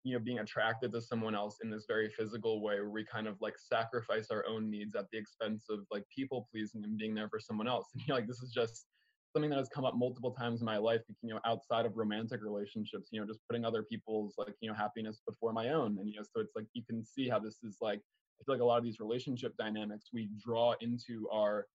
you 0.03 0.13
know 0.13 0.19
being 0.19 0.39
attracted 0.39 0.91
to 0.91 1.01
someone 1.01 1.35
else 1.35 1.57
in 1.63 1.69
this 1.69 1.85
very 1.87 2.09
physical 2.09 2.61
way 2.61 2.75
where 2.75 2.89
we 2.89 3.05
kind 3.05 3.27
of 3.27 3.35
like 3.41 3.55
sacrifice 3.57 4.27
our 4.31 4.45
own 4.47 4.69
needs 4.69 4.95
at 4.95 5.05
the 5.11 5.17
expense 5.17 5.65
of 5.69 5.79
like 5.91 6.03
people 6.13 6.47
pleasing 6.51 6.83
and 6.83 6.97
being 6.97 7.15
there 7.15 7.29
for 7.29 7.39
someone 7.39 7.67
else 7.67 7.87
and 7.93 8.01
you 8.01 8.07
know 8.09 8.15
like 8.15 8.27
this 8.27 8.41
is 8.41 8.51
just 8.51 8.87
something 9.33 9.49
that 9.49 9.57
has 9.57 9.69
come 9.69 9.85
up 9.85 9.95
multiple 9.95 10.31
times 10.31 10.61
in 10.61 10.65
my 10.65 10.77
life, 10.77 11.01
you 11.21 11.29
know, 11.29 11.39
outside 11.45 11.85
of 11.85 11.95
romantic 11.95 12.41
relationships, 12.41 13.09
you 13.11 13.19
know, 13.19 13.27
just 13.27 13.39
putting 13.47 13.65
other 13.65 13.83
people's 13.83 14.33
like, 14.37 14.55
you 14.61 14.69
know, 14.69 14.75
happiness 14.75 15.21
before 15.27 15.53
my 15.53 15.69
own. 15.69 15.97
And, 15.99 16.09
you 16.09 16.15
know, 16.15 16.23
so 16.23 16.41
it's 16.41 16.55
like 16.55 16.65
you 16.73 16.83
can 16.83 17.05
see 17.05 17.29
how 17.29 17.37
this 17.37 17.57
is 17.63 17.77
like, 17.79 18.01
I 18.39 18.43
feel 18.45 18.55
like 18.55 18.61
a 18.61 18.65
lot 18.65 18.77
of 18.77 18.83
these 18.83 18.99
relationship 18.99 19.55
dynamics 19.57 20.05
we 20.13 20.29
draw 20.43 20.73
into 20.81 21.27
our 21.31 21.67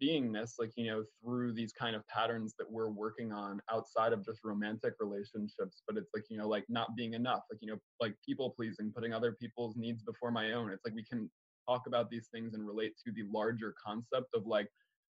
beingness 0.00 0.52
like 0.58 0.70
you 0.76 0.86
know 0.86 1.02
through 1.20 1.52
these 1.52 1.72
kind 1.72 1.96
of 1.96 2.06
patterns 2.06 2.54
that 2.56 2.70
we're 2.70 2.90
working 2.90 3.32
on 3.32 3.60
outside 3.72 4.12
of 4.12 4.24
just 4.24 4.38
romantic 4.44 4.94
relationships 5.00 5.82
but 5.84 5.96
it's 5.96 6.10
like 6.14 6.22
you 6.30 6.38
know 6.38 6.46
like 6.48 6.64
not 6.68 6.94
being 6.94 7.14
enough 7.14 7.40
like 7.50 7.58
you 7.60 7.66
know 7.66 7.76
like 8.00 8.14
people 8.24 8.50
pleasing 8.50 8.92
putting 8.94 9.12
other 9.12 9.32
people's 9.32 9.76
needs 9.76 10.02
before 10.02 10.30
my 10.30 10.52
own. 10.52 10.70
It's 10.70 10.84
like 10.84 10.94
we 10.94 11.04
can 11.04 11.28
talk 11.68 11.86
about 11.86 12.10
these 12.10 12.28
things 12.32 12.54
and 12.54 12.66
relate 12.66 12.94
to 13.04 13.12
the 13.12 13.24
larger 13.32 13.74
concept 13.84 14.28
of 14.34 14.46
like 14.46 14.68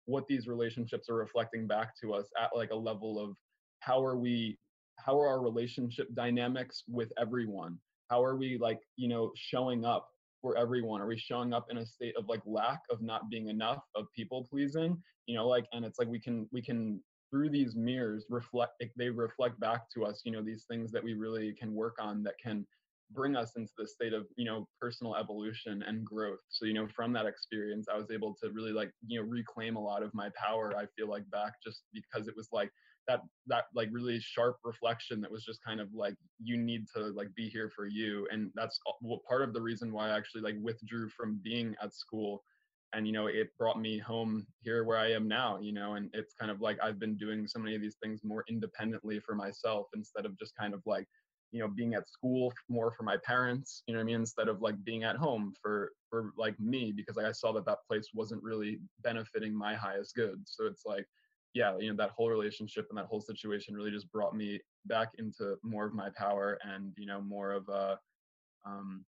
what 0.05 0.27
these 0.27 0.47
relationships 0.47 1.09
are 1.09 1.15
reflecting 1.15 1.67
back 1.67 1.93
to 2.01 2.13
us 2.13 2.27
at 2.41 2.49
like 2.55 2.71
a 2.71 2.75
level 2.75 3.19
of 3.19 3.35
how 3.80 4.03
are 4.03 4.17
we 4.17 4.57
how 4.99 5.19
are 5.19 5.27
our 5.27 5.41
relationship 5.41 6.07
dynamics 6.13 6.84
with 6.88 7.11
everyone? 7.17 7.77
How 8.09 8.23
are 8.23 8.35
we 8.35 8.57
like 8.57 8.80
you 8.95 9.07
know 9.07 9.31
showing 9.35 9.85
up 9.85 10.09
for 10.44 10.56
everyone? 10.57 11.02
Are 11.02 11.07
we 11.07 11.18
showing 11.18 11.53
up 11.53 11.68
in 11.72 11.78
a 11.78 11.86
state 11.86 12.15
of 12.18 12.28
like 12.28 12.41
lack 12.45 12.82
of 12.91 13.02
not 13.02 13.30
being 13.32 13.48
enough 13.48 13.82
of 13.95 14.06
people 14.15 14.45
pleasing? 14.52 15.02
You 15.26 15.36
know 15.36 15.48
like 15.48 15.65
and 15.72 15.84
it's 15.84 15.98
like 15.98 16.10
we 16.10 16.20
can 16.20 16.48
we 16.52 16.61
can 16.61 17.02
through 17.32 17.49
these 17.49 17.76
mirrors 17.76 18.26
reflect 18.30 18.84
they 18.95 19.10
reflect 19.10 19.60
back 19.60 19.90
to 19.95 20.06
us 20.06 20.22
you 20.24 20.32
know 20.32 20.44
these 20.44 20.65
things 20.70 20.91
that 20.91 21.03
we 21.03 21.14
really 21.14 21.53
can 21.53 21.74
work 21.74 21.95
on 21.99 22.22
that 22.24 22.36
can 22.44 22.68
bring 23.11 23.36
us 23.36 23.56
into 23.56 23.72
the 23.78 23.88
state 23.88 24.14
of 24.14 24.28
you 24.36 24.45
know 24.45 24.68
personal 24.80 25.15
evolution 25.15 25.84
and 25.88 26.06
growth. 26.06 26.40
So 26.49 26.65
you 26.65 26.74
know 26.74 26.88
from 26.95 27.14
that 27.14 27.26
experience 27.26 27.88
i 27.91 27.98
was 27.98 28.11
able 28.11 28.36
to 28.44 28.52
really 28.52 28.74
like 28.74 28.91
you 29.07 29.20
know 29.22 29.28
reclaim 29.28 29.78
a 29.78 29.84
lot 29.84 30.03
of 30.03 30.14
my 30.14 30.30
power 30.36 30.74
i 30.78 30.86
feel 30.98 31.10
like 31.10 31.30
back 31.32 31.53
just 31.65 31.84
because 31.94 32.28
it 32.28 32.36
was 32.36 32.49
like 32.52 32.70
that 33.07 33.21
that 33.47 33.65
like 33.75 33.89
really 33.91 34.19
sharp 34.19 34.57
reflection 34.63 35.21
that 35.21 35.31
was 35.31 35.43
just 35.43 35.63
kind 35.63 35.80
of 35.80 35.88
like 35.93 36.15
you 36.41 36.57
need 36.57 36.85
to 36.95 37.07
like 37.07 37.34
be 37.35 37.49
here 37.49 37.69
for 37.75 37.85
you 37.85 38.27
and 38.31 38.49
that's 38.55 38.80
part 39.27 39.41
of 39.41 39.53
the 39.53 39.61
reason 39.61 39.91
why 39.91 40.09
i 40.09 40.17
actually 40.17 40.41
like 40.41 40.55
withdrew 40.61 41.09
from 41.09 41.39
being 41.43 41.75
at 41.81 41.93
school 41.93 42.43
and 42.93 43.05
you 43.07 43.13
know 43.13 43.27
it 43.27 43.49
brought 43.57 43.80
me 43.80 43.97
home 43.97 44.45
here 44.61 44.84
where 44.84 44.97
i 44.97 45.11
am 45.11 45.27
now 45.27 45.59
you 45.59 45.73
know 45.73 45.95
and 45.95 46.09
it's 46.13 46.34
kind 46.39 46.51
of 46.51 46.61
like 46.61 46.77
i've 46.81 46.99
been 46.99 47.17
doing 47.17 47.47
so 47.47 47.59
many 47.59 47.75
of 47.75 47.81
these 47.81 47.97
things 48.01 48.21
more 48.23 48.43
independently 48.49 49.19
for 49.19 49.35
myself 49.35 49.88
instead 49.95 50.25
of 50.25 50.38
just 50.38 50.55
kind 50.55 50.73
of 50.73 50.81
like 50.85 51.07
you 51.51 51.59
know 51.59 51.67
being 51.67 51.93
at 51.93 52.09
school 52.09 52.51
more 52.69 52.91
for 52.91 53.03
my 53.03 53.17
parents 53.23 53.84
you 53.88 53.93
know 53.93 53.99
what 53.99 54.03
i 54.03 54.05
mean 54.05 54.15
instead 54.15 54.47
of 54.47 54.61
like 54.61 54.81
being 54.84 55.03
at 55.03 55.15
home 55.15 55.53
for 55.61 55.91
for 56.09 56.34
like 56.38 56.59
me 56.59 56.91
because 56.95 57.15
like 57.15 57.25
i 57.25 57.31
saw 57.31 57.51
that 57.51 57.65
that 57.65 57.80
place 57.88 58.09
wasn't 58.13 58.41
really 58.41 58.80
benefiting 59.03 59.55
my 59.55 59.75
highest 59.75 60.15
good 60.15 60.41
so 60.45 60.65
it's 60.65 60.84
like 60.85 61.05
yeah, 61.53 61.77
you 61.80 61.89
know, 61.89 61.95
that 61.97 62.11
whole 62.11 62.30
relationship 62.30 62.88
and 62.89 62.97
that 62.97 63.05
whole 63.05 63.21
situation 63.21 63.75
really 63.75 63.91
just 63.91 64.11
brought 64.11 64.35
me 64.35 64.59
back 64.85 65.09
into 65.19 65.55
more 65.63 65.85
of 65.85 65.93
my 65.93 66.09
power 66.17 66.57
and, 66.63 66.93
you 66.97 67.05
know, 67.05 67.21
more 67.21 67.51
of 67.51 67.69
a, 67.69 67.97
um, 68.65 69.05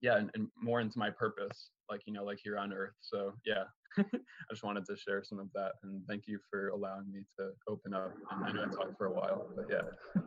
yeah, 0.00 0.16
and, 0.16 0.30
and 0.34 0.48
more 0.60 0.80
into 0.80 0.98
my 0.98 1.10
purpose, 1.10 1.70
like, 1.90 2.02
you 2.06 2.12
know, 2.12 2.24
like 2.24 2.38
here 2.42 2.56
on 2.56 2.72
earth. 2.72 2.94
So 3.00 3.32
yeah, 3.44 3.64
I 3.98 4.04
just 4.50 4.62
wanted 4.62 4.86
to 4.86 4.96
share 4.96 5.22
some 5.24 5.38
of 5.38 5.48
that 5.54 5.72
and 5.82 6.02
thank 6.08 6.24
you 6.26 6.38
for 6.50 6.68
allowing 6.68 7.10
me 7.12 7.24
to 7.38 7.50
open 7.68 7.94
up. 7.94 8.12
And 8.30 8.44
I 8.44 8.52
know 8.52 8.62
I 8.62 8.66
talked 8.66 8.96
for 8.96 9.06
a 9.06 9.12
while, 9.12 9.48
but 9.56 9.66
yeah. 9.68 10.22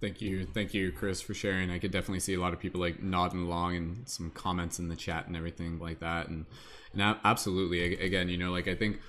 Thank 0.00 0.20
you. 0.20 0.46
Thank 0.46 0.74
you, 0.74 0.92
Chris, 0.92 1.20
for 1.20 1.34
sharing. 1.34 1.70
I 1.70 1.78
could 1.78 1.90
definitely 1.90 2.20
see 2.20 2.34
a 2.34 2.40
lot 2.40 2.52
of 2.52 2.58
people 2.58 2.80
like 2.80 3.02
nodding 3.02 3.42
along 3.42 3.76
and 3.76 4.08
some 4.08 4.30
comments 4.30 4.78
in 4.78 4.88
the 4.88 4.96
chat 4.96 5.26
and 5.26 5.36
everything 5.36 5.78
like 5.78 6.00
that. 6.00 6.28
And, 6.28 6.46
and 6.92 7.16
absolutely, 7.24 7.96
again, 7.98 8.28
you 8.28 8.38
know, 8.38 8.50
like 8.50 8.66
I 8.66 8.74
think 8.74 9.00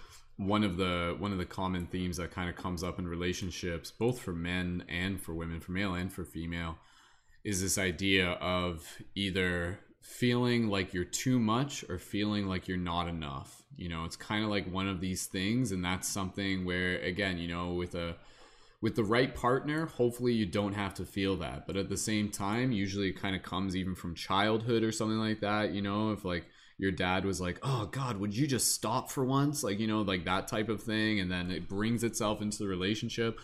one 0.42 0.64
of 0.64 0.76
the 0.78 1.16
one 1.20 1.32
of 1.32 1.38
the 1.38 1.46
common 1.46 1.86
themes 1.86 2.18
that 2.18 2.32
kind 2.32 2.50
of 2.50 2.56
comes 2.56 2.84
up 2.84 2.98
in 2.98 3.08
relationships 3.08 3.92
both 3.92 4.20
for 4.20 4.34
men 4.34 4.84
and 4.90 5.22
for 5.22 5.34
women 5.34 5.60
for 5.60 5.72
male 5.72 5.94
and 5.94 6.12
for 6.12 6.24
female 6.24 6.78
is 7.44 7.62
this 7.62 7.78
idea 7.78 8.32
of 8.32 8.88
either 9.16 9.80
feeling 10.02 10.68
like 10.68 10.94
you're 10.94 11.04
too 11.04 11.40
much 11.40 11.86
or 11.90 12.00
feeling 12.00 12.48
like 12.48 12.68
you're 12.68 12.78
not 12.78 13.08
enough. 13.08 13.64
You 13.78 13.90
know 13.90 14.04
it's 14.06 14.16
kind 14.16 14.44
of 14.44 14.50
like 14.50 14.72
one 14.72 14.88
of 14.88 15.00
these 15.00 15.28
things 15.28 15.72
and 15.72 15.86
that's 15.86 16.08
something 16.08 16.66
where 16.66 16.98
again 17.00 17.38
you 17.38 17.48
know 17.48 17.74
with 17.74 17.94
a 17.96 18.16
with 18.82 18.96
the 18.96 19.04
right 19.04 19.36
partner 19.36 19.86
hopefully 19.86 20.34
you 20.34 20.48
don't 20.48 20.74
have 20.74 20.96
to 20.96 21.06
feel 21.06 21.38
that. 21.38 21.68
But 21.68 21.78
at 21.78 21.90
the 21.90 21.98
same 21.98 22.30
time 22.30 22.72
usually 22.72 23.10
it 23.10 23.22
kind 23.22 23.36
of 23.36 23.44
comes 23.44 23.76
even 23.76 23.94
from 23.94 24.16
childhood 24.16 24.84
or 24.84 24.92
something 24.92 25.20
like 25.20 25.42
that 25.42 25.72
you 25.72 25.84
know 25.84 26.12
if 26.12 26.26
like 26.26 26.48
your 26.82 26.92
dad 26.92 27.26
was 27.26 27.40
like, 27.40 27.60
"Oh 27.62 27.86
God, 27.92 28.18
would 28.18 28.36
you 28.36 28.48
just 28.48 28.74
stop 28.74 29.12
for 29.12 29.24
once?" 29.24 29.64
Like 29.64 29.80
you 29.80 29.88
know, 29.88 30.02
like 30.02 30.26
that 30.26 30.48
type 30.48 30.68
of 30.68 30.82
thing, 30.82 31.20
and 31.20 31.32
then 31.32 31.52
it 31.52 31.70
brings 31.70 32.04
itself 32.04 32.42
into 32.42 32.58
the 32.58 32.68
relationship. 32.68 33.40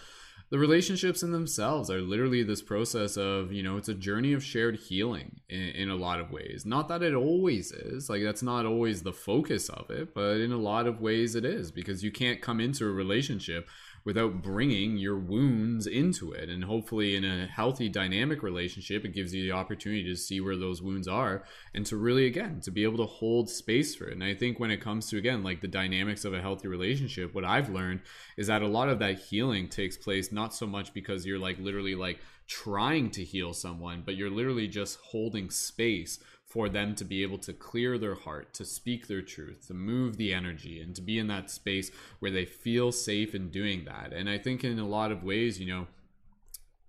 The 0.50 0.58
relationships 0.58 1.24
in 1.24 1.34
themselves 1.34 1.92
are 1.92 2.00
literally 2.02 2.42
this 2.42 2.62
process 2.64 3.16
of 3.16 3.52
you 3.52 3.62
know 3.62 3.78
it's 3.78 3.90
a 3.90 3.94
journey 3.94 4.34
of 4.34 4.44
shared 4.44 4.78
healing 4.78 5.42
in, 5.50 5.70
in 5.70 5.90
a 5.90 5.96
lot 5.96 6.20
of 6.20 6.32
ways. 6.32 6.66
Not 6.66 6.90
that 6.90 7.04
it 7.04 7.14
always 7.14 7.72
is, 7.72 8.10
like 8.10 8.24
that's 8.24 8.42
not 8.42 8.66
always 8.66 9.04
the 9.04 9.14
focus 9.14 9.70
of 9.70 9.92
it, 9.92 10.16
but 10.16 10.38
in 10.42 10.52
a 10.52 10.58
lot 10.58 10.88
of 10.88 11.00
ways 11.00 11.36
it 11.36 11.46
is 11.46 11.72
because 11.72 12.04
you 12.04 12.12
can't 12.12 12.42
come 12.42 12.60
into 12.60 12.86
a 12.86 12.92
relationship 12.92 13.70
without 14.08 14.42
bringing 14.42 14.96
your 14.96 15.18
wounds 15.18 15.86
into 15.86 16.32
it. 16.32 16.48
And 16.48 16.64
hopefully, 16.64 17.14
in 17.14 17.26
a 17.26 17.46
healthy, 17.46 17.90
dynamic 17.90 18.42
relationship, 18.42 19.04
it 19.04 19.14
gives 19.14 19.34
you 19.34 19.44
the 19.44 19.52
opportunity 19.52 20.06
to 20.06 20.16
see 20.16 20.40
where 20.40 20.56
those 20.56 20.82
wounds 20.82 21.10
are 21.10 21.44
and 21.76 21.86
to 21.88 21.98
really, 21.98 22.26
again, 22.26 22.62
to 22.62 22.72
be 22.72 22.86
able 22.86 22.96
to 23.00 23.06
hold 23.06 23.50
space 23.50 23.98
for 23.98 24.08
it. 24.08 24.14
And 24.14 24.24
I 24.24 24.34
think 24.34 24.62
when 24.62 24.72
it 24.72 24.80
comes 24.80 25.10
to, 25.10 25.18
again, 25.18 25.44
like 25.44 25.60
the 25.60 25.68
dynamics 25.68 26.24
of 26.24 26.34
a 26.34 26.40
healthy 26.40 26.70
relationship, 26.70 27.36
what 27.36 27.44
I've 27.44 27.70
learned 27.70 28.00
is 28.38 28.48
that 28.48 28.62
a 28.62 28.68
lot 28.70 28.88
of 28.88 29.00
that 29.00 29.20
healing 29.20 29.68
takes 29.68 29.98
place 29.98 30.32
not 30.32 30.56
so 30.56 30.66
much 30.66 30.94
because 30.94 31.26
you're 31.26 31.38
like 31.38 31.60
literally 31.60 31.96
like 31.96 32.22
trying 32.48 33.12
to 33.12 33.26
heal 33.26 33.54
someone, 33.54 34.04
but 34.06 34.16
you're 34.16 34.30
literally 34.30 34.70
just 34.70 35.00
holding 35.02 35.50
space 35.50 36.20
for 36.48 36.70
them 36.70 36.96
to 36.96 37.04
be 37.04 37.24
able 37.24 37.38
to 37.38 37.52
clear 37.52 37.98
their 37.98 38.16
heart, 38.16 38.54
to 38.54 38.64
speak 38.64 39.08
their 39.08 39.22
truth, 39.22 39.68
to 39.68 39.74
move 39.74 40.16
the 40.16 40.34
energy, 40.34 40.82
and 40.82 40.96
to 40.96 41.02
be 41.02 41.20
in 41.20 41.28
that 41.28 41.52
space 41.52 41.92
where 42.20 42.32
they 42.32 42.46
feel 42.46 42.92
safe 42.94 43.36
in 43.36 43.50
doing 43.50 43.84
that. 43.84 44.14
And 44.14 44.30
I 44.30 44.38
think 44.38 44.64
in 44.64 44.80
a 44.80 44.88
lot 44.88 45.12
of 45.12 45.24
ways, 45.24 45.60
you 45.60 45.68
know, 45.68 45.88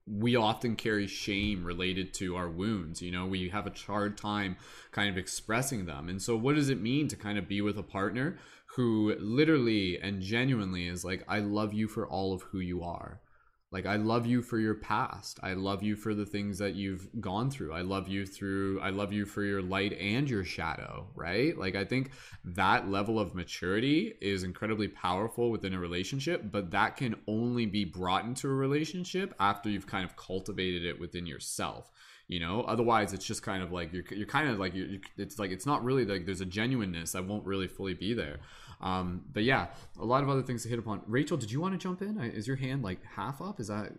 we 0.07 0.37
often 0.37 0.77
carry 0.77 1.09
shame 1.09 1.65
related 1.65 2.15
to 2.15 2.37
our 2.37 2.49
wounds. 2.49 3.03
You 3.03 3.11
know, 3.11 3.27
we 3.27 3.49
have 3.49 3.67
a 3.67 3.73
hard 3.87 4.17
time 4.17 4.57
kind 4.93 5.11
of 5.11 5.19
expressing 5.19 5.87
them. 5.87 6.09
And 6.09 6.23
so, 6.23 6.37
what 6.37 6.55
does 6.55 6.71
it 6.71 6.81
mean 6.81 7.09
to 7.09 7.17
kind 7.17 7.37
of 7.37 7.49
be 7.49 7.61
with 7.61 7.77
a 7.77 7.83
partner 7.83 8.39
who 8.77 9.17
literally 9.19 9.99
and 10.01 10.23
genuinely 10.23 10.87
is 10.87 11.05
like, 11.05 11.25
I 11.27 11.41
love 11.41 11.75
you 11.75 11.89
for 11.89 12.07
all 12.07 12.33
of 12.33 12.43
who 12.43 12.61
you 12.61 12.83
are? 12.85 13.21
Like 13.71 13.87
i 13.87 13.97
love 13.97 14.27
you 14.27 14.43
for 14.43 14.59
your 14.59 14.75
past. 14.75 15.39
I 15.43 15.53
love 15.55 15.83
you 15.83 15.97
for 15.97 16.15
the 16.15 16.27
things 16.27 16.59
that 16.59 16.75
you've 16.75 17.09
gone 17.21 17.51
through. 17.51 17.73
I 17.73 17.83
love 17.83 18.09
you 18.09 18.27
through 18.27 18.81
i 18.81 18.91
love 18.91 19.13
you 19.13 19.27
for 19.27 19.43
your 19.43 19.63
light 19.63 19.93
and 19.99 20.29
your 20.29 20.45
shadow 20.45 21.07
right? 21.15 21.57
Like 21.57 21.77
i 21.77 21.85
think 21.85 22.13
that 22.45 22.89
level 22.89 23.19
of 23.19 23.35
maturity 23.35 24.15
is 24.21 24.43
incredibly 24.43 24.89
powerful 24.89 25.51
within 25.51 25.75
a 25.75 25.79
relationship 25.79 26.51
but 26.51 26.71
that 26.71 26.97
can 26.97 27.15
only 27.27 27.67
be 27.67 27.85
brought 27.85 28.25
into 28.25 28.49
a 28.49 28.55
relationship 28.55 29.35
after 29.39 29.69
you've 29.69 29.87
kind 29.87 30.05
of 30.05 30.17
cultivated 30.17 30.85
it 30.85 30.99
within 30.99 31.27
yourself 31.27 31.91
you 32.29 32.39
know? 32.39 32.61
Otherwise 32.63 33.13
it's 33.13 33.25
just 33.25 33.43
kind 33.43 33.63
of 33.63 33.73
like 33.73 33.93
you're, 33.93 34.05
you're 34.11 34.27
kind 34.27 34.49
of 34.49 34.59
like 34.59 34.75
you're, 34.75 35.01
it's 35.17 35.39
like 35.39 35.51
it's 35.51 35.67
not 35.67 35.83
really 35.83 36.05
like 36.05 36.27
there's 36.27 36.43
a 36.43 36.47
genuineness 36.47 37.13
that 37.13 37.27
won't 37.27 37.45
really 37.45 37.67
fully 37.67 37.95
be 37.95 38.15
there 38.15 38.39
um, 38.81 39.25
but 39.33 39.43
yeah, 39.43 39.69
a 39.99 40.05
lot 40.05 40.23
of 40.23 40.29
other 40.29 40.43
things 40.43 40.63
to 40.63 40.69
hit 40.69 40.79
upon. 40.79 41.03
Rachel, 41.07 41.37
did 41.37 41.51
you 41.51 41.61
want 41.61 41.75
to 41.75 41.79
jump 41.79 42.03
in? 42.03 42.19
Is 42.21 42.47
your 42.47 42.57
hand 42.57 42.83
like 42.83 43.05
half 43.05 43.41
up? 43.41 43.61
Is 43.61 43.69
that 43.69 43.93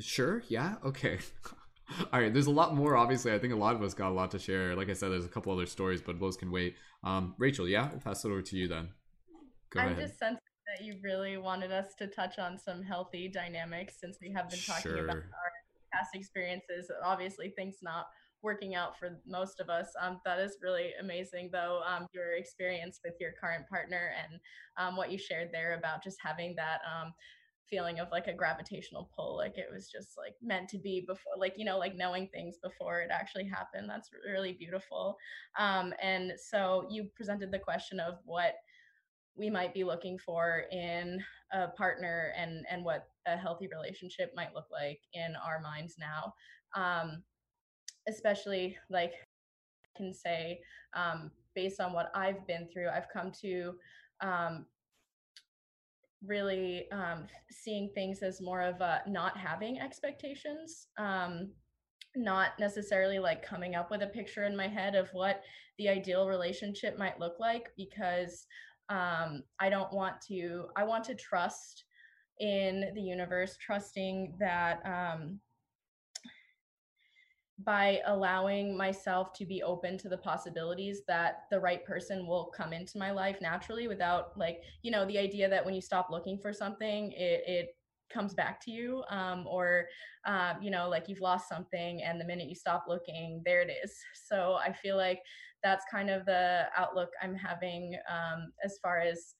sure? 0.00 0.42
Yeah. 0.48 0.74
Okay. 0.84 1.18
All 2.12 2.20
right. 2.20 2.32
There's 2.32 2.46
a 2.46 2.52
lot 2.52 2.74
more. 2.74 2.96
Obviously, 2.96 3.32
I 3.32 3.38
think 3.38 3.52
a 3.52 3.56
lot 3.56 3.74
of 3.74 3.82
us 3.82 3.94
got 3.94 4.10
a 4.10 4.14
lot 4.14 4.30
to 4.32 4.38
share. 4.38 4.74
Like 4.74 4.90
I 4.90 4.92
said, 4.92 5.10
there's 5.10 5.24
a 5.24 5.28
couple 5.28 5.52
other 5.52 5.66
stories, 5.66 6.02
but 6.02 6.20
those 6.20 6.36
can 6.36 6.50
wait. 6.50 6.74
Um, 7.04 7.34
Rachel, 7.38 7.68
yeah, 7.68 7.88
we'll 7.90 8.00
pass 8.00 8.24
it 8.24 8.28
over 8.28 8.42
to 8.42 8.56
you 8.56 8.68
then. 8.68 8.88
Go 9.70 9.80
I'm 9.80 9.92
ahead. 9.92 10.06
just 10.06 10.18
sensing 10.18 10.38
that 10.66 10.84
you 10.84 10.96
really 11.02 11.36
wanted 11.38 11.72
us 11.72 11.94
to 11.98 12.06
touch 12.08 12.38
on 12.38 12.58
some 12.58 12.82
healthy 12.82 13.28
dynamics 13.28 13.94
since 14.00 14.18
we 14.20 14.32
have 14.32 14.50
been 14.50 14.58
talking 14.58 14.82
sure. 14.82 15.04
about 15.04 15.16
our 15.16 15.52
past 15.92 16.14
experiences. 16.14 16.90
Obviously, 17.04 17.50
things 17.50 17.76
not 17.82 18.06
working 18.46 18.76
out 18.76 18.96
for 18.96 19.18
most 19.26 19.58
of 19.58 19.68
us. 19.68 19.88
Um, 20.00 20.20
that 20.24 20.38
is 20.38 20.58
really 20.62 20.92
amazing, 21.00 21.50
though, 21.52 21.82
um, 21.84 22.06
your 22.14 22.36
experience 22.36 23.00
with 23.04 23.14
your 23.20 23.32
current 23.40 23.68
partner 23.68 24.12
and 24.22 24.40
um, 24.78 24.96
what 24.96 25.10
you 25.10 25.18
shared 25.18 25.48
there 25.52 25.74
about 25.76 26.04
just 26.04 26.18
having 26.24 26.54
that 26.56 26.78
um, 26.86 27.12
feeling 27.68 27.98
of 27.98 28.06
like 28.12 28.28
a 28.28 28.32
gravitational 28.32 29.10
pull, 29.16 29.36
like 29.36 29.58
it 29.58 29.66
was 29.70 29.90
just 29.90 30.16
like 30.16 30.34
meant 30.40 30.68
to 30.68 30.78
be 30.78 31.04
before, 31.08 31.32
like, 31.36 31.54
you 31.56 31.64
know, 31.64 31.76
like 31.76 31.96
knowing 31.96 32.28
things 32.28 32.56
before 32.62 33.00
it 33.00 33.10
actually 33.10 33.48
happened. 33.48 33.90
That's 33.90 34.10
really 34.24 34.52
beautiful. 34.52 35.16
Um, 35.58 35.92
and 36.00 36.32
so 36.38 36.86
you 36.88 37.08
presented 37.16 37.50
the 37.50 37.58
question 37.58 37.98
of 37.98 38.14
what 38.24 38.54
we 39.36 39.50
might 39.50 39.74
be 39.74 39.82
looking 39.82 40.18
for 40.18 40.66
in 40.70 41.20
a 41.52 41.68
partner 41.68 42.32
and 42.38 42.64
and 42.70 42.84
what 42.84 43.08
a 43.26 43.36
healthy 43.36 43.68
relationship 43.68 44.32
might 44.34 44.54
look 44.54 44.66
like 44.72 45.00
in 45.12 45.34
our 45.44 45.60
minds 45.60 45.96
now 45.98 46.32
um, 46.74 47.22
especially 48.08 48.76
like 48.90 49.12
I 49.12 49.98
can 49.98 50.12
say 50.12 50.60
um, 50.94 51.30
based 51.54 51.80
on 51.80 51.92
what 51.92 52.10
I've 52.14 52.46
been 52.46 52.68
through, 52.72 52.88
I've 52.88 53.08
come 53.12 53.32
to 53.42 53.74
um, 54.20 54.66
really 56.24 56.90
um, 56.92 57.26
seeing 57.50 57.90
things 57.94 58.22
as 58.22 58.40
more 58.40 58.62
of 58.62 58.80
a 58.80 59.02
not 59.06 59.36
having 59.36 59.78
expectations, 59.80 60.88
um, 60.98 61.50
not 62.14 62.50
necessarily 62.58 63.18
like 63.18 63.44
coming 63.44 63.74
up 63.74 63.90
with 63.90 64.02
a 64.02 64.06
picture 64.06 64.44
in 64.44 64.56
my 64.56 64.68
head 64.68 64.94
of 64.94 65.08
what 65.12 65.42
the 65.78 65.88
ideal 65.88 66.26
relationship 66.26 66.98
might 66.98 67.20
look 67.20 67.38
like 67.38 67.70
because 67.76 68.46
um, 68.88 69.42
I 69.60 69.68
don't 69.68 69.92
want 69.92 70.20
to, 70.28 70.66
I 70.76 70.84
want 70.84 71.04
to 71.04 71.14
trust 71.14 71.84
in 72.40 72.92
the 72.94 73.00
universe, 73.00 73.56
trusting 73.60 74.34
that 74.38 74.80
um, 74.84 75.40
by 77.64 78.00
allowing 78.06 78.76
myself 78.76 79.32
to 79.32 79.46
be 79.46 79.62
open 79.62 79.96
to 79.96 80.08
the 80.08 80.18
possibilities 80.18 81.00
that 81.08 81.44
the 81.50 81.58
right 81.58 81.84
person 81.86 82.26
will 82.26 82.52
come 82.54 82.72
into 82.72 82.98
my 82.98 83.10
life 83.10 83.38
naturally 83.40 83.88
without 83.88 84.36
like 84.36 84.60
you 84.82 84.90
know 84.90 85.06
the 85.06 85.18
idea 85.18 85.48
that 85.48 85.64
when 85.64 85.74
you 85.74 85.80
stop 85.80 86.08
looking 86.10 86.38
for 86.38 86.52
something 86.52 87.12
it, 87.12 87.42
it 87.46 87.68
comes 88.12 88.34
back 88.34 88.60
to 88.60 88.70
you 88.70 89.02
um, 89.10 89.46
or 89.48 89.86
uh, 90.26 90.54
you 90.60 90.70
know 90.70 90.88
like 90.88 91.08
you've 91.08 91.20
lost 91.20 91.48
something 91.48 92.02
and 92.02 92.20
the 92.20 92.24
minute 92.24 92.46
you 92.48 92.54
stop 92.54 92.84
looking 92.88 93.42
there 93.44 93.62
it 93.62 93.72
is. 93.82 93.94
So 94.28 94.54
i 94.54 94.72
feel 94.72 94.96
like 94.96 95.20
that's 95.62 95.84
kind 95.90 96.10
of 96.10 96.26
the 96.26 96.64
outlook 96.76 97.10
i'm 97.22 97.34
having 97.34 97.96
um, 98.10 98.52
as 98.64 98.78
far 98.82 98.98
as 98.98 99.34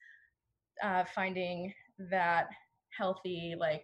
uh, 0.83 1.05
finding 1.15 1.73
that 2.11 2.47
healthy 2.97 3.55
like 3.59 3.83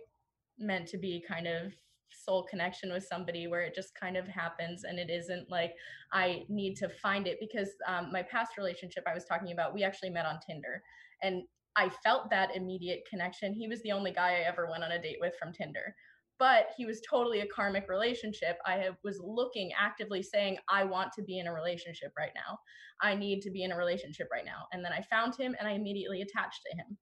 meant 0.59 0.86
to 0.88 0.98
be 0.98 1.24
kind 1.26 1.46
of 1.46 1.72
soul 2.14 2.47
connection 2.48 2.93
with 2.93 3.05
somebody 3.05 3.47
where 3.47 3.62
it 3.62 3.74
just 3.74 3.94
kind 3.98 4.16
of 4.16 4.26
happens 4.26 4.84
and 4.84 4.98
it 4.98 5.10
isn't 5.10 5.51
like 5.51 5.72
I 6.12 6.44
need 6.48 6.76
to 6.76 6.89
find 6.89 7.26
it 7.26 7.39
because 7.40 7.70
um, 7.86 8.10
my 8.12 8.22
past 8.22 8.56
relationship 8.59 9.05
I 9.06 9.14
was 9.14 9.24
talking 9.24 9.52
about, 9.52 9.74
we 9.74 9.82
actually 9.82 10.10
met 10.10 10.26
on 10.26 10.39
Tinder 10.47 10.82
and 11.22 11.43
I 11.76 11.89
felt 12.05 12.30
that 12.30 12.55
immediate 12.55 13.02
connection. 13.09 13.55
He 13.55 13.68
was 13.68 13.82
the 13.82 13.93
only 13.93 14.12
guy 14.12 14.32
I 14.32 14.48
ever 14.48 14.68
went 14.70 14.84
on 14.84 14.93
a 14.93 15.01
date 15.01 15.18
with 15.20 15.34
from 15.39 15.52
Tinder. 15.52 15.94
But 16.39 16.70
he 16.76 16.86
was 16.86 17.01
totally 17.09 17.40
a 17.40 17.47
karmic 17.47 17.89
relationship. 17.89 18.59
I 18.66 18.74
have, 18.78 18.97
was 19.05 19.20
looking 19.22 19.70
actively 19.78 20.22
saying, 20.22 20.59
I 20.68 20.84
want 20.84 21.12
to 21.12 21.22
be 21.22 21.39
in 21.39 21.47
a 21.47 21.52
relationship 21.52 22.12
right 22.18 22.32
now. 22.34 22.59
I 23.01 23.14
need 23.14 23.43
to 23.43 23.51
be 23.51 23.62
in 23.62 23.72
a 23.72 23.76
relationship 23.76 24.28
right 24.32 24.44
now. 24.44 24.66
And 24.72 24.84
then 24.84 24.93
I 24.93 25.02
found 25.02 25.36
him 25.36 25.55
and 25.59 25.68
I 25.68 25.72
immediately 25.72 26.22
attached 26.22 26.62
to 26.66 26.76
him. 26.76 26.98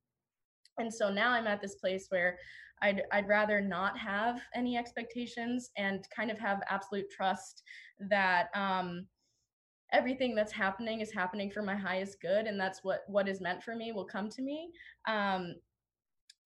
And 0.80 0.92
so 0.92 1.10
now 1.10 1.30
I'm 1.30 1.46
at 1.46 1.60
this 1.60 1.76
place 1.76 2.06
where 2.08 2.38
I'd, 2.82 3.02
I'd 3.12 3.28
rather 3.28 3.60
not 3.60 3.98
have 3.98 4.40
any 4.54 4.76
expectations 4.76 5.70
and 5.76 6.06
kind 6.14 6.30
of 6.30 6.38
have 6.38 6.62
absolute 6.68 7.10
trust 7.10 7.62
that 8.08 8.48
um, 8.54 9.06
everything 9.92 10.34
that's 10.34 10.52
happening 10.52 11.00
is 11.00 11.12
happening 11.12 11.50
for 11.50 11.62
my 11.62 11.76
highest 11.76 12.20
good 12.20 12.46
and 12.46 12.58
that's 12.58 12.80
what 12.82 13.00
what 13.08 13.28
is 13.28 13.40
meant 13.40 13.62
for 13.62 13.74
me 13.74 13.92
will 13.92 14.04
come 14.04 14.28
to 14.30 14.42
me. 14.42 14.70
Um, 15.06 15.54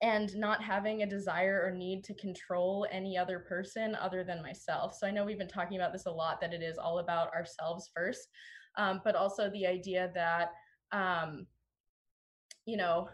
and 0.03 0.37
not 0.37 0.63
having 0.63 1.03
a 1.03 1.07
desire 1.07 1.63
or 1.65 1.71
need 1.71 2.03
to 2.05 2.15
control 2.15 2.87
any 2.91 3.17
other 3.17 3.39
person 3.39 3.95
other 3.95 4.25
than 4.25 4.43
myself. 4.43 4.95
So 4.95 5.07
i 5.07 5.11
know 5.11 5.25
we've 5.25 5.39
been 5.39 5.49
talking 5.49 5.77
about 5.77 5.93
this 5.93 6.07
a 6.07 6.11
lot 6.11 6.41
that 6.41 6.53
it 6.53 6.63
is 6.63 6.79
all 6.79 6.99
about 6.99 7.33
ourselves 7.33 7.91
first 7.95 8.29
um, 8.77 9.01
but 9.05 9.15
also 9.15 9.51
the 9.51 9.67
idea 9.67 10.11
that 10.15 10.51
um, 10.93 11.47
you 12.67 12.77
know 12.77 13.09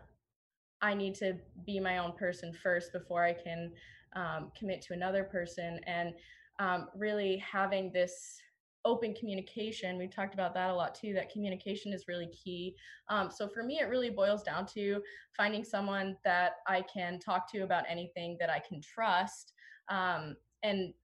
I 0.83 0.95
need 0.95 1.15
to 1.17 1.35
be 1.67 1.81
my 1.81 1.99
own 1.99 2.13
person 2.13 2.53
first 2.53 2.93
before 2.93 3.25
I 3.25 3.33
can 3.33 3.73
um, 4.17 4.51
commit 4.59 4.83
to 4.83 4.95
another 4.95 5.25
person. 5.25 5.81
And 5.87 6.15
um, 6.59 6.89
really 6.95 7.37
having 7.39 7.93
this 7.93 8.41
open 8.85 9.15
communication, 9.15 9.99
we've 9.99 10.15
talked 10.15 10.35
about 10.35 10.55
that 10.55 10.71
a 10.71 10.75
lot 10.75 10.95
too, 10.95 11.13
that 11.13 11.31
communication 11.31 11.93
is 11.93 12.09
really 12.09 12.29
key. 12.29 12.75
Um, 13.09 13.31
so 13.31 13.47
for 13.49 13.63
me, 13.63 13.79
it 13.79 13.89
really 13.89 14.11
boils 14.11 14.43
down 14.43 14.67
to 14.75 15.03
finding 15.37 15.65
someone 15.65 16.17
that 16.25 16.53
I 16.67 16.83
can 16.83 17.19
talk 17.19 17.51
to 17.53 17.61
about 17.61 17.85
anything 17.89 18.37
that 18.41 18.51
I 18.51 18.61
can 18.67 18.81
trust 18.81 19.53
um, 19.91 20.37
and 20.63 20.95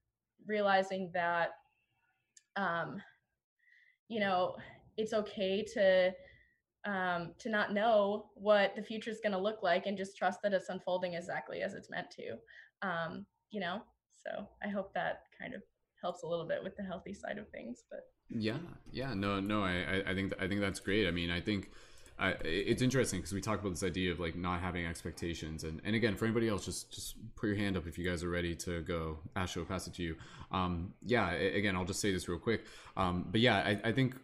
realizing 0.47 1.11
that, 1.13 1.51
um, 2.57 3.03
you 4.09 4.21
know, 4.21 4.57
it's 4.97 5.13
okay 5.13 5.63
to 5.75 6.13
um, 6.87 7.33
to 7.39 7.51
not 7.51 7.75
know 7.75 8.27
what 8.35 8.75
the 8.77 8.83
future 8.83 9.11
is 9.11 9.21
going 9.21 9.33
to 9.33 9.39
look 9.39 9.63
like 9.63 9.87
and 9.87 9.99
just 9.99 10.17
trust 10.17 10.41
that 10.43 10.53
it's 10.53 10.71
unfolding 10.71 11.15
exactly 11.15 11.61
as 11.61 11.75
it's 11.75 11.91
meant 11.91 12.11
to. 12.13 12.39
Um, 12.89 13.27
you 13.51 13.61
know 13.61 13.81
so 14.23 14.47
i 14.65 14.69
hope 14.69 14.93
that 14.95 15.23
kind 15.39 15.55
of 15.55 15.63
helps 16.01 16.23
a 16.23 16.27
little 16.27 16.47
bit 16.47 16.63
with 16.63 16.77
the 16.77 16.83
healthy 16.83 17.15
side 17.15 17.39
of 17.39 17.49
things 17.49 17.85
but 17.91 18.01
yeah 18.29 18.59
yeah 18.93 19.15
no 19.15 19.41
no 19.41 19.63
i 19.63 20.03
i 20.07 20.15
think 20.15 20.33
i 20.41 20.47
think 20.47 20.61
that's 20.61 20.81
great. 20.81 21.07
I 21.07 21.11
mean 21.11 21.31
i 21.31 21.41
think 21.41 21.71
I, 22.19 22.31
it's 22.45 22.81
interesting 22.81 23.21
because 23.21 23.35
we 23.35 23.43
talk 23.43 23.61
about 23.61 23.71
this 23.71 23.83
idea 23.83 24.11
of 24.11 24.19
like 24.19 24.37
not 24.37 24.61
having 24.61 24.87
expectations 24.87 25.65
and, 25.65 25.83
and 25.85 25.95
again 25.95 26.17
for 26.17 26.25
anybody 26.25 26.49
else 26.49 26.65
just 26.65 26.91
just 26.91 27.15
put 27.35 27.49
your 27.49 27.57
hand 27.57 27.77
up 27.77 27.87
if 27.87 27.99
you 27.99 28.09
guys 28.09 28.25
are 28.25 28.31
ready 28.31 28.55
to 28.57 28.81
go. 28.81 29.19
Ash, 29.37 29.55
I'll 29.59 29.67
pass 29.67 29.87
it 29.87 29.93
to 29.95 30.03
you. 30.03 30.17
Um, 30.51 30.95
yeah 31.05 31.33
again 31.33 31.77
I'll 31.77 31.85
just 31.85 32.01
say 32.01 32.13
this 32.13 32.27
real 32.27 32.39
quick. 32.39 32.65
Um, 32.97 33.27
but 33.31 33.43
yeah 33.43 33.57
I, 33.57 33.89
I 33.89 33.93
think 33.93 34.15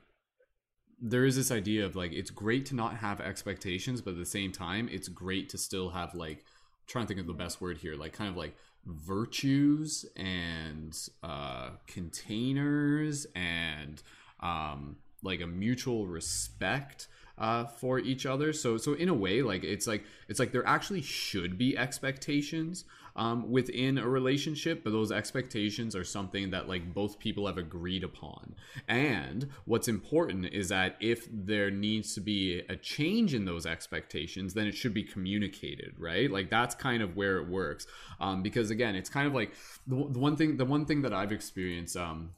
there 1.04 1.24
is 1.24 1.34
this 1.34 1.50
idea 1.50 1.84
of 1.84 1.96
like 1.96 2.12
it's 2.12 2.30
great 2.30 2.64
to 2.66 2.76
not 2.76 2.96
have 2.96 3.20
expectations, 3.20 4.00
but 4.00 4.12
at 4.12 4.18
the 4.18 4.24
same 4.24 4.52
time, 4.52 4.88
it's 4.90 5.08
great 5.08 5.48
to 5.50 5.58
still 5.58 5.90
have 5.90 6.14
like 6.14 6.38
I'm 6.38 6.86
trying 6.86 7.04
to 7.04 7.08
think 7.08 7.20
of 7.20 7.26
the 7.26 7.32
best 7.32 7.60
word 7.60 7.78
here, 7.78 7.96
like 7.96 8.12
kind 8.12 8.30
of 8.30 8.36
like 8.36 8.54
virtues 8.86 10.06
and 10.16 10.96
uh, 11.24 11.70
containers 11.88 13.26
and 13.34 14.00
um, 14.40 14.96
like 15.22 15.40
a 15.40 15.46
mutual 15.46 16.06
respect 16.06 17.08
uh, 17.36 17.64
for 17.64 17.98
each 17.98 18.24
other. 18.24 18.52
So 18.52 18.76
so 18.76 18.94
in 18.94 19.08
a 19.08 19.14
way, 19.14 19.42
like 19.42 19.64
it's 19.64 19.88
like 19.88 20.04
it's 20.28 20.38
like 20.38 20.52
there 20.52 20.66
actually 20.66 21.02
should 21.02 21.58
be 21.58 21.76
expectations 21.76 22.84
um, 23.16 23.50
within 23.50 23.98
a 23.98 24.08
relationship, 24.08 24.82
but 24.84 24.90
those 24.90 25.12
expectations 25.12 25.94
are 25.94 26.04
something 26.04 26.50
that 26.50 26.68
like 26.68 26.94
both 26.94 27.18
people 27.18 27.46
have 27.46 27.58
agreed 27.58 28.04
upon. 28.04 28.54
And 28.88 29.48
what's 29.64 29.88
important 29.88 30.46
is 30.46 30.68
that 30.70 30.96
if 31.00 31.28
there 31.30 31.70
needs 31.70 32.14
to 32.14 32.20
be 32.20 32.62
a 32.68 32.76
change 32.76 33.34
in 33.34 33.44
those 33.44 33.66
expectations, 33.66 34.54
then 34.54 34.66
it 34.66 34.74
should 34.74 34.94
be 34.94 35.02
communicated, 35.02 35.94
right? 35.98 36.30
Like 36.30 36.50
that's 36.50 36.74
kind 36.74 37.02
of 37.02 37.16
where 37.16 37.38
it 37.38 37.48
works. 37.48 37.86
Um, 38.20 38.42
because 38.42 38.70
again, 38.70 38.94
it's 38.94 39.10
kind 39.10 39.26
of 39.26 39.34
like 39.34 39.52
the, 39.86 39.96
the 40.10 40.18
one 40.18 40.36
thing 40.36 40.56
the 40.56 40.64
one 40.64 40.86
thing 40.86 41.02
that 41.02 41.12
I've 41.12 41.32
experienced 41.32 41.96
um, 41.96 42.30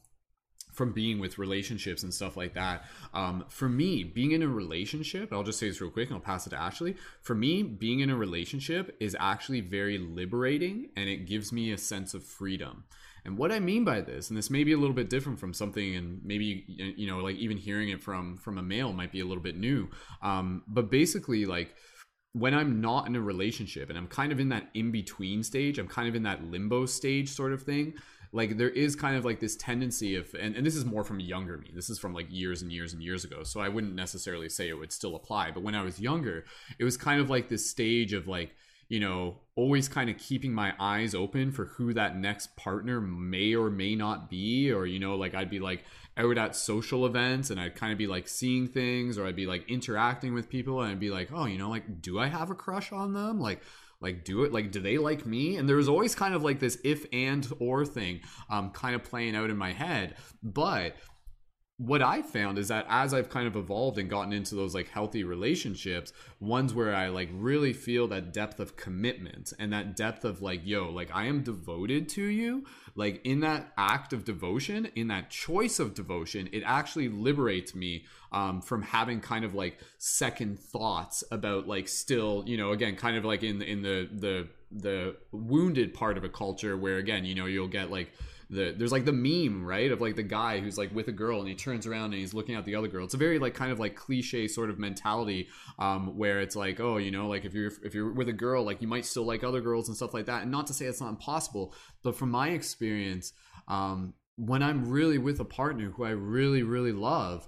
from 0.75 0.91
being 0.91 1.19
with 1.19 1.37
relationships 1.37 2.03
and 2.03 2.13
stuff 2.13 2.37
like 2.37 2.53
that. 2.53 2.85
Um, 3.13 3.45
for 3.49 3.69
me, 3.69 4.03
being 4.03 4.31
in 4.31 4.43
a 4.43 4.47
relationship, 4.47 5.31
I'll 5.31 5.43
just 5.43 5.57
say 5.57 5.69
this 5.69 5.81
real 5.81 5.89
quick 5.89 6.09
and 6.09 6.15
I'll 6.15 6.21
pass 6.21 6.45
it 6.45 6.51
to 6.51 6.57
Ashley. 6.57 6.95
For 7.21 7.33
me, 7.33 7.63
being 7.63 8.01
in 8.01 8.09
a 8.09 8.15
relationship 8.15 8.95
is 8.99 9.15
actually 9.19 9.61
very 9.61 9.97
liberating 9.97 10.89
and 10.95 11.09
it 11.09 11.25
gives 11.25 11.51
me 11.51 11.71
a 11.71 11.77
sense 11.77 12.13
of 12.13 12.23
freedom. 12.23 12.83
And 13.23 13.39
what 13.39 13.51
I 13.51 13.59
mean 13.59 13.83
by 13.83 14.01
this, 14.01 14.29
and 14.29 14.37
this 14.37 14.51
may 14.51 14.63
be 14.63 14.73
a 14.73 14.77
little 14.77 14.93
bit 14.93 15.09
different 15.09 15.39
from 15.39 15.51
something, 15.51 15.95
and 15.95 16.21
maybe 16.23 16.63
you 16.67 17.07
know, 17.07 17.17
like 17.17 17.37
even 17.37 17.57
hearing 17.57 17.89
it 17.89 18.03
from 18.03 18.37
from 18.37 18.59
a 18.59 18.61
male 18.61 18.93
might 18.93 19.11
be 19.11 19.19
a 19.19 19.25
little 19.25 19.41
bit 19.41 19.57
new. 19.57 19.89
Um, 20.21 20.61
but 20.67 20.91
basically, 20.91 21.47
like 21.47 21.73
when 22.33 22.53
I'm 22.53 22.81
not 22.81 23.07
in 23.07 23.15
a 23.15 23.21
relationship 23.21 23.89
and 23.89 23.97
I'm 23.97 24.07
kind 24.07 24.31
of 24.33 24.41
in 24.41 24.49
that 24.49 24.69
in 24.73 24.91
between 24.91 25.41
stage, 25.41 25.79
I'm 25.79 25.87
kind 25.87 26.07
of 26.07 26.15
in 26.15 26.23
that 26.23 26.43
limbo 26.43 26.85
stage 26.85 27.29
sort 27.29 27.53
of 27.53 27.63
thing 27.63 27.93
like 28.31 28.57
there 28.57 28.69
is 28.69 28.95
kind 28.95 29.15
of 29.15 29.25
like 29.25 29.39
this 29.39 29.55
tendency 29.55 30.15
of 30.15 30.33
and, 30.39 30.55
and 30.55 30.65
this 30.65 30.75
is 30.75 30.85
more 30.85 31.03
from 31.03 31.19
younger 31.19 31.57
me. 31.57 31.71
This 31.73 31.89
is 31.89 31.99
from 31.99 32.13
like 32.13 32.27
years 32.29 32.61
and 32.61 32.71
years 32.71 32.93
and 32.93 33.01
years 33.01 33.23
ago 33.23 33.43
so 33.43 33.59
i 33.59 33.69
wouldn't 33.69 33.95
necessarily 33.95 34.49
say 34.49 34.69
it 34.69 34.77
would 34.77 34.91
still 34.91 35.15
apply 35.15 35.51
but 35.51 35.63
when 35.63 35.75
i 35.75 35.83
was 35.83 35.99
younger 35.99 36.45
it 36.79 36.83
was 36.83 36.97
kind 36.97 37.21
of 37.21 37.29
like 37.29 37.49
this 37.49 37.69
stage 37.69 38.13
of 38.13 38.27
like 38.27 38.55
you 38.87 38.99
know 38.99 39.37
always 39.55 39.87
kind 39.87 40.09
of 40.09 40.17
keeping 40.17 40.53
my 40.53 40.73
eyes 40.79 41.15
open 41.15 41.51
for 41.51 41.65
who 41.65 41.93
that 41.93 42.17
next 42.17 42.55
partner 42.55 43.01
may 43.01 43.55
or 43.55 43.69
may 43.69 43.95
not 43.95 44.29
be 44.29 44.71
or 44.71 44.85
you 44.85 44.99
know 44.99 45.15
like 45.15 45.33
i'd 45.33 45.49
be 45.49 45.59
like 45.59 45.83
out 46.17 46.37
at 46.37 46.55
social 46.55 47.05
events 47.05 47.49
and 47.49 47.59
i'd 47.59 47.75
kind 47.75 47.91
of 47.91 47.97
be 47.97 48.07
like 48.07 48.27
seeing 48.27 48.67
things 48.67 49.17
or 49.17 49.25
i'd 49.25 49.35
be 49.35 49.47
like 49.47 49.69
interacting 49.69 50.33
with 50.33 50.49
people 50.49 50.81
and 50.81 50.91
i'd 50.91 50.99
be 50.99 51.09
like 51.09 51.29
oh 51.33 51.45
you 51.45 51.57
know 51.57 51.69
like 51.69 52.01
do 52.01 52.19
i 52.19 52.27
have 52.27 52.49
a 52.51 52.55
crush 52.55 52.91
on 52.91 53.13
them? 53.13 53.39
Like 53.39 53.61
like 54.01 54.23
do 54.23 54.43
it 54.43 54.53
like 54.53 54.71
do 54.71 54.79
they 54.79 54.97
like 54.97 55.25
me? 55.25 55.57
And 55.57 55.67
there 55.67 55.77
was 55.77 55.89
always 55.89 56.15
kind 56.15 56.33
of 56.33 56.43
like 56.43 56.59
this 56.59 56.77
if 56.83 57.05
and 57.11 57.47
or 57.59 57.85
thing 57.85 58.21
um 58.49 58.71
kind 58.71 58.95
of 58.95 59.03
playing 59.03 59.35
out 59.35 59.49
in 59.49 59.57
my 59.57 59.73
head. 59.73 60.15
But 60.43 60.95
what 61.77 62.01
I 62.01 62.21
found 62.21 62.57
is 62.57 62.69
that 62.69 62.85
as 62.87 63.13
I've 63.13 63.29
kind 63.29 63.47
of 63.47 63.57
evolved 63.57 63.97
and 63.97 64.09
gotten 64.09 64.31
into 64.31 64.55
those 64.55 64.73
like 64.73 64.87
healthy 64.87 65.25
relationships, 65.25 66.13
ones 66.39 66.73
where 66.73 66.95
I 66.95 67.09
like 67.09 67.29
really 67.33 67.73
feel 67.73 68.07
that 68.07 68.31
depth 68.31 68.61
of 68.61 68.77
commitment 68.77 69.51
and 69.59 69.73
that 69.73 69.97
depth 69.97 70.23
of 70.23 70.41
like, 70.41 70.61
yo, 70.63 70.89
like 70.89 71.09
I 71.13 71.25
am 71.25 71.43
devoted 71.43 72.07
to 72.09 72.23
you, 72.23 72.63
like 72.95 73.19
in 73.25 73.41
that 73.41 73.73
act 73.77 74.13
of 74.13 74.23
devotion, 74.23 74.89
in 74.95 75.09
that 75.09 75.29
choice 75.29 75.79
of 75.79 75.93
devotion, 75.93 76.47
it 76.53 76.63
actually 76.65 77.09
liberates 77.09 77.75
me 77.75 78.05
um, 78.31 78.61
from 78.61 78.81
having 78.81 79.19
kind 79.19 79.43
of 79.43 79.53
like 79.53 79.77
second 79.97 80.57
thoughts 80.57 81.25
about 81.29 81.67
like 81.67 81.89
still, 81.89 82.43
you 82.47 82.55
know, 82.55 82.71
again, 82.71 82.95
kind 82.95 83.17
of 83.17 83.25
like 83.25 83.43
in 83.43 83.61
in 83.61 83.81
the 83.81 84.07
the 84.13 84.47
the 84.71 85.15
wounded 85.33 85.93
part 85.93 86.17
of 86.17 86.23
a 86.23 86.29
culture 86.29 86.77
where 86.77 86.97
again, 86.97 87.25
you 87.25 87.35
know, 87.35 87.47
you'll 87.47 87.67
get 87.67 87.91
like 87.91 88.11
the 88.49 88.75
there's 88.77 88.91
like 88.91 89.05
the 89.05 89.13
meme 89.13 89.65
right 89.65 89.91
of 89.91 90.01
like 90.01 90.15
the 90.15 90.23
guy 90.23 90.59
who's 90.59 90.77
like 90.77 90.93
with 90.93 91.07
a 91.07 91.11
girl 91.11 91.39
and 91.39 91.49
he 91.49 91.55
turns 91.55 91.87
around 91.87 92.05
and 92.05 92.15
he's 92.15 92.33
looking 92.33 92.55
at 92.55 92.65
the 92.65 92.75
other 92.75 92.87
girl. 92.87 93.05
It's 93.05 93.13
a 93.13 93.17
very 93.17 93.39
like 93.39 93.53
kind 93.53 93.71
of 93.71 93.79
like 93.79 93.95
cliche 93.95 94.47
sort 94.47 94.69
of 94.69 94.79
mentality 94.79 95.47
um 95.79 96.17
where 96.17 96.41
it's 96.41 96.55
like 96.55 96.79
oh 96.79 96.97
you 96.97 97.11
know 97.11 97.27
like 97.27 97.45
if 97.45 97.53
you're 97.53 97.71
if 97.83 97.93
you're 97.93 98.11
with 98.11 98.29
a 98.29 98.33
girl 98.33 98.63
like 98.63 98.81
you 98.81 98.87
might 98.87 99.05
still 99.05 99.25
like 99.25 99.43
other 99.43 99.61
girls 99.61 99.87
and 99.87 99.97
stuff 99.97 100.13
like 100.13 100.25
that. 100.27 100.43
And 100.43 100.51
not 100.51 100.67
to 100.67 100.73
say 100.73 100.85
it's 100.85 101.01
not 101.01 101.09
impossible 101.09 101.73
but 102.03 102.15
from 102.15 102.31
my 102.31 102.49
experience 102.49 103.33
um 103.67 104.13
when 104.37 104.61
i'm 104.61 104.89
really 104.89 105.17
with 105.17 105.39
a 105.39 105.45
partner 105.45 105.89
who 105.91 106.03
i 106.03 106.09
really 106.09 106.61
really 106.61 106.91
love 106.91 107.47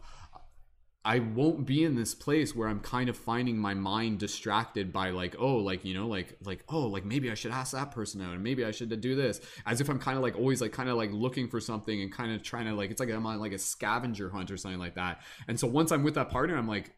I 1.08 1.20
won't 1.20 1.66
be 1.66 1.86
in 1.86 1.96
this 1.96 2.14
place 2.14 2.54
where 2.54 2.68
I'm 2.68 2.82
kind 2.82 3.08
of 3.08 3.16
finding 3.16 3.58
my 3.58 3.74
mind 3.74 4.20
distracted 4.20 4.92
by 4.92 5.12
like, 5.12 5.38
oh, 5.40 5.56
like, 5.56 5.86
you 5.86 5.94
know, 5.94 6.06
like, 6.06 6.36
like, 6.44 6.66
oh, 6.68 6.82
like 6.82 7.06
maybe 7.06 7.32
I 7.32 7.34
should 7.34 7.52
ask 7.52 7.72
that 7.72 7.92
person 7.92 8.22
out 8.22 8.34
and 8.34 8.44
maybe 8.44 8.66
I 8.66 8.72
should 8.72 9.00
do 9.00 9.16
this. 9.16 9.40
As 9.66 9.80
if 9.80 9.88
I'm 9.88 10.00
kind 10.00 10.18
of 10.18 10.22
like 10.22 10.36
always 10.36 10.60
like 10.60 10.74
kind 10.74 10.90
of 10.90 10.98
like 10.98 11.14
looking 11.14 11.48
for 11.48 11.62
something 11.62 12.02
and 12.02 12.12
kind 12.12 12.34
of 12.34 12.44
trying 12.44 12.66
to 12.66 12.74
like, 12.74 12.92
it's 12.92 13.00
like 13.00 13.10
I'm 13.10 13.26
on 13.26 13.40
like 13.40 13.54
a 13.54 13.58
scavenger 13.58 14.30
hunt 14.30 14.52
or 14.52 14.58
something 14.58 14.82
like 14.82 14.96
that. 14.96 15.22
And 15.48 15.58
so 15.58 15.66
once 15.66 15.94
I'm 15.94 16.04
with 16.04 16.16
that 16.16 16.30
partner, 16.30 16.58
I'm 16.58 16.68
like, 16.68 16.92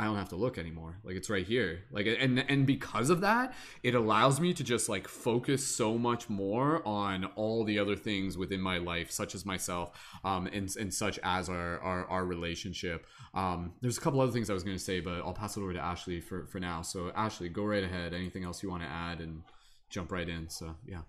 I 0.00 0.04
don't 0.04 0.16
have 0.16 0.30
to 0.30 0.36
look 0.36 0.56
anymore. 0.56 0.98
Like 1.04 1.14
it's 1.14 1.28
right 1.28 1.46
here. 1.46 1.80
Like 1.92 2.06
and 2.06 2.38
and 2.48 2.66
because 2.66 3.10
of 3.10 3.20
that, 3.20 3.52
it 3.82 3.94
allows 3.94 4.40
me 4.40 4.54
to 4.54 4.64
just 4.64 4.88
like 4.88 5.06
focus 5.06 5.66
so 5.66 5.98
much 5.98 6.30
more 6.30 6.82
on 6.88 7.26
all 7.36 7.64
the 7.64 7.78
other 7.78 7.94
things 7.96 8.38
within 8.38 8.62
my 8.62 8.78
life, 8.78 9.10
such 9.10 9.34
as 9.34 9.44
myself, 9.44 9.90
um, 10.24 10.46
and 10.46 10.74
and 10.80 10.94
such 10.94 11.18
as 11.22 11.50
our 11.50 11.78
our, 11.80 12.06
our 12.06 12.24
relationship. 12.24 13.04
Um, 13.34 13.74
there's 13.82 13.98
a 13.98 14.00
couple 14.00 14.22
other 14.22 14.32
things 14.32 14.48
I 14.48 14.54
was 14.54 14.64
going 14.64 14.78
to 14.78 14.82
say, 14.82 15.00
but 15.00 15.18
I'll 15.18 15.34
pass 15.34 15.58
it 15.58 15.60
over 15.60 15.74
to 15.74 15.78
Ashley 15.78 16.22
for 16.22 16.46
for 16.46 16.60
now. 16.60 16.80
So 16.80 17.12
Ashley, 17.14 17.50
go 17.50 17.64
right 17.64 17.84
ahead. 17.84 18.14
Anything 18.14 18.42
else 18.42 18.62
you 18.62 18.70
want 18.70 18.82
to 18.82 18.88
add 18.88 19.20
and 19.20 19.42
jump 19.90 20.12
right 20.12 20.30
in. 20.30 20.48
So 20.48 20.76
yeah. 20.86 21.02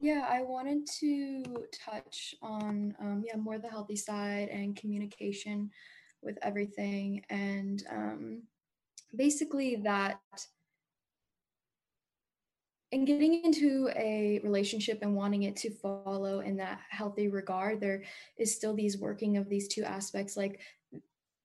Yeah, 0.00 0.26
I 0.30 0.44
wanted 0.44 0.86
to 1.00 1.44
touch 1.84 2.34
on 2.40 2.94
um, 2.98 3.22
yeah 3.26 3.36
more 3.36 3.58
the 3.58 3.68
healthy 3.68 3.96
side 3.96 4.48
and 4.48 4.74
communication 4.74 5.70
with 6.22 6.38
everything. 6.42 7.24
And 7.30 7.82
um, 7.90 8.42
basically 9.16 9.76
that 9.76 10.20
in 12.92 13.06
getting 13.06 13.42
into 13.42 13.90
a 13.96 14.38
relationship 14.44 14.98
and 15.00 15.16
wanting 15.16 15.44
it 15.44 15.56
to 15.56 15.70
follow 15.70 16.40
in 16.40 16.56
that 16.58 16.78
healthy 16.90 17.28
regard 17.28 17.80
there 17.80 18.02
is 18.38 18.54
still 18.54 18.74
these 18.74 18.98
working 18.98 19.36
of 19.38 19.48
these 19.48 19.66
two 19.68 19.82
aspects 19.82 20.36
like 20.36 20.60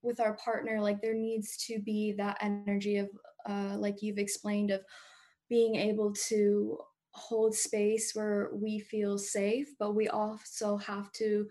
with 0.02 0.20
our 0.20 0.34
partner 0.34 0.80
like 0.82 1.02
there 1.02 1.14
needs 1.14 1.58
to 1.58 1.80
be 1.80 2.12
that 2.12 2.38
energy 2.42 2.98
of 2.98 3.10
uh, 3.50 3.76
like 3.78 4.02
you've 4.02 4.18
explained 4.18 4.72
of 4.72 4.82
being 5.50 5.76
able 5.76 6.12
to 6.12 6.78
hold 7.12 7.56
space 7.56 8.12
where 8.14 8.50
we 8.54 8.78
feel 8.80 9.18
safe 9.18 9.70
but 9.80 9.96
we 9.96 10.08
also 10.10 10.76
have 10.78 11.12
to 11.14 11.48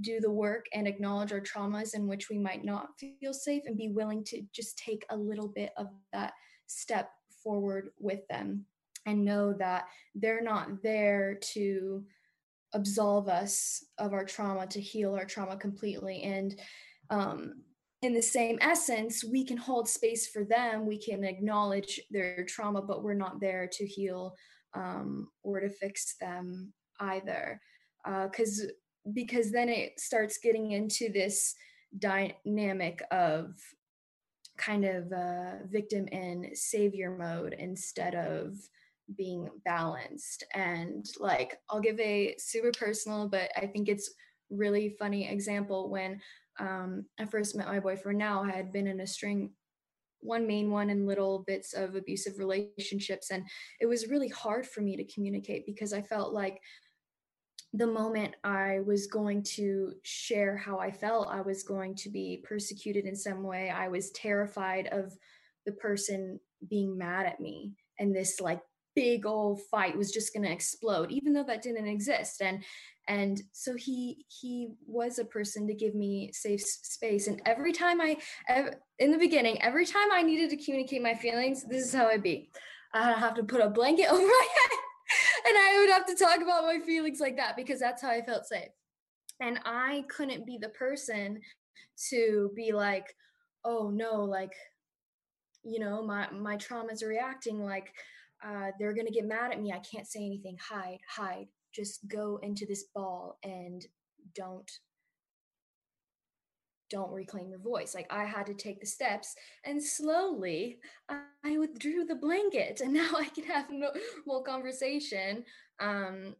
do 0.00 0.20
the 0.20 0.30
work 0.30 0.66
and 0.72 0.86
acknowledge 0.86 1.32
our 1.32 1.40
traumas 1.40 1.94
in 1.94 2.06
which 2.06 2.30
we 2.30 2.38
might 2.38 2.64
not 2.64 2.88
feel 2.98 3.34
safe 3.34 3.62
and 3.66 3.76
be 3.76 3.88
willing 3.88 4.24
to 4.24 4.42
just 4.54 4.78
take 4.78 5.04
a 5.10 5.16
little 5.16 5.48
bit 5.48 5.72
of 5.76 5.88
that 6.12 6.32
step 6.66 7.10
forward 7.42 7.90
with 7.98 8.26
them 8.28 8.64
and 9.06 9.24
know 9.24 9.52
that 9.52 9.84
they're 10.14 10.42
not 10.42 10.82
there 10.82 11.38
to 11.40 12.04
absolve 12.72 13.28
us 13.28 13.84
of 13.98 14.12
our 14.12 14.24
trauma 14.24 14.66
to 14.66 14.80
heal 14.80 15.14
our 15.14 15.26
trauma 15.26 15.56
completely. 15.56 16.22
And 16.22 16.58
um, 17.10 17.62
in 18.00 18.14
the 18.14 18.22
same 18.22 18.58
essence 18.60 19.22
we 19.22 19.44
can 19.44 19.56
hold 19.56 19.88
space 19.88 20.26
for 20.26 20.44
them 20.44 20.86
we 20.86 20.98
can 20.98 21.22
acknowledge 21.22 22.00
their 22.10 22.44
trauma 22.44 22.82
but 22.82 23.04
we're 23.04 23.14
not 23.14 23.40
there 23.40 23.68
to 23.70 23.86
heal 23.86 24.34
um, 24.74 25.28
or 25.42 25.60
to 25.60 25.68
fix 25.68 26.16
them 26.20 26.72
either. 27.00 27.60
Because 28.04 28.62
uh, 28.62 28.72
because 29.12 29.50
then 29.50 29.68
it 29.68 29.98
starts 29.98 30.38
getting 30.38 30.72
into 30.72 31.10
this 31.12 31.54
dynamic 31.98 33.02
of 33.10 33.54
kind 34.56 34.84
of 34.84 35.12
uh, 35.12 35.64
victim 35.70 36.06
and 36.12 36.46
savior 36.56 37.16
mode 37.16 37.54
instead 37.58 38.14
of 38.14 38.54
being 39.16 39.48
balanced. 39.64 40.44
And 40.54 41.06
like 41.18 41.58
i'll 41.68 41.80
give 41.80 41.98
a 42.00 42.34
super 42.38 42.72
personal 42.72 43.28
but 43.28 43.50
i 43.56 43.66
think 43.66 43.88
it's 43.88 44.14
really 44.50 44.94
funny 44.98 45.28
example 45.28 45.90
when 45.90 46.20
um, 46.58 47.04
i 47.18 47.24
first 47.24 47.56
met 47.56 47.66
my 47.66 47.80
boyfriend 47.80 48.18
now 48.18 48.42
i 48.42 48.50
had 48.50 48.72
been 48.72 48.86
in 48.86 49.00
a 49.00 49.06
string 49.06 49.50
one 50.20 50.46
main 50.46 50.70
one 50.70 50.90
and 50.90 51.06
little 51.06 51.42
bits 51.46 51.72
of 51.72 51.96
abusive 51.96 52.38
relationships 52.38 53.30
and 53.30 53.42
it 53.80 53.86
was 53.86 54.08
really 54.08 54.28
hard 54.28 54.66
for 54.66 54.80
me 54.80 54.96
to 54.96 55.12
communicate 55.12 55.66
because 55.66 55.92
i 55.92 56.00
felt 56.00 56.32
like 56.32 56.60
the 57.74 57.86
moment 57.86 58.34
I 58.44 58.80
was 58.84 59.06
going 59.06 59.42
to 59.54 59.94
share 60.02 60.56
how 60.56 60.78
I 60.78 60.90
felt, 60.90 61.28
I 61.28 61.40
was 61.40 61.62
going 61.62 61.94
to 61.96 62.10
be 62.10 62.44
persecuted 62.46 63.06
in 63.06 63.16
some 63.16 63.42
way. 63.42 63.70
I 63.70 63.88
was 63.88 64.10
terrified 64.10 64.88
of 64.88 65.16
the 65.64 65.72
person 65.72 66.38
being 66.68 66.98
mad 66.98 67.26
at 67.26 67.40
me. 67.40 67.72
And 67.98 68.14
this 68.14 68.40
like 68.40 68.60
big 68.94 69.24
old 69.24 69.62
fight 69.70 69.96
was 69.96 70.12
just 70.12 70.34
going 70.34 70.44
to 70.44 70.52
explode 70.52 71.10
even 71.10 71.32
though 71.32 71.44
that 71.44 71.62
didn't 71.62 71.86
exist. 71.86 72.42
And 72.42 72.62
and 73.08 73.40
so 73.52 73.74
he 73.74 74.26
he 74.28 74.68
was 74.86 75.18
a 75.18 75.24
person 75.24 75.66
to 75.66 75.74
give 75.74 75.94
me 75.94 76.30
safe 76.32 76.60
space. 76.60 77.26
And 77.26 77.40
every 77.46 77.72
time 77.72 78.00
i 78.00 78.18
in 78.98 79.10
the 79.10 79.18
beginning 79.18 79.60
every 79.62 79.86
time 79.86 80.12
i 80.12 80.22
needed 80.22 80.50
to 80.50 80.62
communicate 80.62 81.02
my 81.02 81.14
feelings 81.14 81.64
this 81.64 81.84
is 81.84 81.94
how 81.94 82.08
i'd 82.08 82.22
be. 82.22 82.50
I 82.92 83.12
have 83.12 83.34
to 83.36 83.44
put 83.44 83.62
a 83.62 83.70
blanket 83.70 84.06
over 84.10 84.22
my 84.22 84.46
head 84.54 84.78
and 85.46 85.56
I 85.56 85.78
would 85.80 85.90
have 85.90 86.06
to 86.06 86.16
talk 86.16 86.36
about 86.42 86.64
my 86.64 86.78
feelings 86.84 87.20
like 87.20 87.36
that 87.36 87.56
because 87.56 87.80
that's 87.80 88.02
how 88.02 88.10
I 88.10 88.22
felt 88.22 88.46
safe. 88.46 88.70
And 89.40 89.58
I 89.64 90.04
couldn't 90.08 90.46
be 90.46 90.58
the 90.58 90.68
person 90.70 91.40
to 92.10 92.50
be 92.54 92.72
like, 92.72 93.06
oh 93.64 93.90
no, 93.90 94.22
like, 94.22 94.52
you 95.64 95.78
know, 95.78 96.02
my 96.02 96.30
my 96.30 96.56
traumas 96.56 97.02
are 97.02 97.08
reacting 97.08 97.60
like 97.60 97.92
uh, 98.44 98.70
they're 98.78 98.94
gonna 98.94 99.10
get 99.10 99.26
mad 99.26 99.52
at 99.52 99.60
me. 99.60 99.72
I 99.72 99.80
can't 99.80 100.06
say 100.06 100.20
anything. 100.20 100.56
Hide, 100.60 100.98
hide. 101.08 101.46
Just 101.74 102.06
go 102.08 102.38
into 102.42 102.66
this 102.66 102.84
ball 102.94 103.38
and 103.44 103.84
don't 104.34 104.70
don't 106.92 107.10
reclaim 107.10 107.48
your 107.48 107.58
voice. 107.58 107.94
Like 107.94 108.06
I 108.12 108.24
had 108.24 108.44
to 108.46 108.54
take 108.54 108.78
the 108.78 108.86
steps 108.86 109.34
and 109.64 109.82
slowly 109.82 110.78
I 111.08 111.56
withdrew 111.58 112.04
the 112.04 112.14
blanket 112.14 112.82
and 112.82 112.92
now 113.02 113.10
I 113.16 113.28
can 113.30 113.44
have 113.44 113.70
no 113.70 113.90
more 114.26 114.42
conversation. 114.44 115.44
Um, 115.80 116.36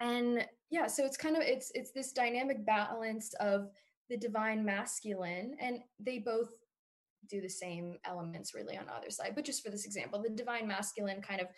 and 0.00 0.46
yeah, 0.70 0.86
so 0.86 1.04
it's 1.04 1.18
kind 1.18 1.36
of 1.36 1.42
it's 1.42 1.70
it's 1.74 1.92
this 1.92 2.12
dynamic 2.12 2.64
balance 2.64 3.34
of 3.34 3.68
the 4.08 4.16
divine 4.16 4.64
masculine 4.64 5.54
and 5.60 5.80
they 6.00 6.18
both 6.18 6.50
do 7.28 7.40
the 7.40 7.48
same 7.48 7.98
elements 8.04 8.54
really 8.54 8.76
on 8.76 8.86
either 8.96 9.10
side. 9.10 9.32
But 9.34 9.44
just 9.44 9.62
for 9.62 9.70
this 9.70 9.84
example, 9.84 10.20
the 10.22 10.30
divine 10.30 10.66
masculine 10.66 11.20
kind 11.20 11.40
of 11.40 11.48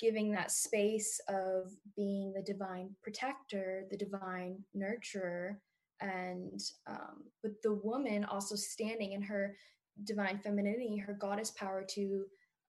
giving 0.00 0.32
that 0.32 0.50
space 0.50 1.20
of 1.28 1.72
being 1.96 2.32
the 2.32 2.42
divine 2.42 2.90
protector, 3.02 3.84
the 3.90 3.96
divine 3.96 4.58
nurturer, 4.76 5.56
and 6.00 6.60
um, 6.88 7.24
but 7.42 7.52
the 7.62 7.74
woman 7.82 8.24
also 8.24 8.56
standing 8.56 9.12
in 9.12 9.22
her 9.22 9.56
divine 10.04 10.38
femininity 10.38 10.96
her 10.96 11.14
goddess 11.14 11.50
power 11.52 11.84
to 11.88 12.24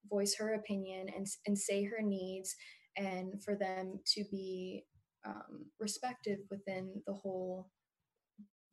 voice 0.10 0.36
her 0.38 0.54
opinion 0.54 1.08
and, 1.16 1.26
and 1.48 1.58
say 1.58 1.84
her 1.84 2.02
needs 2.02 2.56
and 2.98 3.44
for 3.44 3.56
them 3.56 4.00
to 4.06 4.24
be 4.32 4.86
um, 5.26 5.66
respected 5.80 6.40
within 6.52 7.02
the 7.08 7.14
whole 7.14 7.70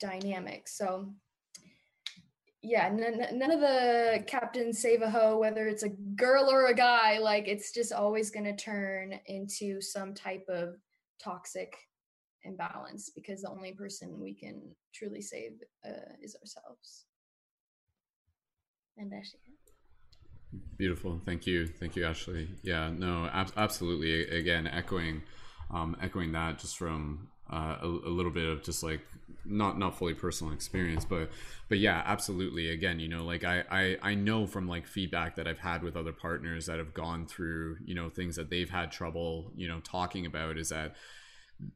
dynamic. 0.00 0.68
So 0.68 1.14
yeah 2.62 2.88
none, 2.88 3.38
none 3.38 3.50
of 3.50 3.60
the 3.60 4.22
captain 4.26 4.72
save 4.72 5.02
a 5.02 5.10
hoe 5.10 5.36
whether 5.36 5.66
it's 5.66 5.82
a 5.82 5.88
girl 5.88 6.48
or 6.48 6.66
a 6.66 6.74
guy 6.74 7.18
like 7.18 7.48
it's 7.48 7.72
just 7.72 7.92
always 7.92 8.30
going 8.30 8.44
to 8.44 8.56
turn 8.56 9.18
into 9.26 9.80
some 9.80 10.14
type 10.14 10.44
of 10.48 10.76
toxic 11.22 11.76
imbalance 12.44 13.10
because 13.10 13.42
the 13.42 13.50
only 13.50 13.72
person 13.72 14.20
we 14.20 14.34
can 14.34 14.60
truly 14.94 15.20
save 15.20 15.52
uh, 15.86 16.14
is 16.20 16.36
ourselves. 16.36 17.06
And 18.96 19.12
Ashley. 19.12 19.40
Beautiful. 20.76 21.20
Thank 21.24 21.46
you. 21.46 21.66
Thank 21.66 21.96
you, 21.96 22.04
Ashley. 22.04 22.48
Yeah, 22.62 22.90
no, 22.90 23.26
ab- 23.32 23.52
absolutely. 23.56 24.28
Again, 24.28 24.66
echoing, 24.66 25.22
um, 25.70 25.96
echoing 26.02 26.32
that 26.32 26.58
just 26.58 26.76
from 26.76 27.28
uh, 27.50 27.76
a, 27.82 27.86
a, 27.86 28.10
little 28.10 28.30
bit 28.32 28.46
of 28.46 28.62
just 28.62 28.82
like 28.82 29.00
not 29.44 29.78
not 29.78 29.96
fully 29.96 30.14
personal 30.14 30.52
experience 30.52 31.04
but 31.04 31.30
but 31.68 31.78
yeah 31.78 32.02
absolutely 32.06 32.70
again 32.70 33.00
you 33.00 33.08
know 33.08 33.24
like 33.24 33.44
I, 33.44 33.64
I 33.70 33.96
i 34.02 34.14
know 34.14 34.46
from 34.46 34.68
like 34.68 34.86
feedback 34.86 35.36
that 35.36 35.48
i've 35.48 35.58
had 35.58 35.82
with 35.82 35.96
other 35.96 36.12
partners 36.12 36.66
that 36.66 36.78
have 36.78 36.94
gone 36.94 37.26
through 37.26 37.78
you 37.84 37.94
know 37.94 38.08
things 38.08 38.36
that 38.36 38.50
they've 38.50 38.70
had 38.70 38.92
trouble 38.92 39.52
you 39.56 39.68
know 39.68 39.80
talking 39.80 40.26
about 40.26 40.58
is 40.58 40.68
that 40.68 40.94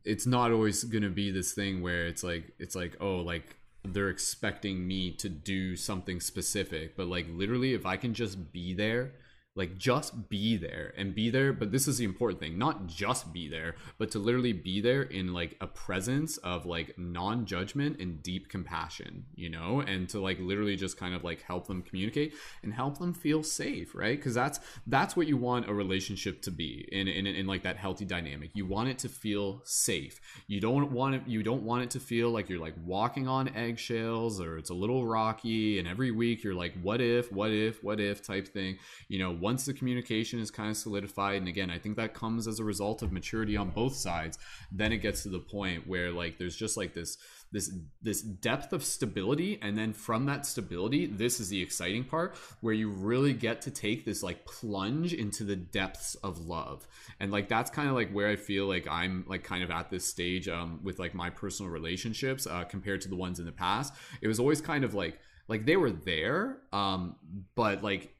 it's 0.05 0.27
not 0.27 0.53
always 0.53 0.85
to 1.03 1.11
be 1.11 1.31
this 1.31 1.53
thing 1.53 1.83
where 1.83 2.07
it's 2.07 2.23
like 2.23 2.53
it's 2.59 2.75
like 2.75 2.97
oh 3.01 3.17
like 3.17 3.57
they're 3.85 4.09
expecting 4.09 4.87
me 4.87 5.13
to 5.13 5.29
do 5.29 5.77
something 5.77 6.21
specific 6.21 6.97
but 6.97 7.07
like 7.07 7.27
literally 7.31 7.75
if 7.75 7.87
i 7.87 7.97
can 7.97 8.15
just 8.15 8.53
be 8.53 8.75
there 8.75 9.13
like 9.57 9.77
just 9.77 10.29
be 10.29 10.57
there 10.57 10.95
and 10.97 11.15
be 11.15 11.29
there 11.31 11.53
but 11.53 11.73
this 11.73 11.89
is 11.89 11.99
the 11.99 12.05
important 12.05 12.39
thing 12.39 12.57
not 12.57 12.87
just 12.87 13.33
be 13.33 13.49
there 13.49 13.75
but 13.99 14.11
to 14.11 14.19
literally 14.19 14.53
be 14.53 14.81
there 14.81 15.03
in 15.03 15.33
like 15.33 15.57
a 15.61 15.67
presence 15.67 16.37
of 16.39 16.65
like 16.67 16.97
non-judgment 16.97 17.99
and 17.99 18.23
deep 18.23 18.49
compassion 18.49 19.25
you 19.35 19.51
know 19.51 19.81
and 19.81 20.09
to 20.09 20.21
like 20.21 20.39
literally 20.39 20.77
just 20.77 20.97
kind 20.97 21.15
of 21.15 21.25
like 21.25 21.43
help 21.43 21.67
them 21.67 21.83
communicate 21.83 22.33
and 22.63 22.73
help 22.73 22.99
them 22.99 23.13
feel 23.13 23.43
safe 23.43 23.97
right? 23.97 24.17
Because 24.17 24.35
that's 24.35 24.61
that's 24.87 25.17
what 25.17 25.27
you 25.27 25.37
want 25.37 25.69
a 25.69 25.75
relationship 25.75 26.43
to 26.43 26.51
be 26.51 26.89
in, 26.93 27.09
in 27.09 27.27
in 27.27 27.47
like 27.47 27.63
that 27.63 27.77
healthy 27.77 28.05
dynamic. 28.05 28.51
You 28.55 28.67
want 28.67 28.89
it 28.89 28.99
to 29.01 29.09
feel 29.09 29.63
safe. 29.65 30.21
You 30.47 30.61
don't 30.61 30.93
want 30.93 31.17
it 31.17 31.23
you 31.27 31.43
don't 31.43 31.63
want 31.63 31.85
it 31.85 31.91
to 31.91 32.01
feel 32.01 32.31
like 32.31 32.49
you're 32.49 32.61
like 32.61 32.75
walking 32.85 33.27
on 33.27 33.49
eggshells 33.55 34.41
or 34.41 34.59
it's 34.59 34.71
a 34.71 34.75
little 34.75 35.07
rocky 35.07 35.79
and 35.79 35.89
every 35.89 36.11
week 36.11 36.45
you're 36.45 36.55
like 36.55 36.75
what 36.83 37.01
if 37.01 37.33
what 37.33 37.51
if 37.51 37.83
what 37.83 38.01
if? 38.01 38.17
type 38.27 38.49
thing 38.49 38.77
you 39.09 39.19
know 39.19 39.31
once 39.49 39.65
the 39.65 39.73
communication 39.81 40.39
is 40.41 40.51
kind 40.51 40.71
of 40.71 40.77
solidified 40.77 41.37
and 41.37 41.49
again 41.49 41.71
i 41.71 41.79
think 41.79 41.97
that 41.97 42.13
comes 42.23 42.47
as 42.47 42.59
a 42.59 42.65
result 42.65 43.03
of 43.03 43.13
maturity 43.13 43.57
on 43.57 43.69
both 43.71 43.95
sides 43.95 44.39
then 44.73 44.93
it 44.93 44.99
gets 44.99 45.23
to 45.23 45.29
the 45.29 45.45
point 45.57 45.87
where 45.87 46.11
like 46.11 46.39
there's 46.39 46.57
just 46.57 46.77
like 46.77 46.93
this 46.95 47.19
this 47.53 47.73
this 48.03 48.23
depth 48.23 48.73
of 48.73 48.85
stability 48.85 49.59
and 49.63 49.79
then 49.79 49.93
from 49.93 50.27
that 50.27 50.45
stability 50.45 51.07
this 51.07 51.39
is 51.41 51.49
the 51.49 51.63
exciting 51.63 52.05
part 52.05 52.37
where 52.61 52.75
you 52.75 52.91
really 52.91 53.33
get 53.33 53.63
to 53.63 53.71
take 53.71 54.05
this 54.05 54.23
like 54.23 54.45
plunge 54.45 55.13
into 55.15 55.45
the 55.45 55.57
depths 55.57 56.15
of 56.17 56.47
love. 56.47 56.87
And 57.21 57.31
like 57.31 57.49
that's 57.49 57.71
kind 57.71 57.89
of 57.89 57.95
like 57.95 58.11
where 58.11 58.29
i 58.29 58.37
feel 58.37 58.67
like 58.67 58.87
i'm 58.89 59.25
like 59.29 59.45
kind 59.45 59.63
of 59.63 59.71
at 59.71 59.91
this 59.91 60.05
stage 60.05 60.49
um 60.49 60.81
with 60.83 60.99
like 60.99 61.15
my 61.15 61.31
personal 61.31 61.71
relationships 61.71 62.47
uh 62.47 62.65
compared 62.65 63.01
to 63.03 63.09
the 63.09 63.17
ones 63.17 63.39
in 63.39 63.47
the 63.47 63.53
past. 63.53 63.95
It 64.21 64.29
was 64.29 64.41
always 64.41 64.61
kind 64.61 64.85
of 64.85 64.95
like 64.95 65.19
like 65.49 65.65
they 65.65 65.77
were 65.77 65.93
there 65.93 66.59
um 66.73 67.17
but 67.55 67.83
like 67.83 68.16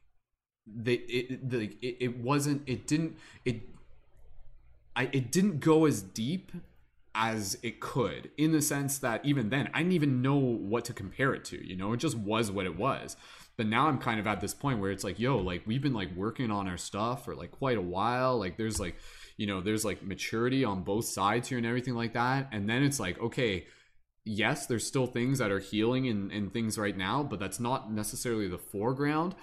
they 0.67 0.95
it, 0.95 1.49
the, 1.49 1.77
it, 1.81 1.97
it 2.01 2.19
wasn't 2.19 2.63
it 2.67 2.87
didn't 2.87 3.17
it 3.45 3.63
I 4.95 5.09
it 5.13 5.31
didn't 5.31 5.61
go 5.61 5.85
as 5.87 6.03
deep 6.03 6.53
as 7.15 7.57
it 7.63 7.81
could 7.81 8.31
in 8.37 8.53
the 8.53 8.61
sense 8.61 8.99
that 8.99 9.25
even 9.25 9.49
then 9.49 9.71
I 9.73 9.79
didn't 9.79 9.93
even 9.93 10.23
know 10.23 10.37
what 10.37 10.85
to 10.87 10.93
compare 10.93 11.35
it 11.35 11.45
to 11.47 11.67
you 11.67 11.77
know? 11.77 11.93
It 11.93 11.99
just 11.99 12.17
was 12.17 12.51
what 12.51 12.67
it 12.67 12.77
was. 12.77 13.17
But 13.57 13.67
now 13.67 13.89
I'm 13.89 13.99
kind 13.99 14.21
of 14.21 14.27
at 14.27 14.43
this 14.43 14.53
point 14.53 14.81
where 14.81 14.91
it's 14.91 15.05
like 15.05 15.19
yo 15.19 15.39
like 15.39 15.63
we've 15.67 15.83
been 15.83 15.95
like 15.95 16.15
working 16.15 16.51
on 16.51 16.69
our 16.69 16.77
stuff 16.77 17.25
for 17.25 17.35
like 17.35 17.53
quite 17.53 17.79
a 17.79 17.83
while. 17.83 18.39
Like 18.39 18.57
there's 18.57 18.81
like 18.81 18.97
you 19.37 19.47
know 19.47 19.61
there's 19.61 19.85
like 19.85 20.03
maturity 20.03 20.65
on 20.65 20.83
both 20.83 21.05
sides 21.05 21.49
here 21.49 21.59
and 21.59 21.67
everything 21.67 21.95
like 21.95 22.15
that. 22.15 22.49
And 22.53 22.69
then 22.69 22.83
it's 22.83 23.01
like 23.01 23.19
okay 23.21 23.67
yes 24.29 24.67
there's 24.67 24.85
still 24.85 25.07
things 25.07 25.39
that 25.39 25.53
are 25.53 25.61
healing 25.61 26.09
and, 26.09 26.33
and 26.33 26.53
things 26.53 26.77
right 26.77 26.97
now 26.97 27.23
but 27.23 27.39
that's 27.39 27.61
not 27.61 27.93
necessarily 27.93 28.49
the 28.49 28.59
foreground 28.59 29.37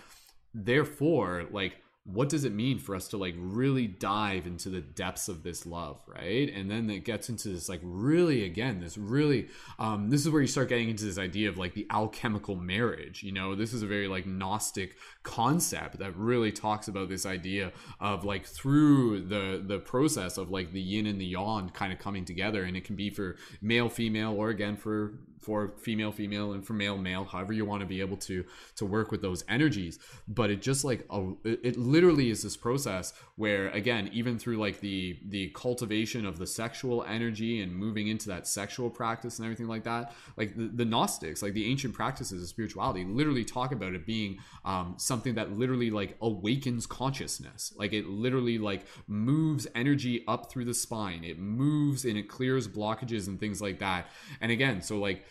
therefore 0.53 1.45
like 1.51 1.77
what 2.05 2.27
does 2.27 2.43
it 2.43 2.51
mean 2.51 2.77
for 2.79 2.95
us 2.95 3.07
to 3.07 3.17
like 3.17 3.33
really 3.37 3.87
dive 3.87 4.45
into 4.45 4.69
the 4.69 4.81
depths 4.81 5.29
of 5.29 5.41
this 5.43 5.65
love 5.65 6.01
right? 6.05 6.51
And 6.53 6.69
then 6.69 6.89
it 6.89 7.05
gets 7.05 7.29
into 7.29 7.49
this 7.49 7.69
like 7.69 7.79
really 7.81 8.43
again 8.43 8.81
this 8.81 8.97
really 8.97 9.47
um 9.79 10.09
this 10.09 10.21
is 10.21 10.29
where 10.29 10.41
you 10.41 10.47
start 10.47 10.67
getting 10.67 10.89
into 10.89 11.05
this 11.05 11.17
idea 11.17 11.47
of 11.47 11.57
like 11.57 11.73
the 11.73 11.87
alchemical 11.89 12.55
marriage 12.55 13.23
you 13.23 13.31
know? 13.31 13.55
This 13.55 13.73
is 13.73 13.83
a 13.83 13.87
very 13.87 14.09
like 14.09 14.25
gnostic 14.25 14.97
concept 15.23 15.99
that 15.99 16.15
really 16.15 16.51
talks 16.51 16.87
about 16.87 17.09
this 17.09 17.25
idea 17.25 17.71
of 17.99 18.25
like 18.25 18.45
through 18.45 19.21
the 19.21 19.63
the 19.65 19.79
process 19.79 20.37
of 20.37 20.51
like 20.51 20.71
the 20.71 20.81
yin 20.81 21.07
and 21.07 21.19
the 21.19 21.25
yang 21.25 21.69
kind 21.69 21.91
of 21.93 21.99
coming 21.99 22.25
together. 22.25 22.63
And 22.63 22.77
it 22.77 22.83
can 22.83 22.95
be 22.95 23.09
for 23.09 23.37
male 23.61 23.89
female 23.89 24.33
or 24.33 24.49
again 24.49 24.75
for 24.75 25.13
for 25.39 25.73
female 25.77 26.11
female 26.11 26.53
and 26.53 26.65
for 26.65 26.71
male 26.71 26.97
male 26.97 27.25
however 27.25 27.51
you 27.51 27.65
want 27.65 27.81
to 27.81 27.85
be 27.85 27.99
able 27.99 28.15
to 28.15 28.45
to 28.75 28.85
work 28.85 29.11
with 29.11 29.21
those 29.21 29.43
energies. 29.49 29.99
But 30.27 30.49
it 30.49 30.61
just 30.61 30.85
like 30.85 31.05
a, 31.09 31.33
it 31.43 31.77
literally 31.77 32.29
is 32.29 32.43
this 32.43 32.57
process 32.57 33.13
where 33.35 33.69
again 33.69 34.09
even 34.13 34.37
through 34.37 34.57
like 34.57 34.79
the 34.79 35.19
the 35.27 35.49
cultivation 35.49 36.25
of 36.25 36.37
the 36.37 36.47
sexual 36.47 37.03
energy 37.03 37.61
and 37.61 37.75
moving 37.75 38.07
into 38.07 38.27
that 38.29 38.47
sexual 38.47 38.89
practice 38.89 39.39
and 39.39 39.45
everything 39.45 39.67
like 39.67 39.83
that 39.83 40.13
like 40.37 40.55
the, 40.55 40.65
the 40.65 40.85
gnostics 40.85 41.41
like 41.41 41.53
the 41.53 41.69
ancient 41.69 41.93
practices 41.93 42.41
of 42.41 42.47
spirituality 42.47 43.03
literally 43.03 43.43
talk 43.43 43.71
about 43.71 43.93
it 43.93 44.05
being 44.05 44.37
um, 44.65 44.95
something 44.97 45.12
that 45.21 45.57
literally 45.57 45.91
like 45.91 46.17
awakens 46.21 46.85
consciousness. 46.85 47.73
Like 47.77 47.93
it 47.93 48.07
literally 48.07 48.57
like 48.57 48.85
moves 49.07 49.67
energy 49.75 50.23
up 50.27 50.51
through 50.51 50.65
the 50.65 50.73
spine. 50.73 51.23
It 51.23 51.39
moves 51.39 52.05
and 52.05 52.17
it 52.17 52.27
clears 52.27 52.67
blockages 52.67 53.27
and 53.27 53.39
things 53.39 53.61
like 53.61 53.79
that. 53.79 54.07
And 54.41 54.51
again 54.51 54.81
so 54.81 54.97
like 54.99 55.25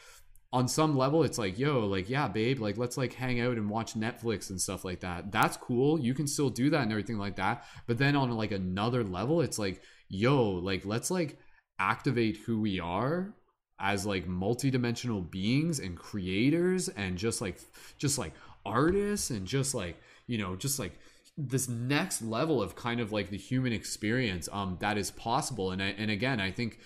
on 0.53 0.69
some 0.69 0.97
level 0.97 1.23
it's 1.23 1.39
like 1.39 1.59
yo 1.59 1.87
like 1.87 2.11
yeah 2.11 2.29
babe 2.29 2.61
like 2.61 2.77
let's 2.77 2.99
like 2.99 3.15
hang 3.15 3.41
out 3.41 3.57
and 3.57 3.71
watch 3.71 3.95
netflix 3.95 4.51
and 4.51 4.61
stuff 4.61 4.85
like 4.85 5.01
that. 5.01 5.33
That's 5.33 5.57
cool. 5.57 5.99
You 5.99 6.15
can 6.15 6.27
still 6.27 6.51
do 6.51 6.71
that 6.71 6.83
and 6.83 6.93
everything 6.93 7.19
like 7.19 7.37
that. 7.37 7.65
But 7.87 7.99
then 7.99 8.17
on 8.17 8.31
like 8.33 8.53
another 8.53 9.03
level 9.03 9.41
it's 9.41 9.59
like 9.59 9.83
yo 10.09 10.51
like 10.51 10.85
let's 10.85 11.11
like 11.11 11.39
activate 11.79 12.37
who 12.37 12.61
we 12.61 12.79
are 12.79 13.35
as 13.83 14.07
like 14.07 14.29
multidimensional 14.29 15.29
beings 15.29 15.81
and 15.81 15.97
creators 15.97 16.89
and 16.91 17.19
just 17.19 17.41
like 17.41 17.59
just 17.99 18.17
like 18.17 18.33
artists 18.65 19.31
and 19.31 19.47
just 19.47 19.75
like 19.75 19.97
you 20.27 20.39
know 20.39 20.57
just 20.57 20.79
like 20.79 20.99
this 21.37 21.69
next 21.69 22.23
level 22.23 22.63
of 22.63 22.77
kind 22.77 23.01
of 23.01 23.11
like 23.13 23.31
the 23.31 23.39
human 23.39 23.73
experience 23.73 24.49
um 24.53 24.77
that 24.81 24.99
is 24.99 25.11
possible. 25.11 25.71
And 25.71 25.83
I, 25.83 25.89
and 25.99 26.11
again 26.11 26.41
i 26.41 26.51
think 26.51 26.79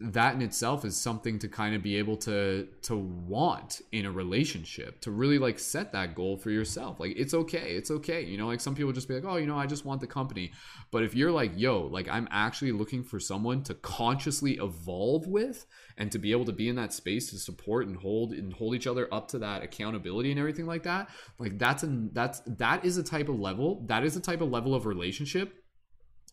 that 0.00 0.34
in 0.34 0.40
itself 0.40 0.84
is 0.84 0.96
something 0.96 1.38
to 1.38 1.48
kind 1.48 1.74
of 1.74 1.82
be 1.82 1.96
able 1.96 2.16
to 2.16 2.66
to 2.82 2.96
want 2.96 3.82
in 3.92 4.06
a 4.06 4.10
relationship 4.10 4.98
to 5.02 5.10
really 5.10 5.38
like 5.38 5.58
set 5.58 5.92
that 5.92 6.14
goal 6.14 6.38
for 6.38 6.50
yourself. 6.50 6.98
Like 6.98 7.12
it's 7.16 7.34
okay 7.34 7.76
it's 7.76 7.90
okay. 7.90 8.22
You 8.22 8.38
know 8.38 8.46
like 8.46 8.60
some 8.60 8.74
people 8.74 8.92
just 8.92 9.08
be 9.08 9.14
like 9.14 9.24
oh 9.26 9.36
you 9.36 9.46
know 9.46 9.58
i 9.58 9.66
just 9.66 9.84
want 9.84 10.00
the 10.00 10.06
company. 10.06 10.52
But 10.90 11.02
if 11.02 11.14
you're 11.14 11.30
like 11.30 11.52
yo 11.54 11.82
like 11.82 12.08
i'm 12.08 12.28
actually 12.30 12.72
looking 12.72 13.02
for 13.02 13.20
someone 13.20 13.62
to 13.64 13.74
consciously 13.74 14.58
evolve 14.58 15.26
with 15.26 15.66
and 15.98 16.10
to 16.12 16.18
be 16.18 16.32
able 16.32 16.46
to 16.46 16.52
be 16.52 16.68
in 16.68 16.76
that 16.76 16.94
space 16.94 17.30
to 17.30 17.38
support 17.38 17.86
and 17.86 17.96
hold 17.96 18.32
and 18.32 18.54
hold 18.54 18.74
each 18.74 18.86
other 18.86 19.12
up 19.12 19.28
to 19.28 19.38
that 19.38 19.62
accountability 19.62 20.30
and 20.30 20.40
everything 20.40 20.66
like 20.66 20.82
that 20.84 21.10
like 21.38 21.58
that's 21.58 21.82
an 21.82 22.10
that's 22.14 22.40
that 22.46 22.84
is 22.84 22.96
a 22.96 23.02
type 23.02 23.28
of 23.28 23.38
level 23.38 23.84
that 23.86 24.02
is 24.02 24.16
a 24.16 24.20
type 24.20 24.40
of 24.40 24.50
level 24.50 24.74
of 24.74 24.86
relationship 24.86 25.62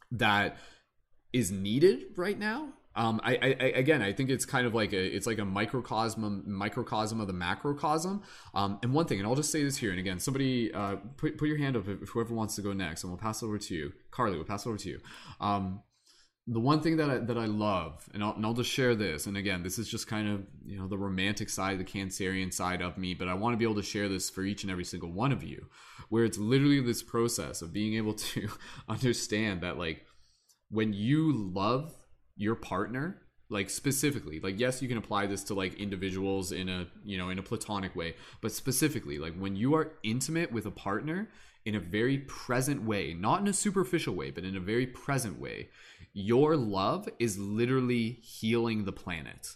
that 0.10 0.58
is 1.34 1.52
needed 1.52 2.06
right 2.16 2.40
now 2.40 2.70
um, 2.98 3.22
I, 3.24 3.36
I, 3.36 3.48
again, 3.76 4.02
I 4.02 4.12
think 4.12 4.32
it's 4.32 4.44
kind 4.44 4.66
of 4.66 4.74
like 4.74 4.92
a, 4.92 5.16
it's 5.16 5.28
like 5.28 5.38
a 5.38 5.46
microcosm, 5.46 6.44
microcosm 6.48 7.22
of 7.22 7.28
the 7.28 7.34
macrocosm. 7.34 8.24
Um, 8.56 8.80
and 8.82 8.92
one 8.92 9.06
thing, 9.06 9.20
and 9.20 9.28
I'll 9.28 9.36
just 9.36 9.52
say 9.52 9.64
this 9.64 9.78
here, 9.78 9.92
and 9.92 10.00
again, 10.00 10.20
somebody 10.20 10.74
uh, 10.74 10.96
put 11.16 11.38
put 11.38 11.48
your 11.48 11.60
hand 11.60 11.78
up 11.78 11.88
if 11.88 12.10
whoever 12.10 12.34
wants 12.34 12.56
to 12.56 12.64
go 12.64 12.74
next, 12.74 13.04
and 13.04 13.12
we'll 13.12 13.20
pass 13.20 13.44
over 13.44 13.60
to 13.60 13.76
you, 13.76 13.94
Carly. 14.10 14.36
We'll 14.36 14.46
pass 14.46 14.66
over 14.66 14.78
to 14.78 14.90
you. 14.90 15.00
Um, 15.40 15.84
the 16.48 16.60
one 16.60 16.82
thing 16.82 16.98
that 16.98 17.10
I, 17.10 17.18
that 17.20 17.38
I 17.38 17.46
love, 17.46 18.10
and 18.16 18.24
I'll, 18.24 18.34
and 18.34 18.44
I'll 18.44 18.54
just 18.54 18.72
share 18.72 18.96
this, 18.96 19.28
and 19.28 19.38
again, 19.38 19.62
this 19.62 19.78
is 19.78 19.88
just 19.88 20.08
kind 20.08 20.28
of 20.28 20.48
you 20.66 20.80
know 20.80 20.88
the 20.88 20.98
romantic 20.98 21.50
side, 21.50 21.78
the 21.80 21.84
Cancerian 21.84 22.52
side 22.52 22.82
of 22.82 22.98
me, 22.98 23.14
but 23.14 23.28
I 23.28 23.36
want 23.36 23.54
to 23.54 23.58
be 23.58 23.66
able 23.66 23.76
to 23.76 23.84
share 23.84 24.10
this 24.10 24.28
for 24.28 24.42
each 24.42 24.64
and 24.64 24.72
every 24.72 24.86
single 24.86 25.12
one 25.12 25.32
of 25.32 25.44
you, 25.44 25.68
where 26.10 26.26
it's 26.26 26.40
literally 26.40 26.82
this 26.82 27.04
process 27.04 27.62
of 27.62 27.72
being 27.72 27.94
able 27.94 28.16
to 28.16 28.50
understand 28.90 29.62
that 29.62 29.78
like 29.78 30.04
when 30.72 30.94
you 30.94 31.32
love 31.32 31.94
your 32.38 32.56
partner 32.56 33.22
like 33.50 33.70
specifically 33.70 34.40
like 34.40 34.60
yes 34.60 34.82
you 34.82 34.88
can 34.88 34.98
apply 34.98 35.26
this 35.26 35.44
to 35.44 35.54
like 35.54 35.74
individuals 35.76 36.52
in 36.52 36.68
a 36.68 36.88
you 37.06 37.18
know 37.18 37.30
in 37.30 37.40
a 37.40 37.44
platonic 37.44 37.96
way 37.96 38.14
but 38.42 38.52
specifically 38.52 39.18
like 39.18 39.34
when 39.36 39.56
you 39.56 39.74
are 39.74 39.92
intimate 40.04 40.52
with 40.52 40.66
a 40.66 40.72
partner 40.72 41.30
in 41.66 41.76
a 41.76 41.80
very 41.80 42.18
present 42.20 42.84
way 42.84 43.14
not 43.14 43.40
in 43.42 43.48
a 43.48 43.54
superficial 43.54 44.14
way 44.14 44.32
but 44.32 44.44
in 44.44 44.56
a 44.56 44.60
very 44.60 44.86
present 44.86 45.40
way 45.40 45.70
your 46.18 46.56
love 46.56 47.08
is 47.20 47.38
literally 47.38 48.18
healing 48.24 48.86
the 48.86 48.92
planet. 48.92 49.56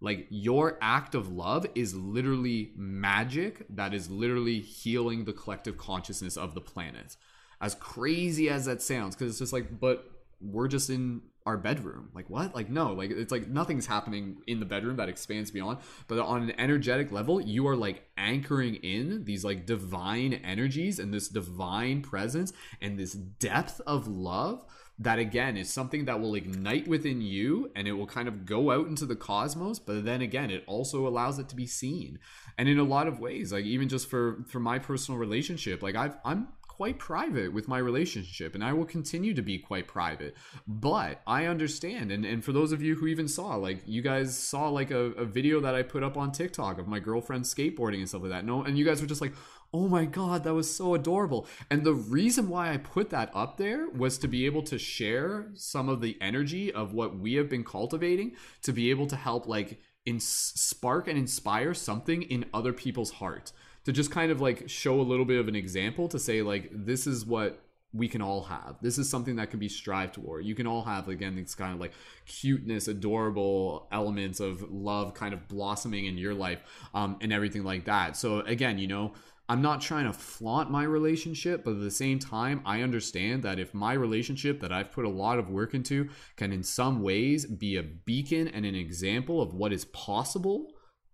Like 0.00 0.26
your 0.28 0.76
act 0.80 1.14
of 1.14 1.30
love 1.30 1.66
is 1.76 1.94
literally 1.94 2.72
magic 2.74 3.64
that 3.70 3.94
is 3.94 4.10
literally 4.10 4.58
healing 4.58 5.24
the 5.24 5.32
collective 5.32 5.78
consciousness 5.78 6.36
of 6.36 6.54
the 6.54 6.60
planet. 6.60 7.16
As 7.60 7.76
crazy 7.76 8.50
as 8.50 8.64
that 8.64 8.82
sounds 8.82 9.14
because 9.14 9.30
it's 9.30 9.38
just 9.38 9.52
like 9.52 9.78
but 9.78 10.10
we're 10.40 10.66
just 10.66 10.90
in 10.90 11.22
our 11.46 11.56
bedroom. 11.56 12.10
Like 12.14 12.28
what? 12.28 12.54
Like 12.54 12.70
no, 12.70 12.92
like 12.92 13.10
it's 13.10 13.32
like 13.32 13.48
nothing's 13.48 13.86
happening 13.86 14.38
in 14.46 14.60
the 14.60 14.66
bedroom 14.66 14.96
that 14.96 15.08
expands 15.08 15.50
beyond. 15.50 15.78
But 16.08 16.18
on 16.18 16.42
an 16.42 16.60
energetic 16.60 17.10
level, 17.12 17.40
you 17.40 17.66
are 17.68 17.76
like 17.76 18.08
anchoring 18.16 18.76
in 18.76 19.24
these 19.24 19.44
like 19.44 19.66
divine 19.66 20.34
energies 20.34 20.98
and 20.98 21.12
this 21.12 21.28
divine 21.28 22.02
presence 22.02 22.52
and 22.80 22.98
this 22.98 23.12
depth 23.12 23.80
of 23.86 24.06
love 24.06 24.64
that 25.00 25.18
again 25.18 25.56
is 25.56 25.72
something 25.72 26.04
that 26.04 26.20
will 26.20 26.34
ignite 26.34 26.86
within 26.86 27.22
you 27.22 27.70
and 27.74 27.88
it 27.88 27.92
will 27.92 28.06
kind 28.06 28.28
of 28.28 28.44
go 28.44 28.70
out 28.70 28.86
into 28.86 29.06
the 29.06 29.16
cosmos 29.16 29.78
but 29.78 30.04
then 30.04 30.20
again 30.20 30.50
it 30.50 30.62
also 30.66 31.06
allows 31.06 31.38
it 31.38 31.48
to 31.48 31.56
be 31.56 31.66
seen 31.66 32.18
and 32.58 32.68
in 32.68 32.78
a 32.78 32.84
lot 32.84 33.08
of 33.08 33.18
ways 33.18 33.50
like 33.50 33.64
even 33.64 33.88
just 33.88 34.10
for 34.10 34.44
for 34.46 34.60
my 34.60 34.78
personal 34.78 35.18
relationship 35.18 35.82
like 35.82 35.96
i've 35.96 36.16
i'm 36.22 36.48
quite 36.80 36.98
private 36.98 37.52
with 37.52 37.68
my 37.68 37.76
relationship 37.76 38.54
and 38.54 38.64
I 38.64 38.72
will 38.72 38.86
continue 38.86 39.34
to 39.34 39.42
be 39.42 39.58
quite 39.58 39.86
private. 39.86 40.34
But 40.66 41.20
I 41.26 41.44
understand. 41.44 42.10
And, 42.10 42.24
and 42.24 42.42
for 42.42 42.52
those 42.52 42.72
of 42.72 42.80
you 42.80 42.94
who 42.94 43.06
even 43.06 43.28
saw, 43.28 43.56
like, 43.56 43.82
you 43.84 44.00
guys 44.00 44.34
saw 44.34 44.70
like 44.70 44.90
a, 44.90 45.12
a 45.12 45.26
video 45.26 45.60
that 45.60 45.74
I 45.74 45.82
put 45.82 46.02
up 46.02 46.16
on 46.16 46.32
TikTok 46.32 46.78
of 46.78 46.88
my 46.88 46.98
girlfriend 46.98 47.44
skateboarding 47.44 47.98
and 47.98 48.08
stuff 48.08 48.22
like 48.22 48.30
that. 48.30 48.46
No, 48.46 48.62
and 48.62 48.78
you 48.78 48.86
guys 48.86 49.02
were 49.02 49.06
just 49.06 49.20
like, 49.20 49.34
oh 49.74 49.88
my 49.88 50.04
god 50.04 50.42
that 50.42 50.52
was 50.52 50.74
so 50.74 50.94
adorable 50.96 51.46
and 51.70 51.84
the 51.84 51.94
reason 51.94 52.48
why 52.48 52.72
i 52.72 52.76
put 52.76 53.10
that 53.10 53.30
up 53.32 53.56
there 53.56 53.88
was 53.90 54.18
to 54.18 54.26
be 54.26 54.44
able 54.44 54.64
to 54.64 54.76
share 54.76 55.48
some 55.54 55.88
of 55.88 56.00
the 56.00 56.18
energy 56.20 56.72
of 56.72 56.92
what 56.92 57.16
we 57.16 57.34
have 57.34 57.48
been 57.48 57.62
cultivating 57.62 58.34
to 58.62 58.72
be 58.72 58.90
able 58.90 59.06
to 59.06 59.14
help 59.14 59.46
like 59.46 59.80
in 60.04 60.18
spark 60.18 61.06
and 61.06 61.16
inspire 61.16 61.72
something 61.72 62.22
in 62.22 62.44
other 62.52 62.72
people's 62.72 63.12
heart 63.12 63.52
to 63.84 63.92
just 63.92 64.10
kind 64.10 64.30
of 64.30 64.40
like 64.40 64.68
show 64.68 65.00
a 65.00 65.02
little 65.02 65.24
bit 65.24 65.40
of 65.40 65.48
an 65.48 65.56
example 65.56 66.08
to 66.08 66.18
say 66.18 66.42
like 66.42 66.68
this 66.72 67.06
is 67.06 67.24
what 67.24 67.62
we 67.92 68.08
can 68.08 68.22
all 68.22 68.42
have. 68.44 68.76
This 68.80 68.98
is 68.98 69.08
something 69.08 69.36
that 69.36 69.50
can 69.50 69.58
be 69.58 69.68
strived 69.68 70.14
toward. 70.14 70.44
You 70.44 70.54
can 70.54 70.66
all 70.66 70.84
have 70.84 71.08
again 71.08 71.34
these 71.34 71.54
kind 71.54 71.74
of 71.74 71.80
like 71.80 71.92
cuteness, 72.26 72.86
adorable 72.86 73.88
elements 73.90 74.38
of 74.38 74.62
love 74.70 75.14
kind 75.14 75.34
of 75.34 75.48
blossoming 75.48 76.06
in 76.06 76.16
your 76.16 76.34
life, 76.34 76.60
um, 76.94 77.16
and 77.20 77.32
everything 77.32 77.64
like 77.64 77.86
that. 77.86 78.16
So 78.16 78.40
again, 78.40 78.78
you 78.78 78.86
know, 78.86 79.12
I'm 79.48 79.62
not 79.62 79.80
trying 79.80 80.06
to 80.06 80.12
flaunt 80.12 80.70
my 80.70 80.84
relationship, 80.84 81.64
but 81.64 81.72
at 81.72 81.80
the 81.80 81.90
same 81.90 82.20
time, 82.20 82.62
I 82.64 82.82
understand 82.82 83.42
that 83.42 83.58
if 83.58 83.74
my 83.74 83.94
relationship 83.94 84.60
that 84.60 84.70
I've 84.70 84.92
put 84.92 85.04
a 85.04 85.08
lot 85.08 85.40
of 85.40 85.50
work 85.50 85.74
into 85.74 86.08
can 86.36 86.52
in 86.52 86.62
some 86.62 87.02
ways 87.02 87.46
be 87.46 87.74
a 87.76 87.82
beacon 87.82 88.46
and 88.46 88.64
an 88.64 88.76
example 88.76 89.42
of 89.42 89.52
what 89.52 89.72
is 89.72 89.86
possible 89.86 90.70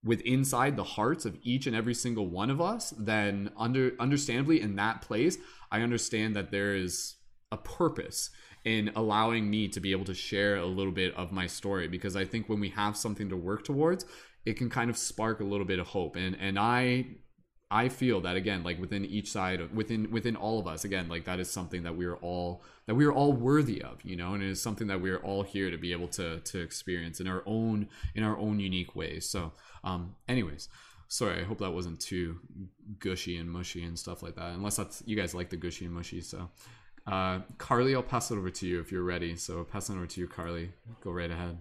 with 0.07 0.21
inside 0.21 0.77
the 0.77 0.85
hearts 0.85 1.25
of 1.25 1.37
each 1.43 1.67
and 1.67 1.75
every 1.75 1.95
single 1.95 2.29
one 2.29 2.49
of 2.49 2.61
us, 2.61 2.95
then 2.97 3.51
under 3.57 3.93
understandably 3.99 4.61
in 4.61 4.77
that 4.77 5.03
place, 5.03 5.37
I 5.71 5.83
understand 5.83 6.37
that 6.37 6.51
there 6.51 6.75
is 6.77 7.17
a 7.51 7.57
purpose 7.57 8.31
in 8.65 8.91
allowing 8.97 9.51
me 9.51 9.69
to 9.69 9.81
be 9.81 9.93
able 9.93 10.05
to 10.05 10.15
share 10.15 10.57
a 10.57 10.67
little 10.67 10.93
bit 10.93 11.15
of 11.15 11.33
my 11.33 11.47
story 11.47 11.89
because 11.89 12.17
I 12.17 12.25
think 12.25 12.49
when 12.49 12.61
we 12.61 12.71
have 12.71 12.97
something 12.97 13.29
to 13.29 13.37
work 13.37 13.65
towards, 13.65 14.05
it 14.45 14.57
can 14.57 14.71
kind 14.71 14.91
of 14.91 14.97
spark 14.97 15.41
a 15.41 15.45
little 15.45 15.67
bit 15.67 15.79
of 15.79 15.89
hope. 15.89 16.17
And 16.17 16.37
and 16.41 16.59
I 16.59 17.07
I 17.69 17.89
feel 17.89 18.21
that 18.21 18.37
again, 18.37 18.63
like 18.63 18.81
within 18.81 19.05
each 19.05 19.31
side 19.33 19.75
within 19.75 20.11
within 20.13 20.37
all 20.37 20.61
of 20.61 20.69
us, 20.69 20.85
again, 20.85 21.09
like 21.09 21.25
that 21.25 21.41
is 21.41 21.51
something 21.51 21.83
that 21.83 21.97
we 21.97 22.07
are 22.07 22.17
all 22.17 22.63
that 22.87 22.95
we 22.95 23.05
are 23.05 23.13
all 23.13 23.33
worthy 23.33 23.83
of, 23.83 24.05
you 24.05 24.15
know, 24.15 24.35
and 24.35 24.43
it 24.43 24.49
is 24.49 24.63
something 24.63 24.87
that 24.87 25.01
we 25.01 25.11
are 25.11 25.19
all 25.19 25.43
here 25.43 25.71
to 25.71 25.77
be 25.77 25.91
able 25.91 26.07
to 26.09 26.39
to 26.39 26.61
experience 26.61 27.19
in 27.19 27.27
our 27.27 27.43
own 27.45 27.89
in 28.15 28.23
our 28.23 28.39
own 28.39 28.61
unique 28.61 28.95
ways. 28.95 29.29
So, 29.29 29.53
um, 29.87 30.17
anyways, 30.29 30.69
sorry, 31.09 31.41
I 31.41 31.45
hope 31.45 31.59
that 31.59 31.71
wasn't 31.71 32.01
too 32.01 32.41
gushy 32.99 33.37
and 33.37 33.51
mushy 33.51 33.85
and 33.85 33.99
stuff 33.99 34.23
like 34.23 34.35
that. 34.35 34.53
Unless 34.53 34.77
that's 34.77 35.03
you 35.07 35.17
guys 35.17 35.35
like 35.35 35.49
the 35.49 35.57
gushy 35.57 35.85
and 35.85 35.95
mushy. 35.95 36.21
So, 36.21 36.51
uh, 37.07 37.41
Carly, 37.57 37.95
I'll 37.95 38.03
pass 38.03 38.31
it 38.31 38.37
over 38.37 38.51
to 38.51 38.67
you 38.67 38.81
if 38.81 38.91
you're 38.91 39.05
ready. 39.05 39.37
So, 39.37 39.65
pass 39.65 39.89
it 39.89 39.95
over 39.95 40.07
to 40.07 40.21
you, 40.21 40.27
Carly. 40.27 40.73
Go 41.03 41.13
right 41.13 41.31
ahead. 41.31 41.57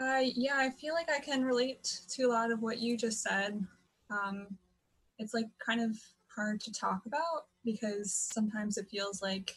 Uh, 0.00 0.22
yeah, 0.34 0.56
I 0.56 0.70
feel 0.70 0.94
like 0.94 1.10
I 1.10 1.18
can 1.18 1.44
relate 1.44 2.00
to 2.10 2.22
a 2.22 2.28
lot 2.32 2.50
of 2.50 2.62
what 2.62 2.78
you 2.78 2.96
just 2.96 3.22
said. 3.22 3.62
Um, 4.08 4.46
it's 5.18 5.34
like 5.34 5.46
kind 5.64 5.82
of 5.82 5.98
hard 6.34 6.60
to 6.62 6.72
talk 6.72 7.02
about 7.06 7.46
because 7.64 8.14
sometimes 8.14 8.78
it 8.78 8.88
feels 8.90 9.20
like 9.20 9.56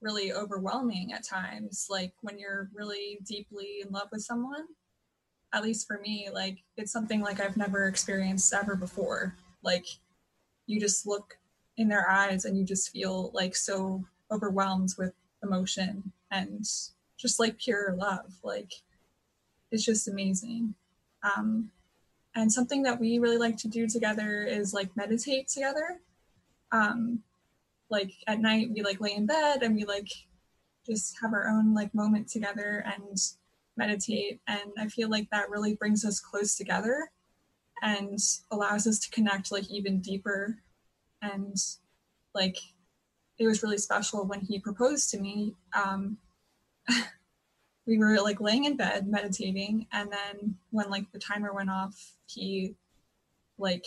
really 0.00 0.32
overwhelming 0.32 1.12
at 1.12 1.26
times. 1.26 1.88
Like 1.90 2.14
when 2.22 2.38
you're 2.38 2.70
really 2.74 3.18
deeply 3.26 3.82
in 3.84 3.92
love 3.92 4.08
with 4.10 4.22
someone, 4.22 4.64
at 5.52 5.62
least 5.62 5.86
for 5.86 5.98
me, 5.98 6.28
like 6.32 6.58
it's 6.76 6.92
something 6.92 7.20
like 7.20 7.40
I've 7.40 7.56
never 7.56 7.86
experienced 7.86 8.52
ever 8.54 8.76
before. 8.76 9.36
Like 9.62 9.86
you 10.66 10.80
just 10.80 11.06
look 11.06 11.38
in 11.76 11.88
their 11.88 12.08
eyes 12.08 12.44
and 12.44 12.56
you 12.56 12.64
just 12.64 12.90
feel 12.90 13.30
like 13.34 13.56
so 13.56 14.04
overwhelmed 14.30 14.94
with 14.98 15.12
emotion 15.42 16.12
and 16.30 16.64
just 17.18 17.40
like 17.40 17.58
pure 17.58 17.94
love. 17.96 18.32
Like 18.42 18.72
it's 19.70 19.84
just 19.84 20.08
amazing. 20.08 20.74
Um, 21.22 21.70
and 22.34 22.52
something 22.52 22.82
that 22.84 23.00
we 23.00 23.18
really 23.18 23.38
like 23.38 23.56
to 23.58 23.68
do 23.68 23.88
together 23.88 24.44
is 24.44 24.72
like 24.72 24.96
meditate 24.96 25.48
together. 25.48 26.00
Um, 26.70 27.20
like 27.90 28.12
at 28.28 28.40
night, 28.40 28.70
we 28.72 28.82
like 28.82 29.00
lay 29.00 29.14
in 29.14 29.26
bed 29.26 29.62
and 29.62 29.74
we 29.74 29.84
like 29.84 30.08
just 30.86 31.16
have 31.20 31.32
our 31.32 31.48
own 31.48 31.74
like 31.74 31.92
moment 31.94 32.28
together 32.28 32.84
and 32.86 33.18
meditate. 33.80 34.40
And 34.46 34.70
I 34.78 34.86
feel 34.86 35.08
like 35.08 35.28
that 35.30 35.50
really 35.50 35.74
brings 35.74 36.04
us 36.04 36.20
close 36.20 36.54
together 36.54 37.10
and 37.82 38.18
allows 38.50 38.86
us 38.86 38.98
to 39.00 39.10
connect 39.10 39.50
like 39.50 39.68
even 39.70 40.00
deeper. 40.00 40.58
And 41.22 41.56
like 42.34 42.58
it 43.38 43.46
was 43.46 43.62
really 43.62 43.78
special 43.78 44.26
when 44.26 44.40
he 44.40 44.60
proposed 44.60 45.10
to 45.10 45.18
me. 45.18 45.54
Um, 45.72 46.18
we 47.86 47.98
were 47.98 48.20
like 48.20 48.40
laying 48.40 48.66
in 48.66 48.76
bed 48.76 49.08
meditating 49.08 49.86
and 49.92 50.12
then 50.12 50.54
when 50.70 50.88
like 50.90 51.10
the 51.12 51.18
timer 51.18 51.52
went 51.52 51.70
off 51.70 52.12
he 52.26 52.74
like 53.58 53.84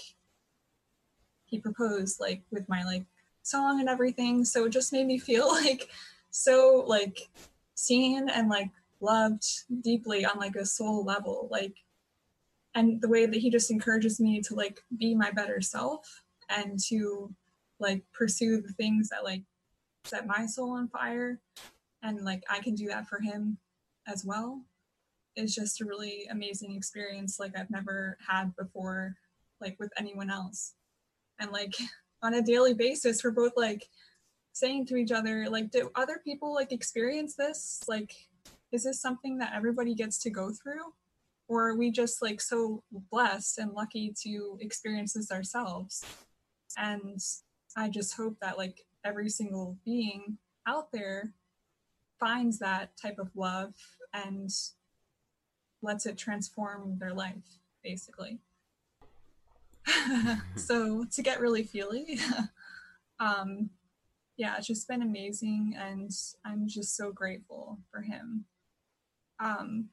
he 1.45 1.59
proposed 1.59 2.19
like 2.19 2.41
with 2.51 2.67
my 2.67 2.83
like 2.83 3.05
song 3.43 3.79
and 3.79 3.87
everything 3.87 4.43
so 4.43 4.65
it 4.65 4.71
just 4.71 4.91
made 4.91 5.05
me 5.05 5.17
feel 5.17 5.47
like 5.63 5.89
so 6.31 6.83
like 6.87 7.29
seen 7.75 8.29
and 8.29 8.49
like 8.49 8.69
loved 9.03 9.45
deeply 9.81 10.25
on 10.25 10.37
like 10.37 10.55
a 10.55 10.65
soul 10.65 11.03
level 11.03 11.47
like 11.51 11.75
and 12.75 13.01
the 13.01 13.09
way 13.09 13.25
that 13.25 13.39
he 13.39 13.51
just 13.51 13.69
encourages 13.69 14.19
me 14.19 14.41
to 14.41 14.55
like 14.55 14.81
be 14.97 15.13
my 15.13 15.29
better 15.31 15.61
self 15.61 16.23
and 16.49 16.79
to 16.79 17.33
like 17.79 18.03
pursue 18.13 18.61
the 18.61 18.73
things 18.73 19.09
that 19.09 19.23
like 19.23 19.43
set 20.05 20.25
my 20.25 20.45
soul 20.45 20.71
on 20.71 20.87
fire 20.87 21.39
and 22.01 22.23
like 22.23 22.43
i 22.49 22.59
can 22.59 22.75
do 22.75 22.87
that 22.87 23.07
for 23.07 23.19
him 23.19 23.57
as 24.07 24.25
well 24.25 24.61
is 25.35 25.55
just 25.55 25.81
a 25.81 25.85
really 25.85 26.27
amazing 26.29 26.75
experience 26.75 27.39
like 27.39 27.57
I've 27.57 27.69
never 27.69 28.17
had 28.27 28.55
before, 28.55 29.15
like 29.59 29.77
with 29.79 29.91
anyone 29.97 30.29
else. 30.29 30.73
And 31.39 31.51
like 31.51 31.75
on 32.21 32.35
a 32.35 32.41
daily 32.41 32.73
basis, 32.73 33.23
we're 33.23 33.31
both 33.31 33.53
like 33.55 33.87
saying 34.53 34.85
to 34.87 34.95
each 34.95 35.11
other, 35.11 35.49
like, 35.49 35.71
do 35.71 35.89
other 35.95 36.21
people 36.23 36.53
like 36.53 36.71
experience 36.71 37.35
this? 37.35 37.83
Like, 37.87 38.13
is 38.73 38.83
this 38.83 38.99
something 38.99 39.37
that 39.37 39.53
everybody 39.55 39.93
gets 39.93 40.17
to 40.17 40.29
go 40.29 40.51
through? 40.51 40.93
Or 41.47 41.69
are 41.69 41.77
we 41.77 41.91
just 41.91 42.21
like 42.21 42.41
so 42.41 42.83
blessed 43.11 43.59
and 43.59 43.71
lucky 43.71 44.13
to 44.23 44.57
experience 44.59 45.13
this 45.13 45.31
ourselves? 45.31 46.03
And 46.75 47.19
I 47.77 47.89
just 47.89 48.17
hope 48.17 48.37
that 48.41 48.57
like 48.57 48.85
every 49.05 49.29
single 49.29 49.77
being 49.85 50.37
out 50.67 50.91
there 50.91 51.33
finds 52.19 52.57
that 52.59 52.97
type 52.99 53.19
of 53.19 53.29
love 53.35 53.75
and 54.13 54.49
lets 55.83 56.05
it 56.05 56.17
transform 56.17 56.97
their 56.97 57.13
life, 57.13 57.59
basically. 57.83 58.39
so 60.55 61.05
to 61.11 61.21
get 61.21 61.41
really 61.41 61.63
feely, 61.63 62.17
um, 63.19 63.69
yeah, 64.37 64.57
it's 64.57 64.67
just 64.67 64.87
been 64.87 65.03
amazing, 65.03 65.75
and 65.77 66.09
I'm 66.43 66.67
just 66.67 66.95
so 66.95 67.11
grateful 67.11 67.77
for 67.91 68.01
him. 68.01 68.45
Um, 69.43 69.89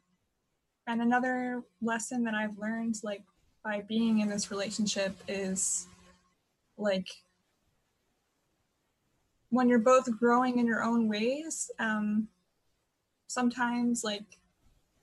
and 0.86 1.02
another 1.02 1.62
lesson 1.82 2.22
that 2.24 2.34
I've 2.34 2.56
learned, 2.58 2.96
like 3.02 3.22
by 3.64 3.82
being 3.88 4.20
in 4.20 4.28
this 4.28 4.50
relationship, 4.50 5.16
is 5.28 5.86
like 6.78 7.08
when 9.50 9.68
you're 9.68 9.80
both 9.80 10.08
growing 10.18 10.58
in 10.58 10.66
your 10.66 10.82
own 10.82 11.08
ways, 11.08 11.70
um, 11.80 12.28
sometimes 13.26 14.04
like 14.04 14.24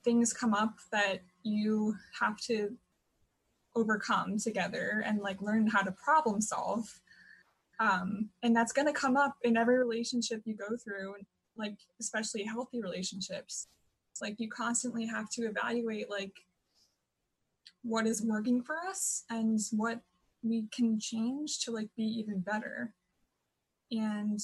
things 0.03 0.32
come 0.32 0.53
up 0.53 0.76
that 0.92 1.19
you 1.43 1.95
have 2.19 2.38
to 2.38 2.72
overcome 3.76 4.40
together 4.40 5.03
and 5.06 5.19
like 5.19 5.42
learn 5.42 5.67
how 5.67 5.82
to 5.82 5.92
problem 5.92 6.40
solve. 6.40 7.01
Um, 7.80 8.30
and 8.42 8.56
that's 8.56 8.72
going 8.72 8.88
to 8.88 8.93
come 8.93 9.17
up 9.17 9.35
in 9.43 9.58
every 9.58 9.77
relationship 9.77 10.42
you 10.45 10.56
go 10.56 10.77
through, 10.77 11.16
like 11.58 11.76
especially 12.00 12.43
healthy 12.43 12.82
relationships. 12.82 13.67
It's 14.18 14.22
like 14.24 14.40
you 14.40 14.50
constantly 14.50 15.06
have 15.06 15.30
to 15.30 15.44
evaluate 15.44 16.10
like 16.10 16.34
what 17.84 18.08
is 18.08 18.24
working 18.24 18.64
for 18.64 18.76
us 18.90 19.24
and 19.30 19.60
what 19.72 20.00
we 20.42 20.66
can 20.76 21.00
change 21.00 21.60
to 21.60 21.72
like 21.72 21.90
be 21.96 22.04
even 22.04 22.40
better. 22.40 22.96
And 23.92 24.40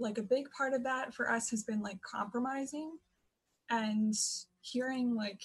like 0.00 0.18
a 0.18 0.22
big 0.22 0.50
part 0.50 0.74
of 0.74 0.82
that 0.82 1.14
for 1.14 1.30
us 1.30 1.50
has 1.50 1.62
been 1.62 1.80
like 1.82 2.02
compromising 2.02 2.98
and 3.70 4.12
hearing 4.60 5.14
like 5.14 5.40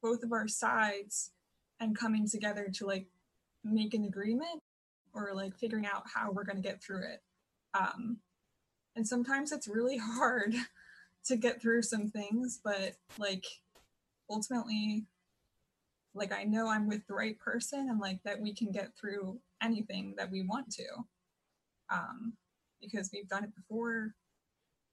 both 0.00 0.22
of 0.22 0.30
our 0.30 0.46
sides 0.46 1.32
and 1.80 1.98
coming 1.98 2.28
together 2.28 2.68
to 2.74 2.86
like 2.86 3.08
make 3.64 3.94
an 3.94 4.04
agreement 4.04 4.62
or 5.12 5.32
like 5.34 5.56
figuring 5.56 5.86
out 5.86 6.04
how 6.14 6.30
we're 6.30 6.44
going 6.44 6.62
to 6.62 6.62
get 6.62 6.80
through 6.80 7.02
it. 7.02 7.20
Um 7.74 8.18
and 8.94 9.04
sometimes 9.04 9.50
it's 9.50 9.66
really 9.66 9.96
hard 9.96 10.54
to 11.24 11.36
get 11.36 11.60
through 11.60 11.82
some 11.82 12.08
things 12.08 12.60
but 12.64 12.94
like 13.18 13.44
ultimately 14.30 15.04
like 16.14 16.32
i 16.32 16.44
know 16.44 16.68
i'm 16.68 16.88
with 16.88 17.06
the 17.06 17.14
right 17.14 17.38
person 17.38 17.88
and 17.90 18.00
like 18.00 18.22
that 18.24 18.40
we 18.40 18.54
can 18.54 18.70
get 18.70 18.90
through 18.98 19.38
anything 19.62 20.14
that 20.16 20.30
we 20.30 20.42
want 20.42 20.70
to 20.70 20.86
um 21.90 22.32
because 22.80 23.10
we've 23.12 23.28
done 23.28 23.44
it 23.44 23.54
before 23.54 24.14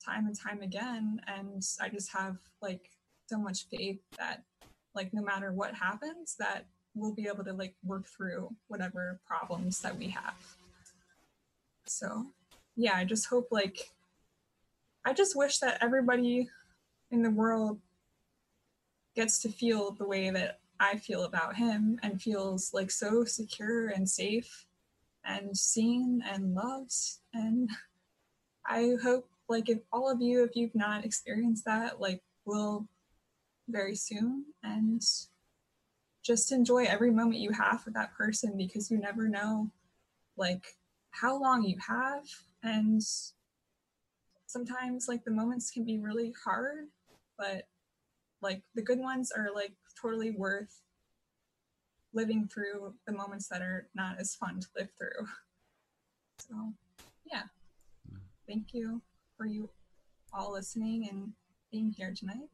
time 0.03 0.27
and 0.27 0.37
time 0.37 0.61
again 0.61 1.19
and 1.27 1.63
i 1.81 1.89
just 1.89 2.11
have 2.11 2.37
like 2.61 2.89
so 3.27 3.37
much 3.37 3.65
faith 3.69 3.99
that 4.17 4.43
like 4.93 5.13
no 5.13 5.21
matter 5.21 5.51
what 5.51 5.73
happens 5.73 6.35
that 6.37 6.65
we'll 6.95 7.13
be 7.13 7.27
able 7.27 7.43
to 7.43 7.53
like 7.53 7.75
work 7.83 8.05
through 8.07 8.49
whatever 8.67 9.19
problems 9.27 9.81
that 9.81 9.95
we 9.97 10.07
have. 10.07 10.35
So, 11.85 12.27
yeah, 12.75 12.93
I 12.95 13.03
just 13.03 13.27
hope 13.27 13.49
like 13.51 13.91
I 15.05 15.13
just 15.13 15.35
wish 15.35 15.59
that 15.59 15.77
everybody 15.81 16.49
in 17.11 17.21
the 17.21 17.29
world 17.29 17.79
gets 19.15 19.39
to 19.39 19.49
feel 19.49 19.91
the 19.91 20.07
way 20.07 20.31
that 20.31 20.59
I 20.79 20.97
feel 20.97 21.23
about 21.23 21.55
him 21.55 21.99
and 22.03 22.21
feels 22.21 22.73
like 22.73 22.91
so 22.91 23.23
secure 23.23 23.89
and 23.89 24.09
safe 24.09 24.65
and 25.23 25.55
seen 25.55 26.23
and 26.27 26.55
loved. 26.55 26.95
And 27.33 27.69
I 28.65 28.95
hope, 29.01 29.29
like, 29.47 29.69
if 29.69 29.79
all 29.93 30.09
of 30.09 30.21
you, 30.21 30.43
if 30.43 30.55
you've 30.55 30.75
not 30.75 31.05
experienced 31.05 31.65
that, 31.65 32.01
like, 32.01 32.21
will 32.45 32.87
very 33.69 33.95
soon 33.95 34.45
and 34.63 35.01
just 36.23 36.51
enjoy 36.51 36.85
every 36.85 37.11
moment 37.11 37.39
you 37.39 37.51
have 37.51 37.85
with 37.85 37.93
that 37.93 38.13
person 38.15 38.57
because 38.57 38.89
you 38.89 38.97
never 38.97 39.27
know, 39.27 39.69
like, 40.35 40.65
how 41.11 41.39
long 41.39 41.63
you 41.63 41.77
have. 41.87 42.25
And 42.63 43.01
sometimes, 44.55 45.09
like, 45.09 45.25
the 45.25 45.31
moments 45.31 45.69
can 45.69 45.83
be 45.83 45.99
really 45.99 46.33
hard, 46.45 46.85
but 47.37 47.67
like 48.41 48.61
the 48.75 48.81
good 48.81 48.99
ones 48.99 49.31
are 49.35 49.49
like 49.53 49.73
totally 49.99 50.31
worth 50.31 50.81
living 52.13 52.47
through 52.47 52.93
the 53.05 53.11
moments 53.11 53.49
that 53.49 53.61
are 53.61 53.89
not 53.95 54.19
as 54.19 54.35
fun 54.35 54.59
to 54.61 54.67
live 54.77 54.89
through. 54.97 55.27
So, 56.39 56.73
yeah. 57.25 57.43
Thank 58.47 58.73
you 58.73 59.01
for 59.35 59.45
you 59.45 59.69
all 60.31 60.53
listening 60.53 61.09
and 61.09 61.33
being 61.71 61.93
here 61.97 62.13
tonight. 62.15 62.49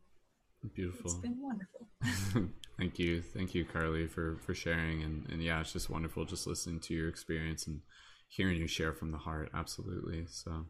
Beautiful. 0.74 1.12
It's 1.12 1.16
been 1.16 1.38
wonderful. 1.40 1.88
Thank 2.78 2.98
you. 2.98 3.22
Thank 3.22 3.54
you, 3.54 3.66
Carly, 3.66 4.08
for 4.08 4.38
for 4.38 4.54
sharing 4.54 5.04
and 5.04 5.28
and 5.30 5.44
yeah, 5.44 5.60
it's 5.60 5.74
just 5.74 5.90
wonderful 5.90 6.26
just 6.26 6.48
listening 6.48 6.80
to 6.82 6.94
your 6.94 7.10
experience 7.10 7.68
and 7.68 7.82
hearing 8.30 8.58
you 8.58 8.68
share 8.68 8.94
from 8.94 9.12
the 9.12 9.18
heart. 9.18 9.50
Absolutely. 9.54 10.26
So, 10.30 10.66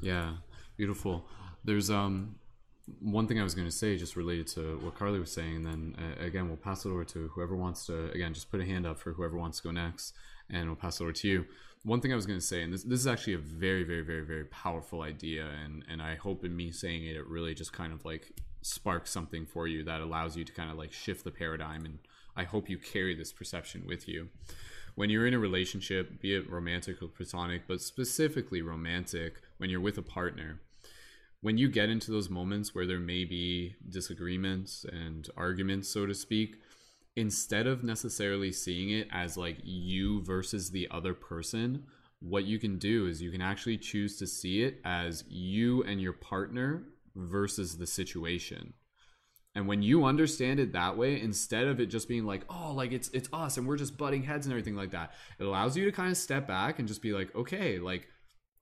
yeah, 0.00 0.34
beautiful. 0.76 1.26
There's 1.64 1.90
um 1.90 2.36
one 3.00 3.26
thing 3.26 3.40
I 3.40 3.44
was 3.44 3.54
going 3.54 3.68
to 3.68 3.74
say, 3.74 3.96
just 3.96 4.16
related 4.16 4.46
to 4.48 4.78
what 4.82 4.94
Carly 4.96 5.20
was 5.20 5.30
saying, 5.30 5.56
and 5.56 5.66
then 5.66 5.96
uh, 5.98 6.24
again, 6.24 6.48
we'll 6.48 6.56
pass 6.56 6.84
it 6.84 6.90
over 6.90 7.04
to 7.04 7.28
whoever 7.28 7.54
wants 7.56 7.86
to. 7.86 8.10
Again, 8.10 8.34
just 8.34 8.50
put 8.50 8.60
a 8.60 8.64
hand 8.64 8.86
up 8.86 8.98
for 8.98 9.12
whoever 9.12 9.36
wants 9.36 9.58
to 9.58 9.64
go 9.64 9.70
next, 9.70 10.14
and 10.48 10.66
we'll 10.66 10.76
pass 10.76 11.00
it 11.00 11.04
over 11.04 11.12
to 11.12 11.28
you. 11.28 11.46
One 11.84 12.00
thing 12.00 12.12
I 12.12 12.16
was 12.16 12.26
going 12.26 12.38
to 12.38 12.44
say, 12.44 12.62
and 12.62 12.72
this 12.72 12.82
this 12.82 13.00
is 13.00 13.06
actually 13.06 13.34
a 13.34 13.38
very, 13.38 13.84
very, 13.84 14.02
very, 14.02 14.24
very 14.24 14.44
powerful 14.46 15.02
idea, 15.02 15.46
and 15.64 15.84
and 15.88 16.02
I 16.02 16.16
hope 16.16 16.44
in 16.44 16.56
me 16.56 16.72
saying 16.72 17.04
it, 17.04 17.16
it 17.16 17.26
really 17.26 17.54
just 17.54 17.72
kind 17.72 17.92
of 17.92 18.04
like 18.04 18.32
sparks 18.62 19.10
something 19.10 19.46
for 19.46 19.66
you 19.66 19.82
that 19.84 20.00
allows 20.00 20.36
you 20.36 20.44
to 20.44 20.52
kind 20.52 20.70
of 20.70 20.76
like 20.76 20.92
shift 20.92 21.24
the 21.24 21.30
paradigm, 21.30 21.84
and 21.84 21.98
I 22.36 22.44
hope 22.44 22.68
you 22.68 22.78
carry 22.78 23.14
this 23.14 23.32
perception 23.32 23.84
with 23.86 24.08
you. 24.08 24.28
When 25.00 25.08
you're 25.08 25.26
in 25.26 25.32
a 25.32 25.38
relationship, 25.38 26.20
be 26.20 26.34
it 26.34 26.50
romantic 26.50 27.00
or 27.00 27.08
platonic, 27.08 27.62
but 27.66 27.80
specifically 27.80 28.60
romantic, 28.60 29.40
when 29.56 29.70
you're 29.70 29.80
with 29.80 29.96
a 29.96 30.02
partner 30.02 30.60
when 31.42 31.56
you 31.56 31.70
get 31.70 31.88
into 31.88 32.10
those 32.10 32.28
moments 32.28 32.74
where 32.74 32.86
there 32.86 33.00
may 33.00 33.24
be 33.24 33.74
disagreements 33.88 34.84
and 34.84 35.28
arguments, 35.36 35.88
so 35.88 36.04
to 36.04 36.14
speak, 36.14 36.56
instead 37.16 37.66
of 37.66 37.82
necessarily 37.82 38.52
seeing 38.52 38.90
it 38.90 39.08
as 39.10 39.36
like 39.36 39.56
you 39.62 40.22
versus 40.22 40.70
the 40.70 40.86
other 40.90 41.14
person, 41.14 41.84
what 42.20 42.44
you 42.44 42.58
can 42.58 42.78
do 42.78 43.06
is 43.06 43.22
you 43.22 43.30
can 43.30 43.40
actually 43.40 43.78
choose 43.78 44.18
to 44.18 44.26
see 44.26 44.62
it 44.62 44.80
as 44.84 45.24
you 45.28 45.82
and 45.84 46.00
your 46.00 46.12
partner 46.12 46.82
versus 47.16 47.78
the 47.78 47.86
situation. 47.86 48.74
And 49.54 49.66
when 49.66 49.82
you 49.82 50.04
understand 50.04 50.60
it 50.60 50.72
that 50.72 50.96
way, 50.96 51.20
instead 51.20 51.66
of 51.66 51.80
it 51.80 51.86
just 51.86 52.08
being 52.08 52.24
like, 52.24 52.44
oh, 52.48 52.72
like 52.72 52.92
it's 52.92 53.08
it's 53.08 53.28
us 53.32 53.56
and 53.56 53.66
we're 53.66 53.76
just 53.76 53.98
butting 53.98 54.22
heads 54.22 54.46
and 54.46 54.52
everything 54.52 54.76
like 54.76 54.92
that, 54.92 55.12
it 55.38 55.44
allows 55.44 55.76
you 55.76 55.84
to 55.84 55.92
kind 55.92 56.10
of 56.10 56.16
step 56.16 56.46
back 56.46 56.78
and 56.78 56.86
just 56.86 57.02
be 57.02 57.12
like, 57.12 57.34
okay, 57.34 57.78
like 57.78 58.08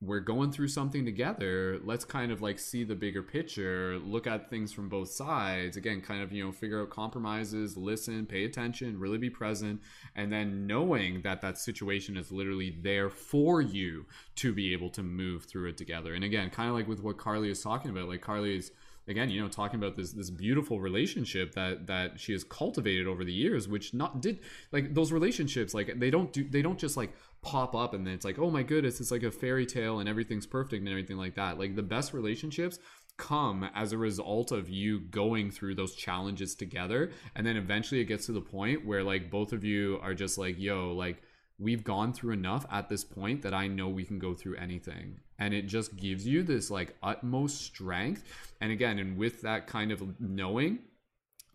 we're 0.00 0.20
going 0.20 0.52
through 0.52 0.68
something 0.68 1.04
together. 1.04 1.80
Let's 1.82 2.04
kind 2.04 2.30
of 2.30 2.40
like 2.40 2.58
see 2.60 2.84
the 2.84 2.94
bigger 2.94 3.22
picture 3.22 3.98
look 3.98 4.28
at 4.28 4.48
things 4.48 4.72
from 4.72 4.88
both 4.88 5.10
sides. 5.10 5.76
Again 5.76 6.00
kind 6.00 6.22
of 6.22 6.32
you 6.32 6.44
know 6.44 6.52
figure 6.52 6.80
out 6.80 6.90
compromises 6.90 7.76
listen 7.76 8.24
pay 8.24 8.44
attention 8.44 8.98
really 8.98 9.18
be 9.18 9.28
present 9.28 9.80
and 10.14 10.32
then 10.32 10.66
knowing 10.66 11.20
that 11.22 11.42
that 11.42 11.58
situation 11.58 12.16
is 12.16 12.30
literally 12.30 12.78
there 12.80 13.10
for 13.10 13.60
you 13.60 14.06
to 14.36 14.52
be 14.52 14.72
able 14.72 14.90
to 14.90 15.02
move 15.02 15.44
through 15.44 15.68
it 15.68 15.76
together. 15.76 16.14
And 16.14 16.24
again 16.24 16.48
kind 16.50 16.68
of 16.68 16.76
like 16.76 16.88
with 16.88 17.02
what 17.02 17.18
carly 17.18 17.50
is 17.50 17.60
talking 17.60 17.90
about 17.90 18.08
like 18.08 18.20
carly 18.20 18.56
is 18.56 18.70
again 19.08 19.30
you 19.30 19.40
know 19.40 19.48
talking 19.48 19.78
about 19.78 19.96
this 19.96 20.12
this 20.12 20.30
beautiful 20.30 20.80
relationship 20.80 21.54
that 21.54 21.86
that 21.86 22.18
she 22.20 22.32
has 22.32 22.44
cultivated 22.44 23.06
over 23.06 23.24
the 23.24 23.32
years 23.32 23.68
which 23.68 23.94
not 23.94 24.20
did 24.20 24.38
like 24.72 24.94
those 24.94 25.12
relationships 25.12 25.74
like 25.74 25.98
they 25.98 26.10
don't 26.10 26.32
do 26.32 26.44
they 26.48 26.62
don't 26.62 26.78
just 26.78 26.96
like 26.96 27.12
pop 27.42 27.74
up 27.74 27.94
and 27.94 28.06
then 28.06 28.14
it's 28.14 28.24
like 28.24 28.38
oh 28.38 28.50
my 28.50 28.62
goodness 28.62 29.00
it's 29.00 29.10
like 29.10 29.22
a 29.22 29.30
fairy 29.30 29.66
tale 29.66 30.00
and 30.00 30.08
everything's 30.08 30.46
perfect 30.46 30.80
and 30.80 30.88
everything 30.88 31.16
like 31.16 31.34
that 31.34 31.58
like 31.58 31.76
the 31.76 31.82
best 31.82 32.12
relationships 32.12 32.78
come 33.16 33.68
as 33.74 33.92
a 33.92 33.98
result 33.98 34.52
of 34.52 34.68
you 34.68 35.00
going 35.00 35.50
through 35.50 35.74
those 35.74 35.94
challenges 35.94 36.54
together 36.54 37.10
and 37.34 37.46
then 37.46 37.56
eventually 37.56 38.00
it 38.00 38.04
gets 38.04 38.26
to 38.26 38.32
the 38.32 38.40
point 38.40 38.84
where 38.86 39.02
like 39.02 39.30
both 39.30 39.52
of 39.52 39.64
you 39.64 39.98
are 40.02 40.14
just 40.14 40.38
like 40.38 40.58
yo 40.58 40.92
like 40.92 41.22
we've 41.58 41.84
gone 41.84 42.12
through 42.12 42.32
enough 42.32 42.64
at 42.70 42.88
this 42.88 43.04
point 43.04 43.42
that 43.42 43.54
I 43.54 43.66
know 43.66 43.88
we 43.88 44.04
can 44.04 44.18
go 44.18 44.34
through 44.34 44.56
anything. 44.56 45.20
And 45.38 45.54
it 45.54 45.66
just 45.66 45.96
gives 45.96 46.26
you 46.26 46.42
this 46.42 46.70
like 46.70 46.96
utmost 47.02 47.62
strength. 47.62 48.24
And 48.60 48.72
again, 48.72 48.98
and 48.98 49.16
with 49.16 49.42
that 49.42 49.66
kind 49.66 49.92
of 49.92 50.20
knowing, 50.20 50.80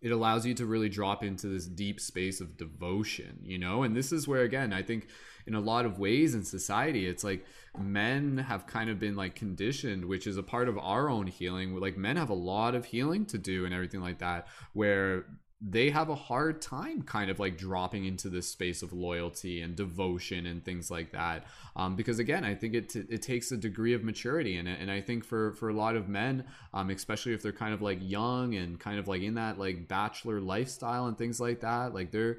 it 0.02 0.12
allows 0.12 0.46
you 0.46 0.54
to 0.56 0.66
really 0.66 0.90
drop 0.90 1.24
into 1.24 1.48
this 1.48 1.66
deep 1.66 2.00
space 2.00 2.42
of 2.42 2.58
devotion, 2.58 3.40
you 3.42 3.58
know? 3.58 3.84
And 3.84 3.96
this 3.96 4.12
is 4.12 4.28
where, 4.28 4.42
again, 4.42 4.74
I 4.74 4.82
think 4.82 5.08
in 5.48 5.56
a 5.56 5.62
lot 5.62 5.86
of 5.86 6.00
ways 6.00 6.36
in 6.36 6.44
society, 6.44 7.08
it's 7.08 7.24
like 7.24 7.46
men 7.78 8.38
have 8.38 8.68
kind 8.68 8.90
of 8.90 9.00
been 9.00 9.16
like 9.16 9.36
conditioned, 9.36 10.06
which 10.06 10.28
is 10.28 10.38
a 10.38 10.44
part 10.44 10.68
of 10.68 10.78
our 10.78 11.10
own 11.10 11.28
healing. 11.28 11.76
Like 11.80 11.98
men 11.98 12.18
have 12.18 12.30
a 12.30 12.34
lot 12.34 12.76
of 12.76 12.86
healing 12.86 13.26
to 13.28 13.38
do 13.38 13.66
and 13.66 13.74
everything 13.74 14.02
like 14.02 14.20
that, 14.20 14.48
where 14.74 15.26
they 15.66 15.90
have 15.90 16.10
a 16.10 16.16
hard 16.16 16.62
time 16.62 17.02
kind 17.04 17.32
of 17.32 17.40
like 17.40 17.58
dropping 17.58 18.04
into 18.04 18.28
this 18.28 18.48
space 18.48 18.82
of 18.84 18.92
loyalty 18.92 19.62
and 19.62 19.78
devotion 19.78 20.46
and 20.46 20.64
things 20.66 20.92
like 20.92 21.12
that. 21.14 21.46
Um, 21.76 21.96
because 21.96 22.20
again 22.20 22.44
i 22.44 22.54
think 22.54 22.76
it, 22.76 22.90
t- 22.90 23.06
it 23.10 23.24
takes 23.24 23.52
a 23.52 23.58
degree 23.58 23.94
of 23.94 24.04
maturity 24.04 24.58
it. 24.58 24.68
And 24.68 24.92
i 24.92 25.02
think 25.02 25.26
for 25.26 25.54
for 25.54 25.70
a 25.70 25.74
lot 25.74 25.96
of 25.96 26.08
men 26.08 26.44
um, 26.74 26.90
especially 26.92 27.34
if 27.34 27.42
they're 27.42 27.52
kind 27.52 27.74
of 27.74 27.82
like 27.82 27.98
young 28.02 28.54
and 28.54 28.80
kind 28.80 29.00
of 29.00 29.08
like 29.08 29.24
in 29.24 29.36
that 29.36 29.58
like 29.58 29.88
bachelor 29.88 30.40
lifestyle 30.40 31.08
and 31.08 31.18
things 31.18 31.40
like 31.40 31.62
that 31.62 31.94
like 31.94 32.12
they're 32.12 32.38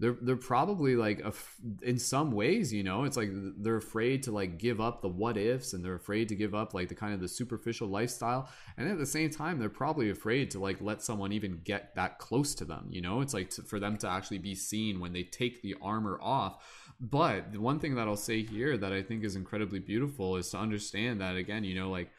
they're 0.00 0.16
they're 0.22 0.36
probably 0.36 0.96
like 0.96 1.24
in 1.82 1.98
some 1.98 2.32
ways 2.32 2.72
you 2.72 2.82
know 2.82 3.04
it's 3.04 3.16
like 3.16 3.30
they're 3.32 3.76
afraid 3.76 4.24
to 4.24 4.32
like 4.32 4.58
give 4.58 4.80
up 4.80 5.00
the 5.00 5.08
what 5.08 5.36
ifs 5.36 5.72
and 5.72 5.84
they're 5.84 5.94
afraid 5.94 6.28
to 6.28 6.34
give 6.34 6.54
up 6.54 6.74
like 6.74 6.88
the 6.88 6.94
kind 6.94 7.14
of 7.14 7.20
the 7.20 7.28
superficial 7.28 7.86
lifestyle. 7.88 8.48
And 8.76 8.88
at 8.88 8.98
the 8.98 9.06
same 9.06 9.30
time 9.30 9.58
they're 9.58 9.68
probably 9.68 10.10
afraid 10.10 10.50
to 10.52 10.58
like 10.58 10.80
let 10.80 11.02
someone 11.02 11.32
even 11.32 11.60
get 11.64 11.94
that 11.94 12.18
close 12.18 12.54
to 12.56 12.64
them 12.64 12.86
you 12.90 13.00
know? 13.00 13.20
It's 13.20 13.34
like 13.34 13.50
to, 13.50 13.62
for 13.62 13.78
them 13.78 13.96
to 13.98 14.08
actually 14.08 14.38
be 14.38 14.54
seen 14.54 15.00
when 15.00 15.12
they 15.12 15.22
take 15.22 15.62
the 15.62 15.76
armor 15.80 16.18
off. 16.20 16.90
But 17.00 17.52
the 17.52 17.60
one 17.60 17.78
thing 17.78 17.94
that 17.96 18.08
I'll 18.08 18.16
say 18.16 18.42
here 18.42 18.76
that 18.76 18.92
I 18.92 19.02
think 19.02 19.24
is 19.24 19.36
incredibly 19.36 19.78
beautiful 19.78 20.36
is 20.36 20.50
to 20.50 20.58
understand 20.58 21.20
that 21.20 21.36
again 21.36 21.64
you 21.64 21.74
know 21.74 21.90
like 21.90 22.10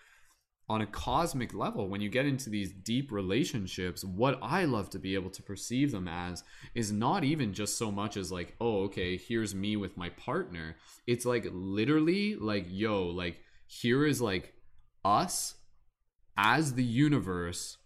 on 0.67 0.81
a 0.81 0.87
cosmic 0.87 1.53
level, 1.53 1.87
when 1.87 2.01
you 2.01 2.09
get 2.09 2.25
into 2.25 2.49
these 2.49 2.71
deep 2.71 3.11
relationships, 3.11 4.03
what 4.03 4.39
I 4.41 4.65
love 4.65 4.89
to 4.91 4.99
be 4.99 5.13
able 5.13 5.29
to 5.31 5.43
perceive 5.43 5.91
them 5.91 6.07
as 6.07 6.43
is 6.73 6.91
not 6.91 7.23
even 7.23 7.53
just 7.53 7.77
so 7.77 7.91
much 7.91 8.17
as 8.17 8.31
like, 8.31 8.55
oh, 8.59 8.83
okay, 8.85 9.15
here's 9.15 9.53
me 9.53 9.75
with 9.75 9.95
my 9.95 10.09
partner. 10.09 10.75
It's 11.05 11.25
like 11.25 11.47
literally 11.51 12.35
like, 12.35 12.65
yo, 12.67 13.05
like, 13.05 13.37
here 13.67 14.05
is 14.05 14.21
like 14.21 14.53
us 15.03 15.55
as 16.37 16.73
the 16.73 16.83
universe 16.83 17.77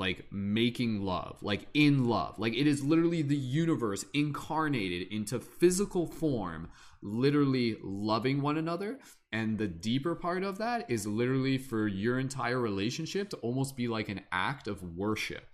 like 0.00 0.24
making 0.32 1.02
love, 1.02 1.36
like 1.42 1.68
in 1.74 2.06
love. 2.06 2.38
Like 2.38 2.54
it 2.54 2.66
is 2.66 2.82
literally 2.82 3.22
the 3.22 3.36
universe 3.36 4.04
incarnated 4.14 5.12
into 5.12 5.38
physical 5.38 6.06
form, 6.06 6.70
literally 7.02 7.76
loving 7.84 8.40
one 8.40 8.56
another. 8.56 8.98
And 9.30 9.58
the 9.58 9.68
deeper 9.68 10.16
part 10.16 10.42
of 10.42 10.58
that 10.58 10.90
is 10.90 11.06
literally 11.06 11.58
for 11.58 11.86
your 11.86 12.18
entire 12.18 12.58
relationship 12.58 13.28
to 13.28 13.36
almost 13.36 13.76
be 13.76 13.86
like 13.86 14.08
an 14.08 14.22
act 14.32 14.66
of 14.66 14.82
worship. 14.96 15.46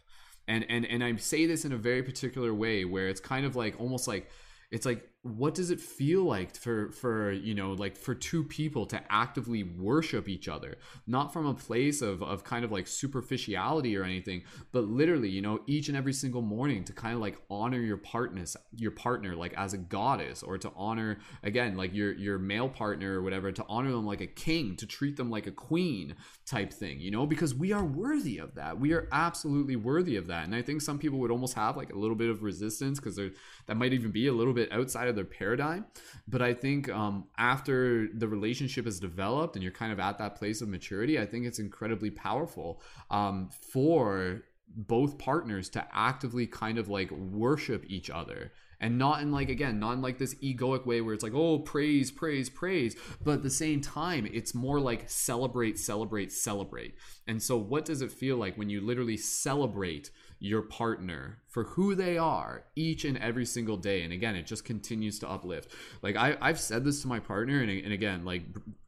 And 0.49 0.65
and 0.71 0.87
and 0.87 1.03
I 1.03 1.17
say 1.17 1.47
this 1.47 1.65
in 1.65 1.73
a 1.73 1.77
very 1.77 2.05
particular 2.05 2.55
way 2.55 2.85
where 2.85 3.09
it's 3.09 3.21
kind 3.21 3.45
of 3.45 3.57
like 3.57 3.79
almost 3.81 4.07
like 4.07 4.31
it's 4.71 4.87
like 4.87 5.05
what 5.27 5.55
does 5.55 5.71
it 5.71 5.81
feel 5.81 6.23
like 6.25 6.57
for 6.57 6.91
for 6.93 7.33
you 7.33 7.55
know 7.55 7.73
like 7.73 7.97
for 7.97 8.15
two 8.15 8.45
people 8.45 8.87
to 8.87 9.01
actively 9.11 9.63
worship 9.63 10.29
each 10.29 10.49
other? 10.49 10.77
Not 11.07 11.33
from 11.33 11.47
a 11.47 11.55
place 11.55 12.03
of 12.03 12.23
of 12.23 12.45
kind 12.45 12.65
of 12.65 12.73
like 12.73 12.87
superficiality 12.87 13.97
or 13.97 14.05
anything 14.05 14.43
but 14.73 14.85
literally 14.85 15.29
you 15.29 15.43
know 15.43 15.61
each 15.67 15.89
and 15.89 15.97
every 15.97 16.13
single 16.13 16.43
morning 16.43 16.85
to 16.85 16.93
kind 16.93 17.15
of 17.15 17.21
like 17.21 17.39
honor 17.51 17.81
your 17.81 17.97
partners 17.97 18.57
your 18.77 18.91
partner 18.91 19.35
like 19.35 19.55
as 19.55 19.73
a 19.73 19.79
goddess 19.79 20.43
or 20.43 20.59
to 20.59 20.71
honor 20.77 21.19
again 21.43 21.77
like 21.77 21.95
your 21.95 22.13
your 22.15 22.39
male 22.39 22.69
partner 22.69 23.19
or 23.19 23.23
whatever 23.23 23.51
to 23.53 23.65
honor 23.69 23.91
them 23.91 24.07
like 24.07 24.21
a 24.21 24.27
king 24.27 24.77
to 24.77 24.87
treat 24.87 25.17
them 25.17 25.31
like 25.31 25.47
a 25.47 25.51
queen 25.51 26.15
type 26.45 26.73
thing 26.73 27.01
you 27.01 27.11
know 27.11 27.27
because 27.27 27.55
we 27.55 27.73
are 27.73 27.85
worthy 27.85 28.39
of 28.39 28.55
that. 28.55 28.79
We 28.79 28.93
are 28.93 29.09
absolutely 29.13 29.77
worthy 29.77 30.17
of 30.17 30.27
that. 30.29 30.45
And 30.45 30.55
i 30.55 30.63
think 30.63 30.81
some 30.83 30.99
people 30.99 31.19
would 31.19 31.31
almost 31.31 31.55
have 31.55 31.77
like 31.77 31.93
a 31.93 31.99
little 31.99 32.17
bit 32.17 32.31
of 32.31 32.43
resistance 32.43 33.01
because 33.01 33.17
that 33.17 33.77
might 33.77 33.93
even 33.93 34.11
be 34.11 34.27
a 34.27 34.33
little 34.33 34.53
bit 34.53 34.73
outside 34.73 35.09
of 35.09 35.16
their 35.17 35.25
paradigm. 35.25 35.87
But 36.29 36.43
I 36.43 36.55
think 36.55 36.89
um, 36.89 37.25
after 37.39 38.09
the 38.15 38.29
relationship 38.29 38.85
has 38.85 39.01
developed 39.01 39.57
and 39.57 39.63
you're 39.63 39.73
kind 39.73 39.93
of 39.93 39.99
at 39.99 40.19
that 40.19 40.37
place 40.37 40.61
of 40.61 40.69
maturity, 40.69 41.19
I 41.19 41.27
think 41.27 41.47
it's 41.47 41.59
incredibly 41.59 42.11
powerful 42.11 42.81
um, 43.11 43.51
for 43.73 44.43
both 44.77 45.19
partners 45.19 45.69
to 45.71 45.87
actively 45.93 46.47
kind 46.47 46.79
of 46.79 46.89
like 46.89 47.11
worship 47.11 47.85
each 47.89 48.11
other 48.11 48.53
and 48.81 48.99
not 48.99 49.23
in 49.23 49.33
like 49.33 49.49
again 49.49 49.79
not 49.79 49.93
in 49.93 50.03
like 50.03 50.19
this 50.19 50.35
egoic 50.37 50.85
way 50.85 51.01
where 51.01 51.15
it's 51.15 51.23
like 51.23 51.35
oh 51.35 51.59
praise 51.59 52.11
praise 52.11 52.51
praise 52.51 52.97
but 53.23 53.35
at 53.35 53.43
the 53.43 53.51
same 53.51 53.81
time 53.81 54.29
it's 54.33 54.55
more 54.55 54.81
like 54.81 55.09
celebrate 55.09 55.79
celebrate 55.79 56.33
celebrate 56.33 56.95
and 57.27 57.43
so 57.43 57.57
what 57.57 57.85
does 57.85 58.03
it 58.03 58.13
feel 58.13 58.37
like 58.37 58.57
when 58.59 58.69
you 58.69 58.81
literally 58.81 59.17
celebrate 59.17 60.11
your 60.39 60.63
partner 60.63 61.39
for 61.49 61.65
who 61.65 61.95
they 61.95 62.19
are 62.19 62.65
each 62.75 63.05
and 63.05 63.17
every 63.19 63.47
single 63.47 63.77
day. 63.77 64.03
And 64.03 64.13
again 64.13 64.37
it 64.37 64.47
just 64.47 64.65
continues 64.65 65.19
to 65.21 65.29
uplift. 65.29 65.71
Like 66.03 66.17
I, 66.17 66.37
i've 66.41 66.61
said 66.61 66.85
this 66.85 67.03
to 67.03 67.09
my 67.09 67.21
partner 67.21 67.61
and, 67.61 67.71
and 67.71 67.93
again 67.93 68.25
like 68.25 68.43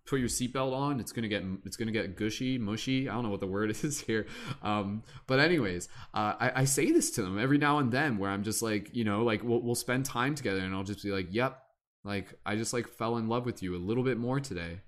put 0.06 0.20
your 0.20 0.28
seatbelt 0.28 0.72
on. 0.72 1.00
It's 1.00 1.12
gonna 1.12 1.28
get 1.28 1.44
it's 1.64 1.76
gonna 1.76 1.92
get 1.92 2.16
gushy 2.16 2.58
mushy. 2.58 3.08
I 3.08 3.14
don't 3.14 3.24
know 3.24 3.30
what 3.30 3.40
the 3.40 3.46
word 3.46 3.70
is 3.82 4.00
here. 4.00 4.26
Um, 4.62 5.02
but 5.26 5.40
anyways 5.40 5.88
uh, 6.14 6.34
I, 6.38 6.52
I 6.56 6.64
say 6.64 6.90
this 6.90 7.10
to 7.12 7.22
them 7.22 7.38
every 7.38 7.58
now 7.58 7.78
and 7.78 7.90
then 7.92 8.18
where 8.18 8.30
i'm 8.30 8.42
just 8.42 8.62
like 8.62 8.94
you 8.94 9.04
know 9.04 9.22
like 9.22 9.42
we'll, 9.42 9.60
we'll 9.60 9.74
spend 9.74 10.04
time 10.04 10.34
together 10.34 10.60
and 10.60 10.74
i'll 10.74 10.84
just 10.84 11.02
be 11.02 11.10
like 11.10 11.28
yep 11.30 11.62
like 12.04 12.34
i 12.46 12.56
just 12.56 12.72
like 12.72 12.88
fell 12.88 13.16
in 13.16 13.28
love 13.28 13.46
with 13.46 13.62
you 13.62 13.76
a 13.76 13.78
little 13.78 14.04
bit 14.04 14.18
more 14.18 14.40
today 14.40 14.80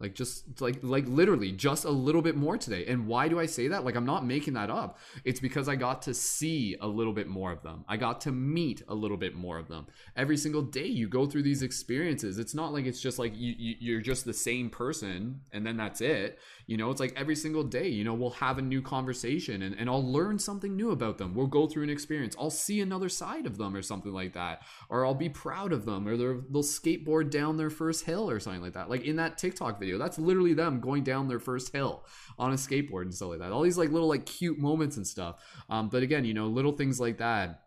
like 0.00 0.14
just 0.14 0.60
like 0.60 0.78
like 0.82 1.06
literally 1.08 1.52
just 1.52 1.84
a 1.84 1.90
little 1.90 2.22
bit 2.22 2.36
more 2.36 2.56
today. 2.56 2.86
And 2.86 3.06
why 3.06 3.28
do 3.28 3.38
i 3.40 3.46
say 3.46 3.68
that? 3.68 3.84
Like 3.84 3.96
i'm 3.96 4.06
not 4.06 4.24
making 4.24 4.54
that 4.54 4.70
up. 4.70 4.98
It's 5.24 5.40
because 5.40 5.68
i 5.68 5.76
got 5.76 6.02
to 6.02 6.14
see 6.14 6.76
a 6.80 6.86
little 6.86 7.12
bit 7.12 7.28
more 7.28 7.52
of 7.52 7.62
them. 7.62 7.84
I 7.88 7.96
got 7.96 8.20
to 8.22 8.32
meet 8.32 8.82
a 8.88 8.94
little 8.94 9.16
bit 9.16 9.34
more 9.34 9.58
of 9.58 9.68
them. 9.68 9.86
Every 10.16 10.36
single 10.36 10.62
day 10.62 10.86
you 10.86 11.08
go 11.08 11.26
through 11.26 11.42
these 11.42 11.62
experiences. 11.62 12.38
It's 12.38 12.54
not 12.54 12.72
like 12.72 12.86
it's 12.86 13.00
just 13.00 13.18
like 13.18 13.36
you, 13.36 13.54
you 13.58 13.74
you're 13.80 14.00
just 14.00 14.24
the 14.24 14.34
same 14.34 14.70
person 14.70 15.40
and 15.52 15.66
then 15.66 15.76
that's 15.76 16.00
it 16.00 16.38
you 16.68 16.76
know 16.76 16.92
it's 16.92 17.00
like 17.00 17.12
every 17.16 17.34
single 17.34 17.64
day 17.64 17.88
you 17.88 18.04
know 18.04 18.14
we'll 18.14 18.30
have 18.30 18.58
a 18.58 18.62
new 18.62 18.80
conversation 18.80 19.62
and, 19.62 19.74
and 19.76 19.90
i'll 19.90 20.12
learn 20.12 20.38
something 20.38 20.76
new 20.76 20.92
about 20.92 21.18
them 21.18 21.34
we'll 21.34 21.48
go 21.48 21.66
through 21.66 21.82
an 21.82 21.90
experience 21.90 22.36
i'll 22.38 22.50
see 22.50 22.80
another 22.80 23.08
side 23.08 23.46
of 23.46 23.58
them 23.58 23.74
or 23.74 23.82
something 23.82 24.12
like 24.12 24.34
that 24.34 24.62
or 24.88 25.04
i'll 25.04 25.14
be 25.14 25.28
proud 25.28 25.72
of 25.72 25.84
them 25.84 26.06
or 26.06 26.16
they'll 26.16 26.62
skateboard 26.62 27.30
down 27.30 27.56
their 27.56 27.70
first 27.70 28.04
hill 28.04 28.30
or 28.30 28.38
something 28.38 28.62
like 28.62 28.74
that 28.74 28.88
like 28.88 29.04
in 29.04 29.16
that 29.16 29.38
tiktok 29.38 29.78
video. 29.78 29.98
That's 29.98 30.18
literally 30.18 30.54
them 30.54 30.80
going 30.80 31.04
down 31.04 31.28
their 31.28 31.38
first 31.38 31.72
hill 31.72 32.04
on 32.38 32.52
a 32.52 32.56
skateboard 32.56 33.02
and 33.02 33.14
stuff 33.14 33.30
like 33.30 33.38
that. 33.40 33.52
All 33.52 33.62
these 33.62 33.78
like 33.78 33.90
little 33.90 34.08
like 34.08 34.26
cute 34.26 34.58
moments 34.58 34.96
and 34.96 35.06
stuff. 35.06 35.36
Um, 35.70 35.88
but 35.88 36.02
again, 36.02 36.24
you 36.24 36.34
know, 36.34 36.46
little 36.46 36.72
things 36.72 37.00
like 37.00 37.18
that 37.18 37.62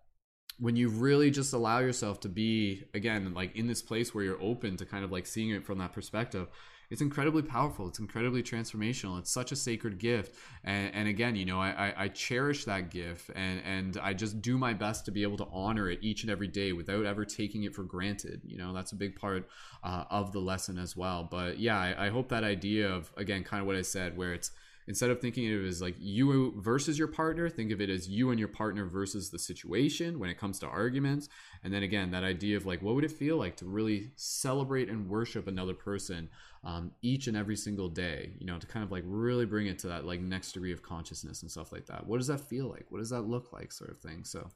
when 0.60 0.76
you 0.76 0.90
really 0.90 1.32
just 1.32 1.54
allow 1.54 1.80
yourself 1.80 2.20
to 2.20 2.30
be 2.30 2.84
again 2.94 3.34
like 3.34 3.56
in 3.56 3.68
this 3.68 3.82
place 3.82 4.14
where 4.14 4.24
you're 4.24 4.42
open 4.42 4.78
to 4.78 4.86
kind 4.86 5.04
of 5.04 5.12
like 5.12 5.26
seeing 5.26 5.50
it 5.50 5.66
from 5.66 5.80
that 5.80 5.94
perspective 5.94 6.48
it's 6.92 7.02
incredibly 7.02 7.42
powerful. 7.42 7.88
It's 7.88 8.00
incredibly 8.00 8.44
transformational. 8.44 9.18
It's 9.18 9.32
such 9.32 9.54
a 9.54 9.56
sacred 9.56 9.98
gift. 9.98 10.36
And, 10.66 10.94
and 10.94 11.08
again, 11.08 11.38
you 11.38 11.46
know, 11.46 11.60
I, 11.60 11.70
I, 11.70 12.04
I, 12.04 12.08
cherish 12.10 12.66
that 12.66 12.92
gift 12.92 13.32
and, 13.34 13.62
and 13.66 13.98
I 14.04 14.14
just 14.14 14.42
do 14.42 14.58
my 14.58 14.74
best 14.74 15.06
to 15.06 15.12
be 15.12 15.24
able 15.24 15.38
to 15.38 15.48
honor 15.54 15.90
it 15.90 16.00
each 16.02 16.24
and 16.24 16.30
every 16.30 16.50
day 16.50 16.74
without 16.74 17.06
ever 17.06 17.24
taking 17.24 17.64
it 17.64 17.74
for 17.74 17.84
granted. 17.84 18.42
You 18.46 18.58
know, 18.58 18.74
that's 18.74 18.92
a 18.92 18.98
big 18.98 19.16
part 19.16 19.48
uh, 19.86 20.04
of 20.12 20.34
the 20.34 20.40
lesson 20.40 20.78
as 20.78 20.98
well. 20.98 21.24
But 21.24 21.60
yeah, 21.60 21.80
I, 21.80 22.08
I 22.08 22.10
hope 22.10 22.28
that 22.30 22.44
idea 22.44 22.90
of, 22.90 23.10
again, 23.16 23.46
kind 23.46 23.62
of 23.62 23.68
what 23.68 23.78
I 23.78 23.84
said, 23.84 24.18
where 24.18 24.34
it's, 24.34 24.52
instead 24.92 25.10
of 25.10 25.22
thinking 25.22 25.48
of 25.48 25.64
it 25.64 25.66
as 25.66 25.82
like 25.82 25.96
you 25.98 26.54
versus 26.58 27.00
your 27.00 27.08
partner 27.08 27.48
think 27.48 27.72
of 27.72 27.80
it 27.80 27.90
as 27.90 28.10
you 28.10 28.30
and 28.30 28.38
your 28.38 28.50
partner 28.50 28.84
versus 28.84 29.30
the 29.30 29.40
situation 29.40 30.20
when 30.20 30.30
it 30.30 30.38
comes 30.38 30.60
to 30.60 30.68
arguments 30.68 31.30
and 31.64 31.74
then 31.74 31.82
again 31.82 32.12
that 32.12 32.26
idea 32.26 32.58
of 32.58 32.66
like 32.66 32.82
what 32.82 32.94
would 32.94 33.06
it 33.06 33.12
feel 33.12 33.38
like 33.38 33.56
to 33.56 33.64
really 33.64 34.12
celebrate 34.18 34.90
and 34.90 35.08
worship 35.08 35.48
another 35.48 35.74
person 35.74 36.28
um, 36.66 36.92
each 37.02 37.26
and 37.28 37.36
every 37.36 37.56
single 37.56 37.90
day, 37.90 38.34
you 38.38 38.46
know, 38.46 38.60
to 38.60 38.68
kind 38.68 38.84
of 38.84 38.92
like 38.92 39.04
really 39.08 39.46
bring 39.46 39.66
it 39.66 39.80
to 39.80 39.88
that 39.88 40.06
like 40.06 40.20
next 40.22 40.52
degree 40.52 40.72
of 40.72 40.84
consciousness 40.84 41.42
and 41.42 41.50
stuff 41.50 41.72
like 41.72 41.88
that. 41.88 42.06
What 42.06 42.18
does 42.18 42.28
that 42.28 42.40
feel 42.40 42.68
like? 42.68 42.86
What 42.90 43.00
does 43.00 43.10
that 43.10 43.22
look 43.22 43.52
like, 43.52 43.72
sort 43.72 43.90
of 43.90 43.98
thing? 43.98 44.24
So, 44.24 44.48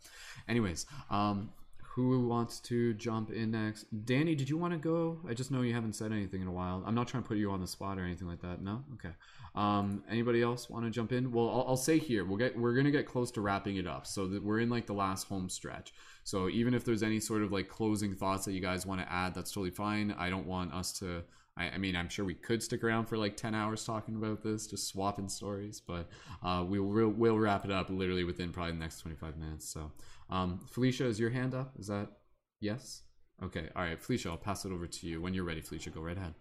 anyways, 0.48 0.86
um, 1.10 1.50
who 1.96 2.28
wants 2.28 2.60
to 2.60 2.94
jump 2.96 3.32
in 3.32 3.52
next? 3.52 3.86
Danny, 4.06 4.36
did 4.36 4.50
you 4.50 4.58
want 4.58 4.74
to 4.74 4.78
go? 4.78 5.18
I 5.30 5.34
just 5.34 5.50
know 5.50 5.62
you 5.62 5.74
haven't 5.74 5.94
said 5.94 6.12
anything 6.12 6.42
in 6.42 6.48
a 6.48 6.52
while. 6.52 6.84
I'm 6.86 6.94
not 6.94 7.08
trying 7.08 7.24
to 7.24 7.28
put 7.28 7.38
you 7.38 7.52
on 7.52 7.62
the 7.62 7.68
spot 7.68 7.98
or 7.98 8.04
anything 8.04 8.28
like 8.28 8.42
that. 8.42 8.62
No, 8.62 8.84
okay. 8.96 9.16
Um, 9.56 10.03
anybody 10.09 10.42
else 10.42 10.69
want 10.69 10.85
to 10.85 10.92
jump 10.92 11.14
in? 11.14 11.32
Well, 11.32 11.50
I'll, 11.50 11.66
I'll, 11.69 11.77
say 11.77 11.98
here 11.98 12.25
we'll 12.25 12.38
get 12.38 12.58
we're 12.58 12.75
gonna 12.75 12.92
get 12.92 13.06
close 13.06 13.32
to 13.32 13.42
wrapping 13.42 13.77
it 13.77 13.88
up, 13.88 14.06
so 14.06 14.27
that 14.27 14.43
we're 14.43 14.59
in 14.59 14.69
like 14.69 14.85
the 14.85 14.93
last 14.93 15.27
home 15.27 15.48
stretch. 15.50 15.93
So 16.24 16.50
even 16.50 16.74
if 16.74 16.84
there's 16.84 17.03
any 17.03 17.19
sort 17.19 17.42
of 17.42 17.51
like 17.51 17.69
closing 17.69 18.14
thoughts 18.14 18.45
that 18.45 18.51
you 18.51 18.59
guys 18.59 18.85
want 18.85 19.00
to 19.01 19.11
add, 19.11 19.34
that's 19.34 19.51
totally 19.51 19.72
fine. 19.72 20.14
I 20.17 20.30
don't 20.30 20.45
want 20.45 20.74
us 20.74 20.92
to 21.00 21.24
I, 21.58 21.69
I, 21.69 21.77
mean, 21.77 21.95
I'm 21.95 22.09
sure 22.09 22.25
we 22.25 22.34
could 22.34 22.61
stick 22.61 22.84
around 22.84 23.06
for 23.06 23.17
like 23.17 23.38
10 23.38 23.56
hours 23.56 23.85
talking 23.85 24.16
about 24.16 24.43
this, 24.43 24.67
just 24.67 24.88
swapping 24.88 25.30
stories, 25.30 25.80
but 25.80 26.09
uh, 26.43 26.66
we 26.67 26.80
will 26.80 27.09
we'll 27.09 27.40
wrap 27.40 27.66
it 27.66 27.72
up 27.72 27.90
literally 27.90 28.24
within 28.24 28.51
probably 28.51 28.74
the 28.74 28.80
next 28.80 29.00
25 29.01 29.38
minutes. 29.38 29.67
So, 29.67 29.92
um, 30.30 30.59
Felicia, 30.69 31.06
is 31.06 31.19
your 31.19 31.30
hand 31.30 31.53
up? 31.53 31.74
Is 31.80 31.88
that 31.88 32.09
yes? 32.59 33.03
Okay. 33.43 33.69
All 33.75 33.84
right, 33.84 34.01
Felicia, 34.01 34.30
I'll 34.30 34.38
pass 34.38 34.66
it 34.66 34.72
over 34.72 34.88
to 34.88 35.08
you. 35.08 35.22
When 35.22 35.34
you're 35.34 35.43
ready, 35.43 35.61
Felicia, 35.61 35.90
go 35.90 36.01
right 36.01 36.17
ahead. 36.17 36.34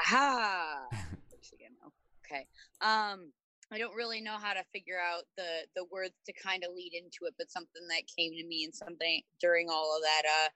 Aha! 0.00 0.86
okay. 2.24 2.46
Um, 2.80 3.32
I 3.70 3.76
don't 3.78 3.94
really 3.94 4.20
know 4.20 4.36
how 4.40 4.54
to 4.54 4.64
figure 4.72 4.98
out 4.98 5.24
the 5.36 5.66
the 5.76 5.84
words 5.90 6.14
to 6.26 6.32
kind 6.32 6.64
of 6.64 6.74
lead 6.74 6.92
into 6.94 7.26
it, 7.28 7.34
but 7.38 7.50
something 7.50 7.86
that 7.88 8.02
came 8.16 8.32
to 8.32 8.46
me 8.46 8.64
and 8.64 8.74
something 8.74 9.22
during 9.40 9.68
all 9.70 9.96
of 9.96 10.02
that 10.02 10.22
uh 10.26 10.48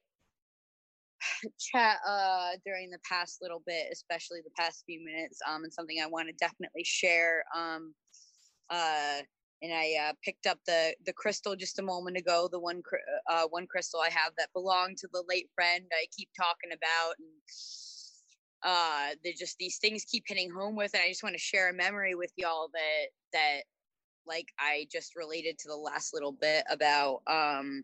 chat 1.59 1.99
uh, 2.07 2.51
during 2.65 2.91
the 2.91 2.99
past 3.09 3.39
little 3.43 3.62
bit, 3.67 3.87
especially 3.93 4.41
the 4.43 4.51
past 4.59 4.85
few 4.87 5.05
minutes, 5.05 5.39
um, 5.49 5.65
and 5.65 5.73
something 5.73 5.99
I 6.03 6.07
want 6.07 6.29
to 6.29 6.35
definitely 6.35 6.85
share. 6.85 7.45
Um, 7.57 7.95
uh, 8.71 9.21
and 9.62 9.73
I 9.73 10.09
uh, 10.09 10.12
picked 10.25 10.47
up 10.47 10.59
the 10.67 10.95
the 11.07 11.12
crystal 11.12 11.55
just 11.55 11.79
a 11.79 11.83
moment 11.83 12.17
ago, 12.17 12.49
the 12.51 12.59
one 12.59 12.83
uh, 13.31 13.45
one 13.51 13.67
crystal 13.67 14.01
I 14.01 14.11
have 14.11 14.33
that 14.39 14.53
belonged 14.53 14.99
to 14.99 15.09
the 15.12 15.23
late 15.29 15.49
friend 15.55 15.85
I 15.93 16.07
keep 16.17 16.31
talking 16.37 16.73
about, 16.73 17.15
and 17.19 17.29
uh, 18.65 19.08
they 19.24 19.32
just 19.32 19.57
these 19.58 19.78
things 19.78 20.05
keep 20.05 20.24
hitting 20.26 20.50
home 20.50 20.76
with, 20.76 20.92
and 20.94 21.02
I 21.02 21.08
just 21.08 21.23
want 21.23 21.34
to 21.34 21.41
share 21.41 21.70
a 21.70 21.74
memory 21.74 22.15
with 22.15 22.32
y'all 22.36 22.68
that 22.73 23.07
that 23.32 23.60
like 24.26 24.47
I 24.58 24.86
just 24.91 25.16
related 25.16 25.58
to 25.58 25.68
the 25.68 25.76
last 25.76 26.15
little 26.15 26.32
bit 26.32 26.65
about 26.70 27.23
um 27.26 27.82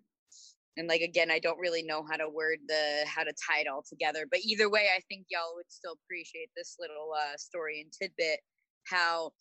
and 0.76 0.86
like 0.86 1.00
again 1.00 1.30
i 1.30 1.40
don't 1.40 1.58
really 1.58 1.82
know 1.82 2.04
how 2.08 2.16
to 2.16 2.28
word 2.28 2.58
the 2.68 3.04
how 3.04 3.24
to 3.24 3.32
tie 3.32 3.60
it 3.60 3.66
all 3.66 3.82
together 3.82 4.26
but 4.30 4.38
either 4.44 4.70
way 4.70 4.86
i 4.96 5.00
think 5.08 5.26
y'all 5.28 5.56
would 5.56 5.68
still 5.68 5.96
appreciate 6.04 6.48
this 6.56 6.76
little 6.78 7.10
uh, 7.16 7.36
story 7.36 7.80
and 7.80 7.92
tidbit 7.92 8.38
how 8.86 9.32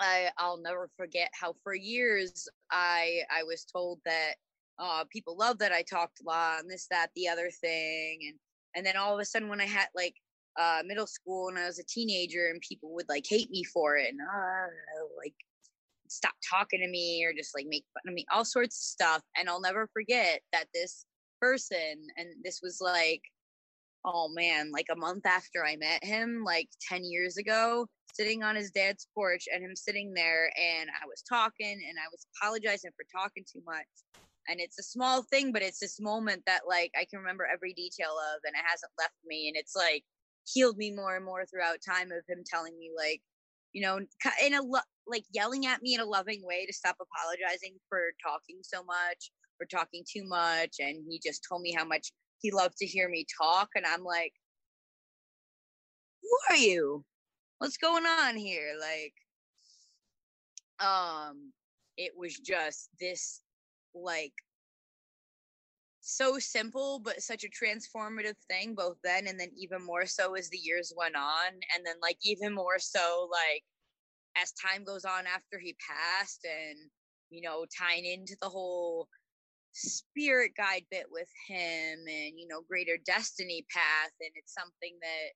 I, 0.00 0.30
I'll 0.38 0.60
never 0.62 0.88
forget 0.96 1.28
how 1.32 1.54
for 1.64 1.74
years 1.74 2.48
I 2.70 3.22
I 3.30 3.42
was 3.42 3.64
told 3.64 3.98
that 4.04 4.34
uh, 4.78 5.04
people 5.10 5.36
love 5.36 5.58
that 5.58 5.72
I 5.72 5.82
talked 5.82 6.20
a 6.20 6.28
lot 6.28 6.60
and 6.60 6.70
this 6.70 6.86
that 6.90 7.08
the 7.16 7.28
other 7.28 7.50
thing 7.50 8.20
and 8.28 8.38
and 8.76 8.86
then 8.86 8.96
all 8.96 9.12
of 9.12 9.20
a 9.20 9.24
sudden 9.24 9.48
when 9.48 9.60
I 9.60 9.66
had 9.66 9.88
like 9.96 10.14
uh, 10.58 10.82
middle 10.84 11.06
school 11.06 11.48
and 11.48 11.58
I 11.58 11.66
was 11.66 11.78
a 11.78 11.84
teenager 11.84 12.48
and 12.48 12.60
people 12.60 12.92
would 12.94 13.08
like 13.08 13.24
hate 13.28 13.50
me 13.50 13.62
for 13.64 13.96
it 13.96 14.08
and 14.10 14.20
uh, 14.20 15.06
like 15.16 15.34
stop 16.08 16.34
talking 16.48 16.80
to 16.80 16.88
me 16.88 17.24
or 17.24 17.32
just 17.32 17.54
like 17.54 17.66
make 17.68 17.84
fun 17.94 18.08
of 18.10 18.14
me, 18.14 18.26
all 18.32 18.44
sorts 18.44 18.76
of 18.76 18.82
stuff. 18.82 19.22
And 19.38 19.48
I'll 19.48 19.60
never 19.60 19.88
forget 19.92 20.40
that 20.52 20.66
this 20.74 21.04
person, 21.40 22.06
and 22.16 22.28
this 22.44 22.60
was 22.62 22.78
like, 22.80 23.22
oh 24.04 24.28
man, 24.28 24.70
like 24.72 24.86
a 24.90 24.96
month 24.96 25.26
after 25.26 25.64
I 25.64 25.76
met 25.76 26.02
him, 26.04 26.42
like 26.44 26.68
10 26.88 27.04
years 27.04 27.36
ago, 27.36 27.86
sitting 28.12 28.42
on 28.42 28.56
his 28.56 28.70
dad's 28.70 29.06
porch 29.14 29.44
and 29.52 29.62
him 29.62 29.76
sitting 29.76 30.12
there 30.14 30.50
and 30.58 30.88
I 30.90 31.06
was 31.06 31.22
talking 31.28 31.82
and 31.88 31.98
I 31.98 32.08
was 32.10 32.26
apologizing 32.36 32.90
for 32.96 33.04
talking 33.12 33.44
too 33.50 33.62
much. 33.66 33.86
And 34.48 34.60
it's 34.60 34.78
a 34.78 34.82
small 34.82 35.22
thing, 35.24 35.52
but 35.52 35.62
it's 35.62 35.78
this 35.78 36.00
moment 36.00 36.42
that 36.46 36.62
like 36.66 36.90
I 36.98 37.04
can 37.04 37.18
remember 37.18 37.46
every 37.52 37.74
detail 37.74 38.16
of 38.34 38.40
and 38.44 38.54
it 38.54 38.64
hasn't 38.66 38.92
left 38.98 39.14
me. 39.26 39.48
And 39.48 39.56
it's 39.56 39.76
like 39.76 40.04
healed 40.52 40.76
me 40.76 40.90
more 40.90 41.16
and 41.16 41.24
more 41.24 41.44
throughout 41.46 41.78
time 41.86 42.10
of 42.12 42.24
him 42.28 42.42
telling 42.46 42.76
me 42.78 42.90
like, 42.96 43.20
you 43.72 43.82
know, 43.82 43.98
in 44.44 44.54
a 44.54 44.62
lo- 44.62 44.80
like 45.06 45.24
yelling 45.32 45.66
at 45.66 45.82
me 45.82 45.94
in 45.94 46.00
a 46.00 46.04
loving 46.04 46.42
way 46.44 46.66
to 46.66 46.72
stop 46.72 46.96
apologizing 47.00 47.76
for 47.88 48.00
talking 48.22 48.58
so 48.62 48.82
much 48.84 49.30
for 49.56 49.66
talking 49.66 50.04
too 50.10 50.24
much 50.24 50.76
and 50.78 51.04
he 51.08 51.20
just 51.24 51.44
told 51.48 51.62
me 51.62 51.72
how 51.72 51.84
much 51.84 52.12
he 52.40 52.50
loved 52.52 52.76
to 52.76 52.86
hear 52.86 53.08
me 53.08 53.26
talk 53.40 53.68
and 53.74 53.84
i'm 53.84 54.04
like 54.04 54.32
who 56.28 56.54
are 56.54 56.58
you? 56.58 57.04
What's 57.58 57.76
going 57.76 58.06
on 58.06 58.36
here? 58.36 58.74
Like 58.80 59.14
um 60.80 61.52
it 61.96 62.12
was 62.16 62.38
just 62.38 62.88
this 63.00 63.40
like 63.94 64.32
so 66.08 66.38
simple 66.38 67.00
but 67.04 67.22
such 67.22 67.44
a 67.44 67.48
transformative 67.48 68.36
thing 68.48 68.74
both 68.74 68.96
then 69.04 69.26
and 69.26 69.38
then 69.38 69.50
even 69.56 69.84
more 69.84 70.06
so 70.06 70.34
as 70.34 70.48
the 70.48 70.58
years 70.58 70.92
went 70.96 71.16
on. 71.16 71.52
And 71.74 71.86
then 71.86 71.96
like 72.02 72.18
even 72.22 72.54
more 72.54 72.78
so 72.78 73.28
like 73.30 73.62
as 74.42 74.52
time 74.52 74.84
goes 74.84 75.04
on 75.04 75.26
after 75.26 75.58
he 75.58 75.76
passed 75.86 76.44
and 76.44 76.78
you 77.30 77.42
know 77.42 77.66
tying 77.78 78.06
into 78.06 78.36
the 78.40 78.48
whole 78.48 79.08
spirit 79.72 80.52
guide 80.56 80.84
bit 80.90 81.06
with 81.10 81.28
him 81.46 81.98
and 82.08 82.32
you 82.38 82.48
know 82.48 82.62
greater 82.68 82.96
destiny 83.06 83.66
path. 83.70 84.12
And 84.20 84.30
it's 84.34 84.54
something 84.54 84.96
that 85.02 85.32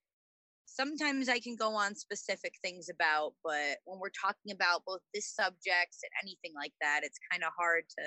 sometimes 0.65 1.29
i 1.29 1.39
can 1.39 1.55
go 1.57 1.75
on 1.75 1.95
specific 1.95 2.55
things 2.63 2.89
about 2.89 3.35
but 3.45 3.77
when 3.85 3.99
we're 3.99 4.09
talking 4.09 4.53
about 4.53 4.81
both 4.87 5.01
this 5.13 5.29
subjects 5.35 6.01
and 6.03 6.13
anything 6.23 6.53
like 6.57 6.73
that 6.81 7.01
it's 7.03 7.19
kind 7.31 7.43
of 7.43 7.51
hard 7.59 7.83
to 7.91 8.05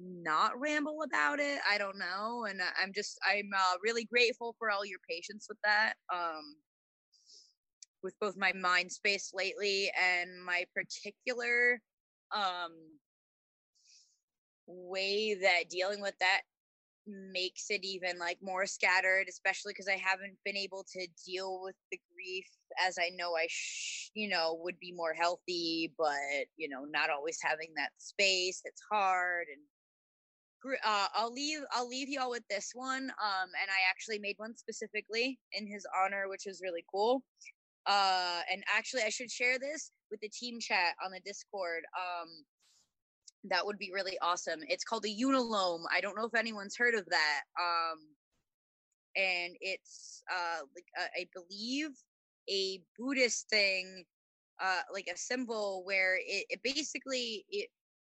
not 0.00 0.58
ramble 0.60 1.02
about 1.04 1.40
it 1.40 1.58
i 1.70 1.78
don't 1.78 1.98
know 1.98 2.46
and 2.48 2.60
i'm 2.82 2.92
just 2.94 3.18
i'm 3.28 3.50
uh, 3.56 3.74
really 3.82 4.04
grateful 4.04 4.54
for 4.58 4.70
all 4.70 4.84
your 4.84 4.98
patience 5.08 5.46
with 5.48 5.58
that 5.64 5.94
um 6.12 6.56
with 8.02 8.14
both 8.20 8.36
my 8.36 8.52
mind 8.52 8.90
space 8.90 9.32
lately 9.34 9.90
and 10.00 10.30
my 10.44 10.64
particular 10.74 11.80
um 12.34 12.72
way 14.66 15.34
that 15.34 15.68
dealing 15.70 16.00
with 16.00 16.14
that 16.20 16.42
makes 17.06 17.66
it 17.68 17.82
even 17.82 18.16
like 18.18 18.38
more 18.40 18.64
scattered 18.64 19.24
especially 19.28 19.72
because 19.72 19.88
i 19.88 20.00
haven't 20.00 20.36
been 20.44 20.56
able 20.56 20.84
to 20.90 21.06
deal 21.26 21.60
with 21.62 21.74
the 21.90 21.98
grief 22.14 22.46
as 22.86 22.96
i 23.00 23.10
know 23.16 23.34
i 23.34 23.44
sh- 23.48 24.10
you 24.14 24.28
know 24.28 24.56
would 24.62 24.78
be 24.78 24.92
more 24.92 25.12
healthy 25.12 25.92
but 25.98 26.46
you 26.56 26.68
know 26.68 26.84
not 26.84 27.10
always 27.10 27.38
having 27.42 27.68
that 27.76 27.90
space 27.98 28.62
it's 28.64 28.82
hard 28.90 29.46
and 29.52 29.60
uh, 30.84 31.06
I'll 31.14 31.32
leave 31.32 31.60
I'll 31.72 31.88
leave 31.88 32.08
y'all 32.08 32.30
with 32.30 32.46
this 32.48 32.72
one. 32.74 33.04
Um, 33.04 33.48
and 33.60 33.70
I 33.70 33.90
actually 33.90 34.18
made 34.18 34.34
one 34.38 34.56
specifically 34.56 35.38
in 35.52 35.66
his 35.66 35.86
honor, 36.02 36.28
which 36.28 36.46
is 36.46 36.60
really 36.62 36.84
cool. 36.92 37.22
Uh, 37.86 38.40
and 38.52 38.62
actually, 38.72 39.02
I 39.02 39.08
should 39.08 39.30
share 39.30 39.58
this 39.58 39.90
with 40.10 40.20
the 40.20 40.28
team 40.28 40.60
chat 40.60 40.94
on 41.04 41.10
the 41.10 41.20
Discord. 41.20 41.82
Um, 41.96 42.28
that 43.44 43.64
would 43.66 43.78
be 43.78 43.90
really 43.92 44.16
awesome. 44.22 44.60
It's 44.68 44.84
called 44.84 45.04
a 45.04 45.08
unalome. 45.08 45.82
I 45.92 46.00
don't 46.00 46.16
know 46.16 46.26
if 46.26 46.34
anyone's 46.34 46.76
heard 46.76 46.94
of 46.94 47.04
that. 47.06 47.40
Um, 47.60 47.98
and 49.16 49.54
it's 49.60 50.22
uh, 50.32 50.60
like 50.74 50.86
uh, 50.98 51.08
I 51.20 51.26
believe 51.34 51.90
a 52.48 52.80
Buddhist 52.98 53.48
thing, 53.48 54.04
uh, 54.62 54.80
like 54.92 55.08
a 55.12 55.18
symbol 55.18 55.82
where 55.84 56.16
it, 56.16 56.46
it 56.48 56.60
basically 56.62 57.44
it 57.50 57.68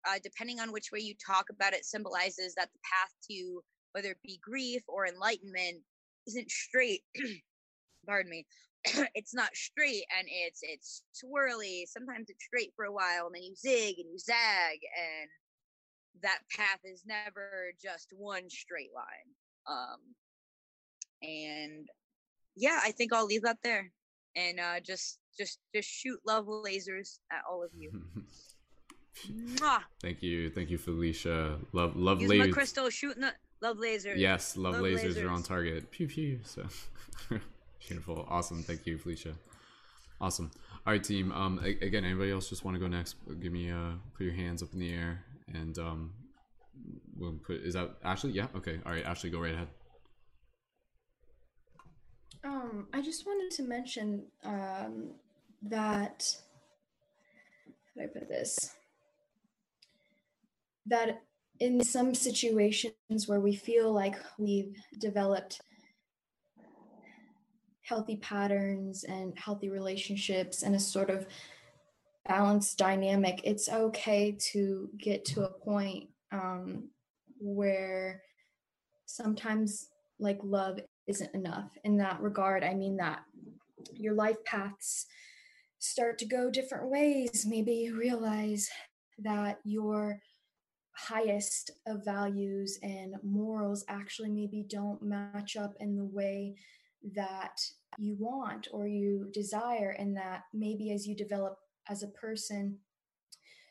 uh, 0.09 0.19
depending 0.23 0.61
on 0.61 0.73
which 0.73 0.91
way 0.93 1.01
you 1.01 1.15
talk 1.25 1.47
about 1.51 1.73
it, 1.73 1.85
symbolizes 1.85 2.55
that 2.55 2.69
the 2.73 2.79
path 2.83 3.13
to 3.31 3.63
whether 3.93 4.11
it 4.11 4.23
be 4.23 4.39
grief 4.43 4.83
or 4.89 5.07
enlightenment 5.07 5.79
isn't 6.27 6.51
straight. 6.51 7.03
Pardon 8.07 8.31
me. 8.31 8.47
it's 9.15 9.35
not 9.35 9.55
straight 9.55 10.05
and 10.19 10.29
it's 10.31 10.61
it's 10.63 11.03
swirly. 11.15 11.85
Sometimes 11.87 12.29
it's 12.29 12.45
straight 12.45 12.73
for 12.77 12.85
a 12.85 12.93
while 12.93 13.27
and 13.27 13.35
then 13.35 13.43
you 13.43 13.55
zig 13.57 13.97
and 13.99 14.11
you 14.13 14.19
zag 14.19 14.79
and 14.97 15.31
that 16.23 16.39
path 16.55 16.81
is 16.85 17.05
never 17.07 17.73
just 17.83 18.09
one 18.13 18.49
straight 18.51 18.91
line. 18.95 19.07
Um 19.67 20.01
and 21.23 21.89
yeah, 22.55 22.81
I 22.83 22.93
think 22.93 23.13
I'll 23.13 23.27
leave 23.27 23.43
that 23.43 23.59
there. 23.65 23.91
And 24.37 24.61
uh 24.61 24.81
just 24.81 25.19
just 25.39 25.59
just 25.75 25.89
shoot 25.89 26.21
love 26.27 26.47
lasers 26.47 27.19
at 27.33 27.43
all 27.51 27.65
of 27.65 27.71
you. 27.75 27.91
Mwah. 29.25 29.81
Thank 30.03 30.23
you, 30.23 30.51
thank 30.51 30.71
you, 30.71 30.79
Felicia. 30.79 31.59
Love, 31.73 31.97
love 31.97 32.21
Use 32.21 32.31
lasers. 32.31 32.39
my 32.39 32.49
crystal 32.49 32.91
shooting 32.91 33.23
the 33.23 33.33
love 33.61 33.79
lasers. 33.79 34.17
Yes, 34.17 34.57
love, 34.57 34.75
love 34.75 34.83
lasers, 34.85 35.17
lasers, 35.17 35.25
are 35.25 35.31
on 35.31 35.43
target. 35.43 35.91
Pew 35.91 36.07
pew. 36.07 36.41
So 36.45 36.67
beautiful, 37.81 38.27
awesome. 38.29 38.63
Thank 38.63 38.87
you, 38.87 38.99
Felicia. 38.99 39.35
Awesome. 40.21 40.51
All 40.87 40.93
right, 40.93 41.03
team. 41.03 41.33
Um, 41.33 41.59
again, 41.59 42.05
anybody 42.05 42.31
else 42.31 42.49
just 42.49 42.65
want 42.65 42.75
to 42.75 42.79
go 42.79 42.87
next? 42.87 43.17
Give 43.41 43.53
me 43.53 43.71
uh, 43.71 43.93
put 44.17 44.25
your 44.25 44.35
hands 44.35 44.63
up 44.63 44.73
in 44.73 44.79
the 44.79 44.93
air, 44.93 45.25
and 45.53 45.77
um, 45.79 46.13
we'll 47.17 47.39
put. 47.45 47.57
Is 47.57 47.75
that 47.75 47.97
Ashley? 48.05 48.33
Yeah. 48.33 48.47
Okay. 48.57 48.79
All 48.87 48.93
right, 48.93 49.05
Ashley, 49.05 49.31
go 49.31 49.41
right 49.41 49.55
ahead. 49.55 49.69
Um, 52.45 52.87
I 52.93 53.03
just 53.03 53.27
wanted 53.27 53.51
to 53.57 53.63
mention 53.65 54.27
um 54.45 55.11
that. 55.63 56.25
How 57.97 58.03
do 58.03 58.09
I 58.09 58.19
put 58.19 58.29
this? 58.29 58.76
That 60.87 61.23
in 61.61 61.83
some 61.83 62.15
situations 62.15 62.95
where 63.27 63.41
we 63.41 63.55
feel 63.55 63.93
like 63.93 64.17
we've 64.39 64.77
developed 64.99 65.61
healthy 67.83 68.17
patterns 68.17 69.05
and 69.05 69.39
healthy 69.39 69.71
relationships 69.71 70.63
and 70.63 70.75
a 70.75 70.81
sort 70.81 71.09
of 71.09 71.27
balanced 72.27 72.77
dynamic, 72.79 73.41
it's 73.45 73.69
okay 73.69 74.37
to 74.53 74.91
get 74.99 75.25
to 75.25 75.45
a 75.45 75.49
point 75.49 76.09
um, 76.33 76.89
where 77.39 78.23
sometimes 79.07 79.89
like 80.19 80.39
love 80.43 80.81
isn't 81.07 81.35
enough. 81.35 81.71
In 81.85 81.97
that 81.99 82.21
regard, 82.21 82.65
I 82.65 82.75
mean 82.75 82.97
that 82.97 83.21
your 83.95 84.15
life 84.15 84.43
paths 84.45 85.07
start 85.79 86.19
to 86.19 86.27
go 86.27 86.51
different 86.51 86.91
ways. 86.91 87.47
Maybe 87.49 87.75
you 87.75 87.97
realize 87.97 88.69
that 89.19 89.61
your 89.65 90.21
highest 90.97 91.71
of 91.87 92.05
values 92.05 92.79
and 92.83 93.15
morals 93.23 93.85
actually 93.89 94.31
maybe 94.31 94.65
don't 94.69 95.03
match 95.03 95.57
up 95.57 95.75
in 95.81 95.95
the 95.95 96.05
way 96.05 96.55
that 97.15 97.61
you 97.99 98.17
want 98.19 98.69
or 98.73 98.87
you 98.87 99.29
desire 99.33 99.95
and 99.99 100.17
that 100.17 100.43
maybe 100.55 100.93
as 100.93 101.07
you 101.07 101.15
develop 101.15 101.59
as 101.89 102.03
a 102.03 102.09
person 102.09 102.79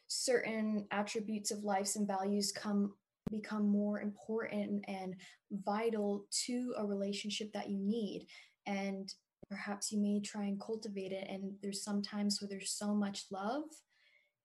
certain 0.07 0.85
attributes 0.91 1.51
of 1.51 1.63
lives 1.63 1.95
and 1.95 2.07
values 2.07 2.51
come 2.51 2.93
become 3.31 3.67
more 3.67 4.01
important 4.01 4.85
and 4.87 5.15
vital 5.51 6.25
to 6.45 6.75
a 6.77 6.85
relationship 6.85 7.51
that 7.53 7.69
you 7.69 7.79
need. 7.79 8.27
And 8.67 9.11
perhaps 9.49 9.91
you 9.91 9.99
may 9.99 10.21
try 10.21 10.43
and 10.43 10.61
cultivate 10.61 11.11
it 11.11 11.27
and 11.29 11.53
there's 11.61 11.83
sometimes 11.83 12.39
where 12.39 12.49
there's 12.49 12.71
so 12.71 12.93
much 12.93 13.25
love 13.31 13.63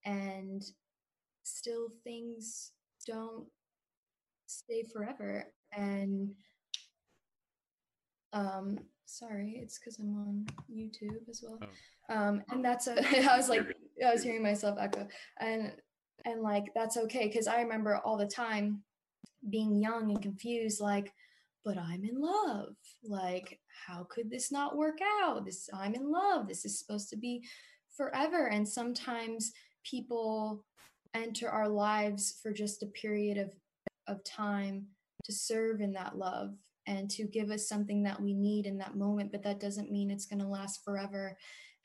and 0.05 0.62
still 1.42 1.88
things 2.04 2.72
don't 3.06 3.46
stay 4.46 4.82
forever. 4.82 5.46
And 5.72 6.34
um 8.32 8.78
sorry 9.06 9.58
it's 9.60 9.76
because 9.76 9.98
i'm 9.98 10.14
on 10.16 10.46
youtube 10.72 11.28
as 11.28 11.42
well. 11.44 11.58
Oh. 12.08 12.14
um 12.14 12.42
and 12.50 12.64
that's 12.64 12.86
a 12.86 12.94
i 13.30 13.36
was 13.36 13.48
like 13.48 13.66
i 14.06 14.12
was 14.12 14.22
hearing 14.22 14.42
myself 14.42 14.78
echo. 14.80 15.06
And 15.40 15.72
and 16.24 16.42
like 16.42 16.66
that's 16.74 16.96
okay 16.96 17.26
because 17.26 17.46
i 17.48 17.60
remember 17.60 17.96
all 18.04 18.16
the 18.16 18.26
time 18.26 18.82
being 19.48 19.80
young 19.80 20.10
and 20.10 20.22
confused 20.22 20.80
like 20.80 21.12
but 21.64 21.76
i'm 21.76 22.04
in 22.04 22.20
love. 22.20 22.74
Like 23.04 23.58
how 23.86 24.06
could 24.08 24.30
this 24.30 24.50
not 24.52 24.76
work 24.76 24.98
out? 25.22 25.44
This 25.44 25.68
i'm 25.74 25.94
in 25.94 26.10
love. 26.10 26.48
This 26.48 26.64
is 26.64 26.78
supposed 26.78 27.10
to 27.10 27.16
be 27.16 27.44
forever. 27.96 28.46
And 28.46 28.66
sometimes 28.66 29.52
people 29.84 30.64
enter 31.14 31.48
our 31.48 31.68
lives 31.68 32.39
for 32.42 32.52
just 32.52 32.82
a 32.82 32.86
period 32.86 33.39
of, 33.39 33.50
of 34.06 34.24
time 34.24 34.86
to 35.24 35.32
serve 35.32 35.80
in 35.80 35.92
that 35.92 36.16
love 36.16 36.55
and 36.86 37.10
to 37.10 37.24
give 37.24 37.50
us 37.50 37.68
something 37.68 38.02
that 38.02 38.20
we 38.20 38.32
need 38.34 38.66
in 38.66 38.78
that 38.78 38.97
moment 38.97 39.30
but 39.30 39.42
that 39.42 39.60
doesn't 39.60 39.92
mean 39.92 40.10
it's 40.10 40.26
going 40.26 40.40
to 40.40 40.47
last 40.47 40.84
forever. 40.84 41.36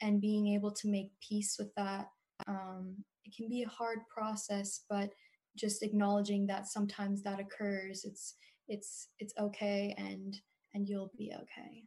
And 0.01 0.19
being 0.19 0.47
able 0.47 0.71
to 0.71 0.89
make 0.89 1.11
peace 1.21 1.55
with 1.57 1.73
that 1.75 2.09
um, 2.47 2.95
it 3.23 3.33
can 3.35 3.47
be 3.47 3.63
a 3.63 3.69
hard 3.69 3.99
process 4.13 4.81
but 4.89 5.09
just 5.57 5.83
acknowledging 5.83 6.45
that 6.47 6.67
sometimes 6.67 7.23
that 7.23 7.39
occurs 7.39 8.03
it's 8.03 8.35
it's 8.67 9.07
it's 9.19 9.33
okay 9.39 9.95
and 9.97 10.39
and 10.73 10.89
you'll 10.89 11.11
be 11.17 11.31
okay. 11.33 11.83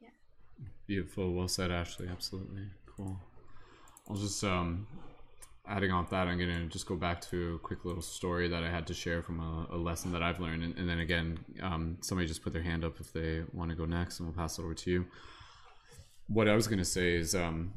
Yeah. 0.00 0.08
Beautiful. 0.86 1.32
Well 1.32 1.46
said 1.48 1.70
ashley. 1.70 2.08
Absolutely. 2.10 2.66
Cool. 2.86 3.16
I'll 4.08 4.16
just 4.16 4.42
um 4.42 4.86
adding 5.70 5.90
on 5.92 6.06
that, 6.10 6.26
I'm 6.26 6.36
going 6.36 6.50
to 6.50 6.66
just 6.66 6.86
go 6.86 6.96
back 6.96 7.20
to 7.30 7.54
a 7.54 7.58
quick 7.58 7.84
little 7.84 8.02
story 8.02 8.48
that 8.48 8.62
I 8.62 8.70
had 8.70 8.86
to 8.88 8.94
share 8.94 9.22
from 9.22 9.40
a, 9.40 9.74
a 9.74 9.78
lesson 9.78 10.12
that 10.12 10.22
I've 10.22 10.40
learned. 10.40 10.62
And, 10.62 10.76
and 10.76 10.88
then 10.88 10.98
again, 10.98 11.38
um, 11.62 11.98
somebody 12.00 12.26
just 12.26 12.42
put 12.42 12.52
their 12.52 12.62
hand 12.62 12.84
up 12.84 13.00
if 13.00 13.12
they 13.12 13.42
want 13.52 13.70
to 13.70 13.76
go 13.76 13.84
next, 13.84 14.18
and 14.18 14.28
we'll 14.28 14.36
pass 14.36 14.58
it 14.58 14.62
over 14.62 14.74
to 14.74 14.90
you. 14.90 15.06
What 16.26 16.48
I 16.48 16.54
was 16.54 16.66
going 16.66 16.78
to 16.78 16.84
say 16.84 17.14
is 17.14 17.34
um, 17.34 17.72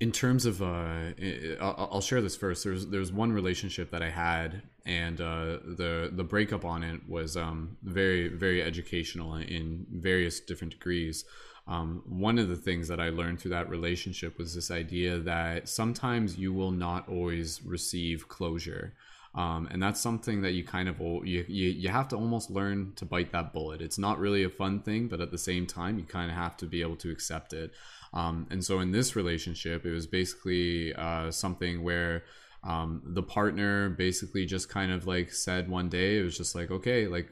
in 0.00 0.12
terms 0.12 0.44
of 0.44 0.60
uh, 0.60 1.12
I'll 1.60 2.00
share 2.00 2.20
this 2.20 2.36
first. 2.36 2.64
There's 2.64 2.86
there's 2.88 3.12
one 3.12 3.32
relationship 3.32 3.90
that 3.90 4.02
I 4.02 4.10
had, 4.10 4.62
and 4.84 5.20
uh, 5.20 5.58
the 5.64 6.10
the 6.12 6.24
breakup 6.24 6.64
on 6.64 6.82
it 6.82 7.08
was 7.08 7.36
um, 7.36 7.76
very 7.82 8.28
very 8.28 8.62
educational 8.62 9.36
in 9.36 9.86
various 9.90 10.40
different 10.40 10.72
degrees. 10.74 11.24
Um, 11.66 12.02
one 12.06 12.38
of 12.38 12.48
the 12.48 12.56
things 12.56 12.88
that 12.88 13.00
I 13.00 13.08
learned 13.08 13.40
through 13.40 13.52
that 13.52 13.70
relationship 13.70 14.38
was 14.38 14.54
this 14.54 14.70
idea 14.70 15.18
that 15.20 15.68
sometimes 15.68 16.36
you 16.36 16.52
will 16.52 16.70
not 16.70 17.08
always 17.08 17.62
receive 17.64 18.28
closure. 18.28 18.94
Um, 19.34 19.66
and 19.72 19.82
that's 19.82 20.00
something 20.00 20.42
that 20.42 20.52
you 20.52 20.62
kind 20.62 20.88
of 20.88 21.00
you, 21.00 21.44
you 21.48 21.70
you 21.70 21.88
have 21.88 22.06
to 22.08 22.16
almost 22.16 22.50
learn 22.50 22.92
to 22.96 23.04
bite 23.04 23.32
that 23.32 23.52
bullet. 23.52 23.80
It's 23.80 23.98
not 23.98 24.20
really 24.20 24.44
a 24.44 24.48
fun 24.48 24.80
thing, 24.80 25.08
but 25.08 25.20
at 25.20 25.32
the 25.32 25.38
same 25.38 25.66
time, 25.66 25.98
you 25.98 26.04
kind 26.04 26.30
of 26.30 26.36
have 26.36 26.56
to 26.58 26.66
be 26.66 26.82
able 26.82 26.96
to 26.96 27.10
accept 27.10 27.52
it. 27.52 27.72
Um, 28.12 28.46
and 28.50 28.64
so 28.64 28.78
in 28.78 28.92
this 28.92 29.16
relationship, 29.16 29.84
it 29.84 29.90
was 29.90 30.06
basically 30.06 30.94
uh, 30.94 31.32
something 31.32 31.82
where 31.82 32.22
um, 32.62 33.02
the 33.04 33.24
partner 33.24 33.90
basically 33.90 34.46
just 34.46 34.68
kind 34.68 34.92
of 34.92 35.06
like 35.06 35.32
said 35.32 35.68
one 35.68 35.88
day, 35.88 36.18
it 36.18 36.22
was 36.22 36.38
just 36.38 36.54
like, 36.54 36.70
okay, 36.70 37.08
like 37.08 37.28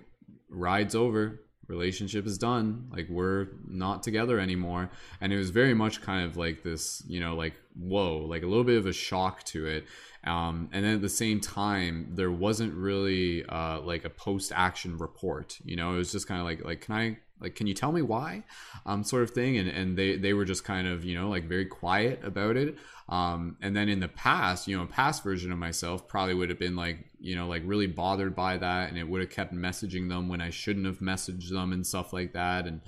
ride's 0.50 0.96
over, 0.96 1.40
relationship 1.72 2.26
is 2.26 2.38
done, 2.38 2.88
like 2.90 3.08
we're 3.08 3.48
not 3.66 4.02
together 4.02 4.38
anymore. 4.38 4.90
And 5.20 5.32
it 5.32 5.36
was 5.36 5.50
very 5.50 5.74
much 5.74 6.02
kind 6.02 6.24
of 6.24 6.36
like 6.36 6.62
this, 6.62 7.02
you 7.06 7.18
know, 7.18 7.34
like 7.34 7.54
whoa, 7.78 8.18
like 8.18 8.42
a 8.42 8.46
little 8.46 8.64
bit 8.64 8.78
of 8.78 8.86
a 8.86 8.92
shock 8.92 9.42
to 9.44 9.66
it. 9.66 9.86
Um, 10.24 10.68
and 10.72 10.84
then 10.84 10.94
at 10.96 11.02
the 11.02 11.08
same 11.08 11.40
time, 11.40 12.08
there 12.10 12.30
wasn't 12.30 12.74
really 12.74 13.44
uh, 13.46 13.80
like 13.80 14.04
a 14.04 14.10
post 14.10 14.52
action 14.54 14.98
report. 14.98 15.58
You 15.64 15.76
know, 15.76 15.94
it 15.94 15.96
was 15.96 16.12
just 16.12 16.28
kind 16.28 16.40
of 16.40 16.46
like 16.46 16.64
like 16.64 16.80
can 16.82 16.94
I 16.94 17.18
like 17.40 17.56
can 17.56 17.66
you 17.66 17.74
tell 17.74 17.90
me 17.90 18.02
why, 18.02 18.44
um, 18.86 19.02
sort 19.02 19.24
of 19.24 19.30
thing. 19.30 19.56
And 19.58 19.68
and 19.68 19.96
they 19.96 20.16
they 20.16 20.32
were 20.32 20.44
just 20.44 20.64
kind 20.64 20.86
of 20.86 21.04
you 21.04 21.18
know 21.18 21.28
like 21.28 21.44
very 21.44 21.66
quiet 21.66 22.20
about 22.22 22.56
it. 22.56 22.76
Um, 23.08 23.56
and 23.60 23.74
then 23.76 23.88
in 23.88 24.00
the 24.00 24.08
past, 24.08 24.68
you 24.68 24.76
know, 24.76 24.84
a 24.84 24.86
past 24.86 25.24
version 25.24 25.50
of 25.52 25.58
myself 25.58 26.06
probably 26.06 26.34
would 26.34 26.50
have 26.50 26.58
been 26.58 26.76
like 26.76 27.04
you 27.22 27.36
know 27.36 27.46
like 27.46 27.62
really 27.64 27.86
bothered 27.86 28.34
by 28.34 28.58
that, 28.58 28.88
and 28.88 28.98
it 28.98 29.08
would 29.08 29.20
have 29.20 29.30
kept 29.30 29.54
messaging 29.54 30.08
them 30.08 30.28
when 30.28 30.40
I 30.40 30.50
shouldn't 30.50 30.86
have 30.86 30.98
messaged 30.98 31.50
them 31.50 31.72
and 31.72 31.86
stuff 31.86 32.12
like 32.12 32.32
that, 32.32 32.66
and 32.66 32.80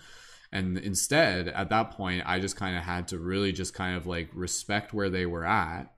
and 0.54 0.78
instead 0.78 1.48
at 1.48 1.68
that 1.68 1.90
point 1.90 2.22
i 2.24 2.38
just 2.38 2.56
kind 2.56 2.76
of 2.76 2.84
had 2.84 3.08
to 3.08 3.18
really 3.18 3.52
just 3.52 3.74
kind 3.74 3.96
of 3.96 4.06
like 4.06 4.30
respect 4.32 4.94
where 4.94 5.10
they 5.10 5.26
were 5.26 5.44
at 5.44 5.92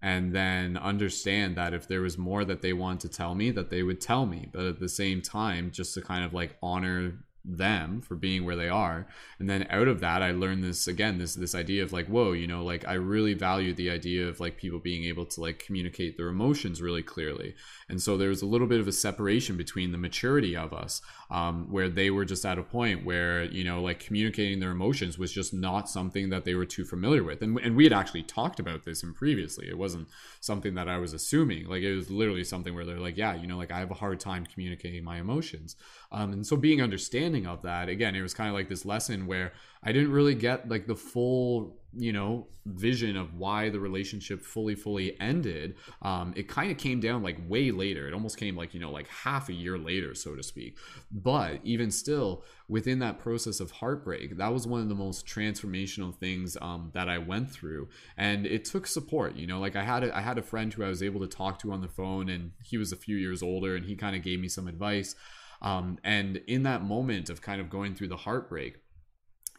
and 0.00 0.34
then 0.34 0.76
understand 0.76 1.56
that 1.56 1.74
if 1.74 1.88
there 1.88 2.00
was 2.00 2.16
more 2.16 2.44
that 2.44 2.62
they 2.62 2.72
want 2.72 3.00
to 3.00 3.08
tell 3.08 3.34
me 3.34 3.50
that 3.50 3.68
they 3.68 3.82
would 3.82 4.00
tell 4.00 4.24
me 4.24 4.48
but 4.52 4.64
at 4.64 4.78
the 4.78 4.88
same 4.88 5.20
time 5.20 5.70
just 5.70 5.92
to 5.92 6.00
kind 6.00 6.24
of 6.24 6.32
like 6.32 6.56
honor 6.62 7.18
them 7.46 8.00
for 8.00 8.16
being 8.16 8.44
where 8.44 8.56
they 8.56 8.68
are. 8.68 9.06
And 9.38 9.48
then 9.48 9.66
out 9.70 9.88
of 9.88 10.00
that 10.00 10.22
i 10.22 10.30
learned 10.32 10.64
this 10.64 10.88
again 10.88 11.18
this 11.18 11.34
this 11.34 11.54
idea 11.54 11.82
of 11.82 11.92
like 11.92 12.06
whoa 12.06 12.32
you 12.32 12.46
know 12.46 12.64
like 12.64 12.86
i 12.88 12.94
really 12.94 13.34
value 13.34 13.72
the 13.72 13.90
idea 13.90 14.26
of 14.28 14.40
like 14.40 14.56
people 14.56 14.78
being 14.78 15.04
able 15.04 15.26
to 15.26 15.40
like 15.40 15.58
communicate 15.58 16.16
their 16.16 16.28
emotions 16.28 16.82
really 16.82 17.02
clearly. 17.02 17.54
And 17.88 18.00
so 18.02 18.16
there 18.16 18.28
was 18.28 18.42
a 18.42 18.46
little 18.46 18.66
bit 18.66 18.80
of 18.80 18.88
a 18.88 18.92
separation 18.92 19.56
between 19.56 19.92
the 19.92 19.98
maturity 19.98 20.56
of 20.56 20.72
us 20.72 21.00
um, 21.30 21.70
where 21.70 21.88
they 21.88 22.10
were 22.10 22.24
just 22.24 22.44
at 22.44 22.58
a 22.58 22.62
point 22.62 23.04
where 23.04 23.44
you 23.44 23.64
know 23.64 23.82
like 23.82 24.00
communicating 24.00 24.60
their 24.60 24.70
emotions 24.70 25.18
was 25.18 25.32
just 25.32 25.52
not 25.52 25.88
something 25.88 26.30
that 26.30 26.44
they 26.44 26.54
were 26.54 26.66
too 26.66 26.84
familiar 26.84 27.24
with. 27.24 27.42
And, 27.42 27.58
and 27.58 27.76
we 27.76 27.84
had 27.84 27.92
actually 27.92 28.22
talked 28.22 28.60
about 28.60 28.84
this 28.84 29.02
in 29.02 29.14
previously. 29.14 29.68
It 29.68 29.78
wasn't 29.78 30.08
something 30.40 30.74
that 30.74 30.88
i 30.88 30.98
was 30.98 31.12
assuming. 31.12 31.66
Like 31.66 31.82
it 31.82 31.94
was 31.94 32.10
literally 32.10 32.44
something 32.44 32.74
where 32.74 32.84
they're 32.84 33.00
like 33.00 33.16
yeah 33.16 33.34
you 33.34 33.46
know 33.46 33.56
like 33.56 33.72
i 33.72 33.78
have 33.78 33.90
a 33.90 33.94
hard 33.94 34.20
time 34.20 34.46
communicating 34.46 35.04
my 35.04 35.18
emotions. 35.18 35.76
Um, 36.12 36.32
and 36.32 36.46
so 36.46 36.56
being 36.56 36.82
understanding 36.82 37.46
of 37.46 37.62
that 37.62 37.88
again 37.88 38.14
it 38.14 38.22
was 38.22 38.34
kind 38.34 38.48
of 38.48 38.54
like 38.54 38.68
this 38.68 38.84
lesson 38.84 39.26
where 39.26 39.52
i 39.82 39.92
didn't 39.92 40.12
really 40.12 40.34
get 40.34 40.68
like 40.68 40.86
the 40.86 40.94
full 40.94 41.76
you 41.96 42.12
know 42.12 42.46
vision 42.66 43.16
of 43.16 43.34
why 43.34 43.68
the 43.68 43.78
relationship 43.78 44.42
fully 44.42 44.74
fully 44.74 45.18
ended 45.20 45.76
um, 46.02 46.32
it 46.36 46.48
kind 46.48 46.70
of 46.70 46.78
came 46.78 47.00
down 47.00 47.22
like 47.22 47.38
way 47.48 47.70
later. 47.70 48.08
It 48.08 48.14
almost 48.14 48.36
came 48.38 48.56
like 48.56 48.74
you 48.74 48.80
know 48.80 48.90
like 48.90 49.08
half 49.08 49.48
a 49.48 49.52
year 49.52 49.78
later 49.78 50.14
so 50.14 50.34
to 50.34 50.42
speak. 50.42 50.76
But 51.10 51.60
even 51.64 51.90
still 51.90 52.44
within 52.68 52.98
that 52.98 53.18
process 53.18 53.60
of 53.60 53.70
heartbreak 53.70 54.36
that 54.38 54.52
was 54.52 54.66
one 54.66 54.80
of 54.80 54.88
the 54.88 54.94
most 54.94 55.26
transformational 55.26 56.14
things 56.14 56.56
um, 56.60 56.90
that 56.94 57.08
i 57.08 57.18
went 57.18 57.50
through. 57.50 57.88
And 58.16 58.46
it 58.46 58.64
took 58.64 58.86
support 58.86 59.36
you 59.36 59.46
know 59.46 59.60
like 59.60 59.76
i 59.76 59.84
had 59.84 60.04
a, 60.04 60.16
i 60.16 60.20
had 60.20 60.38
a 60.38 60.42
friend 60.42 60.72
who 60.72 60.84
i 60.84 60.88
was 60.88 61.02
able 61.02 61.20
to 61.20 61.28
talk 61.28 61.58
to 61.60 61.72
on 61.72 61.80
the 61.80 61.88
phone 61.88 62.28
and 62.28 62.52
he 62.64 62.76
was 62.76 62.92
a 62.92 62.96
few 62.96 63.16
years 63.16 63.42
older 63.42 63.76
and 63.76 63.84
he 63.84 63.94
kind 63.94 64.16
of 64.16 64.22
gave 64.22 64.40
me 64.40 64.48
some 64.48 64.68
advice. 64.68 65.14
Um, 65.62 65.98
and 66.04 66.36
in 66.46 66.64
that 66.64 66.84
moment 66.84 67.30
of 67.30 67.40
kind 67.40 67.60
of 67.60 67.70
going 67.70 67.94
through 67.94 68.08
the 68.08 68.16
heartbreak 68.16 68.78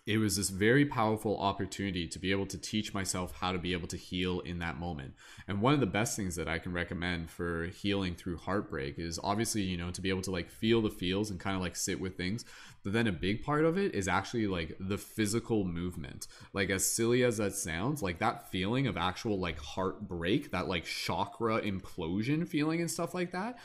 it 0.07 0.19
was 0.19 0.37
this 0.37 0.49
very 0.49 0.85
powerful 0.85 1.37
opportunity 1.37 2.07
to 2.07 2.17
be 2.17 2.31
able 2.31 2.45
to 2.45 2.57
teach 2.57 2.93
myself 2.93 3.33
how 3.41 3.51
to 3.51 3.57
be 3.57 3.73
able 3.73 3.89
to 3.89 3.97
heal 3.97 4.39
in 4.39 4.59
that 4.59 4.79
moment. 4.79 5.13
And 5.49 5.61
one 5.61 5.73
of 5.73 5.81
the 5.81 5.85
best 5.85 6.15
things 6.15 6.37
that 6.37 6.47
I 6.47 6.59
can 6.59 6.71
recommend 6.71 7.29
for 7.29 7.65
healing 7.65 8.15
through 8.15 8.37
heartbreak 8.37 8.97
is 8.97 9.19
obviously, 9.21 9.63
you 9.63 9.75
know, 9.75 9.91
to 9.91 10.01
be 10.01 10.09
able 10.09 10.21
to 10.21 10.31
like 10.31 10.49
feel 10.49 10.81
the 10.81 10.89
feels 10.89 11.29
and 11.29 11.41
kind 11.41 11.57
of 11.57 11.61
like 11.61 11.75
sit 11.75 11.99
with 11.99 12.15
things. 12.15 12.45
But 12.85 12.93
then 12.93 13.07
a 13.07 13.11
big 13.11 13.43
part 13.43 13.65
of 13.65 13.77
it 13.77 13.93
is 13.93 14.07
actually 14.07 14.47
like 14.47 14.77
the 14.79 14.97
physical 14.97 15.65
movement. 15.65 16.27
Like 16.53 16.69
as 16.69 16.89
silly 16.89 17.25
as 17.25 17.35
that 17.37 17.53
sounds, 17.53 18.01
like 18.01 18.19
that 18.19 18.49
feeling 18.49 18.87
of 18.87 18.95
actual 18.95 19.37
like 19.37 19.59
heartbreak, 19.59 20.51
that 20.51 20.69
like 20.69 20.85
chakra 20.85 21.59
implosion 21.59 22.47
feeling 22.47 22.79
and 22.79 22.89
stuff 22.89 23.13
like 23.13 23.33
that 23.33 23.57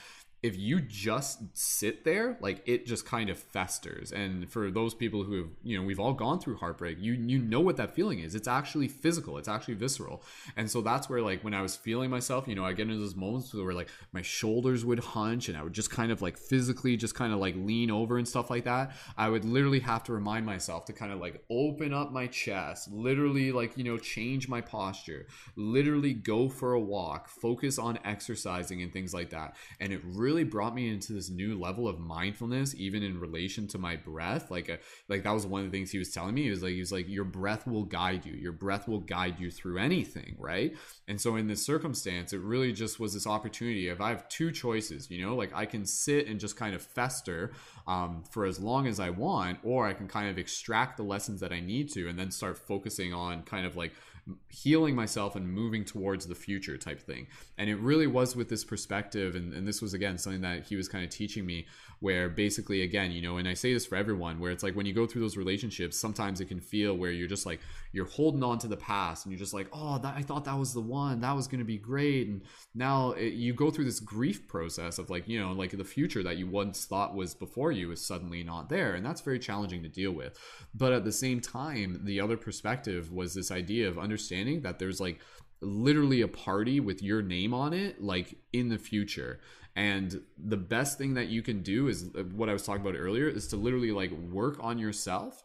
if 0.43 0.59
you 0.59 0.81
just 0.81 1.41
sit 1.57 2.05
there, 2.05 2.37
like 2.41 2.63
it 2.67 2.85
just 2.85 3.07
kind 3.07 3.31
of 3.31 3.39
festers. 3.39 4.11
And 4.11 4.51
for 4.51 4.73
those 4.73 4.93
people 4.93 5.23
who 5.23 5.37
have, 5.37 5.49
you 5.63 5.79
know, 5.79 5.85
we've 5.85 6.01
all 6.01 6.15
gone 6.15 6.41
through 6.41 6.57
heartbreak, 6.57 6.99
you 6.99 7.13
you 7.13 7.39
know 7.39 7.61
what 7.61 7.77
that 7.77 7.95
feeling 7.95 8.19
is. 8.19 8.35
It's 8.35 8.49
actually 8.49 8.89
physical. 8.89 9.39
It's 9.39 9.47
actually 9.47 9.75
visceral. 9.75 10.25
And 10.57 10.69
so 10.69 10.81
that's 10.81 11.09
where 11.09 11.23
like 11.23 11.45
when 11.45 11.55
I 11.55 11.63
was 11.63 11.77
feeling 11.77 12.11
myself, 12.11 12.49
you 12.49 12.57
know, 12.57 12.65
I 12.65 12.73
get 12.73 12.89
into 12.89 12.99
those 12.99 13.15
moments 13.15 13.55
where 13.55 13.73
like 13.73 13.89
my 14.13 14.23
shoulders 14.23 14.85
would 14.85 14.99
hunch 14.99 15.49
and 15.49 15.57
I 15.57 15.63
would 15.63 15.75
just 15.75 15.91
kind 15.91 16.11
of 16.11 16.23
like 16.23 16.37
physically 16.37 16.97
just 16.97 17.15
kind 17.15 17.33
of 17.33 17.39
like 17.39 17.55
lean 17.55 17.93
over 17.93 18.19
and 18.19 18.27
stuff 18.27 18.51
like 18.51 18.65
that. 18.65 18.97
I 19.17 19.29
would 19.29 19.45
literally 19.45 19.81
have 19.81 20.03
to 20.05 20.13
remind 20.13 20.45
myself 20.45 20.87
to 20.87 20.93
kind 20.93 21.13
of 21.13 21.21
like 21.21 21.45
open 21.51 21.95
up 21.95 22.11
my 22.11 22.27
chest, 22.27 22.91
literally 22.91 23.53
like, 23.53 23.79
you 23.79 23.85
know, 23.85 23.97
change 23.97 24.49
my 24.49 24.61
posture, 24.61 25.29
literally 25.55 26.15
go 26.15 26.49
for 26.49 26.73
a 26.73 26.81
walk, 26.81 27.29
focus 27.29 27.79
on 27.79 28.01
exercising 28.05 28.83
and 28.83 28.93
things 28.93 29.15
like 29.15 29.31
that. 29.31 29.55
And 29.79 29.93
it 29.93 30.01
really 30.05 30.32
really 30.33 30.45
brought 30.45 30.75
me 30.75 30.89
into 30.89 31.13
this 31.13 31.29
new 31.29 31.59
level 31.59 31.87
of 31.87 32.01
mindfulness 32.01 32.75
even 32.77 33.03
in 33.03 33.21
relation 33.21 33.67
to 33.69 33.79
my 33.79 33.97
breath. 33.97 34.51
Like 34.51 34.69
a, 34.69 34.75
uh, 34.75 34.79
like 35.09 35.25
that 35.25 35.33
was 35.33 35.47
one 35.47 35.65
of 35.65 35.71
the 35.71 35.77
things 35.77 35.91
he 35.91 35.99
was 35.99 36.11
telling 36.11 36.35
me. 36.35 36.45
He 36.45 36.51
was 36.51 36.63
like 36.63 36.73
he 36.73 36.81
was 36.81 36.93
like 36.93 37.09
your 37.09 37.25
breath 37.25 37.67
will 37.67 37.85
guide 37.85 38.25
you. 38.25 38.33
Your 38.33 38.53
breath 38.53 38.89
will 38.89 39.01
guide 39.01 39.39
you 39.39 39.51
through 39.51 39.79
anything 39.79 40.37
right? 40.39 40.75
And 41.09 41.21
so 41.21 41.37
in 41.37 41.47
this 41.47 41.65
circumstance 41.65 42.33
it 42.33 42.41
really 42.41 42.73
just 42.73 42.99
was 42.99 43.13
this 43.13 43.27
opportunity 43.27 43.89
if 43.89 44.01
i 44.01 44.09
have 44.11 44.29
two 44.29 44.51
choices 44.51 45.11
you 45.11 45.25
know? 45.25 45.35
Like 45.35 45.53
i 45.55 45.67
can 45.67 45.85
sit 45.85 46.27
and 46.27 46.41
just 46.41 46.57
kind 46.57 46.75
of 46.75 46.83
fester 46.83 47.53
um, 47.87 48.25
for 48.31 48.45
as 48.45 48.59
long 48.61 48.87
as 48.87 49.01
i 49.01 49.11
want 49.11 49.59
or 49.63 49.87
i 49.87 49.93
can 49.93 50.09
kind 50.09 50.29
of 50.29 50.39
extract 50.39 50.97
the 50.97 51.03
lessons 51.03 51.41
that 51.41 51.53
i 51.53 51.61
need 51.61 51.91
to 51.93 52.09
and 52.09 52.19
then 52.19 52.31
start 52.31 52.57
focusing 52.57 53.13
on 53.13 53.43
kind 53.43 53.67
of 53.67 53.77
like 53.77 53.93
healing 54.49 54.95
myself 54.95 55.35
and 55.35 55.49
moving 55.49 55.85
towards 55.85 56.27
the 56.27 56.35
future 56.35 56.77
type 56.79 57.01
thing. 57.01 57.27
And 57.59 57.69
it 57.69 57.77
really 57.77 58.07
was 58.07 58.37
with 58.37 58.49
this 58.49 58.65
perspective. 58.65 59.35
And, 59.35 59.53
and 59.53 59.67
this 59.67 59.83
was, 59.83 59.95
again, 59.95 60.17
something 60.19 60.43
that 60.43 60.65
he 60.65 60.77
was 60.77 60.89
kind 60.89 61.05
of 61.05 61.11
teaching 61.11 61.45
me 61.45 61.67
where 62.01 62.29
basically, 62.29 62.83
again, 62.83 63.11
you 63.11 63.23
know, 63.23 63.37
and 63.37 63.49
I 63.49 63.55
say 63.55 63.73
this 63.73 63.87
for 63.87 63.97
everyone, 63.97 64.39
where 64.39 64.53
it's 64.53 64.63
like 64.63 64.77
when 64.77 64.87
you 64.87 64.93
go 64.93 65.07
through 65.07 65.23
those 65.23 65.37
relationships, 65.37 65.99
sometimes 65.99 66.41
it 66.41 66.47
can 66.47 66.61
feel 66.61 66.97
where 66.97 67.11
you're 67.11 67.29
just 67.29 67.47
like, 67.47 67.61
you're 67.93 68.07
holding 68.07 68.43
on 68.43 68.59
to 68.59 68.69
the 68.69 68.77
past 68.77 69.25
and 69.25 69.33
you're 69.33 69.39
just 69.39 69.55
like, 69.55 69.69
oh, 69.73 69.99
that, 69.99 70.15
I 70.17 70.23
thought 70.23 70.45
that 70.47 70.59
was 70.59 70.73
the 70.73 70.81
one, 70.81 71.21
that 71.21 71.37
was 71.37 71.47
going 71.47 71.59
to 71.59 71.65
be 71.65 71.79
great. 71.79 72.29
And 72.29 72.43
now 72.75 73.13
it, 73.13 73.35
you 73.35 73.53
go 73.53 73.71
through 73.71 73.85
this 73.85 74.01
grief 74.01 74.49
process 74.49 74.99
of 74.99 75.11
like, 75.11 75.29
you 75.29 75.39
know, 75.39 75.53
like 75.53 75.71
the 75.71 75.85
future 75.85 76.23
that 76.23 76.39
you 76.39 76.47
once 76.47 76.85
thought 76.85 77.15
was 77.15 77.35
before 77.35 77.73
you 77.73 77.93
is 77.93 78.05
suddenly 78.05 78.43
not 78.43 78.69
there. 78.69 78.95
And 78.95 79.05
that's 79.05 79.21
very 79.21 79.39
challenging 79.39 79.83
to 79.83 79.89
deal 79.89 80.13
with. 80.13 80.39
But 80.75 80.93
at 80.93 81.05
the 81.05 81.13
same 81.13 81.41
time, 81.41 82.01
the 82.05 82.21
other 82.21 82.37
perspective 82.37 83.13
was 83.13 83.35
this 83.35 83.51
idea 83.51 83.89
of 83.89 83.99
understanding 83.99 84.63
that 84.63 84.79
there's 84.79 85.01
like 85.01 85.21
literally 85.61 86.23
a 86.23 86.29
party 86.29 86.81
with 86.81 87.03
your 87.03 87.23
name 87.23 87.55
on 87.55 87.73
it, 87.73 88.03
like 88.03 88.37
in 88.53 88.69
the 88.69 88.79
future 88.79 89.39
and 89.75 90.21
the 90.37 90.57
best 90.57 90.99
thing 90.99 91.15
that 91.15 91.29
you 91.29 91.41
can 91.41 91.63
do 91.63 91.89
is 91.89 92.11
uh, 92.15 92.25
what 92.25 92.49
I 92.49 92.53
was 92.53 92.63
talking 92.63 92.83
about 92.83 92.99
earlier 92.99 93.29
is 93.29 93.49
to 93.49 93.57
literally 93.57 93.91
like 93.91 94.11
work 94.11 94.59
on 94.61 94.79
yourself 94.79 95.43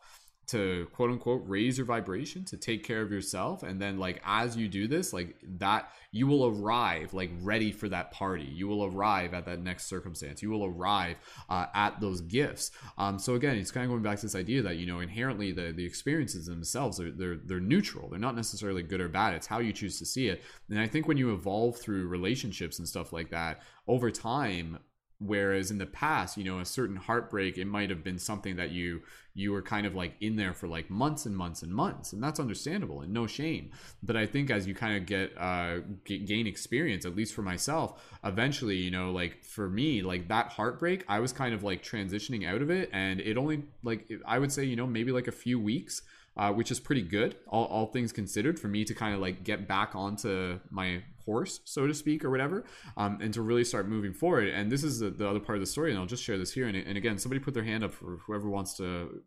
to 0.48 0.88
quote 0.94 1.10
unquote 1.10 1.44
raise 1.46 1.78
your 1.78 1.86
vibration 1.86 2.46
to 2.46 2.58
take 2.58 2.84
care 2.84 3.02
of 3.02 3.12
yourself. 3.12 3.64
And 3.64 3.82
then 3.82 4.00
like 4.00 4.22
as 4.26 4.56
you 4.56 4.68
do 4.70 4.88
this 4.88 5.12
like 5.12 5.36
that 5.60 5.92
you 6.12 6.26
will 6.26 6.46
arrive 6.46 7.14
like 7.14 7.32
ready 7.42 7.72
for 7.72 7.90
that 7.90 8.12
party. 8.12 8.46
You 8.46 8.68
will 8.68 8.86
arrive 8.86 9.34
at 9.34 9.46
that 9.46 9.62
next 9.62 9.88
circumstance. 9.88 10.42
You 10.42 10.50
will 10.50 10.66
arrive 10.66 11.18
uh, 11.50 11.66
at 11.74 12.00
those 12.00 12.22
gifts. 12.22 12.72
Um, 12.98 13.20
so 13.20 13.36
again 13.36 13.58
it's 13.58 13.72
kind 13.72 13.84
of 13.84 13.92
going 13.92 14.04
back 14.04 14.18
to 14.20 14.26
this 14.26 14.36
idea 14.36 14.62
that 14.62 14.78
you 14.78 14.86
know 14.86 15.02
inherently 15.02 15.52
the 15.52 15.74
the 15.74 15.86
experiences 15.86 16.46
themselves 16.46 17.00
are 17.00 17.12
they're 17.12 17.38
they're 17.46 17.60
neutral. 17.60 18.10
They're 18.10 18.20
not 18.20 18.36
necessarily 18.36 18.84
good 18.84 19.02
or 19.02 19.10
bad. 19.10 19.34
It's 19.34 19.48
how 19.48 19.60
you 19.60 19.74
choose 19.74 20.00
to 20.00 20.06
see 20.06 20.30
it. 20.30 20.42
And 20.70 20.80
i 20.80 20.88
think 20.88 21.08
when 21.08 21.18
you 21.18 21.34
evolve 21.34 21.78
through 21.78 22.08
relationships 22.08 22.80
and 22.80 22.88
stuff 22.88 23.12
like 23.12 23.30
that 23.32 23.62
over 23.88 24.12
time 24.12 24.80
whereas 25.20 25.72
in 25.72 25.80
the 25.80 25.86
past 25.86 26.38
you 26.38 26.44
know 26.44 26.60
a 26.60 26.66
certain 26.66 26.96
heartbreak 26.96 27.58
it 27.58 27.66
might 27.66 27.90
have 27.90 28.04
been 28.04 28.20
something 28.20 28.56
that 28.56 28.70
you 28.70 29.02
you 29.34 29.52
were 29.52 29.62
kind 29.62 29.88
of 29.88 29.96
like 29.96 30.14
in 30.22 30.36
there 30.36 30.54
for 30.54 30.68
like 30.68 30.90
months 30.90 31.26
and 31.26 31.36
months 31.36 31.64
and 31.64 31.74
months 31.74 32.14
and 32.14 32.22
that's 32.24 32.40
understandable 32.40 33.02
and 33.02 33.12
no 33.12 33.26
shame. 33.26 33.72
But 34.04 34.16
i 34.16 34.26
think 34.28 34.52
as 34.52 34.68
you 34.68 34.76
kind 34.76 34.96
of 34.96 35.06
get 35.06 35.36
uh 35.38 35.80
g- 36.06 36.20
gain 36.20 36.46
experience 36.46 37.06
at 37.06 37.16
least 37.16 37.34
for 37.34 37.42
myself 37.42 38.18
eventually 38.24 38.78
you 38.78 38.92
know 38.92 39.12
like 39.12 39.44
for 39.44 39.68
me 39.70 40.02
like 40.04 40.28
that 40.28 40.50
heartbreak 40.50 41.04
i 41.08 41.20
was 41.20 41.34
kind 41.34 41.54
of 41.54 41.64
like 41.64 41.84
transitioning 41.84 42.48
out 42.48 42.62
of 42.62 42.70
it 42.70 42.90
and 42.94 43.20
it 43.20 43.38
only 43.38 43.64
like 43.84 44.12
i 44.26 44.38
would 44.38 44.52
say 44.52 44.64
you 44.64 44.76
know 44.76 44.86
maybe 44.88 45.12
like 45.12 45.28
a 45.28 45.32
few 45.32 45.60
weeks 45.60 46.04
uh, 46.38 46.54
which 46.54 46.70
is 46.70 46.80
pretty 46.80 47.02
good, 47.02 47.36
all, 47.48 47.66
all 47.66 47.88
things 47.88 48.12
considered, 48.12 48.60
for 48.60 48.68
me 48.68 48.86
to 48.86 48.94
kind 48.94 49.16
of 49.16 49.20
like 49.20 49.44
get 49.44 49.68
back 49.68 49.96
onto 49.96 50.60
my 50.70 51.02
horse, 51.28 51.60
so 51.66 51.86
to 51.86 51.94
speak, 51.94 52.26
or 52.26 52.32
whatever, 52.32 52.66
um, 52.98 53.20
and 53.22 53.32
to 53.36 53.44
really 53.44 53.64
start 53.64 53.88
moving 53.88 54.14
forward. 54.14 54.50
And 54.50 54.72
this 54.72 54.84
is 54.84 54.98
the, 54.98 55.12
the, 55.12 55.30
other 55.30 55.40
part 55.40 55.58
of 55.58 55.62
the 55.62 55.68
story, 55.68 55.92
and 55.92 56.00
I'll 56.00 56.08
just 56.08 56.24
share 56.24 56.40
this 56.40 56.52
here. 56.52 56.68
And, 56.68 56.76
and, 56.76 56.98
again, 56.98 57.20
somebody 57.20 57.40
put 57.40 57.54
their 57.54 57.64
hand 57.64 57.84
up 57.84 57.94
for 57.94 58.18
whoever 58.26 58.50
wants 58.50 58.76
to 58.78 59.22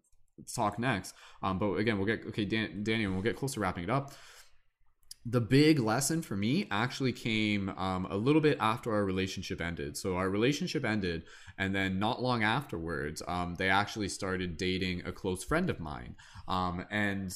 talk 0.52 0.80
next. 0.80 1.14
Um, 1.44 1.60
but 1.60 1.74
again, 1.74 1.98
we'll 1.98 2.06
get 2.06 2.26
okay, 2.26 2.44
Dan, 2.44 2.84
and 2.86 3.12
we'll 3.12 3.22
get 3.22 3.36
close 3.36 3.54
to 3.54 3.60
wrapping 3.60 3.84
it 3.84 3.90
up 3.90 4.12
the 5.26 5.40
big 5.40 5.78
lesson 5.78 6.22
for 6.22 6.34
me 6.34 6.66
actually 6.70 7.12
came 7.12 7.68
um, 7.70 8.06
a 8.10 8.16
little 8.16 8.40
bit 8.40 8.56
after 8.58 8.92
our 8.92 9.04
relationship 9.04 9.60
ended. 9.60 9.96
So 9.96 10.16
our 10.16 10.30
relationship 10.30 10.84
ended, 10.84 11.24
and 11.58 11.74
then 11.74 11.98
not 11.98 12.22
long 12.22 12.42
afterwards, 12.42 13.22
um, 13.28 13.54
they 13.58 13.68
actually 13.68 14.08
started 14.08 14.56
dating 14.56 15.02
a 15.04 15.12
close 15.12 15.44
friend 15.44 15.68
of 15.68 15.78
mine. 15.78 16.16
Um, 16.48 16.86
and 16.90 17.30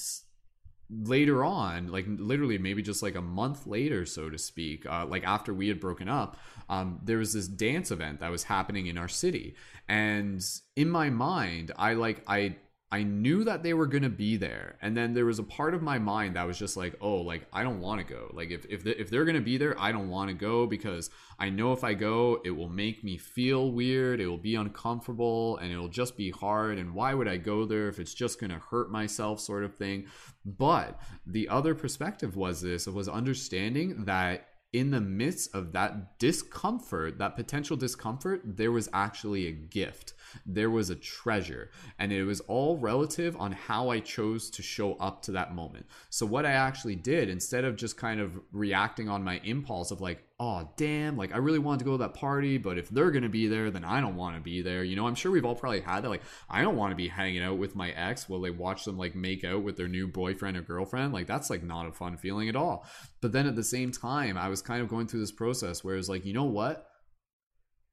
later 0.91 1.45
on, 1.45 1.89
like 1.89 2.05
literally 2.09 2.59
maybe 2.59 2.83
just 2.83 3.03
like 3.03 3.15
a 3.15 3.23
month 3.23 3.67
later, 3.67 4.05
so 4.07 4.31
to 4.31 4.39
speak, 4.39 4.87
uh, 4.87 5.07
like 5.07 5.25
after 5.25 5.53
we 5.55 5.69
had 5.69 5.81
broken 5.81 6.09
up, 6.09 6.37
um, 6.69 7.01
there 7.03 7.19
was 7.19 7.33
this 7.33 7.49
dance 7.49 7.91
event 7.91 8.21
that 8.21 8.31
was 8.31 8.45
happening 8.45 8.87
in 8.87 8.99
our 8.99 9.09
city, 9.09 9.55
and 9.89 10.45
in 10.77 10.89
my 10.89 11.11
mind, 11.11 11.73
I 11.77 11.95
like 11.95 12.23
I 12.27 12.57
I 12.95 13.03
knew 13.03 13.43
that 13.43 13.65
they 13.65 13.75
were 13.75 13.89
going 13.89 14.05
to 14.05 14.09
be 14.09 14.37
there. 14.37 14.77
And 14.81 14.97
then 14.97 15.15
there 15.15 15.27
was 15.27 15.41
a 15.41 15.43
part 15.43 15.75
of 15.75 15.83
my 15.83 15.99
mind 15.99 16.37
that 16.37 16.47
was 16.47 16.57
just 16.57 16.77
like, 16.77 16.95
oh, 17.01 17.17
like, 17.17 17.45
I 17.53 17.65
don't 17.65 17.81
want 17.81 17.99
to 17.99 18.07
go. 18.07 18.31
Like, 18.33 18.53
if, 18.53 18.65
if, 18.67 18.85
the, 18.85 19.01
if 19.01 19.11
they're 19.11 19.25
going 19.25 19.35
to 19.35 19.41
be 19.41 19.57
there, 19.57 19.75
I 19.81 19.91
don't 19.91 20.11
want 20.11 20.29
to 20.29 20.35
go 20.35 20.65
because 20.65 21.11
I 21.41 21.51
know 21.51 21.73
if 21.73 21.83
I 21.83 21.95
go, 21.95 22.41
it 22.45 22.53
will 22.53 22.69
make 22.69 23.03
me 23.03 23.17
feel 23.17 23.73
weird. 23.73 24.21
It 24.21 24.29
will 24.29 24.39
be 24.39 24.55
uncomfortable 24.55 25.57
and 25.57 25.73
it'll 25.73 25.89
just 25.89 26.17
be 26.17 26.31
hard. 26.31 26.79
And 26.79 26.95
why 26.95 27.15
would 27.15 27.27
I 27.27 27.37
go 27.37 27.65
there 27.65 27.89
if 27.89 27.99
it's 27.99 28.15
just 28.15 28.39
going 28.39 28.53
to 28.53 28.61
hurt 28.61 28.93
myself, 28.93 29.41
sort 29.41 29.65
of 29.65 29.75
thing? 29.75 30.07
But 30.45 31.01
the 31.27 31.49
other 31.49 31.75
perspective 31.75 32.37
was 32.37 32.61
this 32.61 32.87
was 32.87 33.09
understanding 33.09 34.05
that 34.05 34.47
in 34.73 34.91
the 34.93 35.01
midst 35.01 35.55
of 35.55 35.73
that 35.73 36.19
discomfort, 36.21 37.19
that 37.19 37.35
potential 37.35 37.77
discomfort, 37.77 38.43
there 38.45 38.73
was 38.73 38.89
actually 38.93 39.49
a 39.49 39.53
gift. 39.53 40.15
There 40.47 40.71
was 40.71 40.91
a 40.91 40.97
treasure. 40.97 41.71
And 41.99 42.13
it 42.13 42.25
was 42.25 42.41
all 42.41 42.77
relative 42.79 43.37
on 43.37 43.53
how 43.53 43.91
I 43.91 44.01
chose 44.01 44.51
to 44.51 44.63
show 44.63 44.95
up 44.95 45.23
to 45.23 45.33
that 45.33 45.55
moment. 45.55 45.87
So, 46.11 46.27
what 46.27 46.47
I 46.47 46.53
actually 46.53 46.97
did, 46.97 47.29
instead 47.29 47.65
of 47.65 47.77
just 47.77 47.97
kind 47.97 48.21
of 48.21 48.39
reacting 48.53 49.09
on 49.09 49.25
my 49.25 49.41
impulse 49.45 49.91
of 49.91 50.01
like, 50.01 50.25
oh 50.41 50.69
damn 50.77 51.17
like 51.17 51.33
i 51.33 51.37
really 51.37 51.61
wanted 51.61 51.79
to 51.79 51.85
go 51.85 51.93
to 51.93 51.99
that 51.99 52.13
party 52.13 52.59
but 52.59 52.77
if 52.77 52.89
they're 52.89 53.13
gonna 53.13 53.29
be 53.29 53.47
there 53.47 53.71
then 53.71 53.85
i 53.85 54.01
don't 54.01 54.17
want 54.17 54.35
to 54.35 54.43
be 54.43 54.63
there 54.63 54.83
you 54.83 54.97
know 54.97 55.07
i'm 55.07 55.15
sure 55.15 55.31
we've 55.31 55.45
all 55.45 55.55
probably 55.55 55.81
had 55.81 56.03
that 56.03 56.09
like 56.09 56.23
i 56.51 56.61
don't 56.61 56.77
want 56.77 56.91
to 56.91 56.97
be 56.97 57.07
hanging 57.07 57.41
out 57.41 57.57
with 57.57 57.77
my 57.77 57.91
ex 57.93 58.29
while 58.29 58.41
they 58.41 58.51
watch 58.51 58.85
them 58.85 58.99
like 58.99 59.15
make 59.15 59.45
out 59.45 59.63
with 59.63 59.77
their 59.77 59.87
new 59.87 60.09
boyfriend 60.09 60.57
or 60.57 60.63
girlfriend 60.63 61.13
like 61.13 61.29
that's 61.29 61.51
like 61.51 61.63
not 61.63 61.87
a 61.87 61.93
fun 61.93 62.17
feeling 62.17 62.49
at 62.49 62.57
all 62.57 62.85
but 63.21 63.31
then 63.31 63.47
at 63.47 63.55
the 63.55 63.63
same 63.63 63.93
time 63.93 64.37
i 64.37 64.49
was 64.49 64.61
kind 64.61 64.83
of 64.83 64.89
going 64.89 65.07
through 65.07 65.21
this 65.21 65.31
process 65.31 65.85
where 65.85 65.97
it's 65.97 66.09
like 66.09 66.25
you 66.25 66.33
know 66.33 66.45
what 66.45 66.91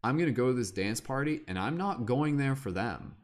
i'm 0.04 0.18
gonna 0.18 0.32
go 0.32 0.48
to 0.48 0.54
this 0.54 0.72
dance 0.72 1.02
party 1.02 1.42
and 1.48 1.58
i'm 1.58 1.78
not 1.78 2.06
going 2.06 2.38
there 2.38 2.56
for 2.56 2.72
them. 2.72 3.16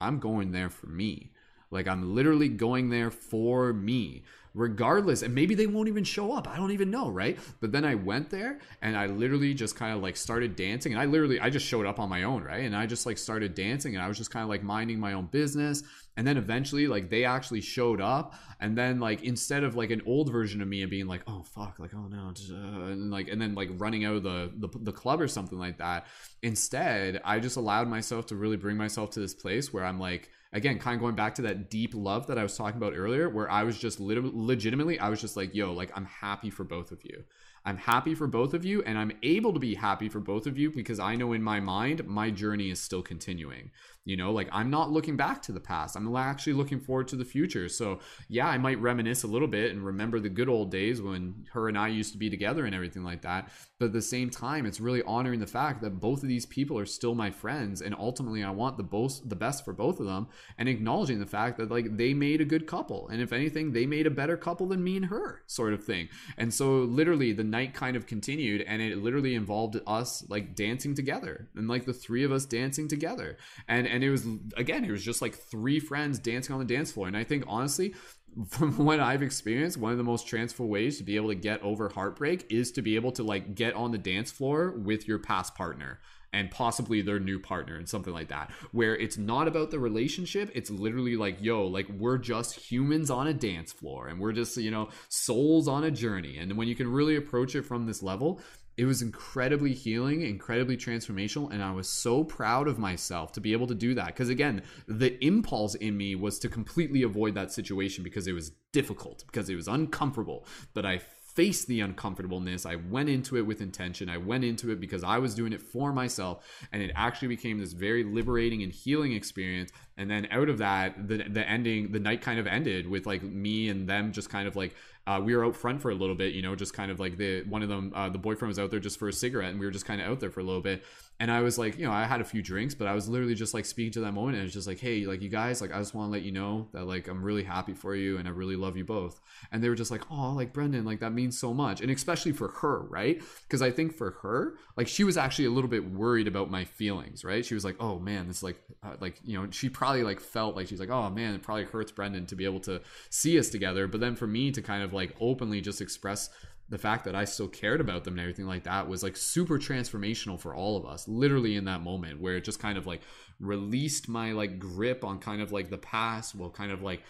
I'm 0.00 0.20
going 0.20 0.52
there 0.52 0.70
for 0.70 0.86
me. 0.86 1.32
Like 1.70 1.88
i'm 1.88 2.14
literally 2.14 2.48
going 2.48 2.90
there 2.90 3.10
for 3.10 3.72
me 3.72 4.24
regardless 4.54 5.22
and 5.22 5.34
maybe 5.34 5.54
they 5.54 5.66
won't 5.66 5.88
even 5.88 6.02
show 6.04 6.32
up. 6.32 6.48
I 6.48 6.56
don't 6.56 6.72
even 6.72 6.90
know 6.90 7.10
right? 7.10 7.38
But 7.60 7.72
then 7.72 7.84
i 7.84 7.94
went 7.94 8.30
there 8.30 8.58
and 8.82 8.96
i 8.96 9.06
literally 9.06 9.54
just 9.54 9.76
kind 9.76 9.94
of 9.94 10.02
like 10.02 10.16
started 10.16 10.56
dancing 10.56 10.92
and 10.92 11.00
i 11.00 11.04
literally 11.04 11.40
i 11.40 11.50
just 11.50 11.66
showed 11.66 11.86
up 11.86 11.98
on 11.98 12.08
my 12.08 12.22
own 12.22 12.42
right? 12.42 12.64
And 12.64 12.74
i 12.76 12.86
just 12.86 13.06
like 13.06 13.18
started 13.18 13.54
dancing 13.54 13.94
and 13.94 14.02
i 14.04 14.08
was 14.08 14.16
just 14.16 14.30
kind 14.30 14.42
of 14.42 14.48
like 14.48 14.62
minding 14.62 14.98
my 14.98 15.12
own 15.12 15.26
business 15.26 15.82
and 16.18 16.26
then 16.26 16.36
eventually 16.36 16.88
like 16.88 17.08
they 17.08 17.24
actually 17.24 17.60
showed 17.60 18.00
up 18.00 18.34
and 18.60 18.76
then 18.76 18.98
like 18.98 19.22
instead 19.22 19.62
of 19.62 19.76
like 19.76 19.90
an 19.90 20.02
old 20.04 20.30
version 20.30 20.60
of 20.60 20.66
me 20.66 20.82
and 20.82 20.90
being 20.90 21.06
like 21.06 21.22
oh 21.28 21.42
fuck 21.44 21.78
like 21.78 21.94
oh 21.94 22.08
no 22.08 22.32
and 22.50 23.10
like 23.10 23.28
and 23.28 23.40
then 23.40 23.54
like 23.54 23.70
running 23.78 24.04
out 24.04 24.16
of 24.16 24.22
the, 24.24 24.50
the 24.56 24.68
the 24.80 24.92
club 24.92 25.20
or 25.20 25.28
something 25.28 25.58
like 25.58 25.78
that 25.78 26.06
instead 26.42 27.20
i 27.24 27.38
just 27.38 27.56
allowed 27.56 27.88
myself 27.88 28.26
to 28.26 28.36
really 28.36 28.56
bring 28.56 28.76
myself 28.76 29.10
to 29.10 29.20
this 29.20 29.32
place 29.32 29.72
where 29.72 29.84
i'm 29.84 30.00
like 30.00 30.28
again, 30.52 30.78
kind 30.78 30.94
of 30.94 31.00
going 31.00 31.14
back 31.14 31.34
to 31.34 31.42
that 31.42 31.70
deep 31.70 31.94
love 31.94 32.26
that 32.28 32.38
I 32.38 32.42
was 32.42 32.56
talking 32.56 32.78
about 32.78 32.94
earlier, 32.96 33.28
where 33.28 33.50
I 33.50 33.64
was 33.64 33.78
just 33.78 34.00
lit- 34.00 34.34
legitimately, 34.34 34.98
I 34.98 35.08
was 35.08 35.20
just 35.20 35.36
like, 35.36 35.54
yo, 35.54 35.72
like, 35.72 35.90
I'm 35.94 36.06
happy 36.06 36.50
for 36.50 36.64
both 36.64 36.90
of 36.90 37.04
you. 37.04 37.24
I'm 37.64 37.76
happy 37.76 38.14
for 38.14 38.26
both 38.26 38.54
of 38.54 38.64
you, 38.64 38.82
and 38.82 38.98
I'm 38.98 39.12
able 39.22 39.52
to 39.52 39.60
be 39.60 39.74
happy 39.74 40.08
for 40.08 40.20
both 40.20 40.46
of 40.46 40.58
you 40.58 40.70
because 40.70 40.98
I 40.98 41.16
know 41.16 41.32
in 41.32 41.42
my 41.42 41.60
mind, 41.60 42.06
my 42.06 42.30
journey 42.30 42.70
is 42.70 42.80
still 42.80 43.02
continuing. 43.02 43.70
You 44.08 44.16
know, 44.16 44.32
like 44.32 44.48
I'm 44.52 44.70
not 44.70 44.90
looking 44.90 45.18
back 45.18 45.42
to 45.42 45.52
the 45.52 45.60
past. 45.60 45.94
I'm 45.94 46.16
actually 46.16 46.54
looking 46.54 46.80
forward 46.80 47.08
to 47.08 47.16
the 47.16 47.26
future. 47.26 47.68
So, 47.68 47.98
yeah, 48.30 48.48
I 48.48 48.56
might 48.56 48.80
reminisce 48.80 49.22
a 49.22 49.26
little 49.26 49.46
bit 49.46 49.70
and 49.70 49.84
remember 49.84 50.18
the 50.18 50.30
good 50.30 50.48
old 50.48 50.70
days 50.70 51.02
when 51.02 51.44
her 51.52 51.68
and 51.68 51.76
I 51.76 51.88
used 51.88 52.12
to 52.12 52.18
be 52.18 52.30
together 52.30 52.64
and 52.64 52.74
everything 52.74 53.04
like 53.04 53.20
that. 53.20 53.50
But 53.78 53.86
at 53.86 53.92
the 53.92 54.00
same 54.00 54.30
time, 54.30 54.64
it's 54.64 54.80
really 54.80 55.02
honoring 55.02 55.40
the 55.40 55.46
fact 55.46 55.82
that 55.82 56.00
both 56.00 56.22
of 56.22 56.28
these 56.30 56.46
people 56.46 56.78
are 56.78 56.86
still 56.86 57.14
my 57.14 57.30
friends 57.30 57.82
and 57.82 57.94
ultimately 57.98 58.42
I 58.42 58.50
want 58.50 58.78
the 58.78 58.82
both 58.82 59.20
the 59.28 59.36
best 59.36 59.62
for 59.62 59.74
both 59.74 60.00
of 60.00 60.06
them 60.06 60.28
and 60.56 60.70
acknowledging 60.70 61.20
the 61.20 61.26
fact 61.26 61.58
that 61.58 61.70
like 61.70 61.98
they 61.98 62.14
made 62.14 62.40
a 62.40 62.46
good 62.46 62.66
couple 62.66 63.08
and 63.08 63.20
if 63.20 63.34
anything, 63.34 63.72
they 63.72 63.84
made 63.84 64.06
a 64.06 64.10
better 64.10 64.38
couple 64.38 64.68
than 64.68 64.82
me 64.82 64.96
and 64.96 65.06
her, 65.06 65.42
sort 65.46 65.74
of 65.74 65.84
thing. 65.84 66.08
And 66.38 66.54
so 66.54 66.78
literally 66.78 67.34
the 67.34 67.44
night 67.50 67.74
kind 67.74 67.96
of 67.96 68.06
continued 68.06 68.62
and 68.62 68.80
it 68.80 68.98
literally 68.98 69.34
involved 69.34 69.80
us 69.86 70.24
like 70.28 70.54
dancing 70.54 70.94
together 70.94 71.48
and 71.54 71.68
like 71.68 71.84
the 71.84 71.92
three 71.92 72.24
of 72.24 72.32
us 72.32 72.44
dancing 72.44 72.88
together. 72.88 73.36
And 73.66 73.86
and 73.86 74.04
it 74.04 74.10
was 74.10 74.26
again 74.56 74.84
it 74.84 74.90
was 74.90 75.04
just 75.04 75.22
like 75.22 75.34
three 75.34 75.80
friends 75.80 76.18
dancing 76.18 76.52
on 76.52 76.58
the 76.60 76.74
dance 76.74 76.92
floor 76.92 77.06
and 77.08 77.16
i 77.16 77.24
think 77.24 77.44
honestly 77.46 77.94
from 78.48 78.76
what 78.84 79.00
i've 79.00 79.22
experienced 79.22 79.78
one 79.78 79.92
of 79.92 79.98
the 79.98 80.04
most 80.04 80.26
transferable 80.26 80.70
ways 80.70 80.98
to 80.98 81.04
be 81.04 81.16
able 81.16 81.28
to 81.28 81.34
get 81.34 81.62
over 81.62 81.88
heartbreak 81.88 82.46
is 82.50 82.70
to 82.72 82.82
be 82.82 82.94
able 82.94 83.12
to 83.12 83.22
like 83.22 83.54
get 83.54 83.74
on 83.74 83.90
the 83.90 83.98
dance 83.98 84.30
floor 84.30 84.72
with 84.72 85.08
your 85.08 85.18
past 85.18 85.54
partner 85.54 85.98
and 86.32 86.50
possibly 86.50 87.00
their 87.00 87.18
new 87.18 87.38
partner 87.38 87.76
and 87.76 87.88
something 87.88 88.12
like 88.12 88.28
that 88.28 88.50
where 88.72 88.96
it's 88.96 89.16
not 89.16 89.48
about 89.48 89.70
the 89.70 89.78
relationship 89.78 90.50
it's 90.54 90.70
literally 90.70 91.16
like 91.16 91.36
yo 91.40 91.66
like 91.66 91.88
we're 91.90 92.18
just 92.18 92.54
humans 92.54 93.10
on 93.10 93.26
a 93.26 93.34
dance 93.34 93.72
floor 93.72 94.08
and 94.08 94.20
we're 94.20 94.32
just 94.32 94.56
you 94.56 94.70
know 94.70 94.88
souls 95.08 95.68
on 95.68 95.84
a 95.84 95.90
journey 95.90 96.38
and 96.38 96.56
when 96.56 96.68
you 96.68 96.74
can 96.74 96.90
really 96.90 97.16
approach 97.16 97.54
it 97.54 97.62
from 97.62 97.86
this 97.86 98.02
level 98.02 98.40
it 98.78 98.84
was 98.84 99.02
incredibly 99.02 99.74
healing, 99.74 100.22
incredibly 100.22 100.76
transformational, 100.76 101.52
and 101.52 101.64
I 101.64 101.72
was 101.72 101.88
so 101.88 102.22
proud 102.22 102.68
of 102.68 102.78
myself 102.78 103.32
to 103.32 103.40
be 103.40 103.52
able 103.52 103.66
to 103.66 103.74
do 103.74 103.92
that. 103.94 104.06
Because 104.06 104.28
again, 104.28 104.62
the 104.86 105.22
impulse 105.22 105.74
in 105.74 105.96
me 105.96 106.14
was 106.14 106.38
to 106.38 106.48
completely 106.48 107.02
avoid 107.02 107.34
that 107.34 107.52
situation 107.52 108.04
because 108.04 108.28
it 108.28 108.34
was 108.34 108.52
difficult, 108.72 109.24
because 109.26 109.48
it 109.50 109.56
was 109.56 109.66
uncomfortable. 109.66 110.46
But 110.74 110.86
I 110.86 110.98
faced 111.38 111.68
the 111.68 111.80
uncomfortableness. 111.80 112.66
I 112.66 112.74
went 112.74 113.08
into 113.08 113.36
it 113.36 113.42
with 113.42 113.60
intention. 113.60 114.08
I 114.08 114.16
went 114.16 114.42
into 114.42 114.72
it 114.72 114.80
because 114.80 115.04
I 115.04 115.18
was 115.18 115.36
doing 115.36 115.52
it 115.52 115.62
for 115.62 115.92
myself, 115.92 116.44
and 116.72 116.82
it 116.82 116.90
actually 116.96 117.28
became 117.28 117.58
this 117.58 117.74
very 117.74 118.02
liberating 118.02 118.64
and 118.64 118.72
healing 118.72 119.12
experience. 119.12 119.70
And 119.96 120.10
then 120.10 120.26
out 120.32 120.48
of 120.48 120.58
that, 120.58 121.06
the 121.06 121.18
the 121.28 121.48
ending, 121.48 121.92
the 121.92 122.00
night 122.00 122.22
kind 122.22 122.40
of 122.40 122.48
ended 122.48 122.88
with 122.88 123.06
like 123.06 123.22
me 123.22 123.68
and 123.68 123.88
them 123.88 124.10
just 124.10 124.30
kind 124.30 124.48
of 124.48 124.56
like 124.56 124.74
uh, 125.08 125.18
we 125.18 125.34
were 125.34 125.42
out 125.42 125.56
front 125.56 125.80
for 125.80 125.90
a 125.90 125.94
little 125.94 126.14
bit, 126.14 126.34
you 126.34 126.42
know, 126.42 126.54
just 126.54 126.74
kind 126.74 126.90
of 126.90 127.00
like 127.00 127.16
the 127.16 127.42
one 127.44 127.62
of 127.62 127.70
them, 127.70 127.90
uh, 127.94 128.10
the 128.10 128.18
boyfriend 128.18 128.50
was 128.50 128.58
out 128.58 128.70
there 128.70 128.78
just 128.78 128.98
for 128.98 129.08
a 129.08 129.12
cigarette, 129.12 129.50
and 129.50 129.58
we 129.58 129.64
were 129.64 129.72
just 129.72 129.86
kind 129.86 130.02
of 130.02 130.06
out 130.06 130.20
there 130.20 130.30
for 130.30 130.40
a 130.40 130.44
little 130.44 130.60
bit. 130.60 130.84
And 131.18 131.32
I 131.32 131.40
was 131.40 131.58
like, 131.58 131.78
you 131.78 131.86
know, 131.86 131.92
I 131.92 132.04
had 132.04 132.20
a 132.20 132.24
few 132.24 132.42
drinks, 132.42 132.74
but 132.74 132.86
I 132.86 132.94
was 132.94 133.08
literally 133.08 133.34
just 133.34 133.54
like 133.54 133.64
speaking 133.64 133.90
to 133.92 134.00
that 134.00 134.12
moment, 134.12 134.36
and 134.36 134.44
it's 134.44 134.52
just 134.52 134.68
like, 134.68 134.78
hey, 134.78 135.06
like 135.06 135.22
you 135.22 135.30
guys, 135.30 135.62
like 135.62 135.74
I 135.74 135.78
just 135.78 135.94
want 135.94 136.08
to 136.08 136.12
let 136.12 136.22
you 136.22 136.30
know 136.30 136.68
that 136.74 136.84
like 136.84 137.08
I'm 137.08 137.22
really 137.22 137.42
happy 137.42 137.72
for 137.72 137.96
you, 137.96 138.18
and 138.18 138.28
I 138.28 138.32
really 138.32 138.54
love 138.54 138.76
you 138.76 138.84
both. 138.84 139.18
And 139.50 139.64
they 139.64 139.70
were 139.70 139.74
just 139.74 139.90
like, 139.90 140.02
oh, 140.10 140.32
like 140.34 140.52
Brendon, 140.52 140.84
like 140.84 141.00
that 141.00 141.14
means 141.14 141.38
so 141.38 141.54
much, 141.54 141.80
and 141.80 141.90
especially 141.90 142.32
for 142.32 142.48
her, 142.48 142.80
right? 142.80 143.18
Because 143.44 143.62
I 143.62 143.70
think 143.70 143.96
for 143.96 144.10
her, 144.22 144.58
like 144.76 144.88
she 144.88 145.04
was 145.04 145.16
actually 145.16 145.46
a 145.46 145.50
little 145.50 145.70
bit 145.70 145.90
worried 145.90 146.28
about 146.28 146.50
my 146.50 146.64
feelings, 146.64 147.24
right? 147.24 147.46
She 147.46 147.54
was 147.54 147.64
like, 147.64 147.76
oh 147.80 147.98
man, 147.98 148.28
this 148.28 148.42
like, 148.42 148.60
uh, 148.82 148.96
like 149.00 149.18
you 149.24 149.40
know, 149.40 149.48
she 149.52 149.70
probably 149.70 150.02
like 150.02 150.20
felt 150.20 150.54
like 150.54 150.68
she's 150.68 150.80
like, 150.80 150.90
oh 150.90 151.08
man, 151.08 151.34
it 151.34 151.42
probably 151.42 151.64
hurts 151.64 151.92
Brendon 151.92 152.26
to 152.26 152.36
be 152.36 152.44
able 152.44 152.60
to 152.60 152.82
see 153.08 153.38
us 153.38 153.48
together, 153.48 153.88
but 153.88 154.00
then 154.00 154.14
for 154.14 154.26
me 154.26 154.50
to 154.52 154.60
kind 154.60 154.82
of 154.82 154.92
like 154.92 154.97
openly 155.20 155.60
just 155.60 155.78
just 155.78 155.80
express 155.80 156.30
the 156.70 156.78
fact 156.78 157.04
that 157.04 157.14
I 157.14 157.24
still 157.24 157.48
cared 157.48 157.80
about 157.80 158.04
them 158.04 158.14
and 158.14 158.20
everything 158.20 158.46
like 158.46 158.64
that 158.64 158.88
was 158.88 159.02
like 159.02 159.16
super 159.16 159.58
transformational 159.58 160.38
for 160.38 160.54
all 160.54 160.76
of 160.76 160.84
us, 160.84 161.08
literally 161.08 161.56
in 161.56 161.64
that 161.64 161.80
moment 161.80 162.20
where 162.20 162.36
it 162.36 162.44
just 162.44 162.60
kind 162.60 162.76
of 162.76 162.86
like 162.86 163.00
released 163.40 164.08
my 164.08 164.32
like 164.32 164.58
grip 164.58 165.02
on 165.04 165.18
kind 165.18 165.40
of 165.40 165.50
like 165.50 165.70
the 165.70 165.78
past 165.78 166.34
while 166.34 166.50
kind 166.50 166.70
of 166.70 166.82
like 166.82 167.02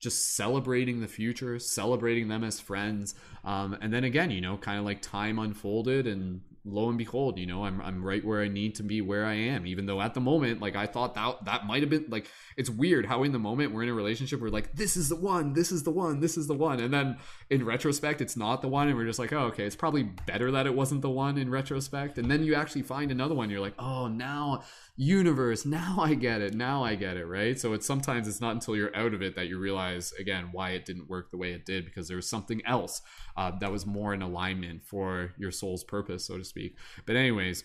just 0.00 0.34
celebrating 0.34 1.00
the 1.00 1.08
future, 1.08 1.58
celebrating 1.58 2.28
them 2.28 2.42
as 2.42 2.58
friends. 2.58 3.14
Um, 3.44 3.76
and 3.82 3.92
then 3.92 4.04
again, 4.04 4.30
you 4.30 4.40
know, 4.40 4.56
kind 4.56 4.78
of 4.78 4.84
like 4.84 5.02
time 5.02 5.38
unfolded 5.38 6.06
and 6.06 6.40
lo 6.64 6.88
and 6.88 6.96
behold, 6.96 7.38
you 7.38 7.46
know, 7.46 7.64
I'm 7.64 7.80
I'm 7.80 8.04
right 8.04 8.24
where 8.24 8.40
I 8.40 8.48
need 8.48 8.76
to 8.76 8.82
be 8.82 9.00
where 9.00 9.24
I 9.24 9.34
am. 9.34 9.66
Even 9.66 9.86
though 9.86 10.00
at 10.00 10.14
the 10.14 10.20
moment, 10.20 10.60
like 10.60 10.76
I 10.76 10.86
thought 10.86 11.14
that 11.14 11.44
that 11.44 11.66
might 11.66 11.82
have 11.82 11.90
been 11.90 12.06
like 12.08 12.28
it's 12.56 12.70
weird 12.70 13.06
how 13.06 13.24
in 13.24 13.32
the 13.32 13.38
moment 13.38 13.72
we're 13.72 13.82
in 13.82 13.88
a 13.88 13.94
relationship 13.94 14.40
we're 14.40 14.48
like, 14.48 14.74
this 14.74 14.96
is 14.96 15.08
the 15.08 15.16
one, 15.16 15.54
this 15.54 15.72
is 15.72 15.82
the 15.82 15.90
one, 15.90 16.20
this 16.20 16.36
is 16.36 16.46
the 16.46 16.54
one. 16.54 16.78
And 16.80 16.94
then 16.94 17.18
in 17.50 17.64
retrospect 17.64 18.20
it's 18.20 18.36
not 18.36 18.62
the 18.62 18.68
one 18.68 18.88
and 18.88 18.96
we're 18.96 19.06
just 19.06 19.18
like, 19.18 19.32
oh 19.32 19.46
okay, 19.46 19.64
it's 19.64 19.76
probably 19.76 20.04
better 20.04 20.50
that 20.52 20.66
it 20.66 20.74
wasn't 20.74 21.02
the 21.02 21.10
one 21.10 21.36
in 21.36 21.50
retrospect. 21.50 22.18
And 22.18 22.30
then 22.30 22.44
you 22.44 22.54
actually 22.54 22.82
find 22.82 23.10
another 23.10 23.34
one, 23.34 23.50
you're 23.50 23.60
like, 23.60 23.74
oh 23.78 24.06
now 24.06 24.62
universe, 24.96 25.64
now 25.64 25.96
I 26.00 26.14
get 26.14 26.40
it, 26.40 26.54
now 26.54 26.82
I 26.84 26.94
get 26.94 27.16
it, 27.16 27.26
right? 27.26 27.58
So 27.58 27.72
it's 27.72 27.86
sometimes 27.86 28.28
it's 28.28 28.40
not 28.40 28.52
until 28.52 28.76
you're 28.76 28.94
out 28.96 29.14
of 29.14 29.22
it 29.22 29.34
that 29.36 29.48
you 29.48 29.58
realize 29.58 30.12
again 30.12 30.48
why 30.52 30.70
it 30.70 30.84
didn't 30.84 31.08
work 31.08 31.30
the 31.30 31.38
way 31.38 31.52
it 31.52 31.64
did 31.64 31.84
because 31.84 32.08
there 32.08 32.16
was 32.16 32.28
something 32.28 32.62
else 32.66 33.02
uh, 33.36 33.52
that 33.60 33.72
was 33.72 33.86
more 33.86 34.12
in 34.14 34.22
alignment 34.22 34.84
for 34.84 35.32
your 35.38 35.50
soul's 35.50 35.84
purpose, 35.84 36.26
so 36.26 36.36
to 36.36 36.44
speak. 36.44 36.76
But 37.06 37.16
anyways, 37.16 37.64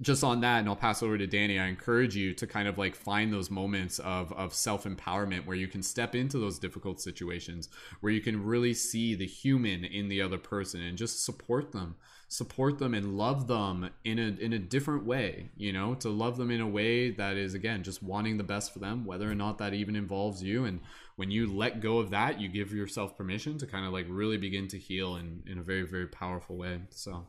just 0.00 0.22
on 0.22 0.40
that, 0.42 0.58
and 0.58 0.68
I'll 0.68 0.76
pass 0.76 1.02
over 1.02 1.16
to 1.16 1.26
Danny. 1.26 1.58
I 1.58 1.68
encourage 1.68 2.14
you 2.14 2.34
to 2.34 2.46
kind 2.46 2.68
of 2.68 2.76
like 2.76 2.94
find 2.94 3.32
those 3.32 3.50
moments 3.50 3.98
of 4.00 4.30
of 4.32 4.52
self 4.52 4.84
empowerment 4.84 5.46
where 5.46 5.56
you 5.56 5.68
can 5.68 5.82
step 5.82 6.14
into 6.14 6.38
those 6.38 6.58
difficult 6.58 7.00
situations, 7.00 7.70
where 8.00 8.12
you 8.12 8.20
can 8.20 8.44
really 8.44 8.74
see 8.74 9.14
the 9.14 9.26
human 9.26 9.84
in 9.84 10.08
the 10.08 10.20
other 10.20 10.38
person 10.38 10.82
and 10.82 10.98
just 10.98 11.24
support 11.24 11.72
them, 11.72 11.96
support 12.28 12.78
them 12.78 12.92
and 12.94 13.16
love 13.16 13.46
them 13.46 13.90
in 14.04 14.18
a 14.18 14.42
in 14.44 14.52
a 14.52 14.58
different 14.58 15.04
way. 15.04 15.50
You 15.56 15.72
know, 15.72 15.94
to 15.96 16.08
love 16.08 16.36
them 16.36 16.50
in 16.50 16.60
a 16.60 16.68
way 16.68 17.10
that 17.10 17.36
is 17.36 17.54
again 17.54 17.82
just 17.82 18.02
wanting 18.02 18.36
the 18.36 18.44
best 18.44 18.72
for 18.72 18.78
them, 18.78 19.04
whether 19.04 19.30
or 19.30 19.34
not 19.34 19.58
that 19.58 19.74
even 19.74 19.96
involves 19.96 20.42
you. 20.42 20.64
And 20.64 20.80
when 21.16 21.30
you 21.30 21.52
let 21.52 21.80
go 21.80 21.98
of 21.98 22.10
that, 22.10 22.40
you 22.40 22.48
give 22.48 22.72
yourself 22.72 23.16
permission 23.16 23.58
to 23.58 23.66
kind 23.66 23.86
of 23.86 23.92
like 23.92 24.06
really 24.08 24.36
begin 24.36 24.68
to 24.68 24.78
heal 24.78 25.16
in 25.16 25.42
in 25.46 25.58
a 25.58 25.62
very 25.62 25.82
very 25.82 26.06
powerful 26.06 26.56
way. 26.56 26.80
So 26.90 27.26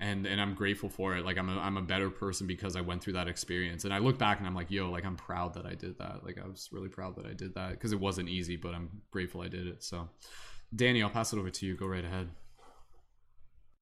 and 0.00 0.26
and 0.26 0.40
I'm 0.40 0.54
grateful 0.54 0.88
for 0.88 1.14
it. 1.16 1.24
Like 1.24 1.38
I'm 1.38 1.48
a 1.48 1.58
I'm 1.58 1.76
a 1.76 1.82
better 1.82 2.10
person 2.10 2.46
because 2.46 2.74
I 2.74 2.80
went 2.80 3.02
through 3.02 3.12
that 3.14 3.28
experience. 3.28 3.84
And 3.84 3.92
I 3.92 3.98
look 3.98 4.18
back 4.18 4.38
and 4.38 4.46
I'm 4.46 4.54
like, 4.54 4.70
yo, 4.70 4.90
like 4.90 5.04
I'm 5.04 5.16
proud 5.16 5.54
that 5.54 5.66
I 5.66 5.74
did 5.74 5.98
that. 5.98 6.24
Like 6.24 6.38
I 6.42 6.46
was 6.46 6.70
really 6.72 6.88
proud 6.88 7.16
that 7.16 7.26
I 7.26 7.34
did 7.34 7.54
that 7.54 7.72
because 7.72 7.92
it 7.92 8.00
wasn't 8.00 8.28
easy, 8.28 8.56
but 8.56 8.74
I'm 8.74 9.02
grateful 9.10 9.42
I 9.42 9.48
did 9.48 9.66
it. 9.66 9.84
So, 9.84 10.08
Danny, 10.74 11.02
I'll 11.02 11.10
pass 11.10 11.32
it 11.32 11.38
over 11.38 11.50
to 11.50 11.66
you. 11.66 11.76
Go 11.76 11.86
right 11.86 12.04
ahead. 12.04 12.30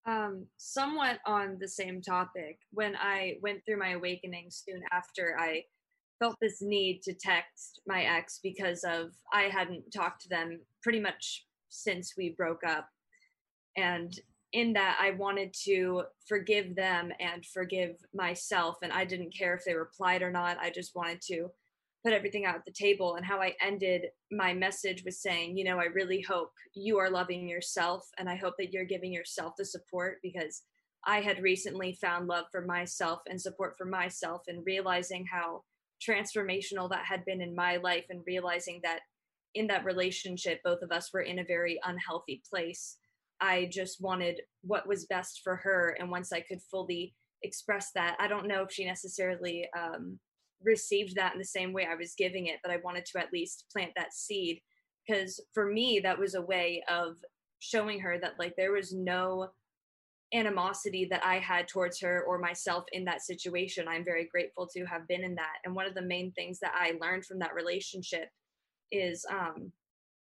Um, 0.06 0.46
somewhat 0.56 1.18
on 1.26 1.58
the 1.60 1.68
same 1.68 2.00
topic, 2.00 2.60
when 2.72 2.96
I 2.96 3.36
went 3.42 3.64
through 3.64 3.78
my 3.78 3.90
awakening 3.90 4.46
soon 4.50 4.82
after, 4.92 5.36
I 5.38 5.64
felt 6.18 6.36
this 6.40 6.62
need 6.62 7.02
to 7.02 7.12
text 7.12 7.80
my 7.86 8.04
ex 8.04 8.40
because 8.42 8.84
of 8.84 9.10
I 9.32 9.42
hadn't 9.42 9.90
talked 9.92 10.22
to 10.22 10.28
them 10.28 10.60
pretty 10.82 11.00
much 11.00 11.46
since 11.68 12.14
we 12.16 12.30
broke 12.30 12.64
up. 12.64 12.88
And 13.76 14.12
in 14.52 14.72
that 14.72 14.98
I 15.00 15.10
wanted 15.10 15.54
to 15.64 16.04
forgive 16.26 16.74
them 16.74 17.12
and 17.20 17.44
forgive 17.44 17.96
myself. 18.14 18.78
And 18.82 18.92
I 18.92 19.04
didn't 19.04 19.36
care 19.36 19.54
if 19.54 19.64
they 19.64 19.74
replied 19.74 20.22
or 20.22 20.30
not. 20.30 20.58
I 20.58 20.70
just 20.70 20.96
wanted 20.96 21.20
to 21.28 21.48
put 22.04 22.12
everything 22.12 22.44
out 22.44 22.54
at 22.54 22.64
the 22.64 22.72
table. 22.72 23.16
And 23.16 23.24
how 23.24 23.40
I 23.40 23.54
ended 23.60 24.06
my 24.30 24.54
message 24.54 25.02
was 25.04 25.20
saying, 25.20 25.56
you 25.56 25.64
know, 25.64 25.78
I 25.78 25.84
really 25.84 26.22
hope 26.22 26.52
you 26.74 26.98
are 26.98 27.10
loving 27.10 27.48
yourself. 27.48 28.08
And 28.18 28.28
I 28.28 28.36
hope 28.36 28.54
that 28.58 28.72
you're 28.72 28.84
giving 28.84 29.12
yourself 29.12 29.54
the 29.58 29.64
support 29.64 30.18
because 30.22 30.62
I 31.04 31.20
had 31.20 31.42
recently 31.42 31.92
found 32.00 32.28
love 32.28 32.46
for 32.50 32.62
myself 32.62 33.20
and 33.28 33.40
support 33.40 33.74
for 33.76 33.84
myself 33.84 34.42
and 34.48 34.64
realizing 34.66 35.26
how 35.30 35.62
transformational 36.06 36.88
that 36.90 37.04
had 37.04 37.24
been 37.24 37.40
in 37.40 37.54
my 37.54 37.76
life 37.76 38.04
and 38.10 38.22
realizing 38.26 38.80
that 38.84 39.00
in 39.54 39.66
that 39.66 39.84
relationship, 39.84 40.60
both 40.62 40.82
of 40.82 40.92
us 40.92 41.10
were 41.12 41.22
in 41.22 41.40
a 41.40 41.44
very 41.44 41.80
unhealthy 41.84 42.42
place 42.48 42.98
I 43.40 43.68
just 43.72 44.00
wanted 44.00 44.40
what 44.62 44.86
was 44.86 45.06
best 45.06 45.40
for 45.42 45.56
her. 45.56 45.96
And 45.98 46.10
once 46.10 46.32
I 46.32 46.40
could 46.40 46.60
fully 46.62 47.14
express 47.42 47.90
that, 47.94 48.16
I 48.18 48.28
don't 48.28 48.48
know 48.48 48.62
if 48.62 48.72
she 48.72 48.84
necessarily 48.84 49.68
um, 49.76 50.18
received 50.62 51.16
that 51.16 51.32
in 51.32 51.38
the 51.38 51.44
same 51.44 51.72
way 51.72 51.86
I 51.90 51.94
was 51.94 52.14
giving 52.16 52.46
it, 52.46 52.56
but 52.62 52.72
I 52.72 52.78
wanted 52.82 53.06
to 53.06 53.18
at 53.18 53.32
least 53.32 53.66
plant 53.72 53.92
that 53.96 54.14
seed. 54.14 54.60
Because 55.06 55.40
for 55.54 55.66
me, 55.66 56.00
that 56.02 56.18
was 56.18 56.34
a 56.34 56.42
way 56.42 56.82
of 56.88 57.16
showing 57.60 58.00
her 58.00 58.18
that 58.20 58.34
like 58.38 58.54
there 58.56 58.72
was 58.72 58.92
no 58.92 59.48
animosity 60.34 61.06
that 61.10 61.24
I 61.24 61.38
had 61.38 61.68
towards 61.68 62.00
her 62.00 62.22
or 62.28 62.38
myself 62.38 62.84
in 62.92 63.04
that 63.06 63.22
situation. 63.22 63.88
I'm 63.88 64.04
very 64.04 64.28
grateful 64.30 64.68
to 64.74 64.84
have 64.84 65.08
been 65.08 65.24
in 65.24 65.34
that. 65.36 65.56
And 65.64 65.74
one 65.74 65.86
of 65.86 65.94
the 65.94 66.02
main 66.02 66.32
things 66.32 66.58
that 66.60 66.72
I 66.74 66.98
learned 67.00 67.24
from 67.24 67.38
that 67.38 67.54
relationship 67.54 68.28
is 68.92 69.24
um, 69.30 69.72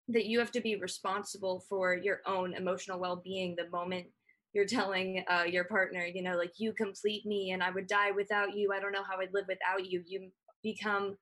that 0.07 0.25
you 0.25 0.39
have 0.39 0.51
to 0.51 0.61
be 0.61 0.75
responsible 0.75 1.63
for 1.69 1.95
your 1.95 2.21
own 2.25 2.55
emotional 2.55 2.99
well-being 2.99 3.55
the 3.55 3.69
moment 3.69 4.07
you're 4.53 4.65
telling 4.65 5.23
uh, 5.29 5.43
your 5.47 5.63
partner 5.65 6.05
you 6.05 6.21
know 6.23 6.35
like 6.35 6.53
you 6.57 6.73
complete 6.73 7.25
me 7.25 7.51
and 7.51 7.63
i 7.63 7.69
would 7.71 7.87
die 7.87 8.11
without 8.11 8.55
you. 8.55 8.71
I 8.73 8.79
don't 8.79 8.91
know 8.91 9.03
how 9.03 9.19
i'd 9.19 9.33
live 9.33 9.45
without 9.47 9.85
you. 9.85 10.03
You 10.05 10.29
become 10.61 11.17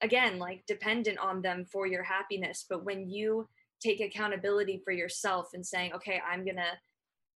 again 0.00 0.38
like 0.38 0.64
dependent 0.66 1.18
on 1.18 1.42
them 1.42 1.64
for 1.70 1.86
your 1.86 2.02
happiness. 2.02 2.66
But 2.68 2.84
when 2.84 3.08
you 3.08 3.48
take 3.82 4.00
accountability 4.00 4.80
for 4.84 4.92
yourself 4.92 5.48
and 5.54 5.66
saying 5.66 5.92
okay 5.92 6.20
i'm 6.30 6.44
gonna 6.44 6.78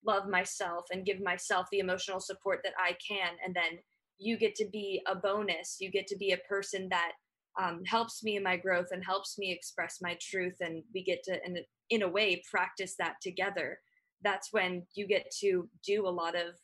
love 0.06 0.28
myself 0.28 0.84
and 0.92 1.05
give 1.05 1.20
myself 1.20 1.66
the 1.73 1.81
emotional 1.81 2.20
support 2.20 2.60
that 2.62 2.74
i 2.78 2.97
can 3.06 3.31
and 3.44 3.55
then 3.55 3.78
you 4.18 4.39
get 4.39 4.55
to 4.55 4.66
be 4.73 5.02
a 5.08 5.15
bonus 5.15 5.76
you 5.81 5.90
get 5.90 6.06
to 6.06 6.16
be 6.16 6.32
a 6.32 6.48
person 6.48 6.89
that 6.89 7.12
um, 7.58 7.82
helps 7.86 8.23
me 8.23 8.36
in 8.36 8.42
my 8.42 8.56
growth 8.56 8.89
and 8.90 9.02
helps 9.02 9.39
me 9.39 9.50
express 9.50 9.98
my 10.02 10.16
truth 10.20 10.56
and 10.60 10.82
we 10.94 11.02
get 11.02 11.23
to 11.24 11.39
in, 11.44 11.56
in 11.89 12.02
a 12.02 12.08
way 12.08 12.42
practice 12.50 12.94
that 12.98 13.15
together 13.23 13.78
that's 14.22 14.52
when 14.52 14.82
you 14.94 15.06
get 15.06 15.30
to 15.40 15.68
do 15.84 16.06
a 16.06 16.10
lot 16.10 16.34
of 16.34 16.54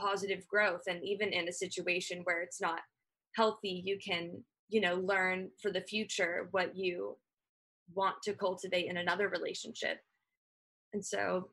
positive 0.00 0.46
growth. 0.48 0.82
And 0.88 1.04
even 1.04 1.32
in 1.32 1.48
a 1.48 1.52
situation 1.52 2.20
where 2.24 2.42
it's 2.42 2.60
not 2.60 2.80
healthy 3.36 3.82
you 3.84 3.98
can 4.04 4.42
you 4.68 4.80
know 4.80 4.96
learn 4.96 5.50
for 5.62 5.70
the 5.70 5.80
future 5.80 6.48
what 6.50 6.76
you 6.76 7.16
want 7.94 8.16
to 8.22 8.34
cultivate 8.34 8.86
in 8.90 8.96
another 8.96 9.28
relationship. 9.28 9.98
And 10.92 11.04
so 11.04 11.50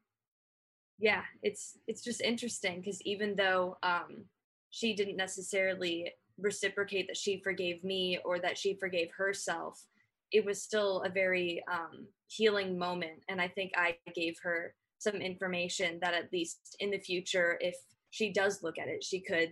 yeah 0.97 1.23
it's 1.43 1.77
it's 1.87 2.01
just 2.01 2.21
interesting 2.21 2.79
because 2.79 3.01
even 3.01 3.35
though 3.35 3.77
um 3.83 4.23
she 4.69 4.95
didn't 4.95 5.17
necessarily 5.17 6.11
reciprocate 6.37 7.07
that 7.07 7.17
she 7.17 7.41
forgave 7.43 7.83
me 7.83 8.17
or 8.23 8.39
that 8.39 8.57
she 8.57 8.77
forgave 8.79 9.09
herself 9.17 9.81
it 10.31 10.43
was 10.45 10.61
still 10.61 11.01
a 11.01 11.09
very 11.09 11.61
um, 11.71 12.07
healing 12.27 12.77
moment. 12.77 13.19
And 13.29 13.39
i 13.41 13.47
think 13.47 13.71
i 13.75 13.95
gave 14.15 14.35
her 14.41 14.73
some 14.99 15.15
information 15.15 15.99
that 16.01 16.13
at 16.13 16.31
least 16.31 16.75
in 16.79 16.91
the 16.91 16.99
future 16.99 17.57
if 17.61 17.75
she 18.11 18.31
does 18.31 18.63
look 18.63 18.77
at 18.77 18.87
it 18.87 19.03
she 19.03 19.19
could 19.19 19.51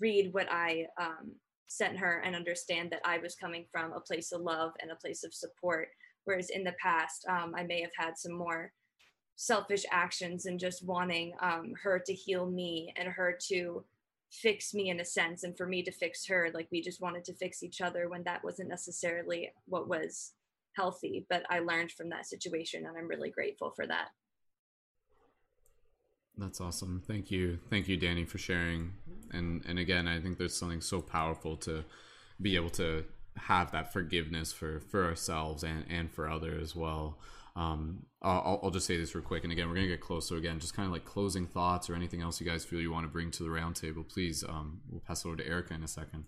read 0.00 0.32
what 0.32 0.50
i 0.50 0.86
um, 1.00 1.32
sent 1.66 1.96
her 1.96 2.22
and 2.24 2.34
understand 2.36 2.90
that 2.90 3.02
i 3.04 3.18
was 3.18 3.34
coming 3.34 3.64
from 3.70 3.92
a 3.92 4.00
place 4.00 4.32
of 4.32 4.40
love 4.40 4.72
and 4.80 4.90
a 4.90 4.96
place 4.96 5.24
of 5.24 5.34
support. 5.34 5.88
Whereas 6.24 6.50
in 6.50 6.64
the 6.64 6.74
past 6.82 7.24
um, 7.28 7.54
i 7.56 7.62
may 7.62 7.80
have 7.80 7.92
had 7.96 8.16
some 8.16 8.32
more 8.32 8.72
selfish 9.36 9.84
actions 9.90 10.46
and 10.46 10.60
just 10.60 10.86
wanting 10.86 11.32
um, 11.42 11.72
her 11.82 12.00
to 12.06 12.14
heal 12.14 12.46
me 12.46 12.92
and 12.96 13.08
her 13.08 13.36
to 13.48 13.84
fix 14.30 14.72
me 14.74 14.90
in 14.90 15.00
a 15.00 15.04
sense 15.04 15.42
and 15.42 15.56
for 15.56 15.66
me 15.66 15.82
to 15.82 15.90
fix 15.90 16.26
her. 16.26 16.50
Like 16.54 16.68
we 16.70 16.80
just 16.80 17.00
wanted 17.00 17.24
to 17.24 17.34
fix 17.34 17.62
each 17.62 17.80
other 17.80 18.08
when 18.08 18.22
that 18.24 18.44
wasn't 18.44 18.68
necessarily 18.68 19.50
what 19.66 19.88
was 19.88 20.34
healthy 20.74 21.24
but 21.28 21.44
i 21.50 21.58
learned 21.60 21.90
from 21.92 22.08
that 22.08 22.26
situation 22.26 22.84
and 22.86 22.96
i'm 22.96 23.08
really 23.08 23.30
grateful 23.30 23.72
for 23.74 23.86
that 23.86 24.08
that's 26.38 26.60
awesome 26.60 27.02
thank 27.06 27.30
you 27.30 27.58
thank 27.70 27.88
you 27.88 27.96
danny 27.96 28.24
for 28.24 28.38
sharing 28.38 28.92
and 29.32 29.64
and 29.66 29.78
again 29.78 30.08
i 30.08 30.20
think 30.20 30.38
there's 30.38 30.56
something 30.56 30.80
so 30.80 31.00
powerful 31.00 31.56
to 31.56 31.84
be 32.40 32.56
able 32.56 32.70
to 32.70 33.04
have 33.36 33.70
that 33.72 33.92
forgiveness 33.92 34.52
for 34.52 34.80
for 34.80 35.04
ourselves 35.04 35.62
and 35.62 35.84
and 35.88 36.10
for 36.10 36.28
others 36.28 36.62
as 36.62 36.76
well 36.76 37.18
um, 37.56 38.06
I'll, 38.20 38.60
I'll 38.62 38.70
just 38.70 38.86
say 38.86 38.96
this 38.96 39.14
real 39.14 39.22
quick, 39.22 39.44
and 39.44 39.52
again, 39.52 39.68
we're 39.68 39.76
gonna 39.76 39.86
get 39.86 40.00
closer 40.00 40.36
again. 40.36 40.58
Just 40.58 40.74
kind 40.74 40.86
of 40.86 40.92
like 40.92 41.04
closing 41.04 41.46
thoughts 41.46 41.88
or 41.88 41.94
anything 41.94 42.20
else 42.20 42.40
you 42.40 42.46
guys 42.46 42.64
feel 42.64 42.80
you 42.80 42.90
want 42.90 43.04
to 43.04 43.12
bring 43.12 43.30
to 43.32 43.42
the 43.42 43.48
roundtable. 43.48 44.08
Please, 44.08 44.42
um, 44.42 44.80
we'll 44.90 45.00
pass 45.00 45.24
it 45.24 45.28
over 45.28 45.36
to 45.36 45.46
Erica 45.46 45.74
in 45.74 45.84
a 45.84 45.88
second. 45.88 46.24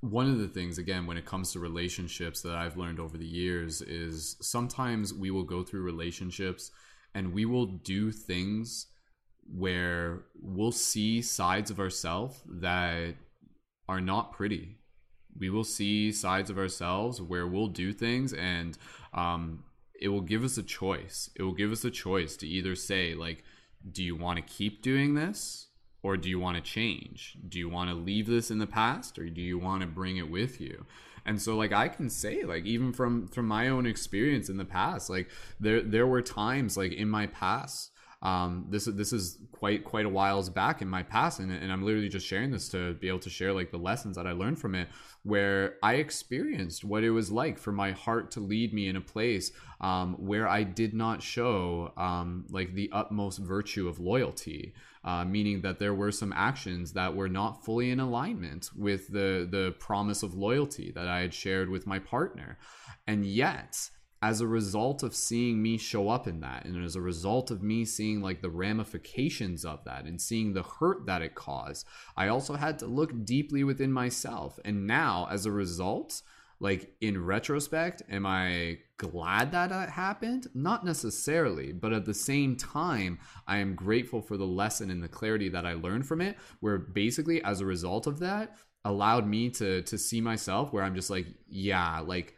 One 0.00 0.28
of 0.28 0.38
the 0.38 0.48
things, 0.48 0.78
again, 0.78 1.06
when 1.06 1.16
it 1.16 1.26
comes 1.26 1.52
to 1.52 1.60
relationships 1.60 2.40
that 2.42 2.56
I've 2.56 2.76
learned 2.76 2.98
over 2.98 3.18
the 3.18 3.26
years 3.26 3.82
is 3.82 4.36
sometimes 4.40 5.12
we 5.12 5.30
will 5.30 5.44
go 5.44 5.62
through 5.62 5.82
relationships 5.82 6.70
and 7.14 7.32
we 7.32 7.44
will 7.44 7.66
do 7.66 8.10
things 8.10 8.86
where 9.52 10.22
we'll 10.40 10.72
see 10.72 11.22
sides 11.22 11.70
of 11.70 11.80
ourselves 11.80 12.42
that 12.46 13.14
are 13.88 14.00
not 14.00 14.32
pretty. 14.32 14.76
We 15.38 15.50
will 15.50 15.64
see 15.64 16.12
sides 16.12 16.50
of 16.50 16.58
ourselves 16.58 17.20
where 17.20 17.46
we'll 17.46 17.68
do 17.68 17.92
things 17.92 18.32
and 18.32 18.76
um, 19.12 19.64
it 20.00 20.08
will 20.08 20.20
give 20.20 20.44
us 20.44 20.58
a 20.58 20.62
choice. 20.62 21.30
It 21.36 21.42
will 21.42 21.54
give 21.54 21.72
us 21.72 21.84
a 21.84 21.90
choice 21.90 22.36
to 22.38 22.48
either 22.48 22.74
say 22.74 23.14
like 23.14 23.44
do 23.90 24.04
you 24.04 24.14
want 24.14 24.36
to 24.36 24.54
keep 24.54 24.82
doing 24.82 25.14
this 25.14 25.68
or 26.02 26.16
do 26.16 26.28
you 26.28 26.38
want 26.38 26.56
to 26.56 26.62
change? 26.62 27.36
Do 27.48 27.58
you 27.58 27.68
want 27.68 27.90
to 27.90 27.96
leave 27.96 28.26
this 28.26 28.50
in 28.50 28.58
the 28.58 28.66
past 28.66 29.18
or 29.18 29.28
do 29.28 29.40
you 29.40 29.58
want 29.58 29.82
to 29.82 29.86
bring 29.86 30.16
it 30.16 30.30
with 30.30 30.60
you? 30.60 30.86
And 31.26 31.40
so 31.40 31.56
like 31.56 31.72
I 31.72 31.88
can 31.88 32.08
say 32.08 32.44
like 32.44 32.64
even 32.64 32.92
from 32.92 33.28
from 33.28 33.46
my 33.46 33.68
own 33.68 33.86
experience 33.86 34.48
in 34.48 34.56
the 34.56 34.64
past 34.64 35.10
like 35.10 35.28
there 35.58 35.82
there 35.82 36.06
were 36.06 36.22
times 36.22 36.76
like 36.76 36.92
in 36.92 37.08
my 37.08 37.26
past 37.26 37.90
um, 38.22 38.66
this 38.68 38.84
this 38.84 39.12
is 39.12 39.38
quite 39.50 39.84
quite 39.84 40.04
a 40.04 40.08
whiles 40.08 40.50
back 40.50 40.82
in 40.82 40.88
my 40.88 41.02
past, 41.02 41.40
and, 41.40 41.50
and 41.50 41.72
I'm 41.72 41.82
literally 41.82 42.10
just 42.10 42.26
sharing 42.26 42.50
this 42.50 42.68
to 42.70 42.92
be 42.94 43.08
able 43.08 43.20
to 43.20 43.30
share 43.30 43.52
like 43.52 43.70
the 43.70 43.78
lessons 43.78 44.16
that 44.16 44.26
I 44.26 44.32
learned 44.32 44.58
from 44.58 44.74
it, 44.74 44.88
where 45.22 45.76
I 45.82 45.94
experienced 45.94 46.84
what 46.84 47.02
it 47.02 47.10
was 47.10 47.32
like 47.32 47.58
for 47.58 47.72
my 47.72 47.92
heart 47.92 48.30
to 48.32 48.40
lead 48.40 48.74
me 48.74 48.88
in 48.88 48.96
a 48.96 49.00
place 49.00 49.52
um, 49.80 50.14
where 50.18 50.46
I 50.46 50.64
did 50.64 50.92
not 50.92 51.22
show 51.22 51.94
um, 51.96 52.44
like 52.50 52.74
the 52.74 52.90
utmost 52.92 53.38
virtue 53.38 53.88
of 53.88 53.98
loyalty. 53.98 54.74
Uh, 55.02 55.24
meaning 55.24 55.62
that 55.62 55.78
there 55.78 55.94
were 55.94 56.12
some 56.12 56.30
actions 56.36 56.92
that 56.92 57.16
were 57.16 57.28
not 57.28 57.64
fully 57.64 57.90
in 57.90 58.00
alignment 58.00 58.68
with 58.76 59.08
the 59.08 59.48
the 59.50 59.74
promise 59.78 60.22
of 60.22 60.34
loyalty 60.34 60.92
that 60.94 61.08
I 61.08 61.20
had 61.20 61.32
shared 61.32 61.70
with 61.70 61.86
my 61.86 61.98
partner, 61.98 62.58
and 63.06 63.24
yet 63.24 63.88
as 64.22 64.40
a 64.40 64.46
result 64.46 65.02
of 65.02 65.14
seeing 65.14 65.62
me 65.62 65.78
show 65.78 66.08
up 66.08 66.26
in 66.26 66.40
that 66.40 66.64
and 66.66 66.84
as 66.84 66.94
a 66.94 67.00
result 67.00 67.50
of 67.50 67.62
me 67.62 67.84
seeing 67.84 68.20
like 68.20 68.42
the 68.42 68.50
ramifications 68.50 69.64
of 69.64 69.82
that 69.84 70.04
and 70.04 70.20
seeing 70.20 70.52
the 70.52 70.62
hurt 70.62 71.06
that 71.06 71.22
it 71.22 71.34
caused 71.34 71.86
i 72.16 72.28
also 72.28 72.54
had 72.54 72.78
to 72.78 72.86
look 72.86 73.24
deeply 73.24 73.64
within 73.64 73.92
myself. 73.92 74.58
And 74.64 74.86
now 74.86 75.26
as 75.30 75.46
a 75.46 75.50
result 75.50 76.22
like 76.62 76.92
in 77.00 77.24
retrospect 77.24 78.02
am 78.10 78.26
i 78.26 78.78
glad 78.98 79.50
that 79.52 79.72
it 79.72 79.88
happened? 79.88 80.46
Not 80.54 80.84
necessarily 80.84 81.72
but 81.72 81.92
at 81.92 82.04
the 82.04 82.14
same 82.14 82.56
time 82.56 83.18
i 83.46 83.56
am 83.56 83.74
grateful 83.74 84.20
for 84.20 84.36
the 84.36 84.46
lesson 84.46 84.90
and 84.90 85.02
the 85.02 85.08
clarity 85.08 85.48
that 85.48 85.64
i 85.64 85.72
learned 85.72 86.06
from 86.06 86.20
it 86.20 86.36
where 86.60 86.78
basically 86.78 87.42
as 87.42 87.60
a 87.60 87.66
result 87.66 88.06
of 88.06 88.18
that 88.18 88.56
allowed 88.84 89.26
me 89.26 89.50
to 89.50 89.82
to 89.82 89.96
see 89.96 90.20
myself 90.20 90.72
where 90.72 90.82
i'm 90.82 90.94
just 90.94 91.10
like 91.10 91.26
yeah 91.48 92.00
like 92.00 92.34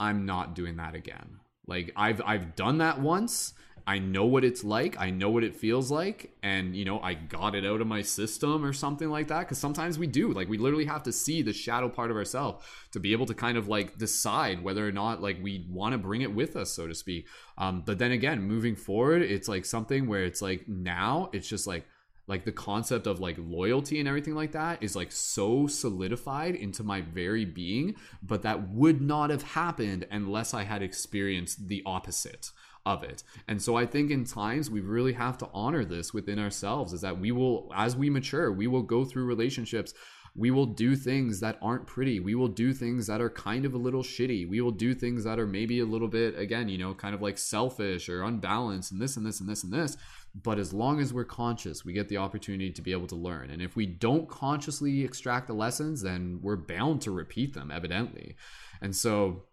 I'm 0.00 0.26
not 0.26 0.54
doing 0.54 0.76
that 0.76 0.94
again. 0.94 1.40
Like 1.66 1.92
I've 1.96 2.20
I've 2.24 2.56
done 2.56 2.78
that 2.78 3.00
once. 3.00 3.54
I 3.86 3.98
know 3.98 4.24
what 4.24 4.44
it's 4.44 4.64
like. 4.64 4.98
I 4.98 5.10
know 5.10 5.28
what 5.28 5.44
it 5.44 5.54
feels 5.54 5.90
like 5.90 6.34
and 6.42 6.74
you 6.74 6.86
know, 6.86 7.00
I 7.00 7.14
got 7.14 7.54
it 7.54 7.66
out 7.66 7.82
of 7.82 7.86
my 7.86 8.00
system 8.00 8.64
or 8.64 8.72
something 8.72 9.10
like 9.10 9.28
that 9.28 9.48
cuz 9.48 9.58
sometimes 9.58 9.98
we 9.98 10.06
do. 10.06 10.32
Like 10.32 10.48
we 10.48 10.56
literally 10.58 10.86
have 10.86 11.02
to 11.02 11.12
see 11.12 11.42
the 11.42 11.52
shadow 11.52 11.88
part 11.88 12.10
of 12.10 12.16
ourselves 12.16 12.64
to 12.92 13.00
be 13.00 13.12
able 13.12 13.26
to 13.26 13.34
kind 13.34 13.58
of 13.58 13.68
like 13.68 13.98
decide 13.98 14.62
whether 14.64 14.86
or 14.86 14.92
not 14.92 15.20
like 15.22 15.42
we 15.42 15.66
want 15.68 15.92
to 15.92 15.98
bring 15.98 16.22
it 16.22 16.34
with 16.34 16.56
us 16.56 16.72
so 16.72 16.86
to 16.86 16.94
speak. 16.94 17.26
Um 17.58 17.82
but 17.84 17.98
then 17.98 18.12
again, 18.12 18.42
moving 18.42 18.76
forward, 18.76 19.22
it's 19.22 19.48
like 19.48 19.64
something 19.64 20.06
where 20.06 20.24
it's 20.24 20.40
like 20.40 20.66
now 20.68 21.28
it's 21.32 21.48
just 21.48 21.66
like 21.66 21.86
like 22.26 22.44
the 22.44 22.52
concept 22.52 23.06
of 23.06 23.20
like 23.20 23.36
loyalty 23.38 23.98
and 23.98 24.08
everything 24.08 24.34
like 24.34 24.52
that 24.52 24.82
is 24.82 24.96
like 24.96 25.12
so 25.12 25.66
solidified 25.66 26.54
into 26.54 26.82
my 26.82 27.00
very 27.00 27.44
being 27.44 27.94
but 28.22 28.42
that 28.42 28.68
would 28.70 29.00
not 29.00 29.30
have 29.30 29.42
happened 29.42 30.06
unless 30.10 30.54
i 30.54 30.64
had 30.64 30.82
experienced 30.82 31.68
the 31.68 31.82
opposite 31.84 32.50
of 32.86 33.02
it 33.02 33.22
and 33.48 33.60
so 33.60 33.76
i 33.76 33.86
think 33.86 34.10
in 34.10 34.24
times 34.24 34.70
we 34.70 34.80
really 34.80 35.12
have 35.14 35.38
to 35.38 35.48
honor 35.52 35.84
this 35.84 36.12
within 36.12 36.38
ourselves 36.38 36.92
is 36.92 37.00
that 37.00 37.18
we 37.18 37.32
will 37.32 37.70
as 37.74 37.96
we 37.96 38.10
mature 38.10 38.52
we 38.52 38.66
will 38.66 38.82
go 38.82 39.04
through 39.04 39.24
relationships 39.24 39.94
we 40.36 40.50
will 40.50 40.66
do 40.66 40.96
things 40.96 41.40
that 41.40 41.58
aren't 41.62 41.86
pretty. 41.86 42.18
We 42.18 42.34
will 42.34 42.48
do 42.48 42.72
things 42.72 43.06
that 43.06 43.20
are 43.20 43.30
kind 43.30 43.64
of 43.64 43.74
a 43.74 43.78
little 43.78 44.02
shitty. 44.02 44.48
We 44.48 44.60
will 44.60 44.72
do 44.72 44.92
things 44.92 45.22
that 45.24 45.38
are 45.38 45.46
maybe 45.46 45.78
a 45.78 45.84
little 45.84 46.08
bit, 46.08 46.36
again, 46.36 46.68
you 46.68 46.76
know, 46.76 46.92
kind 46.92 47.14
of 47.14 47.22
like 47.22 47.38
selfish 47.38 48.08
or 48.08 48.24
unbalanced 48.24 48.90
and 48.90 49.00
this 49.00 49.16
and 49.16 49.24
this 49.24 49.38
and 49.38 49.48
this 49.48 49.62
and 49.62 49.72
this. 49.72 49.96
But 50.34 50.58
as 50.58 50.72
long 50.72 51.00
as 51.00 51.12
we're 51.12 51.24
conscious, 51.24 51.84
we 51.84 51.92
get 51.92 52.08
the 52.08 52.16
opportunity 52.16 52.72
to 52.72 52.82
be 52.82 52.90
able 52.90 53.06
to 53.06 53.14
learn. 53.14 53.50
And 53.50 53.62
if 53.62 53.76
we 53.76 53.86
don't 53.86 54.28
consciously 54.28 55.04
extract 55.04 55.46
the 55.46 55.54
lessons, 55.54 56.02
then 56.02 56.40
we're 56.42 56.56
bound 56.56 57.02
to 57.02 57.12
repeat 57.12 57.54
them, 57.54 57.70
evidently. 57.70 58.34
And 58.82 58.96
so, 58.96 59.44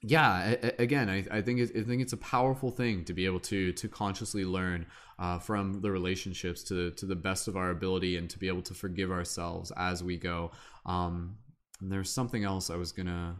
yeah, 0.00 0.54
again, 0.78 1.08
I, 1.08 1.42
think 1.42 1.60
I 1.60 1.82
think 1.82 2.02
it's 2.02 2.12
a 2.12 2.18
powerful 2.18 2.70
thing 2.70 3.04
to 3.06 3.12
be 3.12 3.26
able 3.26 3.40
to 3.40 3.72
to 3.72 3.88
consciously 3.88 4.44
learn 4.44 4.86
uh, 5.18 5.38
from 5.40 5.80
the 5.80 5.90
relationships 5.90 6.62
to 6.64 6.92
to 6.92 7.06
the 7.06 7.16
best 7.16 7.48
of 7.48 7.56
our 7.56 7.70
ability, 7.70 8.16
and 8.16 8.30
to 8.30 8.38
be 8.38 8.46
able 8.46 8.62
to 8.62 8.74
forgive 8.74 9.10
ourselves 9.10 9.72
as 9.76 10.04
we 10.04 10.16
go. 10.16 10.52
Um, 10.86 11.38
there's 11.80 12.10
something 12.10 12.44
else 12.44 12.70
I 12.70 12.76
was 12.76 12.92
gonna 12.92 13.36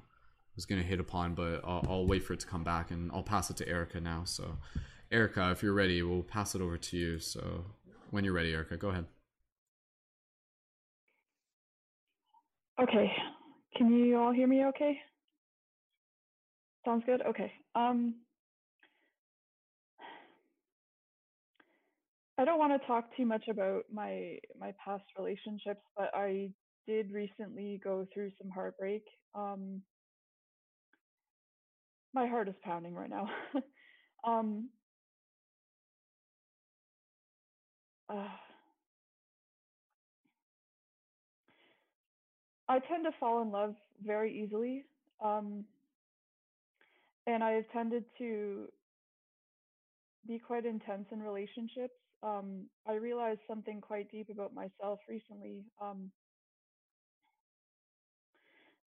was 0.57 0.67
gonna 0.67 0.83
hit 0.83 0.99
upon, 1.01 1.35
but 1.35 1.61
I'll, 1.65 1.85
I'll 1.89 2.07
wait 2.07 2.25
for 2.25 2.33
it 2.33 2.41
to 2.41 2.47
come 2.47 2.65
back, 2.65 2.91
and 2.91 3.11
I'll 3.13 3.23
pass 3.23 3.51
it 3.51 3.57
to 3.59 3.69
Erica 3.69 4.01
now. 4.01 4.25
So. 4.25 4.59
Erica, 5.13 5.51
if 5.51 5.63
you're 5.63 5.75
ready, 5.75 6.03
we'll 6.03 6.23
pass 6.23 6.55
it 6.55 6.63
over 6.63 6.79
to 6.79 6.97
you. 6.97 7.19
So 7.19 7.67
when 8.11 8.25
you're 8.25 8.33
ready, 8.33 8.53
Erica, 8.55 8.79
go 8.79 8.89
ahead. 8.89 9.05
Okay. 12.81 13.13
Can 13.77 13.93
you 13.93 14.19
all 14.19 14.33
hear 14.33 14.47
me 14.49 14.65
okay? 14.67 14.99
Sounds 16.87 17.05
good? 17.05 17.21
Okay. 17.29 17.53
Um, 17.75 18.15
I 22.39 22.45
don't 22.47 22.59
want 22.59 22.81
to 22.81 22.87
talk 22.87 23.15
too 23.17 23.27
much 23.27 23.45
about 23.49 23.83
my 23.93 24.39
my 24.59 24.73
past 24.83 25.05
relationships, 25.19 25.83
but 25.97 26.11
I 26.15 26.51
did 26.89 27.13
recently 27.13 27.81
go 27.85 28.07
through 28.13 28.31
some 28.41 28.51
heartbreak. 28.51 29.03
Um, 29.35 29.83
my 32.15 32.27
heart 32.27 32.49
is 32.49 32.55
pounding 32.65 32.95
right 32.95 33.11
now. 33.11 33.29
um, 34.27 34.71
uh, 38.13 38.29
I 42.69 42.79
tend 42.81 43.05
to 43.05 43.13
fall 43.19 43.43
in 43.43 43.51
love 43.51 43.75
very 44.05 44.43
easily. 44.43 44.85
Um, 45.23 45.65
and 47.27 47.43
I 47.45 47.53
have 47.53 47.65
tended 47.73 48.05
to 48.19 48.69
be 50.27 50.39
quite 50.39 50.65
intense 50.67 51.07
in 51.13 51.21
relationships. 51.23 51.95
Um, 52.23 52.67
I 52.87 52.95
realized 52.95 53.41
something 53.49 53.81
quite 53.81 54.11
deep 54.11 54.29
about 54.31 54.55
myself 54.55 55.01
recently 55.09 55.65
um, 55.81 56.11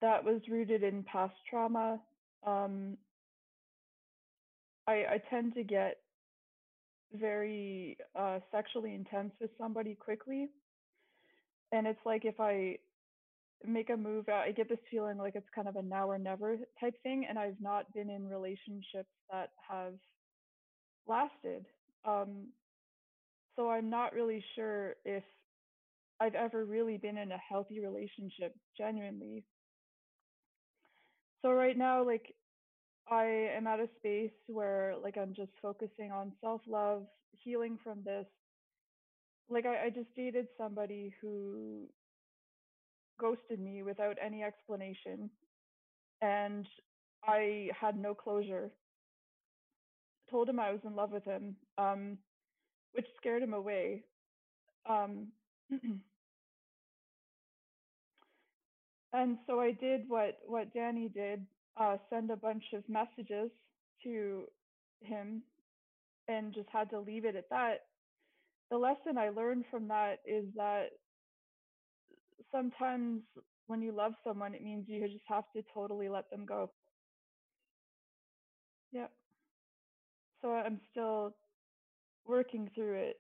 that 0.01 0.23
was 0.23 0.41
rooted 0.49 0.83
in 0.83 1.03
past 1.03 1.35
trauma. 1.49 1.99
Um, 2.45 2.97
I, 4.87 4.93
I 4.93 5.21
tend 5.29 5.53
to 5.55 5.63
get 5.63 5.97
very 7.15 7.97
uh, 8.17 8.39
sexually 8.51 8.93
intense 8.93 9.31
with 9.39 9.51
somebody 9.57 9.95
quickly. 9.95 10.49
And 11.71 11.87
it's 11.87 11.99
like 12.05 12.25
if 12.25 12.39
I 12.39 12.77
make 13.65 13.89
a 13.89 13.97
move, 13.97 14.29
I 14.29 14.51
get 14.51 14.69
this 14.69 14.79
feeling 14.91 15.17
like 15.17 15.35
it's 15.35 15.49
kind 15.53 15.67
of 15.67 15.75
a 15.75 15.81
now 15.81 16.09
or 16.09 16.17
never 16.17 16.57
type 16.79 16.95
thing. 17.03 17.25
And 17.27 17.39
I've 17.39 17.59
not 17.59 17.91
been 17.93 18.09
in 18.09 18.27
relationships 18.27 19.09
that 19.31 19.49
have 19.69 19.93
lasted. 21.07 21.65
Um, 22.05 22.47
so 23.55 23.69
I'm 23.69 23.89
not 23.89 24.13
really 24.13 24.43
sure 24.55 24.95
if 25.05 25.23
I've 26.19 26.35
ever 26.35 26.65
really 26.65 26.97
been 26.97 27.17
in 27.17 27.31
a 27.31 27.37
healthy 27.37 27.79
relationship 27.79 28.55
genuinely. 28.77 29.43
So 31.41 31.51
right 31.51 31.77
now, 31.77 32.05
like 32.05 32.33
I 33.09 33.25
am 33.55 33.67
at 33.67 33.79
a 33.79 33.87
space 33.97 34.31
where 34.47 34.95
like 35.01 35.17
I'm 35.17 35.33
just 35.33 35.51
focusing 35.61 36.11
on 36.11 36.33
self 36.41 36.61
love, 36.67 37.05
healing 37.43 37.77
from 37.83 38.03
this. 38.03 38.25
Like 39.49 39.65
I, 39.65 39.85
I 39.85 39.89
just 39.89 40.13
dated 40.15 40.47
somebody 40.57 41.13
who 41.21 41.87
ghosted 43.19 43.59
me 43.59 43.83
without 43.83 44.17
any 44.23 44.43
explanation 44.43 45.29
and 46.21 46.67
I 47.23 47.69
had 47.79 47.97
no 47.97 48.13
closure. 48.13 48.71
Told 50.29 50.49
him 50.49 50.59
I 50.59 50.71
was 50.71 50.81
in 50.83 50.95
love 50.95 51.11
with 51.11 51.23
him, 51.23 51.55
um, 51.77 52.17
which 52.93 53.05
scared 53.17 53.43
him 53.43 53.53
away. 53.53 54.03
Um, 54.89 55.27
and 59.13 59.37
so 59.47 59.59
I 59.59 59.71
did 59.71 60.01
what 60.07 60.39
what 60.45 60.73
Danny 60.73 61.09
did 61.09 61.45
uh, 61.77 61.97
send 62.09 62.31
a 62.31 62.35
bunch 62.35 62.63
of 62.73 62.83
messages 62.87 63.49
to 64.03 64.45
him 65.01 65.41
and 66.27 66.53
just 66.53 66.69
had 66.71 66.89
to 66.89 66.99
leave 66.99 67.25
it 67.25 67.35
at 67.35 67.49
that. 67.49 67.85
The 68.71 68.77
lesson 68.77 69.17
I 69.17 69.29
learned 69.29 69.65
from 69.69 69.87
that 69.89 70.15
is 70.25 70.45
that 70.55 70.87
sometimes 72.51 73.21
when 73.67 73.81
you 73.81 73.91
love 73.91 74.13
someone, 74.23 74.53
it 74.53 74.63
means 74.63 74.85
you 74.87 75.01
just 75.07 75.25
have 75.27 75.45
to 75.55 75.63
totally 75.73 76.09
let 76.09 76.29
them 76.29 76.45
go. 76.45 76.71
Yep. 78.91 79.11
So 80.41 80.51
I'm 80.51 80.79
still 80.91 81.35
working 82.25 82.69
through 82.75 82.95
it. 82.95 83.17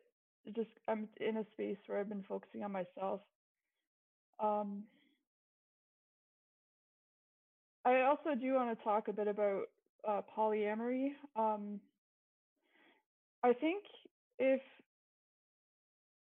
Just 0.55 0.69
I'm 0.87 1.07
in 1.19 1.37
a 1.37 1.45
space 1.53 1.77
where 1.87 1.99
I've 1.99 2.09
been 2.09 2.23
focusing 2.27 2.63
on 2.63 2.71
myself. 2.71 3.21
Um, 4.39 4.83
I 7.85 8.01
also 8.01 8.33
do 8.39 8.55
want 8.55 8.77
to 8.77 8.83
talk 8.83 9.07
a 9.07 9.13
bit 9.13 9.27
about 9.27 9.63
uh, 10.07 10.21
polyamory. 10.35 11.09
Um, 11.35 11.79
I 13.43 13.53
think 13.53 13.83
if 14.39 14.61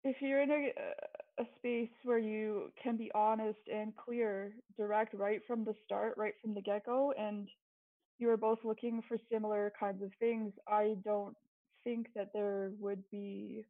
if 0.04 0.16
you're 0.20 0.42
in 0.42 0.50
a, 0.50 0.72
a 1.42 1.46
space 1.58 1.88
where 2.04 2.18
you 2.18 2.70
can 2.80 2.96
be 2.96 3.10
honest 3.14 3.58
and 3.72 3.92
clear, 3.96 4.52
direct 4.76 5.14
right 5.14 5.40
from 5.46 5.64
the 5.64 5.74
start, 5.84 6.14
right 6.16 6.34
from 6.40 6.54
the 6.54 6.60
get 6.60 6.86
go, 6.86 7.12
and 7.18 7.48
you 8.18 8.30
are 8.30 8.36
both 8.36 8.58
looking 8.62 9.02
for 9.08 9.16
similar 9.32 9.72
kinds 9.78 10.02
of 10.02 10.10
things, 10.20 10.52
I 10.68 10.96
don't 11.04 11.36
think 11.82 12.08
that 12.14 12.32
there 12.32 12.70
would 12.78 13.02
be 13.10 13.64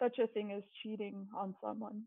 such 0.00 0.18
a 0.18 0.26
thing 0.26 0.50
as 0.52 0.62
cheating 0.82 1.28
on 1.36 1.54
someone. 1.62 2.02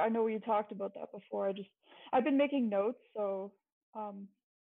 I 0.00 0.08
know 0.08 0.24
we 0.24 0.38
talked 0.38 0.72
about 0.72 0.94
that 0.94 1.12
before. 1.12 1.48
I 1.48 1.52
just 1.52 1.68
I've 2.12 2.24
been 2.24 2.36
making 2.36 2.68
notes, 2.68 2.98
so 3.14 3.52
um, 3.94 4.26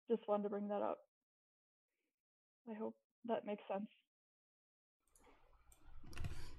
just 0.09 0.27
wanted 0.27 0.43
to 0.43 0.49
bring 0.49 0.67
that 0.69 0.81
up. 0.81 0.99
I 2.69 2.77
hope 2.77 2.95
that 3.27 3.45
makes 3.45 3.63
sense. 3.71 3.87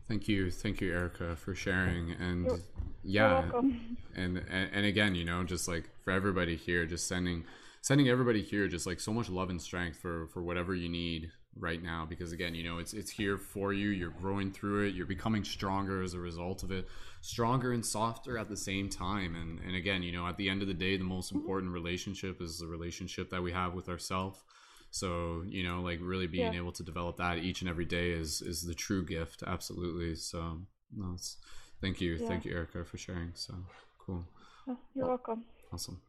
Thank 0.09 0.27
you, 0.27 0.51
thank 0.51 0.81
you, 0.81 0.93
Erica, 0.93 1.37
for 1.37 1.55
sharing. 1.55 2.11
And 2.13 2.47
You're- 2.47 2.61
yeah, 3.05 3.41
welcome. 3.43 3.97
and, 4.17 4.39
and 4.39 4.71
and 4.73 4.87
again, 4.87 5.15
you 5.15 5.25
know, 5.25 5.45
just 5.45 5.69
like 5.69 5.89
for 6.05 6.11
everybody 6.11 6.57
here, 6.57 6.85
just 6.85 7.07
sending 7.07 7.45
sending 7.81 8.09
everybody 8.09 8.43
here 8.43 8.69
just 8.69 8.87
like 8.87 9.01
so 9.01 9.13
much 9.13 9.29
love 9.31 9.51
and 9.51 9.61
strength 9.63 9.99
for 9.99 10.27
for 10.29 10.43
whatever 10.43 10.75
you 10.75 10.89
need 10.89 11.31
right 11.59 11.83
now. 11.83 12.07
Because 12.09 12.33
again, 12.33 12.55
you 12.55 12.65
know, 12.65 12.79
it's 12.79 12.93
it's 12.93 13.11
here 13.11 13.39
for 13.39 13.73
you. 13.73 13.89
You're 13.89 14.11
growing 14.11 14.53
through 14.53 14.87
it. 14.87 14.95
You're 14.95 15.07
becoming 15.07 15.45
stronger 15.45 16.03
as 16.03 16.15
a 16.15 16.19
result 16.19 16.63
of 16.63 16.71
it. 16.71 16.89
Stronger 17.21 17.73
and 17.73 17.85
softer 17.85 18.39
at 18.39 18.49
the 18.49 18.57
same 18.57 18.89
time. 18.89 19.35
And 19.35 19.61
and 19.61 19.77
again, 19.77 20.03
you 20.03 20.13
know, 20.13 20.27
at 20.27 20.37
the 20.37 20.49
end 20.49 20.63
of 20.63 20.69
the 20.69 20.75
day, 20.75 20.97
the 20.97 21.05
most 21.05 21.29
mm-hmm. 21.29 21.39
important 21.39 21.73
relationship 21.73 22.41
is 22.41 22.59
the 22.59 22.67
relationship 22.67 23.31
that 23.31 23.43
we 23.43 23.53
have 23.53 23.75
with 23.75 23.89
ourselves. 23.89 24.43
So 24.91 25.43
you 25.47 25.63
know, 25.63 25.81
like 25.81 25.99
really 26.03 26.27
being 26.27 26.53
Yeah. 26.53 26.59
able 26.59 26.73
to 26.73 26.83
develop 26.83 27.17
that 27.19 27.39
each 27.39 27.61
and 27.61 27.71
every 27.71 27.85
day 27.85 28.11
is 28.11 28.43
is 28.43 28.63
the 28.63 28.75
true 28.75 29.05
gift. 29.05 29.43
Absolutely. 29.47 30.15
So 30.17 30.61
no, 30.97 31.13
it's 31.15 31.37
thank 31.81 32.01
you, 32.01 32.15
Yeah. 32.15 32.27
thank 32.29 32.45
you, 32.45 32.53
Erica, 32.53 32.85
for 32.85 32.99
sharing. 32.99 33.33
So 33.35 33.55
cool. 33.99 34.25
Oh, 34.69 34.79
You're 34.95 35.07
welcome. 35.07 35.45
Awesome. 35.73 36.01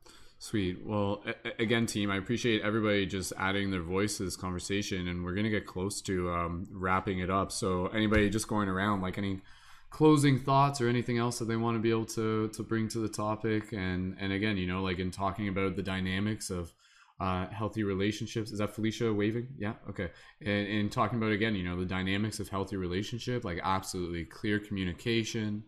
Sweet. 0.41 0.83
Well, 0.83 1.23
a- 1.23 1.61
again, 1.61 1.85
team, 1.85 2.09
I 2.09 2.17
appreciate 2.17 2.63
everybody 2.63 3.05
just 3.05 3.31
adding 3.37 3.69
their 3.69 3.83
voice 3.83 4.17
to 4.17 4.23
this 4.23 4.35
conversation, 4.35 5.07
and 5.07 5.23
we're 5.23 5.35
gonna 5.35 5.51
get 5.51 5.67
close 5.67 6.01
to 6.01 6.31
um, 6.31 6.67
wrapping 6.71 7.19
it 7.19 7.29
up. 7.29 7.51
So, 7.51 7.85
anybody 7.89 8.27
just 8.27 8.47
going 8.47 8.67
around, 8.67 9.01
like 9.01 9.19
any 9.19 9.41
closing 9.91 10.39
thoughts 10.39 10.81
or 10.81 10.89
anything 10.89 11.19
else 11.19 11.37
that 11.37 11.45
they 11.45 11.57
want 11.57 11.75
to 11.77 11.79
be 11.79 11.91
able 11.91 12.07
to 12.07 12.47
to 12.47 12.63
bring 12.63 12.87
to 12.87 12.97
the 12.97 13.07
topic, 13.07 13.71
and 13.71 14.17
and 14.19 14.33
again, 14.33 14.57
you 14.57 14.65
know, 14.65 14.81
like 14.81 14.97
in 14.97 15.11
talking 15.11 15.47
about 15.47 15.75
the 15.75 15.83
dynamics 15.83 16.49
of 16.49 16.73
uh, 17.19 17.45
healthy 17.49 17.83
relationships. 17.83 18.51
Is 18.51 18.57
that 18.57 18.73
Felicia 18.73 19.13
waving? 19.13 19.47
Yeah. 19.59 19.73
Okay. 19.91 20.09
And, 20.43 20.67
and 20.67 20.91
talking 20.91 21.19
about 21.19 21.33
again, 21.33 21.53
you 21.53 21.63
know, 21.63 21.77
the 21.77 21.85
dynamics 21.85 22.39
of 22.39 22.49
healthy 22.49 22.77
relationship, 22.77 23.45
like 23.45 23.59
absolutely 23.63 24.25
clear 24.25 24.57
communication, 24.57 25.65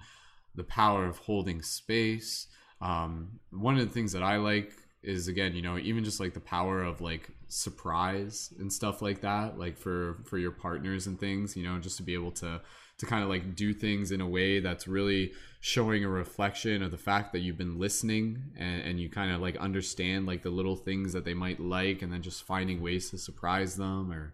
the 0.56 0.64
power 0.64 1.06
of 1.06 1.19
holding 1.19 1.61
space. 1.61 2.48
Um, 2.84 3.40
one 3.52 3.78
of 3.78 3.88
the 3.88 3.94
things 3.94 4.12
that 4.12 4.24
I 4.24 4.38
like 4.38 4.74
is 5.02 5.28
again, 5.28 5.56
you 5.56 5.62
know, 5.62 5.78
even 5.78 6.03
just 6.03 6.20
like 6.20 6.34
the 6.34 6.40
power 6.40 6.84
of 6.84 7.02
like 7.02 7.30
surprise 7.48 8.53
and 8.60 8.72
stuff 8.72 9.02
like 9.02 9.22
that, 9.22 9.58
like 9.58 9.78
for 9.78 10.18
for 10.26 10.38
your 10.38 10.52
partners 10.52 11.08
and 11.08 11.20
things, 11.20 11.56
you 11.56 11.64
know, 11.64 11.80
just 11.80 11.98
to 11.98 12.03
be 12.03 12.14
able 12.14 12.32
to 12.32 12.62
to 13.00 13.06
kind 13.06 13.24
of 13.24 13.30
like 13.30 13.56
do 13.56 13.74
things 13.74 14.12
in 14.12 14.22
a 14.22 14.28
way 14.28 14.60
that's 14.60 14.88
really 14.88 15.32
showing 15.62 16.03
a 16.03 16.10
reflection 16.10 16.84
of 16.84 16.92
the 16.92 16.98
fact 16.98 17.32
that 17.32 17.40
you've 17.40 17.58
been 17.58 17.80
listening 17.80 18.38
and, 18.58 18.82
and 18.82 19.00
you 19.00 19.10
kind 19.10 19.32
of 19.32 19.42
like 19.42 19.56
understand 19.58 20.26
like 20.26 20.44
the 20.44 20.50
little 20.50 20.76
things 20.76 21.14
that 21.14 21.26
they 21.26 21.34
might 21.34 21.60
like 21.60 22.02
and 22.02 22.12
then 22.12 22.22
just 22.22 22.44
finding 22.44 22.82
ways 22.82 23.10
to 23.10 23.18
surprise 23.18 23.76
them 23.78 24.12
or 24.12 24.34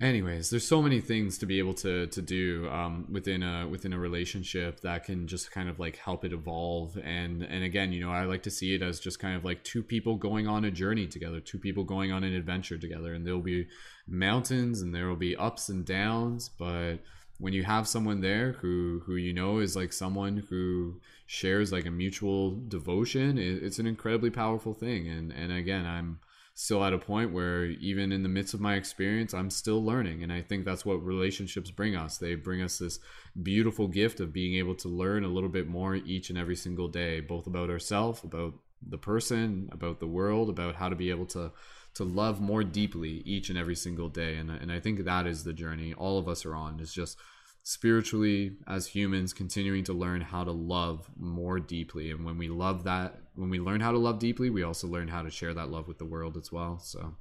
anyways 0.00 0.50
there's 0.50 0.66
so 0.66 0.82
many 0.82 1.00
things 1.00 1.38
to 1.38 1.46
be 1.46 1.58
able 1.58 1.74
to 1.74 2.06
to 2.08 2.20
do 2.20 2.68
um, 2.70 3.06
within 3.10 3.42
a 3.42 3.66
within 3.68 3.92
a 3.92 3.98
relationship 3.98 4.80
that 4.80 5.04
can 5.04 5.26
just 5.26 5.50
kind 5.52 5.68
of 5.68 5.78
like 5.78 5.96
help 5.96 6.24
it 6.24 6.32
evolve. 6.32 6.96
And 6.96 7.42
and 7.42 7.64
again 7.64 7.92
you 7.92 8.00
know 8.00 8.10
i 8.10 8.24
like 8.24 8.42
to 8.44 8.50
see 8.50 8.74
it 8.74 8.82
as 8.82 9.00
just 9.00 9.18
kind 9.18 9.36
of 9.36 9.44
like 9.44 9.62
two 9.64 9.82
people 9.82 10.16
going 10.16 10.48
on 10.48 10.64
a 10.64 10.70
journey 10.70 11.06
together 11.06 11.40
two 11.40 11.58
people 11.58 11.84
going 11.84 12.12
on 12.12 12.24
an 12.24 12.34
adventure 12.34 12.78
together. 12.78 13.14
And 13.14 13.26
there'll 13.26 13.40
be 13.40 13.68
mountains 14.06 14.82
and 14.82 14.94
there 14.94 15.08
will 15.08 15.16
be 15.16 15.36
ups 15.36 15.68
and 15.68 15.84
downs 15.84 16.48
but 16.48 16.96
when 17.38 17.52
you 17.52 17.64
have 17.64 17.88
someone 17.88 18.20
there 18.20 18.52
who 18.52 19.02
who 19.06 19.16
you 19.16 19.32
know 19.32 19.58
is 19.58 19.76
like 19.76 19.92
someone 19.92 20.44
who 20.48 21.00
shares 21.26 21.72
like 21.72 21.86
a 21.86 21.90
mutual 21.90 22.60
devotion 22.68 23.38
it, 23.38 23.62
it's 23.62 23.78
an 23.78 23.86
incredibly 23.86 24.30
powerful 24.30 24.74
thing. 24.74 25.08
And 25.08 25.32
and 25.32 25.52
again 25.52 25.86
i'm 25.86 26.18
still 26.54 26.84
at 26.84 26.92
a 26.92 26.98
point 26.98 27.32
where 27.32 27.64
even 27.64 28.12
in 28.12 28.22
the 28.22 28.28
midst 28.28 28.54
of 28.54 28.60
my 28.60 28.74
experience 28.74 29.32
i'm 29.32 29.50
still 29.50 29.82
learning. 29.82 30.22
And 30.22 30.32
i 30.32 30.42
think 30.42 30.64
that's 30.64 30.84
what 30.84 31.04
relationships 31.04 31.70
bring 31.70 31.96
us. 31.96 32.18
They 32.18 32.34
bring 32.34 32.62
us 32.62 32.78
this 32.78 32.98
beautiful 33.42 33.88
gift 33.88 34.20
of 34.20 34.32
being 34.32 34.56
able 34.56 34.74
to 34.76 34.88
learn 34.88 35.24
a 35.24 35.28
little 35.28 35.48
bit 35.48 35.66
more 35.66 35.96
each 35.96 36.30
and 36.30 36.38
every 36.38 36.56
single 36.56 36.88
day 36.88 37.20
both 37.20 37.46
about 37.46 37.70
ourselves 37.70 38.22
about 38.24 38.54
the 38.86 38.98
person 38.98 39.68
about 39.72 40.00
the 40.00 40.06
world 40.06 40.50
about 40.50 40.74
how 40.74 40.88
to 40.88 40.96
be 40.96 41.10
able 41.10 41.26
to 41.26 41.52
to 41.94 42.04
love 42.04 42.40
more 42.40 42.64
deeply 42.64 43.22
each 43.26 43.50
and 43.50 43.58
every 43.58 43.76
single 43.76 44.08
day. 44.08 44.36
And, 44.36 44.50
and 44.50 44.70
i 44.70 44.80
think 44.80 45.04
that 45.04 45.26
is 45.26 45.44
the 45.44 45.52
journey 45.52 45.94
all 45.94 46.18
of 46.18 46.28
us 46.28 46.44
are 46.44 46.54
on 46.54 46.80
is 46.80 46.92
just 46.92 47.16
spiritually 47.64 48.56
as 48.66 48.88
humans 48.88 49.32
continuing 49.32 49.84
to 49.84 49.92
learn 49.92 50.20
how 50.20 50.42
to 50.42 50.50
love 50.50 51.08
more 51.16 51.60
deeply. 51.60 52.10
And 52.10 52.24
when 52.24 52.36
we 52.36 52.48
love 52.48 52.84
that 52.84 53.18
when 53.34 53.50
we 53.50 53.60
learn 53.60 53.80
how 53.80 53.92
to 53.92 53.98
love 53.98 54.18
deeply 54.18 54.50
we 54.50 54.62
also 54.62 54.86
learn 54.88 55.08
how 55.08 55.22
to 55.22 55.30
share 55.30 55.54
that 55.54 55.70
love 55.70 55.88
with 55.88 55.98
the 55.98 56.04
world 56.04 56.36
as 56.36 56.50
well. 56.50 56.78
So 56.80 57.14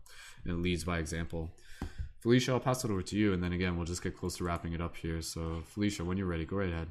it 0.46 0.54
leads 0.54 0.84
by 0.84 0.98
example. 0.98 1.52
Felicia 2.20 2.54
i'll 2.54 2.60
pass 2.60 2.84
it 2.84 2.92
over 2.92 3.04
to 3.04 3.16
you 3.16 3.34
and 3.34 3.44
then 3.44 3.54
again 3.54 3.78
we'll 3.78 3.86
just 3.86 4.04
get 4.04 4.18
close 4.18 4.38
to 4.38 4.44
wrapping 4.44 4.74
it 4.74 4.82
up 4.82 4.96
here. 4.96 5.22
So 5.22 5.62
felicia 5.68 6.04
when 6.04 6.18
you're 6.18 6.28
ready 6.28 6.46
go 6.46 6.58
right 6.58 6.70
ahead. 6.70 6.88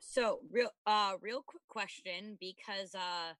So 0.00 0.38
real 0.50 0.70
uh 0.86 1.12
real 1.20 1.42
quick 1.46 1.66
question 1.68 2.38
because 2.40 2.94
uh 2.94 3.34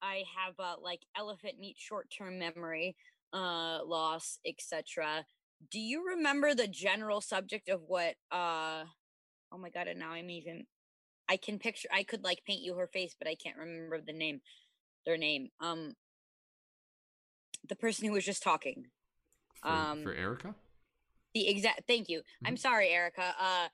I 0.00 0.22
have 0.36 0.54
uh 0.58 0.76
like 0.80 1.00
elephant 1.14 1.58
meat 1.60 1.76
short 1.78 2.10
term 2.10 2.38
memory 2.38 2.96
uh 3.34 3.80
loss 3.84 4.38
etc. 4.46 5.26
Do 5.70 5.78
you 5.80 6.06
remember 6.08 6.54
the 6.54 6.68
general 6.68 7.20
subject 7.20 7.68
of 7.68 7.82
what 7.86 8.14
uh 8.30 8.84
oh 9.52 9.58
my 9.58 9.70
god 9.70 9.88
and 9.88 9.98
now 9.98 10.12
I'm 10.12 10.30
even 10.30 10.66
I 11.28 11.36
can 11.36 11.58
picture 11.58 11.88
I 11.92 12.02
could 12.04 12.24
like 12.24 12.44
paint 12.46 12.62
you 12.62 12.74
her 12.76 12.88
face 12.88 13.14
but 13.18 13.28
I 13.28 13.34
can't 13.34 13.56
remember 13.56 14.00
the 14.00 14.12
name 14.12 14.40
their 15.06 15.16
name 15.16 15.50
um 15.60 15.94
the 17.68 17.76
person 17.76 18.06
who 18.06 18.12
was 18.12 18.24
just 18.24 18.42
talking 18.42 18.86
for, 19.62 19.70
um 19.70 20.02
for 20.02 20.14
erica 20.14 20.54
the 21.34 21.48
exact 21.48 21.82
thank 21.86 22.08
you 22.08 22.22
i'm 22.44 22.54
Mhm. 22.54 22.58
sorry 22.58 22.88
erica 22.90 23.34
uh 23.40 23.68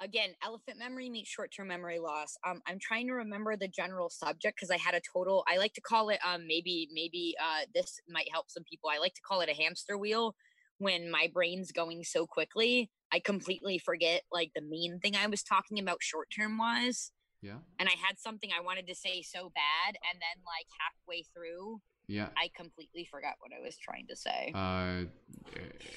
again 0.00 0.30
elephant 0.44 0.78
memory 0.78 1.08
meets 1.10 1.28
short-term 1.28 1.68
memory 1.68 1.98
loss 1.98 2.36
um 2.46 2.60
i'm 2.66 2.78
trying 2.80 3.06
to 3.06 3.12
remember 3.14 3.56
the 3.56 3.68
general 3.68 4.08
subject 4.10 4.56
because 4.56 4.70
i 4.70 4.76
had 4.76 4.94
a 4.94 5.00
total 5.12 5.44
i 5.48 5.56
like 5.56 5.74
to 5.74 5.80
call 5.80 6.08
it 6.10 6.20
um 6.24 6.46
maybe 6.46 6.88
maybe 6.92 7.34
uh 7.40 7.64
this 7.74 8.00
might 8.08 8.28
help 8.32 8.50
some 8.50 8.64
people 8.64 8.90
i 8.90 8.98
like 8.98 9.14
to 9.14 9.22
call 9.22 9.40
it 9.40 9.48
a 9.48 9.54
hamster 9.54 9.98
wheel 9.98 10.34
when 10.78 11.10
my 11.10 11.28
brain's 11.32 11.72
going 11.72 12.04
so 12.04 12.26
quickly 12.26 12.90
i 13.12 13.18
completely 13.18 13.78
forget 13.78 14.22
like 14.32 14.50
the 14.54 14.62
main 14.62 14.98
thing 15.00 15.14
i 15.16 15.26
was 15.26 15.42
talking 15.42 15.78
about 15.78 15.98
short 16.02 16.28
term 16.34 16.58
wise. 16.58 17.12
yeah 17.42 17.56
and 17.78 17.88
i 17.88 17.92
had 18.06 18.18
something 18.18 18.50
i 18.58 18.62
wanted 18.62 18.86
to 18.86 18.94
say 18.94 19.22
so 19.22 19.50
bad 19.54 19.96
and 20.10 20.20
then 20.20 20.42
like 20.44 20.66
halfway 20.80 21.22
through 21.34 21.80
yeah 22.06 22.28
i 22.36 22.50
completely 22.56 23.04
forgot 23.10 23.34
what 23.40 23.50
i 23.58 23.62
was 23.62 23.76
trying 23.76 24.06
to 24.06 24.16
say 24.16 24.52
uh, 24.54 25.04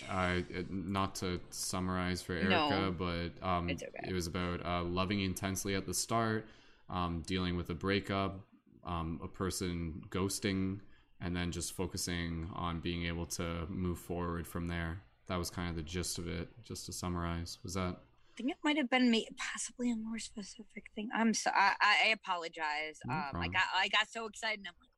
I 0.10 0.44
not 0.70 1.16
to 1.16 1.40
summarize 1.50 2.22
for 2.22 2.34
Erica, 2.34 2.50
No, 2.50 2.96
but 2.98 3.48
um, 3.48 3.70
okay. 3.70 3.88
it 4.08 4.14
was 4.14 4.28
about 4.28 4.66
uh, 4.66 4.84
loving 4.84 5.22
intensely 5.22 5.76
at 5.76 5.86
the 5.86 5.94
start, 5.94 6.46
um, 6.90 7.24
dealing 7.26 7.56
with 7.56 7.70
a 7.70 7.74
breakup, 7.74 8.42
um, 8.86 9.20
a 9.24 9.28
person 9.28 10.02
ghosting, 10.10 10.80
and 11.22 11.36
then 11.36 11.52
just 11.52 11.74
focusing 11.74 12.50
on 12.56 12.80
being 12.80 13.06
able 13.06 13.26
to 13.28 13.66
move 13.70 14.00
forward 14.00 14.48
from 14.48 14.68
there. 14.68 15.02
That 15.28 15.38
was 15.38 15.50
kind 15.50 15.70
of 15.70 15.76
the 15.76 15.84
gist 15.84 16.18
of 16.18 16.28
it. 16.28 16.50
Just 16.64 16.88
to 16.88 16.94
summarize, 16.94 17.60
was 17.64 17.76
that? 17.76 17.98
I 18.32 18.34
think 18.36 18.50
it 18.50 18.58
might 18.64 18.78
have 18.78 18.90
been 18.90 19.12
me, 19.12 19.28
possibly 19.38 19.92
a 19.92 19.96
more 19.96 20.18
specific 20.18 20.86
thing. 20.96 21.10
I'm 21.16 21.34
so 21.34 21.52
I, 21.54 21.74
I 21.82 22.08
apologize. 22.10 23.00
No 23.06 23.14
um, 23.14 23.36
I 23.36 23.48
got 23.48 23.64
I 23.76 23.88
got 23.90 24.10
so 24.10 24.26
excited. 24.26 24.60
And 24.60 24.68
I'm 24.68 24.74
like, 24.80 24.90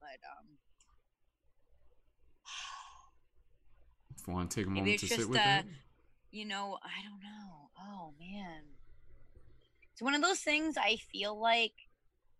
but 0.00 0.20
um, 0.30 0.46
If 4.18 4.26
you 4.26 4.32
want 4.32 4.50
to 4.50 4.56
take 4.56 4.66
a 4.66 4.70
Maybe 4.70 4.94
it's 4.94 5.02
to 5.02 5.08
just 5.08 5.20
sit 5.20 5.28
with 5.28 5.38
uh, 5.38 5.60
it. 5.60 5.66
you 6.30 6.46
know, 6.46 6.78
I 6.82 7.02
don't 7.02 7.20
know. 7.20 7.70
Oh 7.78 8.14
man, 8.18 8.62
it's 9.92 10.02
one 10.02 10.14
of 10.14 10.22
those 10.22 10.40
things. 10.40 10.76
I 10.78 10.96
feel 11.12 11.38
like 11.38 11.72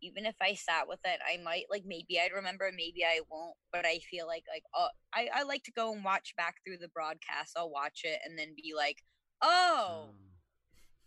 even 0.03 0.27
if 0.27 0.35
I 0.43 0.55
sat 0.55 0.89
with 0.89 1.01
it, 1.05 1.21
I 1.27 1.43
might 1.43 1.65
like 1.71 1.85
maybe 1.87 2.21
I'd 2.21 2.35
remember, 2.35 2.71
maybe 2.71 3.05
I 3.05 3.21
won't. 3.31 3.57
But 3.73 3.87
I 3.87 4.01
feel 4.11 4.27
like 4.27 4.45
like 4.53 4.65
oh, 4.75 4.89
I 5.15 5.29
I 5.35 5.43
like 5.45 5.63
to 5.65 5.73
go 5.73 5.93
and 5.93 6.05
watch 6.05 6.35
back 6.37 6.57
through 6.65 6.79
the 6.79 6.89
broadcast. 6.89 7.53
I'll 7.57 7.71
watch 7.71 8.03
it 8.05 8.19
and 8.25 8.39
then 8.39 8.55
be 8.57 8.73
like, 8.77 8.99
oh. 9.41 10.09
Um, 10.09 10.15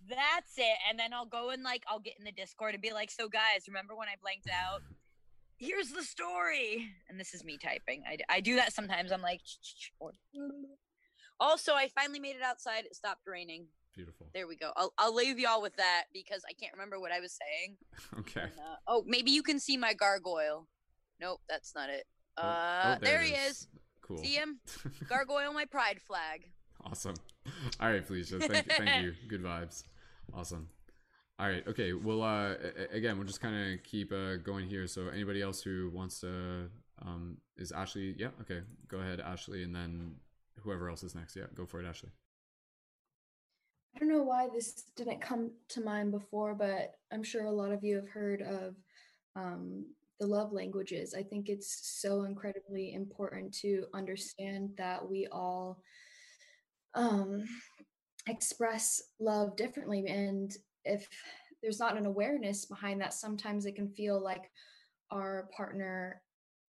that's 0.08 0.54
it. 0.58 0.78
And 0.88 1.00
then 1.00 1.14
I'll 1.14 1.26
go 1.26 1.50
and 1.50 1.64
like 1.64 1.84
I'll 1.88 2.00
get 2.00 2.14
in 2.20 2.26
the 2.26 2.32
Discord 2.32 2.74
and 2.74 2.82
be 2.82 2.94
like, 2.94 3.12
so 3.12 3.28
guys, 3.28 3.68
remember 3.68 3.96
when 3.96 4.08
I 4.08 4.16
blanked 4.22 4.50
out? 4.50 4.82
Here's 5.58 5.90
the 5.90 6.04
story. 6.04 6.92
And 7.10 7.20
this 7.20 7.34
is 7.34 7.44
me 7.44 7.58
typing. 7.58 8.04
I, 8.08 8.18
I 8.30 8.42
do 8.42 8.56
that 8.58 8.74
sometimes. 8.74 9.12
I'm 9.12 9.22
like, 9.22 9.42
or- 10.00 10.12
also, 11.40 11.74
I 11.74 11.90
finally 11.96 12.20
made 12.20 12.36
it 12.36 12.42
outside. 12.44 12.86
It 12.86 12.96
stopped 12.96 13.22
raining. 13.26 13.68
Beautiful. 13.96 14.28
There 14.34 14.48
we 14.48 14.56
go. 14.58 14.72
I'll, 14.76 14.94
I'll 14.98 15.14
leave 15.16 15.40
y'all 15.40 15.62
with 15.62 15.76
that 15.78 16.06
because 16.14 16.42
I 16.50 16.54
can't 16.54 16.74
remember 16.74 17.00
what 17.00 17.12
I 17.12 17.20
was 17.20 17.38
saying. 17.38 17.78
Okay. 18.20 18.42
And, 18.42 18.52
uh, 18.60 18.76
oh, 18.88 19.04
maybe 19.08 19.32
you 19.32 19.42
can 19.44 19.60
see 19.60 19.78
my 19.78 19.94
gargoyle. 19.94 20.68
Nope, 21.22 21.40
that's 21.48 21.74
not 21.76 21.90
it. 21.90 22.06
Oh, 22.38 22.44
Uh, 22.44 22.96
oh, 22.98 23.06
there, 23.06 23.22
it 23.22 23.28
he 23.28 23.34
is. 23.34 23.68
Cool. 24.02 24.18
See 24.18 24.34
him? 24.36 24.60
Gargoyle 25.10 25.54
my 25.54 25.66
pride 25.66 26.00
flag. 26.06 26.46
Awesome. 26.84 27.16
All 27.80 27.90
right, 27.90 28.06
Felicia. 28.06 28.40
Thank 28.40 28.66
you. 28.68 28.74
Thank 28.86 29.04
you. 29.04 29.14
Good 29.28 29.42
vibes. 29.44 29.84
Awesome. 30.34 30.70
All 31.40 31.48
right. 31.48 31.66
Okay. 31.68 31.94
Well, 31.94 32.22
uh, 32.22 32.54
again, 32.92 33.18
we'll 33.18 33.26
just 33.28 33.42
kind 33.42 33.74
of 33.74 33.84
keep 33.84 34.12
uh, 34.12 34.36
going 34.38 34.68
here. 34.68 34.86
So, 34.88 35.08
anybody 35.08 35.42
else 35.42 35.62
who 35.62 35.90
wants 35.94 36.20
to, 36.22 36.70
um, 37.02 37.38
is 37.58 37.72
Ashley? 37.72 38.16
Yeah. 38.18 38.30
Okay. 38.42 38.62
Go 38.88 38.98
ahead, 38.98 39.20
Ashley, 39.20 39.64
and 39.64 39.74
then 39.76 40.16
whoever 40.62 40.90
else 40.90 41.04
is 41.04 41.16
next. 41.16 41.36
Yeah. 41.36 41.46
Go 41.56 41.66
for 41.66 41.82
it, 41.82 41.88
Ashley. 41.88 42.10
I 43.96 44.00
don't 44.00 44.10
know 44.10 44.24
why 44.24 44.50
this 44.54 44.84
didn't 44.98 45.22
come 45.22 45.52
to 45.70 45.82
mind 45.82 46.12
before, 46.12 46.54
but 46.54 46.96
I'm 47.14 47.24
sure 47.24 47.46
a 47.46 47.52
lot 47.52 47.72
of 47.72 47.84
you 47.84 47.96
have 47.96 48.10
heard 48.10 48.42
of 48.42 48.76
um, 49.38 49.86
the 50.20 50.28
love 50.28 50.52
languages. 50.52 51.14
I 51.18 51.24
think 51.24 51.48
it's 51.48 52.02
so 52.02 52.24
incredibly 52.24 52.94
important 52.94 53.54
to 53.60 53.86
understand 53.94 54.72
that 54.78 55.08
we 55.08 55.28
all 55.32 55.80
um, 56.94 57.46
express 58.28 59.02
love 59.20 59.56
differently. 59.56 60.06
And 60.08 60.52
if 60.84 61.08
there's 61.62 61.80
not 61.80 61.98
an 61.98 62.06
awareness 62.06 62.66
behind 62.66 63.00
that, 63.00 63.14
sometimes 63.14 63.66
it 63.66 63.76
can 63.76 63.88
feel 63.88 64.22
like 64.22 64.52
our 65.10 65.50
partner 65.56 66.22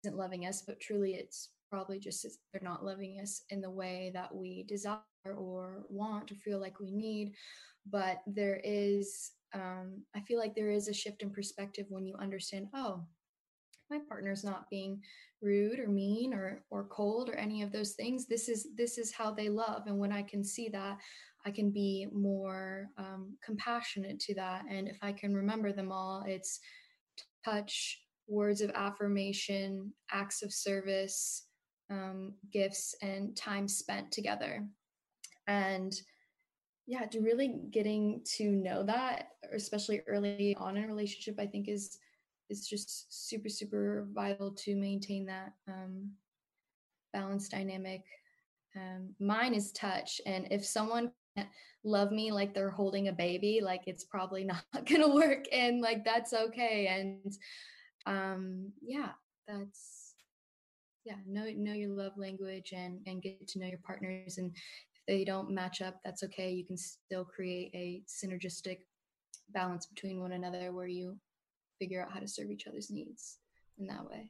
isn't 0.03 0.17
loving 0.17 0.45
us, 0.45 0.61
but 0.61 0.79
truly 0.79 1.15
it's 1.15 1.49
probably 1.71 1.97
just 1.97 2.23
they're 2.53 2.61
not 2.61 2.85
loving 2.85 3.19
us 3.19 3.41
in 3.49 3.61
the 3.61 3.71
way 3.71 4.11
that 4.13 4.33
we 4.33 4.63
desire 4.67 4.99
or 5.33 5.85
want 5.89 6.31
or 6.31 6.35
feel 6.35 6.59
like 6.59 6.79
we 6.79 6.91
need. 6.91 7.33
But 7.89 8.21
there 8.25 8.59
is, 8.63 9.31
um, 9.53 10.03
I 10.15 10.21
feel 10.21 10.39
like 10.39 10.55
there 10.55 10.71
is 10.71 10.87
a 10.87 10.93
shift 10.93 11.21
in 11.21 11.29
perspective 11.29 11.85
when 11.89 12.05
you 12.05 12.15
understand, 12.19 12.67
oh, 12.73 13.03
my 13.89 13.99
partner's 14.07 14.43
not 14.43 14.69
being 14.69 14.99
rude 15.41 15.79
or 15.79 15.87
mean 15.87 16.33
or 16.33 16.63
or 16.69 16.85
cold 16.85 17.29
or 17.29 17.35
any 17.35 17.61
of 17.61 17.71
those 17.71 17.91
things 17.91 18.25
this 18.25 18.49
is 18.49 18.67
this 18.77 18.97
is 18.97 19.13
how 19.13 19.31
they 19.31 19.49
love 19.49 19.83
and 19.85 19.97
when 19.97 20.11
i 20.11 20.21
can 20.21 20.43
see 20.43 20.69
that 20.69 20.97
i 21.45 21.51
can 21.51 21.69
be 21.69 22.07
more 22.11 22.87
um, 22.97 23.37
compassionate 23.43 24.19
to 24.19 24.33
that 24.33 24.63
and 24.69 24.87
if 24.87 24.97
i 25.01 25.11
can 25.11 25.33
remember 25.33 25.71
them 25.71 25.91
all 25.91 26.23
it's 26.27 26.59
touch 27.43 28.01
words 28.27 28.61
of 28.61 28.71
affirmation 28.71 29.93
acts 30.11 30.41
of 30.41 30.51
service 30.51 31.47
um, 31.91 32.33
gifts 32.51 32.95
and 33.03 33.35
time 33.37 33.67
spent 33.67 34.11
together 34.11 34.65
and 35.47 36.01
yeah 36.87 37.05
to 37.05 37.19
really 37.21 37.61
getting 37.71 38.21
to 38.23 38.51
know 38.51 38.83
that 38.83 39.29
especially 39.53 40.01
early 40.07 40.55
on 40.59 40.77
in 40.77 40.83
a 40.83 40.87
relationship 40.87 41.35
i 41.39 41.45
think 41.45 41.67
is 41.67 41.97
is 42.49 42.67
just 42.67 43.27
super 43.27 43.49
super 43.49 44.07
vital 44.13 44.51
to 44.51 44.75
maintain 44.75 45.25
that 45.25 45.53
um, 45.67 46.11
balance 47.15 47.47
dynamic. 47.47 48.03
Um, 48.75 49.15
mine 49.19 49.53
is 49.53 49.71
touch 49.71 50.19
and 50.25 50.47
if 50.51 50.65
someone 50.65 51.11
love 51.85 52.11
me 52.11 52.31
like 52.31 52.53
they're 52.53 52.69
holding 52.69 53.07
a 53.07 53.13
baby 53.13 53.61
like 53.63 53.83
it's 53.85 54.03
probably 54.03 54.43
not 54.43 54.65
gonna 54.85 55.07
work 55.07 55.45
and 55.53 55.79
like 55.79 56.03
that's 56.03 56.33
okay 56.33 56.87
and 56.87 57.37
um 58.05 58.71
yeah 58.81 59.11
that's 59.47 60.15
yeah 61.05 61.15
know 61.25 61.45
know 61.55 61.71
your 61.71 61.91
love 61.91 62.11
language 62.17 62.73
and 62.75 62.99
and 63.05 63.21
get 63.21 63.47
to 63.47 63.59
know 63.59 63.67
your 63.67 63.79
partners 63.85 64.37
and 64.39 64.51
they 65.07 65.23
don't 65.23 65.51
match 65.51 65.81
up 65.81 65.95
that's 66.03 66.23
okay 66.23 66.51
you 66.51 66.65
can 66.65 66.77
still 66.77 67.25
create 67.25 67.71
a 67.73 68.01
synergistic 68.07 68.79
balance 69.53 69.85
between 69.85 70.19
one 70.19 70.31
another 70.31 70.71
where 70.71 70.87
you 70.87 71.17
figure 71.79 72.01
out 72.01 72.11
how 72.11 72.19
to 72.19 72.27
serve 72.27 72.51
each 72.51 72.67
other's 72.67 72.89
needs 72.89 73.37
in 73.77 73.87
that 73.87 74.05
way. 74.09 74.29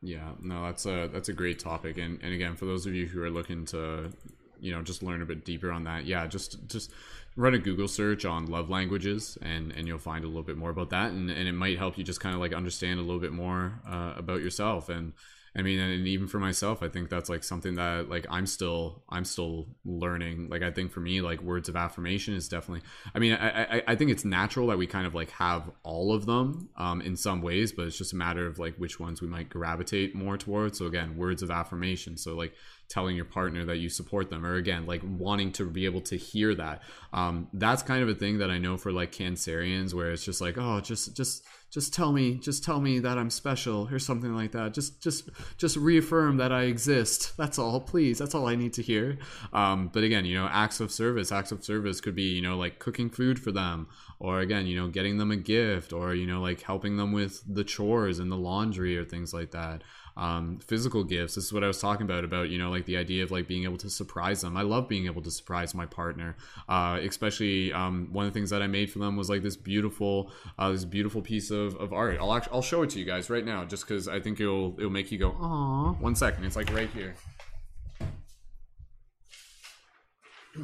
Yeah, 0.00 0.32
no, 0.40 0.64
that's 0.64 0.86
a 0.86 1.08
that's 1.12 1.28
a 1.28 1.32
great 1.32 1.60
topic, 1.60 1.96
and 1.96 2.20
and 2.22 2.34
again, 2.34 2.56
for 2.56 2.64
those 2.64 2.86
of 2.86 2.94
you 2.94 3.06
who 3.06 3.22
are 3.22 3.30
looking 3.30 3.64
to, 3.66 4.10
you 4.58 4.72
know, 4.72 4.82
just 4.82 5.02
learn 5.02 5.22
a 5.22 5.26
bit 5.26 5.44
deeper 5.44 5.70
on 5.70 5.84
that, 5.84 6.06
yeah, 6.06 6.26
just 6.26 6.66
just 6.66 6.90
run 7.36 7.54
a 7.54 7.58
Google 7.58 7.86
search 7.86 8.24
on 8.24 8.46
love 8.46 8.68
languages, 8.68 9.38
and 9.42 9.70
and 9.70 9.86
you'll 9.86 9.98
find 9.98 10.24
a 10.24 10.26
little 10.26 10.42
bit 10.42 10.56
more 10.56 10.70
about 10.70 10.90
that, 10.90 11.12
and 11.12 11.30
and 11.30 11.46
it 11.46 11.52
might 11.52 11.78
help 11.78 11.96
you 11.96 12.02
just 12.02 12.20
kind 12.20 12.34
of 12.34 12.40
like 12.40 12.52
understand 12.52 12.98
a 12.98 13.02
little 13.02 13.20
bit 13.20 13.32
more 13.32 13.80
uh, 13.88 14.14
about 14.16 14.40
yourself 14.40 14.88
and 14.88 15.12
I 15.54 15.60
mean, 15.60 15.78
and 15.78 16.06
even 16.06 16.28
for 16.28 16.38
myself, 16.38 16.82
I 16.82 16.88
think 16.88 17.10
that's 17.10 17.28
like 17.28 17.44
something 17.44 17.74
that 17.74 18.08
like 18.08 18.26
I'm 18.30 18.46
still 18.46 19.02
I'm 19.10 19.24
still 19.24 19.66
learning. 19.84 20.48
Like 20.48 20.62
I 20.62 20.70
think 20.70 20.92
for 20.92 21.00
me, 21.00 21.20
like 21.20 21.42
words 21.42 21.68
of 21.68 21.76
affirmation 21.76 22.34
is 22.34 22.48
definitely. 22.48 22.82
I 23.14 23.18
mean, 23.18 23.34
I 23.34 23.76
I, 23.76 23.82
I 23.88 23.96
think 23.96 24.10
it's 24.10 24.24
natural 24.24 24.68
that 24.68 24.78
we 24.78 24.86
kind 24.86 25.06
of 25.06 25.14
like 25.14 25.30
have 25.32 25.70
all 25.82 26.14
of 26.14 26.24
them 26.24 26.70
um, 26.76 27.02
in 27.02 27.16
some 27.16 27.42
ways, 27.42 27.72
but 27.72 27.86
it's 27.86 27.98
just 27.98 28.14
a 28.14 28.16
matter 28.16 28.46
of 28.46 28.58
like 28.58 28.76
which 28.76 28.98
ones 28.98 29.20
we 29.20 29.28
might 29.28 29.50
gravitate 29.50 30.14
more 30.14 30.38
towards. 30.38 30.78
So 30.78 30.86
again, 30.86 31.16
words 31.16 31.42
of 31.42 31.50
affirmation. 31.50 32.16
So 32.16 32.34
like 32.34 32.54
telling 32.88 33.16
your 33.16 33.24
partner 33.24 33.64
that 33.64 33.78
you 33.78 33.88
support 33.88 34.28
them 34.28 34.44
or 34.44 34.56
again 34.56 34.84
like 34.84 35.00
wanting 35.02 35.50
to 35.50 35.64
be 35.64 35.86
able 35.86 36.02
to 36.02 36.14
hear 36.14 36.54
that 36.54 36.82
um, 37.14 37.48
that's 37.54 37.82
kind 37.82 38.02
of 38.02 38.08
a 38.10 38.14
thing 38.14 38.36
that 38.36 38.50
i 38.50 38.58
know 38.58 38.76
for 38.76 38.92
like 38.92 39.10
cancerians 39.10 39.94
where 39.94 40.10
it's 40.10 40.24
just 40.24 40.42
like 40.42 40.58
oh 40.58 40.78
just 40.78 41.16
just 41.16 41.42
just 41.72 41.94
tell 41.94 42.12
me 42.12 42.34
just 42.34 42.62
tell 42.62 42.80
me 42.80 42.98
that 42.98 43.16
i'm 43.16 43.30
special 43.30 43.88
or 43.90 43.98
something 43.98 44.34
like 44.34 44.52
that. 44.52 44.74
Just 44.74 45.00
just 45.00 45.30
just 45.56 45.76
reaffirm 45.76 46.36
that 46.36 46.52
i 46.52 46.64
exist. 46.64 47.34
That's 47.36 47.58
all 47.58 47.80
please. 47.80 48.18
That's 48.18 48.34
all 48.34 48.46
i 48.46 48.54
need 48.54 48.74
to 48.74 48.82
hear. 48.82 49.18
Um, 49.52 49.88
but 49.92 50.04
again 50.04 50.26
you 50.26 50.38
know 50.38 50.48
acts 50.52 50.80
of 50.80 50.92
service 50.92 51.32
acts 51.32 51.50
of 51.50 51.64
service 51.64 52.00
could 52.00 52.14
be 52.14 52.34
you 52.34 52.42
know 52.42 52.56
like 52.56 52.78
cooking 52.78 53.08
food 53.08 53.38
for 53.38 53.52
them 53.52 53.88
or 54.18 54.40
again 54.40 54.66
you 54.66 54.76
know 54.76 54.88
getting 54.88 55.16
them 55.16 55.30
a 55.30 55.36
gift 55.36 55.92
or 55.92 56.14
you 56.14 56.26
know 56.26 56.40
like 56.42 56.60
helping 56.60 56.98
them 56.98 57.12
with 57.12 57.42
the 57.46 57.64
chores 57.64 58.18
and 58.18 58.30
the 58.30 58.36
laundry 58.36 58.96
or 58.96 59.04
things 59.04 59.32
like 59.32 59.50
that 59.52 59.82
um, 60.16 60.58
physical 60.58 61.04
gifts. 61.04 61.34
This 61.34 61.44
is 61.44 61.52
what 61.52 61.64
I 61.64 61.66
was 61.66 61.80
talking 61.80 62.04
about 62.04 62.24
about 62.24 62.50
you 62.50 62.58
know 62.58 62.70
like 62.70 62.86
the 62.86 62.96
idea 62.96 63.22
of 63.22 63.30
like 63.30 63.46
being 63.46 63.64
able 63.64 63.78
to 63.78 63.90
surprise 63.90 64.40
them. 64.42 64.56
I 64.56 64.62
love 64.62 64.88
being 64.88 65.06
able 65.06 65.22
to 65.22 65.30
surprise 65.30 65.74
my 65.74 65.86
partner, 65.86 66.36
uh, 66.68 66.98
especially 67.02 67.72
um, 67.72 68.08
one 68.12 68.26
of 68.26 68.32
the 68.32 68.38
things 68.38 68.50
that 68.50 68.62
I 68.62 68.66
made 68.66 68.90
for 68.90 68.98
them 68.98 69.16
was 69.16 69.28
like 69.28 69.42
this 69.42 69.56
beautiful 69.56 70.30
uh, 70.58 70.70
this 70.70 70.84
beautiful 70.84 71.22
piece 71.22 71.50
of, 71.50 71.76
of 71.76 71.92
art. 71.92 72.18
I'll 72.20 72.34
actually 72.34 72.54
I'll 72.54 72.62
show 72.62 72.82
it 72.82 72.90
to 72.90 72.98
you 72.98 73.04
guys 73.04 73.30
right 73.30 73.44
now 73.44 73.64
just 73.64 73.86
because 73.86 74.08
I 74.08 74.20
think 74.20 74.40
it'll 74.40 74.74
it'll 74.78 74.90
make 74.90 75.10
you 75.12 75.18
go 75.18 75.36
ah. 75.40 75.92
One 76.00 76.14
second, 76.14 76.44
it's 76.44 76.56
like 76.56 76.72
right 76.72 76.90
here. 76.90 77.14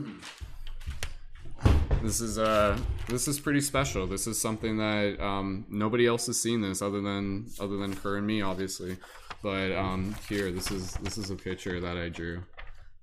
this 2.02 2.20
is 2.20 2.38
uh 2.38 2.78
this 3.08 3.26
is 3.26 3.40
pretty 3.40 3.60
special 3.60 4.06
this 4.06 4.26
is 4.26 4.40
something 4.40 4.76
that 4.76 5.18
um 5.20 5.66
nobody 5.68 6.06
else 6.06 6.26
has 6.26 6.40
seen 6.40 6.60
this 6.60 6.80
other 6.80 7.00
than 7.00 7.46
other 7.58 7.76
than 7.76 7.92
her 7.92 8.16
and 8.16 8.26
me 8.26 8.40
obviously 8.40 8.96
but 9.42 9.72
um 9.72 10.14
here 10.28 10.50
this 10.50 10.70
is 10.70 10.92
this 10.94 11.18
is 11.18 11.30
a 11.30 11.36
picture 11.36 11.80
that 11.80 11.96
i 11.96 12.08
drew 12.08 12.42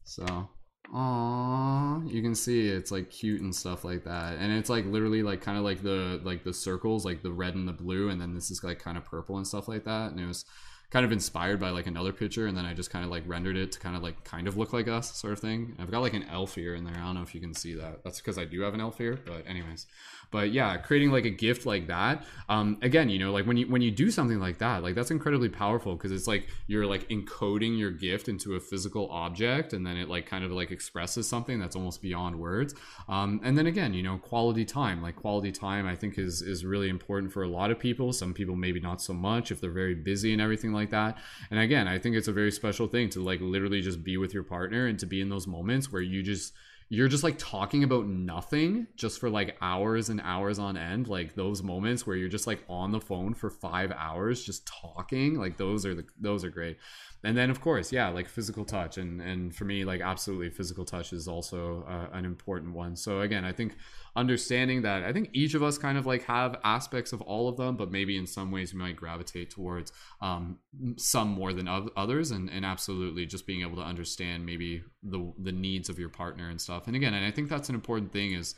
so 0.03 0.49
Aww, 0.93 2.11
you 2.11 2.21
can 2.21 2.35
see 2.35 2.67
it's 2.67 2.91
like 2.91 3.09
cute 3.09 3.41
and 3.41 3.55
stuff 3.55 3.83
like 3.83 4.03
that, 4.03 4.37
and 4.37 4.51
it's 4.53 4.69
like 4.69 4.85
literally 4.85 5.23
like 5.23 5.41
kind 5.41 5.57
of 5.57 5.63
like 5.63 5.81
the 5.81 6.21
like 6.23 6.43
the 6.43 6.53
circles, 6.53 7.05
like 7.05 7.23
the 7.23 7.31
red 7.31 7.55
and 7.55 7.67
the 7.67 7.73
blue, 7.73 8.09
and 8.09 8.21
then 8.21 8.33
this 8.35 8.51
is 8.51 8.63
like 8.63 8.79
kind 8.79 8.97
of 8.97 9.03
purple 9.03 9.37
and 9.37 9.47
stuff 9.47 9.67
like 9.67 9.83
that. 9.85 10.11
And 10.11 10.19
it 10.19 10.27
was 10.27 10.45
kind 10.91 11.05
of 11.05 11.11
inspired 11.11 11.59
by 11.59 11.69
like 11.69 11.87
another 11.87 12.13
picture 12.13 12.47
and 12.47 12.57
then 12.57 12.65
I 12.65 12.73
just 12.73 12.89
kind 12.89 13.03
of 13.03 13.11
like 13.11 13.23
rendered 13.25 13.57
it 13.57 13.71
to 13.73 13.79
kind 13.79 13.95
of 13.95 14.03
like 14.03 14.23
kind 14.23 14.47
of 14.47 14.57
look 14.57 14.73
like 14.73 14.87
us 14.87 15.15
sort 15.15 15.33
of 15.33 15.39
thing. 15.39 15.75
I've 15.79 15.91
got 15.91 16.01
like 16.01 16.13
an 16.13 16.25
elf 16.31 16.55
here 16.55 16.75
in 16.75 16.83
there. 16.83 16.95
I 16.95 16.99
don't 16.99 17.15
know 17.15 17.21
if 17.21 17.33
you 17.33 17.41
can 17.41 17.53
see 17.53 17.73
that. 17.75 18.03
That's 18.03 18.19
because 18.19 18.37
I 18.37 18.45
do 18.45 18.61
have 18.61 18.73
an 18.73 18.81
elf 18.81 18.97
here, 18.97 19.19
but 19.25 19.45
anyways. 19.47 19.87
But 20.31 20.51
yeah, 20.51 20.77
creating 20.77 21.11
like 21.11 21.25
a 21.25 21.29
gift 21.29 21.65
like 21.65 21.87
that. 21.87 22.23
Um 22.49 22.77
again, 22.81 23.09
you 23.09 23.19
know, 23.19 23.31
like 23.31 23.45
when 23.45 23.57
you 23.57 23.67
when 23.67 23.81
you 23.81 23.91
do 23.91 24.11
something 24.11 24.39
like 24.39 24.57
that, 24.59 24.83
like 24.83 24.95
that's 24.95 25.11
incredibly 25.11 25.49
powerful 25.49 25.95
because 25.95 26.11
it's 26.11 26.27
like 26.27 26.47
you're 26.67 26.85
like 26.85 27.07
encoding 27.09 27.77
your 27.77 27.91
gift 27.91 28.27
into 28.27 28.55
a 28.55 28.59
physical 28.59 29.09
object 29.09 29.73
and 29.73 29.85
then 29.85 29.97
it 29.97 30.09
like 30.09 30.25
kind 30.25 30.43
of 30.43 30.51
like 30.51 30.71
expresses 30.71 31.27
something 31.27 31.59
that's 31.59 31.75
almost 31.75 32.01
beyond 32.01 32.37
words. 32.39 32.75
Um 33.07 33.39
and 33.43 33.57
then 33.57 33.67
again, 33.67 33.93
you 33.93 34.03
know, 34.03 34.17
quality 34.17 34.65
time. 34.65 35.01
Like 35.01 35.15
quality 35.15 35.51
time 35.51 35.87
I 35.87 35.95
think 35.95 36.17
is 36.17 36.41
is 36.41 36.65
really 36.65 36.89
important 36.89 37.31
for 37.31 37.43
a 37.43 37.47
lot 37.47 37.71
of 37.71 37.79
people. 37.79 38.13
Some 38.13 38.33
people 38.33 38.55
maybe 38.55 38.79
not 38.79 39.01
so 39.01 39.13
much 39.13 39.51
if 39.51 39.61
they're 39.61 39.71
very 39.71 39.95
busy 39.95 40.33
and 40.33 40.41
everything 40.41 40.73
like 40.75 40.91
that. 40.91 41.17
And 41.49 41.59
again, 41.59 41.87
I 41.87 41.97
think 41.97 42.15
it's 42.15 42.27
a 42.27 42.33
very 42.33 42.51
special 42.51 42.87
thing 42.87 43.09
to 43.11 43.23
like 43.23 43.41
literally 43.41 43.81
just 43.81 44.03
be 44.03 44.17
with 44.17 44.33
your 44.33 44.43
partner 44.43 44.85
and 44.85 44.99
to 44.99 45.05
be 45.05 45.21
in 45.21 45.29
those 45.29 45.47
moments 45.47 45.91
where 45.91 46.01
you 46.01 46.21
just 46.21 46.53
you're 46.89 47.07
just 47.07 47.23
like 47.23 47.35
talking 47.39 47.83
about 47.83 48.05
nothing 48.05 48.85
just 48.95 49.19
for 49.19 49.27
like 49.27 49.57
hours 49.59 50.09
and 50.09 50.21
hours 50.21 50.59
on 50.59 50.77
end. 50.77 51.07
Like 51.07 51.33
those 51.33 51.63
moments 51.63 52.05
where 52.05 52.15
you're 52.15 52.29
just 52.29 52.45
like 52.45 52.63
on 52.69 52.91
the 52.91 53.01
phone 53.01 53.33
for 53.33 53.49
5 53.49 53.91
hours 53.91 54.43
just 54.43 54.67
talking 54.67 55.39
like 55.39 55.57
those 55.57 55.85
are 55.85 55.95
the 55.95 56.05
those 56.19 56.43
are 56.43 56.51
great. 56.51 56.77
And 57.23 57.35
then 57.35 57.49
of 57.49 57.59
course 57.59 57.91
yeah 57.91 58.09
like 58.09 58.29
physical 58.29 58.65
touch. 58.65 58.99
And 58.99 59.19
and 59.19 59.55
for 59.55 59.65
me 59.65 59.83
like 59.83 60.01
absolutely 60.01 60.51
physical 60.51 60.85
touch 60.85 61.11
is 61.11 61.27
also 61.27 61.83
uh, 61.87 62.15
an 62.15 62.23
important 62.23 62.75
one. 62.75 62.95
So 62.95 63.21
again 63.21 63.45
i 63.45 63.51
think 63.51 63.75
understanding 64.15 64.81
that 64.81 65.03
i 65.03 65.11
think 65.11 65.29
each 65.33 65.53
of 65.53 65.63
us 65.63 65.77
kind 65.77 65.97
of 65.97 66.05
like 66.05 66.23
have 66.23 66.57
aspects 66.63 67.13
of 67.13 67.21
all 67.21 67.49
of 67.49 67.57
them 67.57 67.75
but 67.75 67.91
maybe 67.91 68.17
in 68.17 68.25
some 68.25 68.51
ways 68.51 68.73
we 68.73 68.79
might 68.79 68.95
gravitate 68.95 69.49
towards 69.49 69.91
um, 70.21 70.57
some 70.97 71.27
more 71.29 71.53
than 71.53 71.67
others 71.95 72.31
and, 72.31 72.49
and 72.49 72.65
absolutely 72.65 73.25
just 73.25 73.45
being 73.45 73.61
able 73.61 73.75
to 73.75 73.81
understand 73.81 74.45
maybe 74.45 74.81
the 75.03 75.33
the 75.39 75.51
needs 75.51 75.89
of 75.89 75.99
your 75.99 76.09
partner 76.09 76.49
and 76.49 76.59
stuff. 76.59 76.87
And 76.87 76.95
again 76.95 77.13
and 77.13 77.25
i 77.25 77.31
think 77.31 77.49
that's 77.49 77.69
an 77.69 77.75
important 77.75 78.11
thing 78.11 78.33
is 78.33 78.55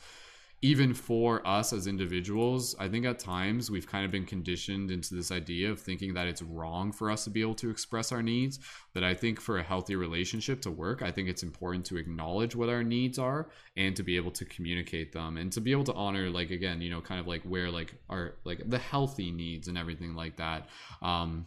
even 0.60 0.92
for 0.92 1.46
us 1.46 1.72
as 1.72 1.86
individuals, 1.86 2.74
I 2.80 2.88
think 2.88 3.06
at 3.06 3.20
times 3.20 3.70
we've 3.70 3.86
kind 3.86 4.04
of 4.04 4.10
been 4.10 4.26
conditioned 4.26 4.90
into 4.90 5.14
this 5.14 5.30
idea 5.30 5.70
of 5.70 5.78
thinking 5.78 6.14
that 6.14 6.26
it's 6.26 6.42
wrong 6.42 6.90
for 6.90 7.12
us 7.12 7.24
to 7.24 7.30
be 7.30 7.42
able 7.42 7.54
to 7.56 7.70
express 7.70 8.10
our 8.10 8.22
needs. 8.24 8.58
That 8.94 9.04
I 9.04 9.14
think 9.14 9.40
for 9.40 9.58
a 9.58 9.62
healthy 9.62 9.94
relationship 9.94 10.60
to 10.62 10.70
work, 10.72 11.00
I 11.00 11.12
think 11.12 11.28
it's 11.28 11.44
important 11.44 11.84
to 11.86 11.96
acknowledge 11.96 12.56
what 12.56 12.68
our 12.68 12.82
needs 12.82 13.20
are 13.20 13.50
and 13.76 13.94
to 13.94 14.02
be 14.02 14.16
able 14.16 14.32
to 14.32 14.44
communicate 14.46 15.12
them 15.12 15.36
and 15.36 15.52
to 15.52 15.60
be 15.60 15.70
able 15.70 15.84
to 15.84 15.94
honor, 15.94 16.28
like, 16.28 16.50
again, 16.50 16.80
you 16.80 16.90
know, 16.90 17.00
kind 17.00 17.20
of 17.20 17.28
like 17.28 17.42
where 17.42 17.70
like 17.70 17.94
our, 18.10 18.34
like 18.44 18.68
the 18.68 18.78
healthy 18.78 19.30
needs 19.30 19.68
and 19.68 19.78
everything 19.78 20.16
like 20.16 20.38
that. 20.38 20.68
Um, 21.02 21.46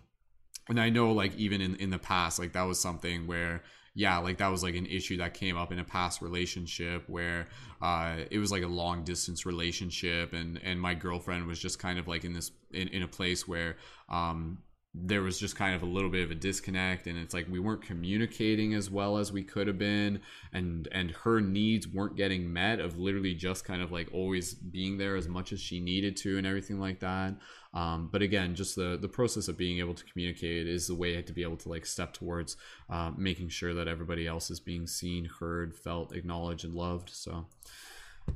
and 0.70 0.80
I 0.80 0.90
know 0.90 1.12
like 1.12 1.36
even 1.36 1.60
in, 1.60 1.76
in 1.76 1.90
the 1.90 2.00
past, 2.00 2.40
like 2.40 2.54
that 2.54 2.64
was 2.64 2.80
something 2.80 3.28
where, 3.28 3.64
yeah, 3.94 4.18
like 4.20 4.38
that 4.38 4.48
was 4.48 4.64
like 4.64 4.76
an 4.76 4.86
issue 4.86 5.18
that 5.18 5.34
came 5.34 5.58
up 5.58 5.72
in 5.72 5.80
a 5.80 5.84
past 5.84 6.22
relationship 6.22 7.04
where 7.08 7.50
uh, 7.82 8.18
it 8.30 8.40
was 8.40 8.52
like 8.52 8.64
a 8.64 8.68
long 8.68 9.04
distance 9.04 9.46
relationship, 9.46 10.34
and 10.34 10.60
and 10.64 10.80
my 10.80 10.94
girlfriend 10.94 11.46
was 11.46 11.60
just 11.60 11.80
kind 11.80 12.00
of 12.00 12.08
like 12.08 12.24
in 12.24 12.34
this 12.34 12.52
in, 12.72 12.88
in 12.90 13.04
a 13.04 13.08
place 13.08 13.48
where 13.48 13.76
um, 14.10 14.60
there 14.94 15.22
was 15.22 15.40
just 15.40 15.56
kind 15.56 15.74
of 15.74 15.84
a 15.84 15.86
little 15.86 16.10
bit 16.10 16.24
of 16.24 16.32
a 16.32 16.36
disconnect 16.36 17.08
and 17.08 17.18
it's 17.18 17.34
like 17.34 17.48
we 17.50 17.60
weren't 17.60 17.82
communicating 17.82 18.74
as 18.74 18.90
well 18.90 19.18
as 19.18 19.32
we 19.32 19.42
could 19.42 19.66
have 19.66 19.78
been 19.78 20.20
and 20.52 20.90
and 20.92 21.12
her 21.12 21.40
needs 21.40 21.88
weren't 21.88 22.18
getting 22.18 22.52
met 22.52 22.82
of 22.82 22.98
literally 22.98 23.34
just 23.34 23.64
kind 23.64 23.82
of 23.82 23.94
like 23.94 24.10
always 24.14 24.54
being 24.54 24.98
there 24.98 25.16
as 25.16 25.30
much 25.30 25.54
as 25.54 25.62
she 25.62 25.80
needed 25.80 26.18
to 26.18 26.38
and 26.38 26.46
everything 26.46 26.78
like 26.78 27.00
that 27.00 27.34
um, 27.74 28.10
but 28.12 28.22
again 28.22 28.56
just 28.56 28.76
the 28.76 28.98
the 29.02 29.08
process 29.08 29.48
of 29.48 29.58
being 29.58 29.80
able 29.80 29.94
to 29.94 30.04
communicate 30.06 30.68
is 30.68 30.88
the 30.88 30.96
way 30.96 31.22
to 31.22 31.34
be 31.34 31.44
able 31.44 31.58
to 31.58 31.70
like 31.70 31.86
step 31.86 32.14
towards 32.14 32.58
uh, 32.90 33.12
making 33.18 33.50
sure 33.50 33.74
that 33.74 33.88
everybody 33.88 34.28
else 34.28 34.50
is 34.50 34.60
being 34.60 34.88
seen 34.88 35.30
heard 35.40 35.76
felt 35.76 36.16
acknowledged 36.16 36.66
and 36.66 36.74
loved. 36.74 37.10
So 37.10 37.48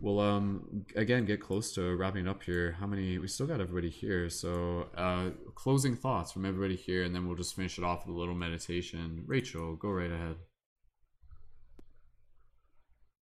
we'll 0.01 0.19
um 0.19 0.85
again 0.95 1.25
get 1.25 1.41
close 1.41 1.73
to 1.73 1.95
wrapping 1.95 2.27
up 2.27 2.43
here. 2.43 2.73
How 2.79 2.87
many 2.87 3.17
we 3.17 3.27
still 3.27 3.47
got 3.47 3.61
everybody 3.61 3.89
here. 3.89 4.29
So 4.29 4.89
uh 4.97 5.31
closing 5.53 5.95
thoughts 5.95 6.31
from 6.31 6.45
everybody 6.45 6.75
here 6.75 7.03
and 7.03 7.13
then 7.13 7.27
we'll 7.27 7.37
just 7.37 7.55
finish 7.55 7.77
it 7.77 7.83
off 7.83 8.05
with 8.05 8.15
a 8.15 8.19
little 8.19 8.35
meditation. 8.35 9.23
Rachel 9.25 9.75
go 9.75 9.89
right 9.89 10.11
ahead 10.11 10.35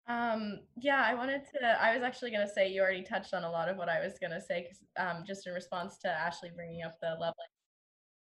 um 0.08 0.60
yeah 0.80 1.04
i 1.06 1.14
wanted 1.14 1.42
to 1.44 1.82
i 1.82 1.94
was 1.94 2.02
actually 2.02 2.30
going 2.30 2.46
to 2.46 2.52
say 2.52 2.68
you 2.68 2.80
already 2.80 3.02
touched 3.02 3.34
on 3.34 3.44
a 3.44 3.50
lot 3.50 3.68
of 3.68 3.76
what 3.76 3.88
i 3.88 4.00
was 4.00 4.14
going 4.18 4.30
to 4.30 4.40
say 4.40 4.66
um 4.98 5.22
just 5.26 5.46
in 5.46 5.52
response 5.52 5.98
to 5.98 6.08
ashley 6.08 6.50
bringing 6.54 6.82
up 6.82 6.94
the 7.00 7.14
love 7.20 7.34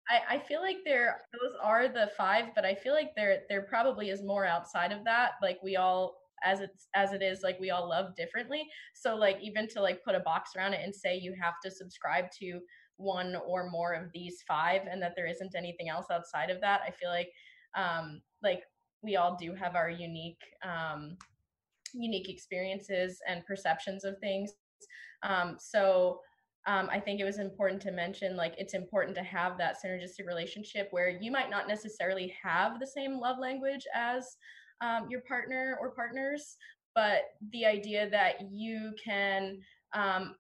I, 0.09 0.37
I 0.37 0.39
feel 0.39 0.61
like 0.61 0.79
there 0.85 1.23
those 1.33 1.55
are 1.63 1.89
the 1.89 2.11
five 2.17 2.47
but 2.55 2.65
i 2.65 2.75
feel 2.75 2.93
like 2.93 3.11
there 3.17 3.43
there 3.49 3.63
probably 3.63 4.11
is 4.11 4.23
more 4.23 4.45
outside 4.45 4.93
of 4.93 5.05
that 5.05 5.33
like 5.43 5.59
we 5.63 5.77
all 5.77 6.17
as 6.45 6.61
it's 6.61 6.89
as 6.95 7.13
it 7.13 7.23
is 7.23 7.41
like 7.43 7.59
we 7.59 7.71
all 7.71 7.89
love 7.89 8.15
differently. 8.17 8.69
So 8.95 9.17
like 9.17 9.39
even 9.43 9.69
to 9.69 9.81
like 9.81 10.05
put 10.05 10.15
a 10.15 10.21
box 10.21 10.51
around 10.57 10.75
it 10.75 10.81
and 10.83 10.95
say 10.95 11.17
you 11.17 11.35
have 11.41 11.55
to 11.65 11.71
subscribe 11.71 12.27
to 12.41 12.61
one 12.99 13.37
or 13.47 13.69
more 13.71 13.93
of 13.93 14.11
these 14.13 14.43
five 14.47 14.83
and 14.91 15.03
that 15.03 15.13
there 15.17 15.27
isn't 15.27 15.55
anything 15.55 15.89
else 15.89 16.07
outside 16.11 16.49
of 16.49 16.61
that 16.63 16.81
i 16.87 16.91
feel 16.91 17.11
like 17.11 17.31
um 17.75 18.23
like 18.43 18.63
we 19.03 19.17
all 19.17 19.37
do 19.39 19.53
have 19.53 19.75
our 19.75 19.91
unique 19.91 20.41
um 20.65 21.17
unique 21.97 22.29
experiences 22.29 23.21
and 23.29 23.45
perceptions 23.47 24.05
of 24.05 24.19
things. 24.19 24.53
Um 25.23 25.57
so 25.59 26.21
um, 26.69 26.89
I 26.91 26.99
think 26.99 27.21
it 27.21 27.25
was 27.25 27.39
important 27.39 27.81
to 27.83 27.93
mention 27.93 28.37
like 28.37 28.55
it's 28.59 28.75
important 28.75 29.17
to 29.17 29.23
have 29.23 29.57
that 29.59 29.77
synergistic 29.83 30.27
relationship 30.27 30.89
where 30.91 31.09
you 31.09 31.31
might 31.31 31.49
not 31.49 31.69
necessarily 31.69 32.35
have 32.43 32.81
the 32.81 32.87
same 32.87 33.21
love 33.21 33.39
language 33.39 33.87
as 33.95 34.37
um, 34.81 35.07
your 35.09 35.21
partner 35.23 35.79
or 35.81 35.93
partners, 35.93 36.57
but 36.95 37.23
the 37.53 37.65
idea 37.65 38.11
that 38.11 38.51
you 38.51 38.93
can 39.03 39.59
um, 39.93 40.35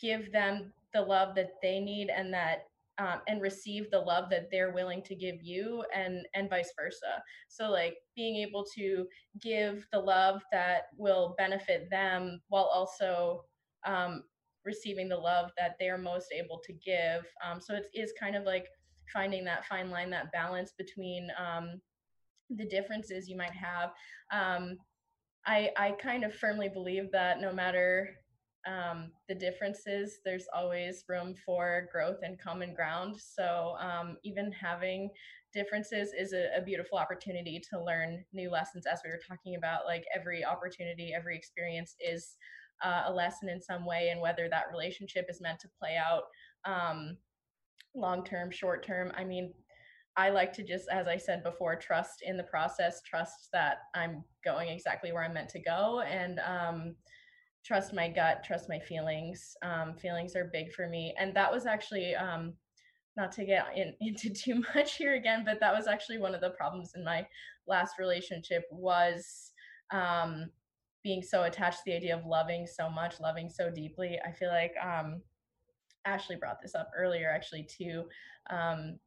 give 0.00 0.32
them 0.32 0.72
the 0.94 1.00
love 1.00 1.34
that 1.34 1.50
they 1.62 1.78
need 1.78 2.08
and 2.08 2.32
that 2.32 2.68
um, 2.98 3.20
and 3.28 3.42
receive 3.42 3.90
the 3.90 3.98
love 3.98 4.30
that 4.30 4.48
they're 4.50 4.72
willing 4.72 5.02
to 5.02 5.14
give 5.14 5.42
you 5.42 5.84
and 5.94 6.26
and 6.34 6.48
vice 6.48 6.72
versa 6.78 7.22
so 7.48 7.70
like 7.70 7.96
being 8.14 8.36
able 8.36 8.64
to 8.74 9.06
give 9.40 9.86
the 9.92 9.98
love 9.98 10.42
that 10.52 10.84
will 10.96 11.34
benefit 11.36 11.88
them 11.90 12.40
while 12.48 12.70
also 12.72 13.42
um, 13.86 14.24
receiving 14.64 15.08
the 15.08 15.16
love 15.16 15.50
that 15.56 15.76
they're 15.78 15.98
most 15.98 16.28
able 16.32 16.60
to 16.64 16.72
give 16.72 17.26
um, 17.44 17.60
so 17.60 17.74
it 17.74 17.86
is 17.94 18.12
kind 18.18 18.34
of 18.34 18.44
like 18.44 18.66
finding 19.12 19.44
that 19.44 19.66
fine 19.66 19.90
line 19.90 20.10
that 20.10 20.32
balance 20.32 20.72
between 20.76 21.28
um, 21.38 21.80
the 22.50 22.64
differences 22.64 23.28
you 23.28 23.36
might 23.36 23.52
have. 23.52 23.90
Um, 24.32 24.78
I, 25.46 25.70
I 25.76 25.92
kind 25.92 26.24
of 26.24 26.34
firmly 26.34 26.68
believe 26.68 27.10
that 27.12 27.40
no 27.40 27.52
matter 27.52 28.16
um, 28.66 29.12
the 29.28 29.34
differences, 29.34 30.18
there's 30.24 30.46
always 30.54 31.04
room 31.08 31.34
for 31.44 31.88
growth 31.92 32.18
and 32.22 32.38
common 32.38 32.74
ground. 32.74 33.16
So 33.18 33.76
um, 33.80 34.16
even 34.24 34.50
having 34.52 35.10
differences 35.52 36.12
is 36.18 36.32
a, 36.32 36.48
a, 36.56 36.62
beautiful 36.62 36.98
opportunity 36.98 37.62
to 37.70 37.82
learn 37.82 38.24
new 38.32 38.50
lessons, 38.50 38.84
as 38.86 39.00
we 39.04 39.10
were 39.10 39.20
talking 39.26 39.54
about. 39.54 39.86
Like 39.86 40.04
every 40.14 40.44
opportunity, 40.44 41.14
every 41.14 41.36
experience 41.36 41.94
is 42.00 42.36
uh, 42.84 43.04
a 43.06 43.12
lesson 43.12 43.48
in 43.48 43.62
some 43.62 43.86
way, 43.86 44.08
and 44.10 44.20
whether 44.20 44.48
that 44.48 44.70
relationship 44.70 45.26
is 45.28 45.40
meant 45.40 45.60
to 45.60 45.68
play 45.78 45.96
out 45.96 46.24
um, 46.64 47.16
long 47.94 48.24
term, 48.24 48.50
short 48.50 48.84
term. 48.84 49.12
I 49.16 49.24
mean, 49.24 49.54
I 50.16 50.30
like 50.30 50.52
to 50.54 50.62
just, 50.62 50.88
as 50.90 51.06
I 51.06 51.16
said 51.16 51.42
before, 51.42 51.76
trust 51.76 52.22
in 52.22 52.36
the 52.36 52.42
process, 52.42 53.00
trust 53.02 53.48
that 53.52 53.78
I'm 53.94 54.24
going 54.44 54.68
exactly 54.68 55.12
where 55.12 55.22
I'm 55.22 55.34
meant 55.34 55.50
to 55.50 55.60
go, 55.60 56.00
and 56.00 56.40
um, 56.40 56.96
trust 57.66 57.92
my 57.92 58.08
gut, 58.08 58.44
trust 58.44 58.68
my 58.68 58.78
feelings. 58.78 59.56
Um, 59.62 59.94
feelings 59.94 60.36
are 60.36 60.50
big 60.52 60.72
for 60.72 60.88
me, 60.88 61.14
and 61.18 61.34
that 61.34 61.52
was 61.52 61.66
actually 61.66 62.14
um, 62.14 62.52
not 63.16 63.32
to 63.32 63.44
get 63.44 63.66
in, 63.74 63.94
into 64.00 64.30
too 64.30 64.62
much 64.74 64.96
here 64.96 65.14
again, 65.14 65.42
but 65.44 65.58
that 65.60 65.74
was 65.74 65.86
actually 65.86 66.18
one 66.18 66.34
of 66.34 66.40
the 66.40 66.50
problems 66.50 66.92
in 66.94 67.04
my 67.04 67.26
last 67.66 67.98
relationship 67.98 68.64
was 68.70 69.52
um, 69.90 70.50
being 71.02 71.22
so 71.22 71.44
attached 71.44 71.78
to 71.78 71.82
the 71.86 71.96
idea 71.96 72.16
of 72.16 72.24
loving 72.24 72.66
so 72.66 72.88
much, 72.88 73.20
loving 73.20 73.50
so 73.50 73.70
deeply. 73.70 74.18
I 74.24 74.32
feel 74.32 74.50
like 74.50 74.74
um, 74.82 75.20
Ashley 76.04 76.36
brought 76.36 76.62
this 76.62 76.74
up 76.74 76.90
earlier, 76.96 77.30
actually, 77.30 77.64
too. 77.64 78.04
Um, 78.50 78.98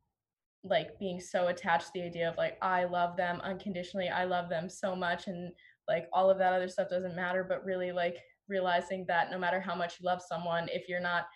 like 0.65 0.99
being 0.99 1.21
so 1.21 1.47
attached 1.47 1.85
to 1.85 1.91
the 1.95 2.03
idea 2.03 2.29
of 2.29 2.35
like 2.35 2.57
I 2.61 2.83
love 2.83 3.15
them 3.15 3.39
unconditionally, 3.41 4.09
I 4.09 4.25
love 4.25 4.49
them 4.49 4.69
so 4.69 4.93
much 4.93 5.27
and 5.27 5.53
like 5.87 6.09
all 6.11 6.29
of 6.29 6.37
that 6.37 6.51
other 6.51 6.67
stuff 6.67 6.89
doesn't 6.89 7.15
matter, 7.15 7.45
but 7.47 7.63
really 7.63 7.93
like 7.93 8.17
realizing 8.49 9.05
that 9.07 9.31
no 9.31 9.37
matter 9.37 9.59
how 9.59 9.75
much 9.75 9.99
you 9.99 10.05
love 10.05 10.21
someone, 10.21 10.67
if 10.71 10.89
you're 10.89 10.99
not 10.99 11.27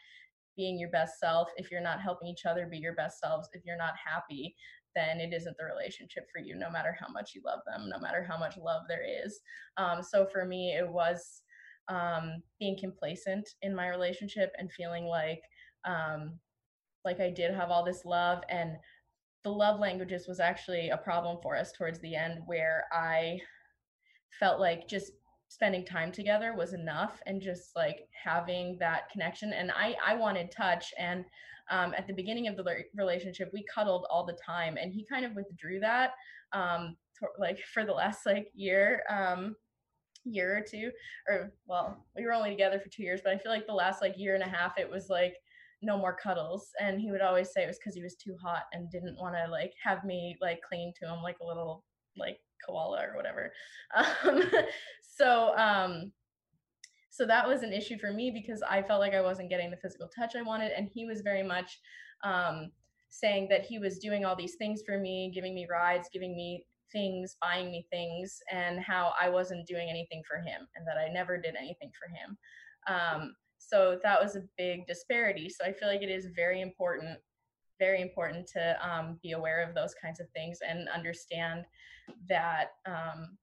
being 0.55 0.77
your 0.77 0.89
best 0.89 1.19
self, 1.19 1.49
if 1.57 1.71
you're 1.71 1.81
not 1.81 2.01
helping 2.01 2.27
each 2.27 2.45
other 2.45 2.67
be 2.69 2.77
your 2.77 2.93
best 2.95 3.19
selves, 3.19 3.49
if 3.53 3.63
you're 3.65 3.77
not 3.77 3.93
happy, 4.03 4.55
then 4.95 5.19
it 5.19 5.33
isn't 5.33 5.57
the 5.57 5.65
relationship 5.65 6.27
for 6.31 6.39
you, 6.39 6.55
no 6.55 6.69
matter 6.69 6.95
how 6.99 7.11
much 7.11 7.31
you 7.33 7.41
love 7.45 7.59
them, 7.65 7.89
no 7.89 7.99
matter 7.99 8.25
how 8.27 8.37
much 8.37 8.57
love 8.57 8.83
there 8.87 9.03
is. 9.25 9.39
Um, 9.77 10.03
so 10.03 10.27
for 10.31 10.45
me, 10.45 10.75
it 10.77 10.87
was 10.87 11.41
um, 11.87 12.43
being 12.59 12.77
complacent 12.79 13.49
in 13.61 13.75
my 13.75 13.89
relationship 13.89 14.53
and 14.57 14.71
feeling 14.71 15.05
like 15.05 15.41
um, 15.85 16.39
like 17.03 17.19
I 17.19 17.29
did 17.29 17.53
have 17.53 17.69
all 17.69 17.83
this 17.83 18.05
love 18.05 18.41
and 18.49 18.77
the 19.43 19.49
love 19.49 19.79
languages 19.79 20.27
was 20.27 20.39
actually 20.39 20.89
a 20.89 20.97
problem 20.97 21.37
for 21.41 21.57
us 21.57 21.73
towards 21.73 21.99
the 21.99 22.15
end 22.15 22.39
where 22.45 22.85
I 22.93 23.39
felt 24.39 24.59
like 24.59 24.87
just 24.87 25.11
spending 25.53 25.85
time 25.85 26.11
together 26.11 26.55
was 26.55 26.73
enough 26.73 27.21
and 27.27 27.39
just 27.39 27.75
like 27.75 28.07
having 28.11 28.75
that 28.79 29.07
connection 29.11 29.53
and 29.53 29.71
I 29.71 29.95
I 30.05 30.15
wanted 30.15 30.51
touch 30.51 30.91
and 30.97 31.23
um, 31.69 31.93
at 31.95 32.07
the 32.07 32.13
beginning 32.13 32.47
of 32.47 32.57
the 32.57 32.65
relationship 32.95 33.51
we 33.53 33.63
cuddled 33.73 34.07
all 34.09 34.25
the 34.25 34.37
time 34.43 34.77
and 34.77 34.91
he 34.91 35.05
kind 35.05 35.25
of 35.25 35.35
withdrew 35.35 35.79
that 35.79 36.13
um, 36.53 36.97
to, 37.19 37.27
like 37.37 37.59
for 37.73 37.85
the 37.85 37.91
last 37.91 38.25
like 38.25 38.47
year 38.55 39.03
um, 39.09 39.55
year 40.25 40.57
or 40.57 40.61
two 40.61 40.89
or 41.29 41.51
well 41.67 42.03
we 42.15 42.25
were 42.25 42.33
only 42.33 42.49
together 42.49 42.79
for 42.79 42.89
two 42.89 43.03
years 43.03 43.21
but 43.23 43.33
I 43.33 43.37
feel 43.37 43.51
like 43.51 43.67
the 43.67 43.73
last 43.73 44.01
like 44.01 44.17
year 44.17 44.33
and 44.33 44.43
a 44.43 44.49
half 44.49 44.79
it 44.79 44.89
was 44.89 45.07
like 45.07 45.35
no 45.83 45.97
more 45.97 46.15
cuddles 46.15 46.69
and 46.79 46.99
he 46.99 47.11
would 47.11 47.21
always 47.21 47.51
say 47.51 47.61
it 47.61 47.67
was 47.67 47.77
because 47.77 47.93
he 47.93 48.01
was 48.01 48.15
too 48.15 48.35
hot 48.41 48.63
and 48.71 48.89
didn't 48.89 49.19
want 49.19 49.35
to 49.35 49.51
like 49.51 49.73
have 49.83 50.03
me 50.03 50.35
like 50.41 50.61
cling 50.67 50.93
to 50.97 51.07
him 51.07 51.21
like 51.21 51.35
a 51.43 51.45
little 51.45 51.83
like 52.17 52.37
koala 52.65 53.01
or 53.01 53.15
whatever 53.15 53.51
um, 54.23 54.41
so 55.17 55.55
um 55.57 56.11
so 57.09 57.25
that 57.25 57.47
was 57.47 57.61
an 57.61 57.73
issue 57.73 57.97
for 57.97 58.11
me 58.11 58.31
because 58.31 58.61
i 58.69 58.81
felt 58.81 58.99
like 58.99 59.13
i 59.13 59.21
wasn't 59.21 59.49
getting 59.49 59.69
the 59.71 59.77
physical 59.77 60.09
touch 60.15 60.35
i 60.35 60.41
wanted 60.41 60.71
and 60.71 60.89
he 60.93 61.05
was 61.05 61.21
very 61.21 61.43
much 61.43 61.79
um 62.23 62.71
saying 63.09 63.47
that 63.49 63.63
he 63.63 63.77
was 63.77 63.99
doing 63.99 64.25
all 64.25 64.35
these 64.35 64.55
things 64.55 64.81
for 64.85 64.97
me 64.97 65.31
giving 65.33 65.53
me 65.53 65.67
rides 65.69 66.09
giving 66.11 66.35
me 66.35 66.65
things 66.91 67.37
buying 67.41 67.71
me 67.71 67.85
things 67.91 68.39
and 68.51 68.79
how 68.79 69.13
i 69.19 69.29
wasn't 69.29 69.65
doing 69.67 69.89
anything 69.89 70.21
for 70.27 70.37
him 70.37 70.67
and 70.75 70.85
that 70.87 70.97
i 70.97 71.11
never 71.11 71.37
did 71.37 71.55
anything 71.55 71.91
for 71.99 72.07
him 72.09 72.37
um 72.87 73.35
so 73.69 73.99
that 74.03 74.21
was 74.21 74.35
a 74.35 74.43
big 74.57 74.85
disparity. 74.87 75.49
So 75.49 75.63
I 75.63 75.71
feel 75.71 75.87
like 75.87 76.01
it 76.01 76.09
is 76.09 76.27
very 76.35 76.61
important, 76.61 77.17
very 77.79 78.01
important 78.01 78.47
to 78.47 78.77
um, 78.87 79.19
be 79.23 79.31
aware 79.31 79.67
of 79.67 79.73
those 79.73 79.93
kinds 79.93 80.19
of 80.19 80.29
things 80.31 80.59
and 80.67 80.89
understand 80.89 81.65
that 82.27 82.71
um, 82.85 83.37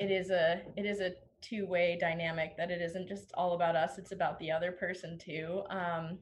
it 0.00 0.10
is 0.10 0.30
a 0.30 0.62
it 0.76 0.86
is 0.86 1.00
a 1.00 1.12
two-way 1.42 1.96
dynamic 2.00 2.56
that 2.56 2.70
it 2.70 2.82
isn't 2.82 3.08
just 3.08 3.30
all 3.34 3.54
about 3.54 3.76
us 3.76 3.98
it's 3.98 4.12
about 4.12 4.38
the 4.40 4.50
other 4.50 4.72
person 4.72 5.18
too. 5.18 5.62
Um, 5.70 6.18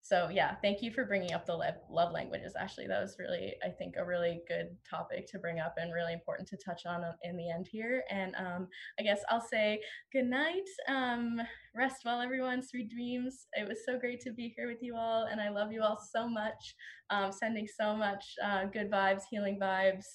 so 0.00 0.28
yeah 0.30 0.54
thank 0.62 0.80
you 0.80 0.90
for 0.90 1.04
bringing 1.04 1.34
up 1.34 1.44
the 1.44 1.54
love 1.90 2.12
languages 2.12 2.54
ashley. 2.58 2.86
That 2.86 3.02
was 3.02 3.16
really 3.18 3.54
i 3.62 3.68
think 3.68 3.96
a 3.98 4.04
really 4.04 4.40
good 4.48 4.68
topic 4.88 5.26
to 5.30 5.38
bring 5.38 5.60
up 5.60 5.74
and 5.76 5.92
really 5.92 6.14
important 6.14 6.48
to 6.48 6.56
touch 6.56 6.86
on 6.86 7.04
uh, 7.04 7.12
in 7.24 7.36
the 7.36 7.50
end 7.50 7.68
here. 7.70 8.04
And 8.10 8.34
um, 8.36 8.68
i 8.98 9.02
guess 9.02 9.20
i'll 9.28 9.46
say 9.46 9.80
good 10.12 10.26
night 10.26 10.68
um, 10.88 11.40
rest 11.76 12.02
well 12.06 12.22
everyone 12.22 12.62
sweet 12.62 12.90
dreams. 12.90 13.46
It 13.52 13.68
was 13.68 13.80
so 13.84 13.98
great 13.98 14.20
to 14.22 14.32
be 14.32 14.54
here 14.56 14.66
with 14.66 14.82
you 14.82 14.96
all 14.96 15.28
and 15.30 15.40
i 15.42 15.50
love 15.50 15.72
you 15.72 15.82
all 15.82 16.00
so 16.12 16.26
much. 16.26 16.74
Um, 17.10 17.32
sending 17.32 17.66
so 17.66 17.94
much 17.96 18.24
uh, 18.42 18.64
good 18.66 18.90
vibes 18.90 19.22
healing 19.30 19.58
vibes 19.60 20.06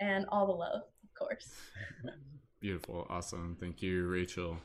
and 0.00 0.26
all 0.30 0.46
the 0.46 0.52
love 0.52 0.82
course 1.18 1.54
beautiful 2.60 3.06
awesome 3.08 3.56
thank 3.60 3.82
you 3.82 4.06
rachel 4.06 4.58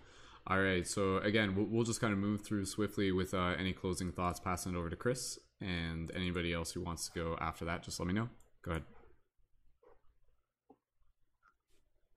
all 0.47 0.59
right. 0.59 0.87
So 0.87 1.17
again, 1.17 1.55
we'll, 1.55 1.67
we'll 1.67 1.83
just 1.83 2.01
kind 2.01 2.13
of 2.13 2.19
move 2.19 2.41
through 2.41 2.65
swiftly 2.65 3.11
with 3.11 3.33
uh, 3.33 3.53
any 3.59 3.73
closing 3.73 4.11
thoughts, 4.11 4.39
passing 4.39 4.73
it 4.73 4.77
over 4.77 4.89
to 4.89 4.95
Chris 4.95 5.37
and 5.59 6.11
anybody 6.15 6.51
else 6.53 6.71
who 6.71 6.81
wants 6.81 7.07
to 7.07 7.11
go 7.19 7.37
after 7.39 7.63
that. 7.65 7.83
Just 7.83 7.99
let 7.99 8.07
me 8.07 8.13
know. 8.13 8.29
Go 8.63 8.71
ahead. 8.71 8.83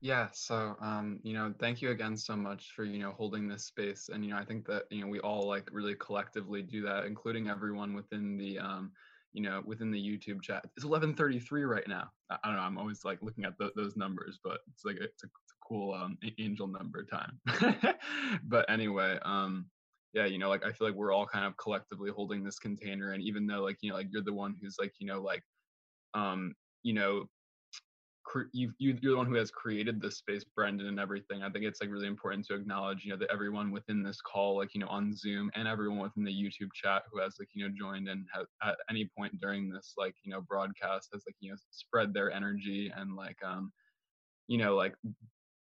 Yeah. 0.01 0.29
So, 0.33 0.77
um, 0.81 1.21
you 1.23 1.33
know, 1.33 1.55
thank 1.59 1.81
you 1.81 1.91
again 1.91 2.17
so 2.17 2.37
much 2.37 2.73
for, 2.75 2.85
you 2.85 2.99
know, 2.99 3.13
holding 3.13 3.49
this 3.49 3.65
space. 3.65 4.11
And, 4.13 4.25
you 4.25 4.31
know, 4.31 4.39
I 4.39 4.45
think 4.45 4.67
that, 4.67 4.85
you 4.91 5.03
know, 5.03 5.07
we 5.07 5.21
all 5.21 5.47
like 5.47 5.69
really 5.73 5.95
collectively 5.95 6.63
do 6.63 6.83
that, 6.83 7.05
including 7.05 7.49
everyone 7.49 7.95
within 7.95 8.37
the, 8.37 8.59
um, 8.59 8.93
you 9.35 9.43
know, 9.43 9.63
within 9.67 9.91
the 9.91 9.99
YouTube 9.99 10.41
chat. 10.41 10.65
It's 10.77 10.87
11:33 10.87 11.69
right 11.69 11.87
now. 11.87 12.11
I, 12.31 12.39
don't 12.45 12.55
know. 12.55 12.63
I'm 12.63 12.79
always 12.79 13.05
like 13.05 13.19
looking 13.21 13.45
at 13.45 13.59
the, 13.59 13.73
those 13.77 13.97
numbers, 13.97 14.39
but 14.43 14.61
it's 14.73 14.85
like 14.85 14.97
it's 15.01 15.25
a, 15.25 15.29
cool 15.67 15.95
um, 15.95 16.19
angel 16.39 16.67
number 16.67 17.05
time. 17.05 17.41
but 18.45 18.71
anyway, 18.71 19.19
um, 19.25 19.65
yeah, 20.13 20.27
you 20.27 20.39
know, 20.39 20.51
like 20.51 20.63
I 20.63 20.73
feel 20.73 20.87
like 20.87 20.95
we're 20.95 21.13
all 21.13 21.27
kind 21.27 21.47
of 21.47 21.57
collectively 21.57 22.11
holding 22.11 22.45
this 22.45 22.59
container, 22.59 23.13
and 23.13 23.23
even 23.23 23.47
though 23.47 23.63
like 23.63 23.79
you 23.81 23.91
know, 23.91 23.97
like 23.97 24.09
you're 24.11 24.23
the 24.23 24.33
one 24.33 24.55
who's 24.61 24.77
like 24.79 24.93
you 24.99 25.07
know, 25.07 25.21
like, 25.21 25.43
um, 26.15 26.55
you 26.83 26.93
know, 26.93 27.25
cre- 28.25 28.51
you 28.53 28.73
you 28.79 28.99
you're 29.01 29.13
the 29.13 29.19
one 29.19 29.27
who 29.27 29.35
has 29.35 29.51
created 29.51 30.01
this 30.01 30.19
space, 30.19 30.45
Brendon, 30.45 30.87
and 30.87 30.99
everything. 30.99 31.43
I 31.43 31.51
think 31.51 31.65
it's 31.65 31.81
like 31.81 31.91
really 31.91 32.07
important 32.07 32.47
to 32.47 32.55
acknowledge, 32.55 33.05
you 33.05 33.13
know, 33.13 33.19
that 33.19 33.31
everyone 33.31 33.71
within 33.71 34.03
this 34.03 34.21
call, 34.21 34.57
like 34.57 34.75
you 34.75 34.81
know, 34.81 34.89
on 34.89 35.15
Zoom, 35.15 35.51
and 35.55 35.69
everyone 35.69 35.99
within 35.99 36.25
the 36.25 36.33
YouTube 36.33 36.73
chat 36.75 37.03
who 37.11 37.21
has 37.21 37.37
like 37.39 37.49
you 37.53 37.65
know 37.65 37.75
joined 37.77 38.09
and 38.09 38.27
at 38.63 38.77
any 38.91 39.09
point 39.17 39.41
during 39.41 39.71
this 39.71 39.95
like 39.97 40.15
you 40.25 40.33
know 40.33 40.41
broadcast 40.41 41.11
has 41.13 41.23
like 41.27 41.37
you 41.41 41.51
know 41.51 41.57
spread 41.71 42.13
their 42.13 42.33
energy 42.33 42.93
and 42.97 43.15
like 43.15 43.37
um 43.45 43.73
you 44.49 44.59
know 44.59 44.75
like 44.75 44.95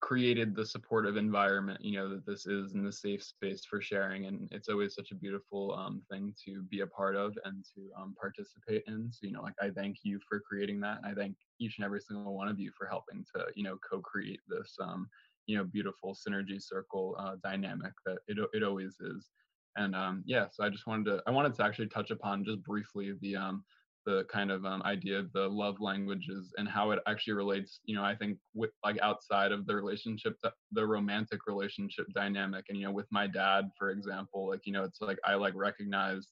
created 0.04 0.54
the 0.54 0.66
supportive 0.66 1.16
environment 1.16 1.82
you 1.82 1.96
know 1.96 2.10
that 2.10 2.26
this 2.26 2.44
is 2.44 2.74
in 2.74 2.84
the 2.84 2.92
safe 2.92 3.24
space 3.24 3.64
for 3.64 3.80
sharing 3.80 4.26
and 4.26 4.46
it's 4.52 4.68
always 4.68 4.94
such 4.94 5.12
a 5.12 5.14
beautiful 5.14 5.72
um, 5.72 6.02
thing 6.10 6.34
to 6.44 6.62
be 6.64 6.80
a 6.80 6.86
part 6.86 7.16
of 7.16 7.32
and 7.46 7.64
to 7.74 7.80
um, 7.98 8.14
participate 8.20 8.84
in. 8.86 9.10
So 9.10 9.26
you 9.26 9.32
know 9.32 9.40
like 9.40 9.54
i 9.62 9.70
thank 9.70 10.00
you 10.02 10.20
for 10.28 10.42
creating 10.46 10.78
that 10.80 10.98
and 10.98 11.06
i 11.06 11.14
thank 11.14 11.36
each 11.58 11.78
and 11.78 11.86
every 11.86 12.02
single 12.02 12.36
one 12.36 12.48
of 12.48 12.60
you 12.60 12.70
for 12.76 12.86
helping 12.86 13.24
to 13.34 13.46
you 13.54 13.64
know 13.64 13.78
co-create 13.90 14.40
this 14.46 14.76
um, 14.78 15.08
you 15.46 15.56
know 15.56 15.64
beautiful 15.64 16.14
synergy 16.14 16.62
circle 16.62 17.16
uh, 17.18 17.36
dynamic 17.42 17.92
that 18.04 18.18
it, 18.28 18.36
it 18.52 18.62
always 18.62 18.96
is. 19.00 19.30
And 19.76 19.96
um, 19.96 20.22
yeah 20.26 20.48
so 20.52 20.64
i 20.64 20.68
just 20.68 20.86
wanted 20.86 21.06
to 21.06 21.22
i 21.26 21.30
wanted 21.30 21.54
to 21.54 21.64
actually 21.64 21.88
touch 21.88 22.10
upon 22.10 22.44
just 22.44 22.62
briefly 22.62 23.14
the 23.22 23.36
um, 23.36 23.64
the 24.06 24.24
kind 24.30 24.50
of 24.50 24.64
um, 24.64 24.82
idea 24.82 25.18
of 25.18 25.32
the 25.32 25.48
love 25.48 25.76
languages 25.80 26.52
and 26.58 26.68
how 26.68 26.90
it 26.90 26.98
actually 27.06 27.32
relates 27.32 27.80
you 27.84 27.94
know 27.94 28.04
i 28.04 28.14
think 28.14 28.38
with 28.54 28.70
like 28.84 28.98
outside 29.00 29.52
of 29.52 29.66
the 29.66 29.74
relationship 29.74 30.36
the 30.72 30.86
romantic 30.86 31.46
relationship 31.46 32.06
dynamic. 32.14 32.64
And 32.68 32.78
you 32.78 32.84
know 32.84 32.92
with 32.92 33.06
my 33.10 33.26
dad 33.26 33.70
for 33.78 33.90
example 33.90 34.48
like 34.48 34.60
you 34.64 34.72
know 34.72 34.84
it's 34.84 35.00
like 35.00 35.18
i 35.24 35.34
like 35.34 35.54
recognize 35.56 36.28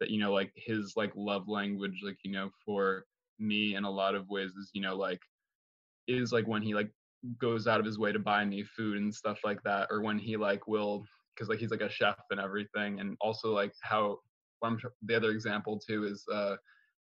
that 0.00 0.10
you 0.10 0.18
know 0.18 0.32
like 0.32 0.52
his 0.56 0.94
like 0.96 1.12
love 1.14 1.48
language 1.48 2.00
like 2.04 2.18
you 2.24 2.32
know 2.32 2.50
for 2.64 3.04
me 3.38 3.74
in 3.74 3.84
a 3.84 3.90
lot 3.90 4.14
of 4.14 4.28
ways 4.28 4.50
is 4.50 4.70
you 4.72 4.82
know 4.82 4.96
like 4.96 5.20
is 6.08 6.32
like 6.32 6.46
when 6.46 6.62
he 6.62 6.74
like 6.74 6.90
goes 7.38 7.66
out 7.66 7.80
of 7.80 7.86
his 7.86 7.98
way 7.98 8.12
to 8.12 8.18
buy 8.18 8.44
me 8.44 8.62
food 8.62 8.96
and 8.96 9.14
stuff 9.14 9.38
like 9.44 9.62
that 9.62 9.86
or 9.90 10.02
when 10.02 10.18
he 10.18 10.36
like 10.36 10.66
will 10.66 11.04
because 11.40 11.48
like 11.48 11.58
he's 11.58 11.70
like 11.70 11.80
a 11.80 11.90
chef 11.90 12.16
and 12.30 12.38
everything. 12.38 13.00
And 13.00 13.16
also 13.20 13.52
like 13.52 13.72
how 13.80 14.18
well, 14.60 14.76
the 15.06 15.16
other 15.16 15.30
example 15.30 15.78
too 15.78 16.04
is 16.04 16.22
uh 16.32 16.56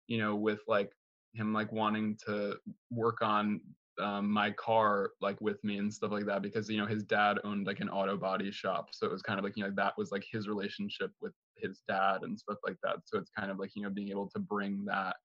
you 0.08 0.18
know, 0.18 0.34
with 0.34 0.60
like 0.66 0.92
him 1.34 1.52
like 1.52 1.70
wanting 1.72 2.18
to 2.26 2.56
work 2.90 3.22
on 3.22 3.60
um, 4.00 4.30
my 4.30 4.50
car 4.52 5.10
like 5.20 5.40
with 5.40 5.62
me 5.64 5.78
and 5.78 5.92
stuff 5.92 6.12
like 6.12 6.26
that 6.26 6.42
because 6.42 6.68
you 6.68 6.76
know 6.78 6.86
his 6.86 7.02
dad 7.02 7.38
owned 7.44 7.66
like 7.66 7.80
an 7.80 7.88
auto 7.88 8.16
body 8.16 8.50
shop 8.50 8.88
so 8.92 9.06
it 9.06 9.12
was 9.12 9.22
kind 9.22 9.38
of 9.38 9.44
like 9.44 9.56
you 9.56 9.64
know 9.64 9.72
that 9.74 9.94
was 9.98 10.12
like 10.12 10.24
his 10.30 10.46
relationship 10.46 11.10
with 11.20 11.32
his 11.56 11.82
dad 11.88 12.22
and 12.22 12.38
stuff 12.38 12.58
like 12.64 12.76
that 12.82 12.96
so 13.04 13.18
it's 13.18 13.30
kind 13.36 13.50
of 13.50 13.58
like 13.58 13.70
you 13.74 13.82
know 13.82 13.90
being 13.90 14.10
able 14.10 14.28
to 14.28 14.38
bring 14.38 14.84
that 14.84 15.16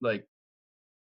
like 0.00 0.26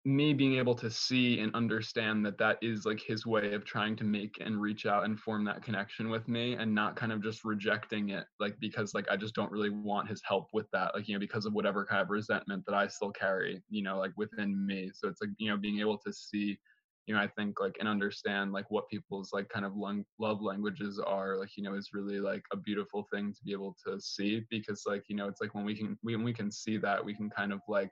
me 0.04 0.32
being 0.32 0.56
able 0.56 0.74
to 0.74 0.90
see 0.90 1.40
and 1.40 1.54
understand 1.54 2.24
that 2.24 2.38
that 2.38 2.58
is 2.62 2.86
like 2.86 3.00
his 3.00 3.26
way 3.26 3.52
of 3.52 3.64
trying 3.64 3.96
to 3.96 4.04
make 4.04 4.38
and 4.40 4.60
reach 4.60 4.86
out 4.86 5.04
and 5.04 5.18
form 5.18 5.44
that 5.44 5.62
connection 5.62 6.08
with 6.08 6.28
me 6.28 6.54
and 6.54 6.72
not 6.72 6.96
kind 6.96 7.12
of 7.12 7.22
just 7.22 7.44
rejecting 7.44 8.10
it 8.10 8.24
like 8.38 8.54
because 8.60 8.94
like 8.94 9.06
i 9.10 9.16
just 9.16 9.34
don't 9.34 9.50
really 9.50 9.70
want 9.70 10.08
his 10.08 10.22
help 10.26 10.48
with 10.52 10.66
that 10.72 10.94
like 10.94 11.08
you 11.08 11.14
know 11.14 11.20
because 11.20 11.46
of 11.46 11.52
whatever 11.52 11.84
kind 11.84 12.00
of 12.00 12.10
resentment 12.10 12.64
that 12.64 12.74
i 12.74 12.86
still 12.86 13.10
carry 13.10 13.62
you 13.68 13.82
know 13.82 13.98
like 13.98 14.12
within 14.16 14.64
me. 14.66 14.90
So 14.94 15.08
it's 15.08 15.20
like 15.20 15.30
you 15.36 15.50
know 15.50 15.56
being 15.56 15.80
able 15.80 15.98
to 15.98 16.12
see 16.12 16.58
you 17.06 17.14
know 17.14 17.20
i 17.20 17.26
think 17.26 17.58
like 17.58 17.76
and 17.80 17.88
understand 17.88 18.52
like 18.52 18.70
what 18.70 18.88
people's 18.88 19.32
like 19.32 19.48
kind 19.48 19.64
of 19.64 19.72
love 20.18 20.42
languages 20.42 21.00
are 21.04 21.36
like 21.36 21.56
you 21.56 21.62
know 21.62 21.74
is 21.74 21.90
really 21.92 22.20
like 22.20 22.44
a 22.52 22.56
beautiful 22.56 23.08
thing 23.12 23.32
to 23.32 23.44
be 23.44 23.52
able 23.52 23.76
to 23.84 24.00
see 24.00 24.44
because 24.48 24.84
like 24.86 25.04
you 25.08 25.16
know 25.16 25.26
it's 25.26 25.40
like 25.40 25.54
when 25.54 25.64
we 25.64 25.74
can 25.74 25.98
when 26.02 26.22
we 26.22 26.32
can 26.32 26.52
see 26.52 26.76
that 26.76 27.04
we 27.04 27.14
can 27.14 27.28
kind 27.28 27.52
of 27.52 27.60
like 27.66 27.90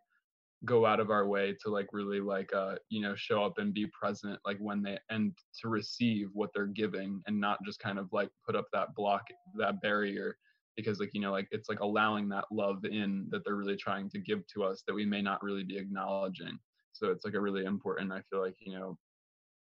go 0.65 0.87
out 0.87 1.01
of 1.01 1.11
our 1.11 1.27
way 1.27 1.55
to 1.63 1.71
like 1.71 1.89
really 1.93 2.21
like 2.21 2.53
uh 2.55 2.77
you 2.89 3.01
know 3.01 3.15
show 3.15 3.45
up 3.45 3.59
and 3.59 3.75
be 3.75 3.87
present 3.89 4.39
like 4.47 4.57
when 4.59 4.83
they 4.83 4.99
and 5.11 5.37
to 5.61 5.69
receive 5.69 6.29
what 6.33 6.51
they're 6.55 6.67
giving 6.67 7.21
and 7.27 7.39
not 7.39 7.59
just 7.65 7.79
kind 7.79 7.99
of 7.99 8.09
like 8.13 8.31
put 8.45 8.57
up 8.57 8.67
that 8.73 8.95
block 8.95 9.23
that 9.57 9.81
barrier 9.83 10.37
because 10.77 11.01
like 11.01 11.11
you 11.15 11.21
know 11.21 11.33
like 11.33 11.49
it's 11.51 11.69
like 11.69 11.81
allowing 11.81 12.29
that 12.29 12.45
love 12.51 12.85
in 12.85 13.27
that 13.31 13.45
they're 13.45 13.57
really 13.57 13.77
trying 13.77 14.09
to 14.11 14.19
give 14.19 14.47
to 14.47 14.63
us 14.63 14.83
that 14.87 14.95
we 14.95 15.07
may 15.07 15.23
not 15.23 15.43
really 15.43 15.65
be 15.65 15.79
acknowledging. 15.79 16.59
So 16.93 17.11
it's 17.11 17.25
like 17.25 17.35
a 17.35 17.41
really 17.41 17.65
important 17.65 18.13
i 18.13 18.23
feel 18.31 18.41
like 18.41 18.57
you 18.61 18.73
know 18.73 18.97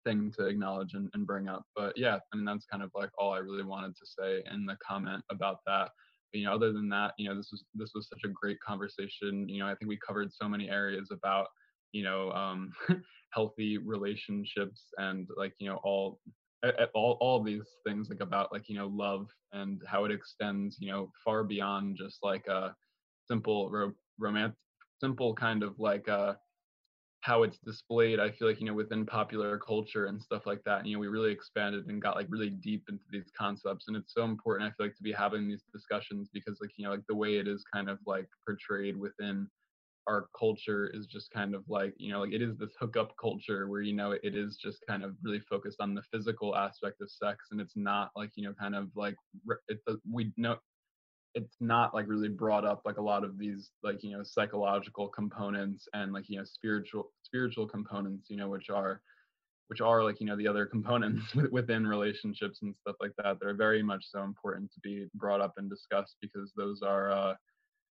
thing 0.05 0.33
to 0.35 0.47
acknowledge 0.47 0.95
and, 0.95 1.11
and 1.13 1.27
bring 1.27 1.49
up. 1.49 1.65
But 1.77 1.97
yeah 1.97 2.19
i 2.33 2.37
mean 2.37 2.45
that's 2.45 2.67
kind 2.67 2.83
of 2.83 2.91
like 2.95 3.11
all 3.19 3.33
i 3.33 3.39
really 3.39 3.65
wanted 3.65 3.97
to 3.97 4.07
say 4.07 4.43
in 4.53 4.67
the 4.67 4.77
comment 4.87 5.23
about 5.31 5.59
that 5.67 5.91
you 6.33 6.45
know 6.45 6.53
other 6.55 6.73
than 6.73 6.89
that 6.89 7.13
you 7.19 7.29
know 7.29 7.37
this 7.37 7.51
was 7.51 7.65
this 7.75 7.93
was 7.95 8.09
such 8.09 8.23
a 8.25 8.29
great 8.29 8.59
conversation 8.61 9.49
you 9.49 9.59
know 9.59 9.67
i 9.67 9.75
think 9.75 9.89
we 9.89 9.99
covered 10.07 10.33
so 10.33 10.49
many 10.49 10.69
areas 10.69 11.09
about 11.11 11.47
you 11.93 12.03
know 12.03 12.31
um 12.33 12.73
healthy 13.33 13.79
relationships 13.79 14.87
and 14.99 15.29
like 15.37 15.55
you 15.59 15.69
know 15.69 15.81
all 15.83 16.21
all 16.95 17.17
all 17.21 17.43
these 17.43 17.63
things 17.87 18.09
like 18.11 18.21
about 18.21 18.53
like 18.53 18.69
you 18.69 18.77
know 18.77 18.89
love 18.89 19.29
and 19.53 19.81
how 19.87 20.05
it 20.05 20.13
extends 20.13 20.77
you 20.81 20.91
know 20.91 21.11
far 21.25 21.43
beyond 21.43 21.97
just 21.97 22.19
like 22.23 22.47
a 22.47 22.75
simple 23.29 23.71
ro- 23.71 23.93
romantic 24.19 24.57
simple 25.01 25.35
kind 25.35 25.63
of 25.63 25.79
like 25.79 26.09
uh 26.09 26.35
how 27.23 27.43
it's 27.43 27.59
displayed 27.59 28.19
i 28.19 28.31
feel 28.31 28.49
like 28.49 28.61
you 28.61 28.67
know 28.67 28.75
within 28.75 29.05
popular 29.05 29.59
culture 29.59 30.07
and 30.07 30.23
stuff 30.23 30.47
like 30.47 30.63
that 30.65 30.87
you 30.87 30.95
know 30.95 30.99
we 31.01 31.09
really 31.09 31.33
expanded 31.33 31.87
and 31.87 32.01
got 32.01 32.17
like 32.17 32.27
really 32.31 32.51
deep 32.51 32.85
into 32.89 33.05
these 33.11 33.31
concepts 33.37 33.89
and 33.89 33.97
it's 33.97 34.15
so 34.15 34.25
important 34.25 34.67
i 34.67 34.73
feel 34.77 34.87
like 34.87 34.97
to 34.97 35.03
be 35.03 35.13
having 35.13 35.49
these 35.49 35.65
discussions 35.73 36.31
because 36.33 36.59
like 36.61 36.71
you 36.77 36.85
know 36.85 36.91
like 36.91 37.07
the 37.09 37.15
way 37.15 37.37
it 37.37 37.47
is 37.47 37.63
kind 37.73 37.91
of 37.91 37.99
like 38.07 38.27
portrayed 38.47 38.97
within 38.97 39.47
our 40.09 40.29
culture 40.39 40.89
is 40.95 41.07
just 41.07 41.31
kind 41.31 41.55
of 41.55 41.63
like 41.69 41.95
you 41.99 42.11
know 42.11 42.21
like 42.21 42.33
it 42.33 42.43
is 42.43 42.57
this 42.57 42.75
hookup 42.81 43.13
culture 43.21 43.69
where 43.69 43.83
you 43.83 43.93
know 43.93 44.13
it 44.13 44.35
is 44.35 44.57
just 44.57 44.79
kind 44.89 45.05
of 45.05 45.15
really 45.23 45.41
focused 45.41 45.81
on 45.81 45.95
the 45.95 46.03
physical 46.11 46.57
aspect 46.57 47.01
of 47.03 47.11
sex 47.11 47.49
and 47.51 47.61
it's 47.61 47.77
not 47.77 48.11
like 48.17 48.31
you 48.35 48.45
know 48.45 48.55
kind 48.55 48.75
of 48.75 48.89
like 48.97 49.15
we 50.11 50.33
know 50.37 50.57
it's 51.35 51.57
not 51.61 51.95
like 51.95 52.09
really 52.09 52.29
brought 52.29 52.65
up 52.65 52.83
like 52.85 52.99
a 52.99 53.03
lot 53.03 53.25
of 53.25 53.39
these 53.39 53.71
like 53.83 54.03
you 54.03 54.11
know 54.11 54.23
psychological 54.23 55.09
components 55.09 55.87
and 55.95 56.13
like 56.13 56.25
you 56.29 56.39
know 56.39 56.45
spiritual 56.45 57.13
spiritual 57.23 57.67
components 57.67 58.27
you 58.29 58.37
know 58.37 58.49
which 58.49 58.71
are 58.71 59.01
which 59.69 59.81
are 59.81 60.03
like 60.03 60.21
you 60.21 60.27
know 60.27 60.37
the 60.37 60.49
other 60.49 60.67
components 60.67 61.23
within 61.53 61.87
relationships 61.87 62.61
and 62.63 62.75
stuff 62.81 62.97
like 63.01 63.13
that 63.17 63.39
that 63.39 63.49
are 63.49 63.55
very 63.55 63.83
much 63.83 64.05
so 64.05 64.23
important 64.25 64.71
to 64.73 64.81
be 64.81 65.07
brought 65.15 65.41
up 65.41 65.55
and 65.57 65.71
discussed 65.71 66.17
because 66.21 66.53
those 66.57 66.83
are 66.83 67.13
uh 67.13 67.35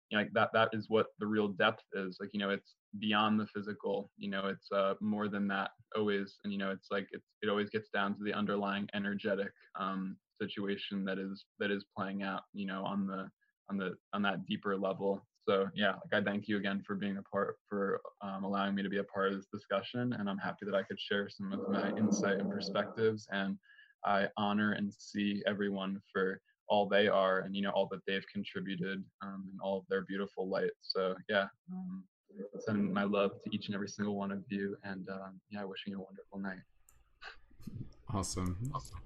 you 0.09 0.17
know, 0.17 0.23
like 0.23 0.33
that 0.33 0.49
that 0.53 0.69
is 0.73 0.89
what 0.89 1.07
the 1.19 1.27
real 1.27 1.47
depth 1.47 1.83
is 1.93 2.17
like 2.19 2.29
you 2.33 2.39
know 2.39 2.49
it's 2.49 2.75
beyond 2.99 3.39
the 3.39 3.47
physical 3.55 4.09
you 4.17 4.29
know 4.29 4.47
it's 4.47 4.69
uh 4.73 4.95
more 4.99 5.29
than 5.29 5.47
that 5.47 5.71
always 5.95 6.39
and 6.43 6.51
you 6.51 6.59
know 6.59 6.71
it's 6.71 6.87
like 6.91 7.07
it's 7.11 7.27
it 7.41 7.47
always 7.47 7.69
gets 7.69 7.89
down 7.93 8.13
to 8.13 8.23
the 8.23 8.33
underlying 8.33 8.87
energetic 8.93 9.51
um 9.79 10.17
situation 10.41 11.05
that 11.05 11.19
is 11.19 11.45
that 11.59 11.71
is 11.71 11.85
playing 11.95 12.23
out 12.23 12.41
you 12.53 12.65
know 12.65 12.83
on 12.83 13.05
the 13.05 13.27
on 13.69 13.77
the 13.77 13.95
on 14.13 14.21
that 14.21 14.45
deeper 14.45 14.77
level 14.77 15.25
so 15.47 15.67
yeah 15.75 15.93
like 15.93 16.21
i 16.21 16.23
thank 16.23 16.47
you 16.47 16.57
again 16.57 16.81
for 16.85 16.95
being 16.95 17.17
a 17.17 17.23
part 17.23 17.57
for 17.69 18.01
um, 18.21 18.43
allowing 18.43 18.73
me 18.75 18.83
to 18.83 18.89
be 18.89 18.97
a 18.97 19.03
part 19.05 19.31
of 19.31 19.35
this 19.35 19.47
discussion 19.53 20.13
and 20.17 20.29
i'm 20.29 20.37
happy 20.37 20.65
that 20.65 20.75
i 20.75 20.83
could 20.83 20.99
share 20.99 21.29
some 21.29 21.51
of 21.53 21.67
my 21.69 21.89
insight 21.97 22.39
and 22.39 22.49
perspectives 22.49 23.27
and 23.31 23.57
I 24.03 24.27
honor 24.37 24.73
and 24.73 24.91
see 24.93 25.43
everyone 25.45 26.01
for 26.11 26.41
all 26.69 26.87
they 26.87 27.07
are 27.07 27.39
and 27.39 27.55
you 27.55 27.61
know 27.61 27.71
all 27.71 27.87
that 27.91 27.99
they've 28.07 28.25
contributed 28.33 29.03
um, 29.21 29.45
and 29.51 29.59
all 29.61 29.77
of 29.77 29.83
their 29.89 30.01
beautiful 30.05 30.47
light. 30.47 30.71
So 30.81 31.15
yeah, 31.29 31.45
um, 31.71 32.03
sending 32.59 32.93
my 32.93 33.03
love 33.03 33.31
to 33.43 33.55
each 33.55 33.67
and 33.67 33.75
every 33.75 33.89
single 33.89 34.15
one 34.15 34.31
of 34.31 34.43
you, 34.49 34.77
and 34.83 35.07
um, 35.09 35.39
yeah, 35.49 35.63
wishing 35.63 35.91
you 35.91 35.99
a 35.99 36.03
wonderful 36.03 36.39
night. 36.39 36.61
Awesome. 38.13 38.57
awesome. 38.73 38.99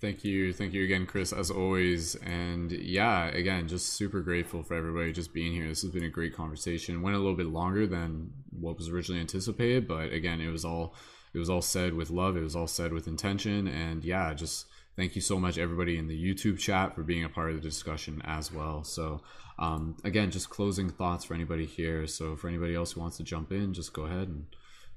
Thank 0.00 0.24
you. 0.24 0.52
Thank 0.52 0.74
you 0.74 0.84
again, 0.84 1.06
Chris, 1.06 1.32
as 1.32 1.50
always. 1.50 2.14
And 2.16 2.70
yeah, 2.70 3.26
again, 3.28 3.68
just 3.68 3.94
super 3.94 4.20
grateful 4.20 4.62
for 4.62 4.74
everybody 4.74 5.12
just 5.12 5.32
being 5.32 5.52
here. 5.52 5.68
This 5.68 5.82
has 5.82 5.92
been 5.92 6.04
a 6.04 6.10
great 6.10 6.34
conversation. 6.34 7.00
Went 7.00 7.16
a 7.16 7.18
little 7.18 7.36
bit 7.36 7.46
longer 7.46 7.86
than 7.86 8.32
what 8.50 8.76
was 8.76 8.88
originally 8.88 9.20
anticipated, 9.20 9.88
but 9.88 10.12
again, 10.12 10.40
it 10.40 10.50
was 10.50 10.64
all 10.64 10.94
it 11.32 11.38
was 11.38 11.50
all 11.50 11.62
said 11.62 11.94
with 11.94 12.10
love. 12.10 12.36
It 12.36 12.42
was 12.42 12.54
all 12.54 12.66
said 12.66 12.92
with 12.92 13.08
intention. 13.08 13.66
And 13.66 14.04
yeah, 14.04 14.34
just 14.34 14.66
thank 14.96 15.16
you 15.16 15.22
so 15.22 15.38
much, 15.38 15.58
everybody 15.58 15.98
in 15.98 16.06
the 16.06 16.34
YouTube 16.34 16.58
chat, 16.58 16.94
for 16.94 17.02
being 17.02 17.24
a 17.24 17.28
part 17.28 17.50
of 17.50 17.56
the 17.56 17.62
discussion 17.62 18.22
as 18.24 18.52
well. 18.52 18.84
So 18.84 19.22
um, 19.58 19.96
again, 20.04 20.30
just 20.30 20.50
closing 20.50 20.90
thoughts 20.90 21.24
for 21.24 21.34
anybody 21.34 21.66
here. 21.66 22.06
So 22.06 22.36
for 22.36 22.48
anybody 22.48 22.74
else 22.74 22.92
who 22.92 23.00
wants 23.00 23.16
to 23.16 23.24
jump 23.24 23.52
in, 23.52 23.72
just 23.74 23.92
go 23.92 24.04
ahead 24.04 24.28
and 24.28 24.46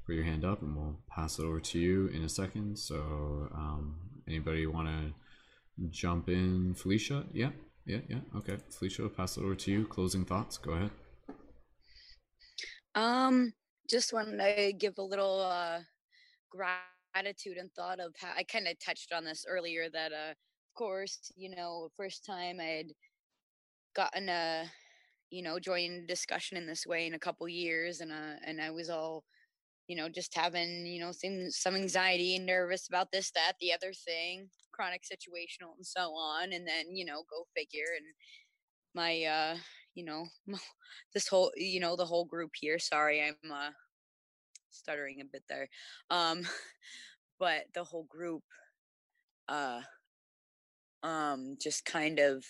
put 0.06 0.16
your 0.16 0.26
hand 0.26 0.45
up 0.45 0.61
and 0.61 0.76
we'll 0.76 1.00
pass 1.09 1.40
it 1.40 1.43
over 1.43 1.59
to 1.59 1.80
you 1.80 2.08
in 2.08 2.24
a 2.24 2.30
second. 2.30 2.77
So 2.77 3.50
um, 3.53 3.95
Anybody 4.27 4.65
want 4.65 4.88
to 4.88 5.88
jump 5.89 6.30
in? 6.30 6.73
Felicia? 6.75 7.25
Yeah, 7.33 7.51
yeah, 7.85 7.99
yeah. 8.09 8.19
Okay, 8.35 8.57
Felicia, 8.69 9.03
I'll 9.03 9.09
pass 9.09 9.38
it 9.38 9.43
over 9.43 9.56
to 9.56 9.72
you. 9.72 9.85
Closing 9.85 10.25
thoughts. 10.25 10.57
Go 10.57 10.72
ahead. 10.73 10.91
Um, 12.95 13.53
just 13.89 14.11
wanted 14.11 14.38
to 14.38 14.73
give 14.73 14.97
a 14.97 15.03
little 15.03 15.39
uh, 15.39 15.80
gratitude 16.49 17.57
and 17.57 17.72
thought 17.73 17.99
of 17.99 18.14
how 18.17 18.30
I 18.35 18.43
kind 18.43 18.67
of 18.67 18.77
touched 18.80 19.14
on 19.14 19.23
this 19.23 19.45
earlier. 19.47 19.89
That, 19.89 20.11
uh, 20.11 20.31
of 20.31 20.73
course, 20.75 21.31
you 21.35 21.56
know, 21.56 21.89
first 21.95 22.25
time 22.25 22.59
I'd 22.59 22.91
gotten 23.95 24.30
a, 24.30 24.65
you 25.30 25.43
know, 25.43 25.59
joined 25.59 26.07
discussion 26.07 26.57
in 26.57 26.67
this 26.67 26.85
way 26.85 27.07
in 27.07 27.14
a 27.14 27.19
couple 27.19 27.47
years, 27.47 28.01
and 28.01 28.11
uh, 28.11 28.35
and 28.45 28.59
I 28.59 28.72
was 28.72 28.89
all 28.89 29.23
you 29.88 29.95
know, 29.95 30.09
just 30.09 30.35
having, 30.35 30.85
you 30.85 30.99
know, 30.99 31.11
some, 31.11 31.49
some 31.49 31.75
anxiety 31.75 32.35
and 32.35 32.45
nervous 32.45 32.88
about 32.88 33.11
this, 33.11 33.32
that, 33.32 33.53
the 33.61 33.74
other 33.74 33.93
thing, 33.93 34.49
chronic 34.74 35.03
situational 35.03 35.75
and 35.77 35.85
so 35.85 36.11
on. 36.11 36.51
And 36.51 36.67
then, 36.67 36.93
you 36.95 37.06
know, 37.06 37.24
go 37.30 37.45
figure. 37.56 37.95
And 37.95 38.06
my, 38.93 39.24
uh, 39.24 39.57
you 39.95 40.03
know, 40.03 40.25
this 41.14 41.27
whole, 41.27 41.51
you 41.56 41.80
know, 41.80 41.95
the 41.95 42.06
whole 42.06 42.25
group 42.25 42.51
here, 42.59 42.80
sorry, 42.80 43.24
I'm, 43.24 43.51
uh, 43.51 43.69
stuttering 44.69 45.22
a 45.22 45.25
bit 45.25 45.43
there. 45.48 45.69
Um, 46.09 46.41
but 47.40 47.66
the 47.74 47.83
whole 47.83 48.06
group, 48.09 48.43
uh, 49.48 49.82
um, 51.03 51.56
just 51.61 51.85
kind 51.85 52.19
of, 52.19 52.43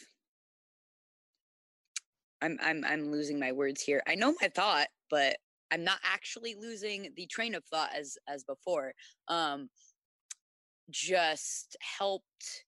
I'm, 2.41 2.57
I'm, 2.61 2.83
I'm 2.83 3.11
losing 3.11 3.39
my 3.39 3.51
words 3.51 3.81
here. 3.81 4.01
I 4.07 4.15
know 4.15 4.33
my 4.41 4.47
thought, 4.49 4.87
but 5.09 5.37
I'm 5.71 5.83
not 5.83 5.99
actually 6.03 6.55
losing 6.55 7.11
the 7.15 7.25
train 7.27 7.55
of 7.55 7.63
thought 7.65 7.91
as 7.95 8.17
as 8.27 8.43
before. 8.43 8.93
Um, 9.27 9.69
just 10.89 11.75
helped. 11.97 12.63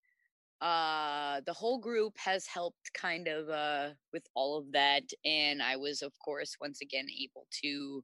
Uh, 0.61 1.39
the 1.45 1.53
whole 1.53 1.79
group 1.79 2.17
has 2.17 2.45
helped 2.45 2.91
kind 2.93 3.29
of 3.29 3.47
uh, 3.47 3.89
with 4.11 4.23
all 4.35 4.57
of 4.57 4.69
that, 4.73 5.03
and 5.23 5.63
I 5.63 5.77
was, 5.77 6.01
of 6.01 6.11
course, 6.19 6.57
once 6.59 6.81
again 6.81 7.07
able 7.09 7.47
to 7.63 8.03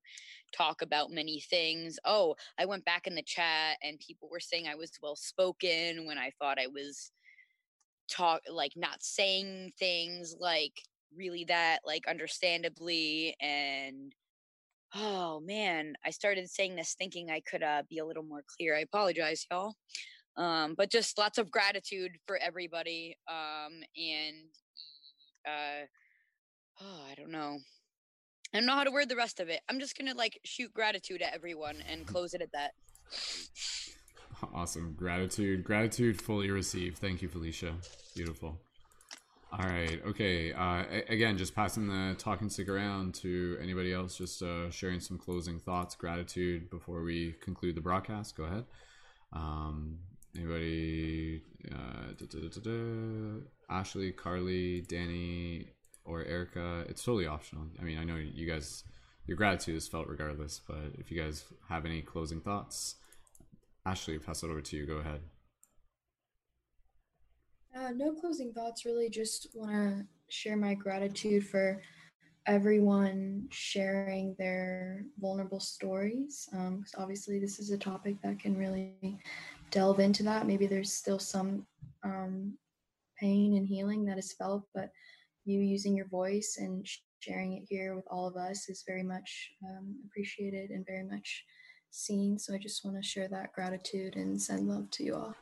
talk 0.55 0.81
about 0.81 1.11
many 1.11 1.41
things. 1.41 1.99
Oh, 2.05 2.35
I 2.57 2.65
went 2.65 2.85
back 2.85 3.07
in 3.07 3.15
the 3.15 3.23
chat, 3.23 3.77
and 3.83 3.99
people 3.99 4.29
were 4.31 4.39
saying 4.39 4.67
I 4.67 4.75
was 4.75 4.91
well 5.01 5.17
spoken 5.17 6.05
when 6.05 6.17
I 6.17 6.31
thought 6.39 6.57
I 6.57 6.67
was 6.67 7.11
talk 8.09 8.41
like 8.49 8.73
not 8.75 9.01
saying 9.01 9.71
things 9.79 10.35
like 10.39 10.73
really 11.15 11.45
that 11.45 11.79
like 11.85 12.03
understandably 12.07 13.35
and 13.41 14.13
oh 14.95 15.41
man, 15.41 15.93
I 16.05 16.11
started 16.11 16.49
saying 16.49 16.75
this 16.75 16.95
thinking 16.97 17.29
I 17.29 17.41
could 17.41 17.63
uh, 17.63 17.83
be 17.89 17.99
a 17.99 18.05
little 18.05 18.23
more 18.23 18.43
clear. 18.57 18.75
I 18.75 18.81
apologize, 18.81 19.45
y'all. 19.51 19.75
Um, 20.37 20.75
but 20.77 20.91
just 20.91 21.17
lots 21.17 21.37
of 21.37 21.49
gratitude 21.49 22.11
for 22.27 22.37
everybody. 22.37 23.17
Um, 23.27 23.81
and 23.95 24.49
uh, 25.47 25.85
oh, 26.81 27.01
I 27.11 27.15
don't 27.15 27.31
know. 27.31 27.59
I 28.53 28.57
don't 28.57 28.65
know 28.65 28.73
how 28.73 28.83
to 28.83 28.91
word 28.91 29.09
the 29.09 29.15
rest 29.15 29.39
of 29.39 29.49
it. 29.49 29.61
I'm 29.69 29.79
just 29.79 29.97
gonna 29.97 30.13
like 30.13 30.39
shoot 30.45 30.73
gratitude 30.73 31.21
at 31.21 31.33
everyone 31.33 31.77
and 31.89 32.05
close 32.07 32.33
it 32.33 32.41
at 32.41 32.51
that. 32.53 32.71
Awesome. 34.53 34.93
Gratitude. 34.93 35.63
Gratitude 35.63 36.21
fully 36.21 36.49
received. 36.49 36.97
Thank 36.97 37.21
you, 37.21 37.29
Felicia. 37.29 37.73
Beautiful. 38.15 38.59
All 39.51 39.65
right. 39.69 40.01
Okay. 40.07 40.51
Uh, 40.51 40.83
again, 41.07 41.37
just 41.37 41.55
passing 41.55 41.87
the 41.87 42.15
talking 42.17 42.49
stick 42.49 42.67
around 42.67 43.13
to 43.15 43.57
anybody 43.61 43.93
else, 43.93 44.17
just 44.17 44.41
uh, 44.41 44.69
sharing 44.69 44.99
some 44.99 45.17
closing 45.17 45.59
thoughts, 45.59 45.95
gratitude 45.95 46.69
before 46.69 47.03
we 47.03 47.35
conclude 47.41 47.75
the 47.75 47.81
broadcast. 47.81 48.35
Go 48.35 48.43
ahead. 48.43 48.65
Um, 49.31 49.99
anybody? 50.35 51.41
Uh, 51.71 52.13
da, 52.17 52.25
da, 52.25 52.61
da, 52.61 53.39
Ashley, 53.69 54.11
Carly, 54.11 54.81
Danny, 54.81 55.67
or 56.03 56.23
Erica. 56.25 56.85
It's 56.89 57.03
totally 57.03 57.27
optional. 57.27 57.63
I 57.79 57.83
mean, 57.83 57.97
I 57.97 58.03
know 58.03 58.15
you 58.17 58.45
guys, 58.45 58.83
your 59.25 59.37
gratitude 59.37 59.75
is 59.75 59.87
felt 59.87 60.07
regardless, 60.07 60.61
but 60.67 60.99
if 60.99 61.11
you 61.11 61.21
guys 61.21 61.45
have 61.69 61.85
any 61.85 62.01
closing 62.01 62.41
thoughts, 62.41 62.95
Ashley, 63.85 64.19
pass 64.19 64.43
it 64.43 64.49
over 64.49 64.61
to 64.61 64.77
you. 64.77 64.85
Go 64.85 64.95
ahead. 64.95 65.21
Uh, 67.75 67.91
no 67.91 68.13
closing 68.13 68.53
thoughts, 68.53 68.85
really. 68.85 69.09
Just 69.09 69.47
want 69.53 69.71
to 69.71 70.05
share 70.29 70.55
my 70.55 70.73
gratitude 70.73 71.45
for 71.45 71.81
everyone 72.47 73.47
sharing 73.51 74.33
their 74.39 75.03
vulnerable 75.19 75.59
stories. 75.59 76.47
Because 76.51 76.67
um, 76.67 76.85
obviously, 76.97 77.37
this 77.37 77.59
is 77.59 77.71
a 77.71 77.77
topic 77.77 78.15
that 78.23 78.39
can 78.39 78.57
really 78.57 79.19
delve 79.71 79.99
into 79.99 80.23
that. 80.23 80.47
Maybe 80.47 80.67
there's 80.67 80.93
still 80.93 81.19
some 81.19 81.65
um, 82.03 82.57
pain 83.19 83.57
and 83.57 83.67
healing 83.67 84.05
that 84.05 84.17
is 84.17 84.31
felt, 84.33 84.63
but 84.73 84.89
you 85.43 85.59
using 85.59 85.97
your 85.97 86.07
voice 86.07 86.57
and 86.59 86.87
sharing 87.19 87.57
it 87.57 87.63
here 87.67 87.93
with 87.93 88.05
all 88.09 88.25
of 88.25 88.37
us 88.37 88.69
is 88.69 88.85
very 88.87 89.03
much 89.03 89.49
um, 89.65 89.95
appreciated 90.05 90.69
and 90.69 90.85
very 90.85 91.03
much 91.03 91.43
seen. 91.91 92.39
So 92.39 92.53
I 92.53 92.57
just 92.57 92.85
want 92.85 92.95
to 92.95 93.03
share 93.03 93.27
that 93.27 93.51
gratitude 93.51 94.15
and 94.15 94.41
send 94.41 94.69
love 94.69 94.89
to 94.91 95.03
you 95.03 95.15
all. 95.15 95.35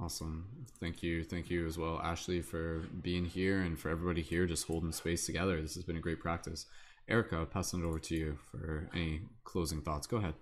Awesome. 0.00 0.46
Thank 0.80 1.02
you. 1.02 1.24
Thank 1.24 1.50
you 1.50 1.66
as 1.66 1.76
well, 1.76 2.00
Ashley, 2.02 2.40
for 2.40 2.82
being 3.02 3.26
here 3.26 3.60
and 3.60 3.78
for 3.78 3.90
everybody 3.90 4.22
here 4.22 4.46
just 4.46 4.66
holding 4.66 4.92
space 4.92 5.26
together. 5.26 5.60
This 5.60 5.74
has 5.74 5.84
been 5.84 5.96
a 5.96 6.00
great 6.00 6.20
practice. 6.20 6.66
Erica, 7.06 7.44
passing 7.44 7.80
it 7.80 7.86
over 7.86 7.98
to 7.98 8.14
you 8.14 8.38
for 8.50 8.88
any 8.94 9.22
closing 9.44 9.82
thoughts. 9.82 10.06
Go 10.06 10.16
ahead. 10.16 10.34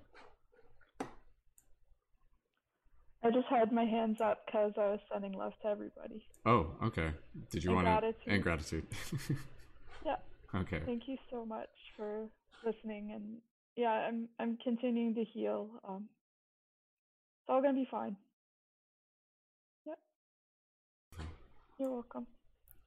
I 3.25 3.31
just 3.33 3.49
had 3.49 3.73
my 3.73 3.85
hands 3.85 4.19
up 4.23 4.47
because 4.47 4.73
I 4.79 4.91
was 4.91 5.01
sending 5.13 5.33
love 5.33 5.53
to 5.63 5.69
everybody. 5.69 6.25
Oh, 6.47 6.69
okay. 6.85 7.11
Did 7.51 7.65
you 7.65 7.71
and 7.71 7.77
want 7.77 7.87
gratitude. 7.87 8.25
to? 8.25 8.31
And 8.31 8.43
gratitude. 8.43 8.87
yeah. 10.07 10.17
Okay. 10.55 10.83
Thank 10.87 11.09
you 11.09 11.17
so 11.33 11.45
much 11.45 11.69
for 11.97 12.29
listening, 12.65 13.11
and 13.13 13.39
yeah, 13.75 13.91
I'm 13.91 14.29
I'm 14.39 14.57
continuing 14.63 15.17
to 15.17 15.25
heal. 15.25 15.69
Um, 15.87 16.05
it's 17.43 17.49
all 17.49 17.61
gonna 17.61 17.75
be 17.75 17.89
fine. 17.91 18.17
You're 21.79 21.91
welcome. 21.91 22.27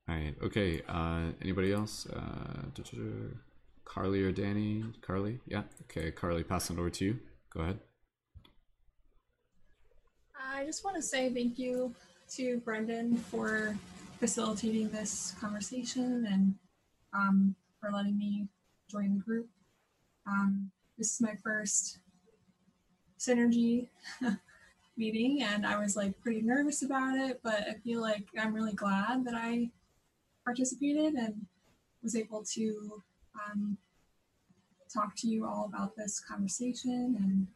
All 0.10 0.16
right. 0.16 0.36
Okay. 0.44 0.82
Uh, 0.88 1.32
anybody 1.42 1.72
else? 1.72 2.08
Uh, 2.08 2.64
Carly 3.86 4.22
or 4.22 4.34
Danny? 4.34 4.84
Carly? 5.02 5.40
Yeah. 5.48 5.64
Okay. 5.84 6.12
Carly, 6.12 6.44
passing 6.44 6.76
it 6.76 6.80
over 6.80 6.90
to 6.90 7.06
you. 7.06 7.20
Go 7.54 7.62
ahead. 7.62 7.80
I 10.36 10.66
just 10.66 10.84
want 10.84 10.98
to 10.98 11.02
say 11.02 11.34
thank 11.34 11.58
you 11.58 11.96
to 12.32 12.60
Brendon 12.60 13.16
for 13.16 13.78
facilitating 14.20 14.90
this 14.90 15.36
conversation 15.40 16.28
and 16.30 16.56
um, 17.14 17.56
for 17.80 17.92
letting 17.92 18.18
me 18.18 18.48
join 18.90 19.14
the 19.16 19.24
group. 19.24 19.48
Um, 20.28 20.70
this 20.98 21.14
is 21.14 21.22
my 21.22 21.36
first 21.42 22.00
synergy 23.18 23.88
meeting 25.02 25.42
and 25.42 25.66
I 25.66 25.80
was 25.80 25.96
like 25.96 26.14
pretty 26.22 26.44
nervous 26.44 26.84
about 26.84 27.18
it, 27.18 27.40
but 27.44 27.62
I 27.68 27.74
feel 27.84 28.02
like 28.02 28.28
I'm 28.40 28.54
really 28.54 28.74
glad 28.74 29.26
that 29.26 29.34
I 29.34 29.72
participated 30.46 31.16
and 31.16 31.48
was 32.04 32.16
able 32.16 32.44
to 32.54 33.02
um, 33.34 33.80
talk 34.94 35.16
to 35.18 35.28
you 35.28 35.48
all 35.48 35.66
about 35.74 35.96
this 35.96 36.20
conversation. 36.20 37.18
And 37.20 37.48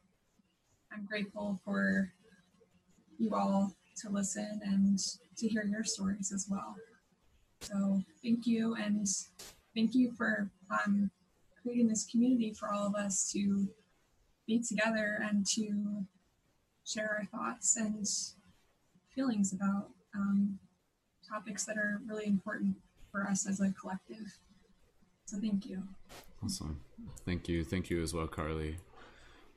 I'm 0.92 1.06
grateful 1.06 1.60
for 1.64 2.12
you 3.20 3.36
all 3.36 3.76
to 4.02 4.10
listen 4.10 4.60
and 4.64 4.98
to 5.38 5.48
hear 5.48 5.66
your 5.66 5.84
stories 5.84 6.32
as 6.34 6.48
well. 6.50 6.76
So 7.62 8.02
thank 8.24 8.48
you. 8.48 8.74
And 8.74 9.06
thank 9.76 9.94
you 9.94 10.14
for 10.18 10.50
um, 10.72 11.12
creating 11.62 11.90
this 11.90 12.08
community 12.12 12.54
for 12.54 12.74
all 12.74 12.88
of 12.88 12.96
us 12.96 13.32
to 13.34 13.68
be 14.48 14.64
together 14.64 15.20
and 15.30 15.46
to 15.46 16.08
share 16.86 17.18
our 17.20 17.26
thoughts 17.26 17.76
and 17.76 18.06
feelings 19.14 19.54
about 19.54 19.90
um, 20.16 20.60
topics 21.28 21.66
that 21.66 21.78
are 21.78 22.02
really 22.08 22.26
important 22.26 22.76
for 23.12 23.28
us 23.28 23.48
as 23.48 23.60
a 23.60 23.72
collective. 23.72 24.38
So 25.26 25.38
thank 25.40 25.66
you. 25.66 25.84
Awesome. 26.44 26.82
Thank 27.26 27.50
you. 27.50 27.64
Thank 27.64 27.90
you 27.90 28.02
as 28.04 28.14
well, 28.14 28.28
Carly. 28.28 28.78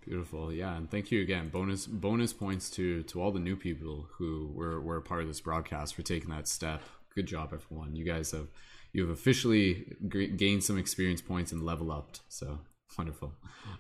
Beautiful. 0.07 0.53
Yeah, 0.53 0.75
and 0.75 0.91
thank 0.91 1.11
you 1.11 1.21
again. 1.21 1.51
Bonus 1.51 1.87
bonus 1.87 2.33
points 2.33 2.71
to 2.71 3.03
to 3.05 3.21
all 3.21 3.31
the 3.31 3.41
new 3.41 3.57
people 3.57 4.09
who 4.17 4.51
were 4.55 4.81
were 4.81 5.01
part 5.03 5.21
of 5.21 5.29
this 5.29 5.41
broadcast 5.41 5.95
for 5.95 6.03
taking 6.03 6.31
that 6.31 6.49
step. 6.49 6.81
Good 7.15 7.27
job, 7.27 7.53
everyone. 7.53 7.95
You 7.95 8.05
guys 8.07 8.31
have 8.31 8.49
you 8.95 9.03
have 9.03 9.11
officially 9.11 9.97
g- 10.09 10.29
gained 10.29 10.65
some 10.65 10.79
experience 10.79 11.21
points 11.21 11.53
and 11.53 11.63
level 11.63 11.93
up. 11.93 12.17
So 12.29 12.61
wonderful. 12.97 13.35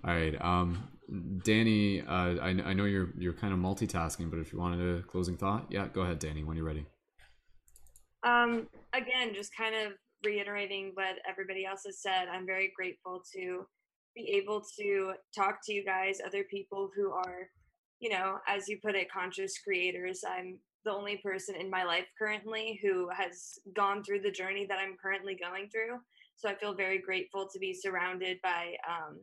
All 0.04 0.14
right, 0.14 0.36
um, 0.44 0.88
Danny. 1.44 2.02
Uh, 2.02 2.36
I, 2.40 2.48
I 2.64 2.72
know 2.72 2.84
you're 2.84 3.10
you're 3.16 3.32
kind 3.32 3.52
of 3.52 3.58
multitasking, 3.58 4.30
but 4.30 4.38
if 4.38 4.52
you 4.52 4.58
wanted 4.58 4.98
a 4.98 5.02
closing 5.02 5.36
thought, 5.36 5.66
yeah, 5.70 5.88
go 5.88 6.02
ahead, 6.02 6.18
Danny, 6.18 6.44
when 6.44 6.56
you're 6.56 6.66
ready. 6.66 6.86
Um, 8.26 8.68
again, 8.92 9.32
just 9.34 9.56
kind 9.56 9.74
of 9.74 9.92
reiterating 10.24 10.90
what 10.94 11.16
everybody 11.28 11.64
else 11.64 11.82
has 11.86 12.02
said. 12.02 12.26
I'm 12.30 12.46
very 12.46 12.72
grateful 12.76 13.22
to 13.36 13.66
be 14.14 14.30
able 14.42 14.62
to 14.78 15.12
talk 15.34 15.60
to 15.64 15.72
you 15.72 15.84
guys, 15.84 16.18
other 16.26 16.44
people 16.44 16.90
who 16.96 17.12
are, 17.12 17.48
you 18.00 18.10
know, 18.10 18.38
as 18.48 18.68
you 18.68 18.78
put 18.84 18.96
it, 18.96 19.10
conscious 19.10 19.58
creators. 19.58 20.22
I'm 20.28 20.58
the 20.84 20.92
only 20.92 21.18
person 21.18 21.54
in 21.54 21.70
my 21.70 21.84
life 21.84 22.06
currently 22.18 22.80
who 22.82 23.08
has 23.16 23.58
gone 23.74 24.02
through 24.02 24.20
the 24.20 24.30
journey 24.30 24.66
that 24.68 24.78
I'm 24.78 24.96
currently 25.00 25.38
going 25.40 25.68
through. 25.70 25.98
So 26.36 26.48
I 26.48 26.54
feel 26.54 26.74
very 26.74 27.00
grateful 27.00 27.48
to 27.52 27.58
be 27.58 27.74
surrounded 27.74 28.38
by 28.42 28.74
um, 28.88 29.18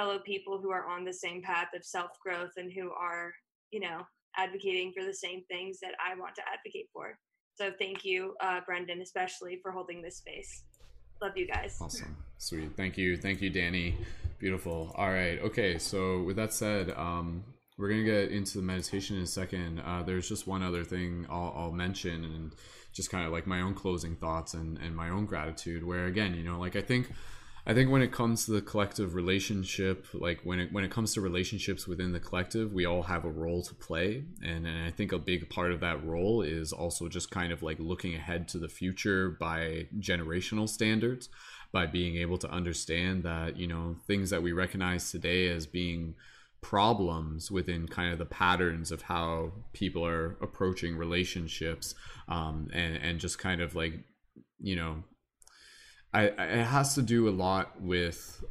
fellow 0.00 0.18
people 0.24 0.58
who 0.58 0.70
are 0.70 0.86
on 0.86 1.04
the 1.04 1.12
same 1.12 1.42
path 1.42 1.68
of 1.74 1.84
self 1.84 2.10
growth 2.24 2.52
and 2.56 2.72
who 2.72 2.90
are, 2.92 3.32
you 3.70 3.80
know, 3.80 4.00
advocating 4.36 4.92
for 4.96 5.04
the 5.04 5.12
same 5.12 5.42
things 5.48 5.78
that 5.80 5.92
I 6.04 6.18
want 6.18 6.34
to 6.36 6.42
advocate 6.50 6.88
for. 6.92 7.18
So 7.54 7.70
thank 7.78 8.04
you, 8.04 8.34
uh, 8.40 8.60
Brendon, 8.64 9.02
especially 9.02 9.58
for 9.60 9.72
holding 9.72 10.00
this 10.00 10.16
space. 10.16 10.62
Love 11.20 11.36
you 11.36 11.46
guys. 11.46 11.76
Awesome. 11.82 12.16
Sweet. 12.38 12.70
Thank 12.76 12.96
you. 12.96 13.18
Thank 13.18 13.42
you, 13.42 13.50
Danny. 13.50 13.94
Beautiful. 14.38 14.94
All 14.96 15.10
right. 15.10 15.38
Okay. 15.42 15.76
So 15.76 16.22
with 16.22 16.36
that 16.36 16.54
said, 16.54 16.90
um, 16.92 17.44
we're 17.76 17.90
gonna 17.90 18.04
get 18.04 18.30
into 18.30 18.56
the 18.56 18.64
meditation 18.64 19.18
in 19.18 19.24
a 19.24 19.26
second. 19.26 19.80
Uh, 19.80 20.02
there's 20.02 20.26
just 20.26 20.46
one 20.46 20.62
other 20.62 20.82
thing 20.82 21.26
I'll, 21.28 21.52
I'll 21.54 21.72
mention, 21.72 22.24
and 22.24 22.52
just 22.94 23.10
kind 23.10 23.26
of 23.26 23.32
like 23.32 23.46
my 23.46 23.60
own 23.60 23.74
closing 23.74 24.16
thoughts 24.16 24.54
and, 24.54 24.78
and 24.78 24.96
my 24.96 25.10
own 25.10 25.26
gratitude. 25.26 25.84
Where 25.84 26.06
again, 26.06 26.34
you 26.34 26.42
know, 26.42 26.58
like 26.58 26.74
I 26.74 26.80
think 26.80 27.10
I 27.66 27.74
think 27.74 27.90
when 27.90 28.02
it 28.02 28.12
comes 28.12 28.46
to 28.46 28.52
the 28.52 28.62
collective 28.62 29.14
relationship, 29.14 30.06
like 30.14 30.40
when 30.44 30.60
it 30.60 30.72
when 30.72 30.82
it 30.84 30.90
comes 30.90 31.12
to 31.14 31.20
relationships 31.20 31.86
within 31.86 32.12
the 32.12 32.20
collective, 32.20 32.72
we 32.72 32.86
all 32.86 33.02
have 33.02 33.24
a 33.24 33.30
role 33.30 33.62
to 33.62 33.74
play, 33.74 34.24
and, 34.42 34.66
and 34.66 34.86
I 34.86 34.90
think 34.90 35.12
a 35.12 35.18
big 35.18 35.50
part 35.50 35.72
of 35.72 35.80
that 35.80 36.04
role 36.04 36.42
is 36.42 36.72
also 36.72 37.08
just 37.08 37.30
kind 37.30 37.52
of 37.52 37.62
like 37.62 37.78
looking 37.78 38.14
ahead 38.14 38.48
to 38.48 38.58
the 38.58 38.68
future 38.68 39.36
by 39.38 39.88
generational 39.98 40.68
standards, 40.68 41.28
by 41.70 41.86
being 41.86 42.16
able 42.16 42.38
to 42.38 42.50
understand 42.50 43.24
that 43.24 43.58
you 43.58 43.66
know 43.66 43.96
things 44.06 44.30
that 44.30 44.42
we 44.42 44.52
recognize 44.52 45.10
today 45.10 45.48
as 45.48 45.66
being 45.66 46.14
problems 46.62 47.50
within 47.50 47.86
kind 47.86 48.12
of 48.12 48.18
the 48.18 48.26
patterns 48.26 48.90
of 48.90 49.02
how 49.02 49.52
people 49.72 50.04
are 50.04 50.36
approaching 50.40 50.96
relationships, 50.96 51.94
um, 52.28 52.68
and 52.72 52.96
and 52.96 53.20
just 53.20 53.38
kind 53.38 53.60
of 53.60 53.74
like 53.74 53.94
you 54.58 54.76
know 54.76 55.04
I, 56.12 56.24
it 56.24 56.64
has 56.64 56.94
to 56.96 57.02
do 57.02 57.28
a 57.28 57.30
lot 57.30 57.80
with 57.80 58.44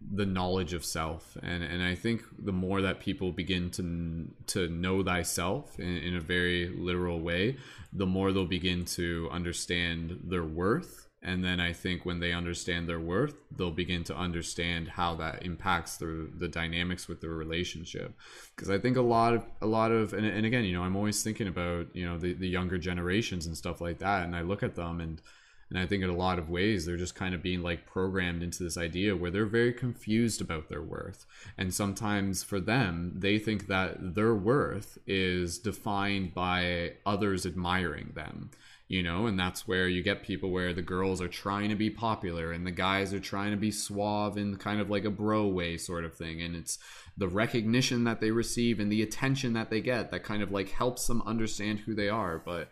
the 0.00 0.26
knowledge 0.26 0.72
of 0.72 0.84
self. 0.84 1.36
And 1.42 1.62
and 1.62 1.82
I 1.82 1.94
think 1.94 2.22
the 2.38 2.52
more 2.52 2.80
that 2.82 3.00
people 3.00 3.32
begin 3.32 3.70
to 3.72 4.28
to 4.48 4.68
know 4.68 5.02
thyself 5.02 5.78
in, 5.78 5.96
in 5.98 6.16
a 6.16 6.20
very 6.20 6.68
literal 6.68 7.20
way 7.20 7.56
the 7.92 8.06
more 8.06 8.32
they'll 8.32 8.46
begin 8.46 8.84
to 8.84 9.28
understand 9.32 10.20
their 10.24 10.44
worth. 10.44 11.08
And 11.22 11.42
then 11.42 11.60
I 11.60 11.72
think 11.72 12.04
when 12.04 12.20
they 12.20 12.32
understand 12.32 12.88
their 12.88 13.00
worth 13.00 13.34
they'll 13.56 13.70
begin 13.70 14.04
to 14.04 14.16
understand 14.16 14.88
how 14.88 15.16
that 15.16 15.44
impacts 15.44 15.96
the 15.96 16.30
the 16.38 16.48
dynamics 16.48 17.08
with 17.08 17.20
their 17.20 17.30
relationship. 17.30 18.14
Because 18.54 18.70
I 18.70 18.78
think 18.78 18.96
a 18.96 19.02
lot 19.02 19.34
of 19.34 19.42
a 19.60 19.66
lot 19.66 19.90
of 19.90 20.12
and, 20.12 20.26
and 20.26 20.46
again 20.46 20.64
you 20.64 20.74
know 20.74 20.82
I'm 20.82 20.96
always 20.96 21.22
thinking 21.22 21.48
about 21.48 21.88
you 21.94 22.06
know 22.06 22.16
the, 22.18 22.34
the 22.34 22.48
younger 22.48 22.78
generations 22.78 23.46
and 23.46 23.56
stuff 23.56 23.80
like 23.80 23.98
that. 23.98 24.24
And 24.24 24.36
I 24.36 24.42
look 24.42 24.62
at 24.62 24.76
them 24.76 25.00
and 25.00 25.20
and 25.70 25.78
I 25.78 25.86
think 25.86 26.04
in 26.04 26.10
a 26.10 26.16
lot 26.16 26.38
of 26.38 26.48
ways, 26.48 26.86
they're 26.86 26.96
just 26.96 27.16
kind 27.16 27.34
of 27.34 27.42
being 27.42 27.60
like 27.60 27.86
programmed 27.86 28.42
into 28.42 28.62
this 28.62 28.76
idea 28.76 29.16
where 29.16 29.32
they're 29.32 29.46
very 29.46 29.72
confused 29.72 30.40
about 30.40 30.68
their 30.68 30.82
worth. 30.82 31.26
And 31.58 31.74
sometimes 31.74 32.44
for 32.44 32.60
them, 32.60 33.14
they 33.16 33.38
think 33.38 33.66
that 33.66 34.14
their 34.14 34.34
worth 34.34 34.96
is 35.06 35.58
defined 35.58 36.34
by 36.34 36.92
others 37.04 37.44
admiring 37.44 38.12
them, 38.14 38.50
you 38.86 39.02
know, 39.02 39.26
and 39.26 39.36
that's 39.38 39.66
where 39.66 39.88
you 39.88 40.04
get 40.04 40.22
people 40.22 40.50
where 40.52 40.72
the 40.72 40.82
girls 40.82 41.20
are 41.20 41.26
trying 41.26 41.70
to 41.70 41.76
be 41.76 41.90
popular 41.90 42.52
and 42.52 42.64
the 42.64 42.70
guys 42.70 43.12
are 43.12 43.18
trying 43.18 43.50
to 43.50 43.56
be 43.56 43.72
suave 43.72 44.38
in 44.38 44.56
kind 44.56 44.80
of 44.80 44.88
like 44.88 45.04
a 45.04 45.10
bro 45.10 45.48
way 45.48 45.76
sort 45.76 46.04
of 46.04 46.14
thing. 46.14 46.40
And 46.40 46.54
it's 46.54 46.78
the 47.16 47.28
recognition 47.28 48.04
that 48.04 48.20
they 48.20 48.30
receive 48.30 48.78
and 48.78 48.92
the 48.92 49.02
attention 49.02 49.54
that 49.54 49.70
they 49.70 49.80
get 49.80 50.12
that 50.12 50.22
kind 50.22 50.44
of 50.44 50.52
like 50.52 50.68
helps 50.68 51.08
them 51.08 51.22
understand 51.26 51.80
who 51.80 51.94
they 51.96 52.08
are. 52.08 52.38
But 52.38 52.70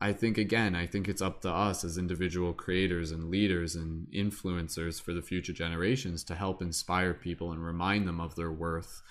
I 0.00 0.12
think 0.12 0.36
again, 0.36 0.74
I 0.74 0.86
think 0.86 1.08
it's 1.08 1.22
up 1.22 1.40
to 1.42 1.50
us 1.50 1.82
as 1.82 1.96
individual 1.96 2.52
creators 2.52 3.10
and 3.12 3.30
leaders 3.30 3.74
and 3.74 4.06
influencers 4.12 5.00
for 5.00 5.14
the 5.14 5.22
future 5.22 5.54
generations 5.54 6.22
to 6.24 6.34
help 6.34 6.60
inspire 6.60 7.14
people 7.14 7.50
and 7.50 7.64
remind 7.64 8.06
them 8.06 8.20
of 8.20 8.34
their 8.36 8.52
worth 8.52 9.02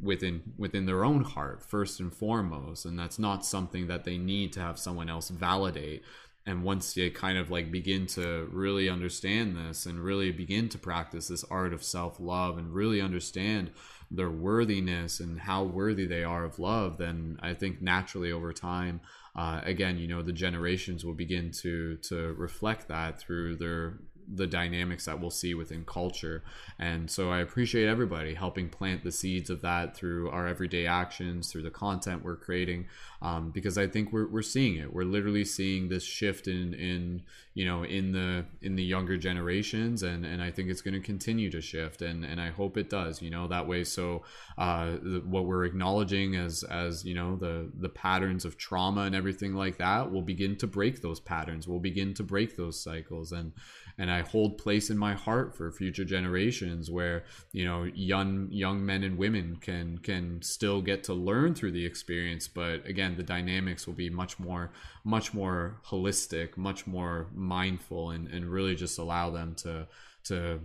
within 0.00 0.54
within 0.56 0.86
their 0.86 1.04
own 1.04 1.24
heart 1.24 1.62
first 1.62 1.98
and 1.98 2.14
foremost. 2.14 2.84
And 2.84 2.96
that's 2.96 3.18
not 3.18 3.44
something 3.44 3.88
that 3.88 4.04
they 4.04 4.16
need 4.16 4.52
to 4.52 4.60
have 4.60 4.78
someone 4.78 5.10
else 5.10 5.28
validate. 5.28 6.04
And 6.46 6.62
once 6.62 6.94
they 6.94 7.10
kind 7.10 7.36
of 7.36 7.50
like 7.50 7.72
begin 7.72 8.06
to 8.08 8.48
really 8.52 8.88
understand 8.88 9.56
this 9.56 9.86
and 9.86 9.98
really 9.98 10.30
begin 10.30 10.68
to 10.70 10.78
practice 10.78 11.28
this 11.28 11.44
art 11.44 11.72
of 11.72 11.82
self-love 11.82 12.58
and 12.58 12.72
really 12.72 13.00
understand 13.00 13.72
their 14.12 14.30
worthiness 14.30 15.20
and 15.20 15.40
how 15.40 15.64
worthy 15.64 16.06
they 16.06 16.22
are 16.22 16.44
of 16.44 16.58
love 16.58 16.98
then 16.98 17.38
i 17.42 17.54
think 17.54 17.80
naturally 17.80 18.30
over 18.30 18.52
time 18.52 19.00
uh, 19.34 19.60
again, 19.64 19.96
you 19.96 20.06
know, 20.06 20.22
the 20.22 20.32
generations 20.32 21.04
will 21.04 21.14
begin 21.14 21.50
to 21.62 21.96
to 22.08 22.34
reflect 22.34 22.88
that 22.88 23.18
through 23.18 23.56
their 23.56 23.98
the 24.32 24.46
dynamics 24.46 25.04
that 25.06 25.20
we'll 25.20 25.30
see 25.30 25.54
within 25.54 25.84
culture. 25.84 26.42
And 26.78 27.10
so 27.10 27.30
I 27.30 27.40
appreciate 27.40 27.86
everybody 27.86 28.34
helping 28.34 28.68
plant 28.68 29.04
the 29.04 29.12
seeds 29.12 29.50
of 29.50 29.62
that 29.62 29.96
through 29.96 30.30
our 30.30 30.46
everyday 30.46 30.86
actions, 30.86 31.50
through 31.50 31.62
the 31.62 31.70
content 31.70 32.24
we're 32.24 32.36
creating, 32.36 32.86
um, 33.20 33.50
because 33.50 33.78
I 33.78 33.86
think 33.86 34.12
we're, 34.12 34.28
we're 34.28 34.42
seeing 34.42 34.76
it. 34.76 34.92
We're 34.92 35.04
literally 35.04 35.44
seeing 35.44 35.88
this 35.88 36.04
shift 36.04 36.48
in, 36.48 36.74
in 36.74 37.22
you 37.54 37.64
know 37.66 37.84
in 37.84 38.12
the 38.12 38.44
in 38.62 38.76
the 38.76 38.82
younger 38.82 39.16
generations, 39.16 40.02
and, 40.02 40.24
and 40.24 40.42
I 40.42 40.50
think 40.50 40.70
it's 40.70 40.80
going 40.80 40.94
to 40.94 41.00
continue 41.00 41.50
to 41.50 41.60
shift, 41.60 42.02
and, 42.02 42.24
and 42.24 42.40
I 42.40 42.50
hope 42.50 42.76
it 42.76 42.90
does. 42.90 43.22
You 43.22 43.30
know 43.30 43.46
that 43.48 43.66
way. 43.66 43.84
So 43.84 44.24
uh, 44.58 44.96
the, 45.02 45.22
what 45.24 45.44
we're 45.44 45.64
acknowledging 45.64 46.34
as 46.36 46.64
as 46.64 47.04
you 47.04 47.14
know 47.14 47.36
the 47.36 47.70
the 47.78 47.88
patterns 47.88 48.44
of 48.44 48.56
trauma 48.56 49.02
and 49.02 49.14
everything 49.14 49.54
like 49.54 49.78
that 49.78 50.10
will 50.10 50.22
begin 50.22 50.56
to 50.56 50.66
break 50.66 51.02
those 51.02 51.20
patterns. 51.20 51.68
We'll 51.68 51.78
begin 51.78 52.14
to 52.14 52.22
break 52.22 52.56
those 52.56 52.82
cycles, 52.82 53.32
and 53.32 53.52
and 53.98 54.10
I 54.10 54.22
hold 54.22 54.58
place 54.58 54.90
in 54.90 54.98
my 54.98 55.14
heart 55.14 55.56
for 55.56 55.70
future 55.70 56.04
generations 56.04 56.90
where 56.90 57.24
you 57.52 57.64
know 57.64 57.84
young 57.84 58.48
young 58.50 58.84
men 58.84 59.02
and 59.02 59.18
women 59.18 59.56
can 59.60 59.98
can 59.98 60.42
still 60.42 60.82
get 60.82 61.04
to 61.04 61.14
learn 61.14 61.54
through 61.54 61.72
the 61.72 61.86
experience. 61.86 62.48
But 62.48 62.86
again 62.86 63.16
the 63.16 63.22
dynamics 63.22 63.86
will 63.86 63.94
be 63.94 64.10
much 64.10 64.38
more 64.38 64.72
much 65.04 65.34
more 65.34 65.80
holistic 65.86 66.56
much 66.56 66.86
more 66.86 67.28
mindful 67.34 68.10
and 68.10 68.28
and 68.28 68.50
really 68.50 68.74
just 68.74 68.98
allow 68.98 69.30
them 69.30 69.54
to 69.56 69.86
to 70.24 70.60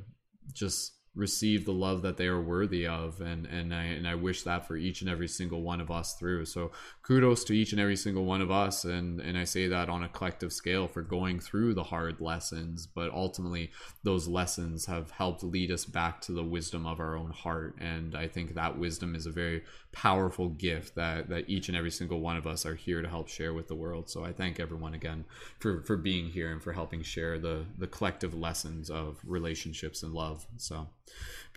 just 0.53 0.96
receive 1.17 1.65
the 1.65 1.73
love 1.73 2.03
that 2.03 2.15
they 2.15 2.27
are 2.27 2.41
worthy 2.41 2.85
of 2.85 3.19
and 3.19 3.45
and 3.47 3.73
I 3.73 3.83
and 3.83 4.07
I 4.07 4.15
wish 4.15 4.43
that 4.43 4.67
for 4.67 4.77
each 4.77 5.01
and 5.01 5.09
every 5.09 5.27
single 5.27 5.61
one 5.63 5.81
of 5.81 5.89
us 5.89 6.13
through. 6.13 6.45
So 6.45 6.71
kudos 7.01 7.43
to 7.45 7.53
each 7.53 7.71
and 7.71 7.81
every 7.81 7.95
single 7.95 8.23
one 8.23 8.41
of 8.41 8.51
us 8.51 8.85
and 8.85 9.19
and 9.19 9.37
I 9.37 9.43
say 9.43 9.67
that 9.67 9.89
on 9.89 10.03
a 10.03 10.09
collective 10.09 10.53
scale 10.53 10.87
for 10.87 11.01
going 11.01 11.39
through 11.39 11.73
the 11.73 11.83
hard 11.83 12.21
lessons 12.21 12.85
but 12.85 13.11
ultimately 13.11 13.71
those 14.03 14.27
lessons 14.27 14.85
have 14.85 15.11
helped 15.11 15.43
lead 15.43 15.71
us 15.71 15.85
back 15.85 16.21
to 16.21 16.31
the 16.31 16.43
wisdom 16.43 16.85
of 16.85 16.99
our 16.99 17.15
own 17.17 17.31
heart 17.31 17.75
and 17.79 18.15
I 18.15 18.27
think 18.27 18.53
that 18.53 18.77
wisdom 18.77 19.15
is 19.15 19.25
a 19.25 19.31
very 19.31 19.63
powerful 19.97 20.49
gift 20.49 20.93
that 20.95 21.27
that 21.29 21.49
each 21.49 21.69
and 21.69 21.77
every 21.77 21.89
single 21.89 22.19
one 22.19 22.37
of 22.37 22.45
us 22.45 22.65
are 22.65 22.75
here 22.75 23.01
to 23.01 23.07
help 23.09 23.27
share 23.27 23.53
with 23.53 23.67
the 23.67 23.75
world 23.75 24.09
so 24.09 24.23
I 24.23 24.31
thank 24.31 24.59
everyone 24.59 24.93
again 24.93 25.25
for 25.59 25.81
for 25.81 25.97
being 25.97 26.27
here 26.27 26.51
and 26.51 26.61
for 26.61 26.73
helping 26.73 27.01
share 27.01 27.39
the 27.39 27.65
the 27.77 27.87
collective 27.87 28.33
lessons 28.33 28.89
of 28.89 29.17
relationships 29.25 30.03
and 30.03 30.13
love 30.13 30.45
so 30.57 30.87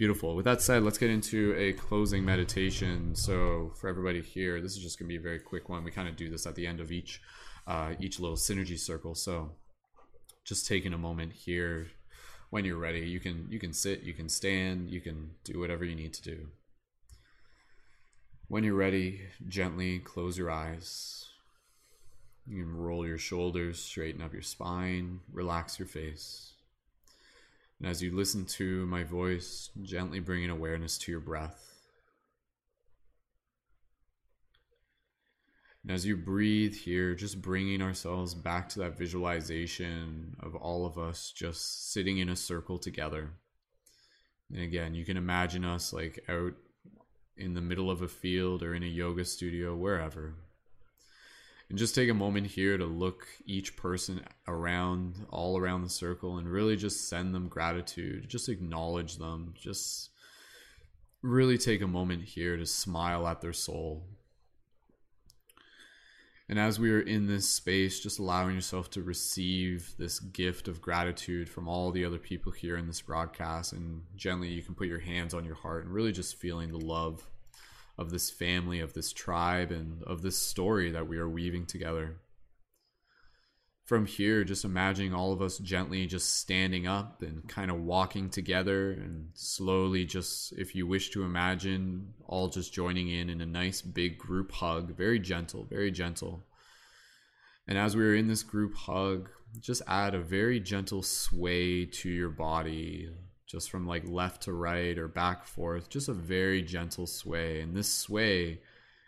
Beautiful. 0.00 0.34
With 0.34 0.46
that 0.46 0.62
said, 0.62 0.82
let's 0.82 0.96
get 0.96 1.10
into 1.10 1.54
a 1.58 1.74
closing 1.74 2.24
meditation. 2.24 3.14
So 3.14 3.72
for 3.78 3.88
everybody 3.88 4.22
here, 4.22 4.60
this 4.60 4.72
is 4.72 4.82
just 4.82 4.98
going 4.98 5.08
to 5.08 5.12
be 5.12 5.18
a 5.18 5.22
very 5.22 5.38
quick 5.38 5.68
one. 5.68 5.84
We 5.84 5.90
kind 5.90 6.08
of 6.08 6.16
do 6.16 6.30
this 6.30 6.46
at 6.46 6.54
the 6.54 6.66
end 6.66 6.80
of 6.80 6.90
each 6.90 7.20
uh, 7.66 7.92
each 8.00 8.18
little 8.18 8.36
synergy 8.36 8.78
circle. 8.78 9.14
So 9.14 9.50
just 10.44 10.66
taking 10.66 10.94
a 10.94 10.98
moment 10.98 11.32
here. 11.32 11.88
When 12.48 12.64
you're 12.64 12.78
ready, 12.78 13.00
you 13.00 13.20
can 13.20 13.46
you 13.50 13.60
can 13.60 13.72
sit, 13.72 14.02
you 14.02 14.14
can 14.14 14.28
stand, 14.28 14.88
you 14.90 15.00
can 15.00 15.32
do 15.44 15.60
whatever 15.60 15.84
you 15.84 15.94
need 15.94 16.14
to 16.14 16.22
do. 16.22 16.48
When 18.50 18.64
you're 18.64 18.74
ready, 18.74 19.20
gently 19.46 20.00
close 20.00 20.36
your 20.36 20.50
eyes. 20.50 21.26
You 22.48 22.64
can 22.64 22.76
roll 22.76 23.06
your 23.06 23.16
shoulders, 23.16 23.78
straighten 23.78 24.20
up 24.20 24.32
your 24.32 24.42
spine, 24.42 25.20
relax 25.32 25.78
your 25.78 25.86
face. 25.86 26.54
And 27.78 27.88
as 27.88 28.02
you 28.02 28.10
listen 28.10 28.46
to 28.46 28.86
my 28.86 29.04
voice, 29.04 29.70
gently 29.82 30.18
bring 30.18 30.42
an 30.42 30.50
awareness 30.50 30.98
to 30.98 31.12
your 31.12 31.20
breath. 31.20 31.76
And 35.84 35.92
as 35.92 36.04
you 36.04 36.16
breathe 36.16 36.74
here, 36.74 37.14
just 37.14 37.40
bringing 37.40 37.80
ourselves 37.80 38.34
back 38.34 38.68
to 38.70 38.80
that 38.80 38.98
visualization 38.98 40.34
of 40.40 40.56
all 40.56 40.86
of 40.86 40.98
us 40.98 41.30
just 41.30 41.92
sitting 41.92 42.18
in 42.18 42.28
a 42.28 42.34
circle 42.34 42.78
together. 42.78 43.30
And 44.52 44.60
again, 44.60 44.96
you 44.96 45.04
can 45.04 45.16
imagine 45.16 45.64
us 45.64 45.92
like 45.92 46.24
out 46.28 46.54
in 47.40 47.54
the 47.54 47.60
middle 47.60 47.90
of 47.90 48.02
a 48.02 48.08
field 48.08 48.62
or 48.62 48.74
in 48.74 48.82
a 48.82 48.86
yoga 48.86 49.24
studio, 49.24 49.74
wherever. 49.74 50.34
And 51.68 51.78
just 51.78 51.94
take 51.94 52.10
a 52.10 52.14
moment 52.14 52.48
here 52.48 52.76
to 52.76 52.84
look 52.84 53.26
each 53.46 53.76
person 53.76 54.22
around, 54.48 55.26
all 55.30 55.56
around 55.56 55.82
the 55.82 55.88
circle, 55.88 56.38
and 56.38 56.48
really 56.48 56.76
just 56.76 57.08
send 57.08 57.32
them 57.32 57.48
gratitude. 57.48 58.28
Just 58.28 58.48
acknowledge 58.48 59.18
them. 59.18 59.54
Just 59.56 60.10
really 61.22 61.58
take 61.58 61.80
a 61.80 61.86
moment 61.86 62.24
here 62.24 62.56
to 62.56 62.66
smile 62.66 63.26
at 63.28 63.40
their 63.40 63.52
soul. 63.52 64.04
And 66.50 66.58
as 66.58 66.80
we 66.80 66.90
are 66.90 67.00
in 67.00 67.28
this 67.28 67.48
space, 67.48 68.00
just 68.00 68.18
allowing 68.18 68.56
yourself 68.56 68.90
to 68.90 69.02
receive 69.02 69.94
this 69.98 70.18
gift 70.18 70.66
of 70.66 70.80
gratitude 70.80 71.48
from 71.48 71.68
all 71.68 71.92
the 71.92 72.04
other 72.04 72.18
people 72.18 72.50
here 72.50 72.76
in 72.76 72.88
this 72.88 73.00
broadcast, 73.00 73.72
and 73.72 74.02
gently 74.16 74.48
you 74.48 74.60
can 74.60 74.74
put 74.74 74.88
your 74.88 74.98
hands 74.98 75.32
on 75.32 75.44
your 75.44 75.54
heart 75.54 75.84
and 75.84 75.94
really 75.94 76.10
just 76.10 76.34
feeling 76.34 76.72
the 76.72 76.84
love 76.84 77.28
of 77.96 78.10
this 78.10 78.30
family, 78.30 78.80
of 78.80 78.94
this 78.94 79.12
tribe, 79.12 79.70
and 79.70 80.02
of 80.02 80.22
this 80.22 80.38
story 80.38 80.90
that 80.90 81.06
we 81.06 81.18
are 81.18 81.28
weaving 81.28 81.66
together. 81.66 82.16
From 83.90 84.06
here, 84.06 84.44
just 84.44 84.64
imagining 84.64 85.12
all 85.12 85.32
of 85.32 85.42
us 85.42 85.58
gently 85.58 86.06
just 86.06 86.36
standing 86.36 86.86
up 86.86 87.22
and 87.22 87.48
kind 87.48 87.72
of 87.72 87.80
walking 87.80 88.30
together, 88.30 88.92
and 88.92 89.30
slowly, 89.34 90.04
just 90.04 90.52
if 90.52 90.76
you 90.76 90.86
wish 90.86 91.10
to 91.10 91.24
imagine, 91.24 92.14
all 92.28 92.46
just 92.46 92.72
joining 92.72 93.08
in 93.08 93.28
in 93.28 93.40
a 93.40 93.46
nice 93.46 93.82
big 93.82 94.16
group 94.16 94.52
hug, 94.52 94.96
very 94.96 95.18
gentle, 95.18 95.64
very 95.64 95.90
gentle. 95.90 96.44
And 97.66 97.76
as 97.76 97.96
we 97.96 98.04
are 98.04 98.14
in 98.14 98.28
this 98.28 98.44
group 98.44 98.76
hug, 98.76 99.28
just 99.58 99.82
add 99.88 100.14
a 100.14 100.20
very 100.20 100.60
gentle 100.60 101.02
sway 101.02 101.84
to 101.84 102.08
your 102.08 102.30
body, 102.30 103.08
just 103.44 103.72
from 103.72 103.88
like 103.88 104.08
left 104.08 104.42
to 104.42 104.52
right 104.52 104.96
or 104.96 105.08
back 105.08 105.44
forth, 105.44 105.88
just 105.88 106.08
a 106.08 106.14
very 106.14 106.62
gentle 106.62 107.08
sway. 107.08 107.60
And 107.60 107.76
this 107.76 107.92
sway 107.92 108.60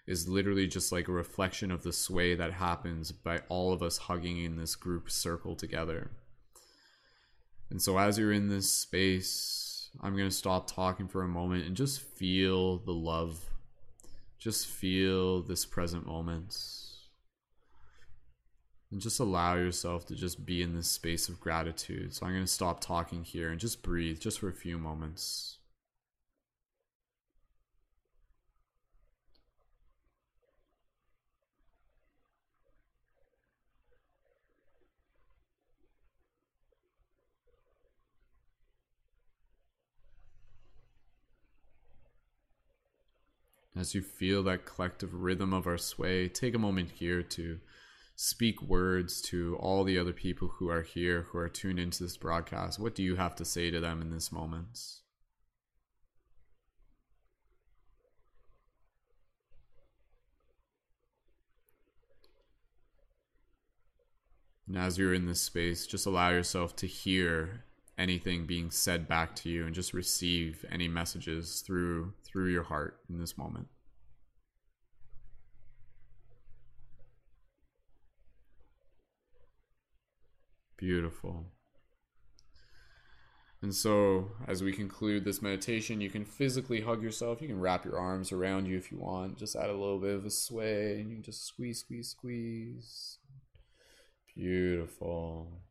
is 0.07 0.29
literally 0.29 0.67
just 0.67 0.91
like 0.91 1.09
a 1.09 1.13
reflection 1.13 1.71
of 1.71 1.83
the 1.83 1.93
sway 1.93 2.35
that 2.35 2.55
happens 2.55 3.13
by 3.13 3.41
all 3.49 3.73
of 3.73 3.83
us 3.83 3.99
hugging 3.99 4.43
in 4.45 4.57
this 4.57 4.75
group 4.75 5.11
circle 5.11 5.55
together. 5.55 6.11
And 7.71 7.81
so, 7.81 7.99
as 7.99 8.19
you're 8.19 8.33
in 8.33 8.49
this 8.49 8.71
space, 8.71 9.91
I'm 10.01 10.17
going 10.17 10.29
to 10.29 10.35
stop 10.35 10.71
talking 10.71 11.09
for 11.09 11.23
a 11.23 11.29
moment 11.29 11.67
and 11.67 11.77
just 11.77 12.01
feel 12.01 12.79
the 12.79 12.93
love. 12.93 13.45
Just 14.39 14.67
feel 14.67 15.43
this 15.43 15.65
present 15.65 16.07
moment. 16.07 16.57
And 18.91 19.01
just 19.01 19.21
allow 19.21 19.55
yourself 19.55 20.05
to 20.07 20.15
just 20.15 20.45
be 20.45 20.63
in 20.63 20.75
this 20.75 20.89
space 20.89 21.29
of 21.29 21.41
gratitude. 21.41 22.15
So 22.15 22.27
I'm 22.27 22.33
going 22.33 22.45
to 22.45 22.51
stop 22.51 22.81
talking 22.81 23.25
here 23.25 23.51
and 23.51 23.59
just 23.59 23.83
breathe 23.83 24.21
just 24.21 24.41
for 24.41 24.49
a 24.49 24.55
few 24.55 24.77
moments. 24.77 25.59
As 43.75 43.95
you 43.95 44.03
feel 44.03 44.43
that 44.43 44.67
collective 44.67 45.15
rhythm 45.15 45.55
of 45.55 45.67
our 45.67 45.79
sway, 45.79 46.29
take 46.29 46.55
a 46.55 46.59
moment 46.59 46.91
here 46.91 47.23
to 47.23 47.59
speak 48.15 48.61
words 48.61 49.23
to 49.23 49.57
all 49.57 49.83
the 49.83 49.99
other 49.99 50.13
people 50.13 50.49
who 50.49 50.69
are 50.69 50.83
here, 50.83 51.23
who 51.23 51.39
are 51.39 51.49
tuned 51.49 51.79
into 51.79 52.03
this 52.03 52.17
broadcast? 52.17 52.79
What 52.79 52.95
do 52.95 53.03
you 53.03 53.17
have 53.17 53.35
to 53.37 53.45
say 53.45 53.71
to 53.71 53.81
them 53.81 54.03
in 54.03 54.11
this 54.11 54.31
moment? 54.31 54.79
And 64.69 64.77
as 64.77 64.99
you're 64.99 65.15
in 65.15 65.27
this 65.27 65.41
space, 65.41 65.87
just 65.87 66.07
allow 66.07 66.31
yourself 66.31 66.77
to 66.77 66.87
hear 66.87 67.65
anything 67.99 68.47
being 68.47 68.71
said 68.71 69.07
back 69.09 69.35
to 69.37 69.49
you 69.49 69.67
and 69.67 69.75
just 69.75 69.93
receive 69.93 70.65
any 70.71 70.89
messages 70.89 71.63
through 71.67 72.13
through 72.33 72.51
your 72.51 72.65
heart 72.65 72.99
in 73.09 73.19
this 73.19 73.37
moment. 73.37 73.69
Beautiful. 80.77 81.47
And 83.61 83.73
so, 83.73 84.33
as 84.49 84.65
we 84.65 84.73
conclude 84.73 85.25
this 85.25 85.41
meditation, 85.41 86.01
you 86.01 86.11
can 86.11 86.25
physically 86.25 86.81
hug 86.81 87.01
yourself. 87.01 87.41
You 87.41 87.47
can 87.47 87.61
wrap 87.61 87.85
your 87.85 87.97
arms 87.97 88.33
around 88.33 88.67
you 88.67 88.77
if 88.77 88.91
you 88.91 88.99
want. 88.99 89.39
Just 89.39 89.55
add 89.55 89.71
a 89.71 89.73
little 89.73 90.01
bit 90.01 90.17
of 90.17 90.27
a 90.27 90.31
sway, 90.31 90.99
and 90.99 91.11
you 91.11 91.17
can 91.17 91.23
just 91.23 91.47
squeeze, 91.47 91.79
squeeze, 91.79 92.09
squeeze. 92.09 93.19
Beautiful. 94.35 95.63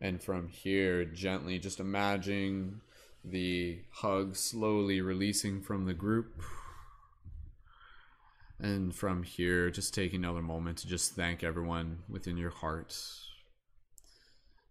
And 0.00 0.20
from 0.20 0.48
here, 0.48 1.04
gently 1.04 1.60
just 1.60 1.78
imagine 1.78 2.80
the 3.24 3.80
hug 3.90 4.36
slowly 4.36 5.00
releasing 5.00 5.60
from 5.60 5.86
the 5.86 5.94
group. 5.94 6.42
And 8.58 8.94
from 8.94 9.22
here, 9.24 9.70
just 9.70 9.92
take 9.92 10.14
another 10.14 10.42
moment 10.42 10.78
to 10.78 10.88
just 10.88 11.14
thank 11.14 11.42
everyone 11.42 11.98
within 12.08 12.36
your 12.36 12.50
heart. 12.50 12.96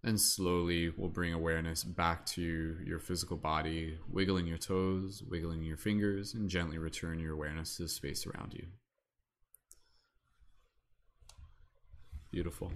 And 0.03 0.19
slowly, 0.19 0.91
we'll 0.97 1.09
bring 1.09 1.33
awareness 1.33 1.83
back 1.83 2.25
to 2.27 2.77
your 2.83 2.99
physical 2.99 3.37
body, 3.37 3.99
wiggling 4.09 4.47
your 4.47 4.57
toes, 4.57 5.21
wiggling 5.29 5.61
your 5.61 5.77
fingers, 5.77 6.33
and 6.33 6.49
gently 6.49 6.77
return 6.77 7.19
your 7.19 7.33
awareness 7.33 7.75
to 7.77 7.83
the 7.83 7.89
space 7.89 8.25
around 8.25 8.53
you. 8.53 8.65
Beautiful. 12.31 12.71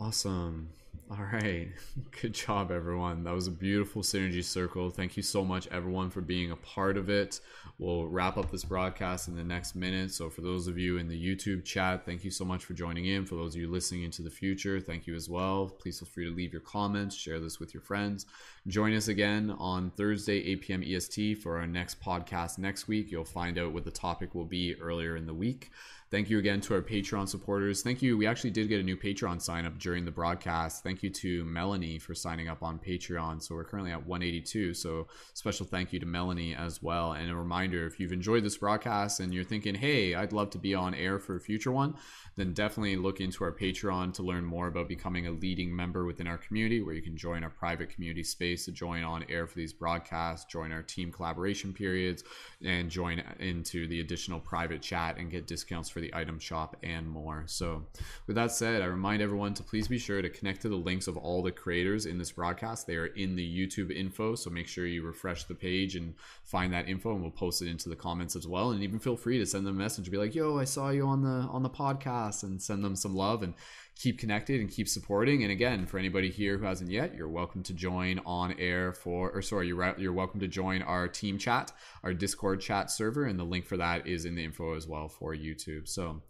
Awesome. 0.00 0.68
All 1.10 1.24
right. 1.32 1.68
Good 2.22 2.34
job, 2.34 2.70
everyone. 2.70 3.24
That 3.24 3.34
was 3.34 3.48
a 3.48 3.50
beautiful 3.50 4.02
synergy 4.02 4.44
circle. 4.44 4.90
Thank 4.90 5.16
you 5.16 5.24
so 5.24 5.44
much, 5.44 5.66
everyone, 5.68 6.10
for 6.10 6.20
being 6.20 6.52
a 6.52 6.56
part 6.56 6.96
of 6.96 7.10
it. 7.10 7.40
We'll 7.80 8.06
wrap 8.06 8.36
up 8.36 8.50
this 8.50 8.64
broadcast 8.64 9.26
in 9.26 9.34
the 9.34 9.42
next 9.42 9.74
minute. 9.74 10.12
So, 10.12 10.30
for 10.30 10.40
those 10.40 10.68
of 10.68 10.78
you 10.78 10.98
in 10.98 11.08
the 11.08 11.20
YouTube 11.20 11.64
chat, 11.64 12.04
thank 12.06 12.22
you 12.22 12.30
so 12.30 12.44
much 12.44 12.64
for 12.64 12.74
joining 12.74 13.06
in. 13.06 13.26
For 13.26 13.34
those 13.34 13.56
of 13.56 13.60
you 13.60 13.68
listening 13.68 14.04
into 14.04 14.22
the 14.22 14.30
future, 14.30 14.80
thank 14.80 15.08
you 15.08 15.16
as 15.16 15.28
well. 15.28 15.68
Please 15.68 15.98
feel 15.98 16.08
free 16.08 16.28
to 16.28 16.34
leave 16.34 16.52
your 16.52 16.62
comments, 16.62 17.16
share 17.16 17.40
this 17.40 17.58
with 17.58 17.74
your 17.74 17.82
friends. 17.82 18.26
Join 18.68 18.94
us 18.94 19.08
again 19.08 19.56
on 19.58 19.90
Thursday, 19.90 20.38
8 20.44 20.60
p.m. 20.60 20.82
EST, 20.86 21.42
for 21.42 21.58
our 21.58 21.66
next 21.66 22.00
podcast 22.00 22.58
next 22.58 22.86
week. 22.86 23.10
You'll 23.10 23.24
find 23.24 23.58
out 23.58 23.72
what 23.72 23.84
the 23.84 23.90
topic 23.90 24.34
will 24.34 24.44
be 24.44 24.76
earlier 24.80 25.16
in 25.16 25.26
the 25.26 25.34
week. 25.34 25.70
Thank 26.10 26.30
you 26.30 26.38
again 26.38 26.62
to 26.62 26.74
our 26.74 26.80
Patreon 26.80 27.28
supporters. 27.28 27.82
Thank 27.82 28.00
you. 28.00 28.16
We 28.16 28.26
actually 28.26 28.50
did 28.50 28.70
get 28.70 28.80
a 28.80 28.82
new 28.82 28.96
Patreon 28.96 29.42
sign 29.42 29.66
up 29.66 29.78
during 29.78 30.06
the 30.06 30.10
broadcast. 30.10 30.82
Thank 30.82 31.02
you 31.02 31.10
to 31.10 31.44
Melanie 31.44 31.98
for 31.98 32.14
signing 32.14 32.48
up 32.48 32.62
on 32.62 32.78
Patreon. 32.78 33.42
So 33.42 33.54
we're 33.54 33.64
currently 33.64 33.92
at 33.92 34.06
182. 34.06 34.72
So 34.72 35.08
special 35.34 35.66
thank 35.66 35.92
you 35.92 36.00
to 36.00 36.06
Melanie 36.06 36.54
as 36.54 36.82
well. 36.82 37.12
And 37.12 37.30
a 37.30 37.34
reminder 37.36 37.86
if 37.86 38.00
you've 38.00 38.12
enjoyed 38.12 38.42
this 38.42 38.56
broadcast 38.56 39.20
and 39.20 39.34
you're 39.34 39.44
thinking, 39.44 39.74
hey, 39.74 40.14
I'd 40.14 40.32
love 40.32 40.48
to 40.50 40.58
be 40.58 40.74
on 40.74 40.94
air 40.94 41.18
for 41.18 41.36
a 41.36 41.40
future 41.40 41.72
one, 41.72 41.94
then 42.36 42.54
definitely 42.54 42.96
look 42.96 43.20
into 43.20 43.44
our 43.44 43.52
Patreon 43.52 44.14
to 44.14 44.22
learn 44.22 44.46
more 44.46 44.68
about 44.68 44.88
becoming 44.88 45.26
a 45.26 45.32
leading 45.32 45.76
member 45.76 46.06
within 46.06 46.26
our 46.26 46.38
community, 46.38 46.80
where 46.80 46.94
you 46.94 47.02
can 47.02 47.18
join 47.18 47.44
our 47.44 47.50
private 47.50 47.90
community 47.90 48.22
space 48.22 48.64
to 48.64 48.72
join 48.72 49.04
on 49.04 49.26
air 49.28 49.46
for 49.46 49.56
these 49.56 49.74
broadcasts, 49.74 50.50
join 50.50 50.72
our 50.72 50.82
team 50.82 51.12
collaboration 51.12 51.74
periods, 51.74 52.24
and 52.64 52.88
join 52.88 53.22
into 53.40 53.86
the 53.88 54.00
additional 54.00 54.40
private 54.40 54.80
chat 54.80 55.18
and 55.18 55.30
get 55.30 55.46
discounts 55.46 55.90
for 55.90 55.97
for 55.98 56.02
the 56.02 56.14
item 56.14 56.38
shop 56.38 56.76
and 56.84 57.08
more. 57.08 57.42
So, 57.46 57.84
with 58.26 58.36
that 58.36 58.52
said, 58.52 58.82
I 58.82 58.86
remind 58.86 59.20
everyone 59.20 59.54
to 59.54 59.64
please 59.64 59.88
be 59.88 59.98
sure 59.98 60.22
to 60.22 60.30
connect 60.30 60.62
to 60.62 60.68
the 60.68 60.76
links 60.76 61.08
of 61.08 61.16
all 61.16 61.42
the 61.42 61.50
creators 61.50 62.06
in 62.06 62.18
this 62.18 62.30
broadcast. 62.30 62.86
They 62.86 62.94
are 62.96 63.06
in 63.06 63.34
the 63.34 63.66
YouTube 63.66 63.90
info, 63.90 64.36
so 64.36 64.48
make 64.48 64.68
sure 64.68 64.86
you 64.86 65.02
refresh 65.02 65.44
the 65.44 65.56
page 65.56 65.96
and 65.96 66.14
find 66.44 66.72
that 66.72 66.88
info, 66.88 67.12
and 67.12 67.22
we'll 67.22 67.32
post 67.32 67.62
it 67.62 67.68
into 67.68 67.88
the 67.88 67.96
comments 67.96 68.36
as 68.36 68.46
well. 68.46 68.70
And 68.70 68.82
even 68.82 69.00
feel 69.00 69.16
free 69.16 69.38
to 69.38 69.46
send 69.46 69.66
them 69.66 69.74
a 69.74 69.78
message, 69.78 70.10
be 70.10 70.18
like, 70.18 70.36
"Yo, 70.36 70.56
I 70.58 70.64
saw 70.64 70.90
you 70.90 71.06
on 71.06 71.22
the 71.22 71.48
on 71.50 71.64
the 71.64 71.70
podcast," 71.70 72.44
and 72.44 72.62
send 72.62 72.84
them 72.84 72.94
some 72.94 73.16
love 73.16 73.42
and 73.42 73.54
keep 73.98 74.16
connected 74.16 74.60
and 74.60 74.70
keep 74.70 74.88
supporting. 74.88 75.42
And 75.42 75.50
again, 75.50 75.84
for 75.84 75.98
anybody 75.98 76.30
here 76.30 76.56
who 76.56 76.64
hasn't 76.64 76.90
yet, 76.90 77.16
you're 77.16 77.28
welcome 77.28 77.64
to 77.64 77.74
join 77.74 78.20
on 78.24 78.54
air 78.58 78.92
for, 78.92 79.30
or 79.30 79.42
sorry, 79.42 79.66
you're 79.66 79.98
you're 79.98 80.12
welcome 80.12 80.40
to 80.40 80.48
join 80.48 80.82
our 80.82 81.08
team 81.08 81.36
chat, 81.36 81.72
our 82.04 82.14
Discord 82.14 82.60
chat 82.60 82.90
server, 82.90 83.24
and 83.24 83.38
the 83.38 83.44
link 83.44 83.66
for 83.66 83.76
that 83.76 84.06
is 84.06 84.24
in 84.24 84.36
the 84.36 84.44
info 84.44 84.74
as 84.74 84.86
well 84.86 85.08
for 85.08 85.34
YouTube. 85.34 85.88
So, 85.88 86.22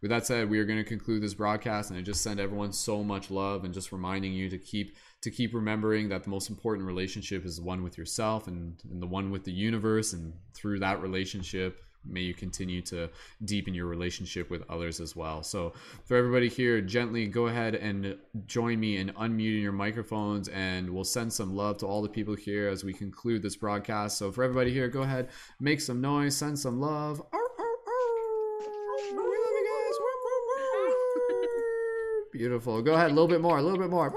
with 0.00 0.10
that 0.10 0.26
said, 0.26 0.50
we 0.50 0.58
are 0.58 0.64
going 0.64 0.80
to 0.80 0.84
conclude 0.84 1.22
this 1.22 1.34
broadcast, 1.34 1.90
and 1.90 1.98
I 1.98 2.02
just 2.02 2.22
send 2.22 2.40
everyone 2.40 2.72
so 2.72 3.04
much 3.04 3.30
love, 3.30 3.64
and 3.64 3.72
just 3.72 3.92
reminding 3.92 4.32
you 4.32 4.48
to 4.48 4.58
keep 4.58 4.96
to 5.20 5.30
keep 5.30 5.54
remembering 5.54 6.08
that 6.08 6.24
the 6.24 6.30
most 6.30 6.50
important 6.50 6.84
relationship 6.84 7.44
is 7.44 7.56
the 7.56 7.62
one 7.62 7.84
with 7.84 7.96
yourself 7.96 8.48
and, 8.48 8.82
and 8.90 9.00
the 9.00 9.06
one 9.06 9.30
with 9.30 9.44
the 9.44 9.52
universe, 9.52 10.12
and 10.12 10.32
through 10.54 10.80
that 10.80 11.00
relationship 11.00 11.84
may 12.04 12.20
you 12.20 12.34
continue 12.34 12.82
to 12.82 13.08
deepen 13.44 13.74
your 13.74 13.86
relationship 13.86 14.50
with 14.50 14.62
others 14.68 15.00
as 15.00 15.14
well. 15.14 15.42
So, 15.42 15.72
for 16.04 16.16
everybody 16.16 16.48
here, 16.48 16.80
gently 16.80 17.26
go 17.26 17.46
ahead 17.46 17.74
and 17.74 18.16
join 18.46 18.80
me 18.80 18.96
in 18.96 19.10
unmuting 19.10 19.62
your 19.62 19.72
microphones, 19.72 20.48
and 20.48 20.90
we'll 20.90 21.04
send 21.04 21.32
some 21.32 21.54
love 21.54 21.78
to 21.78 21.86
all 21.86 22.02
the 22.02 22.08
people 22.08 22.34
here 22.34 22.68
as 22.68 22.84
we 22.84 22.92
conclude 22.92 23.42
this 23.42 23.56
broadcast. 23.56 24.18
So, 24.18 24.32
for 24.32 24.44
everybody 24.44 24.72
here, 24.72 24.88
go 24.88 25.02
ahead, 25.02 25.28
make 25.60 25.80
some 25.80 26.00
noise, 26.00 26.36
send 26.36 26.58
some 26.58 26.80
love. 26.80 27.22
Beautiful. 32.32 32.80
Go 32.80 32.94
ahead, 32.94 33.10
a 33.10 33.14
little 33.14 33.28
bit 33.28 33.42
more, 33.42 33.58
a 33.58 33.62
little 33.62 33.78
bit 33.78 33.90
more. 33.90 34.12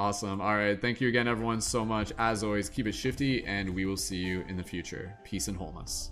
Awesome. 0.00 0.40
All 0.40 0.56
right. 0.56 0.80
Thank 0.80 1.02
you 1.02 1.08
again, 1.08 1.28
everyone, 1.28 1.60
so 1.60 1.84
much. 1.84 2.10
As 2.16 2.42
always, 2.42 2.70
keep 2.70 2.86
it 2.86 2.92
shifty, 2.92 3.44
and 3.44 3.68
we 3.68 3.84
will 3.84 3.98
see 3.98 4.16
you 4.16 4.46
in 4.48 4.56
the 4.56 4.62
future. 4.62 5.12
Peace 5.24 5.46
and 5.46 5.58
wholeness. 5.58 6.10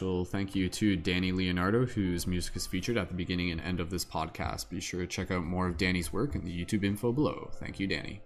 Special 0.00 0.24
thank 0.24 0.54
you 0.54 0.70
to 0.70 0.96
Dani 0.96 1.30
Leonardo, 1.30 1.84
whose 1.84 2.26
music 2.26 2.56
is 2.56 2.66
featured 2.66 2.96
at 2.96 3.08
the 3.08 3.14
beginning 3.14 3.50
and 3.50 3.60
end 3.60 3.80
of 3.80 3.90
this 3.90 4.02
podcast. 4.02 4.70
Be 4.70 4.80
sure 4.80 5.00
to 5.00 5.06
check 5.06 5.30
out 5.30 5.44
more 5.44 5.66
of 5.66 5.76
Dani's 5.76 6.10
work 6.10 6.34
in 6.34 6.42
the 6.42 6.50
YouTube 6.50 6.84
info 6.84 7.12
below. 7.12 7.50
Thank 7.56 7.78
you, 7.78 7.86
Danny. 7.86 8.22